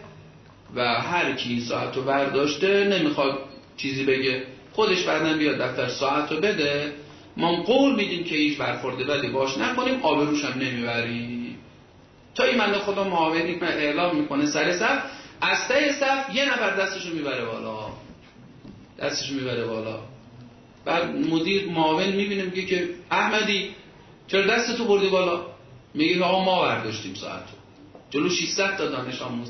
و 0.75 0.95
هر 1.01 1.33
کی 1.33 1.51
این 1.51 1.61
ساعت 1.61 1.97
رو 1.97 2.03
برداشته 2.03 2.85
نمی‌خواد 2.85 3.39
چیزی 3.77 4.05
بگه. 4.05 4.43
خودش 4.73 5.03
بعدن 5.03 5.39
بیاد 5.39 5.59
دفتر 5.59 5.89
ساعت 5.89 6.33
رو 6.33 6.41
بده. 6.41 6.93
ما 7.37 7.63
قول 7.63 7.95
میدیم 7.95 8.25
که 8.25 8.35
هیچ 8.35 8.59
برخورده 8.59 9.05
بدی 9.05 9.29
باش 9.29 9.59
نکنیم 9.59 10.01
آبروش 10.03 10.45
هم 10.45 10.61
نمی‌بریم. 10.61 11.40
تا 12.41 12.47
این 12.47 12.59
من 12.59 12.73
خدا 12.73 13.05
معاونی 13.05 13.59
اعلام 13.63 14.17
می‌کنه 14.17 14.47
سر 14.47 14.73
صف 14.73 15.03
از 15.41 15.69
ته 15.69 15.93
صف 15.93 16.35
یه 16.35 16.53
نفر 16.53 16.77
دستشو 16.77 17.15
می‌بره 17.15 17.45
بالا. 17.45 17.79
دستشو 18.99 19.35
می‌بره 19.35 19.65
بالا. 19.65 19.99
بعد 20.85 21.17
مدیر 21.17 21.69
معاون 21.69 22.09
می‌بینه 22.09 22.43
میگه 22.43 22.65
که 22.67 22.89
احمدی 23.11 23.75
چرا 24.29 24.47
دستتو 24.47 24.85
بردی 24.85 25.09
بالا؟ 25.09 25.47
میگه 25.95 26.25
آقا 26.25 26.45
ما 26.45 26.63
برداشتیم 26.63 27.15
ساعت 27.15 27.45
جلو 28.11 28.29
600 28.29 28.77
تا 28.77 28.87
دانش 28.87 29.23
آموز. 29.23 29.49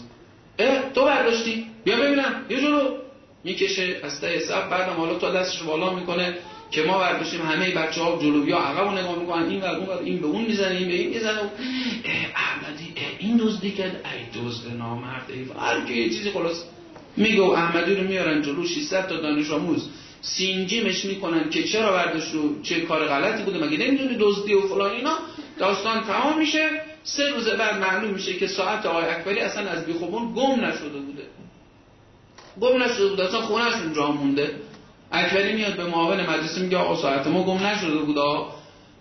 اه 0.59 0.93
تو 0.95 1.05
برداشتی؟ 1.05 1.67
بیا 1.85 1.97
ببینم. 1.97 2.47
یه 2.49 2.61
جلو. 2.61 2.97
می‌کشه 3.45 4.01
از 4.03 4.21
ته 4.21 4.39
صف 4.39 4.69
بعدم 4.71 4.97
حالا 4.97 5.15
تو 5.15 5.33
دستشو 5.33 5.67
بالا 5.67 5.95
می‌کنه. 5.95 6.39
که 6.71 6.83
ما 6.83 6.99
برداشتیم 6.99 7.43
همه 7.43 7.75
بچه 7.75 8.03
ها 8.03 8.19
جلو 8.23 8.49
یا 8.49 8.59
عقب 8.59 8.99
نگاه 8.99 9.19
می‌کنن 9.19 9.49
این 9.49 9.61
ور 9.61 9.77
اون 9.77 9.89
این 10.05 10.21
به 10.21 10.27
اون 10.27 10.43
می‌زنه 10.45 10.77
این 10.77 10.89
به 10.89 10.95
این 10.95 11.09
می‌زنه 11.09 11.41
احمدی 12.35 12.95
این 13.19 13.37
دزدی 13.37 13.71
کرد 13.71 14.05
ای 14.05 14.41
دزد 14.41 14.77
نامرد 14.77 15.27
ای 15.29 15.47
هر 15.61 15.87
که 15.87 15.93
یه 15.95 16.09
چیزی 16.11 16.31
خلاص 16.31 16.65
میگه 17.17 17.43
احمدی 17.43 17.95
رو 17.95 18.09
میارن 18.09 18.43
جلو 18.43 18.67
600 18.67 19.09
تا 19.09 19.17
دانش 19.17 19.51
آموز. 19.51 19.89
سینجیمش 20.23 21.05
می‌کنن 21.05 21.51
که 21.51 21.63
چرا 21.63 21.93
برداشت 21.93 22.35
رو 22.35 22.63
چه 22.63 22.81
کار 22.81 23.05
غلطی 23.09 23.43
بوده 23.43 23.67
مگه 23.67 23.79
نمی‌دونی 23.79 24.17
دزدی 24.21 24.55
و 24.55 24.61
فلان 24.61 24.91
اینا؟ 24.91 25.15
داستان 25.59 26.05
تمام 26.05 26.39
میشه. 26.39 26.71
سه 27.05 27.29
روز 27.29 27.49
بعد 27.49 27.81
معلوم 27.81 28.11
میشه 28.11 28.35
که 28.35 28.47
ساعت 28.47 28.87
آقای 28.87 29.05
اکبری 29.05 29.41
اصلا 29.41 29.71
از 29.71 29.87
بیخوبون 29.87 30.35
گم 30.35 30.65
نشده 30.65 30.99
بوده. 30.99 31.23
گم 32.61 32.83
نشده 32.83 33.09
بوده 33.09 33.25
اصلا 33.25 33.41
خونهش 33.41 33.75
اونجا 33.75 34.11
مونده. 34.11 34.55
اکبری 35.13 35.53
میاد 35.53 35.77
به 35.77 35.87
معاون 35.87 36.21
مدرسه 36.21 36.61
میگه 36.61 36.77
آقا 36.77 37.03
ساعت 37.03 37.27
ما 37.27 37.43
گم 37.43 37.67
نشده 37.67 37.99
بود 37.99 38.19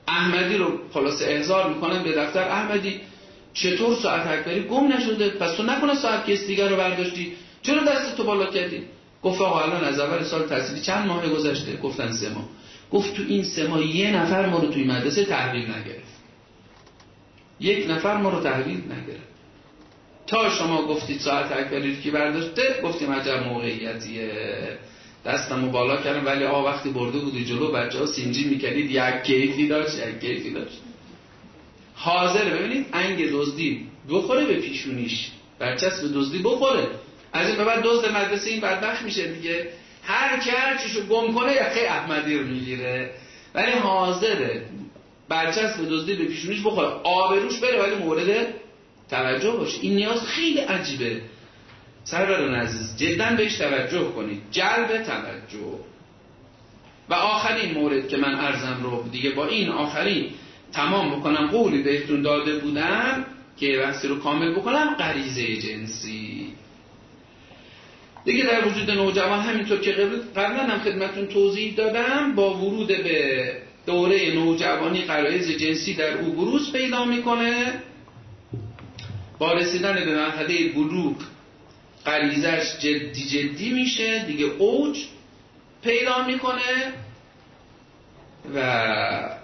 احمدی 0.07 0.57
رو 0.57 0.79
خلاص 0.93 1.21
احضار 1.21 1.69
می‌کنن 1.69 2.03
به 2.03 2.11
دفتر. 2.11 2.43
احمدی 2.43 3.01
چطور 3.53 3.95
ساعت 3.95 4.27
اکبری 4.27 4.63
گم 4.63 4.93
نشده؟ 4.93 5.29
پس 5.29 5.55
تو 5.55 5.63
نکنه 5.63 5.95
ساعت 5.95 6.25
کس 6.25 6.47
دیگر 6.47 6.67
رو 6.67 6.75
برداشتی. 6.75 7.33
چرا 7.61 7.83
دست 7.83 8.17
تو 8.17 8.23
بالا 8.23 8.45
کردی؟ 8.45 8.83
گفت 9.23 9.41
آقا 9.41 9.61
الان 9.61 9.83
از 9.83 9.99
اول 9.99 10.23
سال 10.23 10.47
تحصیلی 10.47 10.81
چند 10.81 11.07
ماه 11.07 11.29
گذشته؟ 11.29 11.77
گفتن 11.77 12.11
سه 12.11 12.29
ماه. 12.29 12.45
گفت 12.91 13.13
تو 13.15 13.23
این 13.27 13.43
سه 13.43 13.67
ماه 13.67 13.85
یه 13.85 14.15
نفر 14.15 14.45
ما 14.45 14.59
رو 14.59 14.67
توی 14.67 14.83
مدرسه 14.83 15.25
تحویل 15.25 15.63
نگرفت. 15.63 16.19
یک 17.59 17.89
نفر 17.89 18.17
ما 18.17 18.29
رو 18.29 18.39
تحویل 18.39 18.77
نگرفت. 18.77 19.29
تا 20.27 20.49
شما 20.49 20.81
گفتید 20.81 21.19
ساعت 21.19 21.51
اکبری 21.51 22.01
که 22.01 22.11
برداشته؟ 22.11 22.81
گفتیم 22.83 23.11
عجب 23.11 23.47
موقعیتیه. 23.47 24.31
دستمو 25.25 25.71
بالا 25.71 26.01
کردم 26.01 26.25
ولی 26.25 26.45
آقا 26.45 26.71
وقتی 26.71 26.89
برده 26.89 27.19
بودی 27.19 27.45
جلو 27.45 27.71
بچه 27.71 27.99
ها 27.99 28.05
سینجی 28.05 28.43
می‌کردید 28.49 28.91
یک 28.91 29.23
کیفی 29.23 29.67
داشت 29.67 30.07
یک 30.07 30.19
کیفی 30.19 30.53
داشت 30.53 30.81
حاضر 31.95 32.49
ببینید 32.49 32.85
انگ 32.93 33.31
دزدی 33.31 33.87
بخوره 34.09 34.45
به 34.45 34.53
پیشونیش. 34.53 35.31
برچسب 35.59 36.13
دزدی 36.13 36.39
بخوره. 36.39 36.87
از 37.33 37.47
این 37.49 37.65
بعد 37.65 37.81
دزد 37.83 38.05
مدرسه 38.05 38.49
این 38.49 38.61
بدبخت 38.61 39.03
میشه 39.03 39.27
دیگه. 39.27 39.67
هر 40.03 40.39
کی 40.39 40.49
هر 40.49 40.79
گم 41.09 41.33
کنه 41.33 41.51
یقه 41.51 41.85
احمدی 41.89 42.37
رو 42.37 42.47
می‌گیره. 42.47 43.11
ولی 43.55 43.71
حاضره. 43.71 44.65
برچسب 45.29 45.89
دزدی 45.89 46.15
به 46.15 46.25
پیشونیش 46.25 46.61
بخوره. 46.61 46.87
آبروش 46.87 47.59
بره 47.59 47.81
ولی 47.81 47.95
مورد 47.95 48.47
توجه 49.09 49.51
باشه. 49.51 49.77
این 49.81 49.95
نیاز 49.95 50.25
خیلی 50.25 50.59
عجیبه. 50.59 51.21
سروران 52.03 52.55
عزیز 52.55 52.97
جدا 52.97 53.35
بهش 53.37 53.57
توجه 53.57 54.03
کنید. 54.03 54.41
جلب 54.51 55.03
توجه. 55.03 55.79
و 57.09 57.13
آخرین 57.13 57.73
مورد 57.73 58.07
که 58.07 58.17
من 58.17 58.35
ارزم 58.35 58.79
رو 58.83 59.09
دیگه 59.11 59.29
با 59.29 59.47
این 59.47 59.69
آخرین 59.69 60.25
تمام 60.73 61.19
بکنم 61.19 61.47
قولی 61.47 61.83
بهتون 61.83 62.21
داده 62.21 62.55
بودم 62.55 63.25
که 63.57 63.77
بحثی 63.77 64.07
رو 64.07 64.19
کامل 64.19 64.55
بکنم 64.55 64.95
غریزه 64.95 65.57
جنسی. 65.57 66.47
دیگه 68.25 68.43
در 68.43 68.67
وجود 68.67 68.91
نوجوان 68.91 69.39
همینطور 69.39 69.79
که 69.79 69.91
قبلا 70.35 70.63
هم 70.63 70.79
خدمتون 70.79 71.27
توضیح 71.27 71.75
دادم 71.75 72.35
با 72.35 72.53
ورود 72.53 72.87
به 72.87 73.53
دوره 73.85 74.33
نوجوانی 74.35 75.01
قرائز 75.01 75.51
جنسی 75.51 75.93
در 75.93 76.17
او 76.17 76.31
بروز 76.31 76.71
پیدا 76.71 77.05
می‌کنه. 77.05 77.73
با 79.39 79.53
رسیدن 79.53 79.95
به 79.95 80.15
مرحله 80.15 80.69
بلوغ 80.69 81.15
غریزش 82.09 82.77
جدی 82.79 83.23
جدی 83.23 83.69
میشه 83.69 84.25
دیگه 84.25 84.45
اوج 84.45 84.97
پیدا 85.83 86.25
می‌کنه 86.25 86.93
و 88.55 89.39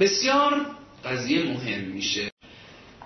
بسیار 0.00 0.66
قضیه 1.04 1.42
مهم 1.42 1.80
میشه. 1.80 2.30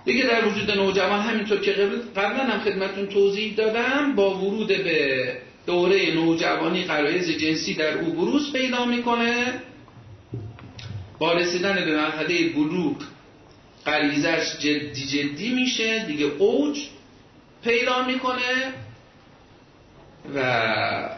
دیگه 0.05 0.23
در 0.23 0.47
وجود 0.47 0.71
نوجوان 0.71 1.19
همینطور 1.19 1.59
که 1.59 1.71
قبلا 2.15 2.43
هم 2.43 2.59
خدمتون 2.59 3.07
توضیح 3.07 3.55
دادم 3.55 4.15
با 4.15 4.37
ورود 4.37 4.67
به 4.67 5.37
دوره 5.65 6.13
نوجوانی 6.13 6.83
قرائز 6.83 7.29
جنسی 7.29 7.73
در 7.73 7.97
او 7.97 8.13
بروز 8.13 8.53
پیدا 8.53 8.85
می‌کنه. 8.85 9.53
با 11.19 11.33
رسیدن 11.33 11.75
به 11.85 11.97
مرحله 11.97 12.49
بلوغ 12.49 12.95
غریزش 13.85 14.57
جدی 14.59 15.05
جدی 15.05 15.49
میشه 15.49 16.05
دیگه 16.05 16.25
اوج 16.25 16.79
پیدا 17.63 18.05
می‌کنه 18.05 18.73
و 20.35 21.09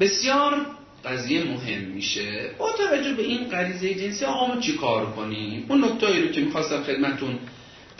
بسیار 0.00 0.66
قضیه 1.04 1.44
مهم 1.44 1.80
میشه. 1.80 2.50
با 2.58 2.72
توجه 2.72 3.12
به 3.12 3.22
این 3.22 3.48
غریزه 3.48 3.94
جنسی 3.94 4.24
آقا 4.24 4.46
ما 4.46 4.60
چی 4.60 4.76
کار 4.76 5.12
کنیم؟ 5.12 5.66
اون 5.68 5.84
نکته 5.84 6.20
رو 6.20 6.28
که 6.28 6.40
می‌خواستم 6.40 6.82
خدمتون 6.82 7.38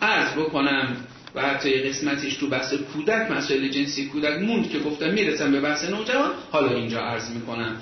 عرض 0.02 0.32
بکنم 0.32 0.96
و 1.34 1.42
حتی 1.42 1.82
قسمتیش 1.82 2.36
تو 2.36 2.46
بحث 2.46 2.74
کودک 2.74 3.30
مسائل 3.30 3.68
جنسی 3.68 4.06
کودک 4.06 4.38
موند 4.38 4.70
که 4.70 4.78
گفتم 4.78 5.10
می‌رسم 5.10 5.52
به 5.52 5.60
بحث 5.60 5.84
نوجوان 5.84 6.30
حالا 6.50 6.74
اینجا 6.74 7.00
عرض 7.00 7.30
می‌کنم. 7.30 7.76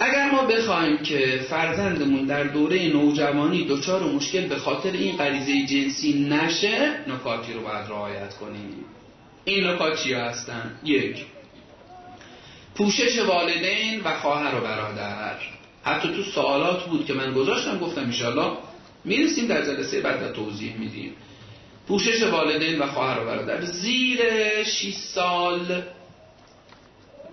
اگر 0.00 0.30
ما 0.30 0.42
بخوایم 0.42 0.98
که 0.98 1.40
فرزندمون 1.50 2.24
در 2.24 2.44
دوره 2.44 2.88
نوجوانی 2.88 3.64
دچار 3.64 4.02
مشکل 4.02 4.46
به 4.46 4.56
خاطر 4.56 4.92
این 4.92 5.16
غریزه 5.16 5.66
جنسی 5.66 6.26
نشه 6.30 6.94
نکاتی 7.06 7.52
رو 7.52 7.60
باید 7.60 7.88
رعایت 7.88 8.34
کنیم. 8.34 8.84
این 9.44 9.66
نکات 9.66 10.02
چی 10.02 10.12
هستن؟ 10.12 10.78
یک 10.84 11.24
پوشش 12.74 13.18
والدین 13.18 14.00
و 14.00 14.14
خواهر 14.14 14.58
و 14.58 14.60
برادر. 14.60 15.36
حتی 15.84 16.08
تو 16.08 16.22
سوالات 16.22 16.84
بود 16.84 17.06
که 17.06 17.14
من 17.14 17.32
گذاشتم 17.32 17.78
گفتم 17.78 18.00
انشالله 18.00 18.52
می‌رسیم 19.04 19.46
در 19.46 19.62
جلسه 19.64 20.00
بعد 20.00 20.32
توضیح 20.32 20.76
میدیم. 20.76 21.12
پوشش 21.88 22.22
والدین 22.22 22.78
و 22.78 22.86
خواهر 22.86 23.22
و 23.22 23.24
برادر. 23.24 23.64
زیر 23.64 24.18
6 24.64 24.94
سال 24.94 25.82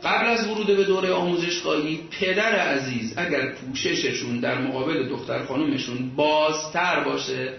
قبل 0.06 0.28
از 0.28 0.48
ورود 0.48 0.68
به 0.68 0.84
دوره 0.84 1.14
آموزشگاهی 1.14 2.00
پدر 2.20 2.56
عزیز 2.56 3.14
اگر 3.18 3.52
پوشششون 3.52 4.40
در 4.40 4.58
مقابل 4.58 5.10
دختر 5.10 5.46
خانومشون 5.46 6.16
بازتر 6.16 7.04
باشه 7.04 7.54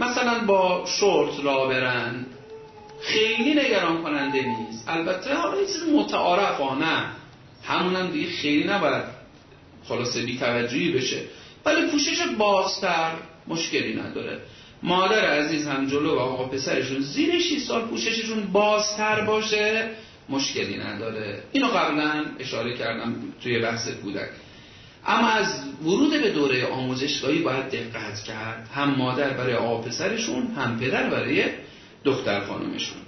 مثلا 0.00 0.38
با 0.46 0.84
شورت 0.86 1.44
را 1.44 1.66
برن 1.66 2.26
خیلی 3.00 3.54
نگران 3.54 4.02
کننده 4.02 4.42
نیست. 4.42 4.88
البته 4.88 5.34
حالا 5.34 5.60
یه 5.60 5.66
چیز 5.66 5.82
متعارف 5.82 6.60
نه 6.60 7.06
همونم 7.62 8.10
دیگه 8.10 8.30
خیلی 8.30 8.64
نباید 8.64 9.04
خلاصه 9.84 10.22
بیتوجهی 10.22 10.92
بشه. 10.92 11.20
ولی 11.64 11.86
پوشش 11.86 12.22
بازتر 12.38 13.10
مشکلی 13.48 13.94
نداره. 13.94 14.40
مادر 14.82 15.24
عزیز 15.24 15.66
هم 15.66 15.86
جلو 15.86 16.16
و 16.16 16.18
آقا 16.18 16.44
پسرشون 16.44 17.00
زیر 17.00 17.38
6 17.38 17.58
سال 17.58 17.80
پوشششون 17.80 18.44
بازتر 18.52 19.20
باشه. 19.20 19.90
مشکلی 20.28 20.78
نداره. 20.78 21.42
اینو 21.52 21.66
قبلا 21.66 22.24
اشاره 22.38 22.76
کردم 22.76 23.14
توی 23.42 23.58
بحث 23.58 23.88
کودک. 23.88 24.30
اما 25.06 25.28
از 25.28 25.64
ورود 25.84 26.10
به 26.10 26.30
دوره 26.30 26.66
آموزشگاهی 26.66 27.38
باید 27.38 27.70
دقت 27.70 28.22
کرد. 28.22 28.68
هم 28.74 28.90
مادر 28.90 29.30
برای 29.30 29.54
آقا 29.54 29.82
پسرشون 29.82 30.46
هم 30.46 30.80
پدر 30.80 31.10
برای 31.10 31.44
دختر 32.04 32.40
خانمشون. 32.40 32.98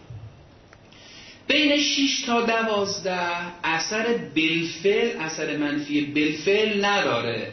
بین 1.49 1.77
6 1.79 2.23
تا 2.27 2.41
12 2.41 3.17
اثر 3.65 4.19
بلفل 4.35 5.09
اثر 5.21 5.57
منفی 5.57 6.01
بلفل 6.01 6.85
نداره. 6.85 7.53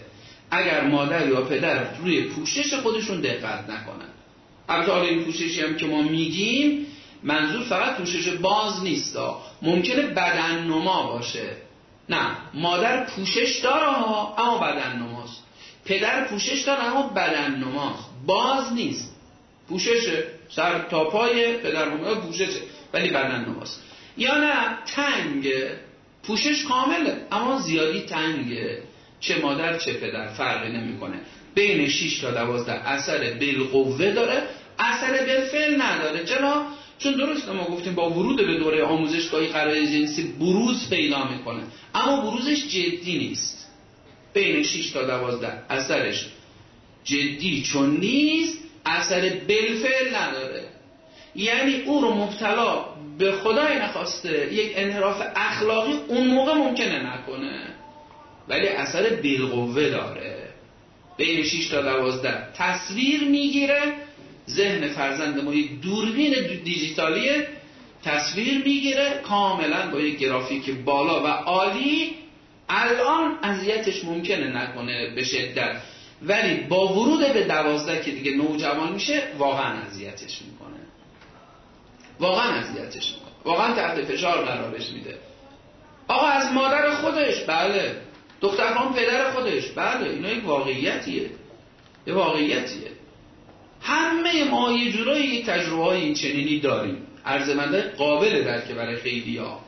اگر 0.51 0.87
مادر 0.87 1.27
یا 1.27 1.41
پدر 1.41 1.95
روی 1.97 2.21
پوشش 2.21 2.73
خودشون 2.73 3.21
دقت 3.21 3.69
نکنن. 3.69 4.09
البته 4.69 4.91
حالا 4.91 5.05
این 5.05 5.23
پوششی 5.23 5.61
هم 5.61 5.75
که 5.75 5.85
ما 5.85 6.01
میگیم 6.01 6.85
منظور 7.23 7.63
فقط 7.63 7.97
پوشش 7.97 8.29
باز 8.29 8.83
نیست. 8.83 9.17
ممکنه 9.61 10.01
بدن 10.01 10.63
نما 10.63 11.03
باشه. 11.03 11.49
نه 12.09 12.37
مادر 12.53 13.03
پوشش 13.03 13.59
داره 13.59 13.87
اما 14.39 14.57
بدن 14.57 14.95
نماست 14.95 15.43
پدر 15.85 16.23
پوشش 16.23 16.61
داره 16.61 16.83
اما 16.83 17.07
بدن 17.07 17.55
نماست 17.55 18.09
باز 18.25 18.73
نیست. 18.73 19.15
پوشش 19.69 20.13
سر 20.49 20.79
تا 20.79 21.03
پای 21.03 21.57
پدر 21.57 21.89
مادر 21.89 22.19
پوششه 22.19 22.47
ولی 22.93 23.09
بدن 23.09 23.45
نماست 23.45 23.83
یا 24.17 24.37
نه 24.37 24.77
تنگ 24.95 25.53
پوشش 26.23 26.65
کامله 26.65 27.17
اما 27.31 27.59
زیادی 27.59 28.01
تنگه. 28.01 28.83
چه 29.19 29.39
مادر 29.41 29.77
چه 29.77 29.93
پدر 29.93 30.27
فرقی 30.27 30.71
نمی‌کنه. 30.71 31.19
بین 31.55 31.89
6 31.89 32.19
تا 32.19 32.31
12 32.31 32.89
اثر 32.89 33.33
بالقوه 33.33 34.11
داره. 34.11 34.43
اثر 34.79 35.25
بالفعل 35.25 35.81
نداره. 35.81 36.25
چرا 36.25 36.65
چون 37.03 37.13
درست 37.13 37.49
ما 37.49 37.63
گفتیم 37.63 37.95
با 37.95 38.09
ورود 38.09 38.37
به 38.37 38.57
دوره 38.57 38.83
آموزشگاهی 38.83 39.47
قرار 39.47 39.85
جنسی 39.85 40.23
بروز 40.23 40.89
پیدا 40.89 41.27
می‌کنه. 41.27 41.63
اما 41.95 42.21
بروزش 42.21 42.67
جدی 42.67 43.17
نیست. 43.17 43.67
بین 44.33 44.63
6 44.63 44.91
تا 44.91 45.03
12 45.03 45.47
اثرش 45.69 46.25
جدی 47.03 47.61
چون 47.61 47.99
نیست 47.99 48.57
اثر 48.85 49.21
بالفعل 49.47 50.15
نداره. 50.15 50.63
یعنی 51.35 51.81
او 51.81 52.01
رو 52.01 52.13
مبتلا 52.13 52.85
به 53.17 53.31
خدای 53.31 53.79
نخواسته 53.79 54.53
یک 54.53 54.71
انحراف 54.75 55.21
اخلاقی 55.35 55.93
اون 56.07 56.27
موقع 56.27 56.53
ممکنه 56.53 57.13
نکنه. 57.13 57.61
ولی 58.47 58.67
اثر 58.67 59.09
بالقوه 59.09 59.89
داره. 59.89 60.49
بین 61.17 61.43
6 61.43 61.67
تا 61.67 61.81
12 61.81 62.53
تصویر 62.53 63.23
می‌گیره. 63.23 63.93
ذهن 64.49 64.87
فرزند 64.87 65.43
ما 65.43 65.53
یک 65.53 65.81
دوربین 65.81 66.33
دیجیتالی 66.63 67.29
تصویر 68.03 68.63
می‌گیره 68.65 69.19
کاملا 69.23 69.91
با 69.91 69.99
یک 69.99 70.17
گرافیک 70.17 70.69
بالا 70.69 71.23
و 71.23 71.27
عالی. 71.27 72.15
الان 72.69 73.37
اذیتش 73.43 74.05
ممکنه 74.05 74.47
نکنه 74.47 75.15
به 75.15 75.23
شدت. 75.23 75.81
ولی 76.21 76.53
با 76.53 76.87
ورود 76.93 77.33
به 77.33 77.43
دوازده 77.43 78.01
که 78.01 78.11
دیگه 78.11 78.31
نوجوان 78.31 78.93
میشه 78.93 79.23
واقعا 79.37 79.77
اذیتش 79.77 80.41
می‌کنه. 80.41 80.79
واقعا 82.19 82.51
اذیتش 82.51 83.13
می‌کنه. 83.13 83.31
واقعا 83.45 83.75
تحت 83.75 84.01
فشار 84.01 84.45
قرارش 84.45 84.89
میده. 84.89 85.17
آقا 86.07 86.27
از 86.27 86.53
مادر 86.53 86.91
خودش؟ 86.91 87.43
بله. 87.47 87.95
دختر 88.41 88.73
خانم 88.73 88.93
پدر 88.93 89.31
خودش؟ 89.31 89.71
بله. 89.75 90.09
اینا 90.09 90.29
یک 90.29 90.45
واقعیتیه. 90.45 91.29
یه 92.07 92.13
واقعیتیه. 92.13 92.91
همه 93.81 94.43
ما 94.43 94.71
یه 94.71 94.91
جورایی 94.91 95.43
تجربه 95.43 95.83
های 95.83 96.01
این 96.01 96.13
چنینی 96.13 96.59
داریم. 96.59 96.97
ارزمنده 97.25 97.93
قابل 97.97 98.43
درکه 98.43 98.73
برای 98.73 98.95
خیلی 98.95 99.37
ها 99.37 99.59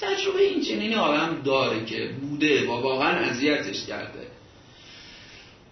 تجربه 0.00 0.42
این 0.42 0.62
چنینی 0.62 0.94
آدم 0.94 1.42
داره 1.44 1.84
که 1.84 2.10
بوده 2.20 2.66
و 2.66 2.70
واقعا 2.70 3.10
اذیتش 3.10 3.86
کرده. 3.86 4.28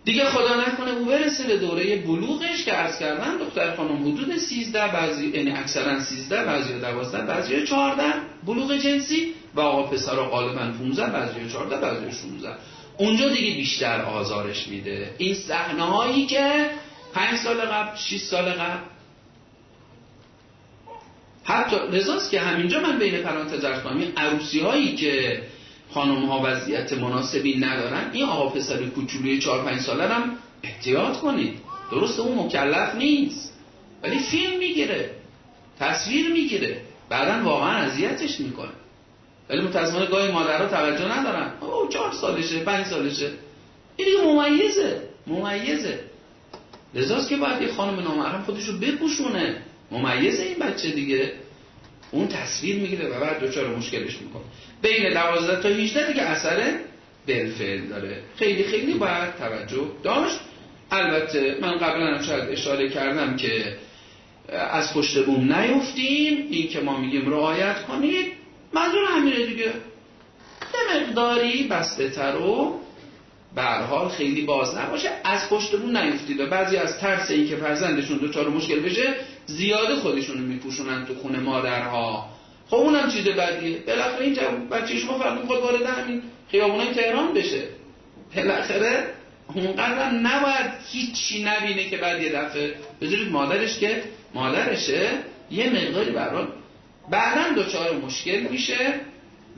دیگه 0.05 0.25
خدا 0.25 0.61
نکنه 0.61 0.91
او 0.91 1.05
برسه 1.05 1.47
به 1.47 1.57
دوره 1.59 1.97
بلوغش 1.97 2.65
که 2.65 2.73
عرض 2.73 2.99
کردن 2.99 3.37
دختر 3.37 3.77
خانم 3.77 4.03
حدود 4.03 4.37
13 4.37 4.89
بعضی 4.89 5.29
یعنی 5.29 5.51
اکثرا 5.51 6.01
13 6.01 6.45
بعضی 6.45 6.73
12 6.73 7.23
بعضی 7.27 7.67
14 7.67 8.03
بلوغ 8.47 8.77
جنسی 8.77 9.35
و 9.55 9.61
آقا 9.61 9.83
پسرا 9.83 10.29
غالبا 10.29 10.73
15 10.79 11.07
بعضی 11.07 11.35
14 11.53 11.77
بعضی 11.77 12.13
16 12.13 12.55
اونجا 12.99 13.29
دیگه 13.29 13.57
بیشتر 13.57 14.03
آزارش 14.03 14.69
میده. 14.69 15.15
این 15.19 15.35
صحنه 15.35 15.83
هایی 15.83 16.27
که 16.27 16.71
پنج 17.17 17.39
سال 17.39 17.61
قبل 17.61 17.97
6 17.97 18.17
سال 18.17 18.45
قبل. 18.45 18.79
حتی 21.45 21.77
رضاست 21.93 22.31
که 22.31 22.41
همینجا 22.41 22.81
من 22.81 22.99
بین 22.99 23.23
پرانتز 23.23 23.65
ارز 23.65 23.83
کنم. 23.83 23.99
این 23.99 24.13
عروسی 24.17 24.61
هایی 24.61 24.95
که 24.95 25.43
خانم 25.91 26.25
ها 26.27 26.43
وضعیت 26.45 26.93
مناسبی 26.93 27.59
ندارن 27.59 28.11
این 28.13 28.25
آقا 28.25 28.49
پسر 28.49 28.83
کوچولوی 28.83 29.39
4 29.39 29.65
5 29.65 29.81
ساله 29.81 30.09
هم 30.09 30.37
احتیاط 30.63 31.17
کنید. 31.17 31.59
درست 31.91 32.21
اون 32.21 32.39
مکلف 32.39 32.95
نیست. 32.95 33.53
ولی 34.03 34.19
فیلم 34.19 34.59
می‌گیره 34.59 35.11
تصویر 35.81 36.33
می‌گیره. 36.33 36.81
بعدا 37.09 37.45
واقعا 37.45 37.77
اذیتش 37.77 38.41
می‌کنه. 38.41 38.73
ولی 39.49 39.61
متاسفانه 39.61 40.07
گاهی 40.07 40.33
مادرها 40.33 40.69
توجه 40.69 41.19
ندارن. 41.19 41.53
او 41.61 41.89
4 41.89 42.13
سالشه 42.13 42.59
5 42.59 42.87
سالشه. 42.87 43.31
این 43.97 44.25
ممیزه 44.25 45.03
ممیزه. 45.27 46.01
لذاست 46.97 47.29
که 47.29 47.37
باید 47.37 47.63
یه 47.63 47.69
خانم 47.69 48.01
نامحرم 48.01 48.43
خودشو 48.43 48.79
بپوشونه. 48.79 49.57
ممیز 49.91 50.41
این 50.41 50.59
بچه 50.59 50.91
دیگه. 50.91 51.33
اون 52.11 52.29
تصویر 52.29 52.77
می‌گیره 52.77 53.09
و 53.09 53.21
بعد 53.21 53.41
دوچار 53.41 53.77
مشکلش 53.77 54.19
می‌کنه. 54.23 54.43
بین 54.83 55.15
12 55.15 55.63
تا 55.63 55.69
18 55.69 56.07
دیگه 56.07 56.23
اثر 56.23 56.75
بلفل 57.27 57.81
داره. 57.81 58.23
خیلی 58.37 58.65
خیلی 58.65 58.95
باید 58.95 59.37
توجه 59.37 59.91
داشت. 60.03 60.41
البته 60.91 61.59
من 61.61 61.73
قبلا 61.79 62.07
هم 62.17 62.23
شاید 62.23 62.51
اشاره 62.51 62.89
کردم 62.89 63.37
که 63.37 63.77
از 64.49 64.95
پشت 64.95 65.25
بوم 65.25 65.53
نیفتیم. 65.55 66.47
این 66.51 66.69
که 66.69 66.81
ما 66.81 67.01
میگیم 67.01 67.31
رعایت 67.31 67.83
کنید. 67.83 68.27
منظور 68.73 69.05
همینه 69.17 69.47
دیگه. 69.47 69.65
یه 70.75 71.01
مقداری 71.01 71.63
بسته 71.63 72.09
تر 72.09 72.37
و 72.37 72.81
به 73.57 73.63
حال 73.63 74.09
خیلی 74.09 74.43
باز 74.43 74.77
نباشه. 74.77 75.11
از 75.25 75.49
پشتمون 75.49 75.97
نیفتید 75.97 76.41
و 76.41 76.47
بعضی 76.47 76.77
از 76.77 76.99
ترس 76.99 77.31
این 77.31 77.49
که 77.49 77.57
فرزندشون 77.57 78.19
دوچار 78.19 78.49
مشکل 78.49 78.81
بشه 78.81 79.15
زیاده 79.47 79.95
خودشون 79.95 80.39
رو 80.39 80.45
میپوشونن 80.45 81.05
تو 81.05 81.15
خونه 81.15 81.39
مادرها. 81.39 82.29
خب 82.71 82.77
اونم 82.77 83.11
چیز 83.11 83.25
بدیه. 83.25 83.79
بالاخره 83.79 84.25
این 84.25 84.35
بچه 84.69 84.97
شما 84.97 85.19
فرد 85.19 85.41
می‌خواد 85.41 85.63
وارد 85.63 85.83
همین 85.83 86.23
خیابونای 86.51 86.95
تهران 86.95 87.35
بشه. 87.35 87.63
بالاخره 88.37 89.05
اونقدر 89.55 90.11
نباید 90.11 90.71
هیچی 90.93 91.45
نبینه 91.45 91.91
که 91.91 91.97
بعد 91.97 92.23
یه 92.23 92.33
دفعه 92.33 92.75
بذارید 93.01 93.29
مادرش 93.29 93.79
که 93.79 94.03
مادرشه 94.35 95.11
یه 95.51 95.71
مقداری 95.71 96.11
برای 96.11 96.47
بعدا 97.11 97.55
دوچار 97.55 97.97
مشکل 97.97 98.41
میشه. 98.51 99.01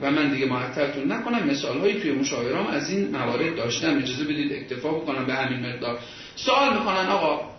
و 0.01 0.11
من 0.11 0.33
دیگه 0.33 0.45
معطلتون 0.45 1.11
نکنم. 1.11 1.43
مثال 1.43 1.77
هایی 1.77 2.01
توی 2.01 2.11
مشاورام 2.11 2.67
از 2.67 2.89
این 2.89 3.07
موارد 3.07 3.55
داشتم. 3.55 3.97
اجازه 3.97 4.23
بدید 4.23 4.53
اکتفا 4.53 4.91
بکنم 4.91 5.25
به 5.25 5.33
همین 5.33 5.65
مقدار. 5.65 5.99
سوال 6.35 6.73
می‌کنن 6.73 7.07
آقا 7.07 7.49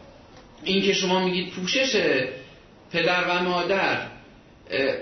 این 0.65 0.83
که 0.83 0.93
شما 0.93 1.25
میگید 1.25 1.51
پوشش 1.51 2.23
پدر 2.93 3.25
و 3.29 3.43
مادر 3.43 4.07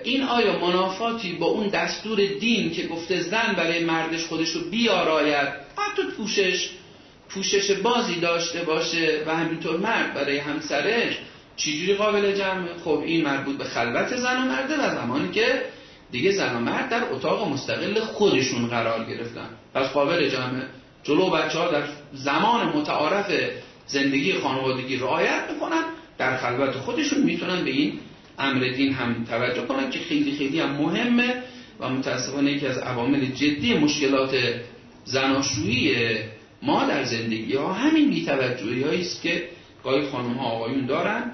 این 0.05 0.23
آیا 0.23 0.59
منافاتی 0.59 1.33
با 1.33 1.47
اون 1.47 1.69
دستور 1.69 2.27
دین 2.41 2.71
که 2.71 2.87
گفته 2.87 3.21
زن 3.21 3.55
برای 3.57 3.85
مردش 3.85 4.25
خودش 4.25 4.51
رو 4.51 4.61
بیاراید؟ 4.71 5.49
حتی 5.77 6.03
پوشش 6.17 6.71
پوشش 7.29 7.71
بازی 7.71 8.21
داشته 8.21 8.63
باشه 8.63 9.23
و 9.27 9.37
همینطور 9.37 9.77
مرد 9.77 10.15
برای 10.15 10.39
همسرش 10.39 11.19
چجوری 11.57 11.95
قابل 11.95 12.33
جمع؟ 12.33 12.69
خب 12.85 13.03
این 13.07 13.25
مربوط 13.25 13.59
به 13.59 13.65
خلوت 13.65 14.17
زن 14.17 14.37
و 14.37 14.45
مرده 14.45 14.75
و 14.75 14.95
زمانی 14.95 15.31
که 15.31 15.63
دیگه 16.11 16.33
زن 16.33 16.57
و 16.57 16.59
مرد 16.59 16.89
در 16.89 17.13
اتاق 17.13 17.49
مستقل 17.53 18.01
خودشون 18.01 18.67
قرار 18.67 19.05
گرفتن. 19.05 19.49
پس 19.75 19.93
قابل 19.93 20.29
جمعه 20.29 20.63
جلو 21.03 21.31
بچه 21.31 21.59
ها 21.59 21.71
در 21.71 21.83
زمان 22.13 22.67
متعارف 22.67 23.33
زندگی 23.87 24.33
خانوادگی 24.33 24.97
رعایت 24.97 25.43
می‌کنن. 25.53 25.85
در 26.19 26.37
خلوت 26.37 26.71
خودشون 26.71 27.23
می‌تونن 27.23 27.65
به 27.65 27.71
این 27.71 27.99
امر 28.39 28.69
دین 28.69 28.93
هم 28.93 29.25
توجه 29.25 29.63
کنن 29.63 29.91
که 29.91 29.99
خیلی 29.99 30.33
خیلی 30.33 30.61
هم 30.61 30.71
مهمه 30.71 31.43
و 31.81 31.89
متاسفانه 31.89 32.53
یکی 32.53 32.67
از 32.67 32.79
عوامل 32.79 33.27
جدی 33.27 33.75
مشکلات 33.75 34.37
زناشویی 35.05 35.97
ما 36.63 36.85
در 36.85 37.05
زندگی 37.05 37.55
ها 37.55 37.73
همین 37.73 38.11
بیتوجهی 38.11 39.01
است 39.01 39.23
که 39.23 39.49
گاهی 39.85 40.07
خانم 40.07 40.33
ها 40.33 40.45
آقایون 40.45 40.87
دارن 40.87 41.33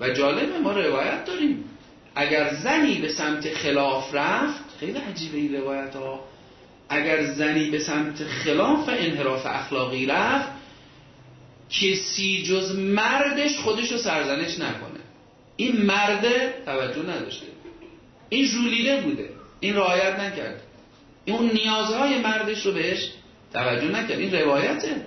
و 0.00 0.10
جالبه 0.10 0.58
ما 0.58 0.72
روایت 0.72 1.24
داریم. 1.24 1.64
اگر 2.14 2.54
زنی 2.54 2.94
به 2.94 3.08
سمت 3.08 3.54
خلاف 3.54 4.14
رفت 4.14 4.64
خیلی 4.80 4.98
عجیبه 4.98 5.38
این 5.38 5.54
روایت 5.54 5.96
ها. 5.96 6.20
اگر 6.88 7.24
زنی 7.24 7.70
به 7.70 7.78
سمت 7.78 8.24
خلاف 8.24 8.88
انحراف 8.88 9.46
اخلاقی 9.46 10.06
رفت 10.06 10.48
کسی 11.70 12.42
جز 12.42 12.78
مردش 12.78 13.58
خودش 13.58 13.92
رو 13.92 13.98
سرزنش 13.98 14.58
نکنه. 14.58 15.00
این 15.56 15.82
مرده 15.82 16.54
توجه 16.66 17.02
نداشته. 17.02 17.46
این 18.28 18.46
جولیده 18.48 19.00
بوده. 19.00 19.28
این 19.60 19.76
رعایت 19.76 20.20
نکرد. 20.20 20.62
اون 21.26 21.50
نیازهای 21.52 22.18
مردش 22.18 22.66
رو 22.66 22.72
بهش 22.72 23.10
توجه 23.52 23.88
نکرد. 23.88 24.18
این 24.18 24.34
روایته. 24.34 25.06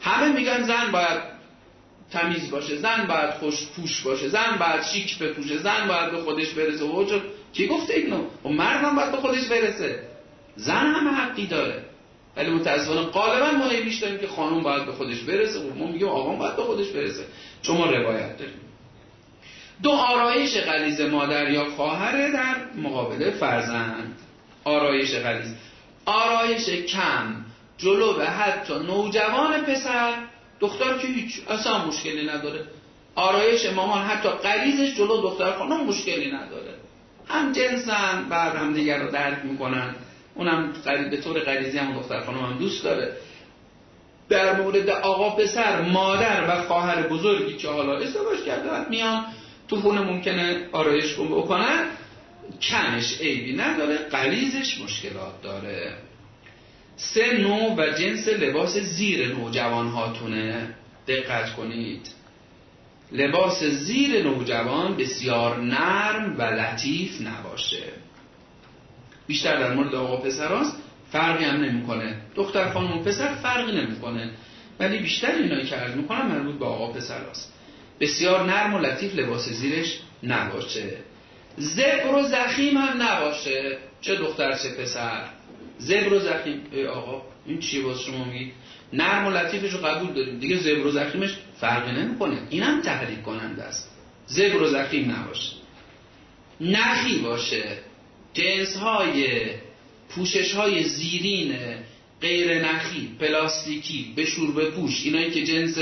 همه 0.00 0.32
میگن 0.32 0.62
زن 0.62 0.90
باید 0.92 1.35
تمیز 2.12 2.50
باشه 2.50 2.76
زن 2.76 3.06
باید 3.06 3.30
خوش 3.30 3.66
پوش 3.66 4.00
باشه 4.00 4.28
زن 4.28 4.56
باید 4.60 4.82
شیک 4.82 5.18
بپوشه 5.18 5.58
زن 5.58 5.88
باید 5.88 6.10
به 6.10 6.18
خودش 6.18 6.50
برسه. 6.50 6.84
و 6.84 7.20
کی 7.52 7.66
گفته 7.66 7.94
اینو 7.94 8.24
و 8.44 8.48
مرد 8.48 8.84
هم 8.84 8.96
باید 8.96 9.12
به 9.12 9.16
خودش 9.16 9.44
برسه. 9.48 10.02
زن 10.56 10.86
هم 10.86 11.08
حقی 11.08 11.46
داره. 11.46 11.84
ولی 12.36 12.50
متاسفانه 12.50 13.00
غالبا 13.00 13.50
ما 13.50 13.64
همیش 13.64 13.98
داریم 13.98 14.18
که 14.18 14.26
خانم 14.26 14.62
باید 14.62 14.86
به 14.86 14.92
خودش 14.92 15.20
برسه 15.20 15.58
و 15.58 15.74
ما 15.74 15.86
میگیم 15.86 16.08
آقا 16.08 16.36
باید 16.36 16.56
به 16.56 16.62
خودش 16.62 16.88
برسه. 16.88 17.24
چون 17.62 17.76
ما 17.76 17.86
روایت 17.86 18.38
داریم. 18.38 18.60
دو 19.82 19.90
آرایش 19.90 20.56
غلیز 20.56 21.00
مادر 21.00 21.50
یا 21.50 21.64
خواهر 21.64 22.30
در 22.30 22.80
مقابل 22.82 23.30
فرزند. 23.30 24.18
آرایش 24.64 25.14
غلیز 25.14 25.54
آرایش 26.06 26.68
کم 26.68 27.44
جلو 27.78 28.12
به 28.12 28.26
حتی 28.26 28.74
نوجوان 28.74 29.62
پسر 29.62 30.14
دختر 30.60 30.98
که 30.98 31.06
هیچ 31.06 31.40
اصلا 31.48 31.86
مشکلی 31.86 32.26
نداره. 32.26 32.64
آرایش 33.14 33.66
مامان 33.66 34.02
حتی 34.02 34.28
قریزش 34.28 34.96
جلو 34.96 35.22
دختر 35.22 35.52
خانم 35.52 35.84
مشکلی 35.84 36.30
نداره. 36.30 36.74
هم 37.26 37.52
جنسن 37.52 38.28
بعد 38.30 38.56
هم 38.56 38.72
دیگر 38.72 38.98
رو 39.02 39.10
درک 39.10 39.38
می‌کنن. 39.44 39.94
اونم 40.34 40.72
به 41.10 41.16
طور 41.16 41.40
غریزی 41.40 41.78
هم 41.78 41.94
دختر 41.94 42.20
خانم 42.20 42.38
هم 42.38 42.58
دوست 42.58 42.84
داره. 42.84 43.16
در 44.28 44.60
مورد 44.60 44.90
آقا 44.90 45.30
پسر 45.30 45.80
مادر 45.80 46.44
و 46.48 46.62
خواهر 46.62 47.02
بزرگی 47.02 47.56
که 47.56 47.68
حالا 47.68 47.98
ازدواج 47.98 48.42
کرده 48.46 48.88
میان 48.88 49.24
تو 49.68 49.80
خونه 49.80 50.00
ممکنه 50.00 50.68
آرایش 50.72 51.14
بکنن. 51.14 51.86
کمش 52.62 53.20
عیبی 53.20 53.56
نداره 53.56 53.96
قلیزش 53.96 54.80
مشکلات 54.80 55.42
داره. 55.42 55.94
سه 56.96 57.38
نوع 57.38 57.74
و 57.74 57.90
جنس 57.98 58.28
لباس 58.28 58.76
زیر 58.76 59.28
نوجوان 59.28 59.88
هاتونه 59.88 60.74
دقت 61.08 61.52
کنید. 61.52 62.08
لباس 63.12 63.64
زیر 63.64 64.22
نوجوان 64.22 64.96
بسیار 64.96 65.60
نرم 65.60 66.34
و 66.38 66.42
لطیف 66.42 67.20
نباشه. 67.20 67.82
بیشتر 69.26 69.60
در 69.60 69.74
مورد 69.74 69.94
آقا 69.94 70.16
پسراست. 70.16 70.76
فرقی 71.12 71.44
هم 71.44 71.56
نمی‌کنه. 71.56 72.20
دختر 72.34 72.70
خانم 72.70 73.02
پسر 73.02 73.34
فرقی 73.34 73.72
نمی‌کنه. 73.72 74.30
ولی 74.80 74.98
بیشتر 74.98 75.32
اینایی 75.32 75.66
که 75.66 75.76
عرض 75.76 75.94
می‌کنم 75.94 76.26
مربوط 76.26 76.58
به 76.58 76.66
آقا 76.66 76.92
پسراست. 76.92 77.52
بسیار 78.00 78.44
نرم 78.44 78.74
و 78.74 78.78
لطیف 78.78 79.14
لباس 79.14 79.48
زیرش 79.48 80.00
نباشه. 80.22 80.96
زبر 81.56 82.14
و 82.14 82.22
زخیم 82.22 82.76
هم 82.76 83.02
نباشه. 83.02 83.78
چه 84.00 84.16
دختر 84.16 84.52
چه 84.52 84.68
پسر. 84.68 85.24
زبر 85.78 86.12
و 86.12 86.18
زخیم 86.18 86.60
ای 86.72 86.86
آقا 86.86 87.22
این 87.46 87.58
چیه 87.58 87.82
باز 87.82 88.00
شما 88.00 88.24
میگید 88.24 88.52
نرم 88.92 89.26
و 89.26 89.30
لطیفش 89.30 89.72
رو 89.72 89.78
قبول 89.78 90.12
داریم. 90.12 90.38
دیگه 90.38 90.56
زبر 90.56 90.86
و 90.86 90.90
زخیمش 90.90 91.36
فرقی 91.60 91.92
نمی‌کنه. 91.92 92.38
اینم 92.50 92.82
تحریک 92.82 93.22
کننده 93.22 93.62
است. 93.62 93.90
زبر 94.26 94.62
و 94.62 94.68
زخیم 94.68 95.10
نباشه. 95.10 95.52
نخی 96.60 97.18
باشه. 97.18 97.64
جنس 98.32 98.76
های 98.76 99.26
پوشش 100.08 100.54
های 100.54 100.84
زیرین 100.84 101.56
غیر 102.20 102.66
نخی 102.66 103.16
پلاستیکی 103.20 104.12
به 104.56 104.70
پوش 104.70 105.04
اینایی 105.04 105.30
که 105.30 105.44
جنس 105.44 105.78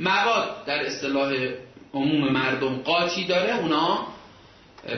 مواد 0.00 0.64
در 0.66 0.86
اصطلاح 0.86 1.34
عموم 1.94 2.32
مردم 2.32 2.74
قاطی 2.76 3.24
داره 3.24 3.58
اونا 3.58 4.06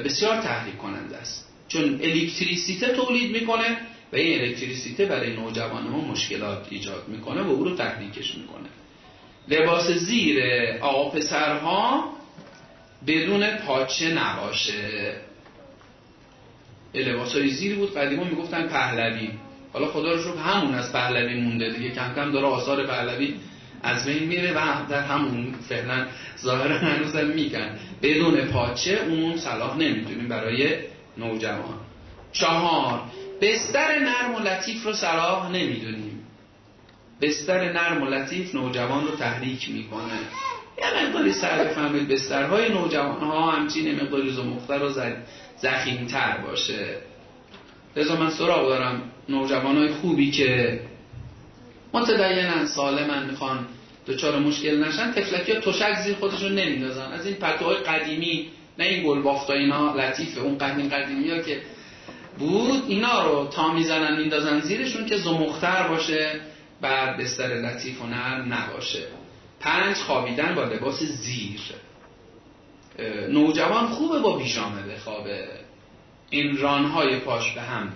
بسیار 0.05 0.43
تحریک 0.43 0.79
کننده 0.79 1.17
است. 1.17 1.53
چون 1.69 2.01
الکتریسیته 2.03 2.89
تولید 2.89 3.41
می‌کنه. 3.41 3.77
و 4.15 4.17
این 4.17 4.41
الکتریسیته 4.41 5.07
برای 5.07 5.37
نوجوان 5.37 5.87
ها 5.87 6.01
مشکلات 6.01 6.67
ایجاد 6.71 7.09
می‌کنه 7.09 7.43
و 7.43 7.51
او 7.51 7.65
رو 7.65 7.77
تحریکش 7.77 8.35
می‌کنه. 8.35 8.69
لباس 9.49 9.91
زیر 9.91 10.43
آقا 10.81 11.11
پسرها 11.11 12.05
بدون 13.07 13.47
پاچه 13.57 14.15
نباشه. 14.15 15.15
لباس 16.95 17.37
های 17.37 17.49
زیری 17.49 17.75
بود 17.75 17.95
قدیما 17.95 18.25
می‌گفتن 18.25 18.69
پهلوی. 18.69 19.31
حالا 19.73 19.87
خدا 19.87 20.13
رو 20.13 20.23
شکر 20.23 20.37
همون 20.37 20.75
از 20.75 20.93
پهلوی 20.93 21.41
مونده 21.41 21.71
دیگه 21.71 21.91
کم 21.91 22.15
کم 22.15 22.33
داره 22.33 22.47
آثار 22.47 22.87
پهلوی 22.87 23.35
از 23.83 24.07
بین 24.07 24.23
میره 24.23 24.53
و 24.53 24.89
در 24.89 25.03
همون 25.03 25.55
فعلا 25.69 26.07
ظاهرا 26.43 26.79
هنوزم 26.79 27.27
میگن. 27.27 27.79
بدون 28.03 28.45
پاچه 28.45 29.01
اون 29.09 29.37
صلاح 29.37 29.77
نمی‌دونیم 29.77 30.29
برای 30.29 30.77
نوجوان. 31.19 31.81
چهار 32.33 33.01
بستر 33.45 33.99
نرم 33.99 34.35
و 34.35 34.39
لطیف 34.39 34.85
رو 34.85 34.93
صلاح 34.93 35.51
نمی‌دونیم. 35.51 36.27
بستر 37.23 37.73
نرم 37.73 38.03
و 38.03 38.07
لطیف 38.07 38.55
نوجوان 38.55 39.07
رو 39.07 39.17
تحریک 39.17 39.71
می‌کنه. 39.71 40.19
یه 40.79 41.05
مقداری 41.05 41.33
سر 41.33 41.65
بفهمید 41.65 42.09
بسترهای 42.09 42.69
نوجوان 42.69 43.21
ها 43.21 43.51
همچین 43.51 43.95
مقداری 43.95 44.33
زمختر 44.33 44.83
و 44.83 44.93
زخیمتر 45.57 46.37
باشه. 46.37 46.97
لذا 47.97 48.17
من 48.17 48.31
سراغ 48.31 48.69
دارم 48.69 49.03
نوجوان 49.29 49.77
های 49.77 49.89
خوبی 49.89 50.31
که 50.31 50.81
متدینن 51.93 52.67
سالمن 52.67 53.27
می‌خوان 53.27 53.67
دچار 54.07 54.39
مشکل 54.39 54.85
نشن. 54.85 55.13
تفلکی 55.13 55.53
ها 55.53 55.61
تشک 55.61 55.95
زیر 56.05 56.15
خودشون 56.15 56.55
نمیدازن 56.55 57.13
از 57.13 57.27
این 57.27 57.35
پتوهای 57.35 57.77
قدیمی 57.77 58.49
نه 58.79 58.85
این 58.85 59.07
گل 59.07 59.23
بافتا 59.23 59.53
اینا 59.53 59.95
لطیفه 59.95 60.41
اون 60.41 60.59
قدیم 60.59 60.89
قدیمی 60.89 61.31
ها 61.31 61.39
که 61.39 61.61
بود 62.39 62.85
اینا 62.89 63.29
رو 63.29 63.47
تا 63.47 63.73
می‌زنن 63.73 64.17
میندازن 64.17 64.61
زیرشون 64.61 65.07
که 65.07 65.17
زمختر 65.17 65.89
باشه 65.89 66.41
بعد 66.81 67.17
بستر 67.17 67.49
لطیف 67.49 68.03
و 68.03 68.07
نرم 68.07 68.53
نباشه. 68.55 69.03
پنج 69.61 69.97
خوابیدن 69.97 70.55
با 70.55 70.65
لباس 70.65 71.03
زیر. 71.03 71.61
نوجوان 73.29 73.87
خوبه 73.87 74.19
با 74.19 74.39
پیژامه 74.39 74.83
بخوابه. 74.83 75.49
این 76.31 76.57
رانهای 76.57 77.19
پاش 77.19 77.53
به 77.53 77.63
هم 77.63 77.93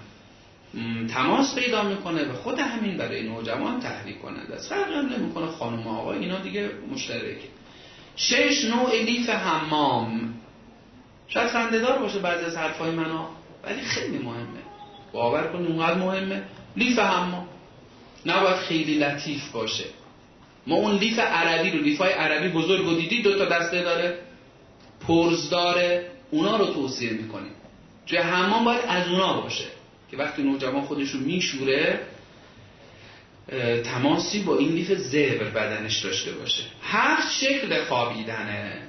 تماس 1.08 1.54
پیدا 1.54 1.82
می‌کنه 1.82 2.24
و 2.24 2.32
خود 2.32 2.58
همین 2.58 2.96
برای 2.96 3.22
نوجوان 3.22 3.80
تحریک 3.80 4.22
کننده 4.22 4.54
است. 4.54 4.68
فرق 4.68 4.92
هم 4.92 5.08
نمی‌کنه 5.08 5.46
خانم 5.46 5.86
آقا 5.88 6.12
اینا 6.12 6.38
دیگه 6.38 6.70
مشترکه 6.92 7.48
شش 8.16 8.64
نوع 8.64 9.02
لیف 9.02 9.30
حمام. 9.30 10.34
شاید 11.28 11.48
خندهدار 11.48 11.98
باشه 11.98 12.18
بعضی 12.18 12.44
از 12.44 12.56
حرفای 12.56 12.90
منو. 12.90 13.24
ولی 13.68 13.80
خیلی 13.80 14.18
مهمه. 14.18 14.62
باور 15.12 15.46
کنید 15.52 15.66
اونقدر 15.66 15.94
مهمه. 15.94 16.42
لیف 16.76 16.98
حمام 16.98 17.48
نباید 18.26 18.56
خیلی 18.56 18.98
لطیف 18.98 19.50
باشه. 19.50 19.84
ما 20.66 20.76
اون 20.76 20.94
لیف 20.94 21.18
عربی 21.18 21.70
رو 21.70 21.78
لیف 21.78 21.98
های 21.98 22.12
عربی 22.12 22.48
بزرگ 22.48 22.86
و 22.86 22.94
دیدی؟ 22.94 23.22
دو 23.22 23.38
تا 23.38 23.44
دسته 23.44 23.82
داره. 23.82 24.18
پرز 25.08 25.50
داره 25.50 26.10
اونا 26.30 26.56
رو 26.56 26.66
توصیه 26.66 27.10
می‌کنیم. 27.10 27.52
جای 28.06 28.20
حمام 28.20 28.64
باید 28.64 28.84
از 28.88 29.08
اونا 29.08 29.40
باشه. 29.40 29.64
که 30.10 30.16
وقتی 30.16 30.42
نوجوان 30.42 30.82
خودش 30.82 31.10
رو 31.10 31.20
میشوره 31.20 32.00
تماسی 33.84 34.42
با 34.42 34.58
این 34.58 34.68
لیف 34.68 34.92
زبر 34.92 35.44
بدنش 35.44 35.98
داشته 35.98 36.32
باشه. 36.32 36.62
هر 36.82 37.18
شکل 37.30 37.84
خوابیدنه. 37.84 38.82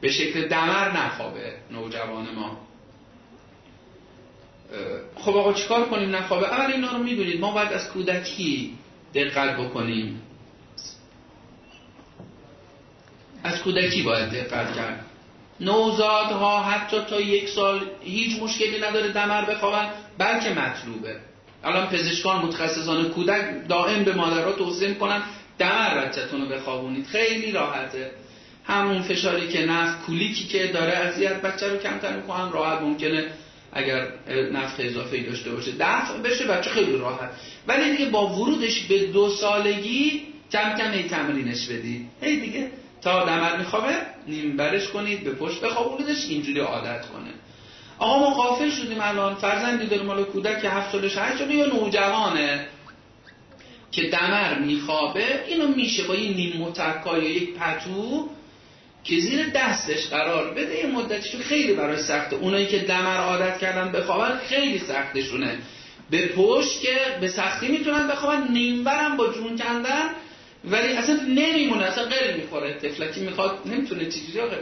به 0.00 0.10
شکل 0.10 0.48
دمر 0.48 0.92
نخوابه 0.92 1.52
نوجوان 1.70 2.34
ما. 2.34 2.65
خب 5.16 5.36
آقا 5.36 5.52
چیکار 5.52 5.84
کنیم؟ 5.84 6.16
نخوابه. 6.16 6.46
اول 6.46 6.72
اینا 6.72 6.92
رو 6.92 6.98
می‌دونید. 6.98 7.40
ما 7.40 7.50
باید 7.50 7.72
از 7.72 7.88
کودکی 7.88 8.78
دقت 9.14 9.56
بکنیم. 9.56 10.22
از 13.44 13.62
کودکی 13.62 14.02
باید 14.02 14.30
دقت 14.30 14.76
کرد. 14.76 15.04
نوزادها 15.60 16.62
حتی 16.62 16.96
تا 17.10 17.20
یک 17.20 17.48
سال 17.48 17.80
هیچ 18.00 18.42
مشکلی 18.42 18.80
نداره 18.80 19.08
دمر 19.08 19.44
بخوابن. 19.44 19.90
بلکه 20.18 20.50
مطلوبه. 20.50 21.16
الان 21.64 21.86
پزشکان 21.86 22.46
متخصصان 22.46 23.08
کودک 23.08 23.68
دائم 23.68 24.04
به 24.04 24.14
مادرها 24.14 24.52
توصیه 24.52 24.88
می‌کنن 24.88 25.22
دمر 25.58 26.04
بچه‌تون 26.04 26.40
رو 26.40 26.48
بخوابونید. 26.48 27.06
خیلی 27.06 27.52
راحته. 27.52 28.10
همون 28.64 29.02
فشاری 29.02 29.48
که 29.48 29.66
نفت 29.66 30.06
کولیکی 30.06 30.44
که 30.44 30.66
داره 30.66 30.92
اذیت 30.92 31.42
بچه 31.42 31.68
رو 31.68 31.76
کمتر 31.76 32.16
می‌کنن 32.16 32.52
راحت 32.52 32.80
ممکنه 32.80 33.24
اگر 33.76 34.08
نفت 34.52 34.80
اضافه 34.80 35.22
داشته 35.22 35.50
باشه. 35.50 35.72
دفع 35.80 36.18
بشه 36.18 36.46
بچه 36.46 36.70
خیلی 36.70 36.96
راحت. 36.96 37.30
ولی 37.66 37.96
دیگه 37.96 38.10
با 38.10 38.26
ورودش 38.26 38.80
به 38.80 39.06
دو 39.06 39.30
سالگی 39.30 40.22
کم 40.52 40.74
کم 40.78 40.92
ای 40.92 41.02
تمرینش 41.02 41.66
بدی. 41.66 42.06
هی 42.22 42.40
دیگه 42.40 42.70
تا 43.02 43.24
دمر 43.24 43.56
میخوابه 43.56 43.96
نیم 44.28 44.56
برش 44.56 44.88
کنید 44.88 45.24
به 45.24 45.30
پشت 45.30 45.60
بخوابونیدش 45.60 46.26
اینجوری 46.28 46.60
عادت 46.60 47.06
کنه. 47.06 47.30
آقا 47.98 48.18
ما 48.18 48.34
غافل 48.34 48.70
شدیم 48.70 48.98
الان. 49.00 49.34
فرزندی 49.34 49.86
داره 49.86 50.02
مال 50.02 50.24
کودک 50.24 50.62
که 50.62 50.70
هفت 50.70 50.92
سالش 50.92 51.18
هشت 51.18 51.38
ساله 51.38 51.54
یا 51.54 51.66
نوجوانه 51.66 52.66
که 53.92 54.02
دمر 54.10 54.58
میخوابه. 54.58 55.44
اینو 55.48 55.68
میشه 55.68 56.04
با 56.04 56.14
این 56.14 56.34
نیم 56.34 56.56
متکا 56.56 57.18
یا 57.18 57.30
یک 57.30 57.54
پتو 57.54 58.28
که 59.06 59.20
زیر 59.20 59.48
دستش 59.54 60.06
قرار 60.06 60.54
بده 60.54 60.78
یه 60.78 60.86
مدتش 60.86 61.36
خیلی 61.36 61.72
برای 61.72 62.02
سخته. 62.02 62.36
اونایی 62.36 62.66
که 62.66 62.78
دمر 62.78 63.16
عادت 63.16 63.58
کردن 63.58 63.92
بخوابن 63.92 64.38
خیلی 64.48 64.78
سختشونه. 64.78 65.58
به 66.10 66.26
پشت 66.26 66.80
که 66.80 66.96
به 67.20 67.28
سختی 67.28 67.68
می‌تونن 67.68 68.08
بخوابن 68.08 68.52
نیمبرم 68.52 69.16
با 69.16 69.32
جون 69.32 69.58
کندن 69.58 70.10
ولی 70.64 70.92
اصلا 70.92 71.20
نمیمونه 71.28 71.84
اصلا 71.84 72.04
غیر 72.04 72.36
می‌خوره. 72.36 72.74
تفلکی 72.74 73.20
می‌خواد 73.20 73.58
نمی‌تونه 73.66 74.04
چیزی 74.04 74.40
آقا 74.40 74.56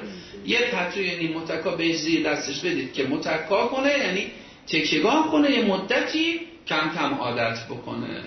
یه 0.46 0.58
پتو 0.58 1.00
یعنی 1.00 1.28
متکا 1.28 1.70
به 1.70 1.92
زیر 1.92 2.30
دستش 2.30 2.60
بدید 2.60 2.92
که 2.92 3.06
متکا 3.06 3.66
کنه 3.66 3.98
یعنی 3.98 4.26
تکیگاه 4.66 5.30
کنه 5.30 5.50
یه 5.50 5.64
مدتی 5.64 6.40
کم 6.66 6.90
کم 6.94 7.14
عادت 7.14 7.58
بکنه. 7.70 8.22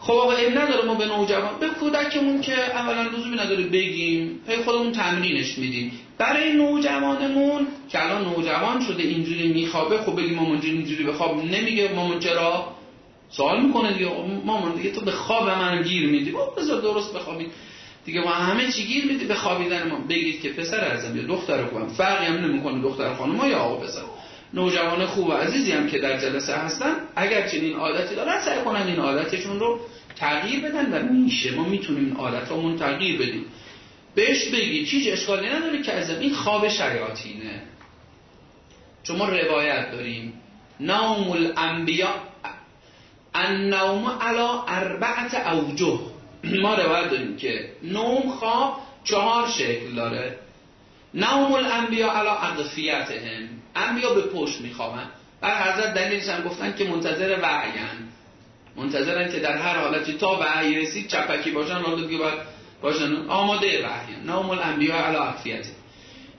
خب 0.00 0.12
آقا 0.12 0.32
این 0.32 0.58
نداره 0.58 0.86
ما 0.86 0.94
به 0.94 1.06
نوجوان 1.06 1.58
به 1.60 1.68
کودکمون 1.68 2.40
که 2.40 2.76
اولا 2.76 3.02
لزومی 3.02 3.36
نداره 3.36 3.64
بگیم 3.64 4.40
هی 4.48 4.56
خودمون 4.56 4.92
تمرینش 4.92 5.58
میدیم. 5.58 5.92
برای 6.18 6.52
نوجوانمون 6.52 7.66
که 7.88 8.04
الان 8.04 8.24
نوجوان 8.24 8.84
شده 8.84 9.02
اینجوری 9.02 9.48
میخوابه 9.48 9.98
خب 9.98 10.16
بگیم 10.16 10.34
مامان 10.34 10.60
اینجوری 10.62 11.04
بخواب 11.04 11.44
نمیگه. 11.44 11.92
مامان 11.94 12.18
چرا؟ 12.18 12.64
سوال 13.30 13.62
می‌کنه 13.66 13.92
دیگه. 13.92 14.10
مامان 14.44 14.74
دیگه 14.74 14.90
تو 14.90 15.00
به 15.00 15.10
خواب 15.10 15.48
من 15.48 15.82
گیر 15.82 16.08
میدی. 16.08 16.32
بذار 16.56 16.80
درست 16.80 17.14
بخوابید 17.14 17.50
دیگه 18.04 18.20
ما 18.20 18.30
همه 18.30 18.72
چی 18.72 18.84
گیر 18.84 19.04
میدی 19.04 19.24
به 19.24 19.34
خوابیدن 19.34 19.88
ما. 19.88 19.98
بگید 20.08 20.42
که 20.42 20.48
پسر 20.48 20.84
ازم 20.84 21.16
یا 21.16 21.22
دختر 21.22 21.64
خوبم. 21.64 21.88
فرقی 21.88 22.26
هم 22.26 22.44
نمی‌کنه 22.44 22.82
دختر 22.82 23.14
خانم 23.14 23.50
یا 23.50 23.58
آقا 23.58 23.76
پسر. 23.76 24.00
نوجوان 24.54 25.06
خوب 25.06 25.26
و 25.26 25.32
عزیزی 25.32 25.72
هم 25.72 25.86
که 25.86 25.98
در 25.98 26.18
جلسه 26.18 26.56
هستن 26.56 26.94
اگر 27.16 27.48
چنین 27.48 27.76
عادتی 27.76 28.14
دارن 28.14 28.40
سعی 28.40 28.64
کنن 28.64 28.82
این 28.82 28.98
عادتشون 28.98 29.60
رو 29.60 29.80
تغییر 30.16 30.60
بدن 30.60 30.92
و 30.92 31.12
میشه. 31.12 31.54
ما 31.54 31.64
می‌تونیم 31.64 32.04
این 32.04 32.16
عادت 32.16 32.78
تغییر 32.78 33.18
بدیم. 33.18 33.44
بهش 34.14 34.48
بگی 34.48 34.86
چیز 34.86 35.08
اشکالی 35.08 35.48
نداره 35.48 35.82
که 35.82 35.92
از 35.92 36.10
این 36.10 36.34
خواب 36.34 36.68
شیاطینه. 36.68 37.62
چون 39.02 39.16
ما 39.16 39.28
روایت 39.28 39.92
داریم. 39.92 40.32
نوم 40.80 41.30
الانبیاء 41.30 42.14
النوم 43.34 44.18
علا 44.20 44.62
اربعت 44.62 45.34
اوجه. 45.34 45.98
ما 46.44 46.74
روایت 46.74 47.10
داریم 47.10 47.36
که 47.36 47.72
نوم 47.82 48.30
خواب 48.30 48.80
چهار 49.04 49.48
شکل 49.48 49.94
داره. 49.96 50.36
نوم 51.14 51.52
الانبیاء 51.52 52.10
علا 52.10 52.32
اقفیتهم 52.32 53.59
انبیا 53.76 54.14
به 54.14 54.20
پشت 54.20 54.60
میخوابن 54.60 55.08
بر 55.40 55.72
حضرت 55.72 55.94
دلیلش 55.94 56.28
هم 56.28 56.42
گفتن 56.42 56.74
که 56.78 56.84
منتظر 56.84 57.38
وعین 57.42 58.10
منتظرن 58.76 59.32
که 59.32 59.38
در 59.38 59.56
هر 59.56 59.78
حالتی 59.78 60.12
تا 60.12 60.38
وحی 60.40 60.74
رسید 60.74 61.08
چپکی 61.08 61.50
باشن 61.50 61.74
حالا 61.74 62.06
دیگه 62.06 62.18
باید 62.18 62.38
باشن. 62.82 63.16
آماده 63.28 63.86
وحی 63.86 64.26
نوم 64.26 64.50
الانبیاء 64.50 64.98
علی 64.98 65.16
عطفیت. 65.16 65.66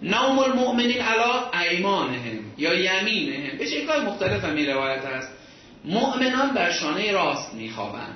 نوم 0.01 0.39
المؤمنین 0.39 1.01
علی 1.01 1.67
ایمانهم 1.69 2.39
یا 2.57 2.73
یمینهم. 2.73 3.57
به 3.57 3.65
شکل 3.65 4.01
مختلف 4.01 4.45
هم 4.45 4.57
روایت 4.57 5.05
هست. 5.05 5.29
مؤمنان 5.85 6.53
بر 6.53 6.71
شانه 6.71 7.11
راست 7.11 7.53
میخوابند 7.53 8.15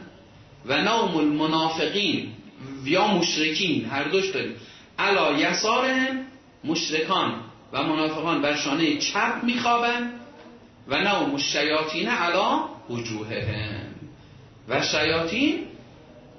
و 0.65 0.81
نوم 0.81 1.17
المنافقین 1.17 2.31
یا 2.85 3.07
مشرکین 3.07 3.85
هر 3.85 4.03
دوش 4.03 4.29
داریم. 4.29 4.55
علا 4.99 5.31
یسارهم 5.31 6.25
مشرکان. 6.63 7.41
و 7.75 7.83
منافقان 7.83 8.41
بر 8.41 8.55
شانه 8.55 8.97
چپ 8.97 9.43
میخوابند 9.43 10.13
و 10.87 10.99
نوم 10.99 11.33
الشیاطین 11.33 12.07
علا 12.07 12.63
وجوههم. 12.89 13.85
و 14.69 14.81
شیاطین 14.81 15.59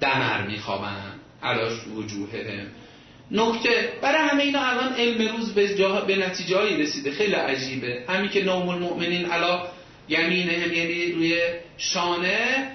دمر 0.01 0.47
میخوابن 0.47 1.13
علاش 1.43 1.73
وجوههم. 1.95 2.67
نکته 3.31 3.93
برای 4.01 4.29
همه 4.29 4.43
اینا 4.43 4.61
الان 4.61 4.93
علم 4.93 5.37
روز 5.37 5.53
به, 5.53 5.75
جا 5.75 6.01
به 6.01 6.15
نتیجه 6.15 6.77
رسیده. 6.77 7.11
خیلی 7.11 7.33
عجیبه. 7.33 8.05
همین 8.09 8.29
که 8.29 8.43
نوم 8.43 8.69
المؤمنین 8.69 9.25
علا 9.25 9.67
یمینه 10.09 10.53
هم 10.53 10.73
یعنی 10.73 11.11
روی 11.11 11.41
شانه 11.77 12.71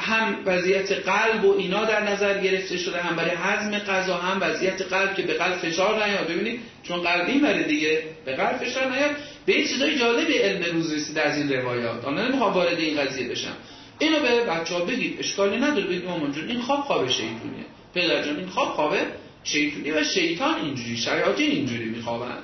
هم 0.00 0.36
وضعیت 0.46 0.92
قلب 0.92 1.44
و 1.44 1.56
اینا 1.58 1.84
در 1.84 2.10
نظر 2.10 2.38
گرفته 2.38 2.76
شده 2.76 3.00
هم 3.02 3.16
برای 3.16 3.30
هضم 3.36 3.78
غذا 3.78 4.16
هم 4.16 4.38
وضعیت 4.40 4.82
قلب 4.82 5.14
که 5.14 5.22
به 5.22 5.34
قلب 5.34 5.56
فشار 5.56 6.06
نیاد. 6.06 6.28
ببینید 6.28 6.60
چون 6.82 7.02
قلب 7.02 7.26
این 7.26 7.62
دیگه 7.62 8.02
به 8.24 8.32
قلب 8.36 8.56
فشار 8.56 8.92
نیاد. 8.92 9.10
به 9.46 9.52
این 9.52 9.66
چیزای 9.66 9.98
جالبی 9.98 10.32
علم 10.32 10.76
روز 10.76 10.92
رسیده 10.92 11.22
از 11.22 11.36
این 11.36 11.52
روایات. 11.52 12.04
آن 12.04 12.18
نمی‌خوام 12.18 12.52
وارد 12.52 12.78
این 12.78 13.00
قضیه 13.00 13.28
بشم. 13.28 13.56
اینو 13.98 14.20
به 14.20 14.44
بچه 14.44 14.74
ها 14.74 14.84
بگید. 14.84 15.16
اشکالی 15.18 15.56
نداره. 15.56 15.86
بگید 15.86 16.04
مامان 16.04 16.32
جون 16.32 16.48
این 16.48 16.60
خواب 16.60 16.80
خواب 16.80 17.08
شیطونیه. 17.08 17.64
پدر 17.94 18.22
جون 18.22 18.36
این 18.36 18.48
خواب 18.48 18.68
خواب 18.68 18.96
شیطونی 19.44 19.90
و 19.90 20.04
شیطان 20.04 20.54
اینجوری 20.54 20.96
شیاطین 20.96 21.50
اینجوری 21.50 21.84
میخوابن. 21.84 22.38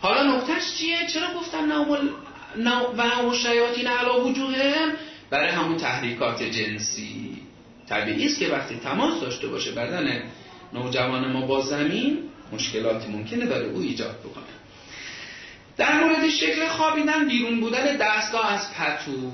حالا 0.00 0.36
نکتهش 0.36 0.74
چیه؟ 0.78 1.06
چرا 1.14 1.26
گفتم 1.40 1.72
نو 1.72 1.84
و 1.84 1.96
نوم 2.56 3.32
شیاطین 3.34 3.86
علا 3.86 4.24
وجوههم؟ 4.24 4.92
برای 5.30 5.48
همون 5.48 5.76
تحریکات 5.76 6.42
جنسی. 6.42 7.36
طبیعی 7.88 8.26
است 8.26 8.38
که 8.38 8.48
وقتی 8.48 8.76
تماس 8.76 9.20
داشته 9.20 9.48
باشه 9.48 9.72
بدن 9.72 10.22
نوجوان 10.72 11.32
ما 11.32 11.46
با 11.46 11.60
زمین 11.60 12.18
مشکلاتی 12.52 13.12
ممکنه 13.12 13.46
برای 13.46 13.70
او 13.70 13.80
ایجاد 13.80 14.18
بکنه. 14.20 14.44
در 15.76 16.04
مورد 16.04 16.28
شکل 16.28 16.68
خوابیدن 16.68 17.28
بیرون 17.28 17.60
بودن 17.60 17.96
دستگاه 17.96 18.52
از 18.52 18.74
پتو. 18.74 19.32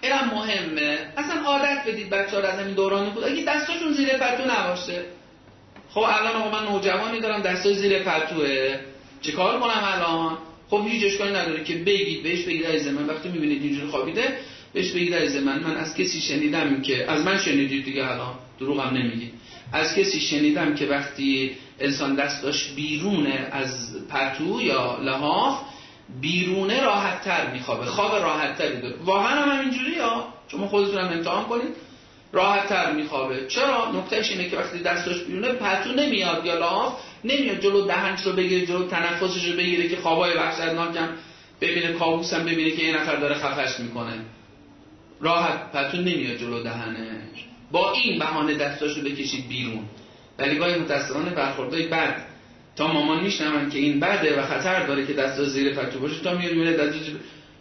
اینم 0.00 0.30
مهمه. 0.34 0.98
اصلا 1.16 1.42
عادت 1.42 1.84
بدید 1.88 2.10
بچه 2.10 2.36
ها 2.36 2.48
از 2.48 2.60
همین 2.60 2.74
دوران 2.74 3.10
بود 3.10 3.24
اگه 3.24 3.44
دستاشون 3.44 3.92
زیر 3.92 4.08
پتو 4.08 4.42
نباشه. 4.50 5.04
خب 5.90 6.00
الان 6.00 6.36
آقا 6.36 6.60
من 6.60 6.72
نوجوانی 6.72 7.20
دارم 7.20 7.42
دستای 7.42 7.74
زیر 7.74 7.98
پتوه. 7.98 8.80
چه 9.22 9.32
کار 9.32 9.60
کنم 9.60 9.82
الان؟ 9.84 10.38
خب 10.70 10.86
هیچ 10.88 11.04
اشکالی 11.04 11.30
نداره 11.30 11.64
که 11.64 11.74
بگید 11.74 12.22
بهش 12.22 12.44
بگید 12.44 12.66
عزیز 12.66 12.88
من 12.88 13.06
وقتی 13.06 13.28
می‌بینید 13.28 13.62
اینجوری 13.62 13.86
خوابیده 13.86 14.36
بهش 14.72 14.90
بگید 14.90 15.14
عزیز 15.14 15.42
من 15.42 15.62
من 15.62 15.76
از 15.76 15.94
کسی 15.94 16.20
شنیدم 16.20 16.82
که 16.82 17.10
از 17.10 17.24
من 17.24 17.38
شنیدید 17.38 17.84
دیگه 17.84 18.10
الان 18.10 18.34
دروغم 18.60 18.96
نمیگید 18.96 19.32
از 19.72 19.94
کسی 19.94 20.20
شنیدم 20.20 20.74
که 20.74 20.86
وقتی 20.86 21.56
انسان 21.80 22.14
دستاش 22.14 22.68
بیرونه 22.68 23.48
از 23.52 23.96
پتو 24.08 24.62
یا 24.62 24.98
لحاف 25.02 25.60
بیرونه 26.20 26.82
راحت 26.82 27.24
تر 27.24 27.52
میخوابه. 27.52 27.86
خواب 27.86 28.14
راحت 28.14 28.58
تری 28.58 28.80
داره. 28.80 28.94
واقعا 29.04 29.42
هم 29.42 29.60
اینجوری 29.60 29.98
ها. 29.98 30.34
شما 30.48 30.68
خودتون 30.68 30.98
هم 30.98 31.12
امتحان 31.12 31.44
کنید. 31.44 31.74
راحت 32.32 32.68
تر 32.68 32.92
میخوابه. 32.92 33.46
چرا؟ 33.46 33.92
نکتهش 33.92 34.30
اینه 34.30 34.48
که 34.48 34.56
وقتی 34.56 34.78
دستش 34.78 35.18
بیرونه 35.18 35.52
پتو 35.52 35.92
نمیاد 35.92 36.46
یا 36.46 36.58
لاف 36.58 36.92
نمیاد 37.24 37.60
جلو 37.60 37.86
دهنش 37.86 38.22
رو 38.22 38.32
بگیره 38.32 38.66
جلو 38.66 38.86
تنفسش 38.86 39.44
رو 39.44 39.56
بگیره 39.56 39.88
که 39.88 39.96
خوابای 39.96 40.34
وحشتناکم 40.34 41.08
ببینه 41.60 41.92
کابوس 41.92 42.32
هم 42.32 42.44
ببینه 42.44 42.70
که 42.70 42.82
یه 42.82 42.96
نفر 42.96 43.16
داره 43.16 43.34
خفش 43.34 43.80
می‌کنه. 43.80 44.12
راحت 45.20 45.72
پتو 45.72 45.96
نمیاد 45.96 46.36
جلو 46.36 46.62
دهنش. 46.62 47.44
با 47.70 47.92
این 47.92 48.18
بهانه 48.18 48.54
دستاش 48.54 48.96
رو 48.96 49.02
بکشید 49.02 49.48
بیرون. 49.48 49.84
ولی 50.38 50.58
گاهی 50.58 50.78
متاسفانه 50.78 51.30
برخوردهای 51.30 51.86
بد 51.88 52.26
تا 52.76 52.86
مامان 52.86 53.22
میشنون 53.22 53.70
که 53.70 53.78
این 53.78 54.00
بده 54.00 54.40
و 54.40 54.46
خطر 54.46 54.86
داره 54.86 55.06
که 55.06 55.12
دست 55.12 55.44
زیر 55.44 55.74
پتو 55.74 55.98
باشه 55.98 56.22
تا 56.22 56.34
میاد 56.34 56.52
میونه 56.52 56.72
دست 56.72 56.98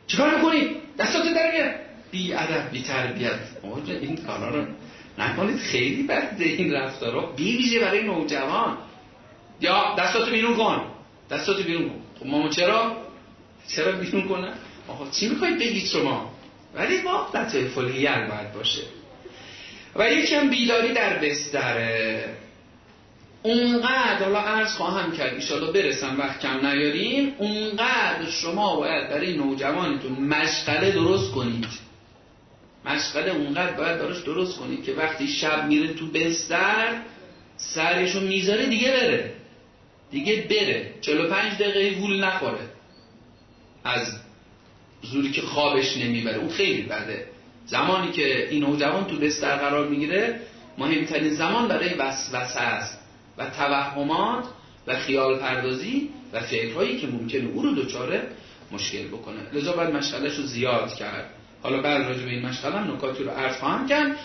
چیکار 0.07 0.35
می‌کنی؟ 0.35 0.67
دستات 0.99 1.23
در 1.23 1.51
بیار 1.51 1.75
بی 2.11 2.33
ادب 2.33 2.71
بی 2.71 2.81
تربیت. 2.81 3.39
این 3.87 4.17
کارا 4.17 4.55
رو 4.55 4.65
نکنید. 5.17 5.57
خیلی 5.57 6.03
بده 6.03 6.45
این 6.45 6.73
رفتارا. 6.73 7.25
بی 7.25 7.57
ویژه 7.57 7.79
برای 7.79 8.03
نوجوان. 8.03 8.77
یا 9.61 9.95
دستاتو 9.97 10.31
بیرون 10.31 10.55
کن. 10.55 10.81
دستاتو 11.31 11.63
بیرون 11.63 11.89
کن. 11.89 11.95
خب 12.19 12.25
مامان 12.25 12.49
چرا؟ 12.49 12.97
چرا 13.67 13.91
بیرون 13.91 14.27
کنه؟ 14.27 14.53
آقا 14.87 15.09
چی 15.11 15.29
می‌خواید 15.29 15.59
بگید 15.59 15.85
شما؟ 15.85 16.28
ولی 16.75 16.97
لطف 16.97 17.67
فلیل 17.67 18.27
باید 18.27 18.53
باشه. 18.53 18.81
و 19.95 20.11
یکم 20.11 20.49
بیداری 20.49 20.93
در 20.93 21.17
بستره. 21.17 22.35
اونقدر 23.43 24.23
حالا 24.23 24.39
عرض 24.39 24.73
خواهم 24.73 25.11
کرد 25.11 25.33
ایشالا 25.33 25.71
برسم 25.71 26.19
وقت 26.19 26.39
کم 26.39 26.67
نیاریم. 26.67 27.35
اونقدر 27.37 28.29
شما 28.29 28.75
باید 28.75 29.09
برای 29.09 29.37
نوجوانتون 29.37 30.11
مشغله 30.11 30.91
درست 30.91 31.31
کنید. 31.31 31.65
مشغله 32.85 33.31
اونقدر 33.31 33.71
باید 33.73 33.97
براش 33.99 34.21
درست 34.21 34.57
کنید 34.57 34.83
که 34.83 34.93
وقتی 34.93 35.27
شب 35.27 35.67
میره 35.67 35.93
تو 35.93 36.07
بستر 36.07 37.01
سرشو 37.57 38.19
می‌ذاره 38.19 38.65
دیگه 38.65 38.91
بره. 38.91 39.33
دیگه 40.11 40.47
بره. 40.49 40.93
45 41.01 41.53
دقیقه 41.53 42.01
وول 42.01 42.23
نخوره. 42.23 42.69
از 43.83 44.19
زوری 45.01 45.31
که 45.31 45.41
خوابش 45.41 45.97
نمی‌بره. 45.97 46.37
اون 46.37 46.49
خیلی 46.49 46.81
بده. 46.81 47.25
زمانی 47.65 48.11
که 48.11 48.49
این 48.49 48.63
نوجوان 48.63 49.05
تو 49.05 49.15
بستر 49.15 49.55
قرار 49.55 49.87
می‌گیره 49.87 50.39
مهمترین 50.77 51.33
زمان 51.33 51.67
برای 51.67 51.93
وسوسه 51.93 52.59
است 52.59 52.99
و 53.37 53.49
توهمات 53.49 54.43
و 54.87 54.95
خیال 54.95 55.37
پردازی 55.37 56.09
و 56.33 56.39
فکرهایی 56.39 56.97
که 56.97 57.07
ممکنه 57.07 57.49
او 57.49 57.61
رو 57.61 57.75
دچاره 57.75 58.27
مشکل 58.71 59.07
بکنه. 59.07 59.39
لذا 59.53 59.73
باید 59.73 59.95
مشغلش 59.95 60.35
رو 60.35 60.43
زیاد 60.43 60.95
کرد. 60.95 61.29
حالا 61.63 61.81
بعد 61.81 62.07
راجع 62.07 62.23
به 62.23 62.29
این 62.29 62.45
مشغله 62.45 62.93
نکاتی 62.93 63.23
رو 63.23 63.29
عرض 63.29 63.57
خواهم 63.57 63.87
کرد. 63.87 64.15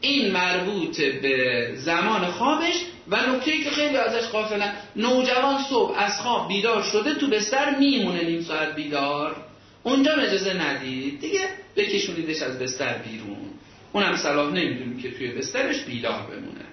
این 0.00 0.32
مربوط 0.32 1.00
به 1.00 1.70
زمان 1.74 2.26
خوابش 2.26 2.74
و 3.08 3.16
نکته 3.16 3.58
که 3.64 3.70
خیلی 3.70 3.96
ازش 3.96 4.28
قافلن 4.28 4.72
نوجوان 4.96 5.62
صبح 5.70 5.94
از 5.98 6.20
خواب 6.20 6.48
بیدار 6.48 6.82
شده 6.82 7.14
تو 7.14 7.26
بستر 7.26 7.78
میمونه 7.78 8.24
نیم 8.24 8.40
ساعت 8.40 8.74
بیدار. 8.74 9.36
اونجا 9.86 10.12
اجازه 10.12 10.54
ندید. 10.54 11.20
دیگه 11.20 11.40
بکشونیدش 11.76 12.42
از 12.42 12.58
بستر 12.58 12.98
بیرون. 12.98 13.38
اونم 13.92 14.16
صلاح 14.16 14.52
نمی‌دونیم 14.52 14.98
که 14.98 15.10
توی 15.10 15.28
بسترش 15.28 15.82
بیدار 15.82 16.22
بمونه. 16.22 16.64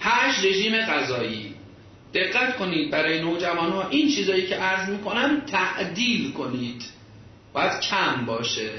هشت 0.00 0.44
رژیم 0.44 0.76
غذایی. 0.76 1.54
دقت 2.14 2.56
کنید 2.56 2.90
برای 2.90 3.20
نوجوان 3.20 3.72
ها 3.72 3.88
این 3.88 4.08
چیزایی 4.08 4.46
که 4.46 4.54
عرض 4.54 4.88
می‌کنم 4.88 5.40
تعدیل 5.40 6.32
کنید. 6.32 6.82
باید 7.52 7.80
کم 7.80 8.26
باشه. 8.26 8.70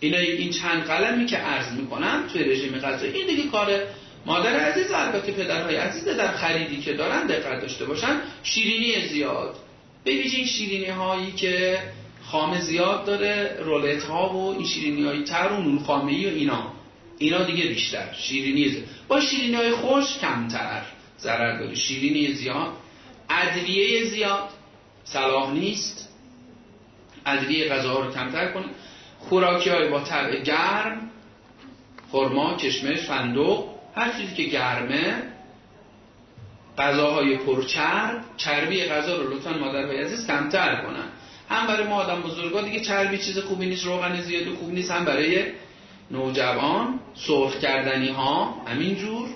اینا 0.00 0.18
این 0.18 0.50
چند 0.50 0.84
قلمی 0.84 1.26
که 1.26 1.36
عرض 1.36 1.72
می‌کنم 1.72 2.24
توی 2.32 2.44
رژیم 2.44 2.78
غذایی. 2.78 3.12
این 3.12 3.26
دیگه 3.26 3.48
کار 3.48 3.80
مادر 4.26 4.56
عزیز 4.56 4.92
البته 4.92 5.32
پدرهای 5.32 5.76
عزیز 5.76 6.04
در 6.04 6.32
خریدی 6.32 6.80
که 6.80 6.92
دارن 6.92 7.26
دقت 7.26 7.60
داشته 7.60 7.84
باشن. 7.84 8.20
شیرینی 8.42 9.08
زیاد. 9.08 9.56
به 10.04 10.10
این 10.10 10.46
شیرینی 10.46 10.86
هایی 10.86 11.32
که 11.32 11.78
خامه 12.22 12.60
زیاد 12.60 13.04
داره 13.04 13.56
رولت 13.64 14.02
ها 14.02 14.28
و 14.28 14.52
این 14.52 14.66
شیرینی 14.66 15.04
های 15.04 15.24
تر 15.24 15.48
و 15.52 15.62
نون 15.62 15.78
خامه 15.78 16.12
ای 16.12 16.26
و 16.26 16.28
اینا. 16.28 16.72
اینا 17.18 17.44
دیگه 17.44 17.64
بیشتر. 17.64 18.12
شیرینی 18.12 18.68
زیاد 18.68 18.84
با 19.08 19.20
شیرینی 19.20 19.54
های 19.54 19.70
خوش 19.70 20.18
کمتر 20.18 20.82
ضرر 21.18 21.58
داره. 21.58 21.74
شیرینی 21.74 22.32
زیاد. 22.32 22.72
ادویه 23.30 24.04
زیاد. 24.04 24.48
صلاح 25.04 25.52
نیست. 25.52 26.08
ادویه 27.26 27.68
غذاها 27.68 28.00
رو 28.00 28.12
کمتر 28.12 28.52
کنید 28.52 28.70
خوراکی 29.18 29.70
های 29.70 29.88
با 29.88 30.00
طبع 30.00 30.42
گرم 30.42 31.10
خرما، 32.12 32.56
کشمش، 32.56 32.98
فندق 32.98 33.64
هر 33.94 34.12
چیزی 34.12 34.34
که 34.34 34.42
گرمه 34.42 35.22
غذاهای 36.78 37.36
پرچرب 37.36 38.20
چربی 38.36 38.84
غذا 38.84 39.16
رو 39.16 39.34
لطفا 39.34 39.50
مادرهای 39.50 39.96
عزیز 39.96 40.26
کمتر 40.26 40.82
کنن. 40.82 41.04
هم 41.48 41.66
برای 41.66 41.86
ما 41.86 41.94
آدم 41.94 42.22
بزرگا 42.22 42.60
دیگه 42.60 42.80
چربی 42.80 43.18
چیز 43.18 43.38
خوبی 43.38 43.66
نیست 43.66 43.86
روغن 43.86 44.20
زیاد 44.20 44.48
و 44.48 44.56
خوب 44.56 44.72
نیست 44.72 44.90
هم 44.90 45.04
برای 45.04 45.44
نوجوان 46.10 47.00
سرخ 47.14 47.58
کردنی 47.58 48.08
ها 48.08 48.62
همینجور 48.66 49.28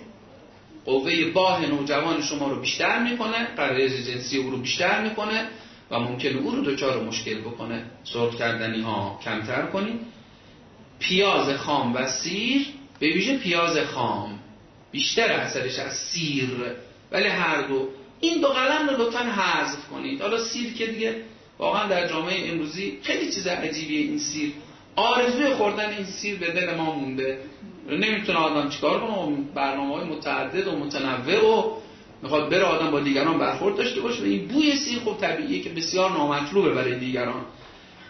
قوه 0.84 1.24
باه 1.24 1.66
نوجوان 1.66 2.22
شما 2.22 2.48
رو 2.48 2.60
بیشتر 2.60 3.02
می‌کنه 3.02 3.44
قرایز 3.56 4.10
جنسی 4.10 4.38
او 4.38 4.50
رو 4.50 4.56
بیشتر 4.56 5.02
می‌کنه 5.02 5.44
و 5.90 5.98
ممکنه 5.98 6.36
او 6.36 6.50
رو 6.50 6.64
دچار 6.64 7.02
مشکل 7.02 7.40
بکنه. 7.40 7.84
سرخ 8.04 8.36
کردنی 8.36 8.80
ها 8.80 9.20
کمتر 9.24 9.66
کنید. 9.66 10.00
پیاز 10.98 11.56
خام 11.56 11.94
و 11.94 12.08
سیر 12.08 12.66
به 12.98 13.06
ویژه 13.06 13.38
پیاز 13.38 13.78
خام 13.78 14.38
بیشتر 14.92 15.32
اثرش 15.32 15.78
از 15.78 15.92
سیر 15.96 16.50
ولی 17.12 17.28
هر 17.28 17.62
دو. 17.62 17.88
این 18.20 18.40
دو 18.40 18.48
قلم 18.48 18.88
رو 18.88 19.02
لطفا 19.02 19.18
حذف 19.18 19.88
کنید. 19.88 20.22
حالا 20.22 20.38
سیر 20.38 20.72
که 20.72 20.86
دیگه 20.86 21.16
واقعا 21.58 21.88
در 21.88 22.08
جامعه 22.08 22.52
امروزی 22.52 22.98
خیلی 23.02 23.32
چیز 23.32 23.46
عجیبیه 23.46 24.00
این 24.00 24.18
سیر. 24.18 24.52
آرزوی 24.96 25.54
خوردن 25.54 25.88
این 25.88 26.04
سیر 26.04 26.38
به 26.38 26.50
دل 26.50 26.74
ما 26.74 26.94
مونده. 26.94 27.38
نمی‌تونه 27.90 28.38
آدم 28.38 28.68
چیکار 28.68 29.00
کنه؟ 29.00 29.36
برنامه 29.54 29.94
های 29.94 30.04
متعدد 30.04 30.66
و 30.66 30.76
متنوع 30.76 31.44
و 31.44 31.76
می‌خواد 32.22 32.50
بره 32.50 32.62
آدم 32.62 32.90
با 32.90 33.00
دیگران 33.00 33.38
برخورد 33.38 33.76
داشته 33.76 34.00
باشه 34.00 34.22
و 34.22 34.24
این 34.24 34.48
بوی 34.48 34.76
سیر 34.76 34.98
خب 34.98 35.16
طبیعیه 35.20 35.62
که 35.62 35.70
بسیار 35.70 36.10
نامطلوبه 36.10 36.70
برای 36.70 36.98
دیگران. 36.98 37.44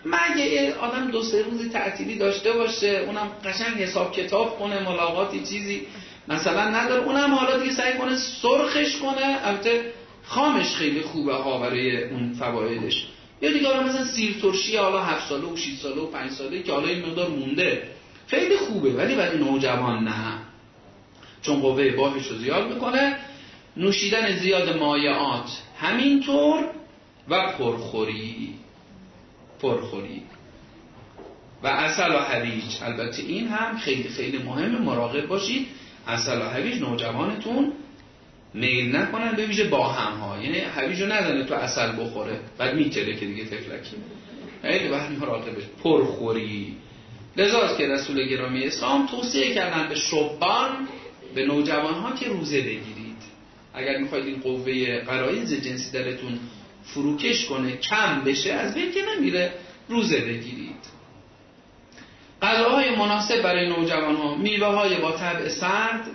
مگه 0.05 0.75
آدم 0.75 1.11
دو 1.11 1.23
سه 1.23 1.43
روزی 1.43 1.69
تعطیلی 1.69 2.19
داشته 2.19 2.53
باشه 2.53 3.05
اونم 3.07 3.31
قشنگ 3.45 3.77
حساب 3.77 4.13
کتاب 4.13 4.59
کنه 4.59 4.83
ملاقاتی 4.83 5.41
چیزی. 5.41 5.87
مثلا 6.29 6.69
نداره. 6.69 7.03
اونم 7.03 7.35
حالا 7.35 7.59
دیگه 7.59 7.75
سعی 7.75 7.99
کنه 7.99 8.17
سرخش 8.17 8.97
کنه. 8.97 9.39
البته 9.45 9.93
خامش 10.25 10.75
خیلی 10.75 11.01
خوبه 11.01 11.35
ها 11.35 11.59
برای 11.59 12.05
اون 12.05 12.33
فوایدش. 12.33 13.07
یا 13.43 13.53
دیگه 13.53 13.67
حالا 13.67 13.83
مثلا 13.83 14.05
سیر 14.05 14.37
ترشی 14.43 14.77
حالا 14.77 15.03
7 15.03 15.29
ساله 15.29 15.47
و 15.47 15.57
6 15.57 15.77
ساله 15.77 16.01
و 16.01 16.07
5 16.07 16.31
ساله 16.31 16.63
که 16.63 16.73
حالا 16.73 16.89
این 16.89 17.07
مقدار 17.07 17.29
مونده. 17.29 17.89
خیلی 18.27 18.57
خوبه. 18.57 18.91
ولی 18.91 19.15
برای 19.15 19.39
نوجوان 19.39 20.05
نه. 20.05 20.39
چون 21.43 21.61
قوه 21.61 21.91
باهش 21.91 22.27
رو 22.27 22.37
زیاد 22.37 22.73
می‌کنه. 22.73 23.17
نوشیدن 23.77 24.37
زیاد 24.37 24.77
مایعات 24.77 25.63
همینطور 25.81 26.65
و 27.29 27.53
پرخوری. 27.53 28.55
پرخوری. 29.63 30.23
و 31.63 31.67
اصل 31.67 32.15
و 32.15 32.19
هویج 32.19 32.83
البته 32.83 33.23
این 33.23 33.49
هم 33.49 33.79
خیلی 33.79 34.09
خیلی 34.09 34.39
مهم 34.39 34.83
مراقب 34.83 35.27
باشید. 35.27 35.67
اصل 36.07 36.41
و 36.41 36.45
هویج 36.45 36.81
نوجوانتون 36.81 37.73
میل 38.55 38.97
نکنن 38.97 39.33
به 39.37 39.47
ویژه 39.47 39.65
با 39.65 39.89
هم 39.89 40.21
ها 40.21 40.43
یعنی 40.43 40.59
هویج 40.59 41.01
رو 41.01 41.07
نزنه 41.07 41.45
تو 41.45 41.55
اصل 41.55 41.93
بخوره 42.03 42.41
بعد 42.59 42.75
میتره 42.75 43.17
که 43.17 43.27
دیگه 43.27 43.45
تفلکی. 43.45 43.97
خیلی 44.63 44.89
باید 44.89 45.11
مراقبش 45.21 45.63
پرخوری. 45.83 46.77
لذا 47.37 47.77
که 47.77 47.89
رسول 47.89 48.29
گرامی 48.29 48.65
اسلام 48.65 49.07
توصیه 49.07 49.55
کردن 49.55 49.89
به 49.89 49.95
شبان 49.95 50.89
به 51.35 51.47
نوجوان 51.47 51.95
ها 51.95 52.13
که 52.13 52.29
روزه 52.29 52.61
بگیرید. 52.61 53.05
اگر 53.75 53.99
می‌خواید 53.99 54.27
این 54.27 54.41
قوه 54.41 55.01
قرائز 55.01 55.55
جنسی 55.55 55.93
درتون 55.93 56.39
فروکش 56.85 57.47
کنه 57.47 57.77
کم 57.77 58.21
بشه 58.25 58.53
از 58.53 58.75
بین 58.75 58.93
که 58.93 59.01
نمیره 59.17 59.53
روزه 59.89 60.21
بگیرید. 60.21 60.94
غذاهای 62.45 62.97
مناسب 62.97 63.43
برای 63.43 63.69
نوجوان 63.69 64.17
ها. 64.17 64.35
میوه 64.35 64.67
های 64.67 64.97
با 64.97 65.13
طبع 65.13 65.49
سرد 65.49 66.07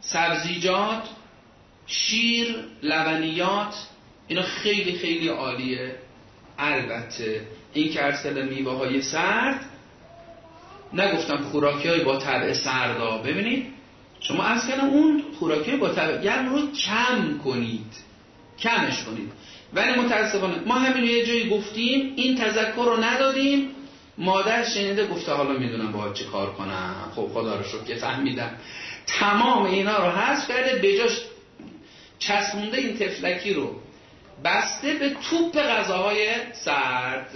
سبزیجات 0.00 1.08
شیر 1.86 2.56
لبنیات 2.82 3.74
اینا 4.28 4.42
خیلی 4.42 4.92
خیلی 4.92 5.28
عالیه. 5.28 5.94
البته 6.58 7.46
این 7.72 7.92
که 7.92 8.04
ارسل 8.04 8.48
میوه 8.48 8.72
های 8.72 9.02
سرد 9.02 9.60
نگفتم 10.92 11.36
خوراکی 11.36 11.88
های 11.88 12.04
با 12.04 12.16
طبع 12.16 12.52
سردا. 12.52 13.18
ببینید 13.18 13.66
شما 14.20 14.44
از 14.44 14.70
اون 14.70 15.24
خوراکی 15.38 15.76
با 15.76 15.88
طبع 15.88 16.22
گرم 16.22 16.54
رو 16.54 16.72
کم 16.72 17.38
کنید. 17.44 17.92
کمش 18.58 19.04
کنید. 19.04 19.32
ولی 19.74 20.00
متاسفانه 20.00 20.60
ما 20.66 20.74
همین 20.74 21.04
یه 21.04 21.26
جایی 21.26 21.48
گفتیم 21.48 22.12
این 22.16 22.38
تذکر 22.38 22.84
رو 22.84 23.04
ندادیم. 23.04 23.68
مادر 24.20 24.64
شنیده 24.64 25.06
گفته 25.06 25.32
حالا 25.32 25.52
می‌دونم 25.52 25.92
باید 25.92 26.14
چه 26.14 26.24
کار 26.24 26.52
کنم. 26.52 27.12
خب 27.16 27.28
خدا 27.34 27.56
رو 27.56 27.62
شکر 27.62 27.84
که 27.84 27.94
فهمیدم. 27.94 28.50
تمام 29.06 29.64
اینا 29.64 30.06
رو 30.06 30.10
حذف 30.10 30.48
کرده 30.48 30.80
بجاش 30.82 31.20
چسبونده 32.18 32.76
این 32.76 32.98
تفلکی 32.98 33.54
رو 33.54 33.74
بسته 34.44 34.94
به 34.94 35.10
توپ 35.30 35.58
غذاهای 35.58 36.28
سرد 36.52 37.30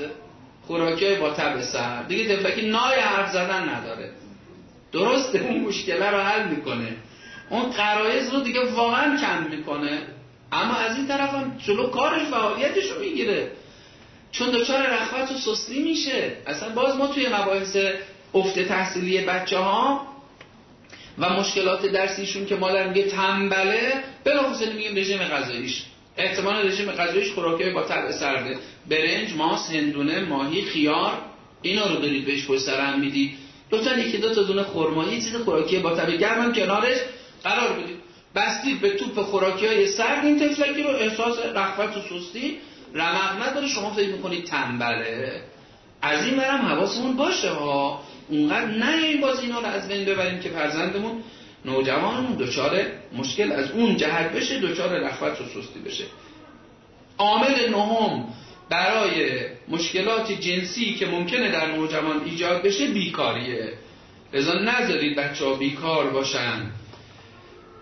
خوراکی 0.67 1.07
های 1.07 1.17
با 1.17 1.31
تب 1.31 1.61
سرد. 1.61 2.09
دیگه 2.09 2.37
تفلکی 2.37 2.69
نای 2.69 3.01
حرف 3.01 3.33
زدن 3.33 3.69
نداره. 3.69 4.11
درسته 4.93 5.39
اون 5.39 5.61
مشکله 5.61 6.11
رو 6.11 6.19
حل 6.19 6.49
می‌کنه. 6.49 6.97
اون 7.51 7.71
قرایز 7.71 8.35
رو 8.35 8.41
دیگه 8.41 8.73
واقعا 8.73 9.17
کم 9.17 9.43
می‌کنه. 9.57 10.03
اما 10.53 10.75
از 10.75 10.97
این 10.97 11.07
طرف 11.07 11.35
هم 11.35 11.57
جلو 11.67 11.87
کارش 11.87 12.23
فعالیتش 12.23 12.91
رو 12.91 13.01
می‌گیره. 13.01 13.51
چون 14.39 14.51
دچار 14.51 14.87
رخوت 14.87 15.33
و 15.33 15.35
سستی 15.35 15.79
میشه. 15.79 16.33
اصلا 16.47 16.69
باز 16.69 16.97
ما 16.97 17.07
توی 17.07 17.29
مباحث 17.29 17.77
افت 18.35 18.59
تحصیلی 18.59 19.21
بچه 19.21 19.59
ها 19.59 20.07
و 21.19 21.31
مشکلات 21.31 21.87
درسیشون 21.87 22.47
که 22.47 22.57
مادر 22.57 22.89
میگه 22.89 23.03
تنبله 23.03 24.05
بلافاصله 24.25 24.73
میگیم 24.73 24.97
رژیم 24.97 25.19
غذاییش. 25.19 25.83
احتمال 26.17 26.69
رژیم 26.69 26.93
غذاییش 26.93 27.33
خوراکی 27.33 27.71
با 27.71 27.83
طبع 27.83 28.13
سرده 28.13 28.59
برنج 28.91 29.35
ماس 29.37 29.71
هندونه 29.71 30.21
ماهی 30.21 30.63
خیار 30.63 31.13
اینا 31.63 31.87
رو 31.87 31.97
دارید 31.97 32.25
بهش 32.25 32.47
پشت 32.47 32.61
سر 32.61 32.81
هم 32.81 33.01
می‌دید. 33.01 33.35
لطفا 33.73 33.99
یکی 33.99 34.19
دو 34.19 34.35
تا 34.35 34.43
دونه 34.43 34.63
خرما 34.63 35.05
یه 35.05 35.21
چیز 35.21 35.37
خوراکی 35.37 35.79
با 35.79 35.97
طبع 35.97 36.17
گرم 36.17 36.53
کنارش 36.53 36.97
قرار 37.45 37.73
بدید. 37.73 37.97
بستید 38.35 38.81
به 38.81 38.91
توپ 38.91 39.23
خوراکی 39.23 39.67
های 39.67 39.87
سرد 39.87 40.25
این 40.25 40.39
تفلکی 40.39 40.83
رو 40.83 40.91
احساس 40.91 41.39
رخوت 41.55 41.97
و 41.97 42.01
سستی. 42.01 42.59
رمق 42.95 43.49
نداره 43.49 43.69
شما 43.69 43.91
فکر 43.91 44.09
می‌کنید 44.09 44.45
تنبله؟ 44.45 45.43
از 46.03 46.25
این 46.25 46.37
برم 46.37 46.61
حواسمون 46.61 47.17
باشه 47.17 47.51
ها. 47.51 48.01
اونقدر 48.29 48.67
نه 48.67 49.05
این 49.05 49.21
باز 49.21 49.41
اینا 49.41 49.61
رو 49.61 49.67
از 49.67 49.89
بین 49.89 50.05
ببریم 50.05 50.41
که 50.41 50.49
فرزندمون 50.49 51.23
نوجوانمون 51.65 52.37
دچار 52.37 52.81
مشکل 53.17 53.53
از 53.53 53.71
اون 53.71 53.97
جهت 53.97 54.33
بشه 54.33 54.61
دچار 54.61 54.99
رخوت 54.99 55.41
و 55.41 55.45
سستی 55.45 55.81
بشه. 55.85 56.05
عامل 57.19 57.71
نهم 57.71 58.25
برای 58.69 59.41
مشکلات 59.69 60.33
جنسی 60.33 60.95
که 60.95 61.07
ممکنه 61.07 61.51
در 61.53 61.77
نوجوان 61.77 62.25
ایجاد 62.25 62.63
بشه 62.63 62.87
بیکاریه. 62.87 63.73
لذا 64.33 64.53
نذارید 64.53 65.17
بچه 65.17 65.45
ها 65.45 65.55
بیکار 65.55 66.11
باشن. 66.11 66.71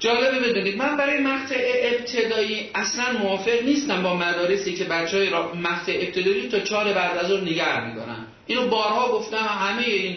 جالبه 0.03 0.49
بدونید. 0.49 0.77
من 0.77 0.97
برای 0.97 1.21
مقطع 1.21 1.57
ابتدایی 1.83 2.71
اصلا 2.75 3.19
موافق 3.19 3.63
نیستم 3.65 4.03
با 4.03 4.17
مدارسی 4.17 4.75
که 4.75 4.85
بچه 4.85 5.17
های 5.17 5.31
مقطع 5.55 5.93
ابتدایی 6.01 6.49
تا 6.49 6.61
چهار 6.61 6.93
بعد 6.93 7.19
از 7.19 7.31
اون 7.31 7.41
نگر 7.41 7.85
میدارن. 7.87 8.27
اینو 8.47 8.69
بارها 8.69 9.13
گفتم 9.13 9.37
همه 9.37 9.83
این 9.83 10.17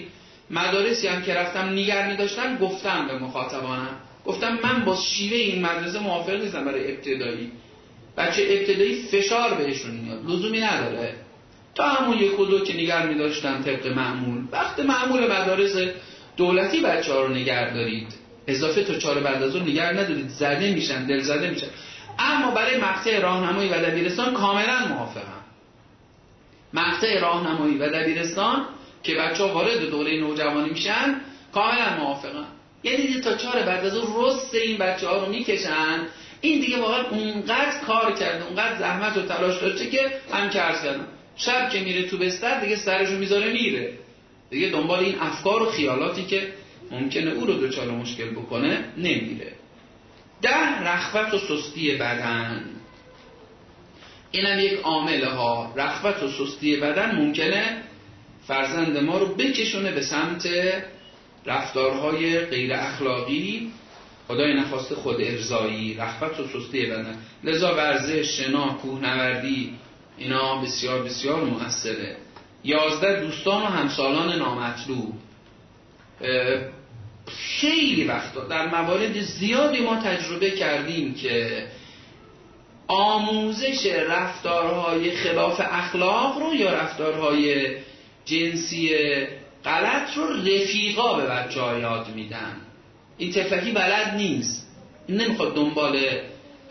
مدارسی 0.49 1.07
هم 1.07 1.21
که 1.21 1.33
رفتم 1.33 1.69
نگر 1.69 2.07
میداشتن 2.07 2.57
گفتم 2.57 3.07
به 3.07 3.17
مخاطبانم. 3.17 3.95
گفتم 4.25 4.59
من 4.63 4.85
با 4.85 4.95
شیوه 4.95 5.37
این 5.37 5.65
مدرسه 5.65 5.99
موافق 5.99 6.41
نیستم 6.41 6.65
برای 6.65 6.91
ابتدایی. 6.91 7.51
بچه 8.17 8.47
ابتدایی 8.49 8.95
فشار 8.95 9.53
بهشون 9.53 9.91
میاد. 9.91 10.25
لزومی 10.29 10.59
نداره. 10.59 11.13
تا 11.75 11.83
همون 11.83 12.17
یک 12.17 12.39
و 12.39 12.45
دو 12.45 12.59
که 12.59 12.73
نگر 12.77 13.05
میداشتن 13.05 13.63
طبق 13.63 13.87
معمول. 13.87 14.43
وقت 14.51 14.79
معمول 14.79 15.23
مدارس 15.23 15.75
دولتی 16.37 16.81
بچه 16.81 17.13
ها 17.13 17.21
رو 17.21 17.33
نگر 17.33 17.69
دارید. 17.69 18.24
اضافه 18.47 18.83
تا 18.83 18.95
چهار 18.95 19.19
بعد 19.19 19.43
از 19.43 19.55
اون 19.55 19.69
نگر 19.69 19.93
ندارید. 19.93 20.29
زده 20.29 20.73
میشن 20.73 21.05
دل 21.05 21.19
زده 21.19 21.49
میشن. 21.49 21.67
اما 22.19 22.51
برای 22.51 22.77
مقطع 22.77 23.19
راهنمایی 23.19 23.69
و 23.69 23.73
دبیرستان 23.73 24.33
کاملا 24.33 24.87
موافقم. 24.87 25.41
مقطع 26.73 27.19
راهنمایی 27.19 27.77
و 27.77 27.89
دبیرستان 27.89 28.65
که 29.03 29.15
بچه 29.15 29.43
ها 29.43 29.53
وارد 29.53 29.89
دوره 29.89 30.19
نوجوانی 30.19 30.69
میشن 30.69 31.21
کاملا 31.53 31.97
موافقم. 31.97 32.45
یعنی 32.83 33.21
تا 33.21 33.35
چهار 33.35 33.61
بعد 33.61 33.85
از 33.85 33.97
اون 33.97 34.25
رست 34.25 34.55
این 34.55 34.77
بچه 34.77 35.07
ها 35.07 35.25
رو 35.25 35.31
می‌کشن. 35.31 36.07
این 36.41 36.59
دیگه 36.59 36.81
واقعا 36.81 37.03
اونقدر 37.09 37.79
کار 37.87 38.11
کرده 38.11 38.45
اونقدر 38.45 38.79
زحمت 38.79 39.17
و 39.17 39.21
تلاش 39.21 39.61
داشته 39.61 39.89
که 39.89 40.11
هم 40.33 40.49
کرد 40.49 40.83
کردن 40.83 41.07
شب 41.35 41.69
که 41.69 41.79
میره 41.79 42.03
تو 42.03 42.17
بستر 42.17 42.59
دیگه 42.59 42.75
سرشو 42.75 43.17
می‌ذاره 43.17 43.53
میره. 43.53 43.93
دیگه 44.49 44.69
دنبال 44.69 44.99
این 44.99 45.19
افکار 45.19 45.63
و 45.63 45.71
خیالاتی 45.71 46.25
که 46.25 46.53
ممکنه 46.91 47.31
او 47.31 47.45
رو 47.45 47.53
دچار 47.53 47.91
مشکل 47.91 48.29
بکنه 48.29 48.85
نمیره. 48.97 49.51
ده 50.41 50.81
رخوت 50.81 51.33
و 51.33 51.37
سستی 51.37 51.95
بدن. 51.95 52.65
اینم 54.31 54.59
یک 54.59 54.79
عامله 54.83 55.29
ها. 55.29 55.73
رخوت 55.75 56.23
و 56.23 56.27
سستی 56.27 56.75
بدن 56.75 57.15
ممکنه 57.15 57.81
فرزند 58.47 58.97
ما 58.97 59.17
رو 59.17 59.35
بکشونه 59.35 59.91
به 59.91 60.01
سمت 60.01 60.49
رفتارهای 61.45 62.39
غیر 62.39 62.73
اخلاقی. 62.73 63.71
خدای 64.27 64.53
نخواست 64.53 64.93
خود 64.93 65.21
ارزایی 65.21 65.93
رخبت 65.93 66.39
و 66.39 66.47
سستی 66.47 66.85
بدن. 66.85 67.17
لذا 67.43 67.75
ورزش 67.75 68.41
شنا 68.41 68.73
کوهنوردی 68.73 69.73
اینا 70.17 70.61
بسیار 70.61 71.03
بسیار 71.03 71.43
مؤثره. 71.43 72.17
یازده 72.63 73.19
دوستان 73.19 73.61
و 73.61 73.65
همسالان 73.65 74.37
نامطلوب. 74.37 75.13
خیلی 77.27 78.03
وقتا 78.03 78.43
در 78.43 78.67
موارد 78.67 79.19
زیادی 79.19 79.79
ما 79.79 79.95
تجربه 79.95 80.51
کردیم 80.51 81.13
که 81.13 81.67
آموزش 82.87 83.85
رفتارهای 83.85 85.11
خلاف 85.11 85.61
اخلاق 85.63 86.39
رو 86.39 86.55
یا 86.55 86.73
رفتارهای 86.73 87.75
جنسی 88.25 88.89
غلط 89.65 90.17
رو 90.17 90.33
رفیقا 90.33 91.13
به 91.13 91.25
بچه 91.25 91.61
ها 91.61 91.79
یاد 91.79 92.15
میدن. 92.15 92.55
این 93.17 93.31
تفلکی 93.31 93.71
بلد 93.71 94.13
نیست. 94.17 94.67
این 95.07 95.21
نمی‌خواد 95.21 95.55
دنبال 95.55 95.99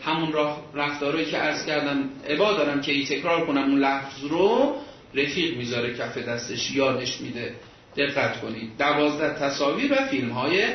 همون 0.01 0.31
راه 0.33 0.61
رفتارهایی 0.73 1.25
که 1.25 1.37
عرض 1.37 1.65
کردم 1.65 2.09
عبا 2.29 2.53
دارم 2.53 2.81
که 2.81 2.91
ای 2.91 3.05
تکرار 3.05 3.45
کنم 3.45 3.63
اون 3.63 3.79
لفظ 3.79 4.23
رو 4.23 4.75
رفیق 5.13 5.57
می‌ذاره 5.57 5.93
کف 5.93 6.17
دستش 6.17 6.71
یادش 6.71 7.21
میده. 7.21 7.55
دقت 7.97 8.41
کنید. 8.41 8.77
دوازده 8.77 9.39
تصاویر 9.39 9.93
و 9.93 9.95
فیلم 9.95 10.29
های 10.29 10.65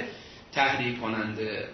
تحریک 0.53 1.01
کننده. 1.01 1.69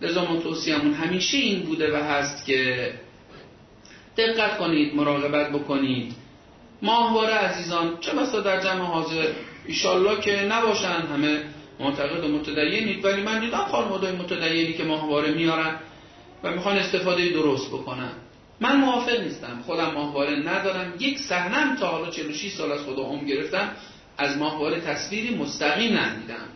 لذا 0.00 0.24
ما 0.24 0.40
توصیهمون 0.40 0.94
همیشه 0.94 1.38
این 1.38 1.62
بوده 1.62 1.98
و 1.98 2.04
هست 2.04 2.46
که 2.46 2.92
دقت 4.16 4.58
کنید 4.58 4.94
مراقبت 4.94 5.52
بکنید. 5.52 6.14
ماهواره 6.82 7.34
عزیزان 7.34 7.98
چه 8.00 8.12
بسا 8.12 8.40
در 8.40 8.60
جمع 8.60 8.84
حاضر؟ 8.84 9.26
ایشالله 9.66 10.20
که 10.20 10.42
نباشن 10.42 10.88
همه 10.88 11.42
معتقد 11.80 12.24
و 12.24 12.28
متدینید. 12.28 13.04
ولی 13.04 13.22
من 13.22 13.40
دیدم 13.40 13.58
خانوادای 13.58 14.12
متدینی 14.12 14.72
که 14.72 14.84
ماهواره 14.84 15.30
میارن 15.30 15.76
و 16.44 16.50
می‌خوان 16.50 16.76
استفاده 16.78 17.28
درست 17.28 17.68
بکنن. 17.68 18.12
من 18.60 18.76
موافق 18.76 19.20
نیستم. 19.20 19.62
خودم 19.66 19.90
ماهواره 19.90 20.36
ندارم. 20.36 20.94
یک 20.98 21.18
صحنم 21.18 21.76
تا 21.76 21.86
حالا 21.86 22.10
46 22.10 22.52
سال 22.52 22.72
از 22.72 22.80
خدا 22.80 23.02
عمر 23.02 23.24
گرفتم. 23.24 23.72
از 24.20 24.38
ماهواره 24.38 24.80
تصویری 24.80 25.36
مستقیم 25.36 25.98
ندیدم 25.98 26.48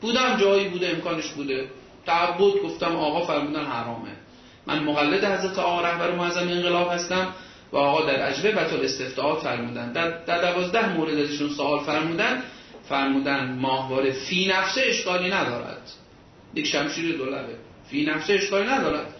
بودم 0.00 0.36
جایی 0.36 0.68
بوده 0.68 0.88
امکانش 0.88 1.28
بوده. 1.28 1.68
تعبد 2.06 2.52
گفتم 2.64 2.96
آقا 2.96 3.26
فرمودن 3.26 3.64
حرامه. 3.64 4.10
من 4.66 4.84
مقلد 4.84 5.24
حضرت 5.24 5.58
آقا 5.58 5.80
رهبر 5.80 6.10
معظم 6.10 6.48
انقلاب 6.48 6.92
هستم 6.92 7.28
و 7.72 7.76
آقا 7.76 8.06
در 8.06 8.16
عجبه 8.16 8.52
بطل 8.52 8.84
استفتاعات 8.84 9.42
فرمودن. 9.42 9.92
در, 9.92 10.10
در 10.10 10.40
دوازده 10.40 10.96
مورد 10.96 11.18
ازشون 11.18 11.48
سوال 11.48 11.84
فرمودن 11.84 12.42
فرمودن 12.88 13.58
ماهواره 13.60 14.10
فی 14.10 14.46
نفسه 14.46 14.82
اشکالی 14.86 15.30
ندارد. 15.30 15.90
یک 16.54 16.66
شمشیر 16.66 17.16
دولبه. 17.16 17.54
فی 17.90 18.04
نفسه 18.04 18.34
اشکالی 18.34 18.68
ندارد. 18.68 19.14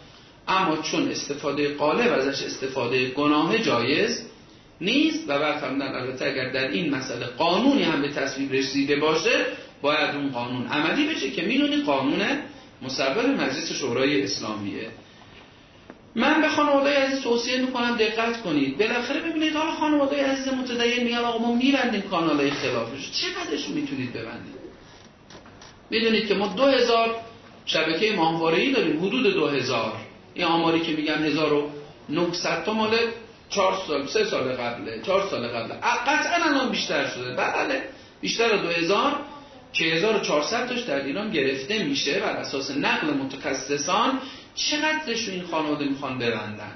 اما 0.48 0.76
چون 0.76 1.08
استفاده 1.08 1.74
قالب 1.74 2.12
ازش 2.12 2.42
استفاده 2.42 3.10
گناه 3.10 3.58
جایز 3.58 4.31
نیست 4.82 5.24
و 5.28 5.38
بعد 5.38 5.60
فرمودن 5.60 5.94
البته 5.94 6.26
اگر 6.26 6.50
در 6.50 6.68
این 6.68 6.94
مسئله 6.94 7.26
قانونی 7.26 7.82
هم 7.82 8.02
به 8.02 8.08
تصویب 8.08 8.52
رسیده 8.52 8.96
باشه 8.96 9.46
باید 9.82 10.14
اون 10.14 10.28
قانون 10.28 10.66
عملی 10.66 11.06
بشه 11.06 11.30
که 11.30 11.42
می‌دونی 11.42 11.76
قانون 11.82 12.22
مصور 12.82 13.26
مجلس 13.26 13.72
شورای 13.72 14.22
اسلامیه. 14.22 14.88
من 16.14 16.40
به 16.40 16.48
خانواده 16.48 16.98
عزیز 16.98 17.20
توصیه 17.20 17.60
می‌کنم 17.60 17.96
دقت 17.96 18.42
کنید. 18.42 18.78
بالاخره 18.78 19.20
ببینید 19.20 19.56
حالا 19.56 19.70
خانواده 19.70 20.26
عزیز 20.26 20.48
متدین 20.48 21.04
میگن 21.04 21.18
آقا 21.18 21.38
ما 21.38 21.54
میبندیم 21.54 22.00
کانال 22.00 22.36
های 22.36 22.50
خلافش 22.50 23.10
چقدرش 23.10 23.68
می‌تونید 23.68 24.12
ببندید؟ 24.12 24.62
می‌دونید 25.90 26.28
که 26.28 26.34
ما 26.34 26.46
دو 26.46 26.66
هزار 26.66 27.16
شبکه 27.66 28.12
ماهواره 28.12 28.72
داریم 28.72 29.06
حدود 29.06 29.34
دو 29.34 29.46
هزار. 29.46 29.92
این 30.34 30.44
آماری 30.44 30.80
که 30.80 30.92
میگن 30.92 31.22
1900 31.22 32.64
تا 32.64 32.72
مال 32.72 32.96
چهار 33.54 33.82
سال 33.86 34.06
سه 34.06 34.24
سال 34.24 34.52
قبله 34.52 35.02
چهار 35.02 35.28
سال 35.30 35.48
قبله. 35.48 35.74
قطعا 36.06 36.50
الان 36.50 36.70
بیشتر 36.70 37.06
شده. 37.06 37.34
بله 37.34 37.82
بیشتر 38.20 38.56
دو 38.56 38.68
هزار 38.68 39.16
که 39.72 39.84
1400 39.84 40.68
تاش 40.68 40.80
در 40.80 41.04
ایران 41.04 41.30
گرفته 41.30 41.84
میشه 41.84 42.20
بر 42.20 42.36
اساس 42.36 42.70
نقل 42.70 43.10
متخصصان 43.10 44.18
چقدرش 44.54 45.28
این 45.28 45.42
خانواده 45.42 45.84
می‌خوان 45.84 46.18
ببندن؟ 46.18 46.72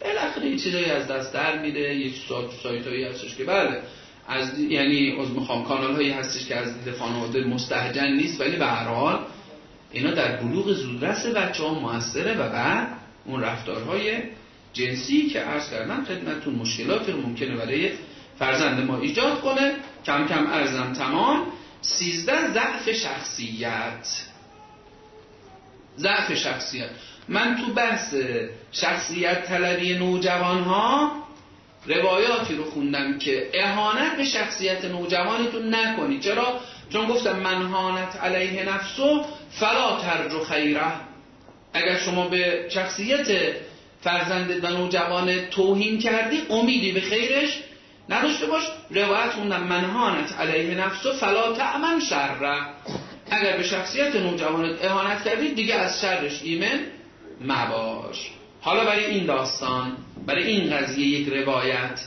بالاخره 0.00 0.44
این 0.44 0.56
چیزایی 0.56 0.84
از 0.84 1.06
دست 1.06 1.34
در 1.34 1.58
میره 1.58 1.96
یک 1.96 2.14
سایت 2.62 2.86
هایی 2.86 3.04
هستش 3.04 3.36
که 3.36 3.44
بله 3.44 3.82
از 4.28 4.58
یعنی 4.58 5.16
از 5.20 5.30
می‌خوام 5.30 5.64
کانال 5.64 5.94
هایی 5.94 6.10
هستش 6.10 6.46
که 6.46 6.56
از 6.56 6.84
دید 6.84 6.94
خانواده 6.94 7.44
مستهجن 7.44 8.12
نیست 8.12 8.40
ولی 8.40 8.56
به 8.56 8.66
هر 8.66 8.88
حال 8.88 9.18
اینا 9.92 10.10
در 10.10 10.36
بلوغ 10.36 10.72
زودرس 10.72 11.26
بچه 11.26 11.62
ها 11.62 11.74
موثره 11.74 12.34
و 12.34 12.48
بعد 12.48 12.88
اون 13.24 13.40
رفتارهای 13.40 14.22
جنسی 14.72 15.26
که 15.26 15.40
عرض 15.40 15.70
کردم 15.70 16.04
خدمتتون 16.04 16.54
مشکلاتی 16.54 17.12
رو 17.12 17.20
ممکنه 17.20 17.56
برای 17.56 17.90
فرزند 18.38 18.86
ما 18.86 19.00
ایجاد 19.00 19.40
کنه. 19.40 19.72
کم 20.06 20.26
کم 20.26 20.46
ارزم 20.46 20.92
تمام. 20.92 21.46
سیزده 21.80 22.52
ضعف 22.52 22.92
شخصیت. 22.92 24.08
ضعف 25.98 26.34
شخصیت. 26.34 26.90
من 27.28 27.56
تو 27.56 27.72
بحث 27.72 28.14
شخصیت 28.72 29.44
طلبی 29.44 29.94
نوجوان 29.94 30.62
ها 30.62 31.12
روایاتی 31.86 32.54
رو 32.54 32.64
خوندم 32.64 33.18
که 33.18 33.50
اهانت 33.54 34.16
به 34.16 34.24
شخصیت 34.24 34.84
نوجوانتون 34.84 35.74
نکنید 35.74 36.20
چرا؟ 36.20 36.60
چون 36.92 37.06
گفتم 37.06 37.36
منهانت 37.36 38.16
علیه 38.16 38.64
نفسو 38.68 39.24
فلا 39.50 40.00
ترجو 40.00 40.44
خیره. 40.44 40.92
اگر 41.72 41.98
شما 41.98 42.28
به 42.28 42.68
شخصیت 42.70 43.26
فرزند 44.00 44.64
و 44.64 44.68
نوجوان 44.68 45.46
توهین 45.46 45.98
کردی 45.98 46.42
امیدی 46.50 46.92
به 46.92 47.00
خیرش 47.00 47.62
نداشته 48.08 48.46
باش. 48.46 48.62
روایت 48.90 49.30
خوندم 49.30 49.62
منهانت 49.62 50.32
علیه 50.40 50.74
نفسو 50.74 51.12
فلا 51.12 51.52
تأمن 51.52 52.00
شره. 52.00 52.60
اگر 53.30 53.56
به 53.56 53.62
شخصیت 53.62 54.16
نوجوانت 54.16 54.84
اهانت 54.84 55.24
کردید 55.24 55.54
دیگه 55.54 55.74
از 55.74 56.00
شرش 56.00 56.42
ایمن 56.42 56.80
مباش. 57.40 58.30
حالا 58.60 58.84
برای 58.84 59.04
این 59.04 59.26
داستان 59.26 59.96
برای 60.26 60.46
این 60.46 60.76
قضیه 60.76 61.06
یک 61.06 61.28
روایت. 61.28 62.00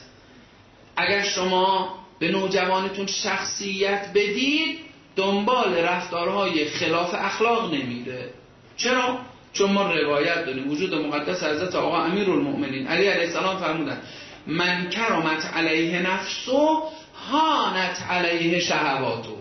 اگر 0.96 1.24
شما 1.24 1.96
به 2.20 2.32
نوجوانتون 2.32 3.08
شخصیت 3.08 4.10
بدید 4.16 4.80
دنبال 5.16 5.78
رفتارهای 5.78 6.66
خلاف 6.66 7.14
اخلاق 7.14 7.74
نمیره. 7.74 8.30
چرا؟ 8.78 9.20
چون 9.54 9.72
ما 9.72 9.94
روایت 9.94 10.46
داریم 10.46 10.72
وجود 10.72 10.96
مقدس 10.96 11.44
حضرت 11.44 11.76
آقا 11.76 12.04
امیر 12.04 12.30
المؤمنین 12.30 12.88
علی 12.88 13.08
علیه 13.08 13.28
السلام 13.28 13.58
فرمودن 13.58 14.02
من 14.48 14.90
کرامت 14.90 15.46
علیه 15.46 16.00
نفسو 16.00 16.84
هانت 17.30 18.02
علیه 18.10 18.60
شهواتو. 18.60 19.38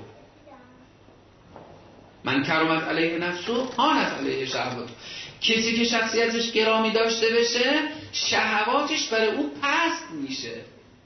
من 2.25 2.45
کرامت 2.45 2.83
علیه 2.83 3.19
نفسو 3.19 3.65
هانت 3.65 4.13
علیه 4.19 4.47
شهواتو. 4.47 4.93
کسی 5.41 5.77
که 5.77 5.85
شخصیتش 5.85 6.53
گرامی 6.53 6.91
داشته 6.91 7.27
بشه 7.29 7.81
شهواتش 8.13 9.09
برای 9.09 9.29
او 9.29 9.53
پست 9.63 10.11
میشه. 10.23 10.55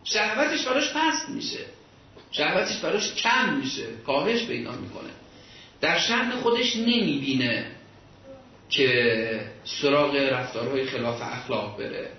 شهوتش 0.05 0.62
براش 0.62 0.92
پست 0.92 1.28
میشه. 1.28 1.58
شهوتش 2.31 2.76
براش 2.76 3.15
کم 3.15 3.55
میشه. 3.55 3.86
کاهش 4.07 4.44
پیدا 4.44 4.73
می‌کنه. 4.73 5.10
در 5.81 5.99
شهن 5.99 6.31
خودش 6.31 6.76
نمی‌بینه. 6.76 7.73
که 8.68 9.41
سراغ 9.65 10.17
رفتارهای 10.17 10.84
خلاف 10.84 11.23
اخلاق 11.23 11.78
بره. 11.78 12.10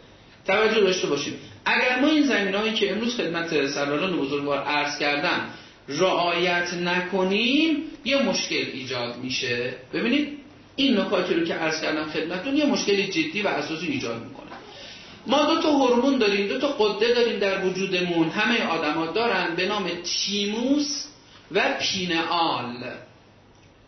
توجه 0.48 0.82
داشته 0.82 1.08
باشیم 1.08 1.34
اگر 1.66 2.00
ما 2.00 2.08
این 2.08 2.24
زمین 2.24 2.56
هایی 2.56 2.74
که 2.74 2.92
امروز 2.92 3.18
خدمت 3.18 3.68
سروران 3.68 4.18
بزرگوار 4.18 4.64
عرض 4.64 5.00
کردم 5.00 5.50
رعایت 5.88 6.74
نکنیم 6.74 7.78
یه 8.06 8.24
مشکل 8.24 8.66
ایجاد 8.74 9.18
میشه. 9.18 9.74
ببینید 9.94 10.38
این 10.76 11.00
نکاتی 11.00 11.34
رو 11.34 11.46
که 11.46 11.54
عرض 11.54 11.82
کردم 11.82 12.06
خدمتتون 12.06 12.58
یه 12.58 12.66
مشکل 12.66 13.02
جدی 13.02 13.42
و 13.42 13.48
اساسی 13.48 13.88
ایجاد 13.88 14.24
می‌کنه. 14.24 14.46
ما 15.28 15.54
دو 15.54 15.62
تا 15.62 15.72
هورمون 15.72 16.18
داریم 16.18 16.48
دو 16.48 16.60
تا 16.60 16.68
قده 16.68 17.14
داریم 17.14 17.40
در 17.40 17.66
وجودمون. 17.66 18.30
همه 18.30 18.68
آدما 18.68 19.06
دارن 19.06 19.56
به 19.56 19.68
نام 19.68 19.90
تیموس 20.04 21.06
و 21.52 21.74
پینال 21.80 22.92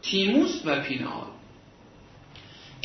تیموس 0.02 0.62
و 0.66 0.80
پینال 0.80 1.28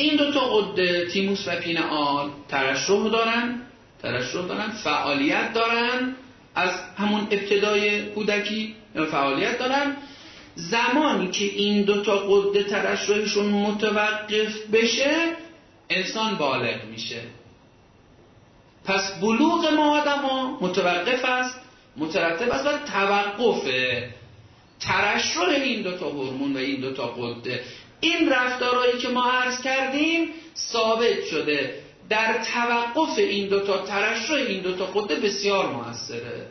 این 0.03 0.17
دو 0.17 0.33
تا 0.33 0.41
قده 0.41 1.07
تیموس 1.07 1.49
و 1.49 1.57
پینال 1.57 2.31
ترشح 2.49 3.09
دارن 3.09 3.61
ترشح 4.03 4.47
دارن 4.47 4.71
فعالیت 4.71 5.53
دارن. 5.53 6.17
از 6.55 6.71
همون 6.99 7.21
ابتدای 7.31 8.03
کودکی 8.03 8.75
فعالیت 9.11 9.59
دارن. 9.59 9.97
زمانی 10.55 11.31
که 11.31 11.45
این 11.45 11.83
دو 11.83 12.03
تا 12.03 12.17
قده 12.17 12.63
ترشحشون 12.63 13.47
متوقف 13.47 14.67
بشه 14.73 15.17
انسان 15.91 16.35
بالغ 16.35 16.85
میشه. 16.91 17.21
پس 18.85 19.21
بلوغ 19.21 19.67
ما 19.67 20.01
آدم 20.01 20.23
متوقف 20.61 21.25
است 21.25 21.61
مترتب 21.97 22.51
است 22.51 22.67
و 22.67 22.71
توقف 22.93 23.69
ترشح 24.81 25.41
این 25.41 25.83
دو 25.83 25.93
تا 25.99 26.09
هورمون 26.09 26.55
و 26.55 26.59
این 26.59 26.81
دو 26.81 26.93
تا 26.93 27.07
قده 27.07 27.63
این 28.03 28.33
رفتارهایی 28.33 28.99
که 28.99 29.09
ما 29.09 29.31
عرض 29.31 29.63
کردیم 29.63 30.29
ثابت 30.57 31.25
شده. 31.31 31.75
در 32.09 32.45
توقف 32.55 33.19
این 33.19 33.49
دوتا 33.49 33.79
ترشح 33.79 34.35
این 34.35 34.63
دوتا 34.63 34.85
قده 34.85 35.15
بسیار 35.15 35.67
موثره. 35.67 36.47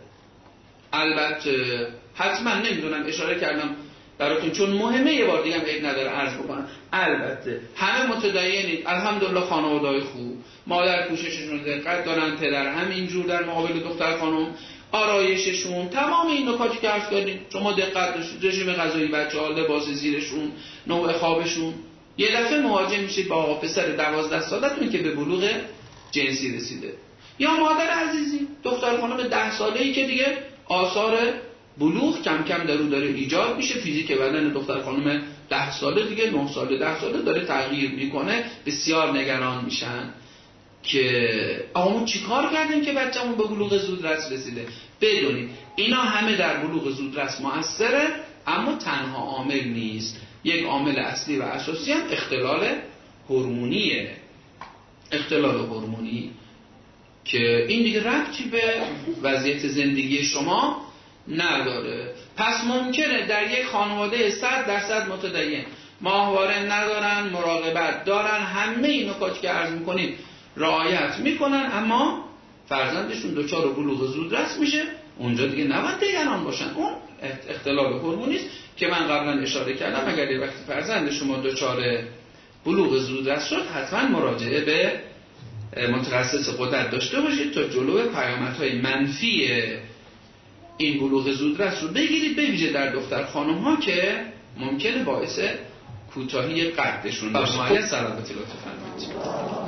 البته 0.94 1.88
حتما 2.16 2.54
نمی‌دونم 2.54 3.06
اشاره 3.08 3.40
کردم 3.40 3.76
براتون 4.18 4.52
چون 4.52 4.70
مهمه 4.70 5.14
یه 5.14 5.26
بار 5.26 5.44
دیگه 5.44 5.60
هم 5.60 5.66
عیب 5.66 5.86
نداره 5.86 6.10
عرض 6.10 6.34
بکنم. 6.34 6.68
البته 6.94 7.62
همه 7.76 8.06
متدینید 8.06 8.84
الحمدلله 8.86 9.40
خانواده‌های 9.40 10.00
خوب. 10.00 10.38
مادر 10.68 11.08
پوشششون 11.08 11.58
دقت 11.58 12.06
دارن 12.06 12.36
پدر 12.36 12.68
همینجور 12.68 13.26
در 13.26 13.44
مقابل 13.44 13.80
دختر 13.80 14.18
خانم. 14.18 14.56
آرایششون. 14.92 15.90
تمام 15.90 16.28
این 16.28 16.50
نکاتی 16.50 16.78
که 16.78 16.90
عرض 16.90 17.10
کردیم 17.10 17.40
شما 17.54 17.72
دقت 17.72 18.16
داشتید. 18.16 18.46
رژیم 18.46 18.74
غذایی 18.74 19.08
بچه 19.08 19.40
ها 19.40 19.48
لباس 19.48 19.86
زیرشون 19.86 20.52
نوع 20.88 21.12
خوابشون. 21.12 21.74
یه 22.18 22.42
دفعه 22.42 22.60
مواجه 22.60 23.00
میشید 23.00 23.28
با 23.28 23.36
آقا 23.36 23.54
پسر 23.54 23.88
دوازده 23.88 24.42
سالتون 24.42 24.90
که 24.90 24.98
به 24.98 25.16
بلوغ 25.16 25.50
جنسی 26.12 26.58
رسیده. 26.58 26.94
یا 27.40 27.54
مادر 27.54 27.90
عزیزی 27.90 28.48
دختر 28.64 28.98
خانم 29.02 29.28
ده 29.28 29.52
ساله 29.52 29.82
ای 29.82 29.92
که 29.92 30.06
دیگه 30.06 30.38
آثار 30.66 31.18
بلوغ 31.78 32.22
کم 32.22 32.44
کم 32.44 32.64
در 32.64 32.76
داره 32.76 33.08
ایجاد 33.08 33.58
میشه. 33.58 33.74
فیزیک 33.74 34.12
بدن 34.12 34.50
دختر 34.50 34.82
خانم 34.82 35.22
ده 35.50 35.72
ساله 35.72 36.04
دیگه 36.04 36.32
نه 36.32 36.48
ساله 36.54 36.78
ده 36.78 37.00
ساله 37.00 37.22
داره 37.22 37.46
تغییر 37.46 37.92
می‌کنه. 37.92 38.44
بسیار 38.66 39.18
نگران 39.18 39.66
میشن. 39.66 40.14
که 40.84 41.66
آقا 41.74 42.06
چیکار 42.06 42.54
کردیم 42.54 42.86
که 42.86 42.94
بچه‌مون 42.94 43.36
به 43.36 43.44
بلوغ 43.44 43.78
زودرس 43.78 44.32
رسیده؟ 44.32 44.68
بدونید 45.02 45.50
اینا 45.76 46.02
همه 46.02 46.36
در 46.36 46.58
بلوغ 46.58 46.90
زودرس 46.90 47.42
موثره 47.42 48.08
اما 48.48 48.76
تنها 48.76 49.18
عامل 49.18 49.64
نیست. 49.64 50.22
یک 50.44 50.66
عامل 50.66 51.00
اصلی 51.00 51.38
و 51.38 51.44
اساسی 51.44 51.92
هم 51.92 52.02
اختلال 52.12 52.68
هورمونیه. 53.30 54.12
اختلال 55.12 55.56
هورمونی 55.56 56.32
که 57.26 57.66
این 57.70 57.84
دیگه 57.84 58.04
ربطی 58.04 58.44
به 58.44 58.74
وضعیت 59.22 59.68
زندگی 59.68 60.24
شما 60.24 60.82
نداره. 61.28 62.14
پس 62.38 62.64
ممکنه 62.64 63.28
در 63.28 63.52
یک 63.52 63.66
خانواده 63.66 64.30
صد 64.30 64.68
درصد 64.68 65.10
متدین 65.10 65.64
ماهواره 66.02 66.60
ندارن 66.60 67.30
مراقبت 67.30 68.06
دارن 68.06 68.42
همه 68.42 68.88
این 68.88 69.10
نکاتی 69.10 69.42
که 69.42 69.50
عرض 69.50 69.72
می‌کنیم. 69.72 70.16
رعایت 70.58 71.20
می‌کنن 71.20 71.70
اما 71.74 72.26
فرزندشون 72.70 73.32
دچار 73.32 73.74
بلوغ 73.74 74.06
زود 74.06 74.36
رس 74.36 74.60
میشه. 74.60 74.84
اونجا 75.18 75.48
دیگه 75.48 75.64
نباید 75.64 76.00
دیگران 76.00 76.44
باشن. 76.44 76.70
اون 76.76 76.92
اختلال 77.50 77.94
هورمونی 77.94 78.36
است 78.36 78.46
که 78.78 78.88
من 78.88 79.08
قبلا 79.08 79.42
اشاره 79.42 79.74
کردم. 79.74 80.14
اگر 80.14 80.32
یه 80.32 80.40
وقتی 80.40 80.64
فرزند 80.68 81.12
شما 81.12 81.38
دچار 81.38 81.84
بلوغ 82.66 82.98
زودرس 82.98 83.50
شد 83.50 83.66
حتما 83.76 84.08
مراجعه 84.08 84.62
به 84.62 85.00
متخصص 85.88 86.50
قدرت 86.60 86.92
داشته 86.92 87.22
باشید 87.22 87.54
تا 87.54 87.64
جلو 87.64 88.10
پیامدهای 88.10 88.82
منفی 88.82 89.50
این 90.78 91.00
بلوغ 91.00 91.32
زودرس 91.32 91.84
رو 91.84 91.90
بگیرید. 91.90 92.36
بویژه 92.36 92.72
در 92.72 92.92
دختر 92.92 93.26
خانم 93.26 93.58
ها 93.58 93.76
که 93.76 94.26
ممکنه 94.58 95.04
باعث 95.04 95.40
کوتاهی 96.14 96.64
قدشون 96.64 97.34
باشه. 97.34 97.82
سلامتی 97.82 98.34
لطفا. 98.34 99.61